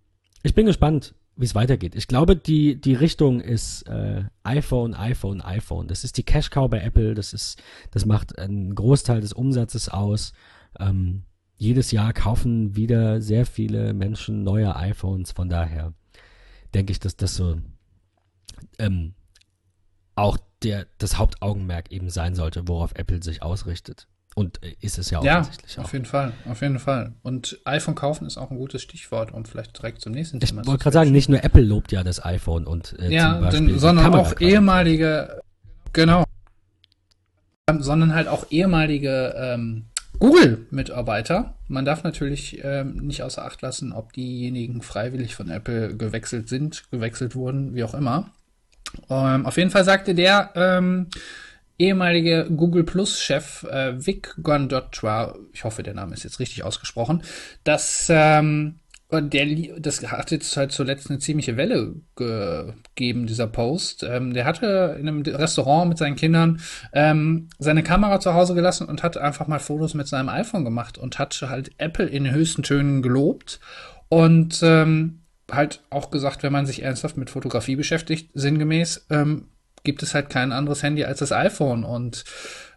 ich 0.43 0.53
bin 0.53 0.65
gespannt, 0.65 1.13
wie 1.37 1.45
es 1.45 1.55
weitergeht. 1.55 1.95
Ich 1.95 2.07
glaube, 2.07 2.35
die, 2.35 2.81
die 2.81 2.95
Richtung 2.95 3.39
ist 3.39 3.83
äh, 3.83 4.23
iPhone, 4.43 4.93
iPhone, 4.95 5.41
iPhone. 5.41 5.87
Das 5.87 6.03
ist 6.03 6.17
die 6.17 6.23
Cash 6.23 6.49
Cow 6.49 6.69
bei 6.69 6.79
Apple. 6.81 7.13
Das 7.13 7.33
ist, 7.33 7.61
das 7.91 8.05
macht 8.05 8.37
einen 8.37 8.73
Großteil 8.73 9.21
des 9.21 9.33
Umsatzes 9.33 9.87
aus. 9.87 10.33
Ähm, 10.79 11.23
jedes 11.55 11.91
Jahr 11.91 12.13
kaufen 12.13 12.75
wieder 12.75 13.21
sehr 13.21 13.45
viele 13.45 13.93
Menschen 13.93 14.43
neue 14.43 14.75
iPhones. 14.75 15.31
Von 15.31 15.47
daher 15.47 15.93
denke 16.73 16.91
ich, 16.91 16.99
dass 16.99 17.15
das 17.15 17.35
so 17.35 17.57
ähm, 18.79 19.13
auch 20.15 20.37
der, 20.63 20.87
das 20.97 21.17
Hauptaugenmerk 21.17 21.91
eben 21.91 22.09
sein 22.09 22.33
sollte, 22.35 22.67
worauf 22.67 22.95
Apple 22.95 23.21
sich 23.21 23.43
ausrichtet. 23.43 24.07
Und 24.37 24.63
äh, 24.63 24.75
ist 24.81 24.99
es 24.99 25.09
ja 25.09 25.17
offensichtlich 25.17 25.77
ja, 25.77 25.81
auf 25.81 25.93
jeden 25.93 26.05
Fall, 26.05 26.31
auf 26.47 26.61
jeden 26.61 26.77
Fall. 26.77 27.13
Und 27.23 27.59
iPhone 27.65 27.95
kaufen 27.95 28.27
ist 28.27 28.37
auch 28.37 28.51
ein 28.51 28.57
gutes 28.57 28.83
Stichwort, 28.83 29.33
um 29.33 29.45
vielleicht 29.45 29.75
direkt 29.75 29.99
zum 29.99 30.11
nächsten 30.11 30.39
Thema 30.39 30.61
Ich 30.61 30.67
wollte 30.67 30.83
gerade 30.83 30.93
sagen, 30.93 31.11
nicht 31.11 31.27
nur 31.27 31.43
Apple 31.43 31.63
lobt 31.63 31.91
ja 31.91 32.03
das 32.03 32.23
iPhone 32.23 32.67
und 32.67 32.95
äh, 32.99 33.11
ja, 33.11 33.49
denn, 33.49 33.79
sondern 33.79 34.13
auch 34.13 34.39
ehemalige, 34.39 35.41
genau, 35.91 36.23
sondern 37.79 38.13
halt 38.13 38.27
auch 38.27 38.45
ehemalige 38.51 39.33
ähm, 39.35 39.85
Google-Mitarbeiter. 40.19 41.55
Man 41.67 41.85
darf 41.85 42.03
natürlich 42.03 42.63
ähm, 42.63 42.97
nicht 42.97 43.23
außer 43.23 43.43
Acht 43.43 43.63
lassen, 43.63 43.91
ob 43.91 44.13
diejenigen 44.13 44.83
freiwillig 44.83 45.33
von 45.33 45.49
Apple 45.49 45.97
gewechselt 45.97 46.47
sind, 46.47 46.83
gewechselt 46.91 47.33
wurden, 47.33 47.73
wie 47.73 47.83
auch 47.83 47.95
immer. 47.95 48.29
Ähm, 49.09 49.47
auf 49.47 49.57
jeden 49.57 49.71
Fall 49.71 49.83
sagte 49.83 50.13
der, 50.13 50.51
ähm, 50.53 51.07
ehemalige 51.77 52.47
Google 52.55 52.83
Plus 52.83 53.21
Chef 53.21 53.63
äh, 53.63 54.05
Vic 54.05 54.35
Gondotra, 54.41 55.35
ich 55.53 55.63
hoffe, 55.63 55.83
der 55.83 55.93
Name 55.93 56.13
ist 56.13 56.23
jetzt 56.23 56.39
richtig 56.39 56.63
ausgesprochen, 56.63 57.23
dass 57.63 58.07
ähm, 58.09 58.79
der, 59.09 59.45
das 59.79 60.01
hat 60.11 60.31
jetzt 60.31 60.57
halt 60.57 60.73
zuletzt 60.73 61.09
eine 61.09 61.19
ziemliche 61.19 61.55
Welle 61.55 61.95
gegeben, 62.15 63.25
dieser 63.25 63.47
Post. 63.47 64.03
Ähm, 64.03 64.33
der 64.33 64.43
hatte 64.43 64.97
in 64.99 65.07
einem 65.07 65.21
Restaurant 65.21 65.87
mit 65.87 65.97
seinen 65.97 66.17
Kindern 66.17 66.59
ähm, 66.91 67.47
seine 67.57 67.83
Kamera 67.83 68.19
zu 68.19 68.33
Hause 68.33 68.53
gelassen 68.53 68.87
und 68.87 69.03
hat 69.03 69.17
einfach 69.17 69.47
mal 69.47 69.59
Fotos 69.59 69.93
mit 69.93 70.07
seinem 70.07 70.27
iPhone 70.27 70.65
gemacht 70.65 70.97
und 70.97 71.19
hat 71.19 71.41
halt 71.41 71.71
Apple 71.77 72.07
in 72.07 72.29
höchsten 72.29 72.63
Tönen 72.63 73.01
gelobt 73.01 73.61
und 74.09 74.59
ähm, 74.61 75.21
halt 75.49 75.83
auch 75.89 76.11
gesagt, 76.11 76.43
wenn 76.43 76.51
man 76.51 76.65
sich 76.65 76.83
ernsthaft 76.83 77.15
mit 77.15 77.29
Fotografie 77.29 77.77
beschäftigt, 77.77 78.31
sinngemäß, 78.33 79.07
ähm, 79.09 79.45
gibt 79.87 80.03
es 80.03 80.13
halt 80.13 80.29
kein 80.29 80.51
anderes 80.51 80.83
Handy 80.83 81.05
als 81.05 81.19
das 81.19 81.31
iPhone 81.31 81.85
und 81.85 82.25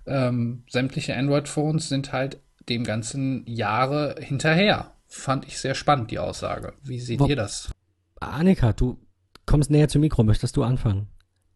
ähm, 0.06 0.62
sämtliche 0.70 1.16
Android-Phones 1.16 1.88
sind 1.88 2.12
halt 2.12 2.40
dem 2.68 2.84
ganzen 2.84 3.44
Jahre 3.46 4.14
hinterher. 4.20 4.94
Fand 5.08 5.44
ich 5.44 5.58
sehr 5.58 5.74
spannend, 5.74 6.12
die 6.12 6.20
Aussage. 6.20 6.72
Wie 6.84 7.00
seht 7.00 7.18
Wo, 7.18 7.26
ihr 7.26 7.34
das? 7.34 7.72
Annika, 8.20 8.72
du 8.72 8.96
kommst 9.44 9.70
näher 9.70 9.88
zum 9.88 10.02
Mikro. 10.02 10.22
Möchtest 10.22 10.56
du 10.56 10.62
anfangen? 10.62 11.08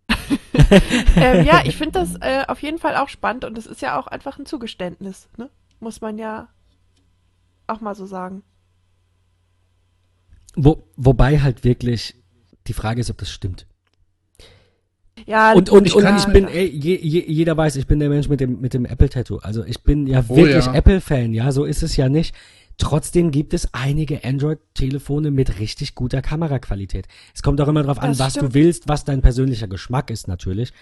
ähm, 1.16 1.46
ja, 1.46 1.62
ich 1.64 1.76
finde 1.76 2.00
das 2.00 2.16
äh, 2.20 2.44
auf 2.48 2.60
jeden 2.60 2.78
Fall 2.78 2.96
auch 2.96 3.08
spannend 3.08 3.44
und 3.44 3.56
es 3.56 3.66
ist 3.66 3.80
ja 3.80 3.96
auch 3.96 4.08
einfach 4.08 4.40
ein 4.40 4.46
Zugeständnis, 4.46 5.28
ne? 5.36 5.50
Muss 5.78 6.00
man 6.00 6.18
ja 6.18 6.48
auch 7.68 7.80
mal 7.80 7.94
so 7.94 8.06
sagen. 8.06 8.42
Wo, 10.56 10.88
wobei 10.96 11.40
halt 11.40 11.62
wirklich 11.62 12.16
die 12.66 12.72
Frage 12.72 13.00
ist, 13.00 13.10
ob 13.10 13.18
das 13.18 13.30
stimmt. 13.30 13.68
Ja, 15.26 15.52
und, 15.52 15.70
und, 15.70 15.86
ich, 15.86 15.94
und 15.94 16.06
ich 16.16 16.26
bin, 16.26 16.48
ey, 16.48 16.66
je, 16.66 16.98
je, 17.00 17.24
jeder 17.26 17.56
weiß, 17.56 17.76
ich 17.76 17.86
bin 17.86 17.98
der 17.98 18.08
Mensch 18.08 18.28
mit 18.28 18.40
dem, 18.40 18.60
mit 18.60 18.74
dem 18.74 18.84
Apple-Tattoo. 18.84 19.38
Also 19.38 19.64
ich 19.64 19.82
bin 19.82 20.06
ja 20.06 20.22
oh, 20.28 20.36
wirklich 20.36 20.66
ja. 20.66 20.74
Apple-Fan, 20.74 21.32
ja, 21.32 21.50
so 21.50 21.64
ist 21.64 21.82
es 21.82 21.96
ja 21.96 22.08
nicht. 22.08 22.34
Trotzdem 22.78 23.30
gibt 23.30 23.54
es 23.54 23.72
einige 23.72 24.24
Android-Telefone 24.24 25.30
mit 25.30 25.58
richtig 25.60 25.94
guter 25.94 26.22
Kameraqualität. 26.22 27.06
Es 27.34 27.42
kommt 27.42 27.60
auch 27.60 27.68
immer 27.68 27.82
darauf 27.82 28.00
an, 28.00 28.18
was 28.18 28.34
du 28.34 28.52
willst, 28.54 28.88
was 28.88 29.04
dein 29.04 29.22
persönlicher 29.22 29.68
Geschmack 29.68 30.10
ist 30.10 30.28
natürlich. 30.28 30.72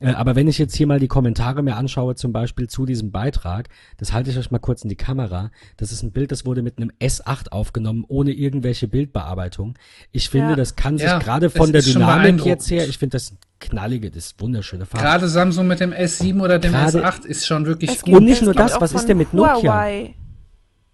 Äh, 0.00 0.12
aber 0.12 0.34
wenn 0.34 0.48
ich 0.48 0.58
jetzt 0.58 0.74
hier 0.74 0.86
mal 0.86 0.98
die 0.98 1.08
Kommentare 1.08 1.62
mir 1.62 1.76
anschaue, 1.76 2.14
zum 2.14 2.32
Beispiel 2.32 2.68
zu 2.68 2.86
diesem 2.86 3.10
Beitrag, 3.12 3.68
das 3.98 4.12
halte 4.12 4.30
ich 4.30 4.38
euch 4.38 4.50
mal 4.50 4.58
kurz 4.58 4.82
in 4.82 4.88
die 4.88 4.96
Kamera. 4.96 5.50
Das 5.76 5.92
ist 5.92 6.02
ein 6.02 6.10
Bild, 6.12 6.32
das 6.32 6.44
wurde 6.44 6.62
mit 6.62 6.78
einem 6.78 6.90
S8 7.00 7.50
aufgenommen, 7.50 8.04
ohne 8.08 8.32
irgendwelche 8.32 8.88
Bildbearbeitung. 8.88 9.74
Ich 10.10 10.28
finde, 10.28 10.50
ja. 10.50 10.56
das 10.56 10.74
kann 10.74 10.98
sich 10.98 11.06
ja, 11.06 11.18
gerade 11.18 11.50
von 11.50 11.72
der 11.72 11.82
Dynamik 11.82 12.44
jetzt 12.44 12.70
her, 12.70 12.88
ich 12.88 12.98
finde 12.98 13.16
das 13.16 13.34
knallige, 13.60 14.10
das 14.10 14.34
wunderschöne 14.38 14.86
Farbe. 14.86 15.04
Gerade 15.04 15.28
Samsung 15.28 15.68
mit 15.68 15.80
dem 15.80 15.92
S7 15.92 16.42
oder 16.42 16.58
dem 16.58 16.72
Grade, 16.72 17.04
S8 17.04 17.24
ist 17.26 17.46
schon 17.46 17.66
wirklich 17.66 18.00
gut. 18.02 18.14
Und 18.14 18.24
nicht 18.24 18.42
nur 18.42 18.54
das, 18.54 18.80
was 18.80 18.92
ist 18.92 19.06
denn 19.06 19.18
mit 19.18 19.32
Nokia? 19.32 19.86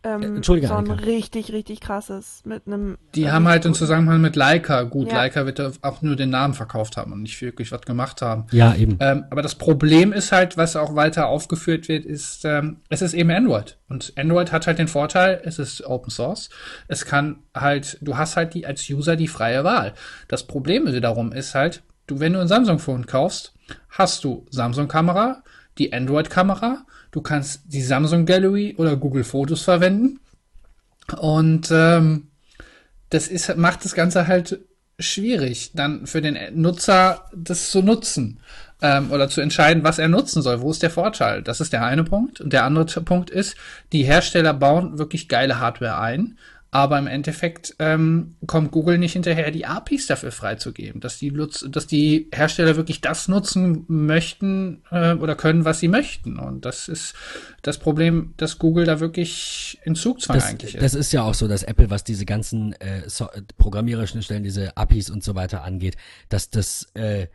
Ähm, 0.05 0.23
äh, 0.23 0.27
Entschuldige, 0.27 0.69
so 0.69 0.75
ein 0.75 0.91
Annika. 0.91 1.07
richtig, 1.07 1.53
richtig 1.53 1.81
krasses 1.81 2.43
mit 2.45 2.66
einem. 2.66 2.99
Die 3.16 3.25
äh, 3.25 3.31
haben 3.31 3.49
halt 3.49 3.65
im 3.65 3.75
Zusammenhang 3.75 4.20
mit 4.20 4.37
Leica, 4.37 4.83
gut, 4.85 5.09
ja. 5.09 5.16
Leica 5.16 5.45
wird 5.45 5.61
auch 5.83 6.03
nur 6.03 6.15
den 6.15 6.31
Namen 6.31 6.55
verkauft 6.55 6.97
haben 6.97 7.12
und 7.12 7.23
nicht 7.23 7.41
wirklich 7.43 7.73
was 7.73 7.83
gemacht 7.83 8.23
haben. 8.23 8.47
Ja, 8.53 8.75
eben. 8.77 8.97
Ähm, 9.01 9.25
aber 9.31 9.43
das 9.43 9.57
Problem 9.57 10.12
ist 10.12 10.31
halt, 10.31 10.57
was 10.57 10.77
auch 10.77 10.95
weiter 10.95 11.27
aufgeführt 11.27 11.89
wird, 11.89 12.05
ist, 12.05 12.45
ähm, 12.45 12.77
es 12.89 13.03
ist 13.03 13.12
eben 13.12 13.31
Android. 13.31 13.77
Und 13.89 14.12
Android 14.16 14.53
hat 14.53 14.69
halt 14.69 14.79
den 14.79 14.89
Vorteil, 14.89 15.41
es 15.45 15.59
ist 15.59 15.85
Open 15.85 16.11
Source. 16.11 16.49
Es 16.87 17.05
kann 17.05 17.41
halt, 17.53 17.99
du 18.01 18.16
hast 18.16 18.37
halt 18.37 18.55
die 18.55 18.66
als 18.66 18.89
User 18.89 19.16
die 19.16 19.29
freie 19.29 19.65
Wahl. 19.65 19.95
Das 20.29 20.47
Problem 20.47 20.87
wiederum 20.87 21.33
ist 21.33 21.57
halt, 21.57 21.83
du, 22.07 22.20
wenn 22.20 22.35
du 22.35 22.41
ein 22.41 22.49
Samsung-Phone 22.49 23.07
kaufst, 23.07 23.53
hast 23.91 24.23
du 24.23 24.47
Samsung-Kamera, 24.51 25.43
die 25.79 25.93
Android-Kamera, 25.93 26.85
Du 27.10 27.20
kannst 27.20 27.62
die 27.66 27.82
Samsung 27.82 28.26
Gallery 28.26 28.74
oder 28.78 28.97
Google 28.97 29.24
Fotos 29.24 29.62
verwenden. 29.62 30.20
Und 31.16 31.70
ähm, 31.70 32.28
das 33.10 33.28
ist, 33.28 33.56
macht 33.56 33.85
das 33.85 33.94
Ganze 33.94 34.26
halt 34.26 34.60
schwierig, 34.98 35.72
dann 35.74 36.06
für 36.06 36.20
den 36.20 36.36
Nutzer 36.60 37.24
das 37.35 37.70
zu 37.70 37.82
nutzen 37.82 38.40
ähm, 38.82 39.12
oder 39.12 39.28
zu 39.28 39.40
entscheiden, 39.40 39.85
was 39.85 39.98
er 39.98 40.09
nutzen 40.09 40.43
soll. 40.43 40.60
Wo 40.60 40.70
ist 40.70 40.82
der 40.82 40.90
Vorteil? 40.90 41.43
Das 41.43 41.60
ist 41.60 41.72
der 41.72 41.85
eine 41.85 42.05
Punkt. 42.05 42.40
Und 42.40 42.52
der 42.52 42.64
andere 42.64 42.85
Punkt 43.02 43.30
ist, 43.30 43.56
die 43.93 44.02
Hersteller 44.02 44.55
bauen 44.55 44.98
wirklich 44.98 45.28
geile 45.28 45.60
Hardware 45.60 45.98
ein, 45.98 46.36
aber 46.70 46.99
im 46.99 47.07
Endeffekt 47.07 47.74
ähm, 47.78 48.36
kommt 48.47 48.73
Google 48.73 48.99
nicht 48.99 49.15
hinterher, 49.15 49.51
die 49.51 49.65
APIs 49.65 50.07
dafür 50.07 50.32
freizugeben, 50.32 51.01
dass 51.01 51.19
die, 51.19 51.32
dass 51.69 51.86
die 51.86 52.28
Hersteller 52.32 52.77
wirklich 52.77 53.01
das 53.01 53.27
nutzen 53.27 53.85
möchten 53.89 54.82
äh, 54.90 55.15
oder 55.15 55.35
können, 55.35 55.65
was 55.65 55.81
sie 55.81 55.89
möchten. 55.89 56.39
Und 56.39 56.66
das 56.66 56.89
ist 56.89 57.15
das 57.62 57.78
Problem, 57.78 58.35
dass 58.36 58.59
Google 58.59 58.85
da 58.85 59.01
wirklich 59.01 59.78
in 59.85 59.95
Zugzwang 59.95 60.36
das, 60.36 60.45
eigentlich 60.47 60.74
ist. 60.74 60.82
Das 60.82 60.95
ist 60.95 61.12
ja 61.12 61.23
auch 61.23 61.32
so, 61.32 61.49
dass 61.49 61.62
Apple, 61.62 61.89
was 61.89 62.05
diese 62.05 62.27
ganzen 62.27 62.74
äh, 62.74 63.09
so 63.09 63.28
programmiererischen 63.57 64.23
Stellen, 64.23 64.43
diese 64.43 64.77
APIs 64.77 65.09
und 65.09 65.24
so 65.24 65.35
weiter 65.35 65.65
angeht, 65.65 65.97
dass 66.28 66.51
das, 66.51 66.86
äh, 66.93 67.28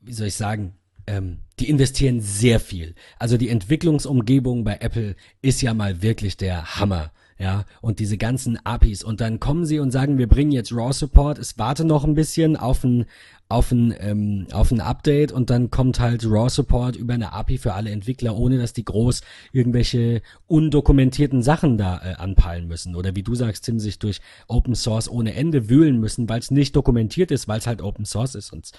wie 0.00 0.12
soll 0.12 0.28
ich 0.28 0.36
sagen, 0.36 0.74
ähm, 1.08 1.38
die 1.58 1.68
investieren 1.68 2.20
sehr 2.20 2.60
viel. 2.60 2.94
Also 3.18 3.36
die 3.36 3.48
Entwicklungsumgebung 3.48 4.62
bei 4.62 4.76
Apple 4.80 5.16
ist 5.42 5.60
ja 5.60 5.74
mal 5.74 6.02
wirklich 6.02 6.36
der 6.36 6.76
Hammer 6.76 7.10
ja, 7.38 7.64
und 7.80 8.00
diese 8.00 8.18
ganzen 8.18 8.58
APIs 8.64 9.04
und 9.04 9.20
dann 9.20 9.38
kommen 9.38 9.64
sie 9.64 9.78
und 9.78 9.92
sagen, 9.92 10.18
wir 10.18 10.28
bringen 10.28 10.50
jetzt 10.50 10.72
RAW 10.72 10.92
Support, 10.92 11.38
es 11.38 11.58
warte 11.58 11.84
noch 11.84 12.04
ein 12.04 12.14
bisschen 12.14 12.56
auf 12.56 12.82
ein 12.82 13.06
auf 13.50 13.72
ein 13.72 13.94
ähm, 13.98 14.46
auf 14.52 14.70
ein 14.70 14.80
Update 14.80 15.32
und 15.32 15.48
dann 15.48 15.70
kommt 15.70 16.00
halt 16.00 16.24
RAW 16.26 16.50
Support 16.50 16.96
über 16.96 17.14
eine 17.14 17.32
API 17.32 17.56
für 17.56 17.72
alle 17.72 17.90
Entwickler, 17.90 18.36
ohne 18.36 18.58
dass 18.58 18.74
die 18.74 18.84
groß 18.84 19.22
irgendwelche 19.52 20.20
undokumentierten 20.46 21.42
Sachen 21.42 21.78
da 21.78 21.98
äh, 22.04 22.14
anpeilen 22.16 22.68
müssen 22.68 22.94
oder 22.94 23.16
wie 23.16 23.22
du 23.22 23.34
sagst, 23.34 23.64
Tim 23.64 23.78
sich 23.78 23.98
durch 23.98 24.20
Open 24.48 24.74
Source 24.74 25.08
ohne 25.08 25.34
Ende 25.34 25.70
wühlen 25.70 25.98
müssen, 25.98 26.28
weil 26.28 26.40
es 26.40 26.50
nicht 26.50 26.76
dokumentiert 26.76 27.30
ist, 27.30 27.48
weil 27.48 27.58
es 27.58 27.66
halt 27.66 27.80
Open 27.80 28.04
Source 28.04 28.34
ist 28.34 28.52
und 28.52 28.70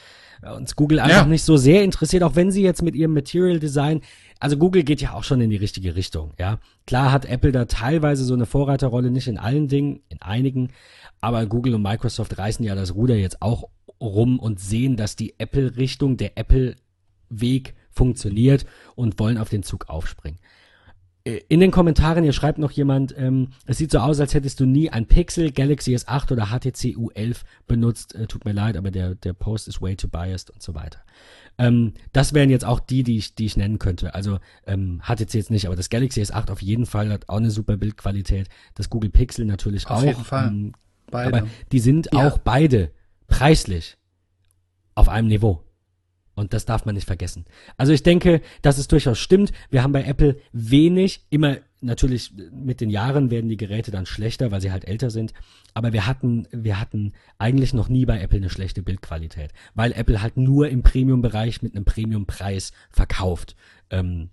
äh, 0.44 0.52
uns 0.52 0.76
Google 0.76 1.00
einfach 1.00 1.24
ja. 1.24 1.26
nicht 1.26 1.44
so 1.44 1.58
sehr 1.58 1.84
interessiert, 1.84 2.22
auch 2.22 2.36
wenn 2.36 2.52
sie 2.52 2.62
jetzt 2.62 2.84
mit 2.84 2.96
ihrem 2.96 3.14
Material 3.14 3.60
Design 3.60 4.02
also 4.42 4.56
Google 4.56 4.84
geht 4.84 5.02
ja 5.02 5.14
auch 5.14 5.26
schon 5.26 5.42
in 5.42 5.50
die 5.50 5.58
richtige 5.58 5.96
Richtung, 5.96 6.32
ja. 6.40 6.60
Klar 6.88 7.12
hat 7.12 7.26
Apple 7.26 7.52
da 7.52 7.66
teilweise 7.66 8.24
so 8.24 8.34
eine 8.34 8.46
Vorreiterrolle, 8.46 9.12
nicht 9.12 9.28
in 9.28 9.38
allen 9.38 9.68
Dingen, 9.68 10.00
in 10.08 10.22
einigen, 10.22 10.70
aber 11.20 11.46
Google 11.46 11.76
und 11.76 11.82
Microsoft 11.82 12.38
reißen 12.38 12.64
ja 12.64 12.74
das 12.74 12.96
Ruder 12.96 13.16
jetzt 13.16 13.42
auch 13.42 13.68
rum 14.02 14.40
und 14.40 14.60
sehen, 14.60 14.96
dass 14.98 15.16
die 15.16 15.36
Apple-Richtung, 15.40 16.18
der 16.18 16.38
Apple-Weg 16.38 17.76
funktioniert 17.92 18.66
und 18.96 19.20
wollen 19.20 19.38
auf 19.38 19.50
den 19.50 19.64
Zug 19.64 19.90
aufspringen. 19.90 20.40
äh, 21.26 21.42
in 21.50 21.60
den 21.60 21.72
Kommentaren, 21.72 22.24
hier 22.24 22.32
schreibt 22.32 22.60
noch 22.60 22.72
jemand, 22.72 23.14
ähm, 23.18 23.50
es 23.66 23.78
sieht 23.78 23.92
so 23.92 24.00
aus, 24.00 24.22
als 24.22 24.34
hättest 24.34 24.62
du 24.62 24.66
nie 24.66 24.90
ein 24.90 25.06
Pixel, 25.06 25.52
Galaxy 25.52 25.94
S8 25.94 26.32
oder 26.32 26.46
HTC 26.46 26.96
U11 26.96 27.42
benutzt. 27.68 28.16
Äh, 28.16 28.26
tut 28.28 28.46
mir 28.46 28.54
leid, 28.54 28.78
aber 28.78 28.90
der, 28.90 29.16
der 29.16 29.34
Post 29.34 29.68
ist 29.68 29.82
way 29.82 29.98
too 29.98 30.08
biased 30.08 30.50
und 30.50 30.62
so 30.64 30.76
weiter. 30.76 31.00
Ähm, 31.58 31.94
das 32.14 32.34
wären 32.34 32.50
jetzt 32.50 32.64
auch 32.64 32.80
die, 32.80 33.04
die 33.04 33.18
ich, 33.18 33.36
die 33.36 33.48
ich 33.48 33.58
nennen 33.58 33.80
könnte. 33.80 34.16
Also 34.16 34.40
ähm, 34.66 35.02
HTC 35.04 35.34
jetzt 35.34 35.52
nicht, 35.52 35.66
aber 35.66 35.76
das 35.76 35.90
Galaxy 35.90 36.22
S8 36.22 36.50
auf 36.52 36.62
jeden 36.62 36.86
Fall 36.86 37.10
hat 37.12 37.28
auch 37.28 37.36
eine 37.38 37.52
super 37.52 37.76
Bildqualität. 37.76 38.48
Das 38.76 38.90
Google 38.90 39.10
Pixel 39.10 39.44
natürlich 39.46 39.88
Auf 39.88 39.98
auch. 40.00 40.04
jeden 40.06 40.24
Fall. 40.24 40.48
Ähm, 40.48 40.72
Beide. 41.12 41.38
aber 41.40 41.48
die 41.74 41.80
sind 41.80 42.08
Ja. 42.14 42.28
auch 42.30 42.38
beide 42.38 42.92
preislich 43.30 43.98
auf 44.96 45.10
einem 45.10 45.28
Niveau. 45.28 45.64
Und 46.36 46.54
das 46.54 46.66
darf 46.66 46.86
man 46.86 46.96
nicht 46.96 47.08
vergessen. 47.08 47.44
Also 47.76 47.92
ich 47.92 48.02
denke, 48.02 48.42
dass 48.62 48.78
es 48.78 48.88
durchaus 48.88 49.20
stimmt. 49.20 49.52
Wir 49.70 49.84
haben 49.84 49.92
bei 49.92 50.06
Apple 50.06 50.40
wenig, 50.54 51.26
immer 51.30 51.58
natürlich 51.82 52.32
mit 52.52 52.80
den 52.80 52.90
Jahren 52.90 53.30
werden 53.30 53.50
die 53.50 53.58
Geräte 53.58 53.92
dann 53.92 54.06
schlechter, 54.06 54.50
weil 54.50 54.62
sie 54.62 54.72
halt 54.72 54.88
älter 54.88 55.10
sind. 55.10 55.34
Aber 55.74 55.92
wir 55.92 56.08
hatten, 56.08 56.48
wir 56.52 56.80
hatten 56.80 57.12
eigentlich 57.38 57.74
noch 57.74 57.90
nie 57.90 58.06
bei 58.06 58.22
Apple 58.22 58.38
eine 58.38 58.50
schlechte 58.50 58.82
Bildqualität, 58.82 59.52
weil 59.76 59.92
Apple 59.92 60.22
halt 60.22 60.38
nur 60.38 60.70
im 60.70 60.82
Premium-Bereich 60.82 61.62
mit 61.62 61.76
einem 61.76 61.86
Premium-Preis 61.86 62.72
verkauft. 62.90 63.56
Ähm, 63.90 64.30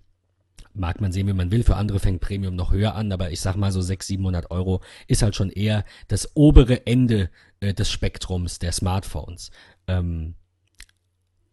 mag 0.77 1.01
man 1.01 1.11
sehen, 1.11 1.27
wie 1.27 1.33
man 1.33 1.51
will. 1.51 1.63
Für 1.63 1.75
andere 1.75 1.99
fängt 1.99 2.21
Premium 2.21 2.55
noch 2.55 2.71
höher 2.71 2.95
an, 2.95 3.11
aber 3.11 3.31
ich 3.31 3.41
sag 3.41 3.55
mal 3.55 3.71
so 3.71 3.81
600, 3.81 4.07
700 4.07 4.51
Euro 4.51 4.81
ist 5.07 5.21
halt 5.21 5.35
schon 5.35 5.49
eher 5.49 5.83
das 6.07 6.31
obere 6.35 6.85
Ende 6.87 7.29
äh, 7.59 7.73
des 7.73 7.91
Spektrums 7.91 8.59
der 8.59 8.71
Smartphones. 8.71 9.51
Ähm, 9.87 10.35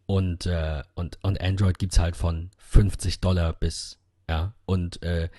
und, 0.05 0.45
äh, 0.45 0.83
und, 0.93 1.17
und 1.23 1.41
Android 1.41 1.79
gibt's 1.79 1.99
halt 1.99 2.15
von 2.15 2.51
50 2.57 3.19
Dollar 3.19 3.53
bis, 3.53 3.99
ja, 4.29 4.53
und 4.65 5.01
äh, 5.03 5.29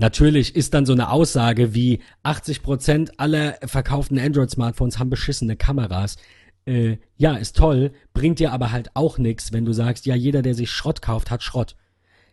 Natürlich 0.00 0.56
ist 0.56 0.72
dann 0.72 0.86
so 0.86 0.94
eine 0.94 1.10
Aussage 1.10 1.74
wie 1.74 2.00
80% 2.24 3.10
aller 3.18 3.58
verkauften 3.62 4.18
Android-Smartphones 4.18 4.98
haben 4.98 5.10
beschissene 5.10 5.56
Kameras. 5.56 6.16
Äh, 6.64 6.96
ja, 7.18 7.36
ist 7.36 7.58
toll, 7.58 7.92
bringt 8.14 8.38
dir 8.38 8.52
aber 8.52 8.72
halt 8.72 8.90
auch 8.94 9.18
nichts, 9.18 9.52
wenn 9.52 9.66
du 9.66 9.74
sagst, 9.74 10.06
ja, 10.06 10.14
jeder, 10.14 10.40
der 10.40 10.54
sich 10.54 10.70
Schrott 10.70 11.02
kauft, 11.02 11.30
hat 11.30 11.42
Schrott. 11.42 11.76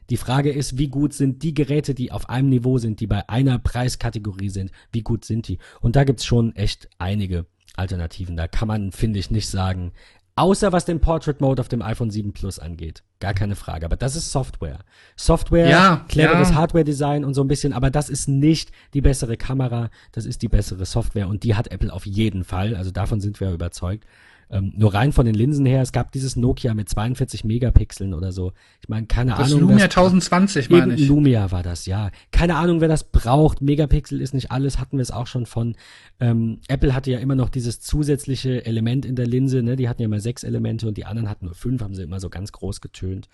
Die 0.10 0.18
Frage 0.18 0.52
ist, 0.52 0.78
wie 0.78 0.88
gut 0.88 1.14
sind 1.14 1.44
die 1.44 1.54
Geräte, 1.54 1.94
die 1.94 2.12
auf 2.12 2.30
einem 2.30 2.50
Niveau 2.50 2.78
sind, 2.78 3.00
die 3.00 3.08
bei 3.08 3.28
einer 3.28 3.60
Preiskategorie 3.60 4.50
sind, 4.50 4.72
wie 4.92 5.02
gut 5.02 5.26
sind 5.26 5.48
die? 5.48 5.58
Und 5.82 5.96
da 5.96 6.04
gibt's 6.04 6.26
schon 6.26 6.56
echt 6.56 6.90
einige 6.98 7.46
Alternativen. 7.76 8.38
Da 8.38 8.48
kann 8.48 8.68
man, 8.68 8.92
finde 8.92 9.20
ich, 9.20 9.32
nicht 9.32 9.50
sagen, 9.50 9.92
außer 10.36 10.72
was 10.72 10.86
den 10.86 11.02
Portrait 11.02 11.42
Mode 11.42 11.62
auf 11.62 11.68
dem 11.68 11.82
iPhone 11.82 12.10
7 12.10 12.32
Plus 12.32 12.60
angeht. 12.60 13.04
Gar 13.20 13.34
keine 13.34 13.56
Frage. 13.56 13.86
Aber 13.86 13.98
das 13.98 14.16
ist 14.16 14.32
Software. 14.32 14.80
Software, 15.16 15.70
Ja, 15.70 16.06
cleveres 16.08 16.50
ja. 16.50 16.56
Hardware-Design 16.56 17.26
und 17.26 17.34
so 17.34 17.42
ein 17.42 17.48
bisschen, 17.48 17.74
aber 17.74 17.90
das 17.90 18.10
ist 18.10 18.28
nicht 18.28 18.72
die 18.94 19.02
bessere 19.02 19.36
Kamera, 19.36 19.90
das 20.12 20.26
ist 20.26 20.42
die 20.42 20.48
bessere 20.48 20.86
Software 20.86 21.28
und 21.28 21.44
die 21.44 21.56
hat 21.56 21.72
Apple 21.72 21.92
auf 21.92 22.06
jeden 22.06 22.44
Fall. 22.44 22.76
Also 22.76 22.92
davon 22.92 23.20
sind 23.20 23.40
wir 23.40 23.52
überzeugt. 23.52 24.06
Ähm, 24.50 24.72
nur 24.78 24.94
rein 24.94 25.12
von 25.12 25.26
den 25.26 25.36
Linsen 25.36 25.66
her, 25.66 25.82
es 25.82 25.92
gab 25.92 26.12
dieses 26.14 26.38
Nokia 26.38 26.74
mit 26.74 26.88
42 26.88 27.44
Megapixeln 27.44 28.14
oder 28.14 28.32
so. 28.32 28.54
Ich 28.82 28.88
meine, 28.88 29.06
keine 29.06 29.32
das 29.32 29.52
Ahnung. 29.52 29.60
Lumia 29.62 29.88
das- 29.88 29.98
1020, 29.98 30.70
meine 30.70 30.94
ich. 30.96 31.08
Lumia 31.08 31.52
war 31.52 31.64
das, 31.64 31.86
ja. 31.86 32.12
Keine 32.32 32.56
Ahnung, 32.56 32.80
wer 32.80 32.88
das 32.88 33.04
braucht. 33.04 33.62
Megapixel 33.62 34.22
ist 34.22 34.34
nicht 34.34 34.50
alles, 34.52 34.80
hatten 34.80 34.98
wir 34.98 35.02
es 35.02 35.12
auch 35.12 35.28
schon 35.28 35.46
von. 35.46 35.76
Ähm, 36.22 36.60
Apple 36.70 36.96
hatte 36.96 37.12
ja 37.12 37.20
immer 37.20 37.36
noch 37.36 37.50
dieses 37.50 37.82
zusätzliche 37.82 38.66
Element 38.66 39.06
in 39.06 39.16
der 39.18 39.28
Linse, 39.28 39.62
ne? 39.64 39.76
Die 39.76 39.90
hatten 39.90 40.02
ja 40.02 40.06
immer 40.06 40.22
sechs 40.22 40.44
Elemente 40.44 40.88
und 40.88 40.98
die 40.98 41.04
anderen 41.06 41.30
hatten 41.30 41.46
nur 41.46 41.56
fünf, 41.56 41.82
haben 41.82 41.94
sie 41.96 42.04
immer 42.04 42.22
so 42.22 42.30
ganz 42.30 42.54
groß 42.54 42.80
getönt. 42.80 43.28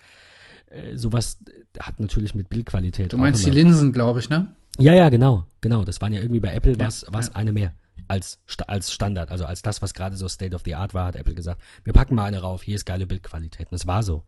Äh, 0.70 0.96
sowas 0.96 1.38
hat 1.78 2.00
natürlich 2.00 2.34
mit 2.34 2.48
Bildqualität. 2.48 3.12
Du 3.12 3.18
meinst 3.18 3.46
die. 3.46 3.50
Linsen, 3.50 3.92
glaube 3.92 4.18
ich, 4.18 4.30
ne? 4.30 4.48
Ja, 4.80 4.94
ja, 4.94 5.08
genau, 5.10 5.44
genau. 5.60 5.84
Das 5.84 6.00
waren 6.00 6.12
ja 6.12 6.20
irgendwie 6.20 6.40
bei 6.40 6.52
Apple 6.52 6.72
Ja, 6.72 6.80
was, 6.80 7.06
was 7.08 7.28
ja. 7.28 7.34
eine 7.36 7.52
mehr 7.52 7.72
als, 8.08 8.38
als 8.66 8.92
Standard, 8.92 9.30
also 9.30 9.44
als 9.44 9.62
das, 9.62 9.82
was 9.82 9.94
gerade 9.94 10.16
so 10.16 10.28
State 10.28 10.54
of 10.54 10.62
the 10.64 10.74
Art 10.74 10.94
war, 10.94 11.06
hat 11.06 11.16
Apple 11.16 11.34
gesagt, 11.34 11.60
wir 11.84 11.92
packen 11.92 12.14
mal 12.14 12.24
eine 12.24 12.40
rauf, 12.40 12.62
hier 12.62 12.74
ist 12.74 12.84
geile 12.84 13.06
Bildqualität. 13.06 13.70
Und 13.70 13.76
es 13.76 13.86
war 13.86 14.02
so. 14.02 14.24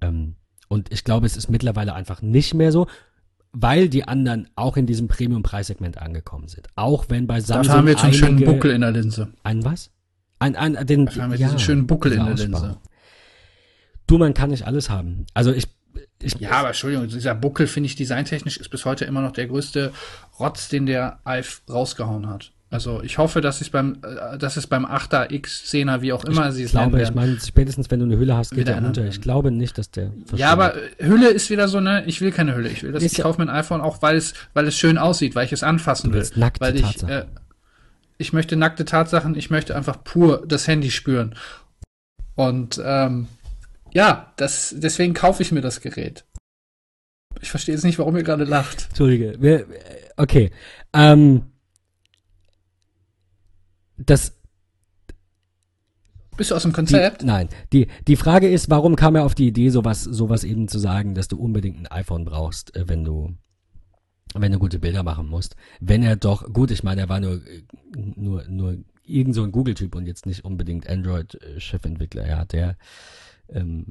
Ähm, 0.00 0.36
und 0.68 0.92
ich 0.92 1.04
glaube, 1.04 1.26
es 1.26 1.36
ist 1.36 1.50
mittlerweile 1.50 1.94
einfach 1.94 2.22
nicht 2.22 2.54
mehr 2.54 2.72
so, 2.72 2.86
weil 3.52 3.88
die 3.88 4.06
anderen 4.06 4.48
auch 4.54 4.76
in 4.76 4.86
diesem 4.86 5.08
Premium-Preissegment 5.08 5.98
angekommen 5.98 6.48
sind. 6.48 6.68
Auch 6.76 7.06
wenn 7.08 7.26
bei 7.26 7.40
Samsung 7.40 7.64
Dafür 7.64 7.78
haben 7.78 7.86
wir 7.86 7.92
jetzt 7.92 8.04
einen 8.04 8.14
schönen 8.14 8.44
Buckel 8.44 8.70
in 8.70 8.80
der 8.80 8.92
Linse. 8.92 9.32
Ein 9.42 9.64
was? 9.64 9.90
Ein, 10.38 10.56
ein, 10.56 10.86
den, 10.86 11.06
Dafür 11.06 11.22
haben 11.24 11.30
wir 11.32 11.38
diesen 11.38 11.58
schönen 11.58 11.86
Buckel 11.86 12.12
in 12.12 12.24
der 12.24 12.34
Linse. 12.34 12.78
Du, 14.06 14.18
man 14.18 14.34
kann 14.34 14.50
nicht 14.50 14.66
alles 14.66 14.90
haben. 14.90 15.26
Also 15.34 15.52
ich, 15.52 15.66
ich 16.22 16.34
Ja, 16.34 16.52
aber 16.52 16.68
Entschuldigung, 16.68 17.08
dieser 17.08 17.34
Buckel, 17.34 17.66
finde 17.66 17.88
ich, 17.88 17.96
designtechnisch 17.96 18.56
ist 18.56 18.68
bis 18.68 18.84
heute 18.84 19.04
immer 19.04 19.20
noch 19.20 19.32
der 19.32 19.46
größte 19.48 19.92
Rotz, 20.38 20.68
den 20.68 20.86
der 20.86 21.18
iPhone 21.24 21.74
rausgehauen 21.74 22.28
hat. 22.28 22.52
Also 22.72 23.02
ich 23.02 23.18
hoffe, 23.18 23.40
dass 23.40 23.60
es 23.60 23.68
beim, 23.70 23.98
äh, 24.04 24.38
dass 24.38 24.56
es 24.56 24.68
beim 24.68 24.86
8er, 24.86 25.32
X, 25.32 25.64
10er, 25.72 26.02
wie 26.02 26.12
auch 26.12 26.24
immer 26.24 26.52
sie 26.52 26.60
ich 26.62 26.66
es 26.68 26.72
nennen 26.74 26.90
glaube, 26.90 27.02
ich 27.02 27.12
meine, 27.14 27.38
spätestens 27.40 27.90
wenn 27.90 27.98
du 27.98 28.06
eine 28.06 28.16
Hülle 28.16 28.36
hast, 28.36 28.52
geht 28.52 28.68
der 28.68 28.80
runter. 28.80 29.04
Ich 29.08 29.20
glaube 29.20 29.50
nicht, 29.50 29.76
dass 29.76 29.90
der 29.90 30.12
Ja, 30.36 30.50
aber 30.52 30.76
äh, 30.76 30.80
Hülle 31.04 31.30
ist 31.30 31.50
wieder 31.50 31.66
so 31.66 31.80
ne, 31.80 32.04
ich 32.06 32.20
will 32.20 32.30
keine 32.30 32.54
Hülle. 32.54 32.68
Ich 32.68 32.84
will 32.84 32.92
das, 32.92 33.02
Ist 33.02 33.12
ich 33.12 33.18
ja- 33.18 33.24
kaufe 33.24 33.40
mir 33.44 33.50
ein 33.50 33.56
iPhone 33.58 33.80
auch, 33.80 34.02
weil 34.02 34.16
es, 34.16 34.34
weil 34.54 34.68
es 34.68 34.76
schön 34.78 34.98
aussieht, 34.98 35.34
weil 35.34 35.46
ich 35.46 35.52
es 35.52 35.64
anfassen 35.64 36.12
will. 36.12 36.24
nackte 36.36 36.60
weil 36.60 36.76
ich, 36.76 36.82
Tatsachen. 36.82 37.08
äh, 37.08 37.24
ich 38.18 38.32
möchte 38.32 38.54
nackte 38.54 38.84
Tatsachen, 38.84 39.34
ich 39.34 39.50
möchte 39.50 39.74
einfach 39.74 40.04
pur 40.04 40.44
das 40.46 40.68
Handy 40.68 40.92
spüren. 40.92 41.34
Und 42.36 42.80
ähm, 42.84 43.26
ja, 43.92 44.32
das, 44.36 44.74
deswegen 44.78 45.12
kaufe 45.14 45.42
ich 45.42 45.50
mir 45.50 45.60
das 45.60 45.80
Gerät. 45.80 46.24
Ich 47.40 47.50
verstehe 47.50 47.74
jetzt 47.74 47.84
nicht, 47.84 47.98
warum 47.98 48.16
ihr 48.16 48.22
gerade 48.22 48.44
lacht. 48.44 48.86
Entschuldige. 48.90 49.34
Wir, 49.40 49.66
okay. 50.16 50.50
Ähm, 50.92 51.42
das, 54.06 54.36
Bist 56.36 56.50
du 56.50 56.54
aus 56.54 56.62
dem 56.62 56.70
die, 56.70 56.76
Konzept? 56.76 57.22
nein. 57.22 57.48
Die, 57.72 57.88
die 58.08 58.16
Frage 58.16 58.48
ist, 58.48 58.70
warum 58.70 58.96
kam 58.96 59.14
er 59.16 59.24
auf 59.24 59.34
die 59.34 59.48
Idee, 59.48 59.68
sowas, 59.70 60.04
sowas 60.04 60.44
eben 60.44 60.68
zu 60.68 60.78
sagen, 60.78 61.14
dass 61.14 61.28
du 61.28 61.38
unbedingt 61.38 61.78
ein 61.78 61.86
iPhone 61.86 62.24
brauchst, 62.24 62.74
äh, 62.76 62.88
wenn 62.88 63.04
du, 63.04 63.34
wenn 64.34 64.52
du 64.52 64.58
gute 64.58 64.78
Bilder 64.78 65.02
machen 65.02 65.28
musst. 65.28 65.56
Wenn 65.80 66.02
er 66.02 66.16
doch, 66.16 66.52
gut, 66.52 66.70
ich 66.70 66.82
meine, 66.82 67.02
er 67.02 67.08
war 67.08 67.20
nur, 67.20 67.46
äh, 67.46 67.62
nur, 67.94 68.44
nur 68.48 68.78
irgend 69.04 69.34
so 69.34 69.42
ein 69.42 69.52
Google-Typ 69.52 69.94
und 69.94 70.06
jetzt 70.06 70.24
nicht 70.26 70.44
unbedingt 70.44 70.88
Android-Chefentwickler. 70.88 72.22
Er 72.22 72.38
hat 72.38 72.52
der, 72.52 72.76
ähm, 73.48 73.86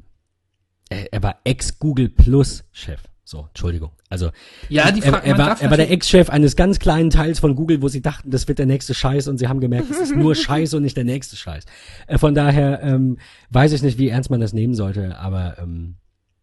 er, 0.88 1.12
er 1.12 1.22
war 1.22 1.40
Ex-Google 1.44 2.08
Plus-Chef. 2.08 3.02
So, 3.30 3.46
Entschuldigung. 3.46 3.92
Also, 4.08 4.32
Ja, 4.68 4.90
die 4.90 5.02
er, 5.02 5.12
Frage, 5.12 5.26
er, 5.28 5.36
man 5.36 5.46
war, 5.46 5.62
er 5.62 5.70
war 5.70 5.76
der 5.76 5.88
Ex-Chef 5.92 6.30
eines 6.30 6.56
ganz 6.56 6.80
kleinen 6.80 7.10
Teils 7.10 7.38
von 7.38 7.54
Google, 7.54 7.80
wo 7.80 7.86
sie 7.86 8.02
dachten, 8.02 8.32
das 8.32 8.48
wird 8.48 8.58
der 8.58 8.66
nächste 8.66 8.92
Scheiß 8.92 9.28
und 9.28 9.38
sie 9.38 9.46
haben 9.46 9.60
gemerkt, 9.60 9.88
es 9.88 10.00
ist 10.00 10.16
nur 10.16 10.34
Scheiß 10.34 10.74
und 10.74 10.82
nicht 10.82 10.96
der 10.96 11.04
nächste 11.04 11.36
Scheiß. 11.36 11.64
Äh, 12.08 12.18
von 12.18 12.34
daher 12.34 12.82
ähm, 12.82 13.18
weiß 13.50 13.70
ich 13.70 13.82
nicht, 13.82 13.98
wie 13.98 14.08
ernst 14.08 14.30
man 14.30 14.40
das 14.40 14.52
nehmen 14.52 14.74
sollte, 14.74 15.16
aber 15.16 15.58
ähm, 15.60 15.94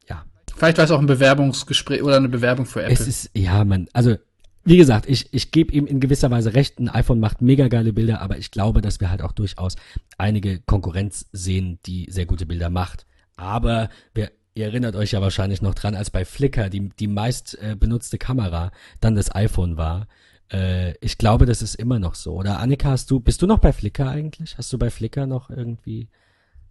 ja, 0.07 0.23
Vielleicht 0.55 0.77
war 0.77 0.85
es 0.85 0.91
auch 0.91 0.99
ein 0.99 1.07
Bewerbungsgespräch 1.07 2.01
oder 2.03 2.15
eine 2.15 2.30
Bewerbung 2.30 2.65
für 2.65 2.84
Apple. 2.84 2.93
es 2.93 3.05
ist, 3.05 3.31
ja, 3.34 3.65
man, 3.65 3.89
also 3.91 4.15
wie 4.64 4.77
gesagt, 4.77 5.09
ich, 5.09 5.34
ich 5.34 5.51
gebe 5.51 5.73
ihm 5.73 5.88
in 5.88 5.99
gewisser 5.99 6.31
Weise 6.31 6.53
recht, 6.53 6.80
ein 6.80 6.88
iPhone 6.88 7.19
macht 7.19 7.41
mega 7.41 7.68
geile 7.68 7.91
Bilder, 7.91 8.22
aber 8.22 8.38
ich 8.38 8.49
glaube, 8.49 8.81
dass 8.81 9.01
wir 9.01 9.09
halt 9.09 9.22
auch 9.22 9.34
durchaus 9.34 9.76
einige 10.18 10.61
Konkurrenz 10.61 11.26
sehen, 11.34 11.80
die 11.85 12.07
sehr 12.09 12.26
gute 12.26 12.45
Bilder 12.45 12.69
macht. 12.69 13.05
Aber 13.35 13.89
wir, 14.14 14.31
ihr 14.57 14.65
erinnert 14.65 14.95
euch 14.95 15.11
ja 15.11 15.21
wahrscheinlich 15.21 15.61
noch 15.61 15.75
dran, 15.75 15.95
als 15.95 16.09
bei 16.09 16.25
Flickr 16.25 16.69
die, 16.69 16.89
die 16.89 17.07
meist 17.07 17.57
äh, 17.61 17.75
benutzte 17.75 18.17
Kamera 18.17 18.71
dann 18.99 19.15
das 19.15 19.34
iPhone 19.34 19.77
war. 19.77 20.07
Äh, 20.51 20.97
ich 20.99 21.17
glaube, 21.17 21.45
das 21.45 21.61
ist 21.61 21.75
immer 21.75 21.99
noch 21.99 22.15
so. 22.15 22.34
Oder 22.34 22.59
Annika, 22.59 22.89
hast 22.89 23.11
du, 23.11 23.19
bist 23.19 23.41
du 23.41 23.47
noch 23.47 23.59
bei 23.59 23.71
Flickr 23.71 24.09
eigentlich? 24.09 24.57
Hast 24.57 24.73
du 24.73 24.77
bei 24.77 24.89
Flickr 24.89 25.27
noch 25.27 25.49
irgendwie 25.49 26.09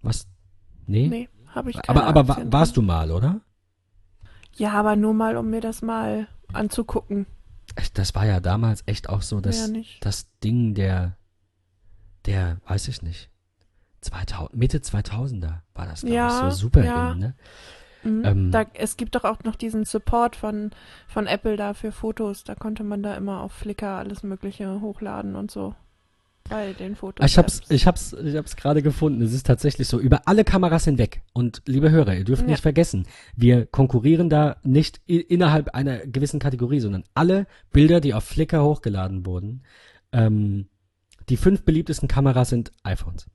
was? 0.02 0.26
Nee? 0.86 1.08
Nee, 1.08 1.28
habe 1.46 1.70
ich 1.70 1.80
keine 1.80 2.04
aber 2.04 2.20
aber 2.20 2.32
Aktien 2.32 2.52
warst 2.52 2.76
drin. 2.76 2.82
du 2.82 2.86
mal, 2.86 3.10
oder? 3.10 3.40
Ja, 4.56 4.72
aber 4.72 4.96
nur 4.96 5.14
mal, 5.14 5.36
um 5.36 5.50
mir 5.50 5.60
das 5.60 5.82
mal 5.82 6.28
anzugucken. 6.52 7.26
Das 7.94 8.14
war 8.14 8.26
ja 8.26 8.40
damals 8.40 8.82
echt 8.86 9.08
auch 9.08 9.22
so, 9.22 9.40
dass 9.40 9.68
Mehr 9.68 9.78
nicht. 9.78 10.04
das 10.04 10.28
Ding 10.42 10.74
der, 10.74 11.16
der, 12.24 12.58
weiß 12.66 12.88
ich 12.88 13.02
nicht, 13.02 13.28
2000, 14.06 14.56
Mitte 14.56 14.78
2000er 14.78 15.60
war 15.74 15.86
das, 15.86 16.00
glaube 16.00 16.14
Ja, 16.14 16.48
ich, 16.48 16.54
so 16.54 16.60
super 16.62 16.84
ja. 16.84 17.12
in, 17.12 17.18
ne? 17.18 17.34
Mhm. 18.02 18.24
Ähm, 18.24 18.50
da, 18.52 18.64
es 18.74 18.96
gibt 18.96 19.14
doch 19.14 19.24
auch 19.24 19.42
noch 19.44 19.56
diesen 19.56 19.84
Support 19.84 20.36
von, 20.36 20.70
von 21.08 21.26
Apple 21.26 21.56
da 21.56 21.74
für 21.74 21.90
Fotos. 21.92 22.44
Da 22.44 22.54
konnte 22.54 22.84
man 22.84 23.02
da 23.02 23.14
immer 23.14 23.40
auf 23.40 23.52
Flickr 23.52 23.88
alles 23.98 24.22
Mögliche 24.22 24.80
hochladen 24.80 25.34
und 25.34 25.50
so. 25.50 25.74
Bei 26.48 26.72
den 26.74 26.94
Fotos. 26.94 27.26
Ich 27.26 27.36
hab's, 27.38 27.62
ich 27.70 27.88
hab's, 27.88 28.12
ich 28.12 28.36
hab's 28.36 28.54
gerade 28.54 28.80
gefunden. 28.80 29.20
Es 29.22 29.32
ist 29.32 29.46
tatsächlich 29.46 29.88
so. 29.88 29.98
Über 29.98 30.28
alle 30.28 30.44
Kameras 30.44 30.84
hinweg. 30.84 31.22
Und 31.32 31.62
liebe 31.66 31.90
Hörer, 31.90 32.14
ihr 32.14 32.22
dürft 32.22 32.42
Ja. 32.42 32.48
nicht 32.50 32.62
vergessen, 32.62 33.08
wir 33.34 33.66
konkurrieren 33.66 34.30
da 34.30 34.56
nicht 34.62 35.00
innerhalb 35.08 35.74
einer 35.74 35.98
gewissen 36.06 36.38
Kategorie, 36.38 36.78
sondern 36.78 37.02
alle 37.14 37.48
Bilder, 37.72 38.00
die 38.00 38.14
auf 38.14 38.22
Flickr 38.22 38.62
hochgeladen 38.62 39.26
wurden, 39.26 39.64
ähm, 40.12 40.68
die 41.28 41.36
fünf 41.36 41.64
beliebtesten 41.64 42.06
Kameras 42.06 42.50
sind 42.50 42.70
iPhones. 42.84 43.26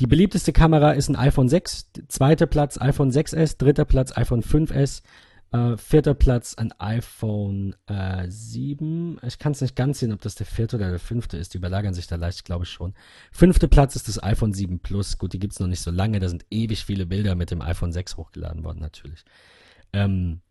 Die 0.00 0.06
beliebteste 0.06 0.52
Kamera 0.52 0.92
ist 0.92 1.08
ein 1.08 1.16
iPhone 1.16 1.48
6, 1.48 1.90
zweiter 2.08 2.46
Platz 2.46 2.80
iPhone 2.80 3.10
6s, 3.10 3.58
dritter 3.58 3.84
Platz 3.84 4.16
iPhone 4.16 4.42
5s, 4.42 5.02
Äh, 5.50 5.78
vierter 5.78 6.12
Platz 6.12 6.56
ein 6.56 6.72
iPhone 6.78 7.74
äh, 7.86 8.26
7. 8.28 9.18
Ich 9.26 9.38
kann 9.38 9.52
es 9.52 9.62
nicht 9.62 9.76
ganz 9.76 9.98
sehen, 9.98 10.12
ob 10.12 10.20
das 10.20 10.34
der 10.34 10.44
vierte 10.44 10.76
oder 10.76 10.90
der 10.90 10.98
fünfte 10.98 11.38
ist. 11.38 11.54
Die 11.54 11.58
überlagern 11.58 11.94
sich 11.94 12.06
da 12.06 12.16
leicht, 12.16 12.44
glaube 12.44 12.64
ich 12.64 12.70
schon. 12.70 12.92
Fünfter 13.32 13.66
Platz 13.66 13.96
ist 13.96 14.08
das 14.08 14.22
iPhone 14.22 14.52
7 14.52 14.80
Plus. 14.80 15.16
Gut, 15.16 15.32
die 15.32 15.38
gibt's 15.38 15.58
noch 15.58 15.66
nicht 15.66 15.80
so 15.80 15.90
lange. 15.90 16.20
Da 16.20 16.28
sind 16.28 16.44
ewig 16.50 16.84
viele 16.84 17.06
Bilder 17.06 17.34
mit 17.34 17.50
dem 17.50 17.62
iPhone 17.62 17.92
6 17.92 18.18
hochgeladen 18.18 18.62
worden, 18.62 18.80
natürlich. 18.80 19.24
Ähm, 19.94 20.42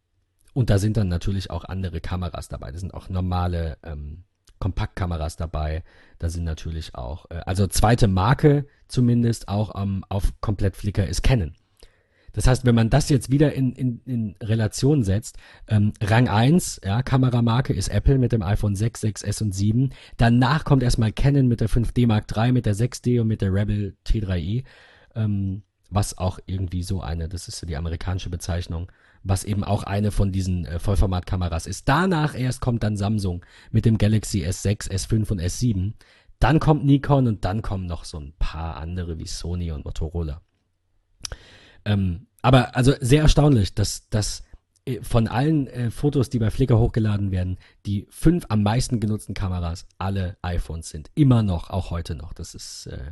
und 0.53 0.71
da 0.71 0.79
sind 0.79 0.97
dann 0.97 1.09
natürlich 1.09 1.51
auch 1.51 1.63
andere 1.65 2.01
Kameras 2.01 2.47
dabei. 2.47 2.71
Da 2.71 2.79
sind 2.79 2.95
auch 2.95 3.07
normale 3.07 3.77
ähm, 3.83 4.23
Kompaktkameras 4.59 5.35
dabei. 5.35 5.83
Da 6.19 6.29
sind 6.29 6.43
natürlich 6.43 6.95
auch, 6.95 7.29
äh, 7.29 7.41
also 7.45 7.67
zweite 7.67 8.07
Marke 8.07 8.65
zumindest 8.87 9.47
auch 9.47 9.81
ähm, 9.81 10.03
auf 10.09 10.33
komplett 10.41 10.75
Flickr 10.75 11.07
ist 11.07 11.23
Canon. 11.23 11.53
Das 12.37 12.45
heißt, 12.45 12.65
wenn 12.65 12.75
man 12.75 12.91
das 12.91 13.09
jetzt 13.09 13.31
wieder 13.31 13.53
in, 13.53 13.71
in, 13.71 14.01
in 14.05 14.35
Relation 14.43 15.03
setzt, 15.03 15.37
ähm, 15.67 15.93
Rang 15.99 16.29
1, 16.29 16.81
ja, 16.85 17.01
Kameramarke 17.01 17.73
ist 17.73 17.87
Apple 17.87 18.19
mit 18.19 18.31
dem 18.31 18.43
iPhone 18.43 18.75
6, 18.75 19.03
6S 19.03 19.41
und 19.41 19.53
7. 19.53 19.89
Danach 20.17 20.63
kommt 20.63 20.83
erstmal 20.83 21.11
Canon 21.11 21.47
mit 21.47 21.61
der 21.61 21.69
5D 21.69 22.05
Mark 22.05 22.25
III, 22.35 22.51
mit 22.51 22.67
der 22.67 22.75
6D 22.75 23.21
und 23.21 23.27
mit 23.27 23.41
der 23.41 23.51
Rebel 23.51 23.95
T3i, 24.05 24.65
ähm, 25.15 25.63
was 25.89 26.19
auch 26.19 26.37
irgendwie 26.45 26.83
so 26.83 27.01
eine, 27.01 27.27
das 27.27 27.47
ist 27.47 27.57
so 27.57 27.65
die 27.65 27.75
amerikanische 27.75 28.29
Bezeichnung, 28.29 28.91
was 29.23 29.43
eben 29.43 29.63
auch 29.63 29.83
eine 29.83 30.11
von 30.11 30.31
diesen 30.31 30.65
äh, 30.65 30.79
Vollformatkameras 30.79 31.67
ist. 31.67 31.87
Danach 31.89 32.37
erst 32.37 32.61
kommt 32.61 32.83
dann 32.83 32.97
Samsung 32.97 33.45
mit 33.71 33.85
dem 33.85 33.97
Galaxy 33.97 34.45
S6, 34.45 34.89
S5 34.89 35.31
und 35.31 35.41
S7. 35.41 35.93
Dann 36.39 36.59
kommt 36.59 36.85
Nikon 36.85 37.27
und 37.27 37.45
dann 37.45 37.61
kommen 37.61 37.85
noch 37.85 38.05
so 38.05 38.19
ein 38.19 38.33
paar 38.37 38.77
andere 38.77 39.17
wie 39.17 39.27
Sony 39.27 39.71
und 39.71 39.85
Motorola. 39.85 40.41
Ähm, 41.85 42.27
aber 42.41 42.75
also 42.75 42.93
sehr 42.99 43.23
erstaunlich, 43.23 43.73
dass, 43.73 44.09
dass 44.09 44.43
äh, 44.85 45.01
von 45.01 45.27
allen 45.27 45.67
äh, 45.67 45.91
Fotos, 45.91 46.29
die 46.29 46.39
bei 46.39 46.51
Flickr 46.51 46.77
hochgeladen 46.77 47.31
werden, 47.31 47.57
die 47.85 48.07
fünf 48.09 48.45
am 48.49 48.63
meisten 48.63 48.99
genutzten 48.99 49.33
Kameras 49.33 49.85
alle 49.97 50.37
iPhones 50.41 50.89
sind. 50.89 51.09
Immer 51.15 51.43
noch, 51.43 51.69
auch 51.69 51.91
heute 51.91 52.15
noch. 52.15 52.33
Das 52.33 52.55
ist, 52.55 52.87
äh, 52.87 53.11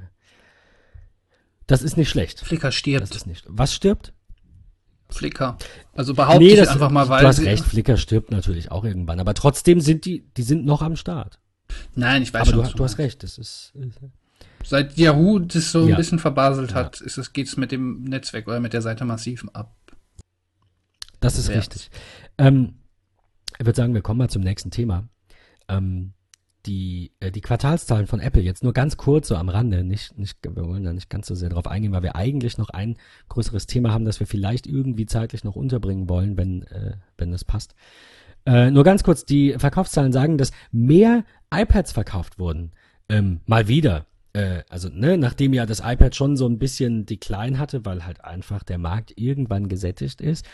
das 1.68 1.82
ist 1.82 1.98
nicht 1.98 2.10
schlecht. 2.10 2.40
Flickr 2.40 2.72
stirbt. 2.72 3.10
Das 3.10 3.16
ist 3.16 3.28
nicht. 3.28 3.46
Was 3.48 3.74
stirbt? 3.74 4.14
Flickr. 5.10 5.58
Also 5.94 6.14
behaupte 6.14 6.40
Nee, 6.44 6.54
ich 6.54 6.60
das, 6.60 6.70
einfach 6.70 6.90
mal, 6.90 7.08
weil. 7.10 7.22
du 7.22 7.28
hast 7.28 7.40
recht, 7.42 7.64
Flickr 7.64 7.98
stirbt 7.98 8.32
natürlich 8.32 8.72
auch 8.72 8.84
irgendwann. 8.84 9.20
Aber 9.20 9.34
trotzdem 9.34 9.80
sind 9.82 10.06
die, 10.06 10.26
die 10.36 10.44
sind 10.44 10.66
noch 10.66 10.82
am 10.82 10.96
Start. 10.96 11.40
Nein, 11.96 12.24
ich 12.24 12.34
weiß 12.34 12.42
Aber 12.42 12.52
schon. 12.52 12.60
du, 12.60 12.66
was 12.66 12.74
du 12.74 12.84
hast 12.84 12.98
recht, 12.98 13.24
das 13.24 13.38
ist, 13.38 13.74
äh, 13.76 13.88
Seit 14.64 14.98
Yahoo 14.98 15.40
das 15.40 15.72
so 15.72 15.88
Ja. 15.88 15.94
ein 15.96 15.98
bisschen 15.98 16.18
verbaselt 16.20 16.74
hat, 16.74 17.00
ist 17.02 17.18
es, 17.18 17.34
geht's 17.34 17.56
mit 17.56 17.72
dem 17.72 18.04
Netzwerk 18.04 18.48
oder 18.48 18.60
mit 18.60 18.74
der 18.74 18.82
Seite 18.82 19.06
massiv 19.06 19.46
ab. 19.54 19.76
Das 21.20 21.38
ist 21.38 21.50
Ja. 21.50 21.56
richtig. 21.56 21.90
Ähm, 22.38 22.76
ich 23.60 23.66
würde 23.66 23.78
sagen, 23.78 23.94
wir 23.94 24.02
kommen 24.02 24.18
mal 24.18 24.30
zum 24.30 24.42
nächsten 24.42 24.72
Thema. 24.72 25.08
Ähm, 25.68 26.14
die, 26.66 27.12
äh, 27.20 27.32
die 27.32 27.42
Quartalszahlen 27.42 28.08
von 28.08 28.20
Apple 28.20 28.42
jetzt 28.42 28.64
nur 28.64 28.74
ganz 28.74 28.98
kurz 28.98 29.28
so 29.28 29.36
am 29.36 29.50
Rande, 29.50 29.84
nicht, 29.84 30.18
nicht, 30.18 30.38
wir 30.44 30.66
wollen 30.66 30.84
da 30.84 30.94
nicht 30.94 31.10
ganz 31.10 31.28
so 31.28 31.36
sehr 31.36 31.50
drauf 31.50 31.68
eingehen, 31.68 31.92
weil 31.92 32.04
wir 32.04 32.16
eigentlich 32.16 32.58
noch 32.58 32.70
ein 32.70 32.98
größeres 33.30 33.68
Thema 33.68 33.92
haben, 33.92 34.06
das 34.06 34.20
wir 34.20 34.28
vielleicht 34.28 34.68
irgendwie 34.68 35.06
zeitlich 35.06 35.44
noch 35.44 35.56
unterbringen 35.56 36.10
wollen, 36.10 36.38
wenn, 36.38 36.64
äh, 36.64 36.98
wenn 37.18 37.32
das 37.32 37.44
passt. 37.44 37.76
Äh, 38.46 38.72
nur 38.72 38.84
ganz 38.84 39.04
kurz, 39.04 39.26
die 39.26 39.56
Verkaufszahlen 39.58 40.12
sagen, 40.12 40.38
dass 40.38 40.52
mehr 40.72 41.24
iPads 41.54 41.92
verkauft 41.92 42.40
wurden. 42.40 42.72
Ähm, 43.10 43.42
mal 43.46 43.68
wieder. 43.68 44.06
Äh, 44.36 44.66
also, 44.68 44.90
ne, 44.90 45.18
nachdem 45.18 45.54
ja 45.54 45.66
das 45.66 45.80
iPad 45.80 46.14
schon 46.14 46.36
so 46.36 46.46
ein 46.46 46.60
bisschen 46.60 47.06
Decline 47.06 47.58
hatte, 47.58 47.86
weil 47.86 48.06
halt 48.06 48.24
einfach 48.26 48.64
der 48.64 48.78
Markt 48.78 49.14
irgendwann 49.16 49.70
gesättigt 49.70 50.20
ist, 50.20 50.46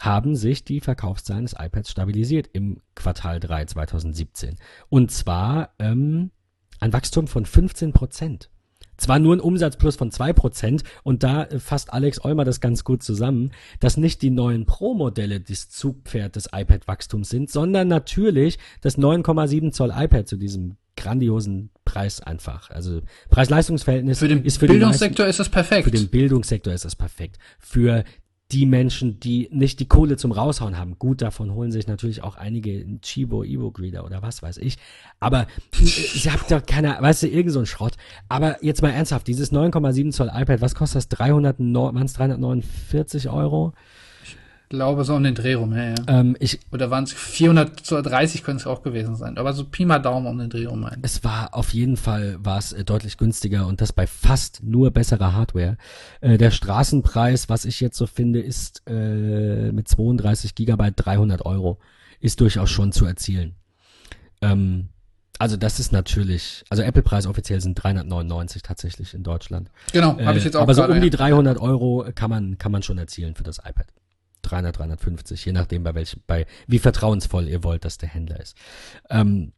haben 0.00 0.34
sich 0.34 0.64
die 0.64 0.80
Verkaufszahlen 0.80 1.44
des 1.44 1.54
iPads 1.56 1.90
stabilisiert 1.90 2.50
im 2.52 2.80
Quartal 2.96 3.38
3 3.38 3.66
2017. 3.66 4.56
Und 4.88 5.12
zwar 5.12 5.70
ähm, 5.78 6.32
ein 6.80 6.92
Wachstum 6.92 7.28
von 7.28 7.46
15 7.46 7.92
Prozent. 7.92 8.50
Zwar 8.96 9.20
nur 9.20 9.36
ein 9.36 9.40
Umsatzplus 9.40 9.94
von 9.94 10.10
2% 10.10 10.82
und 11.04 11.22
da 11.22 11.44
äh, 11.44 11.60
fasst 11.60 11.92
Alex 11.92 12.24
Eumer 12.24 12.44
das 12.44 12.60
ganz 12.60 12.82
gut 12.82 13.04
zusammen, 13.04 13.52
dass 13.78 13.96
nicht 13.96 14.20
die 14.22 14.30
neuen 14.30 14.66
Pro-Modelle 14.66 15.38
das 15.38 15.70
Zugpferd 15.70 16.34
des 16.34 16.48
iPad-Wachstums 16.52 17.28
sind, 17.28 17.50
sondern 17.50 17.86
natürlich 17.86 18.58
das 18.80 18.98
9,7 18.98 19.70
Zoll 19.70 19.92
iPad 19.94 20.26
zu 20.26 20.36
diesem 20.36 20.76
grandiosen 20.98 21.70
Preis 21.84 22.20
einfach. 22.20 22.70
Also 22.70 23.00
Preis-Leistungs-Verhältnis 23.30 24.18
Für 24.18 24.28
den 24.28 24.44
ist 24.44 24.58
für 24.58 24.66
Bildungssektor 24.66 25.26
ist 25.26 25.38
das 25.38 25.48
perfekt. 25.48 25.84
für 25.84 25.90
den 25.90 26.08
Bildungssektor 26.08 26.72
ist 26.72 26.84
das 26.84 26.96
perfekt. 26.96 27.38
Für 27.58 28.04
die 28.50 28.64
Menschen, 28.64 29.20
die 29.20 29.48
nicht 29.52 29.78
die 29.78 29.88
Kohle 29.88 30.16
zum 30.16 30.32
Raushauen 30.32 30.78
haben. 30.78 30.98
Gut, 30.98 31.20
davon 31.20 31.52
holen 31.52 31.70
sich 31.70 31.86
natürlich 31.86 32.22
auch 32.22 32.36
einige 32.36 32.86
Chibo 33.02 33.44
E-Book 33.44 33.78
Reader 33.78 34.04
oder 34.04 34.22
was 34.22 34.42
weiß 34.42 34.56
ich. 34.58 34.78
Aber 35.20 35.42
äh, 35.42 35.46
ich 35.84 36.30
habe 36.30 36.42
doch 36.48 36.64
keine, 36.64 36.96
weißt 36.98 37.24
du, 37.24 37.28
irgend 37.28 37.52
so 37.52 37.58
ein 37.58 37.66
Schrott. 37.66 37.94
Aber 38.28 38.62
jetzt 38.64 38.80
mal 38.80 38.90
ernsthaft, 38.90 39.26
dieses 39.26 39.52
9,7 39.52 40.12
Zoll 40.12 40.30
iPad, 40.32 40.62
was 40.62 40.74
kostet 40.74 40.96
das? 40.96 41.08
300, 41.08 41.58
waren 41.58 42.02
es 42.02 42.14
349 42.14 43.28
Euro? 43.28 43.74
Ich 44.70 44.76
glaube, 44.76 45.02
so 45.04 45.14
um 45.14 45.22
den 45.22 45.34
Dreh 45.34 45.54
rum, 45.54 45.74
ja, 45.74 45.84
ja. 45.84 45.94
Ähm, 46.08 46.36
ich, 46.40 46.60
Oder 46.70 46.90
waren 46.90 47.04
es 47.04 47.14
430 47.14 48.42
können 48.42 48.58
es 48.58 48.66
auch 48.66 48.82
gewesen 48.82 49.16
sein. 49.16 49.38
Aber 49.38 49.54
so 49.54 49.64
Pi 49.64 49.86
mal 49.86 49.98
Daumen 49.98 50.26
um 50.26 50.36
den 50.36 50.50
Dreh 50.50 50.66
rum 50.66 50.84
ein. 50.84 50.98
Es 51.00 51.24
war 51.24 51.54
auf 51.54 51.72
jeden 51.72 51.96
Fall 51.96 52.36
war 52.42 52.58
es 52.58 52.74
äh, 52.74 52.84
deutlich 52.84 53.16
günstiger 53.16 53.66
und 53.66 53.80
das 53.80 53.94
bei 53.94 54.06
fast 54.06 54.62
nur 54.62 54.90
besserer 54.90 55.32
Hardware. 55.32 55.78
Äh, 56.20 56.36
der 56.36 56.50
Straßenpreis, 56.50 57.48
was 57.48 57.64
ich 57.64 57.80
jetzt 57.80 57.96
so 57.96 58.06
finde, 58.06 58.40
ist 58.40 58.82
äh, 58.86 59.72
mit 59.72 59.88
32 59.88 60.54
Gigabyte 60.54 60.94
300 60.96 61.46
Euro, 61.46 61.78
ist 62.20 62.42
durchaus 62.42 62.68
schon 62.68 62.92
zu 62.92 63.06
erzielen. 63.06 63.54
Ähm, 64.42 64.90
also 65.38 65.56
das 65.56 65.80
ist 65.80 65.92
natürlich, 65.92 66.62
also 66.68 66.82
Apple-Preis 66.82 67.26
offiziell 67.26 67.62
sind 67.62 67.74
399 67.74 68.60
tatsächlich 68.60 69.14
in 69.14 69.22
Deutschland. 69.22 69.70
Genau, 69.94 70.18
habe 70.18 70.36
ich 70.36 70.44
jetzt 70.44 70.56
auch 70.56 70.62
Aber 70.62 70.74
so 70.74 70.84
um 70.84 71.00
die 71.00 71.06
ja. 71.06 71.16
300 71.16 71.58
Euro 71.58 72.04
kann 72.14 72.28
man 72.28 72.58
kann 72.58 72.70
man 72.70 72.82
schon 72.82 72.98
erzielen 72.98 73.34
für 73.34 73.44
das 73.44 73.60
iPad. 73.60 73.86
300, 74.50 74.78
350, 74.78 75.44
je 75.44 75.52
nachdem 75.52 75.82
bei 75.82 75.94
welchem, 75.94 76.22
bei 76.26 76.46
wie 76.66 76.78
vertrauensvoll 76.78 77.48
ihr 77.48 77.64
wollt, 77.64 77.84
dass 77.84 77.98
der 77.98 78.08
Händler 78.08 78.40
ist. 78.40 78.56
Ähm, 79.10 79.52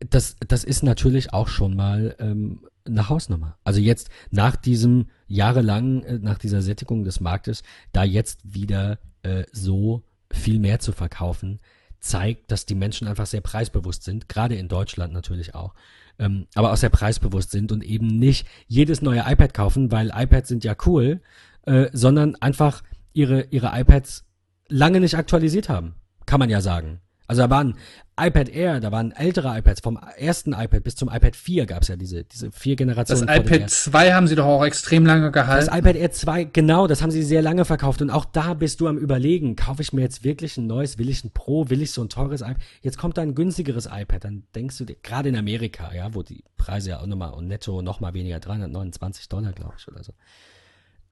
das, 0.00 0.36
das 0.46 0.64
ist 0.64 0.82
natürlich 0.82 1.32
auch 1.32 1.48
schon 1.48 1.74
mal 1.74 2.14
ähm, 2.18 2.60
eine 2.86 3.08
Hausnummer. 3.08 3.58
Also 3.64 3.80
jetzt 3.80 4.10
nach 4.30 4.56
diesem 4.56 5.06
jahrelang, 5.26 6.02
äh, 6.04 6.18
nach 6.18 6.38
dieser 6.38 6.62
Sättigung 6.62 7.04
des 7.04 7.20
Marktes, 7.20 7.62
da 7.92 8.04
jetzt 8.04 8.40
wieder 8.44 8.98
äh, 9.22 9.44
so 9.52 10.04
viel 10.30 10.58
mehr 10.58 10.78
zu 10.78 10.92
verkaufen, 10.92 11.60
zeigt, 12.00 12.52
dass 12.52 12.66
die 12.66 12.74
Menschen 12.74 13.08
einfach 13.08 13.26
sehr 13.26 13.40
preisbewusst 13.40 14.04
sind, 14.04 14.28
gerade 14.28 14.54
in 14.54 14.68
Deutschland 14.68 15.12
natürlich 15.12 15.54
auch, 15.54 15.74
ähm, 16.18 16.46
aber 16.54 16.72
auch 16.72 16.76
sehr 16.76 16.90
preisbewusst 16.90 17.50
sind 17.50 17.72
und 17.72 17.82
eben 17.82 18.06
nicht 18.06 18.46
jedes 18.68 19.02
neue 19.02 19.24
iPad 19.26 19.52
kaufen, 19.52 19.90
weil 19.90 20.12
iPads 20.14 20.48
sind 20.48 20.64
ja 20.64 20.76
cool, 20.86 21.20
äh, 21.66 21.88
sondern 21.92 22.36
einfach 22.36 22.82
ihre, 23.12 23.42
ihre 23.50 23.70
iPads 23.80 24.24
lange 24.68 25.00
nicht 25.00 25.16
aktualisiert 25.16 25.68
haben. 25.68 25.94
Kann 26.26 26.38
man 26.40 26.50
ja 26.50 26.60
sagen. 26.60 27.00
Also 27.26 27.42
da 27.42 27.50
waren 27.50 27.74
iPad 28.18 28.48
Air, 28.48 28.80
da 28.80 28.90
waren 28.90 29.12
ältere 29.12 29.56
iPads, 29.58 29.82
vom 29.82 29.98
ersten 30.16 30.54
iPad 30.54 30.82
bis 30.82 30.96
zum 30.96 31.10
iPad 31.10 31.36
4 31.36 31.66
gab 31.66 31.82
es 31.82 31.88
ja 31.88 31.96
diese, 31.96 32.24
diese 32.24 32.50
vier 32.50 32.74
Das 32.74 32.78
Generationen. 32.78 33.26
dem 33.26 33.36
iPad 33.42 33.60
ersten. 33.60 33.90
2 33.90 34.12
haben 34.14 34.26
sie 34.26 34.34
doch 34.34 34.46
auch 34.46 34.64
extrem 34.64 35.04
lange 35.04 35.30
Das 35.30 35.32
gehalten. 35.32 35.76
iPad 35.76 35.96
Air 35.96 36.10
2, 36.12 36.44
genau, 36.44 36.86
das 36.86 37.02
haben 37.02 37.10
sie 37.10 37.22
sehr 37.22 37.42
lange 37.42 37.66
verkauft 37.66 38.00
und 38.00 38.08
auch 38.08 38.24
da 38.24 38.54
bist 38.54 38.80
du 38.80 38.88
am 38.88 38.96
überlegen, 38.96 39.56
kaufe 39.56 39.82
ich 39.82 39.92
mir 39.92 40.00
jetzt 40.00 40.24
wirklich 40.24 40.56
ein 40.56 40.66
neues, 40.66 40.96
will 40.96 41.10
ich 41.10 41.22
ein 41.22 41.30
Pro, 41.30 41.68
will 41.68 41.82
ich 41.82 41.92
so 41.92 42.02
ein 42.02 42.08
teures 42.08 42.40
iPad? 42.40 42.56
Jetzt 42.80 42.96
kommt 42.96 43.18
da 43.18 43.22
ein 43.22 43.34
günstigeres 43.34 43.90
iPad, 43.92 44.24
dann 44.24 44.44
denkst 44.54 44.78
du 44.78 44.86
dir, 44.86 44.96
gerade 45.02 45.28
in 45.28 45.36
Amerika, 45.36 45.92
ja, 45.94 46.14
wo 46.14 46.22
die 46.22 46.44
Preise 46.56 46.90
ja 46.90 47.00
auch 47.00 47.06
nochmal 47.06 47.34
und 47.34 47.46
netto 47.46 47.82
nochmal 47.82 48.14
weniger, 48.14 48.40
329 48.40 49.28
Dollar, 49.28 49.52
glaube 49.52 49.74
ich, 49.76 49.86
oder 49.86 50.02
so. 50.02 50.14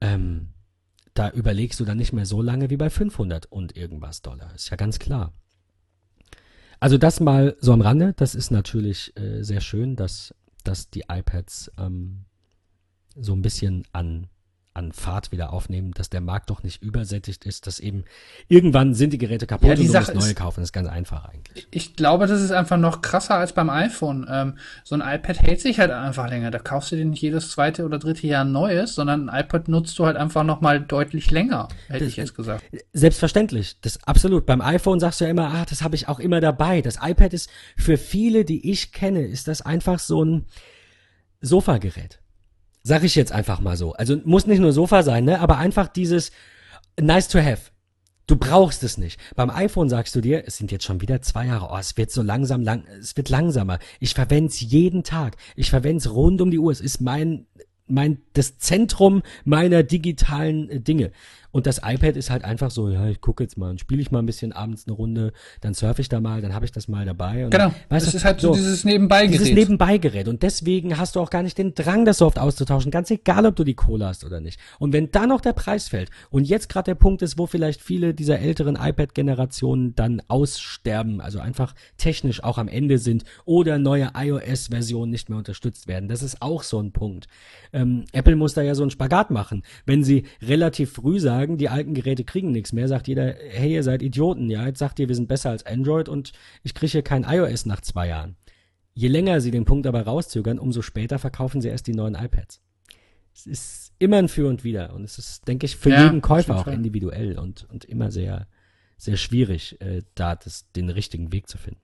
Ähm, 0.01 0.49
da 1.17 1.31
überlegst 1.31 1.79
du 1.79 1.85
dann 1.85 1.97
nicht 1.97 2.13
mehr 2.13 2.25
so 2.25 2.41
lange 2.41 2.69
wie 2.69 2.77
bei 2.77 2.89
500 2.89 3.47
und 3.47 3.75
irgendwas 3.75 4.21
Dollar, 4.21 4.53
ist 4.53 4.69
ja 4.69 4.77
ganz 4.77 4.99
klar. 4.99 5.33
Also 6.79 6.97
das 6.99 7.19
mal 7.19 7.55
so 7.59 7.73
am 7.73 7.81
Rande, 7.81 8.13
das 8.13 8.35
ist 8.35 8.51
natürlich 8.51 9.17
äh, 9.17 9.41
sehr 9.41 9.61
schön, 9.61 9.95
dass, 9.95 10.35
dass 10.63 10.91
die 10.91 11.05
iPads 11.09 11.71
ähm, 11.79 12.25
so 13.15 13.33
ein 13.33 13.41
bisschen 13.41 13.83
an, 13.93 14.27
an 14.77 14.91
Fahrt 14.93 15.31
wieder 15.31 15.51
aufnehmen, 15.51 15.91
dass 15.91 16.09
der 16.09 16.21
Markt 16.21 16.49
doch 16.49 16.63
nicht 16.63 16.81
übersättigt 16.81 17.45
ist, 17.45 17.67
dass 17.67 17.79
eben 17.79 18.05
irgendwann 18.47 18.93
sind 18.93 19.11
die 19.11 19.17
Geräte 19.17 19.47
kaputt 19.47 19.67
Ja, 19.69 19.75
die 19.75 19.87
und 19.87 19.93
du 19.93 19.99
musst 19.99 20.13
neue 20.15 20.33
kaufen. 20.35 20.61
Das 20.61 20.69
ist 20.69 20.73
ganz 20.73 20.87
einfach 20.87 21.25
eigentlich. 21.25 21.67
Ich 21.71 21.95
glaube, 21.95 22.27
das 22.27 22.41
ist 22.41 22.51
einfach 22.51 22.77
noch 22.77 23.01
krasser 23.01 23.35
als 23.35 23.53
beim 23.53 23.69
iPhone. 23.69 24.25
Ähm, 24.29 24.57
so 24.83 24.95
ein 24.95 25.01
iPad 25.01 25.41
hält 25.41 25.59
sich 25.61 25.79
halt 25.79 25.91
einfach 25.91 26.29
länger. 26.29 26.51
Da 26.51 26.59
kaufst 26.59 26.91
du 26.91 26.95
dir 26.95 27.05
nicht 27.05 27.21
jedes 27.21 27.49
zweite 27.51 27.83
oder 27.83 27.97
dritte 27.99 28.27
Jahr 28.27 28.45
ein 28.45 28.51
neues, 28.51 28.95
sondern 28.95 29.29
ein 29.29 29.43
iPad 29.43 29.67
nutzt 29.67 29.97
du 29.99 30.05
halt 30.05 30.15
einfach 30.15 30.43
noch 30.43 30.61
mal 30.61 30.79
deutlich 30.79 31.31
länger, 31.31 31.67
hätte 31.87 32.05
Das- 32.05 32.09
ich 32.09 32.17
jetzt 32.17 32.35
gesagt. 32.35 32.63
Selbstverständlich, 32.93 33.81
das 33.81 34.01
absolut. 34.03 34.45
Beim 34.45 34.61
iPhone 34.61 34.99
sagst 34.99 35.19
du 35.19 35.25
ja 35.25 35.31
immer, 35.31 35.47
ah, 35.53 35.65
das 35.67 35.81
habe 35.81 35.95
ich 35.95 36.07
auch 36.07 36.19
immer 36.19 36.39
dabei. 36.39 36.81
Das 36.81 36.97
iPad 37.01 37.33
ist 37.33 37.49
für 37.75 37.97
viele, 37.97 38.45
die 38.45 38.69
ich 38.71 38.91
kenne, 38.91 39.25
ist 39.25 39.47
das 39.47 39.61
einfach 39.61 39.99
so 39.99 40.23
ein 40.23 40.45
Sofagerät. 41.41 42.19
Sag 42.87 43.03
ich 43.03 43.15
jetzt 43.15 43.33
einfach 43.33 43.59
mal 43.59 43.75
so. 43.75 43.91
Also 43.91 44.15
muss 44.23 44.47
nicht 44.47 44.59
nur 44.59 44.71
Sofa 44.71 45.03
sein, 45.03 45.25
ne, 45.25 45.41
aber 45.41 45.57
einfach 45.57 45.89
dieses 45.89 46.31
nice 46.97 47.27
to 47.27 47.37
have. 47.37 47.71
Du 48.27 48.37
brauchst 48.37 48.81
es 48.81 48.97
nicht. 48.97 49.19
Beim 49.35 49.49
iPhone 49.49 49.89
sagst 49.89 50.15
du 50.15 50.21
dir, 50.21 50.45
es 50.47 50.55
sind 50.55 50.71
jetzt 50.71 50.85
schon 50.85 51.01
wieder 51.01 51.21
zwei 51.21 51.47
Jahre, 51.47 51.67
oh, 51.69 51.77
es 51.77 51.97
wird 51.97 52.11
so 52.11 52.21
langsam, 52.21 52.61
lang, 52.61 52.85
es 52.97 53.17
wird 53.17 53.27
langsamer. 53.27 53.79
Ich 53.99 54.13
verwende 54.13 54.51
es 54.51 54.61
jeden 54.61 55.03
Tag. 55.03 55.35
Ich 55.57 55.69
verwende 55.69 55.97
es 55.97 56.13
rund 56.13 56.39
um 56.39 56.49
die 56.49 56.59
Uhr. 56.59 56.71
Es 56.71 56.79
ist 56.79 57.01
mein, 57.01 57.45
mein, 57.87 58.21
das 58.31 58.57
Zentrum 58.57 59.21
meiner 59.43 59.83
digitalen 59.83 60.69
äh, 60.69 60.79
Dinge. 60.79 61.11
Und 61.57 61.65
das 61.65 61.81
iPad 61.83 62.15
ist 62.17 62.29
halt 62.29 62.43
einfach 62.43 62.69
so, 62.69 62.87
ja, 62.87 63.07
ich 63.07 63.19
gucke 63.19 63.43
jetzt 63.43 63.57
mal 63.57 63.71
und 63.71 63.79
spiele 63.79 63.99
ich 63.99 64.11
mal 64.11 64.19
ein 64.19 64.27
bisschen 64.27 64.51
abends 64.51 64.85
eine 64.85 64.95
Runde, 64.95 65.33
dann 65.61 65.73
surfe 65.73 66.01
ich 66.01 66.07
da 66.07 66.19
mal, 66.19 66.39
dann 66.39 66.53
habe 66.53 66.65
ich 66.65 66.71
das 66.71 66.87
mal 66.87 67.03
dabei. 67.03 67.45
Und 67.45 67.49
genau, 67.49 67.73
weißt 67.89 68.05
das 68.05 68.11
du, 68.11 68.17
ist 68.17 68.25
halt 68.25 68.41
so 68.41 68.53
dieses 68.53 68.83
Nebenbeigerät. 68.83 69.33
Dieses 69.33 69.55
Nebenbeigerät. 69.55 70.27
Und 70.27 70.43
deswegen 70.43 70.99
hast 70.99 71.15
du 71.15 71.19
auch 71.19 71.31
gar 71.31 71.41
nicht 71.41 71.57
den 71.57 71.73
Drang, 71.73 72.05
das 72.05 72.19
so 72.19 72.27
oft 72.27 72.37
auszutauschen, 72.37 72.91
ganz 72.91 73.09
egal, 73.09 73.47
ob 73.47 73.55
du 73.55 73.63
die 73.63 73.73
Kohle 73.73 74.05
hast 74.05 74.23
oder 74.23 74.39
nicht. 74.39 74.59
Und 74.77 74.93
wenn 74.93 75.09
dann 75.09 75.29
noch 75.29 75.41
der 75.41 75.53
Preis 75.53 75.87
fällt 75.87 76.11
und 76.29 76.47
jetzt 76.47 76.69
gerade 76.69 76.91
der 76.91 76.95
Punkt 76.95 77.23
ist, 77.23 77.39
wo 77.39 77.47
vielleicht 77.47 77.81
viele 77.81 78.13
dieser 78.13 78.37
älteren 78.37 78.75
iPad-Generationen 78.75 79.95
dann 79.95 80.21
aussterben, 80.27 81.21
also 81.21 81.39
einfach 81.39 81.73
technisch 81.97 82.43
auch 82.43 82.59
am 82.59 82.67
Ende 82.67 82.99
sind 82.99 83.23
oder 83.45 83.79
neue 83.79 84.11
iOS-Versionen 84.15 85.09
nicht 85.09 85.29
mehr 85.29 85.39
unterstützt 85.39 85.87
werden, 85.87 86.07
das 86.07 86.21
ist 86.21 86.39
auch 86.43 86.61
so 86.61 86.79
ein 86.79 86.91
Punkt. 86.91 87.25
Ähm, 87.73 88.05
Apple 88.11 88.35
muss 88.35 88.53
da 88.53 88.61
ja 88.61 88.75
so 88.75 88.83
einen 88.83 88.91
Spagat 88.91 89.31
machen. 89.31 89.63
Wenn 89.87 90.03
sie 90.03 90.25
relativ 90.43 90.91
früh 90.93 91.19
sagen, 91.19 91.46
sagen, 91.47 91.57
die 91.57 91.69
alten 91.69 91.93
Geräte 91.93 92.23
kriegen 92.23 92.51
nichts 92.51 92.73
mehr, 92.73 92.87
sagt 92.87 93.07
jeder, 93.07 93.33
hey, 93.49 93.73
ihr 93.73 93.83
seid 93.83 94.01
Idioten, 94.01 94.49
ja, 94.49 94.65
jetzt 94.65 94.79
sagt 94.79 94.99
ihr, 94.99 95.07
wir 95.07 95.15
sind 95.15 95.27
besser 95.27 95.49
als 95.49 95.65
Android 95.65 96.09
und 96.09 96.33
ich 96.63 96.73
kriege 96.73 96.91
hier 96.91 97.01
kein 97.01 97.23
iOS 97.23 97.65
nach 97.65 97.81
zwei 97.81 98.07
Jahren. 98.09 98.35
Je 98.93 99.07
länger 99.07 99.41
sie 99.41 99.51
den 99.51 99.65
Punkt 99.65 99.87
aber 99.87 100.01
rauszögern, 100.01 100.59
umso 100.59 100.81
später 100.81 101.19
verkaufen 101.19 101.61
sie 101.61 101.69
erst 101.69 101.87
die 101.87 101.93
neuen 101.93 102.15
iPads. 102.15 102.61
Es 103.33 103.45
ist 103.45 103.93
immer 103.99 104.17
ein 104.17 104.27
Für 104.27 104.47
und 104.47 104.63
Wider 104.63 104.93
und 104.93 105.03
es 105.03 105.17
ist, 105.19 105.47
denke 105.47 105.65
ich, 105.67 105.77
für 105.77 105.91
ja, 105.91 106.03
jeden 106.03 106.21
Käufer 106.21 106.57
auch 106.57 106.67
individuell 106.67 107.37
und, 107.37 107.67
und 107.69 107.85
immer 107.85 108.11
sehr, 108.11 108.47
sehr 108.97 109.17
schwierig, 109.17 109.79
äh, 109.79 110.01
da 110.15 110.35
das, 110.35 110.71
den 110.71 110.89
richtigen 110.89 111.31
Weg 111.31 111.47
zu 111.47 111.57
finden. 111.57 111.81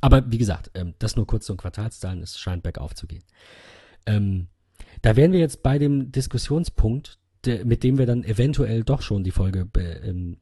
Aber 0.00 0.30
wie 0.30 0.38
gesagt, 0.38 0.70
ähm, 0.74 0.94
das 0.98 1.16
nur 1.16 1.26
kurz 1.26 1.46
zum 1.46 1.56
Quartalszahlen, 1.56 2.22
es 2.22 2.38
scheint 2.38 2.62
bergauf 2.62 2.94
zu 2.94 3.06
gehen. 3.06 3.24
Ähm, 4.06 4.46
da 5.02 5.16
wären 5.16 5.32
wir 5.32 5.40
jetzt 5.40 5.62
bei 5.64 5.78
dem 5.78 6.12
Diskussionspunkt, 6.12 7.18
de, 7.44 7.64
mit 7.64 7.82
dem 7.82 7.98
wir 7.98 8.06
dann 8.06 8.24
eventuell 8.24 8.84
doch 8.84 9.02
schon 9.02 9.24
die 9.24 9.30
Folge 9.30 9.68
ähm, 9.76 10.38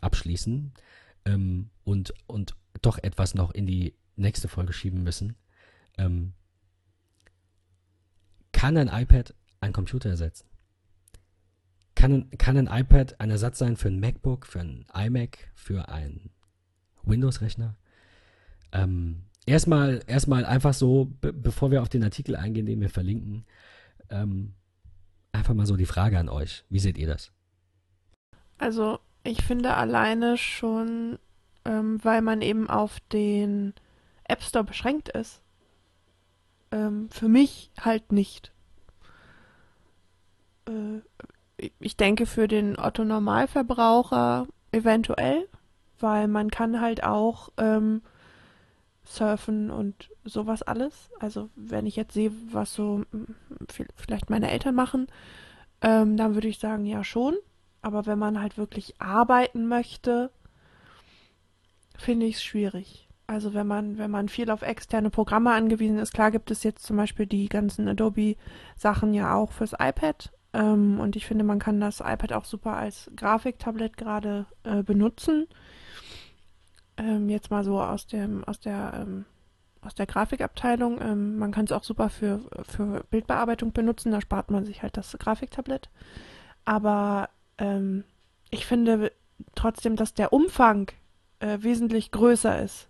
abschließen 0.00 0.72
ähm, 1.24 1.70
und, 1.84 2.14
und 2.26 2.54
doch 2.82 2.98
etwas 2.98 3.34
noch 3.34 3.52
in 3.52 3.66
die 3.66 3.94
nächste 4.16 4.48
Folge 4.48 4.72
schieben 4.72 5.02
müssen. 5.02 5.36
Ähm, 5.96 6.32
kann 8.52 8.76
ein 8.76 8.88
iPad 8.88 9.34
ein 9.60 9.72
Computer 9.72 10.10
ersetzen? 10.10 10.46
Kann, 11.94 12.30
kann 12.38 12.56
ein 12.56 12.66
iPad 12.66 13.20
ein 13.20 13.30
Ersatz 13.30 13.58
sein 13.58 13.76
für 13.76 13.88
ein 13.88 14.00
MacBook, 14.00 14.46
für 14.46 14.60
ein 14.60 14.86
iMac, 14.94 15.50
für 15.54 15.88
einen 15.88 16.30
Windows-Rechner? 17.02 17.76
Ähm, 18.72 19.24
erstmal, 19.46 20.00
erstmal 20.06 20.44
einfach 20.44 20.74
so, 20.74 21.06
be 21.20 21.32
bevor 21.32 21.70
wir 21.70 21.82
auf 21.82 21.88
den 21.88 22.04
Artikel 22.04 22.36
eingehen, 22.36 22.66
den 22.66 22.80
wir 22.80 22.90
verlinken, 22.90 23.44
ähm, 24.10 24.54
einfach 25.32 25.54
mal 25.54 25.66
so 25.66 25.76
die 25.76 25.86
Frage 25.86 26.18
an 26.18 26.28
euch. 26.28 26.64
Wie 26.68 26.78
seht 26.78 26.98
ihr 26.98 27.06
das? 27.06 27.32
Also, 28.58 28.98
ich 29.24 29.42
finde 29.44 29.74
alleine 29.74 30.36
schon, 30.36 31.18
ähm, 31.64 32.02
weil 32.02 32.22
man 32.22 32.42
eben 32.42 32.68
auf 32.68 33.00
den 33.12 33.74
App 34.24 34.42
Store 34.42 34.64
beschränkt 34.64 35.08
ist, 35.08 35.40
ähm, 36.70 37.08
für 37.10 37.28
mich 37.28 37.70
halt 37.80 38.12
nicht. 38.12 38.52
Äh, 40.66 41.00
ich 41.78 41.96
denke 41.96 42.26
für 42.26 42.46
den 42.46 42.78
Otto 42.78 43.04
Normalverbraucher 43.04 44.46
eventuell, 44.70 45.48
weil 45.98 46.28
man 46.28 46.50
kann 46.50 46.80
halt 46.80 47.02
auch 47.02 47.50
ähm, 47.56 48.02
surfen 49.08 49.70
und 49.70 50.10
sowas 50.24 50.62
alles. 50.62 51.10
Also 51.18 51.48
wenn 51.56 51.86
ich 51.86 51.96
jetzt 51.96 52.14
sehe, 52.14 52.32
was 52.50 52.74
so 52.74 53.02
vielleicht 53.96 54.30
meine 54.30 54.50
Eltern 54.50 54.74
machen, 54.74 55.06
ähm, 55.80 56.16
dann 56.16 56.34
würde 56.34 56.48
ich 56.48 56.58
sagen, 56.58 56.84
ja 56.84 57.04
schon. 57.04 57.34
Aber 57.80 58.06
wenn 58.06 58.18
man 58.18 58.40
halt 58.40 58.58
wirklich 58.58 59.00
arbeiten 59.00 59.66
möchte, 59.66 60.30
finde 61.96 62.26
ich 62.26 62.36
es 62.36 62.42
schwierig. 62.42 63.08
Also 63.26 63.54
wenn 63.54 63.66
man, 63.66 63.98
wenn 63.98 64.10
man 64.10 64.28
viel 64.28 64.50
auf 64.50 64.62
externe 64.62 65.10
Programme 65.10 65.52
angewiesen 65.52 65.98
ist, 65.98 66.12
klar 66.12 66.30
gibt 66.30 66.50
es 66.50 66.62
jetzt 66.62 66.84
zum 66.84 66.96
Beispiel 66.96 67.26
die 67.26 67.48
ganzen 67.48 67.86
Adobe-Sachen 67.88 69.14
ja 69.14 69.34
auch 69.34 69.52
fürs 69.52 69.74
iPad. 69.78 70.32
Ähm, 70.54 70.98
und 70.98 71.14
ich 71.14 71.26
finde, 71.26 71.44
man 71.44 71.58
kann 71.58 71.80
das 71.80 72.00
iPad 72.00 72.32
auch 72.32 72.44
super 72.44 72.76
als 72.76 73.10
Grafiktablet 73.16 73.96
gerade 73.96 74.46
äh, 74.64 74.82
benutzen 74.82 75.46
ähm, 76.98 77.28
jetzt 77.28 77.50
mal 77.50 77.64
so 77.64 77.80
aus 77.80 78.06
dem, 78.06 78.44
aus 78.44 78.60
der, 78.60 78.92
ähm, 78.94 79.24
aus 79.80 79.94
der 79.94 80.06
Grafikabteilung. 80.06 81.00
Ähm, 81.00 81.38
man 81.38 81.52
kann 81.52 81.64
es 81.64 81.72
auch 81.72 81.84
super 81.84 82.10
für, 82.10 82.40
für 82.68 83.04
Bildbearbeitung 83.10 83.72
benutzen, 83.72 84.12
da 84.12 84.20
spart 84.20 84.50
man 84.50 84.64
sich 84.64 84.82
halt 84.82 84.96
das 84.96 85.16
Grafiktablett. 85.18 85.88
Aber 86.64 87.30
ähm, 87.56 88.04
ich 88.50 88.66
finde 88.66 89.12
trotzdem, 89.54 89.96
dass 89.96 90.14
der 90.14 90.32
Umfang 90.32 90.90
äh, 91.40 91.58
wesentlich 91.60 92.10
größer 92.10 92.60
ist, 92.62 92.88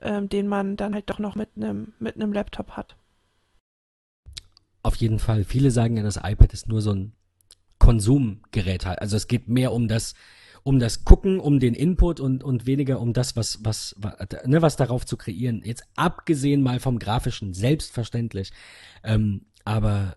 ähm, 0.00 0.28
den 0.28 0.46
man 0.46 0.76
dann 0.76 0.94
halt 0.94 1.08
doch 1.08 1.18
noch 1.18 1.34
mit 1.34 1.50
einem 1.56 1.94
mit 1.98 2.16
einem 2.16 2.32
Laptop 2.32 2.72
hat. 2.72 2.96
Auf 4.82 4.96
jeden 4.96 5.18
Fall. 5.18 5.44
Viele 5.44 5.70
sagen 5.70 5.96
ja, 5.96 6.02
das 6.02 6.16
iPad 6.16 6.52
ist 6.52 6.68
nur 6.68 6.82
so 6.82 6.92
ein 6.92 7.12
Konsumgerät 7.78 8.84
halt. 8.84 9.00
Also 9.00 9.16
es 9.16 9.28
geht 9.28 9.48
mehr 9.48 9.72
um 9.72 9.88
das 9.88 10.14
um 10.62 10.78
das 10.78 11.04
Gucken, 11.04 11.40
um 11.40 11.60
den 11.60 11.74
Input 11.74 12.20
und, 12.20 12.44
und 12.44 12.66
weniger 12.66 13.00
um 13.00 13.12
das, 13.12 13.36
was, 13.36 13.60
was, 13.62 13.96
was, 13.98 14.14
ne, 14.46 14.62
was 14.62 14.76
darauf 14.76 15.04
zu 15.04 15.16
kreieren. 15.16 15.62
Jetzt 15.64 15.84
abgesehen 15.96 16.62
mal 16.62 16.80
vom 16.80 16.98
Grafischen, 16.98 17.54
selbstverständlich. 17.54 18.52
Ähm, 19.02 19.46
aber 19.64 20.16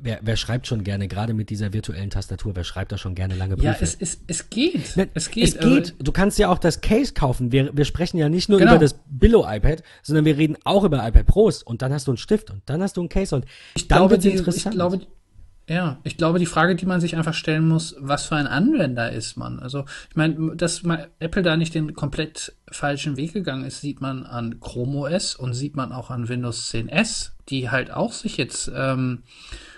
wer, 0.00 0.20
wer 0.22 0.36
schreibt 0.36 0.66
schon 0.66 0.84
gerne, 0.84 1.08
gerade 1.08 1.34
mit 1.34 1.50
dieser 1.50 1.72
virtuellen 1.72 2.10
Tastatur, 2.10 2.56
wer 2.56 2.64
schreibt 2.64 2.92
da 2.92 2.98
schon 2.98 3.14
gerne 3.14 3.34
lange 3.34 3.56
Briefe? 3.56 3.66
Ja, 3.66 3.76
es, 3.80 3.94
es, 3.94 4.20
es 4.26 4.50
geht. 4.50 4.96
Ne, 4.96 5.08
es 5.14 5.30
geht. 5.30 5.44
Es 5.44 5.58
geht. 5.58 5.94
Du 5.98 6.12
kannst 6.12 6.38
ja 6.38 6.48
auch 6.48 6.58
das 6.58 6.80
Case 6.80 7.12
kaufen. 7.12 7.52
Wir, 7.52 7.76
wir 7.76 7.84
sprechen 7.84 8.18
ja 8.18 8.28
nicht 8.28 8.48
nur 8.48 8.58
genau. 8.58 8.72
über 8.72 8.80
das 8.80 8.96
Billo-iPad, 9.08 9.82
sondern 10.02 10.24
wir 10.24 10.36
reden 10.36 10.56
auch 10.64 10.84
über 10.84 11.06
iPad 11.06 11.26
Pros 11.26 11.62
und 11.62 11.82
dann 11.82 11.92
hast 11.92 12.06
du 12.06 12.12
einen 12.12 12.18
Stift 12.18 12.50
und 12.50 12.62
dann 12.66 12.82
hast 12.82 12.96
du 12.96 13.02
ein 13.02 13.08
Case 13.08 13.34
und 13.34 13.44
ich 13.74 13.88
dann 13.88 13.98
glaube, 13.98 14.18
die, 14.18 14.30
interessant. 14.30 14.74
Ich 14.74 14.78
glaube, 14.78 15.00
ja, 15.66 15.98
ich 16.04 16.16
glaube, 16.16 16.38
die 16.38 16.46
Frage, 16.46 16.76
die 16.76 16.84
man 16.84 17.00
sich 17.00 17.16
einfach 17.16 17.32
stellen 17.32 17.68
muss, 17.68 17.96
was 17.98 18.26
für 18.26 18.36
ein 18.36 18.46
Anwender 18.46 19.10
ist 19.12 19.36
man? 19.36 19.58
Also, 19.58 19.86
ich 20.10 20.16
meine, 20.16 20.54
dass 20.56 20.82
Apple 21.18 21.42
da 21.42 21.56
nicht 21.56 21.74
den 21.74 21.94
komplett 21.94 22.54
falschen 22.70 23.16
Weg 23.16 23.32
gegangen 23.32 23.64
ist, 23.64 23.80
sieht 23.80 24.00
man 24.00 24.24
an 24.24 24.60
Chrome 24.60 24.98
OS 24.98 25.34
und 25.34 25.54
sieht 25.54 25.74
man 25.74 25.92
auch 25.92 26.10
an 26.10 26.28
Windows 26.28 26.70
10S, 26.70 27.30
die 27.48 27.70
halt 27.70 27.90
auch 27.90 28.12
sich 28.12 28.36
jetzt 28.36 28.70
ähm, 28.74 29.22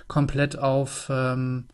komplett 0.08 0.58
auf 0.58 1.06
ähm, 1.08 1.66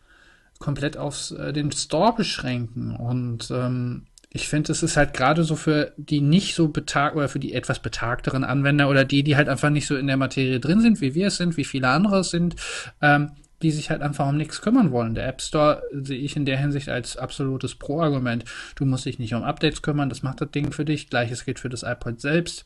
komplett 0.59 0.95
auf 0.95 1.31
äh, 1.31 1.51
den 1.51 1.71
Store 1.71 2.13
beschränken. 2.15 2.95
Und 2.95 3.49
ähm, 3.51 4.05
ich 4.29 4.47
finde, 4.47 4.71
es 4.71 4.81
ist 4.81 4.95
halt 4.95 5.13
gerade 5.13 5.43
so 5.43 5.55
für 5.55 5.93
die 5.97 6.21
nicht 6.21 6.55
so 6.55 6.69
betagt 6.69 7.15
oder 7.15 7.29
für 7.29 7.39
die 7.39 7.53
etwas 7.53 7.79
betagteren 7.79 8.43
Anwender 8.43 8.89
oder 8.89 9.05
die, 9.05 9.23
die 9.23 9.35
halt 9.35 9.49
einfach 9.49 9.69
nicht 9.69 9.87
so 9.87 9.95
in 9.95 10.07
der 10.07 10.17
Materie 10.17 10.59
drin 10.59 10.81
sind, 10.81 11.01
wie 11.01 11.15
wir 11.15 11.27
es 11.27 11.37
sind, 11.37 11.57
wie 11.57 11.65
viele 11.65 11.89
andere 11.89 12.19
es 12.19 12.29
sind, 12.29 12.55
ähm, 13.01 13.31
die 13.63 13.71
sich 13.71 13.89
halt 13.89 14.01
einfach 14.01 14.27
um 14.27 14.37
nichts 14.37 14.61
kümmern 14.61 14.91
wollen. 14.91 15.15
Der 15.15 15.27
App 15.27 15.41
Store 15.41 15.81
sehe 15.91 16.19
ich 16.19 16.35
in 16.35 16.45
der 16.45 16.57
Hinsicht 16.57 16.89
als 16.89 17.17
absolutes 17.17 17.75
Pro-Argument. 17.75 18.45
Du 18.75 18.85
musst 18.85 19.05
dich 19.05 19.19
nicht 19.19 19.33
um 19.33 19.43
Updates 19.43 19.81
kümmern, 19.81 20.09
das 20.09 20.21
macht 20.21 20.41
das 20.41 20.51
Ding 20.51 20.71
für 20.71 20.85
dich. 20.85 21.09
Gleiches 21.09 21.45
gilt 21.45 21.59
für 21.59 21.69
das 21.69 21.83
iPod 21.83 22.21
selbst. 22.21 22.65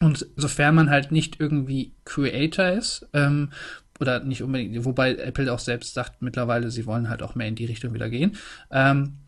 Und 0.00 0.26
sofern 0.36 0.74
man 0.74 0.90
halt 0.90 1.12
nicht 1.12 1.38
irgendwie 1.40 1.92
Creator 2.04 2.70
ist, 2.70 3.06
ähm, 3.12 3.50
oder 4.00 4.20
nicht 4.20 4.42
unbedingt, 4.42 4.84
wobei 4.84 5.14
Apple 5.14 5.52
auch 5.52 5.58
selbst 5.58 5.92
sagt 5.92 6.22
mittlerweile, 6.22 6.70
sie 6.70 6.86
wollen 6.86 7.10
halt 7.10 7.22
auch 7.22 7.34
mehr 7.34 7.48
in 7.48 7.54
die 7.54 7.66
Richtung 7.66 7.92
wieder 7.92 8.08
gehen. 8.08 8.36
Ähm, 8.70 9.18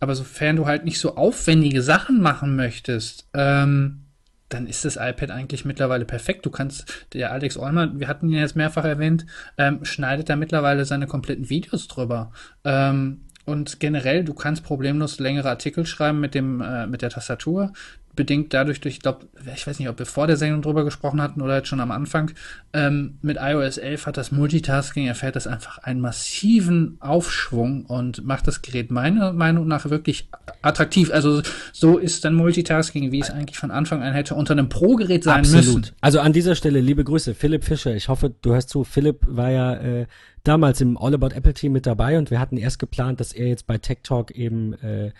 aber 0.00 0.14
sofern 0.14 0.56
du 0.56 0.66
halt 0.66 0.84
nicht 0.84 0.98
so 0.98 1.16
aufwendige 1.16 1.82
Sachen 1.82 2.20
machen 2.20 2.56
möchtest, 2.56 3.28
ähm, 3.34 4.06
dann 4.54 4.66
ist 4.66 4.84
das 4.84 4.96
iPad 4.96 5.30
eigentlich 5.30 5.64
mittlerweile 5.64 6.04
perfekt. 6.04 6.46
Du 6.46 6.50
kannst, 6.50 7.06
der 7.12 7.32
Alex 7.32 7.56
Olmer, 7.56 7.98
wir 7.98 8.08
hatten 8.08 8.28
ihn 8.28 8.38
jetzt 8.38 8.56
mehrfach 8.56 8.84
erwähnt, 8.84 9.26
ähm, 9.58 9.84
schneidet 9.84 10.28
da 10.28 10.36
mittlerweile 10.36 10.84
seine 10.84 11.06
kompletten 11.06 11.48
Videos 11.48 11.88
drüber. 11.88 12.32
Ähm, 12.64 13.22
und 13.44 13.80
generell, 13.80 14.24
du 14.24 14.34
kannst 14.34 14.62
problemlos 14.62 15.18
längere 15.18 15.48
Artikel 15.48 15.84
schreiben 15.84 16.20
mit 16.20 16.34
dem, 16.34 16.60
äh, 16.60 16.86
mit 16.86 17.02
der 17.02 17.10
Tastatur. 17.10 17.72
Bedingt 18.14 18.52
dadurch, 18.52 18.80
durch, 18.80 18.96
ich 18.96 19.00
glaube, 19.00 19.26
ich 19.54 19.66
weiß 19.66 19.78
nicht, 19.78 19.88
ob 19.88 19.98
wir 19.98 20.06
vor 20.06 20.26
der 20.26 20.36
Sendung 20.36 20.62
drüber 20.62 20.84
gesprochen 20.84 21.20
hatten 21.22 21.40
oder 21.40 21.56
jetzt 21.56 21.68
schon 21.68 21.80
am 21.80 21.90
Anfang, 21.90 22.30
ähm, 22.72 23.18
mit 23.22 23.38
iOS 23.40 23.78
11 23.78 24.06
hat 24.06 24.16
das 24.16 24.32
Multitasking, 24.32 25.06
erfährt 25.06 25.36
das 25.36 25.46
einfach 25.46 25.78
einen 25.78 26.00
massiven 26.00 26.96
Aufschwung 27.00 27.86
und 27.86 28.24
macht 28.24 28.46
das 28.46 28.62
Gerät 28.62 28.90
meiner 28.90 29.32
Meinung 29.32 29.66
nach 29.66 29.88
wirklich 29.88 30.28
attraktiv. 30.60 31.10
Also 31.10 31.42
so 31.72 31.98
ist 31.98 32.24
dann 32.24 32.34
Multitasking, 32.34 33.12
wie 33.12 33.20
es 33.20 33.30
eigentlich 33.30 33.58
von 33.58 33.70
Anfang 33.70 34.02
an 34.02 34.12
hätte 34.12 34.34
unter 34.34 34.52
einem 34.52 34.68
Pro-Gerät 34.68 35.24
sein 35.24 35.40
Absolut. 35.40 35.64
müssen. 35.64 35.86
Also 36.00 36.20
an 36.20 36.32
dieser 36.32 36.54
Stelle 36.54 36.80
liebe 36.80 37.04
Grüße, 37.04 37.34
Philipp 37.34 37.64
Fischer. 37.64 37.94
Ich 37.94 38.08
hoffe, 38.08 38.34
du 38.42 38.52
hörst 38.52 38.68
zu. 38.68 38.84
Philipp 38.84 39.20
war 39.26 39.50
ja 39.50 39.74
äh, 39.74 40.06
damals 40.44 40.80
im 40.80 40.98
All 40.98 41.14
About 41.14 41.34
Apple 41.34 41.54
Team 41.54 41.72
mit 41.72 41.86
dabei 41.86 42.18
und 42.18 42.30
wir 42.30 42.40
hatten 42.40 42.56
erst 42.56 42.78
geplant, 42.78 43.20
dass 43.20 43.32
er 43.32 43.48
jetzt 43.48 43.66
bei 43.66 43.78
Tech 43.78 43.98
Talk 44.02 44.30
eben 44.32 44.74
äh, 44.74 45.12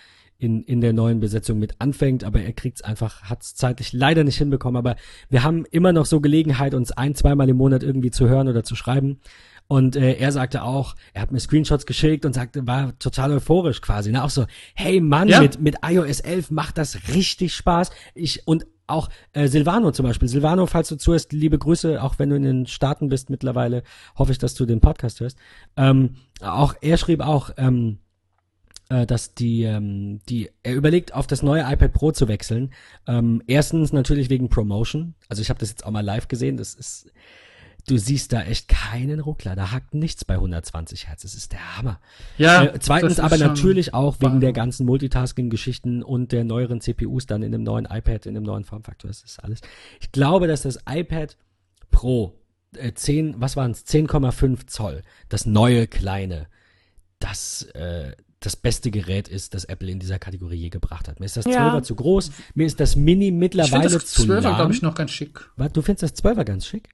in, 0.42 0.64
in 0.64 0.80
der 0.80 0.92
neuen 0.92 1.20
Besetzung 1.20 1.60
mit 1.60 1.76
anfängt, 1.78 2.24
aber 2.24 2.42
er 2.42 2.52
kriegt 2.52 2.78
es 2.78 2.82
einfach, 2.82 3.22
hat 3.22 3.42
es 3.42 3.54
zeitlich 3.54 3.92
leider 3.92 4.24
nicht 4.24 4.36
hinbekommen. 4.38 4.76
Aber 4.76 4.96
wir 5.30 5.44
haben 5.44 5.64
immer 5.70 5.92
noch 5.92 6.04
so 6.04 6.20
Gelegenheit, 6.20 6.74
uns 6.74 6.90
ein, 6.90 7.14
zweimal 7.14 7.48
im 7.48 7.56
Monat 7.56 7.84
irgendwie 7.84 8.10
zu 8.10 8.28
hören 8.28 8.48
oder 8.48 8.64
zu 8.64 8.74
schreiben. 8.74 9.20
Und 9.68 9.94
äh, 9.94 10.14
er 10.14 10.32
sagte 10.32 10.64
auch, 10.64 10.96
er 11.14 11.22
hat 11.22 11.30
mir 11.30 11.38
Screenshots 11.38 11.86
geschickt 11.86 12.26
und 12.26 12.34
sagte, 12.34 12.66
war 12.66 12.98
total 12.98 13.30
euphorisch 13.32 13.80
quasi. 13.80 14.10
Ne? 14.10 14.24
Auch 14.24 14.30
so, 14.30 14.46
hey 14.74 15.00
Mann, 15.00 15.28
Ja. 15.28 15.40
mit, 15.40 15.60
mit 15.60 15.76
iOS 15.86 16.18
11 16.18 16.50
macht 16.50 16.76
das 16.76 17.08
richtig 17.14 17.54
Spaß. 17.54 17.90
Ich, 18.14 18.46
und 18.46 18.66
auch 18.88 19.08
äh, 19.32 19.46
Silvano 19.46 19.92
zum 19.92 20.04
Beispiel. 20.06 20.26
Silvano, 20.26 20.66
falls 20.66 20.88
du 20.88 20.96
zuhörst, 20.96 21.32
liebe 21.32 21.56
Grüße, 21.56 22.02
auch 22.02 22.18
wenn 22.18 22.30
du 22.30 22.36
in 22.36 22.42
den 22.42 22.66
Staaten 22.66 23.08
bist 23.08 23.30
mittlerweile, 23.30 23.84
hoffe 24.18 24.32
ich, 24.32 24.38
dass 24.38 24.54
du 24.54 24.66
den 24.66 24.80
Podcast 24.80 25.20
hörst. 25.20 25.38
Ähm, 25.76 26.16
auch 26.40 26.74
er 26.80 26.96
schrieb 26.96 27.20
auch, 27.20 27.50
ähm, 27.56 27.98
äh, 28.92 29.06
dass 29.06 29.34
die, 29.34 29.62
ähm, 29.62 30.20
die, 30.28 30.50
er 30.62 30.74
überlegt, 30.74 31.14
auf 31.14 31.26
das 31.26 31.42
neue 31.42 31.62
iPad 31.62 31.94
Pro 31.94 32.12
zu 32.12 32.28
wechseln. 32.28 32.72
Ähm, 33.06 33.42
erstens 33.46 33.92
natürlich 33.92 34.28
wegen 34.28 34.50
Promotion. 34.50 35.14
Also 35.28 35.40
ich 35.40 35.48
habe 35.48 35.58
das 35.58 35.70
jetzt 35.70 35.86
auch 35.86 35.90
mal 35.90 36.04
live 36.04 36.28
gesehen. 36.28 36.58
Das 36.58 36.74
ist, 36.74 37.10
du 37.88 37.96
siehst 37.96 38.34
da 38.34 38.42
echt 38.42 38.68
keinen 38.68 39.20
Ruckler. 39.20 39.56
Da 39.56 39.72
hackt 39.72 39.94
nichts 39.94 40.26
bei 40.26 40.34
120 40.34 41.08
Hertz. 41.08 41.22
Das 41.22 41.34
ist 41.34 41.52
der 41.52 41.78
Hammer. 41.78 42.00
Ja, 42.36 42.64
äh, 42.64 42.78
zweitens 42.80 43.18
aber 43.18 43.38
natürlich 43.38 43.94
auch 43.94 44.16
wegen 44.20 44.40
der 44.40 44.52
ganzen 44.52 44.84
Multitasking-Geschichten 44.84 46.02
und 46.02 46.30
der 46.32 46.44
neueren 46.44 46.82
CPUs 46.82 47.24
dann 47.24 47.42
in 47.42 47.52
dem 47.52 47.62
neuen 47.62 47.86
iPad, 47.86 48.26
in 48.26 48.34
dem 48.34 48.42
neuen 48.42 48.64
Formfaktor. 48.64 49.08
Das 49.08 49.22
ist 49.22 49.42
alles. 49.42 49.62
Ich 50.02 50.12
glaube, 50.12 50.48
dass 50.48 50.62
das 50.62 50.78
iPad 50.86 51.38
Pro 51.90 52.34
äh, 52.76 52.92
10, 52.92 53.36
was 53.40 53.56
waren 53.56 53.70
es? 53.70 53.86
10,5 53.86 54.66
Zoll, 54.66 55.00
das 55.30 55.46
neue 55.46 55.86
kleine, 55.86 56.48
das 57.20 57.62
äh, 57.74 58.12
das 58.46 58.56
beste 58.56 58.90
Gerät 58.90 59.28
ist, 59.28 59.54
das 59.54 59.64
Apple 59.64 59.90
in 59.90 59.98
dieser 59.98 60.18
Kategorie 60.18 60.56
je 60.56 60.68
gebracht 60.68 61.08
hat. 61.08 61.20
Mir 61.20 61.26
ist 61.26 61.36
das 61.36 61.44
Ja. 61.46 61.74
12er 61.74 61.82
zu 61.82 61.94
groß, 61.94 62.30
mir 62.54 62.66
ist 62.66 62.80
das 62.80 62.96
Mini 62.96 63.26
Ich 63.28 63.32
mittlerweile 63.32 63.88
das 63.88 64.06
zu 64.06 64.22
12er, 64.22 64.40
lahm. 64.40 64.56
glaube 64.56 64.72
ich, 64.72 64.82
noch 64.82 64.94
ganz 64.94 65.10
schick. 65.10 65.40
Was, 65.56 65.72
du 65.72 65.82
findest 65.82 66.02
das 66.02 66.24
12er 66.24 66.44
ganz 66.44 66.66
schick? 66.66 66.88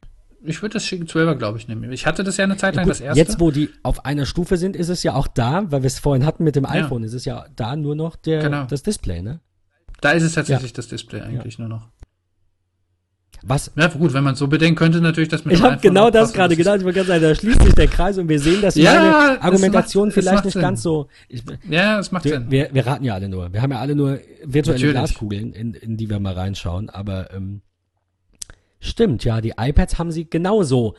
Ich 0.45 0.62
würde 0.62 0.75
das 0.75 0.85
schicken 0.87 1.07
12er, 1.07 1.35
glaube 1.35 1.59
ich, 1.59 1.66
nehmen. 1.66 1.91
Ich 1.93 2.07
hatte 2.07 2.23
das 2.23 2.37
ja 2.37 2.45
eine 2.45 2.57
Zeit 2.57 2.77
lang, 2.77 2.85
Gut, 2.85 2.93
das 2.93 3.01
erste. 3.01 3.19
Jetzt, 3.19 3.41
wo 3.41 3.51
die 3.51 3.70
auf 3.83 4.05
einer 4.05 4.25
Stufe 4.25 4.57
sind, 4.57 4.77
ist 4.77 4.89
es 4.89 5.03
ja 5.03 5.15
auch 5.15 5.27
da, 5.27 5.70
weil 5.73 5.83
wir 5.83 5.89
es 5.89 5.99
vorhin 5.99 6.25
hatten 6.25 6.45
mit 6.45 6.55
dem 6.55 6.65
iPhone, 6.65 7.03
ist 7.03 7.12
es 7.15 7.25
ja 7.25 7.47
da 7.57 7.75
nur 7.75 7.97
noch 7.97 8.15
der, 8.15 8.43
Genau. 8.43 8.65
das 8.66 8.83
Display, 8.85 9.20
ne? 9.23 9.41
da 10.01 10.12
ist 10.12 10.23
es 10.23 10.35
tatsächlich 10.35 10.73
das 10.73 10.87
Display 10.87 11.23
eigentlich 11.23 11.59
nur 11.59 11.66
noch. 11.69 11.89
Was? 13.43 13.70
Ja, 13.77 13.86
gut, 13.89 14.12
wenn 14.12 14.24
man 14.24 14.32
es 14.35 14.39
so 14.39 14.48
bedenkt, 14.48 14.78
könnte 14.78 15.01
natürlich 15.01 15.28
das 15.28 15.44
mit 15.44 15.55
Ich 15.55 15.60
dem 15.60 15.70
habe 15.70 15.81
genau 15.81 16.10
das 16.10 16.32
gerade 16.32 16.56
gedacht. 16.56 16.78
Ich 16.78 16.85
wollte 16.85 16.97
gerade 17.05 17.09
sagen, 17.09 17.23
da 17.23 17.35
schließt 17.35 17.62
sich 17.62 17.74
der 17.74 17.86
Kreis 17.86 18.19
und 18.19 18.28
wir 18.28 18.40
sehen, 18.40 18.60
dass 18.62 18.74
Ja, 18.74 18.94
meine 19.31 19.43
Argumentation 19.43 20.09
macht- 20.09 20.15
vielleicht 20.15 20.44
nicht 20.44 20.55
Sinn. 20.55 20.62
ganz 20.62 20.82
so. 20.82 21.06
Ich, 21.28 21.43
Ja, 21.69 21.98
es 22.01 22.10
macht 22.10 22.24
wir, 22.24 22.32
Sinn. 22.32 22.51
wir, 22.51 22.69
wir 22.73 22.86
raten 22.86 23.05
ja 23.05 23.15
alle 23.15 23.28
nur. 23.28 23.52
Wir 23.52 23.62
haben 23.62 23.70
ja 23.73 23.78
alle 23.78 23.94
nur 23.94 24.19
virtuelle 24.44 24.78
Natürlich. 24.78 24.93
Glaskugeln, 24.97 25.52
in, 25.52 25.74
in 25.74 25.97
die 25.97 26.10
wir 26.10 26.19
mal 26.20 26.35
reinschauen. 26.35 26.90
Aber 26.90 27.32
ähm, 27.32 27.62
stimmt, 28.81 29.24
ja, 29.24 29.40
die 29.40 29.55
iPads 29.59 29.98
haben 29.98 30.10
sie 30.10 30.28
genauso 30.28 30.94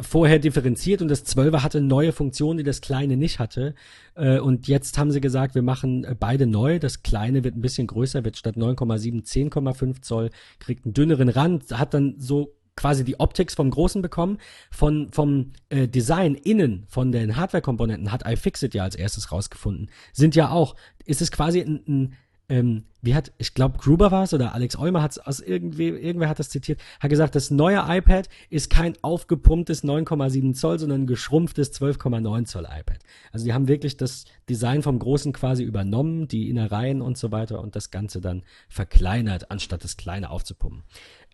vorher 0.00 0.38
differenziert 0.38 1.02
und 1.02 1.08
das 1.08 1.24
12er 1.26 1.62
hatte 1.62 1.80
neue 1.80 2.12
Funktionen, 2.12 2.58
die 2.58 2.64
das 2.64 2.80
kleine 2.80 3.16
nicht 3.16 3.38
hatte. 3.38 3.74
Äh, 4.14 4.40
und 4.40 4.66
jetzt 4.66 4.98
haben 4.98 5.10
sie 5.10 5.20
gesagt, 5.20 5.54
wir 5.54 5.62
machen 5.62 6.04
äh, 6.04 6.16
beide 6.18 6.46
neu. 6.46 6.78
Das 6.78 7.02
kleine 7.02 7.44
wird 7.44 7.56
ein 7.56 7.60
bisschen 7.60 7.86
größer, 7.86 8.24
wird 8.24 8.36
statt 8.36 8.56
9,7 8.56 9.24
10,5 9.24 10.02
Zoll, 10.02 10.30
kriegt 10.58 10.84
einen 10.84 10.94
dünneren 10.94 11.28
Rand, 11.28 11.70
hat 11.78 11.94
dann 11.94 12.16
so 12.18 12.54
quasi 12.76 13.04
die 13.04 13.18
Optics 13.18 13.54
vom 13.54 13.70
Großen 13.70 14.02
bekommen. 14.02 14.38
Von, 14.70 15.10
vom 15.12 15.52
äh, 15.68 15.86
Design 15.86 16.34
innen, 16.34 16.84
von 16.88 17.12
den 17.12 17.36
Hardware-Komponenten 17.36 18.10
hat 18.10 18.26
iFixit 18.26 18.74
ja 18.74 18.82
als 18.82 18.96
erstes 18.96 19.30
rausgefunden. 19.30 19.90
Sind 20.12 20.34
ja 20.34 20.50
auch, 20.50 20.74
ist 21.04 21.22
es 21.22 21.30
quasi 21.30 21.60
ein, 21.60 21.82
ein 21.86 22.14
ähm, 22.48 22.84
wie 23.02 23.14
hat, 23.14 23.32
ich 23.36 23.52
glaube, 23.52 23.78
Gruber 23.78 24.10
war 24.10 24.24
es 24.24 24.32
oder 24.32 24.54
Alex 24.54 24.76
Eumer 24.76 25.02
hat 25.02 25.12
es 25.12 25.18
aus 25.18 25.40
irgendwie, 25.40 25.88
irgendwer 25.88 26.28
hat 26.28 26.38
das 26.38 26.48
zitiert, 26.48 26.80
hat 26.98 27.10
gesagt, 27.10 27.34
das 27.34 27.50
neue 27.50 27.84
iPad 27.86 28.28
ist 28.48 28.70
kein 28.70 28.94
aufgepumptes 29.02 29.84
9,7 29.84 30.54
Zoll, 30.54 30.78
sondern 30.78 31.02
ein 31.02 31.06
geschrumpftes 31.06 31.78
12,9 31.78 32.46
Zoll 32.46 32.64
iPad. 32.64 32.98
Also 33.32 33.44
die 33.44 33.52
haben 33.52 33.68
wirklich 33.68 33.98
das 33.98 34.24
Design 34.48 34.82
vom 34.82 34.98
Großen 34.98 35.32
quasi 35.32 35.62
übernommen, 35.62 36.26
die 36.26 36.48
Innereien 36.48 37.02
und 37.02 37.18
so 37.18 37.30
weiter 37.30 37.60
und 37.60 37.76
das 37.76 37.90
Ganze 37.90 38.20
dann 38.20 38.42
verkleinert, 38.68 39.50
anstatt 39.50 39.84
das 39.84 39.98
Kleine 39.98 40.30
aufzupumpen. 40.30 40.84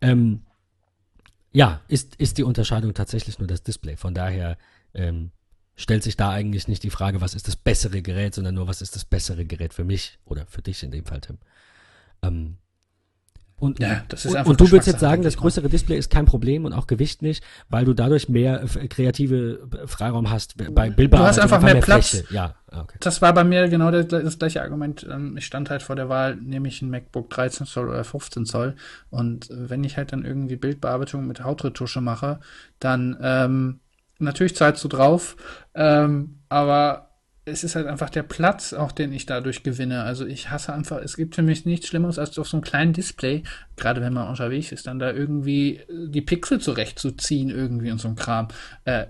Ähm, 0.00 0.42
ja, 1.52 1.80
ist, 1.86 2.16
ist 2.16 2.38
die 2.38 2.42
Unterscheidung 2.42 2.92
tatsächlich 2.92 3.38
nur 3.38 3.46
das 3.46 3.62
Display. 3.62 3.96
Von 3.96 4.14
daher 4.14 4.58
ähm, 4.92 5.30
stellt 5.76 6.02
sich 6.02 6.16
da 6.16 6.30
eigentlich 6.30 6.68
nicht 6.68 6.82
die 6.82 6.90
Frage, 6.90 7.20
was 7.20 7.34
ist 7.34 7.48
das 7.48 7.56
bessere 7.56 8.02
Gerät, 8.02 8.34
sondern 8.34 8.54
nur, 8.54 8.68
was 8.68 8.82
ist 8.82 8.94
das 8.94 9.04
bessere 9.04 9.44
Gerät 9.44 9.74
für 9.74 9.84
mich 9.84 10.18
oder 10.24 10.46
für 10.46 10.62
dich 10.62 10.82
in 10.82 10.90
dem 10.90 11.04
Fall, 11.04 11.20
Tim. 11.20 11.38
Ähm, 12.22 12.56
und, 13.56 13.78
Ja, 13.78 14.02
das 14.08 14.24
ist 14.24 14.34
und, 14.34 14.46
und 14.46 14.60
du 14.60 14.70
willst 14.72 14.88
jetzt 14.88 15.00
sagen, 15.00 15.22
das 15.22 15.36
größere 15.36 15.68
Display 15.68 15.96
ist 15.96 16.10
kein 16.10 16.26
Problem 16.26 16.64
und 16.64 16.72
auch 16.72 16.86
Gewicht 16.86 17.22
nicht, 17.22 17.42
weil 17.68 17.84
du 17.84 17.94
dadurch 17.94 18.28
mehr 18.28 18.62
äh, 18.62 18.88
kreative 18.88 19.68
äh, 19.72 19.86
Freiraum 19.86 20.30
hast 20.30 20.56
bei 20.56 20.90
Bildbearbeitung. 20.90 21.18
Du 21.18 21.24
hast 21.24 21.38
einfach 21.38 21.62
mehr 21.62 21.80
Platz. 21.80 22.10
Fläche. 22.10 22.34
Ja, 22.34 22.56
ah, 22.70 22.80
okay. 22.80 22.98
Das 23.00 23.22
war 23.22 23.32
bei 23.32 23.44
mir 23.44 23.68
genau 23.68 23.90
das, 23.92 24.08
das 24.08 24.38
gleiche 24.38 24.60
Argument. 24.60 25.06
Ähm, 25.08 25.36
Ich 25.36 25.46
stand 25.46 25.70
halt 25.70 25.82
vor 25.82 25.94
der 25.94 26.08
Wahl, 26.08 26.36
nehme 26.36 26.66
ich 26.66 26.82
ein 26.82 26.90
MacBook 26.90 27.30
13 27.30 27.66
Zoll 27.66 27.88
oder 27.88 28.02
15 28.02 28.44
Zoll. 28.44 28.74
Und 29.10 29.50
äh, 29.50 29.70
wenn 29.70 29.84
ich 29.84 29.96
halt 29.96 30.12
dann 30.12 30.24
irgendwie 30.24 30.56
Bildbearbeitung 30.56 31.26
mit 31.26 31.44
Hautretusche 31.44 32.00
mache, 32.00 32.40
dann 32.80 33.16
ähm, 33.22 33.80
natürlich 34.18 34.56
zahlst 34.56 34.82
du 34.84 34.88
drauf. 34.88 35.36
Ähm, 35.74 36.40
aber 36.48 37.10
es 37.46 37.62
ist 37.62 37.76
halt 37.76 37.86
einfach 37.86 38.08
der 38.08 38.22
Platz, 38.22 38.72
auch 38.72 38.92
den 38.92 39.12
ich 39.12 39.26
dadurch 39.26 39.62
gewinne. 39.62 40.02
Also 40.02 40.24
ich 40.24 40.50
hasse 40.50 40.72
einfach, 40.72 40.98
es 40.98 41.16
gibt 41.16 41.34
für 41.34 41.42
mich 41.42 41.66
nichts 41.66 41.88
Schlimmeres, 41.88 42.18
als 42.18 42.38
auf 42.38 42.48
so 42.48 42.56
einem 42.56 42.64
kleinen 42.64 42.92
Display, 42.94 43.42
gerade 43.76 44.00
wenn 44.00 44.14
man 44.14 44.28
unterwegs 44.28 44.72
ist, 44.72 44.86
dann 44.86 44.98
da 44.98 45.12
irgendwie 45.12 45.76
äh, 45.76 46.08
die 46.08 46.22
Pixel 46.22 46.60
zurechtzuziehen 46.60 47.50
irgendwie 47.50 47.90
und 47.90 48.00
so 48.00 48.08
ein 48.08 48.16
Kram. 48.16 48.48
Äh, 48.84 49.06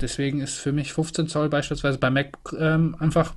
deswegen 0.00 0.40
ist 0.40 0.58
für 0.58 0.72
mich 0.72 0.92
15 0.92 1.28
Zoll 1.28 1.48
beispielsweise 1.48 1.98
bei 1.98 2.10
Mac 2.10 2.36
ähm, 2.58 2.94
einfach 2.98 3.34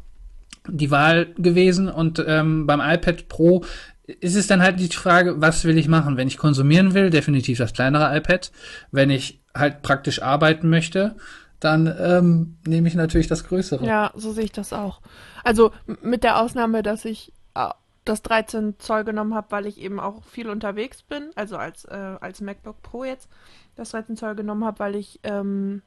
die 0.67 0.91
Wahl 0.91 1.27
gewesen 1.37 1.89
und 1.89 2.23
ähm, 2.25 2.67
beim 2.67 2.81
iPad 2.81 3.27
Pro 3.27 3.63
ist 4.07 4.35
es 4.35 4.47
dann 4.47 4.61
halt 4.61 4.79
die 4.79 4.87
Frage, 4.89 5.41
was 5.41 5.63
will 5.65 5.77
ich 5.77 5.87
machen? 5.87 6.17
Wenn 6.17 6.27
ich 6.27 6.37
konsumieren 6.37 6.93
will, 6.93 7.09
definitiv 7.09 7.57
das 7.57 7.73
kleinere 7.73 8.15
iPad. 8.15 8.51
Wenn 8.91 9.09
ich 9.09 9.41
halt 9.55 9.81
praktisch 9.81 10.21
arbeiten 10.21 10.69
möchte, 10.69 11.15
dann 11.59 11.87
ähm, 11.99 12.57
nehme 12.65 12.87
ich 12.87 12.95
natürlich 12.95 13.27
das 13.27 13.47
größere. 13.47 13.85
Ja, 13.85 14.11
so 14.15 14.31
sehe 14.31 14.45
ich 14.45 14.51
das 14.51 14.73
auch. 14.73 15.01
Also 15.43 15.71
mit 16.01 16.23
der 16.23 16.39
Ausnahme, 16.39 16.83
dass 16.83 17.05
ich 17.05 17.33
äh, 17.55 17.69
das 18.03 18.21
13 18.21 18.75
Zoll 18.77 19.03
genommen 19.03 19.33
habe, 19.33 19.47
weil 19.51 19.65
ich 19.65 19.79
eben 19.79 19.99
auch 19.99 20.23
viel 20.23 20.49
unterwegs 20.49 21.01
bin, 21.01 21.31
also 21.35 21.57
als, 21.57 21.85
äh, 21.85 22.17
als 22.21 22.41
MacBook 22.41 22.81
Pro 22.81 23.03
jetzt 23.03 23.29
das 23.75 23.89
13 23.91 24.15
Zoll 24.15 24.35
genommen 24.35 24.63
habe, 24.63 24.79
weil 24.79 24.95
ich 24.95 25.19
ähm, 25.23 25.81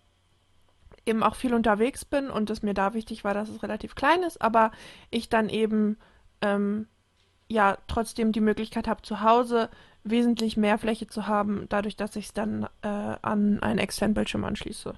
eben 1.06 1.22
auch 1.22 1.36
viel 1.36 1.54
unterwegs 1.54 2.04
bin 2.04 2.28
und 2.28 2.50
es 2.50 2.62
mir 2.62 2.74
da 2.74 2.94
wichtig 2.94 3.24
war, 3.24 3.34
dass 3.34 3.48
es 3.48 3.62
relativ 3.62 3.94
klein 3.94 4.22
ist, 4.22 4.42
aber 4.42 4.72
ich 5.10 5.28
dann 5.28 5.48
eben 5.48 5.96
ähm, 6.42 6.86
ja 7.48 7.78
trotzdem 7.86 8.32
die 8.32 8.40
Möglichkeit 8.40 8.88
habe, 8.88 9.02
zu 9.02 9.20
Hause 9.22 9.70
wesentlich 10.10 10.56
mehr 10.56 10.78
Fläche 10.78 11.06
zu 11.06 11.26
haben, 11.26 11.66
dadurch, 11.68 11.96
dass 11.96 12.16
ich 12.16 12.26
es 12.26 12.32
dann 12.32 12.64
äh, 12.82 12.88
an 12.88 13.60
einen 13.60 13.78
externen 13.78 14.14
Bildschirm 14.14 14.44
anschließe. 14.44 14.94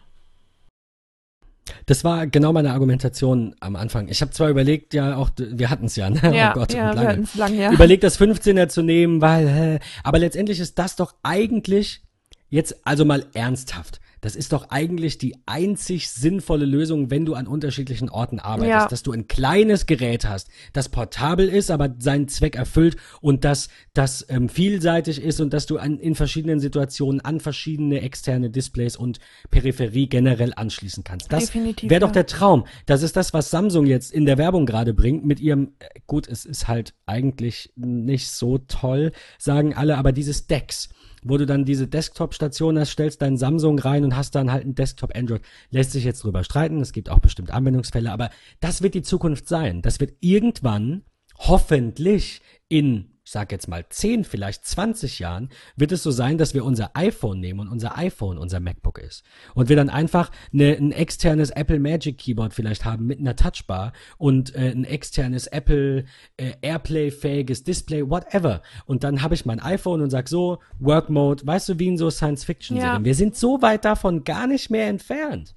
Das 1.87 2.05
war 2.05 2.27
genau 2.27 2.53
meine 2.53 2.73
Argumentation 2.73 3.55
am 3.61 3.77
Anfang. 3.77 4.09
Ich 4.09 4.23
habe 4.23 4.32
zwar 4.32 4.49
überlegt, 4.49 4.95
ja 4.95 5.16
auch, 5.16 5.31
wir 5.37 5.70
hatten 5.70 5.87
es 5.87 5.97
ja, 5.97 6.11
ne? 6.11 6.20
Ja, 6.37 6.51
oh 6.51 6.55
Gott, 6.55 6.73
ja, 6.73 6.91
wir 6.91 6.95
lange. 6.95 7.09
hatten 7.09 7.23
es 7.23 7.35
lange, 7.35 7.57
ja. 7.57 7.73
überlegt, 7.73 8.03
das 8.03 8.20
15er 8.20 8.69
zu 8.69 8.82
nehmen, 8.82 9.20
weil, 9.20 9.78
aber 10.03 10.19
letztendlich 10.19 10.61
ist 10.61 10.78
das 10.78 10.97
doch 10.97 11.15
eigentlich 11.23 12.03
jetzt, 12.49 12.85
also 12.85 13.05
mal 13.05 13.27
ernsthaft, 13.35 14.01
Das 14.20 14.36
ist 14.36 14.52
doch 14.52 14.70
eigentlich 14.70 15.18
die 15.18 15.36
einzig 15.47 16.10
sinnvolle 16.10 16.66
Lösung, 16.66 17.10
wenn 17.10 17.24
du 17.24 17.34
an 17.34 17.47
unterschiedlichen 17.47 18.09
Orten 18.09 18.38
arbeitest, 18.38 18.70
Ja. 18.70 18.88
dass 18.88 19.02
du 19.02 19.12
ein 19.12 19.28
kleines 19.28 19.86
Gerät 19.86 20.28
hast, 20.28 20.48
das 20.72 20.88
portabel 20.88 21.48
ist, 21.48 21.70
aber 21.70 21.94
seinen 21.98 22.28
Zweck 22.28 22.56
erfüllt 22.56 22.97
und 23.20 23.44
das, 23.44 23.68
das 23.94 24.26
ähm, 24.28 24.48
vielseitig 24.48 25.22
ist 25.22 25.40
und 25.40 25.52
dass 25.52 25.66
du 25.66 25.78
an, 25.78 25.98
in 25.98 26.14
verschiedenen 26.14 26.60
Situationen 26.60 27.20
an 27.20 27.40
verschiedene 27.40 28.01
externe 28.02 28.51
Displays 28.51 28.97
und 28.97 29.20
Peripherie 29.51 30.09
generell 30.09 30.52
anschließen 30.55 31.05
kannst. 31.05 31.32
Das 31.32 31.55
wäre 31.55 32.01
doch 32.01 32.12
der 32.12 32.26
Traum. 32.26 32.66
Das 32.86 33.02
ist 33.02 33.16
das, 33.16 33.32
was 33.32 33.51
Samsung 33.51 33.86
jetzt 33.86 34.12
in 34.12 34.26
der 34.26 34.38
Werbung 34.38 34.66
gerade 34.66 34.94
bringt 34.94 35.24
mit 35.24 35.40
ihrem, 35.40 35.72
äh, 35.78 36.01
gut, 36.06 36.28
es 36.28 36.44
ist 36.44 36.68
halt 36.68 36.94
eigentlich 37.06 37.72
nicht 37.76 38.30
so 38.30 38.59
toll, 38.59 39.12
sagen 39.38 39.74
alle, 39.74 39.97
aber 39.97 40.12
dieses 40.12 40.47
DeX, 40.47 40.88
wo 41.22 41.36
du 41.36 41.47
dann 41.47 41.64
diese 41.64 41.86
Desktop-Station 41.86 42.78
hast, 42.78 42.90
stellst 42.90 43.22
deinen 43.22 43.36
Samsung 43.36 43.78
rein 43.78 44.05
und 44.05 44.16
hast 44.16 44.34
dann 44.34 44.52
halt 44.52 44.64
ein 44.64 44.74
Desktop-Android. 44.74 45.42
Lässt 45.70 45.92
sich 45.92 46.05
jetzt 46.05 46.24
drüber 46.24 46.44
streiten, 46.44 46.80
es 46.80 46.92
gibt 46.92 47.10
auch 47.10 47.20
bestimmt 47.20 47.51
Anwendungsfälle, 47.51 48.12
aber 48.12 48.30
das 48.60 48.82
wird 48.82 48.94
die 48.94 49.02
Zukunft 49.02 49.48
sein. 49.48 49.82
Das 49.82 50.01
wird 50.01 50.14
irgendwann, 50.20 51.02
hoffentlich 51.38 52.40
in, 52.68 53.19
sag 53.31 53.52
jetzt 53.52 53.69
mal 53.69 53.85
10, 53.89 54.24
vielleicht 54.24 54.65
20 54.65 55.20
Jahren, 55.20 55.51
wird 55.77 55.93
es 55.93 56.02
so 56.02 56.11
sein, 56.11 56.36
dass 56.36 56.52
wir 56.52 56.65
unser 56.65 56.90
iPhone 56.94 57.39
nehmen 57.39 57.61
und 57.61 57.69
unser 57.69 57.97
iPhone 57.97 58.39
unser 58.39 58.59
MacBook 58.59 58.98
ist. 58.98 59.23
Und 59.55 59.69
wir 59.69 59.77
dann 59.77 59.89
einfach 59.89 60.31
eine, 60.52 60.77
ein 60.77 60.90
externes 60.90 61.51
Apple 61.51 61.79
Magic 61.79 62.19
Keyboard 62.19 62.53
vielleicht 62.53 62.85
haben 62.85 63.06
mit 63.06 63.21
einer 63.21 63.37
Touchbar 63.37 63.93
und 64.19 64.54
äh, 64.56 64.71
ein 64.71 64.85
externes 64.85 65.46
Apple 65.46 66.04
äh, 66.37 66.53
Airplay-fähiges 66.61 67.63
Display, 67.63 68.09
whatever. 68.09 68.63
Und 68.87 69.04
dann 69.04 69.22
habe 69.22 69.35
ich 69.35 69.46
mein 69.46 69.61
iPhone 69.61 70.03
und 70.03 70.11
sag 70.11 70.29
so, 70.29 70.59
Work 70.80 71.09
Mode, 71.09 71.46
weißt 71.46 71.69
du, 71.69 71.79
wie 71.79 71.88
in 71.88 71.98
so 71.98 72.11
Science-Fiction-Serien. 72.11 73.03
Ja. 73.03 73.04
Wir 73.04 73.14
sind 73.14 73.37
so 73.37 73.63
weit 73.63 73.85
davon 73.85 74.24
gar 74.24 74.48
nicht 74.48 74.71
mehr 74.71 74.88
entfernt. 74.88 75.54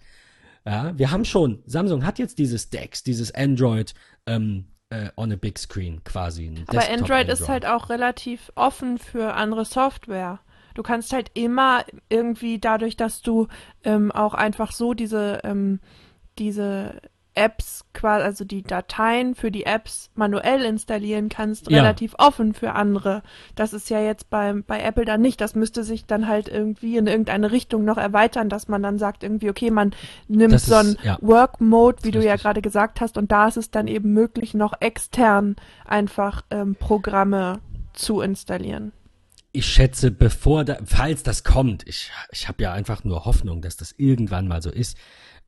Ja, 0.66 0.98
wir 0.98 1.12
haben 1.12 1.26
schon, 1.26 1.62
Samsung 1.66 2.06
hat 2.06 2.20
jetzt 2.20 2.38
dieses 2.38 2.70
DeX, 2.70 3.04
dieses 3.04 3.34
Android 3.34 3.94
ähm, 4.26 4.66
äh, 4.94 5.10
on 5.16 5.32
a 5.32 5.36
big 5.36 5.58
screen 5.58 6.04
quasi. 6.04 6.48
Aber 6.68 6.80
Desktop 6.80 7.02
Android 7.02 7.30
ist 7.30 7.50
halt 7.50 7.66
auch 7.66 7.90
relativ 7.90 8.52
offen 8.56 9.00
für 9.00 9.34
andere 9.34 9.66
Software. 9.66 10.40
Du 10.76 10.84
kannst 10.84 11.14
halt 11.14 11.32
immer 11.34 11.86
irgendwie 12.10 12.60
dadurch, 12.60 12.96
dass 12.96 13.22
du 13.22 13.48
ähm, 13.84 14.12
auch 14.12 14.34
einfach 14.34 14.72
so 14.72 14.94
diese, 14.94 15.40
ähm, 15.44 15.80
diese 16.38 17.02
Apps, 17.36 17.84
quasi, 17.94 18.24
also 18.24 18.46
die 18.46 18.62
Dateien 18.62 19.34
für 19.34 19.50
die 19.50 19.66
Apps 19.66 20.12
manuell 20.16 20.64
installieren 20.64 21.30
kannst, 21.30 21.70
Ja. 21.70 21.80
relativ 21.82 22.14
offen 22.18 22.54
für 22.54 22.74
andere. 22.74 23.24
Das 23.56 23.74
ist 23.74 23.90
ja 23.90 24.00
jetzt 24.02 24.30
bei, 24.30 24.54
bei 24.54 24.82
Apple 24.82 25.06
dann 25.06 25.22
nicht. 25.22 25.42
Das 25.42 25.56
müsste 25.56 25.84
sich 25.84 26.06
dann 26.06 26.28
halt 26.28 26.48
irgendwie 26.48 26.98
in 26.98 27.08
irgendeine 27.08 27.52
Richtung 27.52 27.86
noch 27.86 27.98
erweitern, 27.98 28.50
dass 28.50 28.68
man 28.68 28.84
dann 28.84 29.00
sagt 29.00 29.24
irgendwie, 29.24 29.50
okay, 29.50 29.72
man 29.72 29.96
nimmt 30.28 30.54
Das 30.54 30.66
so 30.68 30.76
einen 30.76 30.98
ja. 31.04 31.18
Work 31.22 31.60
Mode, 31.60 31.98
wie 32.04 32.12
du 32.12 32.20
ja 32.24 32.34
richtig. 32.34 32.44
gerade 32.44 32.62
gesagt 32.62 33.02
hast, 33.02 33.18
und 33.18 33.32
da 33.32 33.48
ist 33.48 33.58
es 33.58 33.72
dann 33.72 33.88
eben 33.88 34.14
möglich, 34.14 34.54
noch 34.54 34.74
extern 34.80 35.56
einfach 35.86 36.44
ähm, 36.52 36.76
Programme 36.76 37.60
zu 37.94 38.22
installieren. 38.22 38.92
ich 39.56 39.68
schätze, 39.68 40.10
bevor 40.10 40.66
da, 40.66 40.78
falls 40.86 41.22
das 41.24 41.44
kommt, 41.44 41.88
ich, 41.88 42.12
ich 42.32 42.48
habe 42.48 42.64
ja 42.64 42.74
einfach 42.74 43.04
nur 43.04 43.26
Hoffnung, 43.26 43.62
dass 43.62 43.78
das 43.78 43.94
irgendwann 43.98 44.48
mal 44.48 44.62
so 44.64 44.72
ist. 44.72 44.98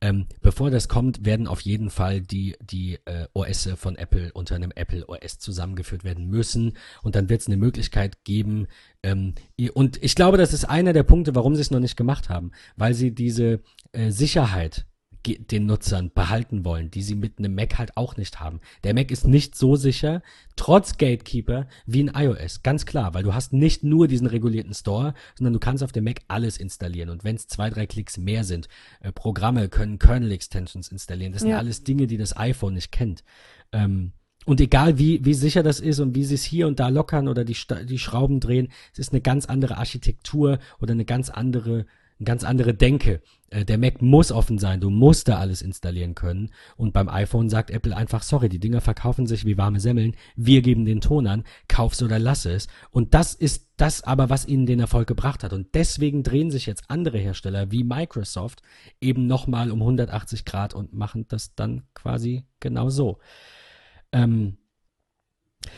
Ähm, 0.00 0.26
bevor 0.42 0.70
das 0.70 0.88
kommt, 0.88 1.24
werden 1.24 1.46
auf 1.46 1.60
jeden 1.60 1.90
Fall 1.90 2.20
die, 2.20 2.56
die 2.60 2.98
äh, 3.06 3.26
OS 3.32 3.68
von 3.76 3.96
Apple 3.96 4.30
unter 4.32 4.54
einem 4.54 4.72
Apple 4.74 5.08
OS 5.08 5.38
zusammengeführt 5.38 6.04
werden 6.04 6.28
müssen. 6.28 6.76
Und 7.02 7.14
dann 7.14 7.28
wird 7.28 7.40
es 7.40 7.46
eine 7.46 7.56
Möglichkeit 7.56 8.24
geben. 8.24 8.66
Ähm, 9.02 9.34
und 9.74 10.02
ich 10.02 10.14
glaube, 10.14 10.36
das 10.36 10.52
ist 10.52 10.64
einer 10.64 10.92
der 10.92 11.02
Punkte, 11.02 11.34
warum 11.34 11.54
sie 11.54 11.62
es 11.62 11.70
noch 11.70 11.80
nicht 11.80 11.96
gemacht 11.96 12.28
haben, 12.28 12.52
weil 12.76 12.94
sie 12.94 13.12
diese 13.12 13.60
äh, 13.92 14.10
Sicherheit 14.10 14.86
den 15.28 15.66
Nutzern 15.66 16.10
behalten 16.14 16.64
wollen, 16.64 16.90
die 16.90 17.02
sie 17.02 17.14
mit 17.14 17.38
einem 17.38 17.54
Mac 17.54 17.78
halt 17.78 17.96
auch 17.96 18.16
nicht 18.16 18.40
haben. 18.40 18.60
Der 18.84 18.94
Mac 18.94 19.10
ist 19.10 19.26
nicht 19.26 19.54
so 19.54 19.76
sicher, 19.76 20.22
trotz 20.56 20.96
Gatekeeper, 20.98 21.66
wie 21.86 22.02
ein 22.04 22.12
iOS. 22.14 22.62
Ganz 22.62 22.86
klar, 22.86 23.14
weil 23.14 23.22
du 23.22 23.34
hast 23.34 23.52
nicht 23.52 23.82
nur 23.84 24.08
diesen 24.08 24.26
regulierten 24.26 24.74
Store, 24.74 25.14
sondern 25.34 25.52
du 25.52 25.60
kannst 25.60 25.82
auf 25.82 25.92
dem 25.92 26.04
Mac 26.04 26.20
alles 26.28 26.56
installieren. 26.58 27.10
Und 27.10 27.24
wenn 27.24 27.36
es 27.36 27.46
zwei, 27.46 27.70
drei 27.70 27.86
Klicks 27.86 28.16
mehr 28.18 28.44
sind, 28.44 28.68
äh, 29.00 29.12
Programme 29.12 29.68
können 29.68 29.98
Kernel-Extensions 29.98 30.88
installieren. 30.88 31.32
Das 31.32 31.42
sind 31.42 31.50
Ja. 31.50 31.58
alles 31.58 31.84
Dinge, 31.84 32.06
die 32.06 32.16
das 32.16 32.36
iPhone 32.36 32.74
nicht 32.74 32.92
kennt. 32.92 33.24
Ähm, 33.72 34.12
und 34.46 34.60
egal 34.60 34.96
wie, 34.96 35.24
wie 35.24 35.34
sicher 35.34 35.64
das 35.64 35.80
ist 35.80 35.98
und 35.98 36.14
wie 36.14 36.24
sie 36.24 36.36
es 36.36 36.44
hier 36.44 36.68
und 36.68 36.78
da 36.78 36.88
lockern 36.88 37.26
oder 37.26 37.44
die, 37.44 37.56
die 37.88 37.98
Schrauben 37.98 38.38
drehen, 38.38 38.68
es 38.92 39.00
ist 39.00 39.12
eine 39.12 39.20
ganz 39.20 39.46
andere 39.46 39.76
Architektur 39.76 40.60
oder 40.80 40.92
eine 40.92 41.04
ganz 41.04 41.30
andere, 41.30 41.84
ganz 42.24 42.44
andere 42.44 42.74
Denke. 42.74 43.22
Äh, 43.50 43.64
der 43.64 43.78
Mac 43.78 44.02
muss 44.02 44.32
offen 44.32 44.58
sein, 44.58 44.80
du 44.80 44.90
musst 44.90 45.28
da 45.28 45.38
alles 45.38 45.62
installieren 45.62 46.14
können. 46.14 46.50
Und 46.76 46.92
beim 46.92 47.08
iPhone 47.08 47.48
sagt 47.48 47.70
Apple 47.70 47.96
einfach, 47.96 48.22
sorry, 48.22 48.48
die 48.48 48.58
Dinger 48.58 48.80
verkaufen 48.80 49.26
sich 49.26 49.44
wie 49.44 49.58
warme 49.58 49.80
Semmeln, 49.80 50.16
wir 50.34 50.62
geben 50.62 50.84
den 50.84 51.00
Ton 51.00 51.26
an, 51.26 51.44
kauf's 51.68 52.02
oder 52.02 52.18
lass 52.18 52.46
es. 52.46 52.68
Und 52.90 53.14
das 53.14 53.34
ist 53.34 53.70
das 53.76 54.02
aber, 54.02 54.30
was 54.30 54.46
ihnen 54.48 54.66
den 54.66 54.80
Erfolg 54.80 55.06
gebracht 55.06 55.44
hat. 55.44 55.52
Und 55.52 55.74
deswegen 55.74 56.22
drehen 56.22 56.50
sich 56.50 56.66
jetzt 56.66 56.84
andere 56.88 57.18
Hersteller 57.18 57.70
wie 57.70 57.84
Microsoft 57.84 58.62
eben 59.00 59.26
nochmal 59.26 59.70
um 59.70 59.80
180 59.80 60.44
Grad 60.44 60.74
und 60.74 60.92
machen 60.92 61.26
das 61.28 61.54
dann 61.54 61.82
quasi 61.94 62.46
genau 62.60 62.88
so. 62.88 63.18
Ähm, 64.12 64.56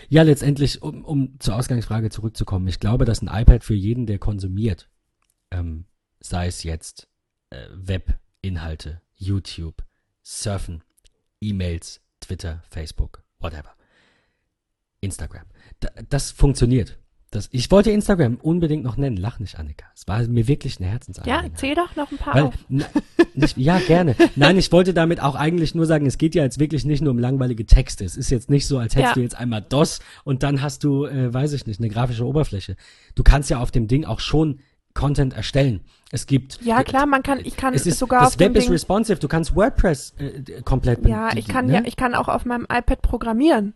ja, 0.08 0.23
letztendlich, 0.23 0.83
um, 0.83 1.05
um 1.05 1.41
zur 1.41 1.57
Ausgangsfrage 1.57 2.10
zurückzukommen, 2.10 2.68
ich 2.68 2.81
glaube, 2.81 3.05
dass 3.05 3.23
ein 3.23 3.28
iPad 3.28 3.65
für 3.65 3.75
jeden, 3.75 4.07
der 4.07 4.18
konsumiert, 4.18 4.91
ähm, 5.50 5.86
sei 6.20 6.47
es 6.47 6.62
jetzt 6.62 7.08
äh, 7.50 7.66
Webinhalte, 7.72 9.00
YouTube, 9.16 9.84
Surfen, 10.22 10.82
E-Mails, 11.40 12.00
Twitter, 12.20 12.62
Facebook, 12.68 13.22
whatever, 13.38 13.74
Instagram, 15.00 15.44
da, 15.80 15.88
das 16.08 16.30
funktioniert. 16.30 16.98
Das, 17.30 17.50
ich 17.52 17.70
wollte 17.70 17.90
Instagram 17.90 18.36
unbedingt 18.36 18.82
noch 18.84 18.97
nennen, 18.97 19.18
lach 19.18 19.38
nicht, 19.38 19.58
Annika. 19.58 19.84
Es 19.94 20.08
war 20.08 20.22
mir 20.26 20.48
wirklich 20.48 20.78
eine 20.78 20.86
Ja, 20.86 20.92
Herzensangelegenheit. 20.92 21.58
zähl 21.58 21.74
doch 21.74 21.94
noch 21.94 22.10
ein 22.10 22.16
paar 22.16 22.34
Weil, 22.34 22.50
na, 22.70 22.86
nicht, 23.34 23.58
ja, 23.58 23.78
gerne. 23.80 24.16
Nein, 24.34 24.56
ich 24.56 24.72
wollte 24.72 24.94
damit 24.94 25.20
auch 25.20 25.34
eigentlich 25.34 25.74
nur 25.74 25.84
sagen, 25.84 26.06
es 26.06 26.16
geht 26.16 26.34
ja 26.34 26.42
jetzt 26.42 26.58
wirklich 26.58 26.86
nicht 26.86 27.02
nur 27.02 27.10
um 27.10 27.18
langweilige 27.18 27.66
Texte. 27.66 28.06
Es 28.06 28.16
ist 28.16 28.30
jetzt 28.30 28.48
nicht 28.48 28.66
so, 28.66 28.78
als 28.78 28.97
hättest 28.97 29.10
Ja. 29.10 29.14
du 29.14 29.20
jetzt 29.20 29.34
einmal 29.36 29.60
DOS 29.60 30.00
und 30.24 30.42
dann 30.42 30.62
hast 30.62 30.84
du, 30.84 31.05
äh, 31.05 31.32
weiß 31.32 31.52
ich 31.52 31.66
nicht, 31.66 31.80
eine 31.80 31.90
grafische 31.90 32.24
Oberfläche. 32.26 32.76
Du 33.14 33.22
kannst 33.22 33.50
ja 33.50 33.60
auf 33.60 33.70
dem 33.70 33.88
Ding 33.88 34.06
auch 34.06 34.20
schon 34.20 34.60
Content 34.94 35.34
erstellen. 35.34 35.80
Es 36.10 36.26
gibt. 36.26 36.58
Ja, 36.62 36.82
klar, 36.84 37.04
man 37.06 37.22
kann, 37.22 37.40
ich 37.44 37.56
kann 37.56 37.74
Es 37.74 37.86
ist, 37.86 37.98
sogar 37.98 38.20
das 38.20 38.28
auf 38.30 38.36
dem 38.36 38.54
Web 38.54 38.62
ist 38.62 38.70
responsive. 38.70 39.18
Du 39.18 39.28
kannst 39.28 39.54
WordPress 39.54 40.14
äh, 40.18 40.62
komplett 40.62 41.06
ja, 41.06 41.36
ich 41.36 41.46
kann 41.48 41.66
ne? 41.66 41.74
ja, 41.74 41.82
ich 41.84 41.96
kann 41.96 42.14
auch 42.14 42.28
auf 42.28 42.44
meinem 42.46 42.64
iPad 42.70 43.02
programmieren. 43.02 43.74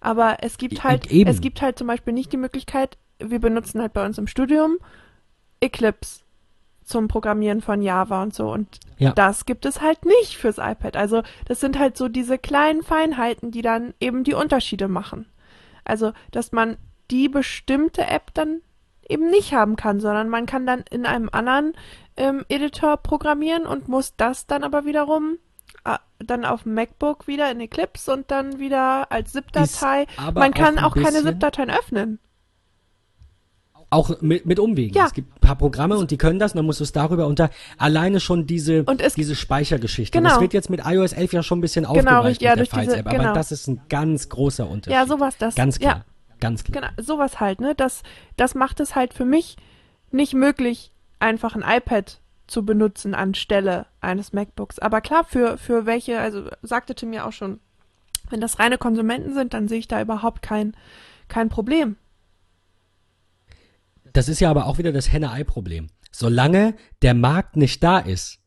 Aber 0.00 0.38
es 0.42 0.58
gibt 0.58 0.74
E- 0.74 0.80
halt, 0.80 1.10
eben. 1.10 1.28
es 1.30 1.40
gibt 1.40 1.60
halt 1.62 1.78
zum 1.78 1.86
Beispiel 1.88 2.12
nicht 2.12 2.32
die 2.32 2.36
Möglichkeit, 2.36 2.98
wir 3.18 3.40
benutzen 3.40 3.80
halt 3.80 3.92
bei 3.92 4.04
uns 4.04 4.18
im 4.18 4.26
Studium 4.26 4.78
Eclipse 5.60 6.20
zum 6.84 7.08
Programmieren 7.08 7.60
von 7.62 7.82
Java 7.82 8.22
und 8.22 8.34
so. 8.34 8.50
Und 8.52 8.78
Ja. 8.98 9.12
das 9.12 9.46
gibt 9.46 9.64
es 9.66 9.80
halt 9.80 10.04
nicht 10.04 10.36
fürs 10.36 10.58
iPad. 10.58 10.96
Also 10.96 11.22
das 11.46 11.60
sind 11.60 11.78
halt 11.78 11.96
so 11.96 12.08
diese 12.08 12.38
kleinen 12.38 12.82
Feinheiten, 12.82 13.50
die 13.50 13.62
dann 13.62 13.94
eben 14.00 14.24
die 14.24 14.34
Unterschiede 14.34 14.88
machen. 14.88 15.26
Also, 15.84 16.12
dass 16.30 16.52
man 16.52 16.76
die 17.10 17.28
bestimmte 17.28 18.06
App 18.06 18.32
dann 18.34 18.60
eben 19.12 19.30
nicht 19.30 19.52
haben 19.54 19.76
kann, 19.76 20.00
sondern 20.00 20.28
man 20.28 20.46
kann 20.46 20.66
dann 20.66 20.84
in 20.90 21.06
einem 21.06 21.28
anderen 21.30 21.74
ähm, 22.16 22.44
Editor 22.48 22.96
programmieren 22.96 23.66
und 23.66 23.88
muss 23.88 24.14
das 24.16 24.46
dann 24.46 24.64
aber 24.64 24.84
wiederum 24.84 25.38
äh, 25.84 25.96
dann 26.18 26.44
auf 26.44 26.64
dem 26.64 26.74
MacBook 26.74 27.26
wieder 27.26 27.50
in 27.50 27.60
Eclipse 27.60 28.12
und 28.12 28.30
dann 28.30 28.58
wieder 28.58 29.10
als 29.12 29.32
ZIP-Datei. 29.32 30.06
Aber 30.16 30.40
Man 30.40 30.52
kann 30.54 30.78
ein 30.78 30.84
auch 30.84 30.94
keine 30.94 31.22
ZIP-Dateien 31.22 31.70
öffnen. 31.70 32.18
Auch 33.90 34.22
mit, 34.22 34.46
mit 34.46 34.58
Umwegen. 34.58 34.96
Ja. 34.96 35.04
Es 35.04 35.12
gibt 35.12 35.36
ein 35.36 35.40
paar 35.40 35.56
Programme 35.56 35.98
und 35.98 36.10
die 36.10 36.16
können 36.16 36.38
das, 36.38 36.52
und 36.52 36.56
dann 36.56 36.64
musst 36.64 36.80
du 36.80 36.84
es 36.84 36.92
darüber 36.92 37.26
unter. 37.26 37.50
Alleine 37.76 38.20
schon 38.20 38.46
diese, 38.46 38.84
Und 38.84 39.02
es- 39.02 39.14
diese 39.14 39.34
Speichergeschichte. 39.34 40.16
Genau. 40.16 40.30
Das 40.30 40.40
wird 40.40 40.54
jetzt 40.54 40.70
mit 40.70 40.80
iOS 40.86 41.12
11 41.12 41.32
ja 41.34 41.42
schon 41.42 41.58
ein 41.58 41.60
bisschen 41.60 41.84
Genau, 41.84 41.92
aufgeweicht 42.20 42.40
ja, 42.40 42.52
mit 42.52 42.58
der 42.60 42.64
durch 42.64 42.70
diese- 42.70 42.80
Files-App, 42.84 43.06
aber 43.06 43.18
genau. 43.18 43.34
das 43.34 43.52
ist 43.52 43.66
ein 43.68 43.82
ganz 43.90 44.30
großer 44.30 44.66
Unterschied. 44.66 44.98
Ja, 44.98 45.06
sowas, 45.06 45.36
das. 45.36 45.54
Ganz 45.56 45.78
klar. 45.78 45.96
Ja, 45.96 46.04
Ganz 46.42 46.64
klar. 46.64 46.90
genau, 46.90 47.02
sowas 47.02 47.38
halt, 47.38 47.60
ne? 47.60 47.74
Das, 47.76 48.02
das 48.36 48.56
macht 48.56 48.80
es 48.80 48.96
halt 48.96 49.14
für 49.14 49.24
mich 49.24 49.56
nicht 50.10 50.34
möglich, 50.34 50.92
einfach 51.20 51.54
ein 51.54 51.62
iPad 51.64 52.20
zu 52.48 52.64
benutzen 52.64 53.14
anstelle 53.14 53.86
eines 54.00 54.32
MacBooks. 54.32 54.80
Aber 54.80 55.00
klar, 55.00 55.24
für, 55.24 55.56
für 55.56 55.86
welche, 55.86 56.18
also 56.18 56.50
sagte 56.62 56.96
Tim 56.96 57.12
ja 57.12 57.26
auch 57.26 57.32
schon, 57.32 57.60
wenn 58.28 58.40
das 58.40 58.58
reine 58.58 58.76
Konsumenten 58.76 59.32
sind, 59.34 59.54
dann 59.54 59.68
sehe 59.68 59.78
ich 59.78 59.88
da 59.88 60.02
überhaupt 60.02 60.42
kein, 60.42 60.76
kein 61.28 61.48
Problem. 61.48 61.96
Das 64.12 64.28
ist 64.28 64.40
ja 64.40 64.50
aber 64.50 64.66
auch 64.66 64.78
wieder 64.78 64.92
das 64.92 65.12
Henne-Ei-Problem. 65.12 65.90
Solange 66.10 66.74
der 67.02 67.14
Markt 67.14 67.56
nicht 67.56 67.82
da 67.84 68.00
ist, 68.00 68.41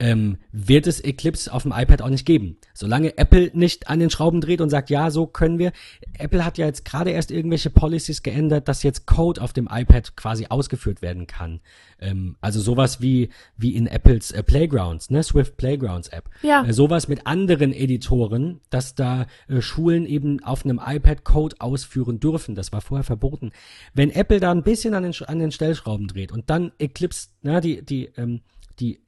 ähm, 0.00 0.38
wird 0.50 0.86
es 0.86 1.04
Eclipse 1.04 1.52
auf 1.52 1.62
dem 1.62 1.72
iPad 1.72 2.02
auch 2.02 2.08
nicht 2.08 2.24
geben. 2.24 2.56
Solange 2.72 3.18
Apple 3.18 3.50
nicht 3.52 3.88
an 3.88 4.00
den 4.00 4.08
Schrauben 4.08 4.40
dreht 4.40 4.62
und 4.62 4.70
sagt, 4.70 4.88
ja, 4.88 5.10
so 5.10 5.26
können 5.26 5.58
wir. 5.58 5.72
Apple 6.18 6.44
hat 6.44 6.56
ja 6.56 6.66
jetzt 6.66 6.86
gerade 6.86 7.10
erst 7.10 7.30
irgendwelche 7.30 7.68
Policies 7.68 8.22
geändert, 8.22 8.66
dass 8.66 8.82
jetzt 8.82 9.06
Code 9.06 9.42
auf 9.42 9.52
dem 9.52 9.68
iPad 9.70 10.16
quasi 10.16 10.46
ausgeführt 10.48 11.02
werden 11.02 11.26
kann. 11.26 11.60
Ähm, 12.00 12.36
also 12.40 12.60
sowas 12.60 13.02
wie, 13.02 13.28
wie 13.58 13.76
in 13.76 13.86
Apples 13.86 14.32
äh, 14.32 14.42
Playgrounds, 14.42 15.10
ne, 15.10 15.22
Swift 15.22 15.58
Playgrounds 15.58 16.08
App. 16.08 16.30
Ja. 16.42 16.64
Äh, 16.64 16.72
sowas 16.72 17.06
mit 17.06 17.26
anderen 17.26 17.74
Editoren, 17.74 18.60
dass 18.70 18.94
da 18.94 19.26
äh, 19.48 19.60
Schulen 19.60 20.06
eben 20.06 20.42
auf 20.42 20.64
einem 20.64 20.80
iPad 20.82 21.24
Code 21.24 21.56
ausführen 21.58 22.20
dürfen. 22.20 22.54
Das 22.54 22.72
war 22.72 22.80
vorher 22.80 23.04
verboten. 23.04 23.52
Wenn 23.92 24.10
Apple 24.10 24.40
da 24.40 24.50
ein 24.50 24.62
bisschen 24.62 24.94
an 24.94 25.02
den, 25.02 25.14
an 25.26 25.38
den 25.38 25.52
Stellschrauben 25.52 26.08
dreht 26.08 26.32
und 26.32 26.48
dann 26.48 26.72
Eclipse, 26.78 27.28
na, 27.42 27.60
die, 27.60 27.84
die, 27.84 28.06
ähm, 28.16 28.40
die 28.78 29.00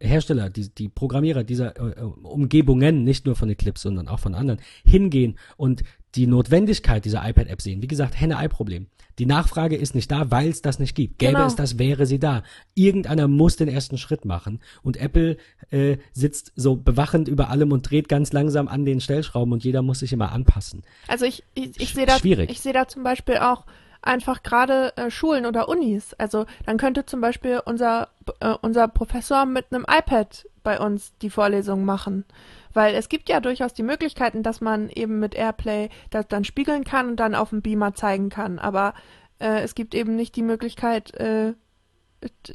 Hersteller, 0.00 0.50
die, 0.50 0.68
die 0.74 0.88
Programmierer 0.88 1.44
dieser 1.44 1.76
äh, 1.76 2.02
Umgebungen, 2.02 3.04
nicht 3.04 3.26
nur 3.26 3.36
von 3.36 3.50
Eclipse, 3.50 3.82
sondern 3.84 4.08
auch 4.08 4.18
von 4.20 4.34
anderen, 4.34 4.60
hingehen 4.84 5.38
und 5.56 5.82
die 6.14 6.26
Notwendigkeit 6.26 7.04
dieser 7.04 7.28
iPad-App 7.28 7.60
sehen. 7.62 7.82
Wie 7.82 7.86
gesagt, 7.86 8.20
Henne-Ei-Problem. 8.20 8.86
Die 9.18 9.26
Nachfrage 9.26 9.76
ist 9.76 9.94
nicht 9.94 10.10
da, 10.10 10.30
weil 10.30 10.48
es 10.48 10.62
das 10.62 10.78
nicht 10.78 10.94
gibt. 10.94 11.18
Gäbe 11.18 11.32
Genau. 11.34 11.46
es 11.46 11.54
das, 11.54 11.78
wäre 11.78 12.06
sie 12.06 12.18
da. 12.18 12.42
Irgendeiner 12.74 13.28
muss 13.28 13.56
den 13.56 13.68
ersten 13.68 13.98
Schritt 13.98 14.24
machen. 14.24 14.60
Und 14.82 14.96
Apple 14.96 15.36
äh, 15.70 15.98
sitzt 16.12 16.52
so 16.56 16.76
bewachend 16.76 17.28
über 17.28 17.50
allem 17.50 17.70
und 17.72 17.88
dreht 17.90 18.08
ganz 18.08 18.32
langsam 18.32 18.66
an 18.66 18.84
den 18.86 19.00
Stellschrauben 19.00 19.52
und 19.52 19.62
jeder 19.62 19.82
muss 19.82 19.98
sich 19.98 20.12
immer 20.12 20.32
anpassen. 20.32 20.82
Also 21.06 21.26
ich, 21.26 21.44
ich, 21.54 21.78
ich 21.78 21.92
sehe 21.94 22.06
da, 22.06 22.18
Schwierig. 22.18 22.50
ich 22.50 22.60
sehe 22.60 22.72
da 22.72 22.88
zum 22.88 23.02
Beispiel 23.02 23.36
auch 23.36 23.66
einfach 24.02 24.42
gerade 24.42 24.96
äh, 24.96 25.10
Schulen 25.10 25.46
oder 25.46 25.68
Unis. 25.68 26.14
Also 26.14 26.46
dann 26.66 26.78
könnte 26.78 27.06
zum 27.06 27.20
Beispiel 27.20 27.60
unser, 27.64 28.08
äh, 28.40 28.54
unser 28.60 28.88
Professor 28.88 29.46
mit 29.46 29.66
einem 29.70 29.84
iPad 29.88 30.46
bei 30.62 30.78
uns 30.78 31.16
die 31.18 31.30
Vorlesung 31.30 31.84
machen. 31.84 32.24
Weil 32.72 32.94
es 32.94 33.08
gibt 33.08 33.28
ja 33.28 33.40
durchaus 33.40 33.74
die 33.74 33.82
Möglichkeiten, 33.82 34.42
dass 34.42 34.60
man 34.60 34.88
eben 34.90 35.18
mit 35.18 35.34
Airplay 35.34 35.90
das 36.10 36.28
dann 36.28 36.44
spiegeln 36.44 36.84
kann 36.84 37.08
und 37.10 37.16
dann 37.16 37.34
auf 37.34 37.50
dem 37.50 37.62
Beamer 37.62 37.94
zeigen 37.94 38.28
kann. 38.28 38.58
Aber 38.58 38.94
äh, 39.38 39.60
es 39.60 39.74
gibt 39.74 39.94
eben 39.94 40.14
nicht 40.16 40.36
die 40.36 40.42
Möglichkeit, 40.42 41.14
äh, 41.14 41.54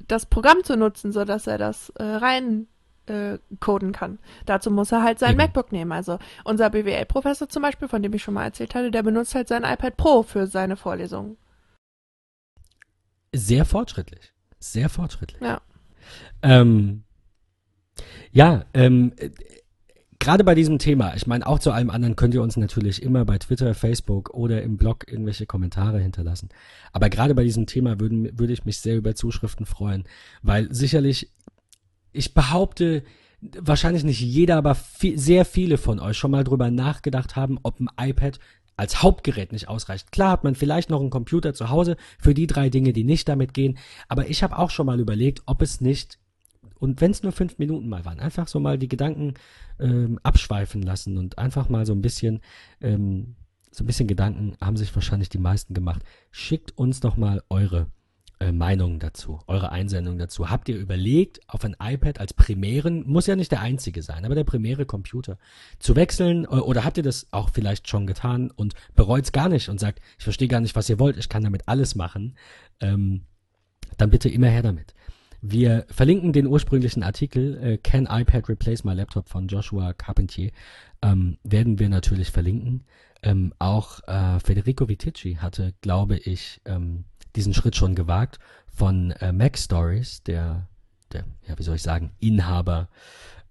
das 0.08 0.26
Programm 0.28 0.64
zu 0.64 0.78
nutzen, 0.78 1.12
sodass 1.12 1.48
er 1.48 1.58
das 1.58 1.90
äh, 1.92 2.04
rein 2.04 2.68
äh, 3.10 3.40
coden 3.60 3.92
kann. 3.92 4.20
Dazu 4.46 4.72
muss 4.72 4.92
er 4.92 5.04
halt 5.04 5.20
sein 5.20 5.32
Eben. 5.32 5.38
MacBook 5.38 5.72
nehmen. 5.72 5.92
Also 5.92 6.20
unser 6.44 6.70
BWL-Professor 6.70 7.50
zum 7.50 7.62
Beispiel, 7.62 7.88
von 7.88 8.02
dem 8.02 8.14
ich 8.14 8.24
schon 8.24 8.34
mal 8.34 8.46
erzählt 8.46 8.76
hatte, 8.76 8.92
der 8.92 9.04
benutzt 9.04 9.36
halt 9.36 9.48
sein 9.48 9.64
iPad 9.64 9.98
Pro 9.98 10.24
für 10.24 10.48
seine 10.48 10.76
Vorlesungen. 10.76 11.38
Sehr 13.34 13.66
fortschrittlich. 13.66 14.34
Sehr 14.60 14.90
fortschrittlich. 14.90 15.42
Ja. 15.42 15.62
Ähm, 16.42 17.04
ja, 18.32 18.66
ähm, 18.74 19.14
äh, 19.18 19.30
gerade 20.20 20.44
bei 20.44 20.56
diesem 20.56 20.80
Thema, 20.80 21.16
ich 21.16 21.28
meine, 21.28 21.46
auch 21.46 21.60
zu 21.60 21.72
allem 21.72 21.90
anderen 21.90 22.16
könnt 22.16 22.34
ihr 22.34 22.42
uns 22.42 22.58
natürlich 22.58 23.04
immer 23.04 23.26
bei 23.26 23.38
Twitter, 23.38 23.74
Facebook 23.74 24.32
oder 24.32 24.62
im 24.64 24.78
Blog 24.78 25.06
irgendwelche 25.08 25.46
Kommentare 25.46 26.00
hinterlassen. 26.00 26.50
Aber 26.94 27.10
gerade 27.10 27.36
bei 27.36 27.44
diesem 27.44 27.68
Thema 27.68 28.00
würden, 28.00 28.38
würde 28.38 28.54
ich 28.54 28.66
mich 28.66 28.80
sehr 28.80 28.98
über 28.98 29.16
Zuschriften 29.16 29.66
freuen, 29.66 30.06
weil 30.42 30.74
sicherlich, 30.74 31.32
ich 32.16 32.34
behaupte, 32.34 33.04
wahrscheinlich 33.42 34.04
nicht 34.04 34.22
jeder, 34.22 34.58
aber 34.58 34.76
viel, 34.76 35.18
sehr 35.20 35.46
viele 35.46 35.78
von 35.78 36.00
euch 36.00 36.18
schon 36.18 36.32
mal 36.32 36.44
drüber 36.44 36.72
nachgedacht 36.72 37.36
haben, 37.36 37.60
ob 37.64 37.80
ein 37.80 37.90
iPad 38.00 38.40
als 38.78 39.02
Hauptgerät 39.02 39.52
nicht 39.52 39.70
ausreicht. 39.70 40.12
Klar 40.12 40.32
hat 40.32 40.44
man 40.44 40.56
vielleicht 40.56 40.90
noch 40.90 41.00
einen 41.00 41.10
Computer 41.10 41.54
zu 41.54 41.70
Hause 41.70 41.96
für 42.20 42.34
die 42.34 42.48
drei 42.48 42.70
Dinge, 42.70 42.92
die 42.92 43.04
nicht 43.04 43.30
damit 43.30 43.54
gehen, 43.54 43.78
aber 44.10 44.30
ich 44.30 44.44
habe 44.44 44.58
auch 44.58 44.70
schon 44.70 44.86
mal 44.86 45.00
überlegt, 45.00 45.44
ob 45.46 45.62
es 45.62 45.80
nicht 45.80 46.20
und 46.80 47.02
wenn 47.02 47.12
es 47.12 47.24
nur 47.24 47.32
fünf 47.32 47.58
Minuten 47.58 47.88
mal 47.88 48.06
waren, 48.06 48.20
einfach 48.20 48.48
so 48.48 48.60
mal 48.60 48.78
die 48.78 48.88
Gedanken 48.88 49.36
ähm, 49.80 50.20
abschweifen 50.24 50.82
lassen 50.82 51.18
und 51.18 51.38
einfach 51.38 51.70
mal 51.70 51.86
so 51.86 51.94
ein 51.94 52.02
bisschen, 52.02 52.42
ähm, 52.82 53.36
so 53.72 53.84
ein 53.84 53.88
bisschen 53.88 54.08
Gedanken 54.08 54.56
haben 54.62 54.78
sich 54.78 54.94
wahrscheinlich 54.94 55.30
die 55.30 55.38
meisten 55.38 55.74
gemacht. 55.74 56.04
Schickt 56.32 56.78
uns 56.78 57.00
doch 57.00 57.18
mal 57.18 57.44
eure 57.50 57.88
äh, 58.40 58.52
Meinungen 58.52 59.00
dazu, 59.00 59.40
eure 59.48 59.72
Einsendungen 59.72 60.20
dazu. 60.20 60.50
Habt 60.50 60.68
ihr 60.70 60.78
überlegt, 60.78 61.40
auf 61.48 61.64
ein 61.64 61.76
iPad 61.80 62.20
als 62.20 62.34
primären, 62.34 63.08
muss 63.08 63.28
ja 63.28 63.36
nicht 63.36 63.52
der 63.52 63.62
einzige 63.62 64.02
sein, 64.02 64.26
aber 64.26 64.36
der 64.36 64.44
primäre 64.44 64.86
Computer 64.86 65.38
zu 65.80 65.96
wechseln 65.96 66.44
äh, 66.44 66.48
oder 66.48 66.84
habt 66.84 66.98
ihr 66.98 67.04
das 67.04 67.28
auch 67.32 67.50
vielleicht 67.50 67.88
schon 67.90 68.08
getan 68.08 68.52
und 68.52 68.74
bereut's 68.96 69.32
gar 69.32 69.50
nicht 69.50 69.70
und 69.70 69.80
sagt, 69.80 70.02
ich 70.18 70.24
verstehe 70.24 70.48
gar 70.48 70.60
nicht, 70.60 70.76
was 70.76 70.90
ihr 70.90 71.00
wollt, 71.00 71.18
ich 71.18 71.30
kann 71.30 71.44
damit 71.44 71.68
alles 71.68 71.96
machen, 71.96 72.36
ähm, 72.82 73.22
dann 73.98 74.10
bitte 74.10 74.30
immer 74.30 74.48
her 74.48 74.64
damit. 74.64 74.94
Wir 75.42 75.86
verlinken 75.90 76.34
den 76.34 76.48
ursprünglichen 76.48 77.04
Artikel 77.04 77.58
äh, 77.64 77.78
Can 77.78 78.08
iPad 78.10 78.50
Replace 78.50 78.84
My 78.84 78.94
Laptop 78.94 79.30
von 79.30 79.48
Joshua 79.48 79.94
Carpentier. 79.94 80.52
Ähm, 81.04 81.38
werden 81.44 81.78
wir 81.78 81.88
natürlich 81.88 82.32
verlinken. 82.32 82.84
Ähm, 83.22 83.54
auch 83.60 84.00
äh, 84.08 84.40
Federico 84.40 84.90
Viticci 84.90 85.36
hatte, 85.36 85.74
glaube 85.82 86.18
ich, 86.18 86.62
ähm, 86.66 87.06
diesen 87.36 87.54
Schritt 87.54 87.76
schon 87.76 87.96
gewagt 87.96 88.40
von 88.68 89.12
äh, 89.12 89.32
Mac 89.32 89.58
Stories, 89.58 90.24
der, 90.24 90.68
der, 91.12 91.26
ja, 91.48 91.58
wie 91.58 91.64
soll 91.64 91.76
ich 91.76 91.84
sagen, 91.84 92.12
Inhaber. 92.20 92.90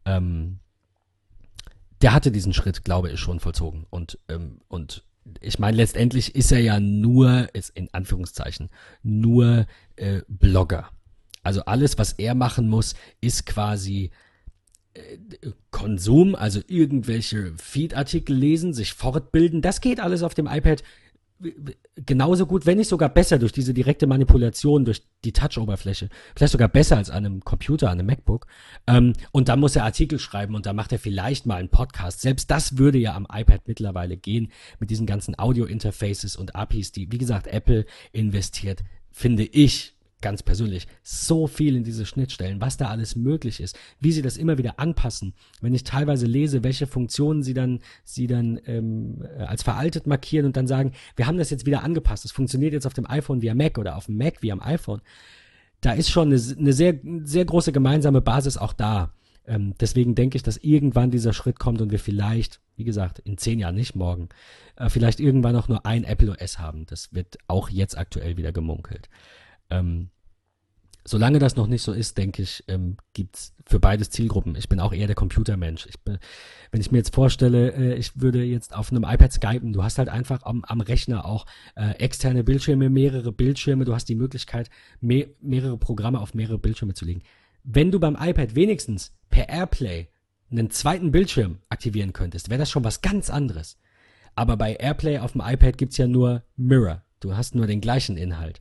Ähm, 0.04 0.58
der 2.02 2.12
hatte 2.12 2.30
diesen 2.30 2.52
Schritt, 2.52 2.84
glaube 2.84 3.10
ich, 3.10 3.20
schon 3.20 3.40
vollzogen. 3.40 3.86
Und, 3.88 4.18
ähm, 4.28 4.60
und 4.68 5.04
ich 5.40 5.58
meine, 5.58 5.76
letztendlich 5.76 6.34
ist 6.34 6.52
er 6.52 6.60
ja 6.60 6.80
nur, 6.80 7.48
ist 7.54 7.70
in 7.70 7.88
Anführungszeichen, 7.92 8.68
nur 9.02 9.66
äh, 9.96 10.20
Blogger. 10.28 10.90
Also 11.42 11.64
alles, 11.64 11.98
was 11.98 12.12
er 12.12 12.34
machen 12.34 12.68
muss, 12.68 12.94
ist 13.20 13.46
quasi 13.46 14.10
äh, 14.94 15.18
Konsum, 15.70 16.34
also 16.34 16.60
irgendwelche 16.66 17.54
Feed-Artikel 17.56 18.36
lesen, 18.36 18.74
sich 18.74 18.92
fortbilden. 18.92 19.62
Das 19.62 19.80
geht 19.80 20.00
alles 20.00 20.22
auf 20.22 20.34
dem 20.34 20.46
iPad 20.46 20.82
genauso 21.96 22.46
gut, 22.46 22.64
wenn 22.66 22.78
nicht 22.78 22.88
sogar 22.88 23.08
besser 23.08 23.38
durch 23.38 23.52
diese 23.52 23.74
direkte 23.74 24.06
Manipulation, 24.06 24.84
durch 24.84 25.02
die 25.24 25.32
Touch-Oberfläche. 25.32 26.08
Vielleicht 26.36 26.52
sogar 26.52 26.68
besser 26.68 26.96
als 26.96 27.10
an 27.10 27.26
einem 27.26 27.44
Computer, 27.44 27.90
an 27.90 27.98
einem 27.98 28.06
MacBook. 28.06 28.46
Ähm, 28.86 29.14
und 29.32 29.48
dann 29.48 29.60
muss 29.60 29.76
er 29.76 29.84
Artikel 29.84 30.18
schreiben 30.18 30.54
und 30.54 30.66
dann 30.66 30.76
macht 30.76 30.92
er 30.92 30.98
vielleicht 30.98 31.46
mal 31.46 31.56
einen 31.56 31.68
Podcast. 31.68 32.20
Selbst 32.20 32.50
das 32.50 32.78
würde 32.78 32.98
ja 32.98 33.14
am 33.14 33.26
iPad 33.32 33.62
mittlerweile 33.66 34.16
gehen 34.16 34.50
mit 34.78 34.90
diesen 34.90 35.06
ganzen 35.06 35.38
Audio-Interfaces 35.38 36.36
und 36.36 36.54
APIs, 36.54 36.92
die, 36.92 37.10
wie 37.10 37.18
gesagt, 37.18 37.46
Apple 37.46 37.84
investiert, 38.12 38.84
finde 39.10 39.44
ich 39.44 39.93
ganz 40.24 40.42
persönlich 40.42 40.88
so 41.02 41.46
viel 41.46 41.76
in 41.76 41.84
diese 41.84 42.06
Schnittstellen, 42.06 42.58
was 42.62 42.78
da 42.78 42.88
alles 42.88 43.14
möglich 43.14 43.60
ist, 43.60 43.78
wie 44.00 44.10
sie 44.10 44.22
das 44.22 44.38
immer 44.38 44.56
wieder 44.56 44.80
anpassen. 44.80 45.34
Wenn 45.60 45.74
ich 45.74 45.84
teilweise 45.84 46.24
lese, 46.24 46.64
welche 46.64 46.86
Funktionen 46.86 47.42
sie 47.42 47.52
dann, 47.52 47.80
sie 48.04 48.26
dann 48.26 48.58
ähm, 48.64 49.22
als 49.46 49.62
veraltet 49.62 50.06
markieren 50.06 50.46
und 50.46 50.56
dann 50.56 50.66
sagen, 50.66 50.92
wir 51.14 51.26
haben 51.26 51.36
das 51.36 51.50
jetzt 51.50 51.66
wieder 51.66 51.84
angepasst, 51.84 52.24
es 52.24 52.32
funktioniert 52.32 52.72
jetzt 52.72 52.86
auf 52.86 52.94
dem 52.94 53.08
iPhone 53.08 53.42
wie 53.42 53.50
am 53.50 53.58
Mac 53.58 53.76
oder 53.76 53.96
auf 53.96 54.06
dem 54.06 54.16
Mac 54.16 54.40
wie 54.40 54.50
am 54.50 54.62
iPhone. 54.62 55.02
Da 55.82 55.92
ist 55.92 56.08
schon 56.08 56.32
eine, 56.32 56.40
eine 56.58 56.72
sehr, 56.72 56.98
sehr 57.24 57.44
große 57.44 57.72
gemeinsame 57.72 58.22
Basis 58.22 58.56
auch 58.56 58.72
da. 58.72 59.12
Ähm, 59.46 59.74
deswegen 59.78 60.14
denke 60.14 60.36
ich, 60.36 60.42
dass 60.42 60.56
irgendwann 60.56 61.10
dieser 61.10 61.34
Schritt 61.34 61.58
kommt 61.58 61.82
und 61.82 61.92
wir 61.92 61.98
vielleicht, 61.98 62.62
wie 62.76 62.84
gesagt, 62.84 63.18
in 63.18 63.36
zehn 63.36 63.58
Jahren, 63.58 63.74
nicht 63.74 63.94
morgen, 63.94 64.30
äh, 64.76 64.88
vielleicht 64.88 65.20
irgendwann 65.20 65.54
auch 65.54 65.68
nur 65.68 65.84
ein 65.84 66.04
Apple 66.04 66.30
OS 66.30 66.58
haben. 66.58 66.86
Das 66.86 67.12
wird 67.12 67.36
auch 67.46 67.68
jetzt 67.68 67.98
aktuell 67.98 68.38
wieder 68.38 68.52
gemunkelt. 68.52 69.10
Ähm, 69.70 70.08
solange 71.06 71.38
das 71.38 71.56
noch 71.56 71.66
nicht 71.66 71.82
so 71.82 71.92
ist, 71.92 72.16
denke 72.16 72.42
ich, 72.42 72.64
ähm, 72.68 72.96
gibt's 73.12 73.54
für 73.66 73.78
beides 73.78 74.10
Zielgruppen. 74.10 74.56
Ich 74.56 74.68
bin 74.68 74.80
auch 74.80 74.92
eher 74.92 75.06
der 75.06 75.16
Computermensch. 75.16 75.86
Ich 75.86 76.00
bin, 76.00 76.18
wenn 76.70 76.80
ich 76.80 76.90
mir 76.90 76.98
jetzt 76.98 77.14
vorstelle, 77.14 77.72
äh, 77.74 77.94
ich 77.94 78.20
würde 78.20 78.42
jetzt 78.42 78.74
auf 78.74 78.90
einem 78.90 79.04
iPad 79.04 79.32
skypen, 79.32 79.72
du 79.72 79.82
hast 79.82 79.98
halt 79.98 80.08
einfach 80.08 80.42
am, 80.44 80.64
am 80.64 80.80
Rechner 80.80 81.26
auch 81.26 81.46
äh, 81.76 81.90
externe 81.98 82.42
Bildschirme, 82.42 82.88
mehrere 82.88 83.32
Bildschirme, 83.32 83.84
du 83.84 83.94
hast 83.94 84.08
die 84.08 84.14
Möglichkeit, 84.14 84.70
me 85.00 85.28
mehrere 85.40 85.76
Programme 85.76 86.20
auf 86.20 86.34
mehrere 86.34 86.58
Bildschirme 86.58 86.94
zu 86.94 87.04
legen. 87.04 87.22
Wenn 87.62 87.90
du 87.90 88.00
beim 88.00 88.16
iPad 88.18 88.54
wenigstens 88.54 89.14
per 89.30 89.48
Airplay 89.48 90.08
einen 90.50 90.70
zweiten 90.70 91.10
Bildschirm 91.10 91.58
aktivieren 91.68 92.12
könntest, 92.12 92.48
wäre 92.48 92.58
das 92.58 92.70
schon 92.70 92.84
was 92.84 93.02
ganz 93.02 93.30
anderes. 93.30 93.78
Aber 94.34 94.56
bei 94.56 94.74
Airplay 94.74 95.18
auf 95.18 95.32
dem 95.32 95.42
iPad 95.44 95.78
gibt's 95.78 95.96
ja 95.96 96.06
nur 96.06 96.42
Mirror. 96.56 97.02
Du 97.20 97.36
hast 97.36 97.54
nur 97.54 97.66
den 97.66 97.80
gleichen 97.80 98.16
Inhalt. 98.16 98.60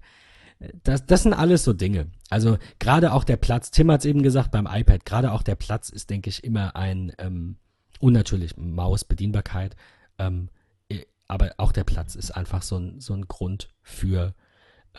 Das, 0.83 1.06
das 1.06 1.24
sind 1.24 1.33
alles 1.33 1.64
so 1.64 1.74
Dinge. 1.74 2.08
Also 2.30 2.58
gerade 2.80 3.14
auch 3.14 3.24
der 3.24 3.38
Platz, 3.38 3.72
Tim 3.72 3.92
hat 3.92 4.01
es 4.01 4.06
eben 4.06 4.24
gesagt 4.24 4.51
beim 4.51 4.67
iPad, 4.69 5.06
gerade 5.06 5.32
auch 5.32 5.43
der 5.43 5.56
Platz 5.56 5.90
ist, 5.90 6.09
denke 6.09 6.30
ich, 6.30 6.43
immer 6.43 6.75
ein 6.75 7.14
ähm, 7.17 7.58
unnatürlich 8.00 8.58
Mausbedienbarkeit. 8.58 9.75
Ähm, 10.17 10.50
eh, 10.90 11.06
aber 11.27 11.53
auch 11.58 11.72
der 11.72 11.83
Platz 11.83 12.16
ist 12.16 12.32
einfach 12.32 12.61
so 12.61 12.77
ein, 12.77 13.00
so 13.00 13.14
ein 13.14 13.27
Grund 13.27 13.69
für, 13.82 14.33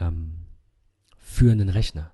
ähm, 0.00 0.46
für 1.18 1.52
einen 1.52 1.68
Rechner. 1.68 2.13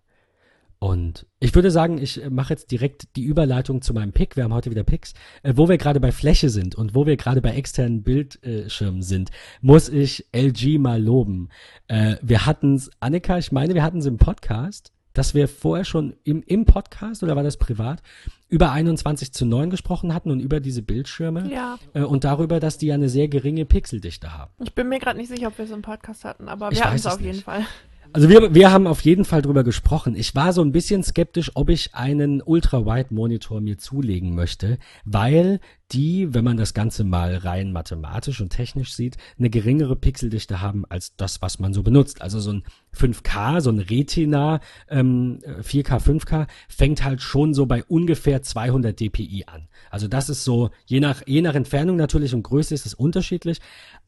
Und 0.82 1.26
ich 1.40 1.54
würde 1.54 1.70
sagen, 1.70 1.98
ich 1.98 2.22
äh, 2.22 2.30
mache 2.30 2.54
jetzt 2.54 2.70
direkt 2.70 3.14
die 3.16 3.24
Überleitung 3.24 3.82
zu 3.82 3.92
meinem 3.92 4.12
Pick. 4.12 4.36
Wir 4.36 4.44
haben 4.44 4.54
heute 4.54 4.70
wieder 4.70 4.82
Picks. 4.82 5.12
Äh, 5.42 5.52
wo 5.56 5.68
wir 5.68 5.76
gerade 5.76 6.00
bei 6.00 6.10
Fläche 6.10 6.48
sind 6.48 6.74
und 6.74 6.94
wo 6.94 7.04
wir 7.06 7.18
gerade 7.18 7.42
bei 7.42 7.50
externen 7.54 8.02
Bildschirmen 8.02 9.02
sind, 9.02 9.30
muss 9.60 9.90
ich 9.90 10.26
LG 10.34 10.78
mal 10.78 11.00
loben. 11.02 11.50
Äh, 11.88 12.16
wir 12.22 12.46
hatten's, 12.46 12.90
Annika, 12.98 13.36
ich 13.36 13.52
meine, 13.52 13.74
wir 13.74 13.82
hatten 13.82 13.98
es 13.98 14.06
im 14.06 14.16
Podcast. 14.16 14.92
dass 15.12 15.34
wir 15.34 15.48
vorher 15.48 15.84
schon 15.84 16.14
im, 16.22 16.40
im 16.46 16.64
Podcast 16.66 17.24
oder 17.24 17.34
war 17.36 17.42
das 17.42 17.56
privat 17.56 18.00
über 18.48 18.70
21 18.70 19.32
zu 19.32 19.44
9 19.44 19.68
gesprochen 19.68 20.14
hatten 20.14 20.30
und 20.30 20.38
über 20.40 20.60
diese 20.60 20.82
Bildschirme 20.82 21.50
Ja. 21.52 21.78
äh, 21.94 22.02
und 22.02 22.22
darüber, 22.22 22.58
dass 22.60 22.78
die 22.78 22.86
ja 22.86 22.94
eine 22.94 23.08
sehr 23.08 23.26
geringe 23.28 23.64
Pixeldichte 23.66 24.32
haben. 24.38 24.52
Ich 24.60 24.72
bin 24.74 24.88
mir 24.88 25.00
gerade 25.00 25.18
nicht 25.18 25.28
sicher, 25.28 25.48
ob 25.48 25.58
wir 25.58 25.64
es 25.64 25.72
im 25.72 25.82
Podcast 25.82 26.24
hatten, 26.24 26.48
aber 26.48 26.70
wir 26.70 26.80
hatten 26.84 26.94
es 26.94 27.04
es 27.06 27.12
auf 27.12 27.20
jeden 27.20 27.32
nicht. 27.32 27.44
Fall. 27.44 27.66
Also 28.12 28.28
wir, 28.28 28.54
wir 28.54 28.72
haben 28.72 28.86
auf 28.86 29.02
jeden 29.02 29.24
Fall 29.24 29.42
drüber 29.42 29.62
gesprochen. 29.62 30.16
Ich 30.16 30.34
war 30.34 30.52
so 30.52 30.62
ein 30.62 30.72
bisschen 30.72 31.02
skeptisch, 31.02 31.52
ob 31.54 31.68
ich 31.70 31.94
einen 31.94 32.42
Ultra-Wide-Monitor 32.42 33.60
mir 33.60 33.78
zulegen 33.78 34.34
möchte, 34.34 34.78
weil 35.04 35.60
die, 35.92 36.32
wenn 36.32 36.44
man 36.44 36.56
das 36.56 36.74
Ganze 36.74 37.04
mal 37.04 37.36
rein 37.36 37.72
mathematisch 37.72 38.40
und 38.40 38.50
technisch 38.50 38.94
sieht, 38.94 39.16
eine 39.38 39.50
geringere 39.50 39.96
Pixeldichte 39.96 40.60
haben 40.60 40.84
als 40.88 41.16
das, 41.16 41.42
was 41.42 41.58
man 41.58 41.72
so 41.74 41.82
benutzt. 41.82 42.22
Also 42.22 42.40
so 42.40 42.52
ein 42.52 42.62
5K, 42.96 43.60
so 43.60 43.70
ein 43.70 43.80
Retina 43.80 44.60
ähm, 44.88 45.40
4K, 45.62 46.00
5K 46.00 46.46
fängt 46.68 47.04
halt 47.04 47.22
schon 47.22 47.54
so 47.54 47.66
bei 47.66 47.84
ungefähr 47.84 48.42
200 48.42 48.98
dpi 48.98 49.44
an. 49.46 49.68
Also 49.90 50.08
das 50.08 50.28
ist 50.28 50.44
so, 50.44 50.70
je 50.86 51.00
nach, 51.00 51.22
je 51.26 51.42
nach 51.42 51.54
Entfernung 51.54 51.96
natürlich 51.96 52.34
und 52.34 52.42
Größe 52.42 52.74
ist 52.74 52.86
es 52.86 52.94
unterschiedlich, 52.94 53.60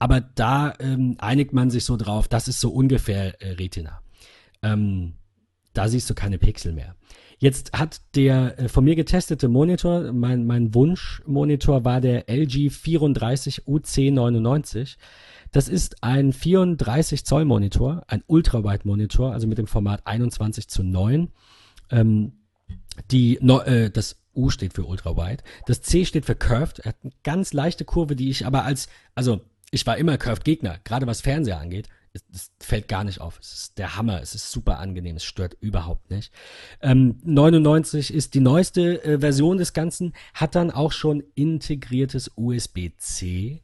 aber 0.02 0.20
da 0.20 0.74
ähm, 0.80 1.14
einigt 1.18 1.52
man 1.52 1.70
sich 1.70 1.84
so 1.84 1.96
drauf, 1.96 2.26
das 2.26 2.48
ist 2.48 2.60
so 2.60 2.70
ungefähr 2.70 3.40
äh, 3.40 3.52
Retina. 3.52 4.02
Ähm, 4.60 5.12
da 5.74 5.86
siehst 5.86 6.10
du 6.10 6.14
keine 6.14 6.38
Pixel 6.38 6.72
mehr. 6.72 6.96
Jetzt 7.38 7.72
hat 7.72 8.00
der 8.16 8.58
äh, 8.58 8.68
von 8.68 8.82
mir 8.82 8.96
getestete 8.96 9.46
Monitor, 9.46 10.12
mein, 10.12 10.44
mein 10.44 10.74
Wunschmonitor 10.74 11.84
war 11.84 12.00
der 12.00 12.28
LG 12.28 12.70
34 12.70 13.62
UC99. 13.62 14.96
Das 15.52 15.68
ist 15.68 16.02
ein 16.02 16.32
34 16.32 17.24
Zoll 17.24 17.44
Monitor, 17.44 18.02
ein 18.08 18.24
Ultrawide 18.26 18.88
Monitor, 18.88 19.32
also 19.32 19.46
mit 19.46 19.58
dem 19.58 19.68
Format 19.68 20.04
21 20.08 20.66
zu 20.66 20.82
9. 20.82 21.28
Ähm, 21.92 22.32
die, 23.12 23.38
no, 23.40 23.60
äh, 23.60 23.88
das 23.88 24.16
U 24.34 24.50
steht 24.50 24.72
für 24.72 24.84
Ultrawide. 24.84 25.44
Das 25.66 25.80
C 25.80 26.04
steht 26.04 26.24
für 26.24 26.34
Curved. 26.34 26.80
Er 26.80 26.88
hat 26.88 26.96
eine 27.04 27.12
ganz 27.22 27.52
leichte 27.52 27.84
Kurve, 27.84 28.16
die 28.16 28.30
ich 28.30 28.46
aber 28.46 28.64
als, 28.64 28.88
also 29.14 29.42
ich 29.72 29.86
war 29.86 29.96
immer 29.96 30.18
Curved-Gegner, 30.18 30.78
gerade 30.84 31.06
was 31.06 31.22
Fernseher 31.22 31.58
angeht. 31.58 31.88
Es, 32.12 32.22
es 32.30 32.50
fällt 32.60 32.88
gar 32.88 33.04
nicht 33.04 33.22
auf. 33.22 33.38
Es 33.40 33.52
ist 33.54 33.78
der 33.78 33.96
Hammer. 33.96 34.20
Es 34.20 34.34
ist 34.34 34.52
super 34.52 34.78
angenehm. 34.78 35.16
Es 35.16 35.24
stört 35.24 35.56
überhaupt 35.60 36.10
nicht. 36.10 36.30
Ähm, 36.82 37.18
99 37.24 38.12
ist 38.12 38.34
die 38.34 38.40
neueste 38.40 39.02
äh, 39.02 39.18
Version 39.18 39.56
des 39.56 39.72
Ganzen, 39.72 40.12
hat 40.34 40.54
dann 40.54 40.70
auch 40.70 40.92
schon 40.92 41.22
integriertes 41.34 42.30
USB-C. 42.36 43.62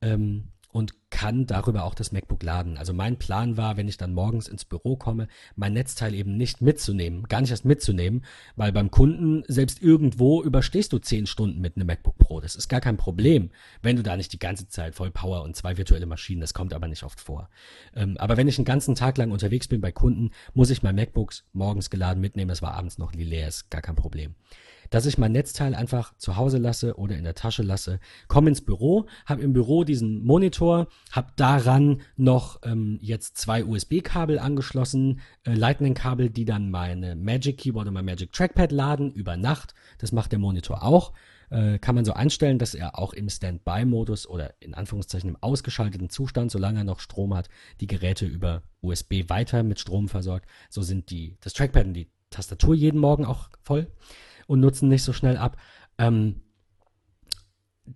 Ähm, 0.00 0.48
und 0.72 0.94
kann 1.10 1.46
darüber 1.46 1.84
auch 1.84 1.94
das 1.94 2.10
MacBook 2.10 2.42
laden. 2.42 2.78
Also 2.78 2.94
mein 2.94 3.18
Plan 3.18 3.56
war, 3.58 3.76
wenn 3.76 3.86
ich 3.86 3.98
dann 3.98 4.14
morgens 4.14 4.48
ins 4.48 4.64
Büro 4.64 4.96
komme, 4.96 5.28
mein 5.54 5.74
Netzteil 5.74 6.14
eben 6.14 6.36
nicht 6.36 6.62
mitzunehmen, 6.62 7.24
gar 7.24 7.42
nicht 7.42 7.50
erst 7.50 7.66
mitzunehmen, 7.66 8.24
weil 8.56 8.72
beim 8.72 8.90
Kunden 8.90 9.44
selbst 9.46 9.82
irgendwo 9.82 10.42
überstehst 10.42 10.92
du 10.92 10.98
zehn 10.98 11.26
Stunden 11.26 11.60
mit 11.60 11.76
einem 11.76 11.86
MacBook 11.86 12.16
Pro. 12.16 12.40
Das 12.40 12.56
ist 12.56 12.68
gar 12.68 12.80
kein 12.80 12.96
Problem, 12.96 13.50
wenn 13.82 13.96
du 13.96 14.02
da 14.02 14.16
nicht 14.16 14.32
die 14.32 14.38
ganze 14.38 14.66
Zeit 14.66 14.94
voll 14.94 15.10
Power 15.10 15.42
und 15.42 15.54
zwei 15.54 15.76
virtuelle 15.76 16.06
Maschinen, 16.06 16.40
das 16.40 16.54
kommt 16.54 16.72
aber 16.72 16.88
nicht 16.88 17.02
oft 17.02 17.20
vor. 17.20 17.50
Ähm, 17.94 18.16
aber 18.16 18.38
wenn 18.38 18.48
ich 18.48 18.58
einen 18.58 18.64
ganzen 18.64 18.94
Tag 18.94 19.18
lang 19.18 19.30
unterwegs 19.30 19.68
bin 19.68 19.82
bei 19.82 19.92
Kunden, 19.92 20.30
muss 20.54 20.70
ich 20.70 20.82
mein 20.82 20.96
MacBooks 20.96 21.44
morgens 21.52 21.90
geladen 21.90 22.22
mitnehmen, 22.22 22.48
das 22.48 22.62
war 22.62 22.74
abends 22.74 22.96
noch 22.96 23.12
leer, 23.12 23.48
ist 23.48 23.70
gar 23.70 23.82
kein 23.82 23.96
Problem 23.96 24.34
dass 24.92 25.06
ich 25.06 25.16
mein 25.16 25.32
Netzteil 25.32 25.74
einfach 25.74 26.14
zu 26.18 26.36
Hause 26.36 26.58
lasse 26.58 26.96
oder 26.98 27.16
in 27.16 27.24
der 27.24 27.34
Tasche 27.34 27.62
lasse, 27.62 27.98
komme 28.28 28.50
ins 28.50 28.60
Büro, 28.60 29.06
habe 29.24 29.40
im 29.42 29.54
Büro 29.54 29.84
diesen 29.84 30.22
Monitor, 30.22 30.86
habe 31.10 31.32
daran 31.36 32.02
noch 32.16 32.60
ähm, 32.62 32.98
jetzt 33.00 33.38
zwei 33.38 33.64
USB-Kabel 33.64 34.38
angeschlossen, 34.38 35.20
äh, 35.44 35.54
Lightning-Kabel, 35.54 36.28
die 36.28 36.44
dann 36.44 36.70
meine 36.70 37.16
Magic 37.16 37.58
Keyboard 37.58 37.88
und 37.88 37.94
mein 37.94 38.04
Magic 38.04 38.32
Trackpad 38.32 38.70
laden 38.70 39.12
über 39.12 39.38
Nacht. 39.38 39.74
Das 39.96 40.12
macht 40.12 40.30
der 40.30 40.38
Monitor 40.38 40.82
auch. 40.82 41.12
Äh, 41.48 41.78
kann 41.78 41.94
man 41.94 42.04
so 42.04 42.12
einstellen, 42.12 42.58
dass 42.58 42.74
er 42.74 42.98
auch 42.98 43.14
im 43.14 43.30
Standby-Modus 43.30 44.26
oder 44.26 44.52
in 44.60 44.74
Anführungszeichen 44.74 45.30
im 45.30 45.42
ausgeschalteten 45.42 46.10
Zustand, 46.10 46.50
solange 46.50 46.80
er 46.80 46.84
noch 46.84 47.00
Strom 47.00 47.34
hat, 47.34 47.48
die 47.80 47.86
Geräte 47.86 48.26
über 48.26 48.62
USB 48.82 49.28
weiter 49.28 49.62
mit 49.62 49.80
Strom 49.80 50.08
versorgt. 50.08 50.46
So 50.68 50.82
sind 50.82 51.08
die 51.08 51.38
das 51.40 51.54
Trackpad 51.54 51.86
und 51.86 51.94
die 51.94 52.10
Tastatur 52.28 52.74
jeden 52.74 53.00
Morgen 53.00 53.24
auch 53.24 53.48
voll 53.62 53.86
und 54.46 54.60
nutzen 54.60 54.88
nicht 54.88 55.02
so 55.02 55.12
schnell 55.12 55.36
ab. 55.36 55.56
Ähm, 55.98 56.42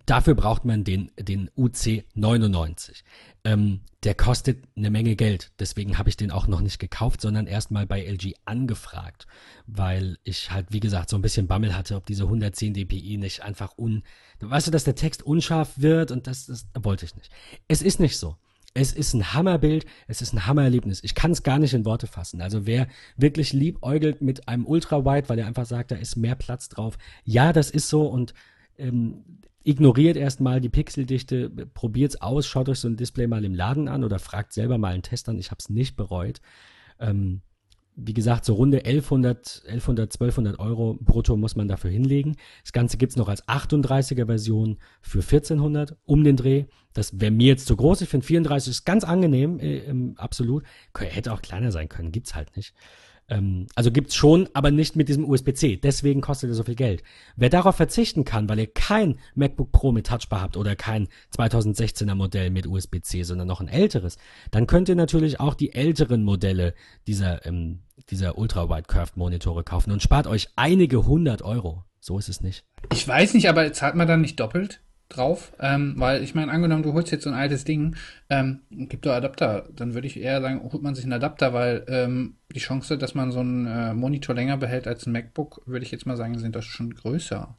dafür 0.05 0.35
braucht 0.35 0.65
man 0.65 0.83
den, 0.83 1.11
den 1.17 1.49
UC99. 1.51 3.03
Ähm, 3.43 3.81
der 4.03 4.15
kostet 4.15 4.65
eine 4.75 4.89
Menge 4.89 5.15
Geld. 5.15 5.51
Deswegen 5.59 5.97
habe 5.97 6.09
ich 6.09 6.17
den 6.17 6.31
auch 6.31 6.47
noch 6.47 6.61
nicht 6.61 6.79
gekauft, 6.79 7.21
sondern 7.21 7.47
erstmal 7.47 7.87
bei 7.87 8.05
LG 8.05 8.33
angefragt, 8.45 9.27
weil 9.65 10.17
ich 10.23 10.51
halt, 10.51 10.67
wie 10.71 10.79
gesagt, 10.79 11.09
so 11.09 11.17
ein 11.17 11.21
bisschen 11.21 11.47
Bammel 11.47 11.75
hatte, 11.75 11.95
ob 11.95 12.05
diese 12.05 12.23
110 12.23 12.73
dpi 12.73 13.17
nicht 13.17 13.43
einfach 13.43 13.77
un... 13.77 14.03
Weißt 14.39 14.67
du, 14.67 14.71
dass 14.71 14.83
der 14.83 14.95
Text 14.95 15.23
unscharf 15.23 15.73
wird 15.77 16.11
und 16.11 16.27
das, 16.27 16.45
das 16.47 16.67
wollte 16.79 17.05
ich 17.05 17.15
nicht. 17.15 17.31
Es 17.67 17.81
ist 17.81 17.99
nicht 17.99 18.17
so. 18.17 18.37
Es 18.79 18.93
ist 18.93 19.15
ein 19.15 19.33
Hammerbild, 19.33 19.87
es 20.07 20.21
ist 20.21 20.33
ein 20.33 20.45
Hammererlebnis. 20.45 21.03
Ich 21.03 21.15
kann 21.15 21.31
es 21.31 21.41
gar 21.41 21.57
nicht 21.57 21.73
in 21.73 21.83
Worte 21.83 22.05
fassen. 22.05 22.41
Also 22.41 22.67
wer 22.67 22.87
wirklich 23.15 23.51
liebäugelt 23.51 24.21
mit 24.21 24.47
einem 24.47 24.67
Ultrawide, 24.67 25.27
weil 25.29 25.39
er 25.39 25.47
einfach 25.47 25.65
sagt, 25.65 25.89
da 25.89 25.95
ist 25.95 26.15
mehr 26.15 26.35
Platz 26.35 26.69
drauf. 26.69 26.99
Ja, 27.23 27.53
das 27.53 27.71
ist 27.71 27.89
so 27.89 28.05
und 28.05 28.35
ähm, 28.77 29.23
ignoriert 29.63 30.15
erstmal 30.15 30.61
die 30.61 30.69
Pixeldichte, 30.69 31.49
probiert's 31.73 32.21
aus, 32.21 32.45
schaut 32.45 32.69
euch 32.69 32.79
so 32.79 32.87
ein 32.87 32.97
Display 32.97 33.25
mal 33.25 33.43
im 33.43 33.55
Laden 33.55 33.87
an 33.87 34.03
oder 34.03 34.19
fragt 34.19 34.53
selber 34.53 34.77
mal 34.77 34.93
einen 34.93 35.01
Test 35.01 35.27
an. 35.27 35.39
Ich 35.39 35.49
habe 35.49 35.57
es 35.59 35.69
nicht 35.69 35.95
bereut. 35.95 36.39
Ähm, 36.99 37.41
wie 37.99 38.13
gesagt, 38.13 38.45
so 38.45 38.53
runde 38.53 38.85
1100, 38.85 39.63
1100, 39.65 40.13
1200 40.13 40.59
Euro 40.59 40.97
brutto 41.01 41.35
muss 41.35 41.55
man 41.55 41.67
dafür 41.67 41.89
hinlegen. 41.89 42.37
Das 42.61 42.71
Ganze 42.71 42.97
gibt's 42.97 43.15
noch 43.15 43.27
als 43.27 43.45
38er 43.47 44.27
Version 44.27 44.77
für 45.01 45.19
1400 45.19 45.97
um 46.05 46.23
den 46.23 46.35
Dreh. 46.35 46.65
Das 46.93 47.19
wäre 47.19 47.31
mir 47.31 47.47
jetzt 47.47 47.65
zu 47.65 47.75
groß. 47.75 48.01
Ich 48.01 48.09
finde 48.09 48.25
34 48.25 48.71
ist 48.71 48.85
ganz 48.85 49.03
angenehm, 49.03 49.59
äh, 49.59 49.79
ähm, 49.79 50.13
absolut. 50.17 50.63
Hätte 50.95 51.33
auch 51.33 51.41
kleiner 51.41 51.71
sein 51.71 51.89
können, 51.89 52.11
gibt's 52.11 52.35
halt 52.35 52.55
nicht. 52.55 52.75
Ähm, 53.29 53.67
also 53.75 53.91
gibt's 53.91 54.15
schon, 54.15 54.47
aber 54.53 54.71
nicht 54.71 54.95
mit 54.95 55.09
diesem 55.09 55.27
USB-C. 55.29 55.77
Deswegen 55.77 56.21
kostet 56.21 56.49
er 56.49 56.53
so 56.53 56.63
viel 56.63 56.75
Geld. 56.75 57.03
Wer 57.35 57.49
darauf 57.49 57.75
verzichten 57.75 58.23
kann, 58.23 58.47
weil 58.47 58.59
ihr 58.59 58.67
kein 58.67 59.19
MacBook 59.35 59.71
Pro 59.71 59.91
mit 59.91 60.07
Touchbar 60.07 60.41
habt 60.41 60.57
oder 60.57 60.75
kein 60.75 61.07
2016er 61.35 62.15
Modell 62.15 62.49
mit 62.49 62.67
USB-C, 62.67 63.23
sondern 63.23 63.47
noch 63.47 63.61
ein 63.61 63.67
älteres, 63.67 64.17
dann 64.51 64.67
könnt 64.67 64.89
ihr 64.89 64.95
natürlich 64.95 65.39
auch 65.39 65.55
die 65.55 65.73
älteren 65.73 66.23
Modelle 66.23 66.73
dieser, 67.05 67.45
ähm, 67.45 67.79
dieser 68.09 68.37
Ultra-Wide 68.37 68.87
Curved 68.87 69.17
Monitore 69.17 69.63
kaufen 69.63 69.91
und 69.91 70.01
spart 70.01 70.27
euch 70.27 70.49
einige 70.55 71.05
hundert 71.05 71.41
Euro. 71.41 71.83
So 71.99 72.17
ist 72.17 72.29
es 72.29 72.41
nicht. 72.41 72.63
Ich 72.93 73.05
weiß 73.07 73.33
nicht, 73.33 73.49
aber 73.49 73.73
zahlt 73.73 73.95
man 73.95 74.07
dann 74.07 74.21
nicht 74.21 74.39
doppelt 74.39 74.81
drauf? 75.09 75.53
Ähm, 75.59 75.95
weil 75.97 76.23
ich 76.23 76.35
meine, 76.35 76.51
angenommen, 76.51 76.83
du 76.83 76.93
holst 76.93 77.11
jetzt 77.11 77.23
so 77.23 77.29
ein 77.29 77.35
altes 77.35 77.63
Ding, 77.63 77.95
ähm, 78.29 78.61
gibt 78.69 79.05
doch 79.05 79.13
Adapter. 79.13 79.67
Dann 79.75 79.93
würde 79.93 80.07
ich 80.07 80.19
eher 80.19 80.41
sagen, 80.41 80.61
holt 80.63 80.81
man 80.83 80.95
sich 80.95 81.03
einen 81.03 81.13
Adapter, 81.13 81.53
weil 81.53 81.85
ähm, 81.87 82.35
die 82.53 82.59
Chance, 82.59 82.97
dass 82.97 83.15
man 83.15 83.31
so 83.31 83.39
einen 83.39 83.65
äh, 83.65 83.93
Monitor 83.93 84.35
länger 84.35 84.57
behält 84.57 84.87
als 84.87 85.05
ein 85.05 85.11
MacBook, 85.11 85.61
würde 85.65 85.85
ich 85.85 85.91
jetzt 85.91 86.05
mal 86.05 86.17
sagen, 86.17 86.37
sind 86.37 86.55
das 86.55 86.65
schon 86.65 86.93
größer. 86.93 87.55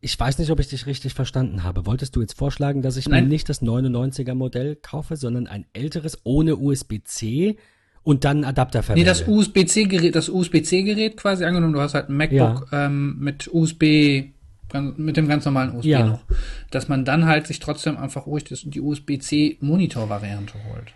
Ich 0.00 0.20
weiß 0.20 0.38
nicht, 0.38 0.50
ob 0.50 0.60
ich 0.60 0.68
dich 0.68 0.84
richtig 0.84 1.14
verstanden 1.14 1.62
habe. 1.62 1.86
Wolltest 1.86 2.14
du 2.14 2.20
jetzt 2.20 2.36
vorschlagen, 2.36 2.82
dass 2.82 2.98
ich 2.98 3.08
Nein. 3.08 3.24
mir 3.24 3.30
nicht 3.30 3.48
das 3.48 3.62
99er 3.62 4.34
Modell 4.34 4.76
kaufe, 4.76 5.16
sondern 5.16 5.46
ein 5.46 5.64
älteres 5.72 6.18
ohne 6.24 6.56
USB-C 6.56 7.56
und 8.02 8.24
dann 8.24 8.38
einen 8.38 8.44
Adapter 8.44 8.80
Nee, 8.80 8.84
verwende? 8.84 9.06
das 9.06 9.26
USB-C-Gerät, 9.26 10.14
das 10.14 10.28
USB-C-Gerät 10.28 11.16
quasi, 11.16 11.44
angenommen, 11.44 11.72
du 11.72 11.80
hast 11.80 11.94
halt 11.94 12.10
ein 12.10 12.18
MacBook 12.18 12.68
ähm, 12.72 13.16
mit 13.18 13.48
USB, 13.50 14.34
ganz- 14.74 14.98
mit 14.98 15.16
dem 15.16 15.26
ganz 15.28 15.44
normalen 15.46 15.74
USB 15.76 15.86
Ja. 15.86 16.04
noch, 16.06 16.24
dass 16.70 16.88
man 16.88 17.04
dann 17.06 17.24
halt 17.24 17.46
sich 17.46 17.58
trotzdem 17.60 17.96
einfach 17.96 18.26
ruhig 18.26 18.44
das, 18.44 18.60
die 18.66 18.80
USB-C-Monitor-Variante 18.80 20.54
holt. 20.70 20.92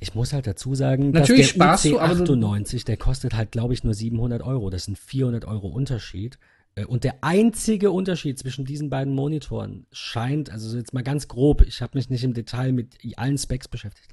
Ich 0.00 0.14
muss 0.14 0.32
halt 0.32 0.46
dazu 0.46 0.74
sagen, 0.74 1.10
Natürlich 1.10 1.48
dass 1.48 1.52
der 1.52 1.64
sparst 1.64 1.84
du, 1.84 1.98
aber 2.00 2.14
du- 2.24 2.32
UC98, 2.34 2.84
der 2.86 2.96
kostet 2.96 3.34
halt, 3.34 3.52
glaube 3.52 3.74
ich, 3.74 3.84
nur 3.84 3.94
700 3.94 4.42
Euro. 4.42 4.70
Das 4.70 4.84
sind 4.84 4.98
400 4.98 5.44
Euro 5.44 5.68
Unterschied. 5.68 6.38
Äh, 6.74 6.84
Und 6.86 7.04
der 7.04 7.16
einzige 7.22 7.90
Unterschied 7.90 8.38
zwischen 8.38 8.64
diesen 8.64 8.88
beiden 8.90 9.14
Monitoren 9.14 9.86
scheint, 9.92 10.50
also 10.50 10.76
jetzt 10.76 10.94
mal 10.94 11.02
ganz 11.02 11.28
grob, 11.28 11.62
ich 11.62 11.82
habe 11.82 11.96
mich 11.98 12.08
nicht 12.08 12.24
im 12.24 12.34
Detail 12.34 12.72
mit 12.72 12.96
allen 13.16 13.36
Specs 13.38 13.68
beschäftigt, 13.68 14.10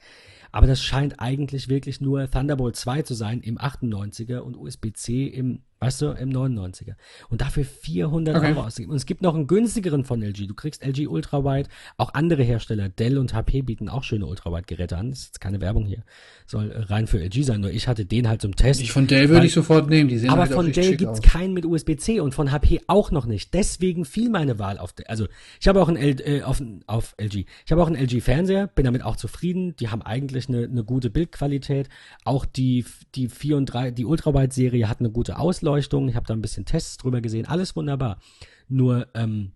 aber 0.51 0.67
das 0.67 0.82
scheint 0.82 1.19
eigentlich 1.19 1.69
wirklich 1.69 2.01
nur 2.01 2.30
Thunderbolt 2.30 2.75
2 2.75 3.01
zu 3.03 3.14
sein 3.14 3.42
im 3.42 3.58
98er 3.58 4.40
und 4.40 4.58
USB-C 4.58 5.25
im, 5.27 5.59
Weißt 5.85 6.01
du, 6.01 6.07
im 6.07 6.30
99er. 6.31 6.95
Und 7.30 7.41
dafür 7.41 7.64
400 7.65 8.35
Okay. 8.35 8.47
Euro 8.49 8.61
ausgegeben. 8.64 8.91
Und 8.91 8.97
es 8.97 9.05
gibt 9.05 9.22
noch 9.22 9.35
einen 9.35 9.47
günstigeren 9.47 10.03
von 10.03 10.22
LG. 10.22 10.47
Du 10.47 10.53
kriegst 10.53 10.83
LG 10.85 11.07
Ultrawide. 11.07 11.69
Auch 11.97 12.14
andere 12.14 12.43
Hersteller, 12.43 12.89
Dell 12.89 13.17
und 13.17 13.33
HP 13.33 13.61
bieten 13.61 13.89
auch 13.89 14.03
schöne 14.03 14.25
Ultrawide-Geräte 14.25 14.97
an. 14.97 15.11
Das 15.11 15.19
ist 15.19 15.25
jetzt 15.27 15.41
keine 15.41 15.61
Werbung 15.61 15.85
hier. 15.85 16.03
Soll 16.47 16.72
äh, 16.72 16.80
rein 16.83 17.07
für 17.07 17.19
LG 17.19 17.43
sein. 17.43 17.61
Nur 17.61 17.72
ich 17.72 17.88
hatte 17.88 18.05
den 18.05 18.27
halt 18.27 18.41
zum 18.41 18.55
Test. 18.55 18.81
Ich 18.81 18.91
von 18.91 19.07
Dell 19.07 19.30
würde 19.30 19.45
ich 19.45 19.53
sofort 19.53 19.89
nehmen. 19.89 20.09
Die 20.09 20.17
sehen 20.17 20.30
aber 20.30 20.43
halt 20.43 20.53
von 20.53 20.72
Dell 20.72 20.95
gibt's 20.95 21.19
aus. 21.19 21.22
keinen 21.22 21.53
mit 21.53 21.65
USB-C 21.65 22.19
und 22.19 22.33
von 22.33 22.51
HP 22.51 22.81
auch 22.88 23.11
noch 23.11 23.25
nicht. 23.25 23.53
Deswegen 23.53 24.05
fiel 24.05 24.30
meine 24.30 24.59
Wahl 24.59 24.77
auf 24.77 24.93
Dell. 24.93 25.05
Also 25.07 25.27
ich 25.59 25.67
habe 25.67 25.81
auch 25.81 25.88
einen 25.88 25.97
L 25.97 26.15
äh, 26.22 26.41
auf, 26.43 26.61
auf 26.88 27.15
LG. 27.19 27.45
Ich 27.65 27.72
habe 27.72 27.81
auch 27.83 27.88
einen 27.88 27.95
LG-Fernseher, 27.97 28.67
bin 28.67 28.85
damit 28.85 29.03
auch 29.03 29.15
zufrieden. 29.15 29.75
Die 29.77 29.89
haben 29.89 30.01
eigentlich 30.01 30.47
eine, 30.49 30.64
eine 30.64 30.83
gute 30.83 31.09
Bildqualität. 31.09 31.89
Auch 32.23 32.45
die, 32.45 32.85
die 33.15 33.27
4 33.27 33.57
und 33.57 33.65
3, 33.67 33.91
die 33.91 34.05
Ultrawide-Serie 34.05 34.89
hat 34.89 34.99
eine 34.99 35.09
gute 35.09 35.38
Ausleuchtung. 35.75 36.07
Ich 36.09 36.15
habe 36.15 36.25
da 36.25 36.33
ein 36.33 36.41
bisschen 36.41 36.65
Tests 36.65 36.97
drüber 36.97 37.21
gesehen. 37.21 37.45
Alles 37.45 37.75
wunderbar. 37.75 38.19
Nur, 38.67 39.07
ähm, 39.13 39.51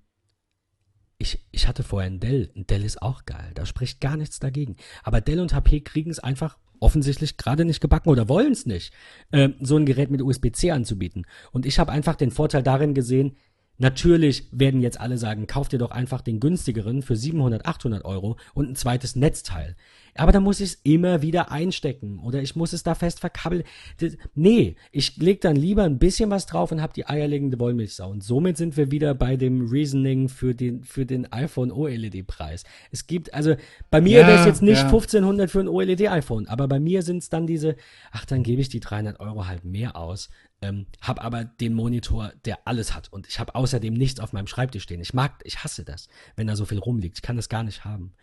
ich, 1.18 1.40
ich 1.52 1.68
hatte 1.68 1.84
vorher 1.84 2.08
einen 2.08 2.20
Dell. 2.20 2.52
Ein 2.56 2.68
Dell 2.68 2.84
ist 2.84 3.02
auch 3.02 3.26
geil. 3.26 3.52
Da 3.56 3.66
spricht 3.66 4.02
gar 4.02 4.18
nichts 4.18 4.40
dagegen. 4.40 4.76
Aber 5.04 5.22
Dell 5.22 5.40
und 5.40 5.54
HP 5.54 5.82
kriegen 5.82 6.12
es 6.12 6.20
einfach 6.20 6.58
offensichtlich 6.82 7.38
gerade 7.38 7.66
nicht 7.66 7.82
gebacken 7.82 8.10
oder 8.10 8.30
wollen 8.30 8.54
es 8.54 8.66
nicht, 8.66 8.94
ähm, 9.34 9.56
so 9.60 9.76
ein 9.76 9.86
Gerät 9.86 10.12
mit 10.12 10.22
USB-C 10.22 10.72
anzubieten. 10.72 11.26
Und 11.52 11.66
ich 11.66 11.78
habe 11.78 11.92
einfach 11.92 12.16
den 12.16 12.32
Vorteil 12.32 12.64
darin 12.64 12.94
gesehen, 12.94 13.36
natürlich 13.80 14.48
werden 14.54 14.80
jetzt 14.80 14.98
alle 14.98 15.18
sagen, 15.18 15.46
kauf 15.46 15.68
dir 15.68 15.78
doch 15.78 15.92
einfach 15.92 16.22
den 16.22 16.40
günstigeren 16.40 17.02
für 17.02 17.18
700, 17.18 17.66
800 17.66 18.06
Euro 18.06 18.38
und 18.54 18.70
ein 18.70 18.76
zweites 18.78 19.18
Netzteil. 19.18 19.76
Aber 20.16 20.32
da 20.32 20.40
muss 20.40 20.60
ich 20.60 20.72
es 20.74 20.80
immer 20.84 21.22
wieder 21.22 21.52
einstecken 21.52 22.20
oder 22.20 22.42
ich 22.42 22.56
muss 22.56 22.74
es 22.74 22.84
da 22.84 22.96
fest 22.96 23.20
verkabeln. 23.20 23.64
Das- 24.00 24.18
Nee, 24.36 24.76
ich 24.92 25.18
leg 25.18 25.42
dann 25.42 25.56
lieber 25.56 25.84
ein 25.84 26.00
bisschen 26.00 26.30
was 26.30 26.46
drauf 26.46 26.72
und 26.72 26.82
habe 26.82 26.94
die 26.94 27.08
eierlegende 27.08 27.60
Wollmilchsau. 27.60 28.10
Und 28.10 28.24
somit 28.24 28.58
sind 28.58 28.78
wir 28.78 28.92
wieder 28.92 29.14
bei 29.14 29.36
dem 29.38 29.68
Reasoning 29.70 30.30
für 30.30 30.54
den, 30.56 30.84
für 30.84 31.06
den 31.06 31.32
iPhone 31.32 31.72
OLED-Preis. 31.72 32.64
Es 32.92 33.08
gibt, 33.08 33.34
also 33.34 33.56
bei 33.90 34.02
mir 34.02 34.22
Ja, 34.22 34.28
wäre 34.28 34.40
es 34.42 34.46
jetzt 34.46 34.62
nicht 34.62 34.78
ja. 34.80 34.86
1500 34.86 35.50
für 35.50 35.60
ein 35.60 35.68
OLED-iPhone, 35.68 36.48
aber 36.48 36.68
bei 36.68 36.80
mir 36.80 37.02
sind 37.02 37.18
es 37.20 37.30
dann 37.30 37.48
diese, 37.48 37.76
ach, 38.12 38.26
dann 38.26 38.44
gebe 38.44 38.62
ich 38.62 38.70
die 38.70 38.80
300 38.80 39.20
Euro 39.20 39.48
halt 39.48 39.66
mehr 39.66 39.96
aus, 39.96 40.30
ähm, 40.62 40.88
hab 41.02 41.24
aber 41.24 41.46
den 41.46 41.74
Monitor, 41.74 42.34
der 42.46 42.60
alles 42.68 42.94
hat 42.94 43.12
und 43.14 43.28
ich 43.28 43.40
habe 43.40 43.56
außerdem 43.56 43.94
nichts 43.94 44.20
auf 44.20 44.34
meinem 44.34 44.48
Schreibtisch 44.48 44.84
stehen. 44.84 45.00
Ich 45.02 45.14
mag, 45.14 45.42
ich 45.46 45.64
hasse 45.64 45.86
das, 45.86 46.10
wenn 46.36 46.48
da 46.48 46.56
so 46.56 46.66
viel 46.66 46.80
rumliegt. 46.80 47.18
Ich 47.18 47.22
kann 47.22 47.38
das 47.38 47.48
gar 47.50 47.64
nicht 47.64 47.86
haben. 47.86 48.14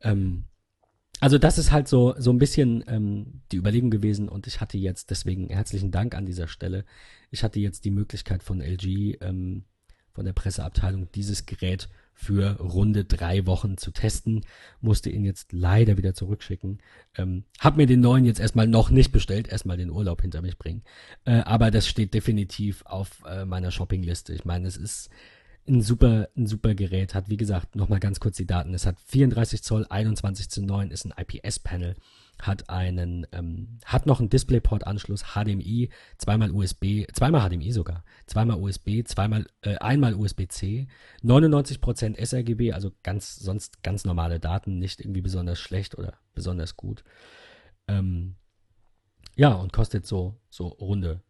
Ähm, 0.00 0.44
also 1.22 1.38
das 1.38 1.56
ist 1.56 1.70
halt 1.70 1.86
so, 1.86 2.16
so 2.18 2.32
ein 2.32 2.38
bisschen 2.38 2.82
ähm, 2.88 3.42
die 3.52 3.56
Überlegung 3.56 3.90
gewesen 3.90 4.28
und 4.28 4.48
ich 4.48 4.60
hatte 4.60 4.76
jetzt, 4.76 5.10
deswegen 5.10 5.50
herzlichen 5.50 5.92
Dank 5.92 6.16
an 6.16 6.26
dieser 6.26 6.48
Stelle, 6.48 6.84
ich 7.30 7.44
hatte 7.44 7.60
jetzt 7.60 7.84
die 7.84 7.92
Möglichkeit 7.92 8.42
von 8.42 8.60
LG, 8.60 9.18
ähm, 9.20 9.62
von 10.10 10.24
der 10.24 10.32
Presseabteilung, 10.32 11.12
dieses 11.12 11.46
Gerät 11.46 11.88
für 12.12 12.58
runde 12.58 13.04
drei 13.04 13.46
Wochen 13.46 13.76
zu 13.76 13.92
testen, 13.92 14.44
musste 14.80 15.10
ihn 15.10 15.24
jetzt 15.24 15.52
leider 15.52 15.96
wieder 15.96 16.12
zurückschicken. 16.12 16.82
Ähm, 17.16 17.44
hab 17.60 17.76
mir 17.76 17.86
den 17.86 18.00
neuen 18.00 18.24
jetzt 18.24 18.40
erstmal 18.40 18.66
noch 18.66 18.90
nicht 18.90 19.12
bestellt, 19.12 19.46
erstmal 19.46 19.76
den 19.76 19.90
Urlaub 19.90 20.22
hinter 20.22 20.42
mich 20.42 20.58
bringen. 20.58 20.82
Äh, 21.24 21.42
aber 21.42 21.70
das 21.70 21.86
steht 21.86 22.14
definitiv 22.14 22.82
auf 22.84 23.22
äh, 23.28 23.44
meiner 23.44 23.70
Shoppingliste. 23.70 24.34
Ich 24.34 24.44
meine, 24.44 24.66
es 24.66 24.76
ist 24.76 25.08
ein 25.68 25.80
super, 25.80 26.28
ein 26.36 26.46
super 26.46 26.74
Gerät, 26.74 27.14
hat 27.14 27.28
wie 27.28 27.36
gesagt, 27.36 27.76
nochmal 27.76 28.00
ganz 28.00 28.18
kurz 28.18 28.36
die 28.36 28.46
Daten. 28.46 28.74
Es 28.74 28.84
hat 28.84 28.98
34 29.06 29.62
Zoll, 29.62 29.86
21 29.88 30.50
zu 30.50 30.62
9, 30.62 30.90
ist 30.90 31.04
ein 31.04 31.14
IPS-Panel, 31.16 31.94
hat 32.40 32.68
einen, 32.68 33.26
ähm, 33.30 33.78
hat 33.84 34.06
noch 34.06 34.18
einen 34.18 34.28
DisplayPort-Anschluss, 34.28 35.34
HDMI, 35.34 35.90
zweimal 36.18 36.50
USB, 36.50 37.06
zweimal 37.12 37.48
HDMI 37.48 37.70
sogar, 37.70 38.04
zweimal 38.26 38.58
USB, 38.58 39.04
zweimal, 39.04 39.46
äh, 39.60 39.76
einmal 39.76 40.14
USB-C, 40.14 40.88
99% 41.22 42.16
sRGB, 42.18 42.72
also 42.72 42.90
ganz, 43.04 43.36
sonst 43.36 43.84
ganz 43.84 44.04
normale 44.04 44.40
Daten, 44.40 44.80
nicht 44.80 45.00
irgendwie 45.00 45.22
besonders 45.22 45.60
schlecht 45.60 45.96
oder 45.96 46.14
besonders 46.34 46.76
gut. 46.76 47.04
Ähm, 47.86 48.34
ja, 49.36 49.52
und 49.52 49.72
kostet 49.72 50.06
so, 50.06 50.40
so 50.50 50.66
runde, 50.66 51.22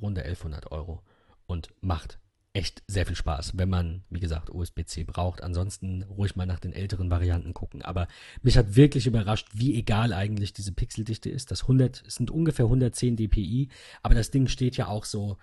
runde 0.00 0.22
1100 0.22 0.70
Euro 0.70 1.02
und 1.46 1.70
macht 1.80 2.19
echt 2.52 2.82
sehr 2.88 3.06
viel 3.06 3.14
Spaß, 3.14 3.56
wenn 3.58 3.68
man, 3.68 4.02
wie 4.10 4.18
gesagt, 4.18 4.50
USB-C 4.50 5.04
braucht. 5.04 5.42
Ansonsten 5.42 6.02
ruhig 6.02 6.34
mal 6.34 6.46
nach 6.46 6.58
den 6.58 6.72
älteren 6.72 7.10
Varianten 7.10 7.54
gucken. 7.54 7.82
Aber 7.82 8.08
mich 8.42 8.58
hat 8.58 8.74
wirklich 8.74 9.06
überrascht, 9.06 9.48
wie 9.52 9.76
egal 9.76 10.12
eigentlich 10.12 10.52
diese 10.52 10.72
Pixeldichte 10.72 11.30
ist. 11.30 11.50
Das 11.50 11.62
100, 11.62 12.02
es 12.06 12.16
sind 12.16 12.30
ungefähr 12.30 12.64
110 12.66 13.16
dpi, 13.16 13.68
aber 14.02 14.14
das 14.14 14.30
Ding 14.32 14.48
steht 14.48 14.76
ja 14.76 14.88
auch 14.88 15.04
so 15.04 15.38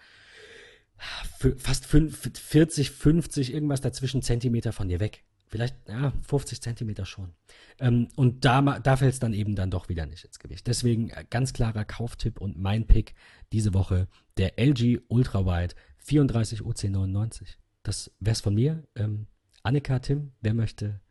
fast 1.57 1.85
fünf- 1.85 2.29
40, 2.33 2.91
50, 2.91 3.53
irgendwas 3.53 3.81
dazwischen 3.81 4.21
Zentimeter 4.21 4.73
von 4.73 4.89
dir 4.89 4.99
weg. 4.99 5.23
Vielleicht, 5.49 5.75
ja, 5.87 6.11
50 6.27 6.61
Zentimeter 6.61 7.05
schon. 7.05 7.31
Ähm, 7.79 8.09
und 8.17 8.43
da, 8.43 8.61
da 8.79 8.97
fällt 8.97 9.13
es 9.13 9.19
dann 9.19 9.33
eben 9.33 9.55
dann 9.55 9.71
doch 9.71 9.87
wieder 9.87 10.05
nicht 10.05 10.25
ins 10.25 10.39
Gewicht. 10.39 10.67
Deswegen 10.67 11.09
äh, 11.11 11.23
ganz 11.29 11.53
klarer 11.53 11.85
Kauftipp 11.85 12.41
und 12.41 12.57
mein 12.59 12.85
Pick 12.85 13.13
diese 13.53 13.73
Woche, 13.73 14.09
der 14.35 14.59
LG 14.59 14.99
Ultrawide 15.07 15.73
34 16.07 16.61
UC99. 16.61 17.57
Das 17.83 18.11
wär's 18.19 18.41
von 18.41 18.55
mir. 18.55 18.83
Ähm, 18.95 19.27
Annika, 19.63 19.99
Tim, 19.99 20.31
wer 20.41 20.53
möchte, 20.53 21.01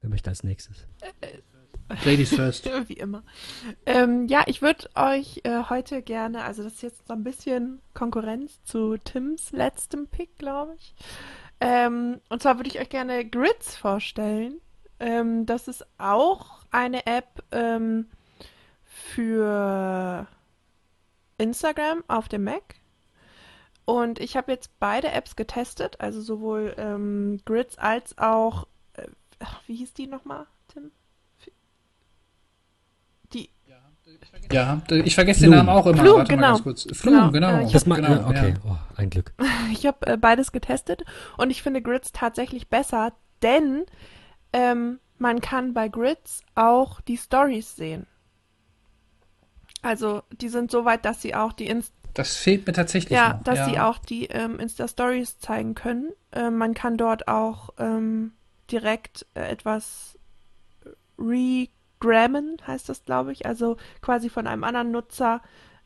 wer 0.00 0.10
möchte 0.10 0.30
als 0.30 0.44
nächstes? 0.44 0.86
Ladies 2.04 2.32
first. 2.34 2.66
Wie 2.88 2.94
immer. 2.94 3.24
Ähm, 3.84 4.26
ja, 4.28 4.44
ich 4.46 4.62
würde 4.62 4.88
euch 4.94 5.40
äh, 5.42 5.64
heute 5.68 6.02
gerne, 6.02 6.44
also 6.44 6.62
das 6.62 6.74
ist 6.74 6.82
jetzt 6.82 7.08
so 7.08 7.14
ein 7.14 7.24
bisschen 7.24 7.80
Konkurrenz 7.94 8.62
zu 8.62 8.96
Tims 8.96 9.50
letztem 9.50 10.06
Pick, 10.06 10.38
glaube 10.38 10.76
ich. 10.78 10.94
Ähm, 11.60 12.20
und 12.28 12.40
zwar 12.42 12.56
würde 12.58 12.70
ich 12.70 12.78
euch 12.78 12.88
gerne 12.88 13.28
Grids 13.28 13.76
vorstellen. 13.76 14.60
Ähm, 15.00 15.46
das 15.46 15.66
ist 15.66 15.84
auch 15.98 16.60
eine 16.70 17.06
App 17.06 17.42
ähm, 17.50 18.06
für 18.84 20.28
Instagram 21.38 22.04
auf 22.06 22.28
dem 22.28 22.44
Mac. 22.44 22.79
Und 23.90 24.20
ich 24.20 24.36
habe 24.36 24.52
jetzt 24.52 24.78
beide 24.78 25.10
Apps 25.10 25.34
getestet, 25.34 26.00
also 26.00 26.20
sowohl 26.20 26.74
ähm, 26.78 27.40
Grids 27.44 27.76
als 27.76 28.16
auch, 28.18 28.68
äh, 28.92 29.08
ach, 29.40 29.62
wie 29.66 29.74
hieß 29.74 29.94
die 29.94 30.06
nochmal, 30.06 30.46
Tim? 30.68 30.92
Die, 33.32 33.50
Ja, 34.52 34.80
ich 34.88 35.16
vergesse 35.16 35.40
Flum. 35.40 35.50
den 35.50 35.56
Namen 35.56 35.68
auch 35.70 35.86
immer. 35.86 35.98
Flum, 36.04 36.18
Warte 36.18 36.30
mal 36.32 36.36
genau. 36.36 36.48
ganz 36.52 36.62
kurz. 36.62 36.96
Flum, 36.96 37.14
Genau, 37.14 37.30
genau. 37.32 37.58
äh, 37.58 37.64
ich 37.64 37.72
Das 37.72 37.86
mal, 37.86 37.96
genau, 37.96 38.28
okay, 38.28 38.50
ja. 38.50 38.70
oh, 38.70 38.76
ein 38.96 39.10
Glück. 39.10 39.32
Ich 39.72 39.84
habe 39.86 40.06
äh, 40.06 40.16
beides 40.16 40.52
getestet 40.52 41.04
und 41.36 41.50
ich 41.50 41.60
finde 41.64 41.82
Grids 41.82 42.12
tatsächlich 42.12 42.68
besser, 42.68 43.12
denn 43.42 43.86
ähm, 44.52 45.00
man 45.18 45.40
kann 45.40 45.74
bei 45.74 45.88
Grids 45.88 46.42
auch 46.54 47.00
die 47.00 47.16
Stories 47.16 47.74
sehen. 47.74 48.06
Also 49.82 50.22
die 50.30 50.48
sind 50.48 50.70
so 50.70 50.84
weit, 50.84 51.04
dass 51.04 51.22
sie 51.22 51.34
auch 51.34 51.52
die 51.52 51.66
Inst 51.66 51.92
Das 52.14 52.36
fehlt 52.36 52.66
mir 52.66 52.72
tatsächlich 52.72 53.16
ja, 53.16 53.34
noch. 53.34 53.44
dass 53.44 53.58
ja. 53.58 53.64
sie 53.68 53.78
auch 53.80 53.98
die 53.98 54.26
ähm, 54.26 54.58
Insta-Stories 54.58 55.38
zeigen 55.38 55.74
können. 55.74 56.10
Ähm, 56.32 56.56
man 56.56 56.74
kann 56.74 56.96
dort 56.96 57.28
auch 57.28 57.70
ähm, 57.78 58.32
direkt 58.70 59.26
äh, 59.34 59.48
etwas 59.48 60.18
regrammen, 61.18 62.56
heißt 62.66 62.88
das, 62.88 63.04
glaube 63.04 63.32
ich. 63.32 63.46
Also 63.46 63.76
quasi 64.00 64.28
von 64.28 64.46
einem 64.46 64.64
anderen 64.64 64.90
Nutzer. 64.90 65.42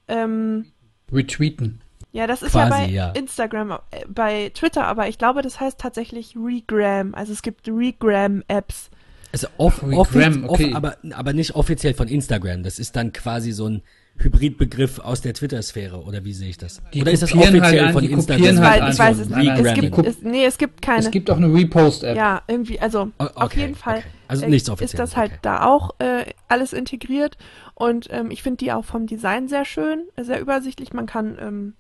Ähm, 0.09 0.73
Retweeten. 1.13 1.81
ja, 2.13 2.27
das 2.27 2.43
ist 2.43 2.53
Quasi, 2.53 2.71
ja 2.71 2.79
bei 2.79 2.87
ja. 2.87 3.11
Instagram, 3.13 3.73
äh, 3.73 4.05
bei 4.09 4.51
Twitter, 4.55 4.87
aber 4.87 5.09
ich 5.09 5.19
glaube, 5.19 5.43
das 5.43 5.61
heißt 5.61 5.79
tatsächlich 5.79 6.37
Regram. 6.37 7.15
Also 7.15 7.33
es 7.33 7.43
gibt 7.43 7.69
Regram-Apps. 7.69 8.91
Also 9.33 9.49
off, 9.59 9.81
Ach, 9.83 9.89
wie 9.91 9.95
offi- 9.97 10.19
Gram, 10.19 10.49
okay. 10.49 10.71
off, 10.71 10.77
aber, 10.77 10.97
aber 11.13 11.33
nicht 11.33 11.57
offiziell 11.57 11.95
von 11.95 12.07
Instagram. 12.09 12.63
Das 12.63 12.79
ist 12.79 12.95
dann 12.97 13.13
quasi 13.13 13.53
so 13.53 13.69
ein 13.69 13.83
Hybridbegriff 14.17 15.01
aus 15.01 15.21
der 15.21 15.35
Twitter-Sphäre, 15.35 16.03
oder 16.03 16.25
wie 16.25 16.33
sehe 16.33 16.49
ich 16.49 16.57
das? 16.57 16.81
Die 16.93 17.03
oder 17.03 17.11
ist 17.13 17.23
das 17.23 17.35
halt 17.35 17.49
offiziell 17.49 17.85
an- 17.87 17.93
von 17.93 18.05
Instagram? 18.05 18.59
halt 18.61 18.93
ich 18.95 18.99
weiß 18.99 19.19
es 19.19 19.29
nicht. 19.29 19.51
Es 19.51 19.75
gibt, 19.75 19.99
es, 20.07 20.23
nee, 20.23 20.45
es 20.45 20.57
gibt 20.57 20.83
keine. 20.83 21.01
Es 21.01 21.11
gibt 21.11 21.31
auch 21.31 21.37
eine 21.37 21.53
Repost-App. 21.53 22.17
ja, 22.17 22.43
irgendwie, 22.47 22.79
also 22.81 23.11
O- 23.19 23.25
auf 23.25 23.37
okay, 23.37 23.61
jeden 23.61 23.75
Fall 23.75 23.99
okay. 23.99 24.07
Also 24.29 24.47
äh, 24.47 24.49
nichts 24.51 24.69
ist 24.69 24.73
offiziell. 24.73 24.99
das 24.99 25.17
halt 25.17 25.33
okay. 25.33 25.41
da 25.43 25.65
auch 25.65 25.91
äh, 25.99 26.25
alles 26.49 26.73
integriert. 26.73 27.37
Und 27.75 28.09
ähm, 28.11 28.31
ich 28.31 28.43
finde 28.43 28.59
die 28.59 28.73
auch 28.73 28.85
vom 28.85 29.07
Design 29.07 29.49
sehr 29.49 29.65
schön, 29.65 30.05
sehr 30.17 30.41
übersichtlich. 30.41 30.93
Man 30.93 31.07
kann 31.07 31.37
ähm, 31.41 31.75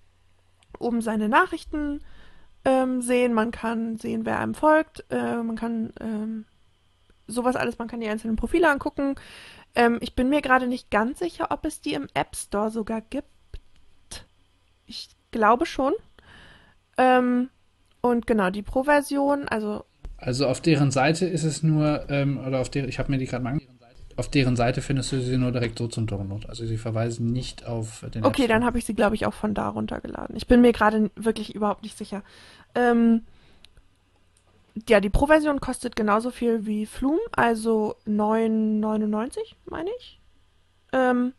oben 0.78 1.00
seine 1.00 1.28
Nachrichten 1.28 2.00
ähm, 2.64 3.00
sehen, 3.00 3.32
man 3.32 3.52
kann 3.52 3.96
sehen, 3.96 4.26
wer 4.26 4.40
einem 4.40 4.54
folgt, 4.54 5.04
äh, 5.10 5.36
man 5.36 5.54
kann 5.56 5.92
ähm, 6.00 6.44
sowas 7.26 7.56
alles, 7.56 7.78
man 7.78 7.88
kann 7.88 8.00
die 8.00 8.08
einzelnen 8.08 8.36
Profile 8.36 8.70
angucken. 8.70 9.14
Ähm, 9.75 9.99
ich 10.01 10.15
bin 10.15 10.28
mir 10.28 10.41
gerade 10.41 10.67
nicht 10.67 10.91
ganz 10.91 11.19
sicher, 11.19 11.49
ob 11.51 11.65
es 11.65 11.81
die 11.81 11.94
im 11.94 12.09
App 12.15 12.36
Store 12.36 12.70
sogar 12.70 13.01
gibt. 13.01 13.28
Ich 14.86 15.09
glaube 15.31 15.67
schon. 15.67 15.93
Ähm, 16.97 17.51
und 18.01 18.27
genau, 18.27 18.51
die 18.51 18.62
Pro-Version, 18.62 19.49
also 19.49 19.85
Also 20.19 20.47
auf 20.47 20.61
deren 20.61 20.91
Seite 20.91 21.27
ist 21.27 21.44
es 21.44 21.62
nur, 21.62 22.09
ähm, 22.09 22.39
oder 22.39 22.61
auf 22.61 22.70
der, 22.70 22.86
ich 22.89 22.99
habe 22.99 23.11
mir 23.11 23.19
die 23.19 23.27
gerade 23.27 23.43
mal 23.43 23.51
angeschaut, 23.51 23.75
auf 24.17 24.31
deren 24.31 24.55
Seite 24.55 24.81
findest 24.81 25.11
du 25.11 25.20
sie 25.20 25.36
nur 25.36 25.51
direkt 25.51 25.78
so 25.78 25.89
zum 25.89 26.07
Download. 26.07 26.47
Also 26.47 26.65
sie 26.67 26.77
verweisen 26.77 27.33
nicht 27.33 27.67
auf 27.67 28.05
den 28.15 28.25
Okay, 28.25 28.47
dann 28.47 28.65
habe 28.65 28.78
ich 28.78 28.85
sie, 28.85 28.94
glaube 28.94 29.17
ich, 29.17 29.27
auch 29.27 29.35
von 29.35 29.55
da 29.55 29.69
runtergeladen. 29.69 30.36
Ich 30.36 30.47
bin 30.47 30.61
mir 30.61 30.73
gerade 30.73 31.11
wirklich 31.17 31.55
überhaupt 31.55 31.83
nicht 31.83 31.99
sicher. 31.99 32.23
Ähm, 32.77 33.23
ja, 34.89 35.01
die 35.01 35.11
Pro-Version 35.11 35.61
kostet 35.61 35.97
genauso 35.97 36.31
viel 36.31 36.67
wie 36.67 36.86
Flume, 36.86 37.20
also 37.33 37.97
9,99, 38.07 39.39
meine 39.67 39.91
ich. 39.99 40.20
Ähm, 40.93 41.33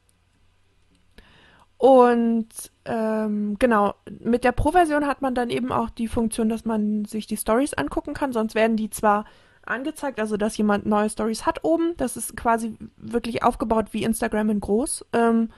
und 1.78 2.48
ähm, 2.86 3.58
genau, 3.60 3.96
mit 4.20 4.44
der 4.44 4.54
Pro-Version 4.54 5.06
hat 5.06 5.22
man 5.22 5.36
dann 5.36 5.50
eben 5.50 5.72
auch 5.72 5.90
die 5.90 6.08
Funktion, 6.08 6.48
dass 6.48 6.66
man 6.66 7.06
sich 7.06 7.28
die 7.28 7.38
Stories 7.38 7.74
angucken 7.74 8.14
kann. 8.14 8.32
Sonst 8.32 8.56
werden 8.56 8.78
die 8.78 8.90
zwar 8.90 9.26
angezeigt, 9.66 10.20
also 10.20 10.38
dass 10.38 10.58
jemand 10.58 10.86
neue 10.86 11.10
Stories 11.10 11.46
hat 11.46 11.64
oben. 11.64 11.96
Das 11.98 12.16
ist 12.16 12.38
quasi 12.38 12.78
wirklich 12.98 13.44
aufgebaut 13.44 13.88
wie 13.92 14.04
Instagram 14.04 14.50
in 14.50 14.60
groß. 14.62 15.06
Ähm, 15.14 15.50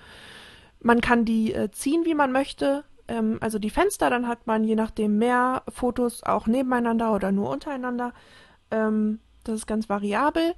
man 0.82 1.02
kann 1.02 1.26
die 1.26 1.54
äh, 1.54 1.70
ziehen, 1.72 2.06
wie 2.06 2.16
man 2.16 2.32
möchte. 2.32 2.84
Ähm, 3.08 3.38
also 3.42 3.60
die 3.60 3.70
Fenster, 3.70 4.10
dann 4.10 4.28
hat 4.28 4.48
man 4.48 4.64
je 4.64 4.76
nachdem 4.76 5.18
mehr 5.18 5.64
Fotos 5.70 6.24
auch 6.24 6.48
nebeneinander 6.48 7.14
oder 7.14 7.32
nur 7.32 7.50
untereinander. 7.50 8.14
Ähm, 8.72 9.20
das 9.44 9.56
ist 9.56 9.68
ganz 9.68 9.90
variabel. 9.90 10.54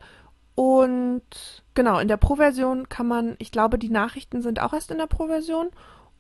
Und 0.56 1.64
genau, 1.74 2.00
in 2.00 2.10
der 2.10 2.18
Pro-Version 2.18 2.90
kann 2.90 3.08
man, 3.08 3.36
ich 3.40 3.52
glaube, 3.52 3.80
die 3.80 3.90
Nachrichten 3.90 4.42
sind 4.42 4.60
auch 4.62 4.74
erst 4.74 4.92
in 4.92 4.98
der 4.98 5.08
Pro-Version 5.08 5.70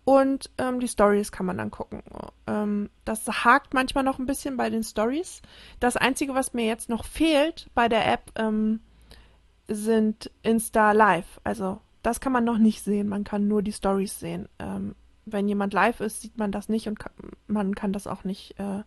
und 0.05 0.49
ähm, 0.57 0.79
die 0.79 0.87
Stories 0.87 1.31
kann 1.31 1.45
man 1.45 1.57
dann 1.57 1.71
gucken. 1.71 2.01
Ähm, 2.47 2.89
das 3.03 3.27
hakt 3.27 3.73
manchmal 3.73 4.03
noch 4.03 4.17
ein 4.17 4.25
bisschen 4.25 4.55
bei 4.55 4.69
den 4.69 4.83
Stories. 4.83 5.41
Das 5.79 5.97
Einzige, 5.97 6.35
was 6.35 6.53
mir 6.53 6.65
jetzt 6.65 6.89
noch 6.89 7.05
fehlt 7.05 7.69
bei 7.75 7.89
der 7.89 8.11
App, 8.11 8.31
ähm, 8.35 8.79
sind 9.67 10.31
Insta 10.41 10.93
Live. 10.93 11.41
Also 11.43 11.79
das 12.01 12.19
kann 12.19 12.31
man 12.31 12.43
noch 12.43 12.57
nicht 12.57 12.83
sehen. 12.83 13.09
Man 13.09 13.23
kann 13.23 13.47
nur 13.47 13.61
die 13.61 13.73
Stories 13.73 14.19
sehen. 14.19 14.47
Wenn 15.31 15.47
jemand 15.47 15.73
live 15.73 15.99
ist, 15.99 16.21
sieht 16.21 16.37
man 16.37 16.51
das 16.51 16.69
nicht 16.69 16.87
und 16.87 16.99
kann, 16.99 17.13
man 17.47 17.75
kann 17.75 17.93
das 17.93 18.07
auch 18.07 18.23
nicht 18.23 18.59
äh, 18.59 18.83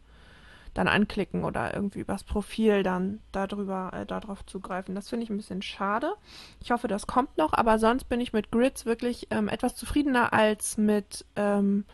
dann 0.75 0.89
anklicken 0.89 1.45
oder 1.45 1.75
irgendwie 1.75 2.01
übers 2.01 2.25
Profil 2.25 2.83
dann 2.83 3.21
darüber, 3.31 3.91
äh, 3.93 4.07
darauf 4.07 4.45
zugreifen. 4.47 4.95
Das 4.95 5.09
finde 5.09 5.25
ich 5.25 5.31
ein 5.31 5.37
bisschen 5.37 5.63
schade. 5.63 6.13
Ich 6.61 6.71
hoffe, 6.71 6.89
das 6.89 7.07
kommt 7.07 7.37
noch, 7.37 7.53
aber 7.53 7.79
sonst 7.79 8.05
bin 8.05 8.21
ich 8.21 8.33
mit 8.33 8.51
Grids 8.51 8.87
wirklich 8.87 9.29
ähm, 9.31 9.49
etwas 9.49 9.77
zufriedener 9.77 10.33
als 10.33 10.79
mit, 10.79 11.27
ähm, 11.37 11.85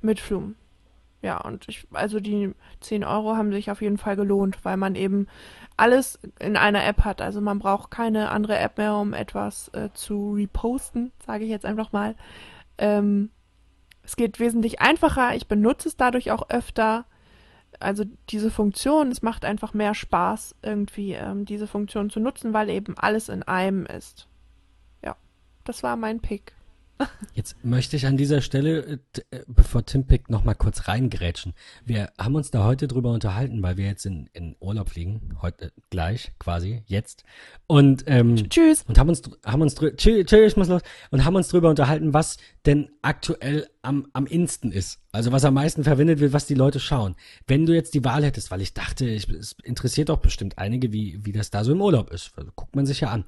mit 0.00 0.20
Flume. 0.20 0.54
Ja, 1.22 1.38
und 1.40 1.66
ich, 1.70 1.86
also 1.92 2.20
die 2.20 2.54
10 2.80 3.02
Euro 3.02 3.34
haben 3.34 3.50
sich 3.50 3.70
auf 3.70 3.80
jeden 3.80 3.96
Fall 3.96 4.14
gelohnt, 4.14 4.62
weil 4.62 4.76
man 4.76 4.94
eben 4.94 5.26
alles 5.76 6.18
in 6.38 6.58
einer 6.58 6.84
App 6.84 7.04
hat. 7.04 7.22
Also 7.22 7.40
man 7.40 7.60
braucht 7.60 7.90
keine 7.90 8.30
andere 8.30 8.58
App 8.58 8.76
mehr, 8.76 8.94
um 8.96 9.14
etwas 9.14 9.68
äh, 9.68 9.88
zu 9.94 10.34
reposten, 10.34 11.12
sage 11.24 11.44
ich 11.44 11.50
jetzt 11.50 11.64
einfach 11.64 11.92
mal. 11.92 12.14
Ähm, 12.76 13.30
es 14.04 14.16
geht 14.16 14.38
wesentlich 14.38 14.80
einfacher. 14.80 15.34
Ich 15.34 15.48
benutze 15.48 15.88
es 15.88 15.96
dadurch 15.96 16.30
auch 16.30 16.50
öfter 16.50 17.06
also 17.80 18.04
diese 18.30 18.50
Funktion, 18.50 19.10
es 19.10 19.22
macht 19.22 19.44
einfach 19.44 19.74
mehr 19.74 19.94
Spaß, 19.94 20.56
irgendwie 20.62 21.12
ähm, 21.12 21.44
diese 21.44 21.66
Funktion 21.66 22.10
zu 22.10 22.20
nutzen, 22.20 22.52
weil 22.52 22.70
eben 22.70 22.96
alles 22.98 23.28
in 23.28 23.42
einem 23.42 23.86
ist. 23.86 24.28
Ja, 25.02 25.16
das 25.64 25.82
war 25.82 25.96
mein 25.96 26.20
Pick. 26.20 26.54
Jetzt 27.34 27.64
möchte 27.64 27.96
ich 27.96 28.06
an 28.06 28.16
dieser 28.16 28.40
Stelle, 28.40 28.78
äh, 28.80 28.98
äh, 29.30 29.42
bevor 29.48 29.84
Tim 29.84 30.06
pickt, 30.06 30.30
nochmal 30.30 30.54
kurz 30.54 30.86
reingrätschen. 30.86 31.52
Wir 31.84 32.12
haben 32.16 32.36
uns 32.36 32.52
da 32.52 32.64
heute 32.64 32.86
drüber 32.86 33.12
unterhalten, 33.12 33.62
weil 33.62 33.76
wir 33.76 33.86
jetzt 33.86 34.06
in, 34.06 34.28
in 34.32 34.54
Urlaub 34.60 34.90
fliegen, 34.90 35.36
heute 35.42 35.72
gleich, 35.90 36.32
quasi, 36.38 36.82
jetzt. 36.86 37.24
Und, 37.66 38.04
ähm, 38.06 38.48
tschüss. 38.48 38.84
Und 38.86 38.98
haben 38.98 39.08
uns, 39.08 39.22
haben 39.44 39.62
uns 39.62 39.74
drüber, 39.74 39.96
tschüss, 39.96 40.26
tschüss, 40.26 40.52
ich 40.52 40.56
muss 40.56 40.68
los. 40.68 40.82
Und 41.10 41.24
haben 41.24 41.34
uns 41.34 41.48
drüber 41.48 41.70
unterhalten, 41.70 42.14
was 42.14 42.36
denn 42.66 42.90
aktuell 43.02 43.68
am, 43.82 44.06
am 44.12 44.26
insten 44.26 44.70
ist. 44.70 45.00
Also 45.10 45.32
was 45.32 45.44
am 45.44 45.54
meisten 45.54 45.82
verwendet 45.82 46.20
wird, 46.20 46.32
was 46.32 46.46
die 46.46 46.54
Leute 46.54 46.78
schauen. 46.78 47.16
Wenn 47.46 47.66
du 47.66 47.74
jetzt 47.74 47.94
die 47.94 48.04
Wahl 48.04 48.24
hättest, 48.24 48.52
weil 48.52 48.60
ich 48.60 48.74
dachte, 48.74 49.06
ich, 49.06 49.28
es 49.28 49.56
interessiert 49.64 50.08
doch 50.08 50.18
bestimmt 50.18 50.58
einige, 50.58 50.92
wie, 50.92 51.24
wie 51.24 51.32
das 51.32 51.50
da 51.50 51.64
so 51.64 51.72
im 51.72 51.82
Urlaub 51.82 52.10
ist. 52.10 52.32
Also, 52.36 52.52
guckt 52.54 52.76
man 52.76 52.86
sich 52.86 53.00
ja 53.00 53.08
an 53.08 53.24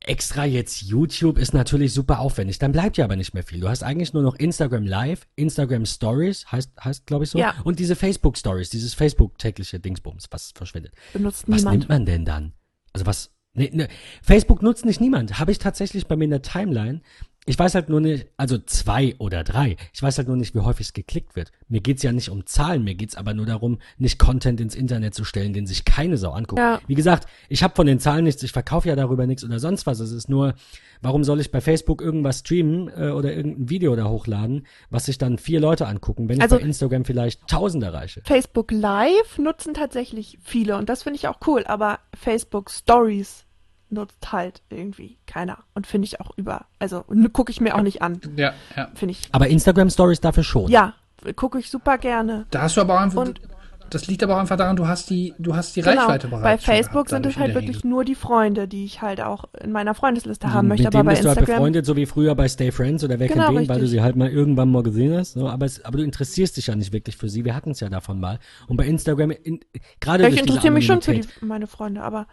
extra 0.00 0.44
jetzt 0.44 0.82
YouTube 0.82 1.38
ist 1.38 1.54
natürlich 1.54 1.92
super 1.92 2.20
aufwendig. 2.20 2.58
Dann 2.58 2.72
bleibt 2.72 2.96
ja 2.96 3.04
aber 3.04 3.16
nicht 3.16 3.34
mehr 3.34 3.42
viel. 3.42 3.60
Du 3.60 3.68
hast 3.68 3.82
eigentlich 3.82 4.12
nur 4.12 4.22
noch 4.22 4.36
Instagram 4.36 4.86
Live, 4.86 5.26
Instagram 5.36 5.86
Stories, 5.86 6.50
heißt, 6.50 6.70
heißt 6.82 7.06
glaube 7.06 7.24
ich 7.24 7.30
so. 7.30 7.38
Ja. 7.38 7.54
Und 7.64 7.78
diese 7.78 7.96
Facebook 7.96 8.36
Stories, 8.36 8.70
dieses 8.70 8.94
Facebook 8.94 9.38
tägliche 9.38 9.80
Dingsbums, 9.80 10.26
was 10.30 10.52
verschwindet. 10.54 10.92
Benutzt 11.12 11.44
was 11.46 11.58
niemand. 11.58 11.78
nimmt 11.78 11.88
man 11.88 12.06
denn 12.06 12.24
dann? 12.24 12.52
Also 12.92 13.06
was, 13.06 13.32
nee, 13.52 13.70
nee, 13.72 13.88
Facebook 14.22 14.62
nutzt 14.62 14.84
nicht 14.84 15.00
niemand. 15.00 15.38
Habe 15.38 15.52
ich 15.52 15.58
tatsächlich 15.58 16.06
bei 16.06 16.16
mir 16.16 16.24
in 16.24 16.30
der 16.30 16.42
Timeline. 16.42 17.02
Ich 17.48 17.56
weiß 17.56 17.76
halt 17.76 17.88
nur 17.88 18.00
nicht, 18.00 18.26
also 18.36 18.58
zwei 18.58 19.14
oder 19.18 19.44
drei. 19.44 19.76
Ich 19.94 20.02
weiß 20.02 20.18
halt 20.18 20.26
nur 20.26 20.36
nicht, 20.36 20.54
wie 20.56 20.60
häufig 20.60 20.88
es 20.88 20.92
geklickt 20.92 21.36
wird. 21.36 21.52
Mir 21.68 21.80
geht's 21.80 22.02
ja 22.02 22.10
nicht 22.10 22.28
um 22.28 22.44
Zahlen, 22.44 22.82
mir 22.82 22.96
geht's 22.96 23.14
aber 23.14 23.34
nur 23.34 23.46
darum, 23.46 23.78
nicht 23.98 24.18
Content 24.18 24.60
ins 24.60 24.74
Internet 24.74 25.14
zu 25.14 25.22
stellen, 25.24 25.52
den 25.52 25.64
sich 25.64 25.84
keine 25.84 26.16
Sau 26.18 26.32
anguckt. 26.32 26.58
Ja. 26.58 26.80
Wie 26.88 26.96
gesagt, 26.96 27.28
ich 27.48 27.62
habe 27.62 27.74
von 27.76 27.86
den 27.86 28.00
Zahlen 28.00 28.24
nichts, 28.24 28.42
ich 28.42 28.50
verkaufe 28.50 28.88
ja 28.88 28.96
darüber 28.96 29.26
nichts 29.28 29.44
oder 29.44 29.60
sonst 29.60 29.86
was. 29.86 30.00
Es 30.00 30.10
ist 30.10 30.28
nur, 30.28 30.54
warum 31.02 31.22
soll 31.22 31.38
ich 31.40 31.52
bei 31.52 31.60
Facebook 31.60 32.02
irgendwas 32.02 32.40
streamen 32.40 32.88
äh, 32.88 33.10
oder 33.10 33.32
irgendein 33.32 33.70
Video 33.70 33.94
da 33.94 34.06
hochladen, 34.08 34.66
was 34.90 35.04
sich 35.06 35.16
dann 35.18 35.38
vier 35.38 35.60
Leute 35.60 35.86
angucken, 35.86 36.28
wenn 36.28 36.38
ich 36.38 36.42
Also- 36.42 36.56
bei 36.56 36.62
Instagram 36.62 37.04
vielleicht 37.04 37.46
Tausend 37.46 37.84
erreiche. 37.84 38.22
Facebook 38.24 38.72
Live 38.72 39.38
nutzen 39.38 39.72
tatsächlich 39.72 40.38
viele 40.42 40.76
und 40.76 40.88
das 40.88 41.04
finde 41.04 41.16
ich 41.18 41.28
auch 41.28 41.38
cool, 41.46 41.62
aber 41.64 42.00
Facebook 42.12 42.70
Stories 42.72 43.45
nutzt 43.90 44.32
halt 44.32 44.62
irgendwie 44.70 45.16
keiner 45.26 45.58
und 45.74 45.86
finde 45.86 46.06
ich 46.06 46.20
auch 46.20 46.30
über, 46.36 46.66
also 46.78 47.04
gucke 47.32 47.50
ich 47.52 47.60
mir 47.60 47.74
auch 47.76 47.82
nicht 47.82 48.02
an, 48.02 48.20
Ja, 48.36 48.52
ja. 48.76 48.88
finde 48.94 49.12
ich. 49.12 49.28
Aber 49.32 49.46
Instagram 49.48 49.90
Stories 49.90 50.20
dafür 50.20 50.42
schon. 50.44 50.70
Ja, 50.70 50.94
gucke 51.36 51.58
ich 51.58 51.70
super 51.70 51.98
gerne. 51.98 52.46
Da 52.50 52.62
hast 52.62 52.76
du 52.76 52.80
aber 52.80 52.94
auch 52.94 53.00
einfach. 53.00 53.22
Und- 53.22 53.40
das 53.88 54.08
liegt 54.08 54.24
aber 54.24 54.34
auch 54.34 54.40
einfach 54.40 54.56
daran, 54.56 54.74
du 54.74 54.88
hast 54.88 55.10
die, 55.10 55.32
du 55.38 55.54
hast 55.54 55.76
die 55.76 55.80
Genau. 55.82 56.00
Reichweite 56.00 56.26
bereits. 56.26 56.42
Bei 56.42 56.58
Facebook 56.58 57.06
gehabt, 57.06 57.10
sind 57.10 57.26
es 57.26 57.36
halt 57.38 57.54
wirklich 57.54 57.76
Regel. 57.76 57.88
nur 57.90 58.04
die 58.04 58.16
Freunde, 58.16 58.66
die 58.66 58.84
ich 58.84 59.00
halt 59.00 59.20
auch 59.20 59.44
in 59.62 59.70
meiner 59.70 59.94
Freundesliste 59.94 60.52
haben 60.52 60.66
Mit 60.66 60.80
möchte, 60.80 60.88
aber 60.88 60.98
denen 60.98 61.06
bei 61.06 61.12
bist 61.12 61.22
du 61.22 61.28
halt 61.28 61.38
Instagram 61.38 61.58
befreundet, 61.60 61.86
so 61.86 61.94
wie 61.94 62.04
früher 62.04 62.34
bei 62.34 62.48
Stay 62.48 62.72
Friends 62.72 63.04
oder 63.04 63.20
wer 63.20 63.28
Genau, 63.28 63.52
kennt 63.52 63.68
weil 63.68 63.78
du 63.78 63.86
sie 63.86 64.02
halt 64.02 64.16
mal 64.16 64.28
irgendwann 64.28 64.72
mal 64.72 64.82
gesehen 64.82 65.16
hast. 65.16 65.34
So, 65.34 65.48
aber, 65.48 65.66
es, 65.66 65.84
aber 65.84 65.98
du 65.98 66.02
interessierst 66.04 66.56
dich 66.56 66.66
ja 66.66 66.74
nicht 66.74 66.92
wirklich 66.92 67.16
für 67.16 67.28
sie. 67.28 67.44
Wir 67.44 67.54
hatten 67.54 67.70
es 67.70 67.78
ja 67.78 67.88
davon 67.88 68.18
mal. 68.18 68.40
Und 68.66 68.76
bei 68.76 68.86
Instagram, 68.86 69.30
in, 69.30 69.60
gerade 70.00 70.24
Ja, 70.24 70.30
ich 70.30 70.40
interessiere 70.40 70.72
mich 70.72 70.84
schon 70.84 71.00
für 71.00 71.14
die, 71.14 71.22
meine 71.40 71.68
Freunde, 71.68 72.02
aber 72.02 72.26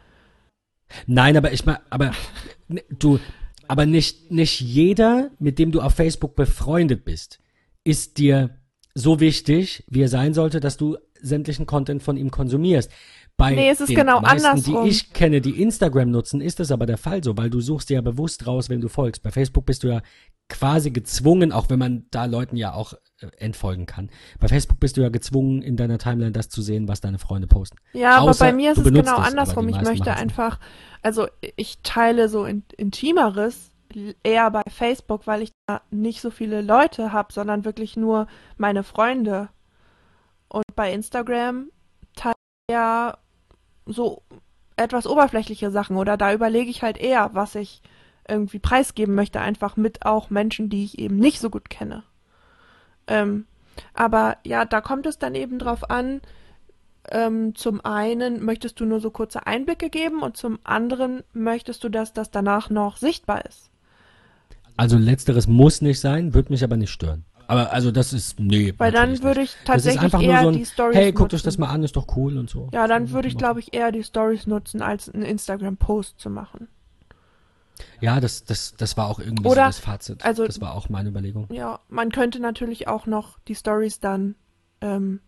Nein, 1.07 1.37
aber 1.37 1.51
ich 1.51 1.65
meine, 1.65 1.81
aber 1.89 2.11
ne, 2.67 2.83
du, 2.89 3.19
aber 3.67 3.85
nicht, 3.85 4.31
nicht 4.31 4.59
jeder, 4.61 5.31
mit 5.39 5.59
dem 5.59 5.71
du 5.71 5.81
auf 5.81 5.93
Facebook 5.95 6.35
befreundet 6.35 7.05
bist, 7.05 7.39
ist 7.83 8.17
dir 8.17 8.57
so 8.93 9.19
wichtig, 9.19 9.83
wie 9.87 10.01
er 10.01 10.09
sein 10.09 10.33
sollte, 10.33 10.59
dass 10.59 10.77
du 10.77 10.97
sämtlichen 11.21 11.65
Content 11.65 12.03
von 12.03 12.17
ihm 12.17 12.31
konsumierst. 12.31 12.91
Bei 13.37 13.55
Nee, 13.55 13.69
es 13.69 13.79
ist 13.81 13.89
den 13.89 13.95
genau 13.95 14.21
meisten, 14.21 14.45
andersrum. 14.45 14.83
die 14.83 14.89
ich 14.89 15.13
kenne, 15.13 15.41
die 15.41 15.61
Instagram 15.61 16.11
nutzen, 16.11 16.41
ist 16.41 16.59
das 16.59 16.71
aber 16.71 16.85
der 16.85 16.97
Fall 16.97 17.23
so, 17.23 17.35
weil 17.35 17.49
du 17.49 17.61
suchst 17.61 17.89
dir 17.89 17.95
ja 17.95 18.01
bewusst 18.01 18.45
raus, 18.45 18.69
wenn 18.69 18.81
du 18.81 18.89
folgst. 18.89 19.23
Bei 19.23 19.31
Facebook 19.31 19.65
bist 19.65 19.83
du 19.83 19.87
ja 19.87 20.01
quasi 20.49 20.91
gezwungen, 20.91 21.51
auch 21.51 21.69
wenn 21.69 21.79
man 21.79 22.05
da 22.11 22.25
Leuten 22.25 22.57
ja 22.57 22.73
auch 22.73 22.93
entfolgen 23.37 23.85
kann. 23.85 24.09
Bei 24.39 24.47
Facebook 24.47 24.79
bist 24.79 24.97
du 24.97 25.01
ja 25.01 25.09
gezwungen, 25.09 25.61
in 25.61 25.75
deiner 25.77 25.97
Timeline 25.97 26.31
das 26.31 26.49
zu 26.49 26.61
sehen, 26.61 26.87
was 26.87 27.01
deine 27.01 27.19
Freunde 27.19 27.47
posten. 27.47 27.77
Ja, 27.93 28.17
aber 28.17 28.31
Außer 28.31 28.45
bei 28.45 28.53
mir 28.53 28.71
ist 28.71 28.79
es 28.79 28.83
genau 28.83 28.99
es, 29.01 29.07
aber 29.07 29.25
andersrum. 29.25 29.69
Ich 29.69 29.81
möchte 29.81 30.13
einfach, 30.13 30.59
also 31.01 31.27
ich 31.55 31.79
teile 31.83 32.29
so 32.29 32.45
in, 32.45 32.63
Intimeres 32.77 33.71
eher 34.23 34.49
bei 34.51 34.63
Facebook, 34.69 35.27
weil 35.27 35.43
ich 35.43 35.51
da 35.67 35.81
nicht 35.91 36.21
so 36.21 36.31
viele 36.31 36.61
Leute 36.61 37.11
habe, 37.11 37.31
sondern 37.31 37.65
wirklich 37.65 37.95
nur 37.95 38.27
meine 38.57 38.83
Freunde. 38.83 39.49
Und 40.47 40.63
bei 40.75 40.91
Instagram 40.93 41.69
teile 42.15 42.35
ich 42.67 42.73
ja 42.73 43.17
so 43.85 44.23
etwas 44.75 45.07
oberflächliche 45.07 45.71
Sachen 45.71 45.97
oder 45.97 46.17
da 46.17 46.33
überlege 46.33 46.69
ich 46.69 46.81
halt 46.81 46.97
eher, 46.97 47.31
was 47.33 47.55
ich 47.55 47.81
irgendwie 48.27 48.59
preisgeben 48.59 49.15
möchte, 49.15 49.41
einfach 49.41 49.77
mit 49.77 50.05
auch 50.05 50.29
Menschen, 50.29 50.69
die 50.69 50.83
ich 50.83 50.99
eben 50.99 51.17
nicht 51.17 51.39
so 51.39 51.49
gut 51.49 51.69
kenne. 51.69 52.03
Ähm, 53.07 53.45
aber 53.93 54.37
ja, 54.45 54.65
da 54.65 54.81
kommt 54.81 55.05
es 55.05 55.17
dann 55.17 55.35
eben 55.35 55.59
drauf 55.59 55.89
an, 55.89 56.21
ähm, 57.09 57.55
zum 57.55 57.83
einen 57.83 58.43
möchtest 58.43 58.79
du 58.79 58.85
nur 58.85 58.99
so 58.99 59.11
kurze 59.11 59.45
Einblicke 59.45 59.89
geben 59.89 60.21
und 60.21 60.37
zum 60.37 60.59
anderen 60.63 61.23
möchtest 61.33 61.83
du, 61.83 61.89
dass 61.89 62.13
das 62.13 62.31
danach 62.31 62.69
noch 62.69 62.97
sichtbar 62.97 63.45
ist. 63.45 63.69
Also 64.77 64.97
letzteres 64.97 65.47
muss 65.47 65.81
nicht 65.81 65.99
sein, 65.99 66.33
wird 66.33 66.49
mich 66.49 66.63
aber 66.63 66.77
nicht 66.77 66.91
stören. 66.91 67.25
Aber 67.47 67.71
also 67.73 67.91
das 67.91 68.13
ist, 68.13 68.39
nee. 68.39 68.73
Weil 68.77 68.91
dann 68.91 69.21
würde 69.21 69.41
ich 69.41 69.55
tatsächlich 69.65 70.13
eher 70.13 70.41
so 70.41 70.47
ein, 70.47 70.53
die 70.53 70.65
Stories 70.65 70.97
hey, 70.97 71.11
guckt 71.11 71.33
euch 71.33 71.43
das 71.43 71.57
mal 71.57 71.67
an, 71.67 71.83
ist 71.83 71.95
doch 71.95 72.07
cool 72.15 72.37
und 72.37 72.49
so. 72.49 72.69
Ja, 72.73 72.87
dann 72.87 73.11
würde 73.11 73.27
ich, 73.27 73.37
glaube 73.37 73.59
ich, 73.59 73.73
eher 73.73 73.91
die 73.91 74.03
Stories 74.03 74.47
nutzen, 74.47 74.81
als 74.81 75.09
einen 75.09 75.23
Instagram-Post 75.23 76.19
zu 76.19 76.29
machen. 76.29 76.67
Ja, 78.01 78.19
das, 78.19 78.43
das, 78.43 78.75
das 78.77 78.97
war 78.97 79.07
auch 79.07 79.19
irgendwie 79.19 79.45
Oder, 79.45 79.63
so 79.63 79.67
das 79.69 79.79
Fazit. 79.79 80.23
also- 80.25 80.45
das 80.45 80.61
war 80.61 80.73
auch 80.75 80.89
meine 80.89 81.09
Überlegung. 81.09 81.47
Ja, 81.51 81.79
man 81.89 82.11
könnte 82.11 82.39
natürlich 82.39 82.87
auch 82.87 83.05
noch 83.05 83.39
die 83.47 83.55
Stories 83.55 83.99
dann 83.99 84.35
ähm, 84.81 85.21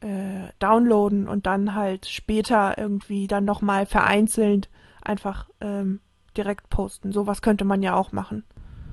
äh, 0.00 0.48
downloaden 0.58 1.28
und 1.28 1.46
dann 1.46 1.74
halt 1.74 2.06
später 2.06 2.78
irgendwie 2.78 3.26
dann 3.26 3.44
nochmal 3.44 3.86
vereinzelt 3.86 4.68
einfach 5.02 5.48
ähm, 5.60 6.00
direkt 6.36 6.70
posten. 6.70 7.12
Sowas 7.12 7.42
könnte 7.42 7.64
man 7.64 7.82
ja 7.82 7.94
auch 7.94 8.12
machen. 8.12 8.44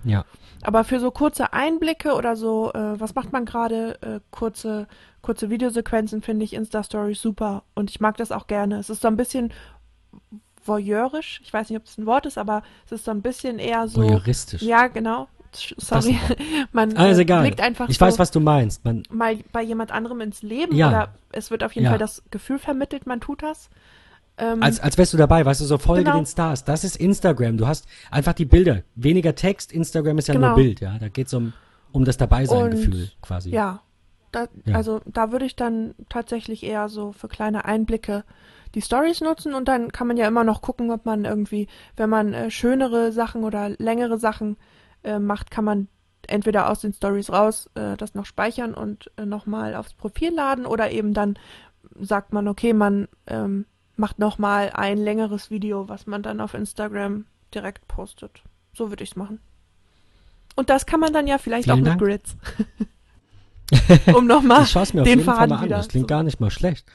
Ja. 0.04 0.26
Aber 0.64 0.84
für 0.84 1.00
so 1.00 1.12
kurze 1.12 1.54
Einblicke 1.54 2.14
oder 2.14 2.36
so, 2.36 2.72
äh, 2.74 3.00
was 3.00 3.16
macht 3.16 3.32
man 3.34 3.46
gerade, 3.46 4.02
äh, 4.02 4.20
kurze, 4.32 4.88
kurze 5.22 5.50
Videosequenzen 5.50 6.22
finde 6.22 6.46
ich 6.46 6.54
Insta-Stories 6.54 7.22
super. 7.22 7.64
Und 7.76 7.90
ich 7.90 8.00
mag 8.00 8.18
das 8.18 8.32
auch 8.32 8.48
gerne. 8.48 8.78
Es 8.78 8.90
ist 8.90 9.02
so 9.02 9.08
ein 9.08 9.18
bisschen 9.18 9.52
voyeurisch. 10.68 11.42
Ich 11.44 11.54
weiß 11.54 11.70
nicht, 11.70 11.78
ob 11.78 11.86
das 11.86 11.98
ein 11.98 12.06
Wort 12.06 12.26
ist, 12.26 12.38
aber 12.38 12.64
es 12.86 12.92
ist 12.92 13.06
so 13.06 13.12
ein 13.12 13.22
bisschen 13.22 13.60
eher 13.60 13.88
so. 13.88 14.02
Voyeuristisch. 14.02 14.62
Ja, 14.62 14.88
genau. 14.88 15.28
Sorry. 15.78 16.20
Man 16.74 16.92
ist 16.92 17.20
äh, 17.20 17.24
blickt 17.24 17.62
einfach 17.62 17.88
ich 17.88 17.98
so 17.98 18.06
weiß, 18.06 18.20
was 18.20 18.32
du 18.32 18.40
meinst. 18.42 18.84
Man, 18.84 19.04
mal 19.10 19.38
bei 19.54 19.62
jemand 19.62 19.92
anderem 19.92 20.20
ins 20.22 20.42
Leben 20.42 20.76
Ja. 20.76 20.90
oder 20.90 21.14
es 21.32 21.50
wird 21.50 21.64
auf 21.64 21.74
jeden 21.74 21.86
Ja. 21.86 21.92
Fall 21.92 22.00
das 22.00 22.24
Gefühl 22.30 22.60
vermittelt, 22.60 23.08
man 23.08 23.22
tut 23.22 23.42
das. 23.42 23.70
Ähm, 24.38 24.62
als, 24.62 24.82
als 24.82 24.98
wärst 24.98 25.14
du 25.14 25.18
dabei, 25.18 25.46
weißt 25.46 25.62
du, 25.62 25.66
so 25.66 25.78
Folge 25.78 26.04
Genau. 26.04 26.18
den 26.18 26.26
Stars. 26.26 26.66
Das 26.66 26.84
ist 26.84 26.98
Instagram. 26.98 27.58
Du 27.58 27.68
hast 27.68 27.88
einfach 28.12 28.34
die 28.34 28.44
Bilder. 28.44 28.82
Weniger 28.96 29.34
Text. 29.34 29.72
Instagram 29.72 30.18
ist 30.18 30.28
ja 30.28 30.34
Genau. 30.34 30.48
nur 30.48 30.56
Bild, 30.58 30.82
ja. 30.82 30.98
Da 31.00 31.08
geht's 31.08 31.34
um, 31.34 31.54
um 31.94 32.04
das 32.04 32.18
Dabeisein-Gefühl 32.18 33.12
quasi. 33.22 33.52
Ja, 33.52 33.82
da, 34.34 34.48
Ja. 34.66 34.76
also 34.76 35.00
da 35.06 35.32
würde 35.32 35.46
ich 35.46 35.56
dann 35.56 35.96
tatsächlich 36.10 36.64
eher 36.64 36.90
so 36.90 37.14
für 37.14 37.30
kleine 37.30 37.64
Einblicke 37.64 38.26
die 38.76 38.82
Stories 38.82 39.22
nutzen 39.22 39.54
und 39.54 39.68
dann 39.68 39.92
kann 39.92 40.08
man 40.08 40.18
ja 40.18 40.28
immer 40.28 40.44
noch 40.44 40.62
gucken, 40.62 40.92
ob 40.92 41.06
man 41.06 41.26
irgendwie, 41.26 41.68
wenn 41.96 42.10
man 42.10 42.34
äh, 42.34 42.52
schönere 42.52 43.12
Sachen 43.12 43.44
oder 43.44 43.70
längere 43.70 44.20
Sachen 44.20 44.58
äh, 45.04 45.18
macht, 45.18 45.50
kann 45.50 45.66
man 45.66 45.88
entweder 46.28 46.70
aus 46.70 46.82
den 46.82 46.94
Stories 46.94 47.32
raus 47.32 47.70
äh, 47.76 47.96
das 47.98 48.14
noch 48.16 48.26
speichern 48.26 48.74
und 48.74 49.12
äh, 49.18 49.26
nochmal 49.26 49.76
aufs 49.76 49.94
Profil 49.94 50.34
laden 50.34 50.66
oder 50.66 50.92
eben 50.92 51.14
dann 51.14 51.38
sagt 52.00 52.34
man, 52.34 52.48
okay, 52.48 52.74
man 52.74 53.08
ähm, 53.28 53.66
macht 53.96 54.20
nochmal 54.20 54.72
ein 54.74 54.98
längeres 54.98 55.50
Video, 55.50 55.88
was 55.88 56.08
man 56.08 56.22
dann 56.24 56.42
auf 56.42 56.54
Instagram 56.54 57.26
direkt 57.54 57.88
postet. 57.88 58.44
So 58.74 58.90
würde 58.90 59.04
ich 59.04 59.12
es 59.12 59.16
machen. 59.16 59.40
Und 60.56 60.70
das 60.70 60.86
kann 60.86 61.00
man 61.00 61.14
dann 61.14 61.28
ja 61.28 61.38
vielleicht 61.38 61.66
Vielen 61.66 61.76
auch 61.76 61.80
mit 61.80 61.88
Dank. 61.88 62.02
Grids. 62.02 62.36
um 64.16 64.28
nochmal 64.28 64.66
den 64.94 65.06
jeden 65.06 65.24
Fall 65.24 65.36
Faden 65.36 65.50
mal 65.50 65.58
an. 65.60 65.66
wieder 65.66 65.78
Das 65.78 65.88
klingt 65.88 66.06
zu- 66.06 66.08
gar 66.08 66.24
nicht 66.24 66.40
mal 66.40 66.52
schlecht. 66.52 66.86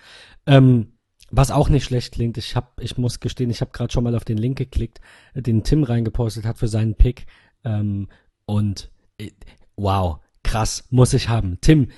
Ähm, 0.46 0.92
was 1.30 1.50
auch 1.50 1.68
nicht 1.68 1.84
schlecht 1.84 2.12
klingt, 2.12 2.36
ich 2.38 2.56
hab, 2.56 2.80
ich 2.80 2.98
muss 2.98 3.20
gestehen, 3.20 3.50
ich 3.50 3.60
habe 3.60 3.70
gerade 3.72 3.92
schon 3.92 4.04
mal 4.04 4.14
auf 4.14 4.24
den 4.24 4.38
Link 4.38 4.58
geklickt, 4.58 5.00
den 5.34 5.62
Tim 5.62 5.84
reingepostet 5.84 6.44
hat 6.44 6.58
für 6.58 6.68
seinen 6.68 6.94
Pick. 6.94 7.26
Ähm, 7.64 8.08
und 8.46 8.90
äh, 9.18 9.30
wow, 9.76 10.18
krass, 10.42 10.84
muss 10.90 11.14
ich 11.14 11.28
haben. 11.28 11.58
Tim, 11.60 11.88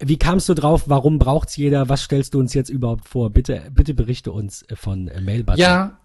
wie 0.00 0.18
kamst 0.18 0.48
du 0.48 0.54
drauf? 0.54 0.84
Warum 0.86 1.18
braucht's 1.18 1.56
jeder? 1.56 1.88
Was 1.88 2.02
stellst 2.02 2.34
du 2.34 2.40
uns 2.40 2.54
jetzt 2.54 2.70
überhaupt 2.70 3.08
vor? 3.08 3.30
Bitte, 3.30 3.70
bitte 3.72 3.94
berichte 3.94 4.32
uns 4.32 4.62
äh, 4.62 4.76
von 4.76 5.08
äh, 5.08 5.20
Mailbutler. 5.20 5.62
Ja, 5.62 5.99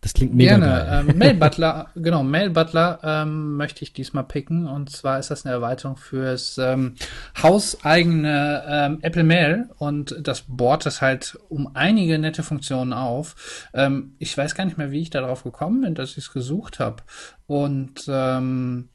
das 0.00 0.14
klingt 0.14 0.34
mega 0.34 0.56
Gerne. 0.56 0.66
geil. 0.66 1.04
Ähm, 1.10 1.18
Mail 1.18 1.34
Butler, 1.34 1.88
genau, 1.94 2.22
Mail 2.22 2.50
Butler 2.50 3.00
ähm, 3.02 3.56
möchte 3.56 3.82
ich 3.84 3.92
diesmal 3.92 4.24
picken. 4.24 4.66
Und 4.66 4.90
zwar 4.90 5.18
ist 5.18 5.30
das 5.30 5.44
eine 5.44 5.54
Erweiterung 5.54 5.96
fürs 5.96 6.56
ähm, 6.58 6.94
hauseigene 7.42 8.62
ähm, 8.66 8.98
Apple 9.02 9.24
Mail. 9.24 9.68
Und 9.78 10.16
das 10.22 10.42
bohrt 10.46 10.86
es 10.86 11.02
halt 11.02 11.38
um 11.48 11.74
einige 11.74 12.18
nette 12.18 12.42
Funktionen 12.42 12.92
auf. 12.92 13.68
Ähm, 13.74 14.14
ich 14.18 14.36
weiß 14.36 14.54
gar 14.54 14.64
nicht 14.64 14.78
mehr, 14.78 14.90
wie 14.90 15.02
ich 15.02 15.10
darauf 15.10 15.42
gekommen 15.44 15.82
bin, 15.82 15.94
dass 15.94 16.12
ich 16.12 16.18
es 16.18 16.32
gesucht 16.32 16.80
habe. 16.80 17.02
Und 17.46 18.04
ähm, 18.08 18.88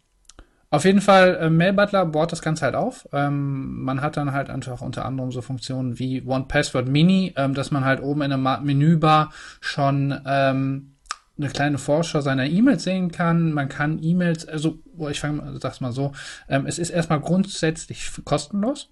auf 0.72 0.84
jeden 0.86 1.02
Fall, 1.02 1.38
äh, 1.40 1.50
Mail 1.50 1.74
Butler 1.74 2.06
bohrt 2.06 2.32
das 2.32 2.42
Ganze 2.42 2.66
halt 2.66 2.76
auf. 2.76 3.08
Ähm, 3.14 3.84
man 3.84 4.02
hat 4.02 4.18
dann 4.18 4.34
halt 4.34 4.50
einfach 4.50 4.82
unter 4.82 5.06
anderem 5.06 5.32
so 5.32 5.42
Funktionen 5.42 6.00
wie 6.00 6.24
One 6.24 6.46
Password 6.48 6.88
Mini, 6.90 7.34
ähm, 7.38 7.54
dass 7.54 7.72
man 7.72 7.86
halt 7.86 8.02
oben 8.02 8.24
in 8.24 8.30
der 8.30 8.38
Ma- 8.40 8.60
Menübar 8.60 9.32
schon 9.62 10.20
ähm, 10.26 10.95
eine 11.38 11.50
kleine 11.50 11.78
Vorschau 11.78 12.22
seiner 12.22 12.46
E-Mails 12.46 12.84
sehen 12.84 13.12
kann. 13.12 13.52
Man 13.52 13.70
kann 13.70 14.02
E-Mails, 14.02 14.48
also 14.48 14.80
ich 15.10 15.20
fange 15.20 15.38
mal, 15.38 15.60
sag's 15.62 15.82
mal 15.82 15.92
so, 15.92 16.14
ähm, 16.48 16.66
es 16.66 16.80
ist 16.80 16.90
erstmal 16.90 17.20
grundsätzlich 17.20 18.10
kostenlos. 18.24 18.90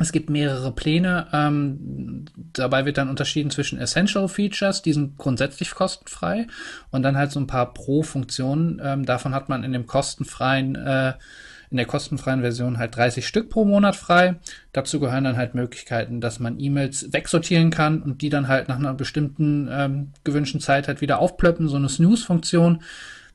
Es 0.00 0.12
gibt 0.12 0.30
mehrere 0.30 0.72
Pläne. 0.72 1.26
Ähm, 1.32 2.26
dabei 2.52 2.86
wird 2.86 2.98
dann 2.98 3.10
unterschieden 3.10 3.50
zwischen 3.50 3.80
Essential 3.80 4.28
Features, 4.28 4.82
die 4.82 4.92
sind 4.92 5.18
grundsätzlich 5.18 5.72
kostenfrei, 5.72 6.46
und 6.90 7.02
dann 7.02 7.16
halt 7.16 7.32
so 7.32 7.40
ein 7.40 7.48
paar 7.48 7.74
Pro-Funktionen. 7.74 8.80
Ähm, 8.82 9.04
davon 9.04 9.34
hat 9.34 9.48
man 9.48 9.64
in 9.64 9.72
dem 9.72 9.86
kostenfreien, 9.86 10.76
äh, 10.76 11.14
in 11.70 11.76
der 11.76 11.86
kostenfreien 11.86 12.40
Version 12.40 12.78
halt 12.78 12.96
30 12.96 13.26
Stück 13.26 13.50
pro 13.50 13.64
Monat 13.64 13.96
frei. 13.96 14.36
Dazu 14.72 15.00
gehören 15.00 15.24
dann 15.24 15.36
halt 15.36 15.54
Möglichkeiten, 15.54 16.20
dass 16.20 16.40
man 16.40 16.58
E-Mails 16.58 17.12
wegsortieren 17.12 17.70
kann 17.70 18.02
und 18.02 18.22
die 18.22 18.30
dann 18.30 18.48
halt 18.48 18.68
nach 18.68 18.78
einer 18.78 18.94
bestimmten 18.94 19.68
ähm, 19.70 20.12
gewünschten 20.24 20.60
Zeit 20.60 20.88
halt 20.88 21.00
wieder 21.00 21.18
aufplöppen, 21.18 21.68
so 21.68 21.76
eine 21.76 21.88
Snooze-Funktion. 21.88 22.82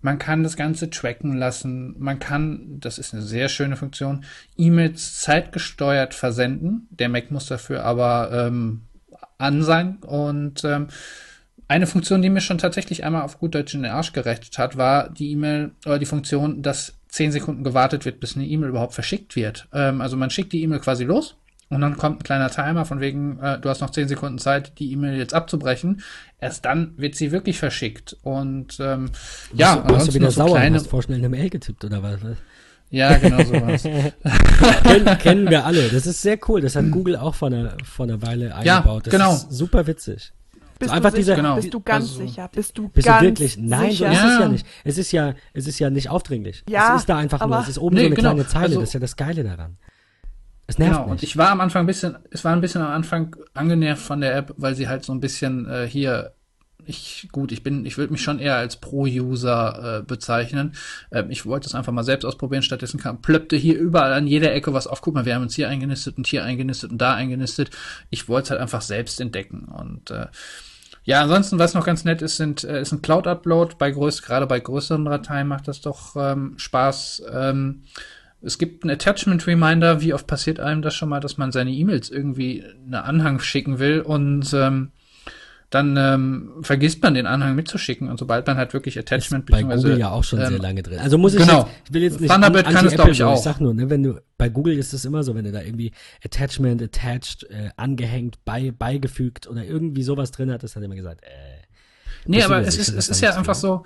Man 0.01 0.19
kann 0.19 0.43
das 0.43 0.57
Ganze 0.57 0.89
tracken 0.89 1.37
lassen. 1.37 1.95
Man 1.97 2.19
kann, 2.19 2.79
das 2.79 2.97
ist 2.97 3.13
eine 3.13 3.23
sehr 3.23 3.47
schöne 3.47 3.77
Funktion, 3.77 4.25
E-Mails 4.57 5.21
zeitgesteuert 5.21 6.13
versenden. 6.13 6.87
Der 6.89 7.07
Mac 7.07 7.31
muss 7.31 7.45
dafür 7.45 7.85
aber 7.85 8.29
ähm, 8.33 8.81
an 9.37 9.63
sein. 9.63 9.97
Und 10.01 10.63
ähm, 10.65 10.87
eine 11.67 11.87
Funktion, 11.87 12.21
die 12.21 12.29
mir 12.29 12.41
schon 12.41 12.57
tatsächlich 12.57 13.05
einmal 13.05 13.21
auf 13.21 13.39
gut 13.39 13.55
Deutsch 13.55 13.73
in 13.73 13.83
den 13.83 13.91
Arsch 13.91 14.11
gerettet 14.11 14.57
hat, 14.57 14.75
war 14.77 15.09
die 15.09 15.31
E-Mail 15.31 15.71
oder 15.85 15.99
die 15.99 16.05
Funktion, 16.05 16.61
dass 16.61 16.95
10 17.13 17.31
Sekunden 17.31 17.63
gewartet 17.63 18.05
wird, 18.05 18.19
bis 18.19 18.35
eine 18.35 18.47
E-Mail 18.47 18.69
überhaupt 18.69 18.95
verschickt 18.95 19.35
wird. 19.35 19.67
Ähm, 19.71 20.01
also 20.01 20.17
man 20.17 20.31
schickt 20.31 20.51
die 20.51 20.63
E-Mail 20.63 20.79
quasi 20.79 21.03
los 21.03 21.35
und 21.69 21.79
dann 21.79 21.95
kommt 21.95 22.21
ein 22.21 22.23
kleiner 22.23 22.49
Timer 22.49 22.85
von 22.85 23.01
wegen, 23.01 23.37
äh, 23.39 23.59
du 23.59 23.69
hast 23.69 23.81
noch 23.81 23.91
10 23.91 24.07
Sekunden 24.07 24.39
Zeit, 24.39 24.79
die 24.79 24.91
E-Mail 24.91 25.19
jetzt 25.19 25.35
abzubrechen. 25.35 26.01
Erst 26.41 26.65
dann 26.65 26.95
wird 26.97 27.13
sie 27.13 27.31
wirklich 27.31 27.59
verschickt. 27.59 28.17
Und 28.23 28.79
ähm, 28.79 29.11
ja, 29.53 29.75
du, 29.75 29.93
bist 29.93 30.07
du 30.07 30.13
wieder 30.15 30.31
so 30.31 30.41
sauer 30.41 30.57
kleine, 30.57 30.77
hast 30.77 30.87
vorschnell 30.87 31.19
eine 31.19 31.29
Mail 31.29 31.51
getippt 31.51 31.85
oder 31.85 32.01
was? 32.01 32.19
ja, 32.89 33.15
genau 33.19 33.43
sowas. 33.43 33.83
kennen, 34.83 35.17
kennen 35.19 35.49
wir 35.51 35.65
alle. 35.65 35.89
Das 35.89 36.07
ist 36.07 36.19
sehr 36.19 36.39
cool. 36.47 36.61
Das 36.61 36.75
hat 36.75 36.85
Google 36.91 37.15
auch 37.15 37.35
vor 37.35 37.49
einer, 37.49 37.77
vor 37.83 38.07
einer 38.07 38.23
Weile 38.23 38.55
eingebaut. 38.55 39.05
Das 39.05 39.11
genau. 39.11 39.35
ist 39.35 39.51
super 39.51 39.85
witzig. 39.85 40.33
Bist 40.79 40.89
So 40.89 40.95
einfach 40.97 41.09
du 41.11 41.15
sicher? 41.17 41.35
dieser- 41.35 41.35
Genau. 41.35 41.55
Bist 41.55 41.73
du 41.73 41.79
ganz 41.81 42.05
Also- 42.09 42.25
sicher? 42.25 42.49
Bist 42.53 42.77
du 42.77 42.89
Bist 42.89 43.07
ganz 43.07 43.19
du 43.19 43.25
wirklich? 43.25 43.57
Nein, 43.57 43.91
so 43.91 43.97
sicher? 43.97 44.11
ist 44.11 44.23
es 44.23 44.39
Ja. 44.39 44.47
nicht. 44.49 44.67
Es 44.83 44.97
ist 44.97 45.11
ja, 45.11 45.33
es 45.53 45.67
ist 45.67 45.79
ja 45.79 45.89
nicht 45.89 46.09
aufdringlich. 46.09 46.63
Ja, 46.69 46.95
es 46.95 47.01
ist 47.01 47.09
da 47.09 47.17
einfach 47.17 47.45
nur, 47.45 47.59
es 47.59 47.67
ist 47.69 47.77
oben 47.79 47.95
Nee, 47.95 48.01
so 48.01 48.05
eine 48.07 48.15
genau. 48.15 48.29
kleine 48.31 48.47
Zeile. 48.47 48.65
Also- 48.65 48.79
das 48.81 48.89
ist 48.89 48.93
ja 48.93 48.99
das 48.99 49.15
Geile 49.15 49.43
daran. 49.43 49.77
Es 50.65 50.77
nervt 50.77 50.93
Genau, 50.93 51.05
und 51.05 51.11
nicht. 51.13 51.23
ich 51.23 51.37
war 51.37 51.49
am 51.49 51.59
Anfang 51.61 51.83
ein 51.83 51.87
bisschen, 51.87 52.15
es 52.31 52.43
war 52.45 52.53
ein 52.53 52.61
bisschen 52.61 52.81
am 52.81 52.91
Anfang 52.91 53.35
angenervt 53.53 54.01
von 54.01 54.21
der 54.21 54.35
App, 54.35 54.53
weil 54.57 54.75
sie 54.75 54.87
halt 54.87 55.03
so 55.03 55.13
ein 55.13 55.19
bisschen 55.19 55.69
äh, 55.69 55.85
hier, 55.87 56.33
ich, 56.85 57.29
gut, 57.31 57.51
ich 57.51 57.63
bin, 57.63 57.85
ich 57.85 57.97
würde 57.97 58.11
mich 58.11 58.21
schon 58.21 58.39
eher 58.39 58.57
als 58.57 58.77
Pro-User 58.77 59.99
äh, 59.99 60.03
bezeichnen. 60.03 60.73
Ähm, 61.11 61.29
ich 61.29 61.45
wollte 61.45 61.67
es 61.67 61.75
einfach 61.75 61.93
mal 61.93 62.03
selbst 62.03 62.25
ausprobieren, 62.25 62.63
stattdessen 62.63 62.99
kam, 62.99 63.21
plöppte 63.21 63.55
hier 63.55 63.77
überall 63.77 64.13
an 64.13 64.27
jeder 64.27 64.53
Ecke 64.53 64.73
was 64.73 64.87
auf. 64.87 65.01
Guck 65.01 65.13
mal, 65.13 65.25
wir 65.25 65.35
haben 65.35 65.43
uns 65.43 65.55
hier 65.55 65.69
eingenistet 65.69 66.17
und 66.17 66.27
hier 66.27 66.43
eingenistet 66.43 66.91
und 66.91 66.97
da 66.99 67.13
eingenistet. 67.13 67.69
Ich 68.09 68.27
wollte 68.27 68.45
es 68.45 68.49
halt 68.51 68.61
einfach 68.61 68.81
selbst 68.81 69.21
entdecken 69.21 69.65
und 69.65 70.11
äh, 70.11 70.27
ja, 71.05 71.21
ansonsten, 71.21 71.59
was 71.59 71.73
noch 71.73 71.85
ganz 71.85 72.05
nett 72.05 72.21
ist, 72.21 72.37
sind, 72.37 72.63
äh, 72.63 72.81
ist 72.81 72.93
ein 72.93 73.01
Cloud-Upload. 73.01 73.75
Bei 73.77 73.91
größ 73.91 74.21
gerade 74.21 74.47
bei 74.47 74.59
größeren 74.59 75.03
Dateien 75.03 75.47
macht 75.49 75.67
das 75.67 75.81
doch 75.81 76.15
ähm, 76.15 76.53
Spaß. 76.57 77.23
Ähm, 77.29 77.83
es 78.41 78.57
gibt 78.57 78.83
einen 78.83 78.91
Attachment-Reminder. 78.91 80.01
Wie 80.01 80.13
oft 80.13 80.27
passiert 80.27 80.61
einem 80.61 80.81
das 80.81 80.95
schon 80.95 81.09
mal, 81.09 81.19
dass 81.19 81.37
man 81.37 81.51
seine 81.51 81.71
E-Mails 81.71 82.09
irgendwie 82.09 82.63
einen 82.63 82.93
Anhang 82.93 83.39
schicken 83.39 83.79
will 83.79 83.99
und 83.99 84.53
ähm, 84.53 84.91
dann 85.73 85.97
ähm, 85.97 86.51
vergisst 86.61 87.01
man 87.01 87.15
den 87.15 87.25
Anhang 87.25 87.55
mitzuschicken 87.55 88.07
und 88.07 88.19
sobald 88.19 88.45
man 88.45 88.57
halt 88.57 88.73
wirklich 88.73 88.99
Attachment 88.99 89.49
ist 89.49 89.51
bei 89.51 89.63
Google 89.63 89.97
ja 89.97 90.11
auch 90.11 90.23
schon 90.23 90.39
ähm, 90.39 90.47
sehr 90.47 90.59
lange 90.59 90.83
drin. 90.83 90.99
Also 90.99 91.17
muss 91.17 91.33
ich 91.33 91.39
genau. 91.39 91.61
jetzt, 91.61 91.71
ich 91.87 91.93
will 91.93 92.03
jetzt 92.03 92.21
nicht 92.21 92.31
Thunderbird 92.31 92.65
kann 92.65 92.75
es, 92.75 92.93
anti-Apple 92.93 92.97
glaub 92.97 93.09
ich, 93.09 93.23
auch. 93.23 93.37
Ich 93.37 93.43
sag 93.43 93.59
nur, 93.59 93.73
ne, 93.73 93.89
wenn 93.89 94.03
du, 94.03 94.21
bei 94.37 94.49
Google 94.49 94.77
ist 94.77 94.93
es 94.93 95.03
immer 95.03 95.23
so, 95.23 95.33
wenn 95.33 95.45
du 95.45 95.51
da 95.51 95.61
irgendwie 95.61 95.91
Attachment, 96.23 96.79
attached, 96.79 97.43
äh, 97.49 97.71
angehängt, 97.75 98.37
bei, 98.45 98.69
beigefügt 98.69 99.47
oder 99.47 99.65
irgendwie 99.65 100.03
sowas 100.03 100.29
drin 100.29 100.51
hat, 100.51 100.61
das 100.61 100.75
hat 100.75 100.83
er 100.83 100.85
immer 100.85 100.95
gesagt, 100.95 101.23
äh. 101.23 101.27
Nee, 102.25 102.43
aber 102.43 102.61
es 102.61 102.77
ist, 102.77 102.89
es 102.89 103.09
ist 103.09 103.21
ja 103.21 103.35
einfach 103.35 103.55
so, 103.55 103.83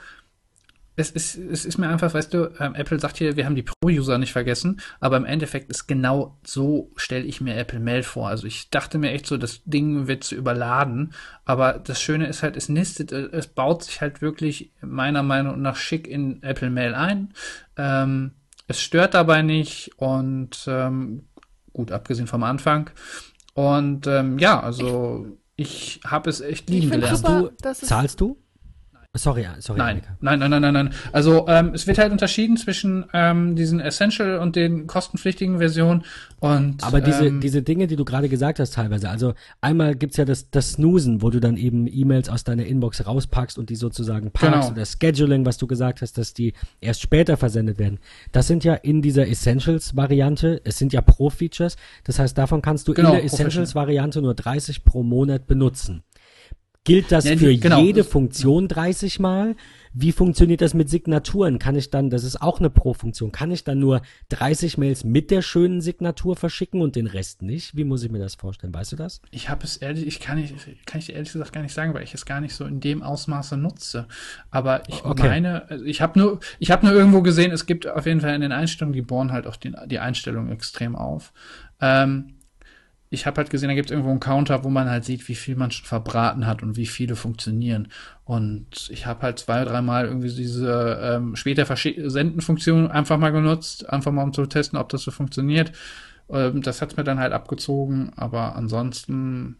es 1.00 1.11
ist, 1.11 1.38
es 1.38 1.64
ist 1.64 1.77
mir 1.77 1.88
einfach, 1.90 2.16
weißt 2.16 2.34
du, 2.34 2.51
ähm, 2.59 2.74
Apple 2.74 3.00
sagt 3.00 3.17
hier, 3.17 3.38
wir 3.38 3.45
haben 3.45 3.56
die 3.56 3.64
Pro-User 3.64 4.17
nicht 4.17 4.32
vergessen, 4.34 4.82
aber 5.00 5.16
im 5.17 5.26
Endeffekt 5.26 5.69
ist 5.69 5.85
genau 5.85 6.40
so, 6.43 6.92
stelle 6.95 7.24
ich 7.24 7.40
mir 7.40 7.56
Apple 7.56 7.80
Mail 7.80 8.01
vor. 8.01 8.30
Also 8.30 8.48
ich 8.48 8.72
dachte 8.72 8.98
mir 8.98 9.11
echt 9.11 9.27
so, 9.27 9.38
das 9.38 9.61
Ding 9.64 10.08
wird 10.08 10.24
zu 10.24 10.34
überladen, 10.34 11.14
aber 11.45 11.74
das 11.74 12.01
Schöne 12.01 12.26
ist 12.26 12.42
halt, 12.42 12.58
es 12.58 12.67
nistet, 12.67 13.11
äh, 13.11 13.30
es 13.32 13.45
baut 13.45 13.84
sich 13.84 14.01
halt 14.01 14.24
wirklich 14.24 14.72
meiner 14.82 15.22
Meinung 15.22 15.61
nach 15.61 15.76
schick 15.76 16.08
in 16.08 16.42
Apple 16.42 16.72
Mail 16.72 16.95
ein. 16.95 17.32
Ähm, 17.77 18.32
es 18.67 18.82
stört 18.82 19.14
dabei 19.14 19.43
nicht 19.43 19.92
und 19.98 20.66
ähm, 20.67 21.27
gut, 21.74 21.92
abgesehen 21.92 22.27
vom 22.27 22.42
Anfang. 22.42 22.90
Und 23.53 24.08
ähm, 24.08 24.40
ja, 24.40 24.59
also 24.59 25.27
ich 25.56 26.00
habe 26.03 26.32
es 26.32 26.42
echt 26.42 26.72
Ich 26.72 26.76
lieben 26.82 26.90
gelernt. 26.92 27.17
super, 27.17 27.51
du, 27.61 27.74
zahlst 27.74 28.19
du? 28.19 28.38
Sorry, 29.17 29.45
sorry. 29.59 29.77
Nein, 29.79 30.01
nein, 30.21 30.39
nein, 30.39 30.49
nein, 30.49 30.61
nein, 30.61 30.73
nein. 30.73 30.89
Also 31.11 31.47
ähm, 31.47 31.71
es 31.73 31.87
wird 31.87 31.97
halt 31.97 32.11
unterschieden 32.11 32.57
zwischen 32.57 33.05
ähm, 33.13 33.55
diesen 33.55 33.79
Essential 33.79 34.39
und 34.39 34.55
den 34.55 34.87
kostenpflichtigen 34.87 35.57
Versionen. 35.57 36.03
Und, 36.39 36.83
Aber 36.83 37.01
diese, 37.01 37.25
ähm, 37.27 37.41
diese 37.41 37.61
Dinge, 37.63 37.87
die 37.87 37.95
du 37.95 38.05
gerade 38.05 38.29
gesagt 38.29 38.59
hast 38.59 38.75
teilweise, 38.75 39.09
also 39.09 39.33
einmal 39.61 39.95
gibt's 39.95 40.17
ja 40.17 40.25
das, 40.25 40.49
das 40.51 40.73
Snoosen, 40.73 41.21
wo 41.21 41.29
du 41.31 41.39
dann 41.39 41.57
eben 41.57 41.87
E-Mails 41.87 42.29
aus 42.29 42.43
deiner 42.43 42.65
Inbox 42.65 43.05
rauspackst 43.05 43.57
und 43.57 43.69
die 43.69 43.75
sozusagen 43.75 44.31
parkst 44.31 44.69
Genau. 44.69 44.71
oder 44.71 44.85
Scheduling, 44.85 45.45
was 45.45 45.57
du 45.57 45.67
gesagt 45.67 46.01
hast, 46.01 46.17
dass 46.17 46.33
die 46.33 46.53
erst 46.79 47.01
später 47.01 47.37
versendet 47.37 47.79
werden. 47.79 47.99
Das 48.31 48.47
sind 48.47 48.63
ja 48.63 48.75
in 48.75 49.01
dieser 49.01 49.27
Essentials-Variante, 49.27 50.61
es 50.63 50.77
sind 50.77 50.93
ja 50.93 51.01
Pro-Features, 51.01 51.75
das 52.03 52.19
heißt, 52.19 52.37
davon 52.37 52.61
kannst 52.61 52.87
du 52.87 52.93
Genau, 52.93 53.09
in 53.09 53.15
der 53.15 53.23
Essentials-Variante 53.25 54.21
nur 54.21 54.33
30 54.35 54.83
pro 54.83 55.03
Monat 55.03 55.47
benutzen. 55.47 56.03
Gilt 56.88 57.11
das 57.11 57.25
Ja, 57.25 57.35
für 57.35 57.56
genau. 57.56 57.82
jede 57.82 58.03
Funktion 58.03 58.67
30 58.67 59.19
Mal? 59.19 59.56
Wie 59.93 60.11
funktioniert 60.11 60.61
das 60.61 60.74
mit 60.74 60.90
Signaturen? 60.90 61.59
Kann 61.59 61.75
ich 61.75 61.90
dann, 61.90 62.09
das 62.09 62.24
ist 62.24 62.41
auch 62.41 62.59
eine 62.59 62.69
Pro-Funktion, 62.69 63.32
kann 63.32 63.51
ich 63.51 63.64
dann 63.64 63.80
nur 63.80 64.01
30 64.30 64.77
Mails 64.77 65.03
mit 65.03 65.32
der 65.32 65.41
schönen 65.41 65.82
Signatur 65.82 66.35
verschicken 66.35 66.82
und 66.82 66.95
den 66.95 67.07
Rest 67.07 67.41
nicht? 67.41 67.75
Wie 67.75 67.83
muss 67.83 68.03
ich 68.03 68.11
mir 68.11 68.19
das 68.19 68.35
vorstellen? 68.35 68.74
Weißt 68.74 68.91
du 68.91 68.95
das? 68.95 69.22
Ich 69.32 69.49
habe 69.49 69.66
es 69.66 69.75
ehrlich, 69.77 70.06
ich 70.07 70.19
kann, 70.19 70.40
nicht, 70.40 70.53
kann 70.85 70.99
ich 70.99 71.07
dir 71.07 71.14
ehrlich 71.14 71.33
gesagt 71.33 71.51
gar 71.51 71.61
nicht 71.61 71.74
sagen, 71.74 71.93
weil 71.93 72.03
ich 72.03 72.14
es 72.14 72.25
gar 72.25 72.40
nicht 72.41 72.53
so 72.53 72.64
in 72.66 72.80
dem 72.80 73.01
Ausmaße 73.01 73.57
nutze. 73.57 74.07
Aber 74.51 74.88
ich 74.88 75.03
Okay. 75.03 75.27
meine, 75.27 75.69
also 75.69 75.83
ich 75.83 76.01
habe 76.01 76.17
nur, 76.19 76.40
ich 76.59 76.72
habe 76.72 76.85
nur 76.85 76.95
irgendwo 76.95 77.22
gesehen, 77.22 77.51
es 77.51 77.66
gibt 77.66 77.88
auf 77.88 78.06
jeden 78.06 78.22
Fall 78.22 78.35
in 78.35 78.41
den 78.41 78.51
Einstellungen, 78.51 78.93
die 78.93 79.01
bohren 79.01 79.32
halt 79.32 79.48
auch 79.48 79.56
die, 79.57 79.74
die 79.88 79.99
Einstellungen 79.99 80.51
extrem 80.51 80.95
auf. 80.95 81.33
Ähm, 81.82 82.36
ich 83.09 83.25
habe 83.25 83.37
halt 83.37 83.49
gesehen, 83.49 83.69
da 83.69 83.75
gibt 83.75 83.89
es 83.89 83.91
irgendwo 83.91 84.11
einen 84.11 84.19
Counter, 84.19 84.63
wo 84.63 84.69
man 84.69 84.89
halt 84.89 85.05
sieht, 85.05 85.27
wie 85.29 85.35
viel 85.35 85.55
man 85.55 85.71
schon 85.71 85.85
verbraten 85.85 86.45
hat 86.45 86.61
und 86.61 86.75
wie 86.75 86.85
viele 86.85 87.15
funktionieren. 87.15 87.87
Und 88.25 88.89
ich 88.89 89.05
habe 89.05 89.21
halt 89.21 89.39
zwei, 89.39 89.63
dreimal 89.63 90.05
irgendwie 90.05 90.33
diese 90.33 90.99
ähm, 91.01 91.35
später 91.35 91.65
senden 91.75 92.41
Funktion 92.41 92.91
einfach 92.91 93.17
mal 93.17 93.31
genutzt, 93.31 93.89
einfach 93.89 94.11
mal 94.11 94.23
um 94.23 94.33
zu 94.33 94.45
testen, 94.45 94.77
ob 94.77 94.89
das 94.89 95.03
so 95.03 95.11
funktioniert. 95.11 95.71
Ähm, 96.29 96.61
das 96.61 96.81
hat's 96.81 96.97
mir 96.97 97.05
dann 97.05 97.19
halt 97.19 97.31
abgezogen, 97.31 98.11
aber 98.17 98.55
ansonsten 98.55 99.57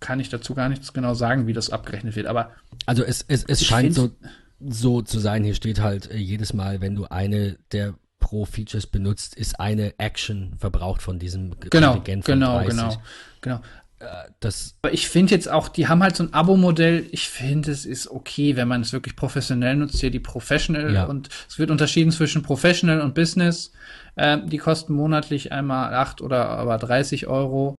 kann 0.00 0.20
ich 0.20 0.28
dazu 0.28 0.54
gar 0.54 0.68
nichts 0.68 0.92
genau 0.92 1.14
sagen, 1.14 1.46
wie 1.46 1.52
das 1.52 1.70
abgerechnet 1.70 2.16
wird. 2.16 2.26
Aber 2.26 2.50
Also 2.86 3.04
es, 3.04 3.24
es, 3.28 3.44
es 3.44 3.64
scheint 3.64 3.94
so, 3.94 4.10
so 4.58 5.00
zu 5.00 5.20
sein, 5.20 5.44
hier 5.44 5.54
steht 5.54 5.80
halt 5.80 6.10
äh, 6.10 6.16
jedes 6.16 6.52
Mal, 6.52 6.80
wenn 6.80 6.96
du 6.96 7.04
eine 7.06 7.56
der 7.72 7.94
Pro-Features 8.30 8.86
benutzt, 8.86 9.34
ist 9.34 9.58
eine 9.58 9.98
Action 9.98 10.54
verbraucht 10.56 11.02
von 11.02 11.18
diesem 11.18 11.58
genau, 11.58 11.94
Kontingent 11.94 12.24
von 12.24 12.34
genau, 12.34 12.58
30. 12.58 12.70
genau, 12.70 12.96
genau. 13.40 13.60
Das, 14.38 14.76
Aber 14.80 14.94
ich 14.94 15.08
finde 15.08 15.34
jetzt 15.34 15.50
auch, 15.50 15.68
die 15.68 15.88
haben 15.88 16.02
halt 16.02 16.16
so 16.16 16.22
ein 16.22 16.32
Abo-Modell. 16.32 17.06
Ich 17.10 17.28
finde, 17.28 17.70
es 17.70 17.84
ist 17.84 18.08
okay, 18.08 18.56
wenn 18.56 18.68
man 18.68 18.80
es 18.80 18.94
wirklich 18.94 19.14
professionell 19.14 19.76
nutzt. 19.76 20.00
Hier 20.00 20.10
die 20.10 20.20
Professional 20.20 20.94
Ja. 20.94 21.04
und 21.04 21.28
es 21.48 21.58
wird 21.58 21.70
unterschieden 21.70 22.10
zwischen 22.12 22.42
Professional 22.42 23.00
und 23.02 23.14
Business. 23.14 23.72
Ähm, 24.16 24.48
die 24.48 24.58
kosten 24.58 24.94
monatlich 24.94 25.52
einmal 25.52 25.92
8 25.92 26.22
oder 26.22 26.48
aber 26.48 26.78
30 26.78 27.26
Euro. 27.26 27.74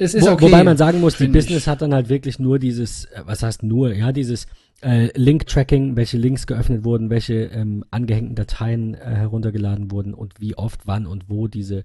Es 0.00 0.14
ist 0.14 0.26
Wo, 0.26 0.30
okay. 0.30 0.46
wobei 0.46 0.64
man 0.64 0.78
sagen 0.78 1.00
muss, 1.00 1.12
die 1.12 1.24
finde 1.24 1.38
ich. 1.38 1.44
Business 1.44 1.66
hat 1.66 1.82
dann 1.82 1.92
halt 1.92 2.08
wirklich 2.08 2.38
nur 2.38 2.58
dieses, 2.58 3.04
äh, 3.04 3.20
was 3.26 3.42
heißt 3.42 3.62
nur, 3.62 3.92
ja, 3.94 4.12
dieses 4.12 4.46
äh, 4.80 5.10
Link-Tracking, 5.14 5.94
welche 5.94 6.16
Links 6.16 6.46
geöffnet 6.46 6.84
wurden, 6.84 7.10
welche 7.10 7.34
ähm, 7.34 7.84
angehängten 7.90 8.34
Dateien 8.34 8.94
äh, 8.94 8.98
heruntergeladen 8.98 9.90
wurden 9.90 10.14
und 10.14 10.40
wie 10.40 10.56
oft, 10.56 10.86
wann 10.86 11.06
und 11.06 11.28
wo 11.28 11.48
diese, 11.48 11.84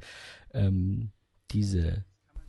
ähm, 0.53 1.10
diese 1.52 2.06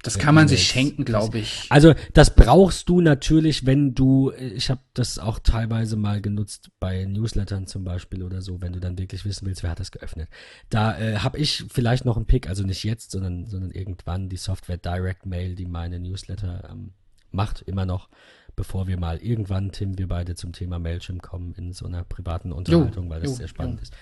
Das 0.07 0.19
kann 0.19 0.35
man 0.35 0.49
sich 0.49 0.67
schenken, 0.67 1.05
glaube 1.05 1.39
ich. 1.39 1.67
Also 1.69 1.95
das 2.15 2.35
brauchst 2.35 2.89
du 2.89 3.01
natürlich, 3.01 3.67
wenn 3.67 3.95
du, 3.95 4.33
ich 4.33 4.71
habe 4.71 4.81
das 4.95 5.19
auch 5.19 5.39
teilweise 5.39 5.97
mal 5.97 6.21
genutzt 6.21 6.71
bei 6.81 7.05
Newslettern 7.05 7.67
zum 7.67 7.85
Beispiel 7.85 8.23
oder 8.23 8.41
so, 8.41 8.61
wenn 8.61 8.73
du 8.73 8.81
dann 8.81 8.99
wirklich 8.99 9.25
wissen 9.25 9.47
willst, 9.47 9.63
wer 9.63 9.71
hat 9.71 9.81
das 9.81 9.91
geöffnet. 9.91 10.29
Da 10.71 10.99
äh, 10.99 11.19
habe 11.19 11.39
ich 11.39 11.65
vielleicht 11.69 12.05
noch 12.05 12.17
einen 12.17 12.27
Pick, 12.27 12.49
also 12.49 12.63
nicht 12.65 12.85
jetzt, 12.85 13.11
sondern, 13.11 13.47
sondern 13.47 13.71
irgendwann 13.71 14.29
die 14.29 14.37
Software 14.37 14.79
Direct 14.79 15.27
Mail, 15.27 15.55
die 15.55 15.67
meine 15.67 16.01
Newsletter 16.01 16.69
ähm, 16.71 16.93
macht, 17.31 17.63
immer 17.63 17.87
noch, 17.87 18.09
bevor 18.57 18.87
wir 18.87 18.99
mal 18.99 19.19
irgendwann, 19.19 19.73
Tim, 19.73 19.99
wir 19.99 20.09
beide 20.09 20.35
zum 20.35 20.53
Thema 20.53 20.79
Mailchimp 20.79 21.23
kommen 21.23 21.53
in 21.55 21.73
so 21.73 21.87
einer 21.87 22.05
privaten 22.05 22.53
Unterhaltung, 22.53 23.11
weil 23.11 23.21
das 23.21 23.31
jo, 23.31 23.37
sehr 23.37 23.49
spannend 23.49 23.81
jo. 23.81 23.83
ist. 23.83 23.95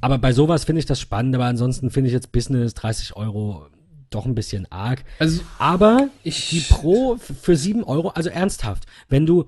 Aber 0.00 0.18
bei 0.18 0.32
sowas 0.32 0.64
finde 0.64 0.80
ich 0.80 0.86
das 0.86 1.00
spannend, 1.00 1.34
aber 1.34 1.46
ansonsten 1.46 1.90
finde 1.90 2.08
ich 2.08 2.14
jetzt 2.14 2.32
Business 2.32 2.74
30 2.74 3.16
Euro 3.16 3.68
doch 4.10 4.26
ein 4.26 4.34
bisschen 4.34 4.70
arg. 4.70 5.04
Also 5.18 5.40
Aber 5.58 6.08
Ich- 6.22 6.48
die 6.50 6.60
Pro 6.60 7.16
für 7.16 7.56
7 7.56 7.84
Euro, 7.84 8.08
also 8.08 8.30
ernsthaft, 8.30 8.84
wenn 9.08 9.26
du, 9.26 9.46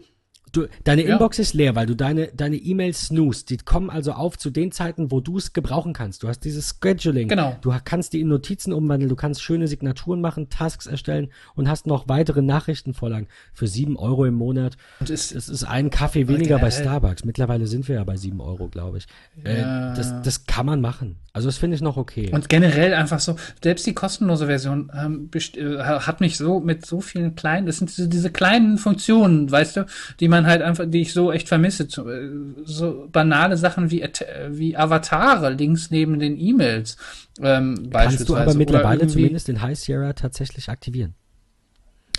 du 0.52 0.66
deine 0.84 1.04
Ja. 1.06 1.12
Inbox 1.14 1.38
ist 1.38 1.54
leer, 1.54 1.74
weil 1.74 1.86
du 1.86 1.94
deine, 1.94 2.28
deine 2.28 2.56
E-Mails 2.56 3.06
snoost, 3.06 3.50
die 3.50 3.56
kommen 3.58 3.90
also 3.90 4.12
auf 4.12 4.38
zu 4.38 4.50
den 4.50 4.72
Zeiten, 4.72 5.10
wo 5.10 5.20
du 5.20 5.36
es 5.38 5.52
gebrauchen 5.52 5.92
kannst. 5.92 6.22
Du 6.22 6.28
hast 6.28 6.40
dieses 6.40 6.76
Scheduling. 6.82 7.28
Genau. 7.28 7.56
Du 7.60 7.72
kannst 7.84 8.12
die 8.12 8.20
in 8.20 8.28
Notizen 8.28 8.72
umwandeln, 8.72 9.08
du 9.08 9.16
kannst 9.16 9.42
schöne 9.42 9.68
Signaturen 9.68 10.20
machen, 10.20 10.48
Tasks 10.48 10.86
erstellen 10.86 11.28
und 11.54 11.68
hast 11.68 11.86
noch 11.86 12.08
weitere 12.08 12.42
Nachrichtenvorlagen 12.42 13.28
für 13.52 13.66
7 13.66 13.96
Euro 13.96 14.24
im 14.24 14.34
Monat. 14.34 14.76
Und 15.00 15.10
es- 15.10 15.30
das 15.32 15.48
ist 15.48 15.64
ein 15.64 15.90
Kaffee 15.90 16.28
weniger 16.28 16.58
bei 16.58 16.68
generell- 16.68 16.82
Starbucks. 16.82 17.24
Mittlerweile 17.24 17.66
sind 17.66 17.86
wir 17.88 17.96
ja 17.96 18.04
bei 18.04 18.16
7 18.16 18.40
Euro, 18.40 18.68
glaube 18.68 18.98
ich. 18.98 19.06
Äh, 19.44 19.60
Ja. 19.60 19.94
das, 19.94 20.22
das 20.22 20.46
kann 20.46 20.66
man 20.66 20.80
machen. 20.80 21.16
Also 21.32 21.48
das 21.48 21.58
finde 21.58 21.74
ich 21.74 21.82
noch 21.82 21.96
okay. 21.98 22.30
Und 22.32 22.48
generell 22.48 22.94
einfach 22.94 23.20
so, 23.20 23.36
selbst 23.62 23.86
die 23.86 23.92
kostenlose 23.92 24.46
Version 24.46 24.90
ähm, 24.96 25.28
äh, 25.34 25.76
hat 25.78 26.20
mich 26.22 26.38
so 26.38 26.60
mit 26.60 26.86
so 26.86 27.00
vielen 27.00 27.34
kleinen, 27.34 27.66
das 27.66 27.76
sind 27.78 27.90
diese, 27.94 28.08
diese 28.08 28.30
kleinen 28.30 28.78
Funktionen, 28.78 29.50
weißt 29.50 29.76
du, 29.76 29.86
die 30.20 30.28
man 30.28 30.35
halt 30.44 30.60
einfach, 30.60 30.84
die 30.86 31.02
ich 31.02 31.12
so 31.12 31.30
echt 31.30 31.46
vermisse. 31.48 31.84
Äh, 31.84 32.64
So 32.64 33.08
banale 33.12 33.56
Sachen 33.56 33.90
wie, 33.92 34.02
wie 34.50 34.76
Avatare 34.76 35.50
links 35.50 35.90
neben 35.92 36.18
den 36.18 36.36
E-Mails. 36.38 36.96
Ähm, 37.40 37.88
Kannst 37.92 38.28
du 38.28 38.36
aber 38.36 38.54
mittlerweile 38.54 39.06
zumindest 39.06 39.46
den 39.48 39.62
High 39.62 39.78
Sierra 39.78 40.12
tatsächlich 40.14 40.68
aktivieren. 40.68 41.14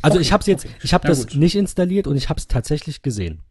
Also 0.02 0.16
Okay, 0.18 0.22
ich 0.26 0.32
habe 0.32 0.44
jetzt, 0.48 0.66
okay. 0.66 0.74
ich 0.84 0.94
habe 0.94 1.08
das 1.08 1.28
gut. 1.28 1.36
nicht 1.36 1.56
installiert 1.56 2.08
und 2.08 2.16
ich 2.16 2.30
habe 2.30 2.40
es 2.40 2.48
tatsächlich 2.48 3.02
gesehen. 3.02 3.42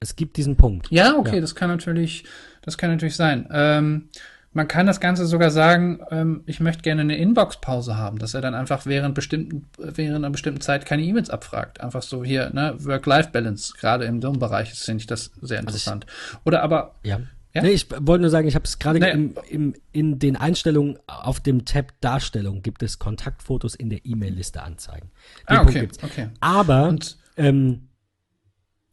Es 0.00 0.16
gibt 0.16 0.36
diesen 0.36 0.56
Punkt. 0.56 0.88
Ja, 0.90 1.16
okay, 1.16 1.36
Ja. 1.36 1.40
das 1.40 1.54
kann 1.54 1.68
natürlich, 1.70 2.24
das 2.62 2.76
kann 2.76 2.90
natürlich 2.90 3.14
sein. 3.14 3.46
Ähm, 3.52 4.08
man 4.52 4.68
kann 4.68 4.86
das 4.86 5.00
Ganze 5.00 5.26
sogar 5.26 5.50
sagen, 5.50 6.00
ähm, 6.10 6.42
ich 6.46 6.60
möchte 6.60 6.82
gerne 6.82 7.02
eine 7.02 7.16
Inbox-Pause 7.16 7.96
haben, 7.96 8.18
dass 8.18 8.34
er 8.34 8.40
dann 8.40 8.54
einfach 8.54 8.86
während 8.86 9.14
bestimmten, 9.14 9.66
während 9.78 10.16
einer 10.16 10.30
bestimmten 10.30 10.60
Zeit 10.60 10.84
keine 10.84 11.02
E-Mails 11.02 11.30
abfragt. 11.30 11.80
Einfach 11.80 12.02
so 12.02 12.24
hier, 12.24 12.50
ne, 12.52 12.74
Work-Life-Balance, 12.78 13.74
gerade 13.78 14.04
im 14.04 14.20
Firmenbereich 14.20 14.72
finde 14.74 15.00
ich 15.00 15.06
das 15.06 15.30
sehr 15.40 15.60
interessant. 15.60 16.06
Oder 16.44 16.62
aber, 16.62 16.96
Ja. 17.02 17.20
Ja? 17.54 17.60
Nee, 17.60 17.72
ich 17.72 17.90
wollte 17.90 18.22
nur 18.22 18.30
sagen, 18.30 18.48
ich 18.48 18.54
habe 18.54 18.64
es 18.64 18.78
gerade 18.78 18.98
im, 18.98 19.34
im, 19.50 19.74
in 19.92 20.18
den 20.18 20.36
Einstellungen 20.36 20.98
auf 21.06 21.38
dem 21.38 21.66
Tab 21.66 21.92
Darstellung 22.00 22.62
gibt 22.62 22.82
es 22.82 22.98
Kontaktfotos 22.98 23.74
in 23.74 23.90
der 23.90 24.06
E-Mail-Liste 24.06 24.62
anzeigen. 24.62 25.10
Den 25.50 25.56
ah, 25.58 25.62
okay, 25.62 25.88
okay. 26.02 26.28
Aber 26.40 26.88
Und 26.88 27.18
ähm, 27.36 27.88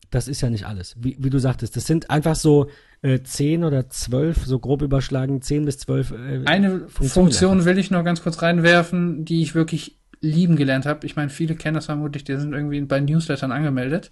das 0.09 0.27
ist 0.27 0.41
ja 0.41 0.49
nicht 0.49 0.65
alles. 0.65 0.95
Wie, 0.99 1.15
wie 1.19 1.29
du 1.29 1.39
sagtest, 1.39 1.75
das 1.75 1.85
sind 1.85 2.09
einfach 2.09 2.35
so 2.35 2.69
äh, 3.01 3.21
10 3.21 3.63
oder 3.63 3.89
12, 3.89 4.45
so 4.45 4.59
grob 4.59 4.81
überschlagen, 4.81 5.41
10 5.41 5.65
bis 5.65 5.79
12 5.79 6.11
äh, 6.11 6.41
eine 6.45 6.79
Funktionen 6.87 7.09
Funktion 7.09 7.65
will 7.65 7.77
ich 7.77 7.91
noch 7.91 8.03
ganz 8.03 8.21
kurz 8.21 8.41
reinwerfen, 8.41 9.25
die 9.25 9.41
ich 9.41 9.55
wirklich 9.55 9.97
lieben 10.21 10.55
gelernt 10.55 10.85
habe. 10.85 11.05
Ich 11.05 11.15
meine, 11.15 11.29
viele 11.29 11.55
kennen 11.55 11.75
das 11.75 11.85
vermutlich, 11.85 12.23
die 12.23 12.35
sind 12.35 12.53
irgendwie 12.53 12.81
bei 12.81 12.99
Newslettern 12.99 13.51
angemeldet. 13.51 14.09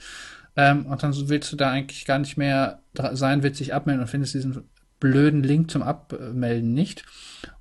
Ähm, 0.55 0.85
und 0.85 1.03
dann 1.03 1.13
willst 1.29 1.51
du 1.51 1.55
da 1.55 1.71
eigentlich 1.71 2.05
gar 2.05 2.19
nicht 2.19 2.37
mehr 2.37 2.79
sein, 3.13 3.43
willst 3.43 3.59
dich 3.59 3.73
abmelden 3.73 4.01
und 4.01 4.07
findest 4.07 4.33
diesen 4.33 4.63
blöden 4.99 5.43
Link 5.43 5.69
zum 5.69 5.83
Abmelden 5.83 6.73
nicht. 6.73 7.03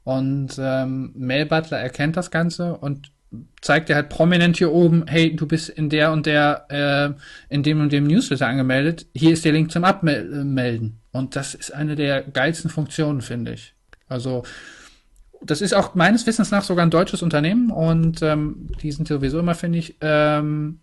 Und 0.04 0.56
ähm, 0.58 1.12
Mail 1.14 1.46
Butler 1.46 1.78
erkennt 1.78 2.16
das 2.16 2.30
Ganze 2.30 2.76
und 2.76 3.10
zeigt 3.60 3.88
dir 3.88 3.96
halt 3.96 4.08
prominent 4.08 4.56
hier 4.56 4.72
oben, 4.72 5.04
hey, 5.08 5.34
du 5.34 5.46
bist 5.46 5.68
in 5.68 5.88
der 5.90 6.12
und 6.12 6.26
der, 6.26 6.66
äh, 7.48 7.54
in 7.54 7.62
dem 7.62 7.80
und 7.80 7.92
dem 7.92 8.06
Newsletter 8.06 8.46
angemeldet. 8.46 9.06
Hier 9.14 9.32
ist 9.32 9.44
der 9.44 9.52
Link 9.52 9.70
zum 9.72 9.84
Abmelden. 9.84 11.00
Und 11.12 11.34
das 11.36 11.54
ist 11.54 11.72
eine 11.74 11.96
der 11.96 12.22
geilsten 12.22 12.70
Funktionen, 12.70 13.20
finde 13.22 13.52
ich. 13.54 13.74
Also, 14.08 14.44
das 15.42 15.60
ist 15.60 15.74
auch 15.74 15.94
meines 15.94 16.26
Wissens 16.26 16.50
nach 16.50 16.62
sogar 16.62 16.86
ein 16.86 16.90
deutsches 16.90 17.22
Unternehmen 17.22 17.70
und 17.70 18.22
ähm, 18.22 18.68
die 18.82 18.92
sind 18.92 19.08
sowieso 19.08 19.38
immer, 19.38 19.54
finde 19.54 19.78
ich, 19.78 19.96
ähm, 20.00 20.80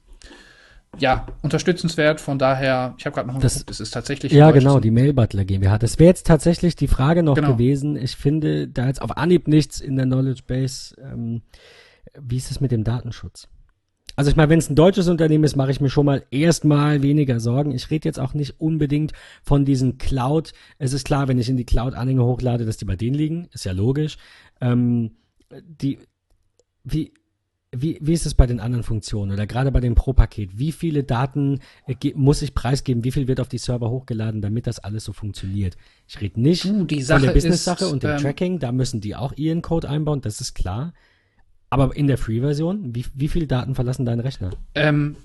ja, 1.00 1.26
unterstützenswert. 1.42 2.22
Von 2.22 2.38
daher, 2.38 2.94
ich 3.00 3.06
habe 3.06 3.16
gerade 3.16 3.28
noch 3.30 3.40
Das- 3.40 3.54
geguckt, 3.54 3.72
es 3.72 3.80
ist 3.80 3.92
tatsächlich 3.92 4.32
Ja, 4.32 4.52
genau, 4.52 4.80
die 4.80 4.92
Mail 4.92 5.14
Butler 5.14 5.44
GmbH. 5.46 5.80
Das 5.80 5.98
wäre 5.98 6.10
jetzt 6.10 6.28
tatsächlich 6.28 6.76
die 6.76 6.88
Frage 6.88 7.24
noch 7.24 7.36
Genau. 7.36 7.54
gewesen. 7.54 7.96
Ich 7.96 8.16
finde 8.16 8.68
da 8.68 8.86
jetzt 8.88 9.02
auf 9.02 9.18
Anhieb 9.18 9.48
nichts 9.48 9.80
in 9.82 9.96
der 9.96 10.06
Knowledge 10.06 10.44
Base. 10.46 10.96
Ähm, 11.02 11.42
wie 12.20 12.38
ist 12.38 12.52
es 12.52 12.62
mit 12.62 12.72
dem 12.72 12.84
Datenschutz? 12.84 13.48
Also 14.16 14.30
ich 14.30 14.36
meine, 14.36 14.50
wenn 14.50 14.60
es 14.60 14.70
ein 14.70 14.76
deutsches 14.76 15.08
Unternehmen 15.08 15.44
ist, 15.44 15.56
mache 15.56 15.72
ich 15.72 15.82
mir 15.82 15.90
schon 15.90 16.06
mal 16.06 16.24
erstmal 16.30 17.02
weniger 17.02 17.40
Sorgen. 17.40 17.72
Ich 17.72 17.90
rede 17.90 18.08
jetzt 18.08 18.20
auch 18.20 18.36
nicht 18.36 18.60
unbedingt 18.60 19.14
von 19.42 19.66
diesen 19.66 19.98
Cloud. 19.98 20.54
Es 20.78 20.94
ist 20.94 21.06
klar, 21.06 21.28
wenn 21.28 21.40
ich 21.40 21.50
in 21.50 21.58
die 21.58 21.66
Cloud 21.66 21.96
Anhänge 21.96 22.24
hochlade, 22.24 22.66
dass 22.66 22.78
die 22.78 22.86
bei 22.86 22.96
denen 22.96 23.16
liegen. 23.16 23.48
Ist 23.52 23.66
ja 23.66 23.72
logisch. 23.72 24.18
Ähm, 24.62 25.12
die, 25.50 25.98
wie, 26.84 27.14
wie, 27.76 27.98
wie 28.02 28.14
ist 28.14 28.28
es 28.28 28.36
bei 28.36 28.46
den 28.46 28.60
anderen 28.60 28.84
Funktionen 28.84 29.32
oder 29.32 29.48
gerade 29.48 29.72
bei 29.72 29.80
dem 29.80 29.96
Pro-Paket? 29.96 30.60
Wie 30.60 30.72
viele 30.72 31.04
Daten 31.04 31.60
äh, 31.88 31.96
muss 32.14 32.44
ich 32.44 32.54
preisgeben? 32.54 33.04
Wie 33.04 33.12
viel 33.12 33.28
wird 33.28 33.40
auf 33.40 33.50
die 33.50 33.58
Server 33.58 33.90
hochgeladen, 33.90 34.42
damit 34.42 34.68
das 34.68 34.78
alles 34.78 35.06
so 35.06 35.14
funktioniert? 35.14 35.76
Ich 36.08 36.22
rede 36.22 36.40
nicht 36.40 36.66
Du, 36.66 36.84
die 36.84 37.02
von 37.02 37.22
der 37.22 37.32
Business-Sache 37.32 37.88
und 37.88 38.04
dem 38.04 38.12
ähm, 38.12 38.18
Tracking. 38.20 38.60
Da 38.60 38.72
müssen 38.72 39.02
die 39.02 39.16
auch 39.16 39.34
ihren 39.34 39.64
Code 39.64 39.90
einbauen, 39.90 40.22
das 40.22 40.40
ist 40.40 40.54
klar. 40.54 40.94
Aber 41.74 41.96
in 41.96 42.08
der 42.08 42.18
Free-Version, 42.20 42.94
wie, 42.96 43.06
wie 43.16 43.28
viele 43.28 43.48
Daten 43.48 43.74
verlassen 43.74 44.06
deinen 44.06 44.20
Rechner? 44.20 44.52
Ähm, 44.76 45.16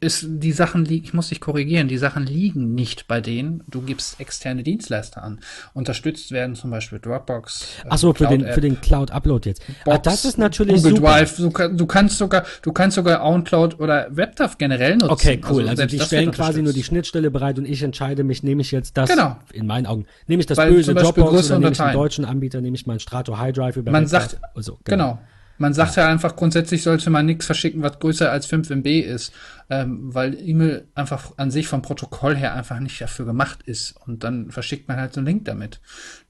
ist, 0.00 0.24
die 0.28 0.52
Sachen 0.52 0.84
liegen, 0.84 1.04
ich 1.06 1.12
muss 1.12 1.28
dich 1.28 1.40
korrigieren, 1.40 1.88
die 1.88 1.98
Sachen 1.98 2.24
liegen 2.24 2.72
nicht 2.74 3.08
bei 3.08 3.20
denen. 3.20 3.64
Du 3.68 3.82
gibst 3.82 4.20
externe 4.20 4.62
Dienstleister 4.62 5.24
an. 5.24 5.40
Unterstützt 5.74 6.30
werden 6.30 6.54
zum 6.54 6.70
Beispiel 6.70 7.00
Dropbox. 7.00 7.62
äh, 7.82 7.88
Ach 7.90 7.98
so, 7.98 8.14
für 8.14 8.26
den, 8.28 8.46
für 8.46 8.60
den 8.60 8.80
Cloud-Upload 8.80 9.48
jetzt. 9.48 9.60
ah, 9.86 9.90
Box, 9.96 10.02
das 10.04 10.24
ist 10.24 10.38
natürlich 10.38 10.76
Google 10.76 10.96
super. 10.98 11.08
Drive. 11.10 11.36
Du, 11.36 11.50
du 11.50 11.86
kannst 11.86 12.16
sogar, 12.16 12.44
du 12.62 12.72
kannst 12.72 12.94
sogar 12.94 13.24
OwnCloud 13.24 13.80
oder 13.80 14.06
WebDAV 14.16 14.56
generell 14.56 14.92
nutzen. 14.98 15.10
Okay, 15.10 15.40
cool. 15.50 15.62
Also, 15.64 15.74
selbst 15.76 15.92
die 15.94 16.00
stellen 16.00 16.30
quasi 16.30 16.62
nur 16.62 16.72
die. 16.72 16.84
Schnittstelle 16.84 17.30
bereit 17.32 17.58
und 17.58 17.66
ich 17.66 17.82
entscheide 17.82 18.22
mich, 18.24 18.42
nehme 18.44 18.62
ich 18.62 18.70
jetzt 18.70 18.96
das, 18.96 19.10
Genau. 19.10 19.36
in 19.52 19.66
meinen 19.66 19.86
Augen, 19.86 20.06
nehme 20.28 20.40
ich 20.40 20.46
das 20.46 20.56
Weil 20.58 20.72
böse 20.72 20.94
Dropbox 20.94 21.50
oder 21.50 21.58
nehme 21.58 21.72
ich 21.72 21.76
den 21.76 21.84
Dateien. 21.86 21.94
deutschen 21.98 22.24
Anbieter, 22.24 22.60
nehme 22.62 22.76
ich 22.76 22.86
meinen 22.86 23.00
Strato 23.00 23.36
High 23.36 23.52
Drive 23.52 23.76
über 23.76 23.90
Man 23.90 24.04
WebDAV. 24.04 24.30
sagt- 24.30 24.38
also, 24.54 24.78
Genau. 24.84 25.18
Man 25.58 25.74
sagt 25.74 25.96
ja. 25.96 26.08
einfach, 26.08 26.36
grundsätzlich 26.36 26.82
sollte 26.82 27.10
man 27.10 27.26
nichts 27.26 27.46
verschicken, 27.46 27.82
was 27.82 27.98
größer 27.98 28.30
als 28.30 28.46
5 28.46 28.70
MB 28.70 28.86
ist, 29.00 29.32
ähm, 29.68 30.14
weil 30.14 30.40
E-Mail 30.40 30.88
einfach 30.94 31.32
an 31.36 31.50
sich 31.50 31.66
vom 31.66 31.82
Protokoll 31.82 32.36
her 32.36 32.54
einfach 32.54 32.80
nicht 32.80 33.00
dafür 33.00 33.26
gemacht 33.26 33.62
ist. 33.64 33.96
Und 34.06 34.24
dann 34.24 34.50
verschickt 34.50 34.88
man 34.88 34.98
halt 34.98 35.12
so 35.12 35.20
einen 35.20 35.26
Link 35.26 35.44
damit. 35.44 35.80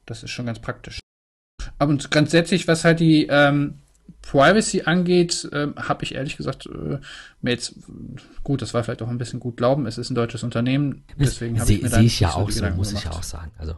Das 0.07 0.23
ist 0.23 0.31
schon 0.31 0.47
ganz 0.47 0.59
praktisch. 0.59 1.01
Aber 1.79 1.91
und 1.91 2.11
grundsätzlich, 2.11 2.67
was 2.67 2.85
halt 2.85 3.01
die 3.01 3.27
ähm, 3.27 3.75
Privacy 4.23 4.83
angeht, 4.83 5.49
ähm, 5.53 5.75
habe 5.77 6.05
ich 6.05 6.15
ehrlich 6.15 6.37
gesagt 6.37 6.67
äh, 6.67 6.99
mir 7.41 7.51
jetzt, 7.51 7.75
gut, 8.43 8.63
das 8.63 8.75
war 8.75 8.83
vielleicht 8.83 9.03
auch 9.03 9.09
ein 9.09 9.19
bisschen 9.19 9.41
gut 9.41 9.57
glauben, 9.57 9.87
es 9.87 9.99
ist 9.99 10.11
ein 10.11 10.15
deutsches 10.15 10.43
Unternehmen, 10.43 11.05
deswegen 11.19 11.61
habe 11.61 11.71
ich 11.71 11.79
Sehe 11.79 11.83
mir 11.83 11.91
seh 11.91 11.97
da 11.97 12.03
ich 12.03 12.21
ja 12.21 12.35
auch 12.35 12.51
so, 12.51 12.57
Gedanken 12.57 12.79
muss 12.79 12.93
ich 12.93 13.05
ja 13.05 13.11
gemacht. 13.11 13.19
auch 13.19 13.23
sagen. 13.23 13.53
Also, 13.59 13.77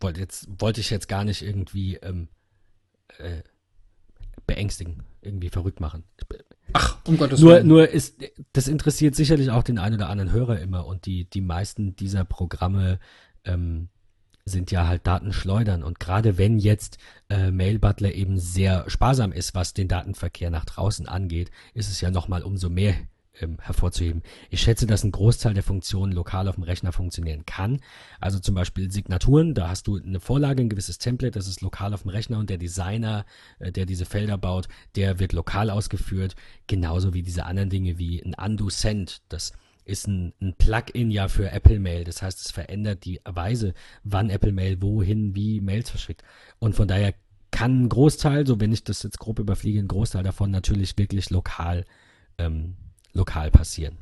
wollte 0.00 0.20
jetzt, 0.20 0.48
wollte 0.58 0.80
ich 0.80 0.90
jetzt 0.90 1.08
gar 1.08 1.24
nicht 1.24 1.42
irgendwie 1.42 1.96
ähm, 1.96 2.28
äh, 3.18 3.42
beängstigen, 4.48 5.04
irgendwie 5.22 5.50
verrückt 5.50 5.78
machen. 5.78 6.02
Ach, 6.72 6.98
um 7.06 7.16
Gottes 7.16 7.40
Nur, 7.40 7.52
Willen. 7.52 7.66
nur 7.68 7.88
ist, 7.88 8.16
das 8.52 8.66
interessiert 8.66 9.14
sicherlich 9.14 9.50
auch 9.50 9.62
den 9.62 9.78
einen 9.78 9.94
oder 9.94 10.08
anderen 10.08 10.32
Hörer 10.32 10.58
immer 10.58 10.86
und 10.86 11.06
die, 11.06 11.30
die 11.30 11.40
meisten 11.40 11.94
dieser 11.94 12.24
Programme 12.24 12.98
ähm, 13.44 13.88
sind 14.44 14.70
ja 14.70 14.88
halt 14.88 15.06
Datenschleudern 15.06 15.84
und 15.84 16.00
gerade 16.00 16.38
wenn 16.38 16.58
jetzt 16.58 16.98
äh, 17.28 17.50
Mail 17.50 17.78
Butler 17.78 18.14
eben 18.14 18.38
sehr 18.38 18.88
sparsam 18.88 19.30
ist, 19.30 19.54
was 19.54 19.74
den 19.74 19.88
Datenverkehr 19.88 20.50
nach 20.50 20.64
draußen 20.64 21.06
angeht, 21.06 21.50
ist 21.74 21.90
es 21.90 22.00
ja 22.00 22.10
nochmal 22.10 22.42
umso 22.42 22.68
mehr 22.68 22.94
ähm, 23.40 23.58
hervorzuheben. 23.60 24.22
Ich 24.50 24.60
schätze, 24.60 24.86
dass 24.86 25.04
ein 25.04 25.12
Großteil 25.12 25.54
der 25.54 25.62
Funktionen 25.62 26.12
lokal 26.12 26.48
auf 26.48 26.56
dem 26.56 26.64
Rechner 26.64 26.92
funktionieren 26.92 27.46
kann. 27.46 27.80
Also 28.20 28.38
zum 28.38 28.54
Beispiel 28.54 28.90
Signaturen, 28.90 29.54
da 29.54 29.68
hast 29.68 29.86
du 29.86 29.96
eine 29.96 30.20
Vorlage, 30.20 30.62
ein 30.62 30.68
gewisses 30.68 30.98
Template, 30.98 31.38
das 31.38 31.48
ist 31.48 31.60
lokal 31.60 31.94
auf 31.94 32.02
dem 32.02 32.10
Rechner 32.10 32.38
und 32.38 32.50
der 32.50 32.58
Designer, 32.58 33.24
äh, 33.58 33.72
der 33.72 33.86
diese 33.86 34.04
Felder 34.04 34.38
baut, 34.38 34.68
der 34.96 35.18
wird 35.18 35.32
lokal 35.32 35.70
ausgeführt, 35.70 36.34
genauso 36.66 37.14
wie 37.14 37.22
diese 37.22 37.44
anderen 37.44 37.70
Dinge 37.70 37.98
wie 37.98 38.22
ein 38.22 38.34
Undo 38.34 38.68
Send, 38.68 39.22
das 39.28 39.52
ist 39.84 40.06
ein, 40.06 40.34
ein 40.40 40.54
Plugin 40.54 41.10
ja 41.10 41.28
für 41.28 41.50
Apple 41.50 41.80
Mail. 41.80 42.04
Das 42.04 42.20
heißt, 42.20 42.44
es 42.44 42.50
verändert 42.50 43.06
die 43.06 43.20
Weise, 43.24 43.72
wann 44.04 44.28
Apple 44.28 44.52
Mail 44.52 44.80
wohin 44.82 45.34
wie 45.34 45.62
Mails 45.62 45.88
verschickt. 45.88 46.22
Und 46.58 46.74
von 46.74 46.86
daher 46.86 47.14
kann 47.50 47.84
ein 47.84 47.88
Großteil, 47.88 48.46
so 48.46 48.60
wenn 48.60 48.72
ich 48.72 48.84
das 48.84 49.02
jetzt 49.02 49.18
grob 49.18 49.38
überfliege, 49.38 49.80
ein 49.80 49.88
Großteil 49.88 50.22
davon 50.22 50.50
natürlich 50.50 50.98
wirklich 50.98 51.30
lokal, 51.30 51.86
ähm, 52.36 52.76
lokal 53.18 53.50
passieren. 53.50 53.98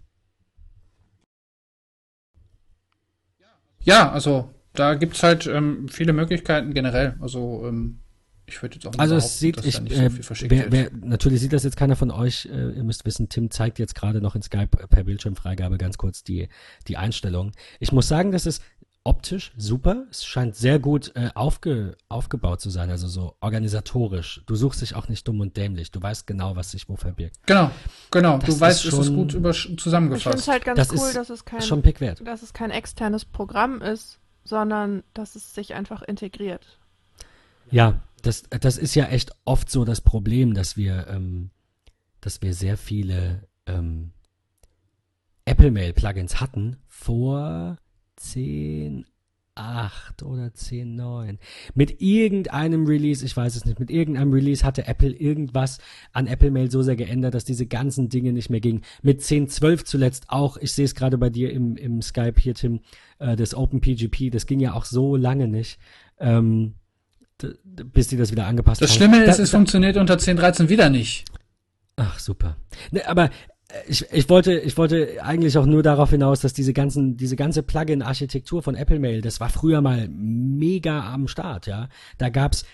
Ja, 3.80 4.10
also 4.10 4.50
da 4.74 4.94
gibt's 4.94 5.22
halt 5.22 5.46
ähm, 5.46 5.88
viele 5.88 6.12
Möglichkeiten 6.12 6.74
generell. 6.74 7.16
Also 7.20 7.64
ähm, 7.66 8.00
ich 8.46 8.62
würde 8.62 8.76
jetzt 8.76 8.86
auch 8.86 8.92
nicht 8.92 9.00
Also 9.00 9.16
es 9.16 9.38
sieht, 9.38 9.56
dass 9.56 9.64
ich, 9.64 9.76
da 9.76 9.82
nicht 9.82 9.98
äh, 9.98 10.04
so 10.04 10.10
viel 10.10 10.22
verschickt 10.22 10.50
wer, 10.50 10.70
wer, 10.70 10.90
natürlich 10.92 11.40
sieht 11.40 11.52
das 11.52 11.64
jetzt 11.64 11.76
keiner 11.76 11.96
von 11.96 12.10
euch. 12.10 12.46
Äh, 12.46 12.72
ihr 12.72 12.84
müsst 12.84 13.04
wissen, 13.04 13.28
Tim 13.28 13.50
zeigt 13.50 13.78
jetzt 13.78 13.94
gerade 13.94 14.20
noch 14.20 14.36
in 14.36 14.42
Skype 14.42 14.78
äh, 14.78 14.86
per 14.86 15.04
Bildschirmfreigabe 15.04 15.78
ganz 15.78 15.98
kurz 15.98 16.22
die, 16.22 16.48
die 16.86 16.96
Einstellungen. 16.96 17.52
Ich 17.80 17.90
muss 17.92 18.06
sagen, 18.06 18.32
das 18.32 18.46
ist 18.46 18.62
optisch 19.06 19.52
super. 19.56 20.04
Es 20.10 20.24
scheint 20.26 20.56
sehr 20.56 20.78
gut 20.78 21.12
äh, 21.14 21.30
aufge, 21.34 21.96
aufgebaut 22.08 22.60
zu 22.60 22.70
sein, 22.70 22.90
also 22.90 23.06
so 23.08 23.36
organisatorisch. 23.40 24.42
Du 24.46 24.56
suchst 24.56 24.82
dich 24.82 24.94
auch 24.94 25.08
nicht 25.08 25.26
dumm 25.28 25.40
und 25.40 25.56
dämlich. 25.56 25.90
Du 25.90 26.02
weißt 26.02 26.26
genau, 26.26 26.56
was 26.56 26.72
sich 26.72 26.88
wo 26.88 26.96
verbirgt. 26.96 27.36
Genau, 27.46 27.70
genau. 28.10 28.38
Das 28.38 28.46
Du 28.54 28.60
weißt, 28.60 28.84
ist 28.84 28.92
es 28.92 28.98
ist 28.98 29.06
schon- 29.06 29.14
gut 29.16 29.34
über 29.34 29.50
Ich 29.50 29.62
finde 29.62 29.76
es 29.78 29.82
zusammengefasst. 29.82 30.48
halt 30.48 30.64
ganz 30.64 30.76
Das 30.78 30.90
cool, 30.92 31.06
ist 31.08 31.16
dass 31.16 31.30
es 31.30 31.44
kein, 31.44 31.62
Schon 31.62 31.82
Pick 31.82 32.00
wert. 32.00 32.20
dass 32.26 32.42
es 32.42 32.52
kein 32.52 32.70
externes 32.70 33.24
Programm 33.24 33.80
ist, 33.80 34.18
sondern 34.44 35.02
dass 35.14 35.36
es 35.36 35.54
sich 35.54 35.74
einfach 35.74 36.02
integriert. 36.02 36.78
Ja, 37.70 38.00
das, 38.22 38.42
das 38.48 38.76
ist 38.78 38.94
ja 38.94 39.06
echt 39.06 39.32
oft 39.44 39.70
so 39.70 39.84
das 39.84 40.00
Problem, 40.00 40.54
dass 40.54 40.76
wir, 40.76 41.06
ähm, 41.08 41.50
dass 42.20 42.42
wir 42.42 42.54
sehr 42.54 42.76
viele 42.76 43.46
ähm, 43.66 44.12
Apple 45.44 45.70
Mail 45.70 45.92
Plugins 45.92 46.40
hatten 46.40 46.76
vor 46.88 47.76
10, 48.16 49.06
8 49.54 50.22
oder 50.22 50.52
10, 50.52 50.96
9. 50.96 51.38
Mit 51.74 52.02
irgendeinem 52.02 52.86
Release, 52.86 53.24
ich 53.24 53.34
weiß 53.34 53.56
es 53.56 53.64
nicht, 53.64 53.80
mit 53.80 53.90
irgendeinem 53.90 54.32
Release 54.32 54.64
hatte 54.64 54.86
Apple 54.86 55.10
irgendwas 55.12 55.78
an 56.12 56.26
Apple 56.26 56.50
Mail 56.50 56.70
so 56.70 56.82
sehr 56.82 56.96
geändert, 56.96 57.32
dass 57.34 57.44
diese 57.46 57.66
ganzen 57.66 58.08
Dinge 58.10 58.32
nicht 58.34 58.50
mehr 58.50 58.60
gingen. 58.60 58.82
Mit 59.02 59.22
10, 59.22 59.48
12 59.48 59.84
zuletzt 59.84 60.26
auch, 60.28 60.58
ich 60.58 60.72
sehe 60.72 60.84
es 60.84 60.94
gerade 60.94 61.16
bei 61.16 61.30
dir 61.30 61.52
im, 61.52 61.76
im 61.76 62.02
Skype 62.02 62.38
hier, 62.38 62.54
Tim, 62.54 62.80
äh, 63.18 63.34
das 63.36 63.54
OpenPGP, 63.54 64.30
das 64.30 64.44
ging 64.46 64.60
ja 64.60 64.74
auch 64.74 64.84
so 64.84 65.16
lange 65.16 65.48
nicht. 65.48 65.78
Ähm, 66.18 66.74
bis 67.64 68.08
die 68.08 68.16
das 68.16 68.30
wieder 68.32 68.46
angepasst 68.46 68.80
Das 68.82 68.90
haben. 68.90 68.96
Schlimme 68.96 69.24
ist, 69.24 69.38
Da- 69.38 69.42
es 69.42 69.50
da- 69.50 69.56
funktioniert 69.58 69.96
unter 69.98 70.18
10.13 70.18 70.68
wieder 70.68 70.88
nicht. 70.90 71.24
Ach, 71.96 72.18
super. 72.18 72.56
Ne, 72.90 73.06
aber 73.08 73.30
ich, 73.88 74.04
ich 74.12 74.28
wollte, 74.28 74.58
ich 74.58 74.76
wollte 74.76 75.22
eigentlich 75.22 75.58
auch 75.58 75.66
nur 75.66 75.82
darauf 75.82 76.10
hinaus, 76.10 76.40
dass 76.40 76.52
diese 76.52 76.72
ganzen, 76.72 77.16
diese 77.16 77.36
ganze 77.36 77.62
Plugin-Architektur 77.62 78.62
von 78.62 78.74
Apple 78.74 78.98
Mail, 78.98 79.22
das 79.22 79.40
war 79.40 79.48
früher 79.48 79.80
mal 79.80 80.08
mega 80.08 81.12
am 81.12 81.28
Start, 81.28 81.66
ja. 81.66 81.88
Da 82.18 82.28
gab's, 82.28 82.64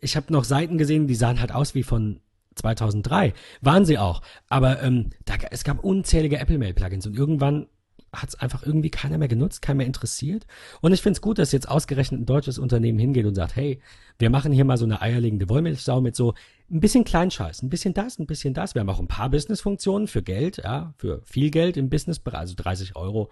ich 0.00 0.16
habe 0.16 0.32
noch 0.32 0.44
Seiten 0.44 0.78
gesehen, 0.78 1.06
die 1.06 1.14
sahen 1.14 1.40
halt 1.40 1.52
aus 1.52 1.74
wie 1.74 1.82
von 1.82 2.20
2003. 2.56 3.34
Waren 3.60 3.84
sie 3.84 3.98
auch. 3.98 4.22
Aber 4.48 4.82
ähm, 4.82 5.10
da, 5.24 5.34
es 5.50 5.64
gab 5.64 5.84
unzählige 5.84 6.38
Apple 6.38 6.58
Mail 6.58 6.74
Plugins 6.74 7.06
und 7.06 7.16
irgendwann 7.16 7.66
hat 8.12 8.30
es 8.30 8.34
einfach 8.36 8.64
irgendwie 8.64 8.90
keiner 8.90 9.18
mehr 9.18 9.28
genutzt, 9.28 9.62
keiner 9.62 9.78
mehr 9.78 9.86
interessiert. 9.86 10.46
Und 10.80 10.92
ich 10.92 11.02
finde 11.02 11.16
es 11.16 11.20
gut, 11.20 11.38
dass 11.38 11.52
jetzt 11.52 11.68
ausgerechnet 11.68 12.20
ein 12.20 12.26
deutsches 12.26 12.58
Unternehmen 12.58 12.98
hingeht 12.98 13.26
und 13.26 13.34
sagt, 13.34 13.56
hey, 13.56 13.80
wir 14.18 14.30
machen 14.30 14.52
hier 14.52 14.64
mal 14.64 14.78
so 14.78 14.86
eine 14.86 15.02
eierlegende 15.02 15.48
Wollmilchsau 15.48 16.00
mit 16.00 16.16
so 16.16 16.34
ein 16.70 16.80
bisschen 16.80 17.04
Kleinscheiß, 17.04 17.62
ein 17.62 17.68
bisschen 17.68 17.94
das, 17.94 18.18
ein 18.18 18.26
bisschen 18.26 18.54
das. 18.54 18.74
Wir 18.74 18.80
haben 18.80 18.88
auch 18.88 18.98
ein 18.98 19.08
paar 19.08 19.30
Businessfunktionen 19.30 20.08
für 20.08 20.22
Geld, 20.22 20.58
ja, 20.58 20.94
für 20.98 21.22
viel 21.24 21.50
Geld 21.50 21.76
im 21.76 21.88
Businessbereich, 21.88 22.40
also 22.40 22.54
30 22.56 22.96
Euro. 22.96 23.30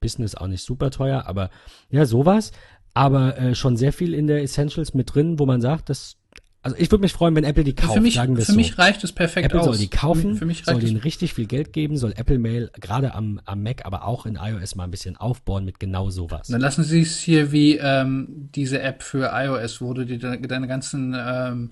Business 0.00 0.34
auch 0.34 0.48
nicht 0.48 0.64
super 0.64 0.90
teuer, 0.90 1.26
aber 1.26 1.50
ja, 1.90 2.06
sowas. 2.06 2.52
Aber 2.92 3.38
äh, 3.38 3.54
schon 3.54 3.76
sehr 3.76 3.92
viel 3.92 4.14
in 4.14 4.26
der 4.26 4.42
Essentials 4.42 4.94
mit 4.94 5.14
drin, 5.14 5.38
wo 5.38 5.46
man 5.46 5.60
sagt, 5.60 5.88
das, 5.88 6.16
also 6.62 6.76
ich 6.78 6.90
würde 6.90 7.02
mich 7.02 7.12
freuen, 7.12 7.34
wenn 7.34 7.44
Apple 7.44 7.64
die 7.64 7.74
kauft, 7.74 7.94
für 7.94 8.00
mich, 8.00 8.14
sagen 8.14 8.36
für 8.36 8.42
so. 8.42 8.54
mich 8.54 8.78
reicht 8.78 9.02
es 9.04 9.12
perfekt 9.12 9.46
Apple 9.46 9.60
aus. 9.60 9.66
soll 9.66 9.76
die 9.76 9.88
kaufen, 9.88 10.36
Für 10.36 10.46
mich 10.46 10.64
soll 10.64 10.80
denen 10.80 10.96
richtig 10.96 11.34
viel 11.34 11.46
Geld 11.46 11.72
geben, 11.72 11.96
soll 11.96 12.12
Apple 12.16 12.38
Mail 12.38 12.70
gerade 12.80 13.14
am, 13.14 13.40
am 13.44 13.62
Mac, 13.62 13.84
aber 13.84 14.06
auch 14.06 14.26
in 14.26 14.36
iOS 14.36 14.74
mal 14.74 14.84
ein 14.84 14.90
bisschen 14.90 15.16
aufbauen 15.16 15.64
mit 15.64 15.80
genau 15.80 16.10
sowas. 16.10 16.48
Dann 16.48 16.60
lassen 16.60 16.84
Sie 16.84 17.02
es 17.02 17.18
hier 17.18 17.52
wie 17.52 17.76
ähm, 17.76 18.48
diese 18.54 18.80
App 18.80 19.02
für 19.02 19.30
iOS, 19.34 19.80
wo 19.80 19.92
du 19.92 20.06
dir 20.06 20.18
de 20.18 20.40
deine 20.46 20.68
ganzen 20.68 21.14
ähm, 21.18 21.70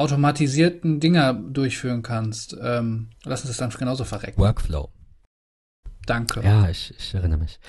automatisierten 0.00 0.98
Dinger 0.98 1.34
durchführen 1.34 2.02
kannst. 2.02 2.56
Ähm, 2.60 3.10
lassen 3.24 3.46
Sie 3.46 3.50
es 3.52 3.58
dann 3.58 3.70
genauso 3.70 4.04
verrecken. 4.04 4.40
Workflow. 4.40 4.88
Danke. 6.06 6.40
Ja, 6.42 6.68
ich, 6.68 6.94
ich 6.98 7.14
erinnere 7.14 7.38
mich. 7.38 7.60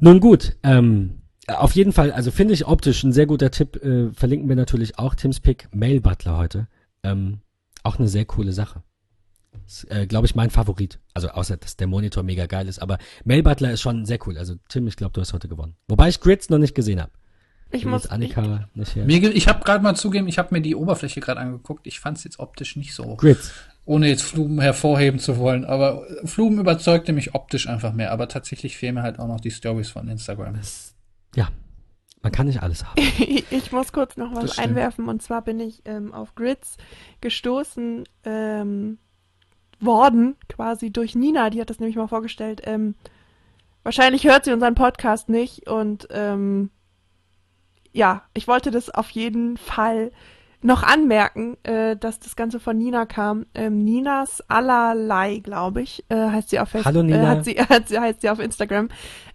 Nun 0.00 0.20
gut, 0.20 0.56
ähm, 0.62 1.22
auf 1.46 1.72
jeden 1.72 1.92
Fall, 1.92 2.12
also 2.12 2.30
finde 2.30 2.54
ich 2.54 2.66
optisch 2.66 3.04
ein 3.04 3.12
sehr 3.12 3.26
guter 3.26 3.50
Tipp. 3.50 3.76
Äh, 3.76 4.12
verlinken 4.12 4.48
wir 4.48 4.56
natürlich 4.56 4.98
auch 4.98 5.14
Tims 5.14 5.40
Pick 5.40 5.68
Mail 5.74 6.00
Butler 6.00 6.36
heute. 6.36 6.68
Ähm, 7.02 7.40
auch 7.82 7.98
eine 7.98 8.08
sehr 8.08 8.24
coole 8.24 8.52
Sache. 8.52 8.82
Ist, 9.66 9.90
äh, 9.90 10.06
glaube 10.06 10.26
ich, 10.26 10.34
mein 10.34 10.50
Favorit. 10.50 10.98
Also 11.14 11.28
außer, 11.28 11.56
dass 11.56 11.76
der 11.76 11.86
Monitor 11.86 12.22
mega 12.22 12.46
geil 12.46 12.68
ist. 12.68 12.80
Aber 12.80 12.98
Mail 13.24 13.42
Butler 13.42 13.72
ist 13.72 13.82
schon 13.82 14.06
sehr 14.06 14.18
cool. 14.26 14.38
Also 14.38 14.54
Tim, 14.68 14.86
ich 14.86 14.96
glaube, 14.96 15.12
du 15.12 15.20
hast 15.20 15.32
heute 15.32 15.48
gewonnen. 15.48 15.76
Wobei 15.88 16.08
ich 16.08 16.20
Grids 16.20 16.48
noch 16.48 16.58
nicht 16.58 16.74
gesehen 16.74 17.00
habe. 17.00 17.12
Ich 17.70 17.84
muss, 17.84 18.06
Annika 18.06 18.66
nicht 18.74 18.96
her. 18.96 19.04
Mir, 19.04 19.34
ich 19.34 19.46
habe 19.46 19.62
gerade 19.62 19.82
mal 19.82 19.94
zugeben, 19.94 20.26
ich 20.28 20.38
habe 20.38 20.54
mir 20.54 20.62
die 20.62 20.74
Oberfläche 20.74 21.20
gerade 21.20 21.40
angeguckt. 21.40 21.86
Ich 21.86 22.00
fand 22.00 22.16
es 22.16 22.24
jetzt 22.24 22.38
optisch 22.38 22.76
nicht 22.76 22.94
so, 22.94 23.16
Grids. 23.16 23.52
ohne 23.84 24.08
jetzt 24.08 24.22
Flumen 24.22 24.60
hervorheben 24.60 25.20
zu 25.20 25.36
wollen. 25.36 25.64
Aber 25.64 26.06
Flumen 26.24 26.58
überzeugte 26.58 27.12
mich 27.12 27.34
optisch 27.34 27.68
einfach 27.68 27.92
mehr. 27.92 28.12
Aber 28.12 28.28
tatsächlich 28.28 28.78
fehlen 28.78 28.94
mir 28.94 29.02
halt 29.02 29.18
auch 29.18 29.28
noch 29.28 29.40
die 29.40 29.50
Stories 29.50 29.90
von 29.90 30.08
Instagram. 30.08 30.54
Das, 30.54 30.94
ja. 31.34 31.48
Man 32.22 32.32
kann 32.32 32.46
nicht 32.46 32.62
alles 32.62 32.84
haben. 32.84 33.00
ich 33.50 33.70
muss 33.70 33.92
kurz 33.92 34.16
noch 34.16 34.34
was 34.34 34.58
einwerfen 34.58 35.08
und 35.08 35.22
zwar 35.22 35.42
bin 35.42 35.60
ich 35.60 35.82
ähm, 35.84 36.12
auf 36.12 36.34
Grids 36.34 36.76
gestoßen 37.20 38.04
ähm, 38.24 38.98
worden, 39.78 40.36
quasi 40.48 40.90
durch 40.90 41.14
Nina, 41.14 41.50
die 41.50 41.60
hat 41.60 41.70
das 41.70 41.78
nämlich 41.78 41.96
mal 41.96 42.08
vorgestellt. 42.08 42.62
Ähm, 42.64 42.96
wahrscheinlich 43.84 44.24
hört 44.24 44.44
sie 44.44 44.52
unseren 44.52 44.74
Podcast 44.74 45.28
nicht 45.28 45.68
und 45.68 46.08
ähm, 46.10 46.70
ja, 47.92 48.22
ich 48.34 48.48
wollte 48.48 48.70
das 48.70 48.90
auf 48.90 49.10
jeden 49.10 49.56
Fall 49.56 50.10
noch 50.60 50.82
anmerken, 50.82 51.56
äh, 51.62 51.96
dass 51.96 52.18
das 52.18 52.34
Ganze 52.34 52.58
von 52.58 52.76
Nina 52.76 53.06
kam. 53.06 53.46
Ähm, 53.54 53.84
Ninas 53.84 54.42
allerlei, 54.48 55.38
glaube 55.38 55.82
ich, 55.82 56.04
äh, 56.08 56.16
heißt 56.16 56.50
sie 56.50 56.58
auf 56.58 56.70
Facebook. 56.70 56.86
Hallo, 56.94 57.02
Nina. 57.04 57.22
Äh, 57.22 57.26
hat 57.26 57.44
sie, 57.44 57.54
hat 57.68 57.88
sie, 57.88 57.98
heißt 57.98 58.20
sie 58.22 58.30
auf 58.30 58.40
Instagram. 58.40 58.88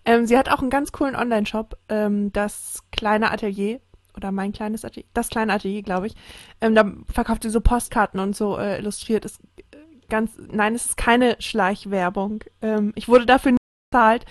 Ähm, 0.06 0.26
sie 0.26 0.38
hat 0.38 0.50
auch 0.50 0.60
einen 0.60 0.70
ganz 0.70 0.92
coolen 0.92 1.16
Online-Shop, 1.16 1.78
ähm, 1.88 2.34
das 2.34 2.84
kleine 2.92 3.32
Atelier 3.32 3.80
oder 4.18 4.32
mein 4.32 4.52
kleines 4.52 4.84
Atelier, 4.84 5.08
das 5.14 5.30
kleine 5.30 5.54
Atelier, 5.54 5.82
glaube 5.82 6.08
ich. 6.08 6.16
Ähm, 6.60 6.76
da 6.76 6.92
verkauft 7.12 7.44
sie 7.44 7.50
so 7.50 7.62
Postkarten 7.62 8.20
und 8.20 8.36
so 8.36 8.58
äh, 8.58 8.80
illustriert. 8.80 9.24
Ist 9.24 9.40
äh, 9.72 9.78
ganz, 10.10 10.32
nein, 10.52 10.76
es 10.76 10.88
ist 10.88 10.98
keine 10.98 11.38
Schleichwerbung. 11.40 12.44
Ähm, 12.62 12.92
ich 12.96 13.08
wurde 13.08 13.26
dafür 13.26 13.54
nicht 13.54 13.62
bezahlt, 13.92 14.26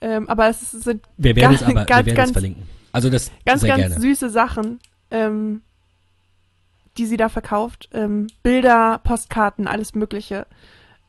ähm, 0.00 0.28
aber 0.28 0.48
es 0.48 0.70
sind 0.70 1.02
Wir 1.16 1.34
werden 1.34 1.54
es 1.56 1.60
Ganz- 1.66 1.70
aber 1.70 1.80
wir 1.80 1.86
ganz, 1.86 2.06
werden 2.06 2.16
ganz- 2.16 2.30
es 2.30 2.32
verlinken. 2.34 2.75
Also 2.96 3.10
das 3.10 3.30
ganz, 3.44 3.62
ganz 3.62 3.76
gerne. 3.76 4.00
süße 4.00 4.30
Sachen, 4.30 4.80
ähm, 5.10 5.60
die 6.96 7.06
sie 7.06 7.16
da 7.16 7.28
verkauft. 7.28 7.90
Ähm, 7.92 8.28
Bilder, 8.42 9.00
Postkarten, 9.04 9.66
alles 9.66 9.94
Mögliche. 9.94 10.46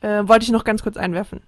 Äh, 0.01 0.27
wollte 0.27 0.43
ich 0.43 0.51
noch 0.51 0.65
ganz 0.65 0.83
kurz 0.83 0.97
einwerfen. 0.97 1.41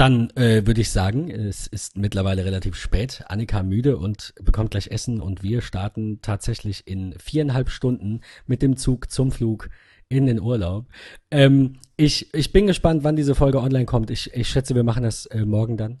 Dann 0.00 0.30
äh, 0.30 0.66
würde 0.66 0.80
ich 0.80 0.90
sagen, 0.90 1.30
es 1.30 1.66
ist 1.66 1.98
mittlerweile 1.98 2.46
relativ 2.46 2.74
spät. 2.74 3.22
Annika 3.28 3.62
müde 3.62 3.98
und 3.98 4.32
bekommt 4.40 4.70
gleich 4.70 4.90
Essen 4.90 5.20
und 5.20 5.42
wir 5.42 5.60
starten 5.60 6.20
tatsächlich 6.22 6.86
in 6.86 7.14
viereinhalb 7.18 7.68
Stunden 7.68 8.22
mit 8.46 8.62
dem 8.62 8.78
Zug 8.78 9.10
zum 9.10 9.30
Flug 9.30 9.68
in 10.08 10.24
den 10.24 10.40
Urlaub. 10.40 10.86
Ähm, 11.30 11.80
ich, 11.98 12.32
ich 12.32 12.50
bin 12.50 12.66
gespannt, 12.66 13.04
wann 13.04 13.14
diese 13.14 13.34
Folge 13.34 13.60
online 13.60 13.84
kommt. 13.84 14.10
Ich, 14.10 14.32
ich 14.32 14.48
schätze, 14.48 14.74
wir 14.74 14.84
machen 14.84 15.02
das 15.02 15.26
äh, 15.26 15.44
morgen 15.44 15.76
dann. 15.76 16.00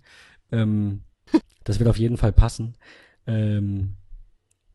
Ähm, 0.52 1.02
das 1.64 1.78
wird 1.78 1.88
auf 1.88 1.98
jeden 1.98 2.16
Fall 2.16 2.32
passen. 2.32 2.76
Ähm, 3.26 3.96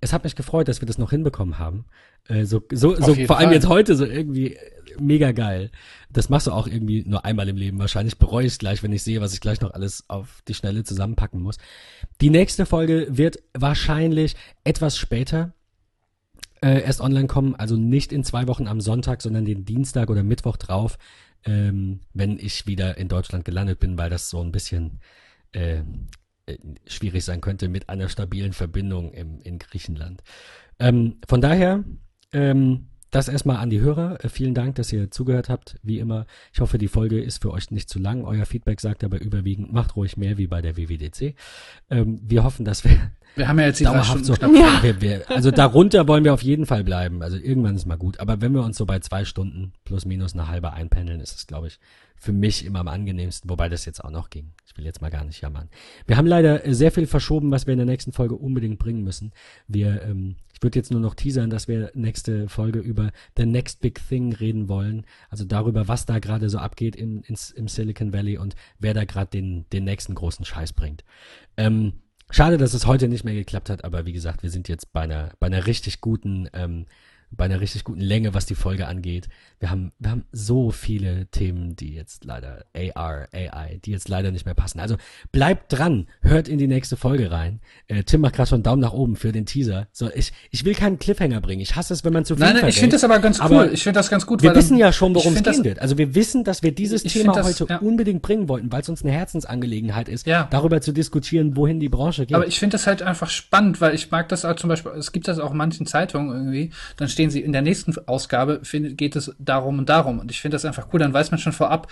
es 0.01 0.13
hat 0.13 0.23
mich 0.23 0.35
gefreut, 0.35 0.67
dass 0.67 0.81
wir 0.81 0.85
das 0.85 0.97
noch 0.97 1.09
hinbekommen 1.09 1.57
haben. 1.57 1.85
Äh, 2.27 2.45
so, 2.45 2.61
so, 2.71 2.95
so 2.95 3.15
vor 3.25 3.37
allem 3.37 3.47
Fall. 3.47 3.53
jetzt 3.53 3.67
heute 3.67 3.95
so 3.95 4.05
irgendwie 4.05 4.53
äh, 4.53 4.59
mega 4.99 5.31
geil. 5.31 5.71
Das 6.11 6.29
machst 6.29 6.47
du 6.47 6.51
auch 6.51 6.67
irgendwie 6.67 7.03
nur 7.05 7.25
einmal 7.25 7.49
im 7.49 7.57
Leben. 7.57 7.79
Wahrscheinlich 7.79 8.17
bereue 8.17 8.45
ich 8.45 8.53
es 8.53 8.59
gleich, 8.59 8.83
wenn 8.83 8.93
ich 8.93 9.03
sehe, 9.03 9.21
was 9.21 9.33
ich 9.33 9.41
gleich 9.41 9.61
noch 9.61 9.71
alles 9.71 10.05
auf 10.07 10.41
die 10.47 10.53
Schnelle 10.53 10.83
zusammenpacken 10.83 11.41
muss. 11.41 11.57
Die 12.21 12.29
nächste 12.29 12.65
Folge 12.65 13.07
wird 13.09 13.39
wahrscheinlich 13.53 14.35
etwas 14.63 14.97
später 14.97 15.53
äh, 16.61 16.81
erst 16.81 17.01
online 17.01 17.27
kommen. 17.27 17.55
Also 17.55 17.75
nicht 17.75 18.11
in 18.11 18.23
zwei 18.23 18.47
Wochen 18.47 18.67
am 18.67 18.81
Sonntag, 18.81 19.21
sondern 19.21 19.45
den 19.45 19.65
Dienstag 19.65 20.09
oder 20.09 20.23
Mittwoch 20.23 20.57
drauf, 20.57 20.97
ähm, 21.45 22.01
wenn 22.13 22.37
ich 22.37 22.67
wieder 22.67 22.97
in 22.97 23.07
Deutschland 23.07 23.45
gelandet 23.45 23.79
bin, 23.79 23.97
weil 23.97 24.09
das 24.09 24.29
so 24.29 24.41
ein 24.41 24.51
bisschen 24.51 24.99
äh, 25.55 25.83
äh, 26.45 26.57
schwierig 26.85 27.25
sein 27.25 27.41
könnte 27.41 27.69
mit 27.69 27.89
einer 27.89 28.09
stabilen 28.09 28.53
Verbindung 28.53 29.11
im, 29.13 29.41
in 29.41 29.57
Griechenland. 29.57 30.21
Ähm, 30.79 31.17
von 31.27 31.41
daher, 31.41 31.83
ähm, 32.33 32.87
das 33.15 33.29
erstmal 33.29 33.57
an 33.57 33.69
die 33.69 33.79
Hörer. 33.79 34.23
Äh, 34.23 34.29
vielen 34.29 34.53
Dank, 34.53 34.75
dass 34.75 34.91
ihr 34.91 35.09
zugehört 35.09 35.47
habt, 35.47 35.77
wie 35.83 35.99
immer. 35.99 36.25
Ich 36.53 36.59
hoffe, 36.59 36.77
die 36.77 36.89
Folge 36.89 37.21
ist 37.21 37.41
für 37.41 37.51
euch 37.51 37.71
nicht 37.71 37.89
zu 37.89 37.97
lang. 37.97 38.25
Euer 38.25 38.45
Feedback 38.45 38.81
sagt 38.81 39.03
aber 39.03 39.21
überwiegend, 39.21 39.71
macht 39.71 39.95
ruhig 39.95 40.17
mehr 40.17 40.37
wie 40.37 40.47
bei 40.47 40.61
der 40.61 40.75
WWDC. 40.75 41.33
Ähm, 41.89 42.19
wir 42.21 42.43
hoffen, 42.43 42.65
dass 42.65 42.83
wir 42.83 43.11
Wir 43.35 43.47
haben 43.47 43.59
ja 43.59 43.67
jetzt 43.67 43.79
die 43.79 43.85
drei 43.85 43.93
dauerhaft 43.93 44.25
Stunden 44.25 44.55
so. 44.55 44.59
Ja. 44.59 44.83
Wir, 44.83 45.01
wir, 45.01 45.31
also 45.31 45.51
darunter 45.51 46.07
wollen 46.07 46.23
wir 46.23 46.33
auf 46.33 46.43
jeden 46.43 46.65
Fall 46.65 46.83
bleiben. 46.83 47.21
Also 47.21 47.37
irgendwann 47.37 47.75
ist 47.75 47.85
mal 47.85 47.97
gut. 47.97 48.19
Aber 48.19 48.41
wenn 48.41 48.53
wir 48.53 48.63
uns 48.63 48.77
so 48.77 48.85
bei 48.85 48.99
zwei 48.99 49.25
Stunden 49.25 49.73
plus 49.83 50.05
minus 50.05 50.33
eine 50.33 50.47
halbe 50.47 50.73
einpendeln, 50.73 51.19
ist 51.19 51.35
es, 51.35 51.47
glaube 51.47 51.67
ich, 51.67 51.79
für 52.25 52.33
mich 52.33 52.65
immer 52.65 52.79
am 52.79 52.87
angenehmsten. 52.87 53.49
Wobei 53.51 53.69
das 53.69 53.85
jetzt 53.85 54.03
auch 54.03 54.09
noch 54.09 54.31
ging. 54.31 54.51
Ich 54.65 54.75
will 54.75 54.83
jetzt 54.83 54.99
mal 54.99 55.11
gar 55.11 55.23
nicht 55.23 55.41
jammern. 55.41 55.69
Wir 56.07 56.17
haben 56.17 56.25
leider 56.25 56.65
äh, 56.65 56.73
sehr 56.73 56.91
viel 56.91 57.05
verschoben, 57.05 57.51
was 57.51 57.67
wir 57.67 57.73
in 57.73 57.77
der 57.77 57.85
nächsten 57.85 58.11
Folge 58.11 58.35
unbedingt 58.35 58.79
bringen 58.79 59.03
müssen. 59.03 59.31
Wir, 59.67 60.01
ähm, 60.01 60.35
ich 60.51 60.63
würde 60.63 60.79
jetzt 60.79 60.89
nur 60.91 60.99
noch 60.99 61.13
teasern, 61.13 61.51
dass 61.51 61.67
wir 61.67 61.91
nächste 61.93 62.49
Folge 62.49 62.79
über 62.79 63.11
The 63.37 63.45
Next 63.45 63.79
Big 63.79 64.01
Thing 64.09 64.33
reden 64.33 64.67
wollen. 64.67 65.05
Also 65.29 65.45
darüber, 65.45 65.87
was 65.87 66.07
da 66.07 66.17
gerade 66.17 66.49
so 66.49 66.57
abgeht 66.57 66.95
im, 66.95 67.21
ins, 67.27 67.51
im 67.51 67.67
Silicon 67.67 68.11
Valley 68.11 68.39
und 68.39 68.55
wer 68.79 68.95
da 68.95 69.05
gerade 69.05 69.29
den, 69.29 69.69
den 69.71 69.83
nächsten 69.83 70.15
großen 70.15 70.45
Scheiß 70.45 70.73
bringt. 70.73 71.05
Ähm, 71.57 71.93
Schade, 72.31 72.57
dass 72.57 72.73
es 72.73 72.87
heute 72.87 73.07
nicht 73.07 73.23
mehr 73.23 73.35
geklappt 73.35 73.69
hat, 73.69 73.83
aber 73.83 74.07
wie 74.07 74.11
gesagt, 74.11 74.41
wir 74.41 74.49
sind 74.49 74.67
jetzt 74.67 74.91
bei 74.91 75.01
einer, 75.01 75.33
bei 75.39 75.45
einer 75.45 75.67
richtig 75.67 76.01
guten, 76.01 76.49
ähm, 76.53 76.87
bei 77.31 77.45
einer 77.45 77.61
richtig 77.61 77.83
guten 77.83 78.01
Länge, 78.01 78.33
was 78.33 78.45
die 78.45 78.55
Folge 78.55 78.87
angeht. 78.87 79.27
Wir 79.59 79.69
haben, 79.69 79.91
wir 79.99 80.11
haben 80.11 80.25
so 80.31 80.71
viele 80.71 81.27
Themen, 81.27 81.75
die 81.75 81.93
jetzt 81.93 82.25
leider 82.25 82.65
AR, 82.75 83.27
AI, 83.33 83.79
die 83.83 83.91
jetzt 83.91 84.09
leider 84.09 84.31
nicht 84.31 84.45
mehr 84.45 84.53
passen. 84.53 84.79
Also 84.79 84.95
bleibt 85.31 85.71
dran, 85.73 86.07
hört 86.21 86.47
in 86.47 86.57
die 86.57 86.67
nächste 86.67 86.97
Folge 86.97 87.31
rein. 87.31 87.61
Äh, 87.87 88.03
Tim 88.03 88.21
macht 88.21 88.35
gerade 88.35 88.49
schon 88.49 88.57
einen 88.57 88.63
Daumen 88.63 88.81
nach 88.81 88.93
oben 88.93 89.15
für 89.15 89.31
den 89.31 89.45
Teaser. 89.45 89.87
So, 89.91 90.09
ich, 90.13 90.33
ich 90.51 90.65
will 90.65 90.75
keinen 90.75 90.99
Cliffhanger 90.99 91.41
bringen. 91.41 91.61
Ich 91.61 91.75
hasse 91.75 91.93
es, 91.93 92.03
wenn 92.03 92.13
man 92.13 92.25
zu 92.25 92.35
viel 92.35 92.45
Nein, 92.45 92.55
nein, 92.57 92.69
ich 92.69 92.79
finde 92.79 92.95
das 92.95 93.03
aber 93.03 93.19
ganz 93.19 93.39
cool. 93.39 93.45
Aber 93.45 93.71
ich 93.71 93.83
finde 93.83 93.99
das 93.99 94.09
ganz 94.09 94.25
gut, 94.25 94.41
Wir 94.41 94.55
wissen 94.55 94.77
ja 94.77 94.91
schon, 94.91 95.15
worum 95.15 95.35
es 95.35 95.43
gehen 95.43 95.63
wird. 95.63 95.79
Also 95.79 95.97
wir 95.97 96.15
wissen, 96.15 96.43
dass 96.43 96.63
wir 96.63 96.73
dieses 96.73 97.03
Thema 97.03 97.33
das, 97.33 97.47
heute 97.47 97.65
ja. 97.69 97.77
unbedingt 97.77 98.21
bringen 98.21 98.47
wollten, 98.49 98.71
weil 98.71 98.81
es 98.81 98.89
uns 98.89 99.03
eine 99.03 99.11
Herzensangelegenheit 99.11 100.09
ist, 100.09 100.25
Ja. 100.27 100.47
darüber 100.51 100.81
zu 100.81 100.91
diskutieren, 100.91 101.55
wohin 101.55 101.79
die 101.79 101.89
Branche 101.89 102.25
geht. 102.25 102.35
Aber 102.35 102.47
ich 102.47 102.59
finde 102.59 102.75
das 102.75 102.87
halt 102.87 103.01
einfach 103.01 103.29
spannend, 103.29 103.81
weil 103.81 103.95
ich 103.95 104.11
mag 104.11 104.29
das 104.29 104.45
auch 104.45 104.55
zum 104.55 104.69
Beispiel, 104.69 104.91
es 104.93 105.11
gibt 105.11 105.27
das 105.27 105.39
auch 105.39 105.51
in 105.51 105.57
manchen 105.57 105.85
Zeitungen 105.85 106.35
irgendwie, 106.35 106.71
dann 106.97 107.09
stehen 107.15 107.29
sie 107.31 107.41
in 107.41 107.51
der 107.51 107.61
nächsten 107.63 107.93
Ausgabe, 108.07 108.59
findet, 108.63 108.97
geht 108.97 109.15
es 109.15 109.33
darum 109.39 109.79
und 109.79 109.89
darum. 109.89 110.19
Und 110.19 110.29
ich 110.29 110.39
finde 110.39 110.55
das 110.55 110.65
einfach 110.65 110.87
cool, 110.93 110.99
dann 110.99 111.13
weiß 111.13 111.31
man 111.31 111.39
schon 111.39 111.51
vorab, 111.53 111.91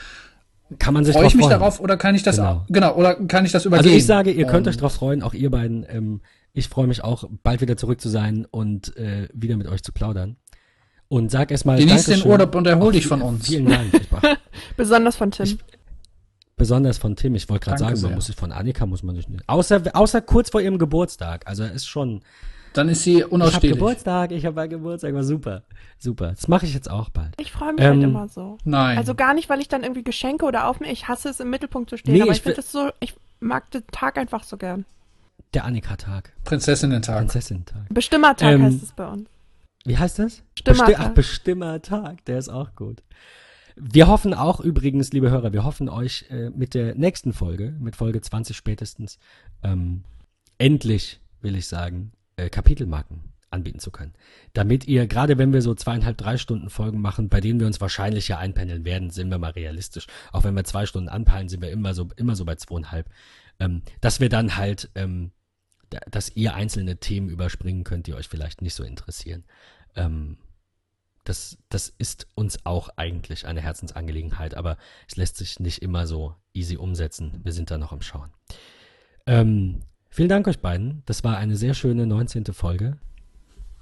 Kann 0.79 0.93
man 0.93 1.03
sich 1.03 1.15
freue 1.15 1.25
ich 1.27 1.33
mich 1.35 1.45
freuen. 1.45 1.59
darauf 1.59 1.79
oder 1.79 1.97
kann 1.97 2.13
ich 2.15 2.23
das, 2.23 2.35
Genau. 2.37 2.65
genau, 2.69 2.95
oder 2.95 3.15
kann 3.15 3.45
ich 3.45 3.51
das 3.51 3.65
übergehen? 3.65 3.85
Also 3.87 3.97
ich 3.97 4.05
sage, 4.05 4.31
ihr 4.31 4.45
könnt 4.45 4.67
Und 4.67 4.73
euch 4.73 4.77
drauf 4.77 4.93
freuen, 4.93 5.23
auch 5.23 5.33
ihr 5.33 5.49
beiden. 5.49 5.85
Ähm, 5.89 6.21
ich 6.53 6.69
freue 6.69 6.85
mich 6.87 7.03
auch, 7.03 7.23
bald 7.41 7.61
wieder 7.61 7.77
zurück 7.77 7.99
zu 7.99 8.09
sein 8.09 8.45
und 8.51 8.95
äh, 8.97 9.27
wieder 9.33 9.57
mit 9.57 9.67
euch 9.67 9.81
zu 9.81 9.91
plaudern. 9.91 10.35
Und 11.09 11.31
sag 11.31 11.51
erstmal 11.51 11.77
Genieß 11.79 12.05
den. 12.05 12.23
Urlaub 12.25 12.53
und 12.55 12.65
erhol 12.67 12.91
dich 12.91 13.07
von 13.07 13.21
uns. 13.21 13.47
Vielen 13.47 13.65
Dank. 13.67 13.91
Besonders 14.77 15.15
von 15.15 15.31
Tim. 15.31 15.45
Ich- 15.45 15.57
besonders 16.55 16.97
von 16.97 17.15
Tim. 17.15 17.35
Ich 17.35 17.49
wollte 17.49 17.65
gerade 17.65 17.79
sagen, 17.79 18.01
man 18.01 18.15
muss 18.15 18.27
sich 18.27 18.35
von 18.35 18.51
Annika 18.51 18.85
muss 18.85 19.03
man 19.03 19.15
sich 19.15 19.27
nicht. 19.27 19.43
Außer, 19.47 19.81
außer 19.93 20.21
kurz 20.21 20.49
vor 20.51 20.61
ihrem 20.61 20.77
Geburtstag. 20.77 21.45
Also 21.47 21.63
ist 21.63 21.87
schon. 21.87 22.21
Dann 22.73 22.89
ist 22.89 23.03
sie 23.03 23.17
Ich 23.17 23.23
habe 23.23 23.33
unausstehlich. 23.33 23.77
Geburtstag, 23.77 24.31
ich 24.31 24.45
habe 24.45 24.67
Geburtstag, 24.67 25.13
war 25.13 25.23
super. 25.23 25.63
Super. 25.97 26.29
Das 26.31 26.47
mache 26.47 26.65
ich 26.65 26.73
jetzt 26.73 26.89
auch 26.89 27.09
bald. 27.09 27.33
Ich 27.39 27.51
freue 27.51 27.73
mich 27.73 27.81
Ähm, 27.83 27.91
halt 27.93 28.03
immer 28.03 28.27
so. 28.27 28.57
Nein. 28.63 28.97
Also 28.97 29.15
gar 29.15 29.33
nicht, 29.33 29.49
weil 29.49 29.61
ich 29.61 29.67
dann 29.67 29.83
irgendwie 29.83 30.03
Geschenke 30.03 30.45
oder 30.45 30.67
Aufmerksamkeit, 30.67 30.93
ich 31.03 31.07
hasse 31.07 31.29
es 31.29 31.39
im 31.39 31.49
Mittelpunkt 31.49 31.89
zu 31.89 31.97
stehen, 31.97 32.13
Nee, 32.15 32.21
aber 32.21 32.31
ich 32.31 32.37
ich 32.37 32.43
finde 32.43 32.59
es 32.59 32.71
so, 32.71 32.89
ich 32.99 33.15
mag 33.39 33.69
den 33.71 33.85
Tag 33.87 34.17
einfach 34.17 34.43
so 34.43 34.57
gern. 34.57 34.85
Der 35.53 35.65
Annika-Tag. 35.65 36.33
Prinzessinnen-Tag. 36.45 37.17
Prinzessin-Tag. 37.19 37.85
Bestimmertag 37.89 38.53
Ähm, 38.53 38.63
heißt 38.63 38.83
es 38.83 38.91
bei 38.91 39.07
uns. 39.07 39.29
Wie 39.85 39.97
heißt 39.97 40.19
das? 40.19 40.41
Bestimmertag. 40.55 40.87
Besti 40.87 41.01
Ach, 41.01 41.09
Bestimmertag, 41.13 42.25
der 42.25 42.37
ist 42.39 42.49
auch 42.49 42.73
gut. 42.75 43.03
Wir 43.75 44.07
hoffen 44.07 44.33
auch 44.33 44.59
übrigens, 44.59 45.11
liebe 45.13 45.29
Hörer, 45.31 45.51
wir 45.51 45.63
hoffen 45.63 45.89
euch 45.89 46.25
äh, 46.29 46.49
mit 46.51 46.73
der 46.73 46.95
nächsten 46.95 47.33
Folge, 47.33 47.73
mit 47.79 47.95
Folge 47.95 48.21
20 48.21 48.55
spätestens, 48.55 49.17
ähm, 49.63 50.03
endlich, 50.57 51.19
will 51.41 51.55
ich 51.55 51.67
sagen, 51.67 52.11
äh, 52.45 52.49
Kapitelmarken 52.49 53.33
anbieten 53.49 53.79
zu 53.79 53.91
können. 53.91 54.13
Damit 54.53 54.87
ihr, 54.87 55.05
gerade 55.07 55.37
wenn 55.37 55.53
wir 55.53 55.61
so 55.61 55.75
zweieinhalb, 55.75 56.17
drei 56.17 56.37
Stunden 56.37 56.69
Folgen 56.69 56.99
machen, 56.99 57.29
bei 57.29 57.39
denen 57.39 57.59
wir 57.59 57.67
uns 57.67 57.79
wahrscheinlich 57.79 58.27
ja 58.27 58.39
einpendeln 58.39 58.83
werden, 58.83 59.11
sind 59.11 59.29
wir 59.29 59.37
mal 59.37 59.51
realistisch. 59.51 60.07
Auch 60.31 60.43
wenn 60.43 60.55
wir 60.55 60.63
zwei 60.63 60.85
Stunden 60.87 61.09
anpeilen, 61.09 61.49
sind 61.49 61.61
wir 61.61 61.69
immer 61.69 61.93
so, 61.93 62.09
immer 62.15 62.35
so 62.35 62.45
bei 62.45 62.55
zweieinhalb. 62.55 63.07
Ähm, 63.59 63.83
dass 64.01 64.19
wir 64.19 64.29
dann 64.29 64.57
halt, 64.57 64.89
ähm, 64.95 65.31
da- 65.91 65.99
dass 66.09 66.35
ihr 66.35 66.55
einzelne 66.55 66.97
Themen 66.97 67.29
überspringen 67.29 67.83
könnt, 67.83 68.07
die 68.07 68.15
euch 68.15 68.27
vielleicht 68.27 68.63
nicht 68.63 68.73
so 68.73 68.83
interessieren. 68.83 69.43
Ähm, 69.95 70.37
das, 71.23 71.59
das 71.69 71.93
ist 71.99 72.27
uns 72.33 72.65
auch 72.65 72.89
eigentlich 72.97 73.45
eine 73.45 73.61
Herzensangelegenheit, 73.61 74.55
aber 74.55 74.77
es 75.07 75.15
lässt 75.15 75.37
sich 75.37 75.59
nicht 75.59 75.83
immer 75.83 76.07
so 76.07 76.35
easy 76.53 76.75
umsetzen. 76.75 77.39
Wir 77.43 77.53
sind 77.53 77.69
da 77.69 77.77
noch 77.77 77.91
am 77.93 78.01
Schauen. 78.01 78.31
Ähm, 79.27 79.83
vielen 80.13 80.29
Dank 80.29 80.47
euch 80.47 80.59
beiden. 80.59 81.03
Das 81.05 81.23
war 81.23 81.37
eine 81.37 81.55
sehr 81.55 81.73
schöne 81.73 82.05
19. 82.07 82.45
Folge. 82.53 82.97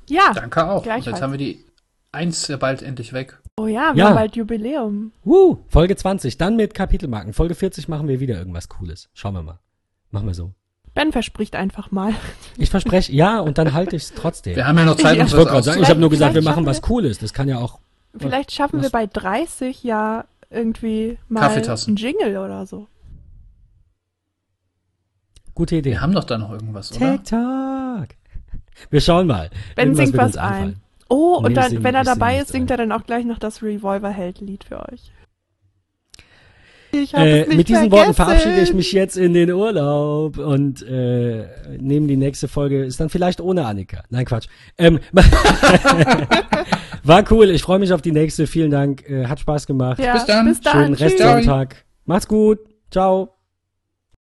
Ja. 0.09 0.33
Danke 0.33 0.67
auch. 0.69 0.85
Und 0.85 1.05
jetzt 1.05 1.21
haben 1.21 1.31
wir 1.31 1.37
die 1.37 1.63
eins 2.11 2.47
ja 2.47 2.57
bald 2.57 2.81
endlich 2.81 3.13
weg. 3.13 3.39
Oh 3.57 3.67
ja, 3.67 3.91
wir 3.93 3.99
Ja. 4.03 4.09
haben 4.09 4.15
bald 4.15 4.35
Jubiläum. 4.35 5.11
Woo, 5.23 5.59
Folge 5.67 5.95
20, 5.95 6.37
dann 6.37 6.55
mit 6.55 6.73
Kapitelmarken. 6.73 7.33
Folge 7.33 7.55
40 7.55 7.87
machen 7.87 8.07
wir 8.07 8.19
wieder 8.19 8.37
irgendwas 8.37 8.69
Cooles. 8.69 9.09
Schauen 9.13 9.35
wir 9.35 9.43
mal. 9.43 9.59
Machen 10.09 10.27
wir 10.27 10.33
so. 10.33 10.51
Ben 10.93 11.11
verspricht 11.13 11.55
einfach 11.55 11.91
mal. 11.91 12.13
Ich 12.57 12.69
verspreche, 12.69 13.13
ja, 13.13 13.39
und 13.39 13.57
dann 13.57 13.71
halte 13.73 13.95
ich 13.95 14.03
es 14.03 14.13
trotzdem. 14.13 14.55
Wir 14.57 14.67
haben 14.67 14.77
ja 14.77 14.83
noch 14.85 14.95
Zeit, 14.97 15.15
Ja. 15.15 15.23
uns 15.23 15.31
ich 15.31 15.37
was 15.37 15.45
gerade 15.47 15.63
sagen, 15.63 15.81
ich 15.81 15.89
habe 15.89 15.99
nur 16.01 16.09
gesagt, 16.09 16.33
wir 16.33 16.41
machen 16.41 16.65
was 16.65 16.81
Cooles. 16.81 17.17
Das 17.19 17.33
kann 17.33 17.47
ja 17.47 17.59
auch. 17.59 17.79
Vielleicht 18.17 18.51
schaffen 18.51 18.77
Was? 18.79 18.83
wir 18.87 18.89
bei 18.89 19.07
30 19.07 19.83
ja 19.83 20.25
irgendwie 20.49 21.17
mal 21.29 21.49
einen 21.49 21.95
Jingle 21.95 22.37
oder 22.37 22.65
so. 22.65 22.87
Gute 25.53 25.75
Idee. 25.77 25.91
Wir 25.91 26.01
haben 26.01 26.13
doch 26.13 26.23
da 26.23 26.37
noch 26.37 26.51
irgendwas, 26.51 26.91
oder? 26.95 27.13
TikTok. 27.17 28.07
Wir 28.89 29.01
schauen 29.01 29.27
mal. 29.27 29.49
Ben 29.75 29.89
Irgendwas 29.89 30.05
singt 30.09 30.17
was 30.17 30.37
ein. 30.37 30.75
Oh, 31.09 31.37
und 31.37 31.49
Nee, 31.49 31.53
dann, 31.55 31.69
sing- 31.71 31.83
wenn 31.83 31.93
er 31.95 32.03
dabei 32.03 32.37
ist, 32.39 32.49
singt 32.51 32.71
ein. 32.71 32.79
er 32.79 32.85
dann 32.87 32.91
auch 32.93 33.05
gleich 33.05 33.25
noch 33.25 33.37
das 33.37 33.61
Revolverheld-Lied 33.61 34.63
für 34.63 34.79
euch. 34.91 35.11
Äh, 36.93 37.41
es 37.41 37.47
nicht 37.47 37.57
mit 37.57 37.69
diesen 37.69 37.89
Worten 37.91 38.13
vergessen. 38.13 38.41
verabschiede 38.41 38.61
ich 38.63 38.73
mich 38.73 38.91
jetzt 38.91 39.15
in 39.15 39.33
den 39.33 39.49
Urlaub 39.51 40.37
und 40.37 40.81
äh, 40.85 41.45
nehme 41.79 42.07
die 42.07 42.17
nächste 42.17 42.49
Folge, 42.49 42.83
ist 42.83 42.99
dann 42.99 43.09
vielleicht 43.09 43.39
ohne 43.39 43.65
Annika. 43.65 44.03
Nein, 44.09 44.25
Quatsch. 44.25 44.47
Ähm, 44.77 44.99
war 47.03 47.23
cool, 47.31 47.49
ich 47.49 47.61
freue 47.61 47.79
mich 47.79 47.93
auf 47.93 48.01
die 48.01 48.11
nächste. 48.11 48.45
Vielen 48.45 48.71
Dank, 48.71 49.09
äh, 49.09 49.25
hat 49.27 49.39
Spaß 49.39 49.67
gemacht. 49.67 49.99
Ja, 49.99 50.13
Bis 50.13 50.25
dann. 50.25 50.45
Bis 50.47 50.59
dann. 50.61 50.73
Schönen. 50.73 50.93
Restsonntag. 50.95 51.85
Macht's 52.05 52.27
gut. 52.27 52.59
Ciao. 52.89 53.35